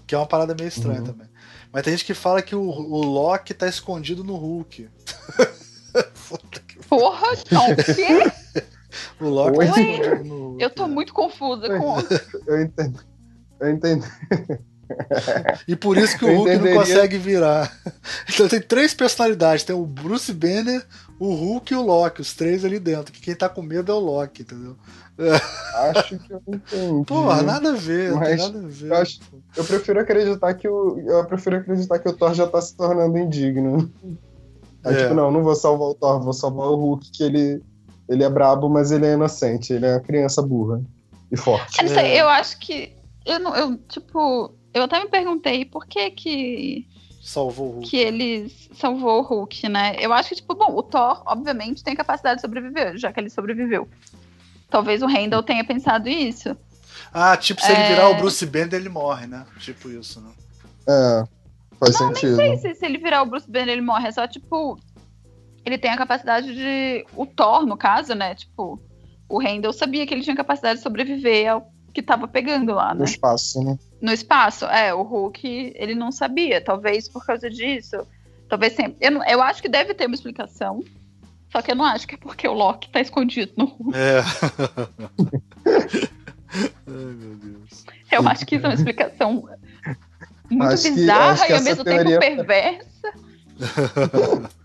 Que 0.06 0.14
é 0.14 0.18
uma 0.18 0.26
parada 0.26 0.54
meio 0.54 0.68
estranha 0.68 1.00
uhum. 1.00 1.06
também. 1.06 1.29
Mas 1.72 1.82
tem 1.84 1.92
gente 1.92 2.04
que 2.04 2.14
fala 2.14 2.42
que 2.42 2.54
o, 2.54 2.62
o 2.62 3.04
Loki 3.04 3.54
tá 3.54 3.68
escondido 3.68 4.24
no 4.24 4.36
Hulk. 4.36 4.88
Porra, 6.88 7.26
não, 7.50 7.70
o 7.70 7.76
quê? 7.76 8.64
O 9.20 9.28
Loki 9.28 9.58
Oi? 9.58 9.66
tá 9.66 9.80
escondido 9.80 10.24
no 10.24 10.48
Hulk. 10.48 10.62
Eu 10.62 10.70
tô 10.70 10.84
é. 10.84 10.88
muito 10.88 11.14
confusa 11.14 11.68
com. 11.78 11.96
Eu 12.46 12.62
entendo. 12.62 13.00
Eu 13.60 13.70
entendo. 13.70 14.04
E 15.66 15.76
por 15.76 15.96
isso 15.96 16.18
que 16.18 16.24
o 16.24 16.36
Hulk 16.36 16.56
não 16.56 16.74
consegue 16.74 17.18
virar. 17.18 17.72
Então 18.28 18.48
tem 18.48 18.60
três 18.60 18.94
personalidades: 18.94 19.64
tem 19.64 19.74
o 19.74 19.84
Bruce 19.84 20.32
Banner, 20.32 20.84
o 21.18 21.34
Hulk 21.34 21.72
e 21.72 21.76
o 21.76 21.82
Loki, 21.82 22.20
os 22.20 22.34
três 22.34 22.64
ali 22.64 22.78
dentro. 22.78 23.12
Que 23.12 23.20
quem 23.20 23.34
tá 23.34 23.48
com 23.48 23.62
medo 23.62 23.92
é 23.92 23.94
o 23.94 23.98
Loki, 23.98 24.42
entendeu? 24.42 24.76
Acho 25.74 26.18
que 26.18 26.32
eu 26.32 26.42
entendi. 26.48 27.04
Porra, 27.06 27.42
nada 27.42 27.70
a 27.70 27.76
ver, 27.76 28.14
mas 28.14 28.40
nada 28.40 28.58
a 28.58 28.68
ver. 28.68 28.90
Eu, 28.90 28.96
acho, 28.96 29.20
eu, 29.56 29.64
prefiro 29.64 30.00
acreditar 30.00 30.54
que 30.54 30.66
o. 30.66 30.98
Eu 30.98 31.24
prefiro 31.26 31.56
acreditar 31.56 31.98
que 31.98 32.08
o 32.08 32.12
Thor 32.12 32.32
já 32.32 32.46
tá 32.46 32.60
se 32.60 32.74
tornando 32.74 33.18
indigno. 33.18 33.90
Aí, 34.82 34.94
é. 34.94 35.02
tipo, 35.02 35.14
não, 35.14 35.30
não 35.30 35.42
vou 35.42 35.54
salvar 35.54 35.88
o 35.88 35.94
Thor, 35.94 36.22
vou 36.22 36.32
salvar 36.32 36.68
o 36.68 36.76
Hulk, 36.76 37.10
que 37.12 37.22
ele, 37.22 37.62
ele 38.08 38.24
é 38.24 38.30
brabo, 38.30 38.68
mas 38.70 38.90
ele 38.90 39.06
é 39.06 39.12
inocente, 39.12 39.74
ele 39.74 39.84
é 39.84 39.92
uma 39.92 40.00
criança 40.00 40.40
burra 40.40 40.80
e 41.30 41.36
forte. 41.36 41.82
Eu, 41.82 41.88
sei, 41.88 42.12
é. 42.12 42.22
eu 42.22 42.28
acho 42.28 42.58
que. 42.58 42.96
Eu, 43.26 43.38
não, 43.38 43.54
eu, 43.54 43.76
tipo, 43.88 44.54
eu 44.72 44.82
até 44.84 45.00
me 45.00 45.08
perguntei 45.08 45.64
por 45.64 45.86
que 45.86 46.10
que. 46.10 46.88
Salvou 47.22 47.68
o 47.68 47.70
Hulk. 47.72 47.90
Que 47.90 47.96
eles 47.98 48.70
salvou 48.72 49.20
o 49.20 49.22
Hulk, 49.22 49.68
né? 49.68 49.96
Eu 49.98 50.12
acho 50.12 50.30
que, 50.30 50.36
tipo, 50.36 50.54
bom, 50.54 50.74
o 50.74 50.82
Thor, 50.82 51.22
obviamente, 51.26 51.84
tem 51.84 51.94
capacidade 51.94 52.36
de 52.36 52.40
sobreviver, 52.40 52.96
já 52.96 53.12
que 53.12 53.20
ele 53.20 53.28
sobreviveu. 53.28 53.88
Talvez 54.70 55.02
o 55.02 55.06
Randall 55.06 55.42
tenha 55.42 55.64
pensado 55.64 56.08
isso. 56.08 56.56
Ah, 57.12 57.36
tipo, 57.36 57.60
se 57.60 57.70
é... 57.70 57.74
ele 57.74 57.94
virar 57.94 58.08
o 58.08 58.14
Bruce 58.16 58.46
Banner, 58.46 58.74
ele 58.74 58.88
morre, 58.88 59.26
né? 59.26 59.44
Tipo 59.58 59.90
isso, 59.90 60.20
né? 60.20 60.30
É, 60.88 61.24
faz 61.78 62.00
não, 62.00 62.08
sentido. 62.08 62.30
Não 62.30 62.36
sei 62.36 62.56
se, 62.56 62.74
se 62.74 62.86
ele 62.86 62.98
virar 62.98 63.22
o 63.22 63.26
Bruce 63.26 63.50
Banner, 63.50 63.68
ele 63.68 63.82
morre. 63.82 64.08
É 64.08 64.12
só, 64.12 64.26
tipo, 64.26 64.78
ele 65.64 65.76
tem 65.76 65.90
a 65.90 65.96
capacidade 65.96 66.54
de... 66.54 67.04
O 67.16 67.26
Thor, 67.26 67.66
no 67.66 67.76
caso, 67.76 68.14
né? 68.14 68.34
Tipo, 68.34 68.80
o 69.28 69.42
Randall 69.42 69.72
sabia 69.72 70.06
que 70.06 70.14
ele 70.14 70.22
tinha 70.22 70.36
capacidade 70.36 70.78
de 70.78 70.82
sobreviver 70.82 71.50
ao 71.50 71.72
que 71.92 72.02
tava 72.02 72.28
pegando 72.28 72.74
lá, 72.74 72.94
né? 72.94 73.00
No 73.00 73.04
espaço, 73.04 73.62
né? 73.62 73.78
No 74.00 74.12
espaço, 74.12 74.64
é. 74.66 74.94
O 74.94 75.02
Hulk, 75.02 75.72
ele 75.74 75.94
não 75.94 76.12
sabia. 76.12 76.60
Talvez 76.60 77.08
por 77.08 77.24
causa 77.24 77.50
disso. 77.50 78.06
Talvez 78.48 78.74
sempre. 78.74 78.96
Eu, 79.00 79.22
eu 79.24 79.42
acho 79.42 79.62
que 79.62 79.68
deve 79.68 79.94
ter 79.94 80.06
uma 80.06 80.14
explicação. 80.14 80.82
Só 81.50 81.60
que 81.60 81.72
eu 81.72 81.74
não 81.74 81.84
acho 81.84 82.06
que 82.06 82.14
é 82.14 82.18
porque 82.18 82.46
o 82.46 82.52
Loki 82.52 82.88
tá 82.90 83.00
escondido 83.00 83.52
no 83.56 83.64
Hulk. 83.64 83.98
É. 83.98 84.22
Ai, 86.52 87.14
meu 87.14 87.36
Deus. 87.36 87.84
Eu 88.10 88.26
acho 88.28 88.46
que 88.46 88.56
isso 88.56 88.66
é 88.66 88.68
uma 88.68 88.74
explicação 88.74 89.48
muito 90.50 90.72
acho 90.72 90.92
bizarra 90.94 91.46
que, 91.46 91.52
e 91.52 91.54
ao 91.54 91.62
mesmo 91.62 91.84
teoria... 91.84 92.18
tempo 92.18 92.44
perversa. 92.44 93.12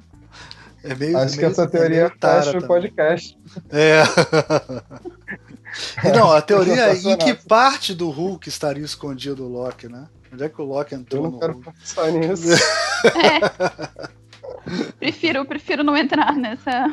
É 0.86 0.96
meio, 0.96 1.18
acho 1.18 1.36
é 1.36 1.38
meio, 1.38 1.40
que 1.40 1.46
essa 1.46 1.64
é 1.64 1.68
teoria 1.68 2.14
fecha 2.22 2.58
o 2.58 2.68
podcast. 2.68 3.38
É. 3.70 4.04
Não, 6.16 6.32
a 6.32 6.42
teoria 6.42 6.88
é 6.88 6.96
em 6.96 7.18
que 7.18 7.34
parte 7.34 7.94
do 7.94 8.10
Hulk 8.10 8.48
estaria 8.48 8.86
escondido 8.86 9.44
o 9.44 9.48
Loki, 9.50 9.88
né? 9.90 10.08
Onde 10.32 10.44
é 10.44 10.50
que 10.50 10.62
o 10.62 10.66
Loki 10.66 10.96
entrou 10.96 11.26
Eu 11.26 11.32
não 11.32 11.40
quero 11.40 11.54
Hulk? 11.54 11.72
pensar 11.72 12.12
nisso. 12.12 12.48
É. 13.06 14.90
prefiro, 14.98 15.46
prefiro 15.46 15.84
não 15.84 15.96
entrar 15.96 16.34
nessa. 16.34 16.88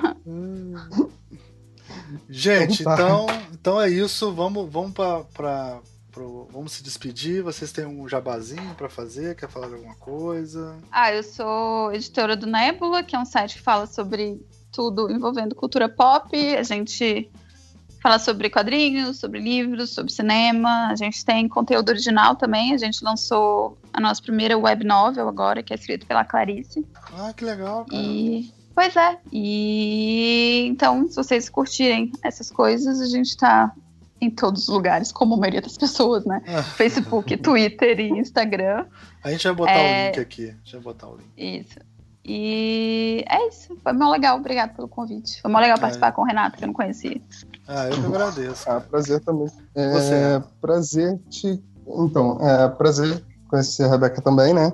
Gente, 2.28 2.82
então, 2.82 3.26
então 3.50 3.80
é 3.80 3.88
isso. 3.88 4.32
Vamos, 4.32 4.70
vamos 4.70 4.92
para 4.92 5.80
Pro, 6.12 6.46
vamos 6.52 6.72
se 6.72 6.82
despedir. 6.82 7.42
Vocês 7.42 7.72
têm 7.72 7.86
um 7.86 8.06
jabazinho 8.06 8.74
para 8.74 8.90
fazer? 8.90 9.34
Quer 9.34 9.48
falar 9.48 9.68
de 9.68 9.74
alguma 9.74 9.94
coisa? 9.94 10.76
Ah, 10.90 11.10
eu 11.10 11.22
sou 11.22 11.90
editora 11.92 12.36
do 12.36 12.46
Nebula, 12.46 13.02
que 13.02 13.16
é 13.16 13.18
um 13.18 13.24
site 13.24 13.56
que 13.56 13.62
fala 13.62 13.86
sobre 13.86 14.38
tudo 14.70 15.10
envolvendo 15.10 15.54
cultura 15.54 15.88
pop. 15.88 16.36
A 16.54 16.62
gente 16.62 17.30
fala 18.02 18.18
sobre 18.18 18.50
quadrinhos, 18.50 19.20
sobre 19.20 19.40
livros, 19.40 19.90
sobre 19.90 20.12
cinema. 20.12 20.88
A 20.88 20.96
gente 20.96 21.24
tem 21.24 21.48
conteúdo 21.48 21.88
original 21.88 22.36
também. 22.36 22.74
A 22.74 22.78
gente 22.78 23.02
lançou 23.02 23.78
a 23.90 23.98
nossa 23.98 24.20
primeira 24.20 24.58
web 24.58 24.84
novel 24.84 25.28
agora, 25.28 25.62
que 25.62 25.72
é 25.72 25.76
escrito 25.76 26.06
pela 26.06 26.26
Clarice. 26.26 26.84
Ah, 27.16 27.32
que 27.32 27.42
legal. 27.42 27.86
Cara. 27.86 28.02
E 28.02 28.52
pois 28.74 28.94
é. 28.96 29.18
E 29.32 30.66
então, 30.66 31.08
se 31.08 31.16
vocês 31.16 31.48
curtirem 31.48 32.12
essas 32.22 32.50
coisas, 32.50 33.00
a 33.00 33.06
gente 33.06 33.28
está 33.28 33.72
em 34.22 34.30
todos 34.30 34.62
os 34.62 34.68
lugares, 34.68 35.10
como 35.10 35.34
a 35.34 35.36
maioria 35.36 35.60
das 35.60 35.76
pessoas, 35.76 36.24
né? 36.24 36.40
Ah. 36.46 36.62
Facebook, 36.62 37.36
Twitter 37.38 37.98
e 37.98 38.10
Instagram. 38.10 38.86
A 39.24 39.30
gente 39.30 39.44
vai 39.44 39.54
botar 39.54 39.72
é... 39.72 40.04
o 40.04 40.06
link 40.06 40.20
aqui. 40.20 40.44
A 40.44 40.52
gente 40.52 40.72
vai 40.74 40.80
botar 40.80 41.08
o 41.08 41.16
link. 41.16 41.30
Isso. 41.36 41.78
E 42.24 43.24
é 43.28 43.48
isso. 43.48 43.76
Foi 43.82 43.92
muito 43.92 44.10
legal. 44.10 44.38
Obrigado 44.38 44.76
pelo 44.76 44.86
convite. 44.86 45.42
Foi 45.42 45.50
muito 45.50 45.62
legal 45.62 45.78
participar 45.78 46.08
é. 46.08 46.12
com 46.12 46.22
o 46.22 46.24
Renato, 46.24 46.56
que 46.56 46.62
eu 46.62 46.68
não 46.68 46.74
conhecia. 46.74 47.20
Ah, 47.66 47.88
eu 47.88 48.00
que 48.00 48.06
agradeço. 48.06 48.70
Ah, 48.70 48.80
prazer 48.80 49.20
também. 49.20 49.48
É, 49.74 49.90
Você? 49.90 50.42
Prazer 50.60 51.18
te. 51.28 51.60
Então, 51.86 52.38
é 52.40 52.68
prazer 52.68 53.24
conhecer 53.48 53.84
a 53.84 53.88
Rebeca 53.88 54.22
também, 54.22 54.54
né? 54.54 54.72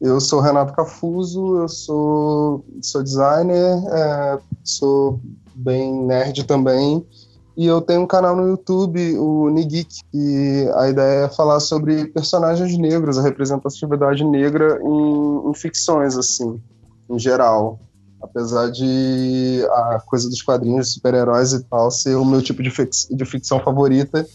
Eu 0.00 0.20
sou 0.20 0.40
Renato 0.40 0.72
Cafuso, 0.72 1.58
eu 1.58 1.68
sou, 1.68 2.64
sou 2.82 3.02
designer, 3.02 3.78
é, 3.92 4.38
sou 4.64 5.20
bem 5.54 5.92
nerd 6.04 6.44
também. 6.44 7.04
E 7.58 7.66
eu 7.66 7.80
tenho 7.80 8.02
um 8.02 8.06
canal 8.06 8.36
no 8.36 8.46
YouTube, 8.46 9.18
o 9.18 9.50
Nigeek, 9.50 10.00
e 10.14 10.70
a 10.76 10.88
ideia 10.88 11.24
é 11.24 11.28
falar 11.28 11.58
sobre 11.58 12.06
personagens 12.06 12.78
negros, 12.78 13.18
a 13.18 13.22
representatividade 13.22 14.22
negra 14.24 14.80
em, 14.80 15.50
em 15.50 15.54
ficções, 15.54 16.16
assim, 16.16 16.62
em 17.10 17.18
geral 17.18 17.80
apesar 18.20 18.70
de 18.70 19.64
a 19.70 20.00
coisa 20.04 20.28
dos 20.28 20.42
quadrinhos, 20.42 20.92
super-heróis 20.92 21.52
e 21.52 21.62
tal, 21.64 21.90
ser 21.90 22.16
o 22.16 22.24
meu 22.24 22.42
tipo 22.42 22.62
de, 22.62 22.70
fix, 22.70 23.06
de 23.10 23.24
ficção 23.24 23.60
favorita. 23.60 24.26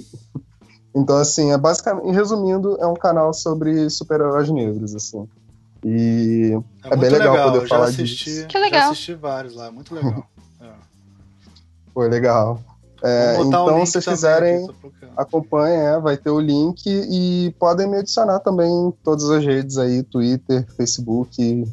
Então, 0.96 1.18
assim, 1.18 1.52
é 1.52 1.58
basicamente, 1.58 2.14
resumindo, 2.14 2.78
é 2.80 2.88
um 2.88 2.94
canal 2.94 3.34
sobre 3.34 3.90
super-heróis 3.90 4.50
negros, 4.50 4.96
assim. 4.96 5.28
E 5.84 6.58
é, 6.84 6.94
é 6.94 6.96
bem 6.96 7.10
legal, 7.10 7.34
legal, 7.34 7.52
poder 7.52 7.68
falar 7.68 7.86
assisti, 7.86 8.26
disso. 8.26 8.48
Que 8.48 8.58
legal. 8.58 8.82
Já 8.82 8.90
assisti 8.92 9.14
vários 9.16 9.56
lá, 9.56 9.72
muito 9.72 9.94
legal. 9.94 10.26
é. 10.62 10.70
Foi 11.94 12.10
legal. 12.10 12.60
É, 13.04 13.36
então, 13.42 13.86
se 13.86 14.00
quiserem, 14.02 14.66
acompanhem, 15.18 15.78
é, 15.78 16.00
vai 16.00 16.16
ter 16.16 16.30
o 16.30 16.40
link 16.40 16.86
e 16.88 17.54
podem 17.60 17.86
me 17.86 17.98
adicionar 17.98 18.40
também 18.40 18.72
em 18.72 18.92
todas 19.04 19.30
as 19.30 19.44
redes 19.44 19.78
aí, 19.78 20.02
Twitter, 20.04 20.66
Facebook 20.78 21.42
e, 21.42 21.66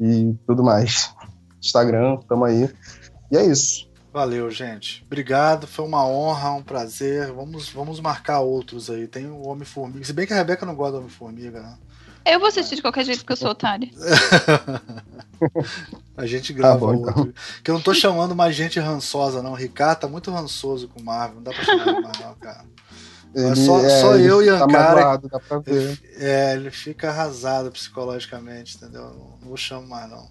e 0.00 0.34
tudo 0.46 0.64
mais. 0.64 1.14
Instagram, 1.60 2.16
tamo 2.26 2.46
aí. 2.46 2.70
E 3.30 3.36
é 3.36 3.44
isso. 3.44 3.86
Valeu, 4.10 4.50
gente. 4.50 5.04
Obrigado, 5.06 5.66
foi 5.66 5.84
uma 5.84 6.06
honra, 6.06 6.52
um 6.52 6.62
prazer. 6.62 7.30
Vamos, 7.32 7.68
vamos 7.68 8.00
marcar 8.00 8.40
outros 8.40 8.88
aí. 8.88 9.06
Tem 9.06 9.26
o 9.26 9.46
Homem-Formiga. 9.46 10.04
Se 10.04 10.14
bem 10.14 10.26
que 10.26 10.32
a 10.32 10.36
Rebeca 10.36 10.64
não 10.64 10.74
gosta 10.74 10.92
do 10.92 10.98
Homem-Formiga, 10.98 11.60
né? 11.60 11.76
Eu 12.24 12.38
vou 12.38 12.48
assistir 12.48 12.76
de 12.76 12.82
qualquer 12.82 13.04
jeito 13.04 13.20
porque 13.20 13.32
eu 13.32 13.36
sou 13.36 13.50
otário. 13.50 13.88
A 16.16 16.26
gente 16.26 16.52
grava 16.52 16.74
ah, 16.74 16.78
bom, 16.78 16.96
outro. 16.96 17.10
Então. 17.10 17.32
Que 17.62 17.70
eu 17.70 17.74
não 17.74 17.80
tô 17.80 17.94
chamando 17.94 18.34
mais 18.34 18.56
gente 18.56 18.80
rançosa, 18.80 19.40
não. 19.40 19.52
O 19.52 19.54
Ricardo 19.54 20.00
tá 20.00 20.08
muito 20.08 20.30
rançoso 20.30 20.88
com 20.88 21.00
o 21.00 21.04
Marvel. 21.04 21.36
Não 21.36 21.42
dá 21.44 21.52
pra 21.52 21.64
chamar 21.64 21.86
ele 21.86 22.00
mais, 22.00 22.18
não, 22.18 22.34
cara. 22.34 22.64
Ele, 23.34 23.56
só, 23.56 23.78
é, 23.78 24.00
só 24.00 24.16
eu 24.16 24.42
e 24.42 24.48
Ankara. 24.48 25.18
Tá 25.18 25.62
ele, 25.66 25.98
é, 26.16 26.54
ele 26.54 26.70
fica 26.70 27.10
arrasado 27.10 27.70
psicologicamente, 27.70 28.76
entendeu? 28.76 29.02
Não, 29.02 29.38
não 29.40 29.48
vou 29.48 29.56
chamar 29.56 30.08
mais, 30.08 30.10
não. 30.10 30.28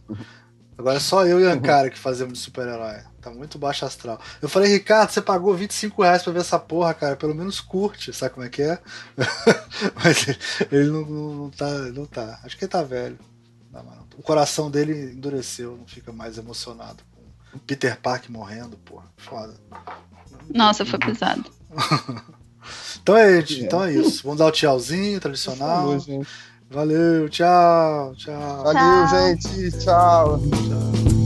Agora 0.77 0.97
é 0.97 0.99
só 0.99 1.25
eu 1.25 1.41
e 1.41 1.45
a 1.47 1.53
Ankara 1.53 1.89
que 1.89 1.97
fazemos 1.97 2.33
de 2.33 2.39
super-herói. 2.39 3.01
Tá 3.19 3.31
muito 3.31 3.57
baixo 3.57 3.83
astral. 3.83 4.19
Eu 4.41 4.47
falei, 4.47 4.71
Ricardo, 4.71 5.09
você 5.09 5.21
pagou 5.21 5.55
25 5.55 6.03
reais 6.03 6.21
pra 6.21 6.31
ver 6.31 6.41
essa 6.41 6.59
porra, 6.59 6.93
cara. 6.93 7.15
Pelo 7.15 7.33
menos 7.33 7.59
curte, 7.59 8.13
sabe 8.13 8.35
como 8.35 8.45
é 8.45 8.49
que 8.49 8.61
é? 8.61 8.79
Mas 9.95 10.27
ele, 10.27 10.37
ele 10.71 10.89
não, 10.91 11.05
não, 11.05 11.49
tá, 11.49 11.69
não 11.93 12.05
tá. 12.05 12.39
Acho 12.43 12.55
que 12.55 12.65
ele 12.65 12.71
tá 12.71 12.83
velho. 12.83 13.17
Não, 13.71 13.83
o 14.17 14.21
coração 14.21 14.69
dele 14.69 15.13
endureceu, 15.13 15.75
não 15.77 15.87
fica 15.87 16.11
mais 16.11 16.37
emocionado 16.37 17.03
com 17.11 17.59
Peter 17.59 17.99
Park 17.99 18.29
morrendo, 18.29 18.77
porra. 18.77 19.05
Foda. 19.17 19.55
Nossa, 20.53 20.85
foi 20.85 20.99
pesado. 20.99 21.45
então 23.01 23.17
é, 23.17 23.39
então 23.39 23.83
é 23.83 23.93
isso. 23.93 24.23
Vamos 24.23 24.37
dar 24.37 24.45
o 24.45 24.51
tchauzinho 24.51 25.19
tradicional. 25.19 25.97
Valeu, 26.69 27.29
tchau, 27.29 28.13
tchau. 28.15 28.63
Valeu, 28.63 29.07
gente. 29.07 29.71
Tchau. 29.79 30.39
tchau. 30.39 31.16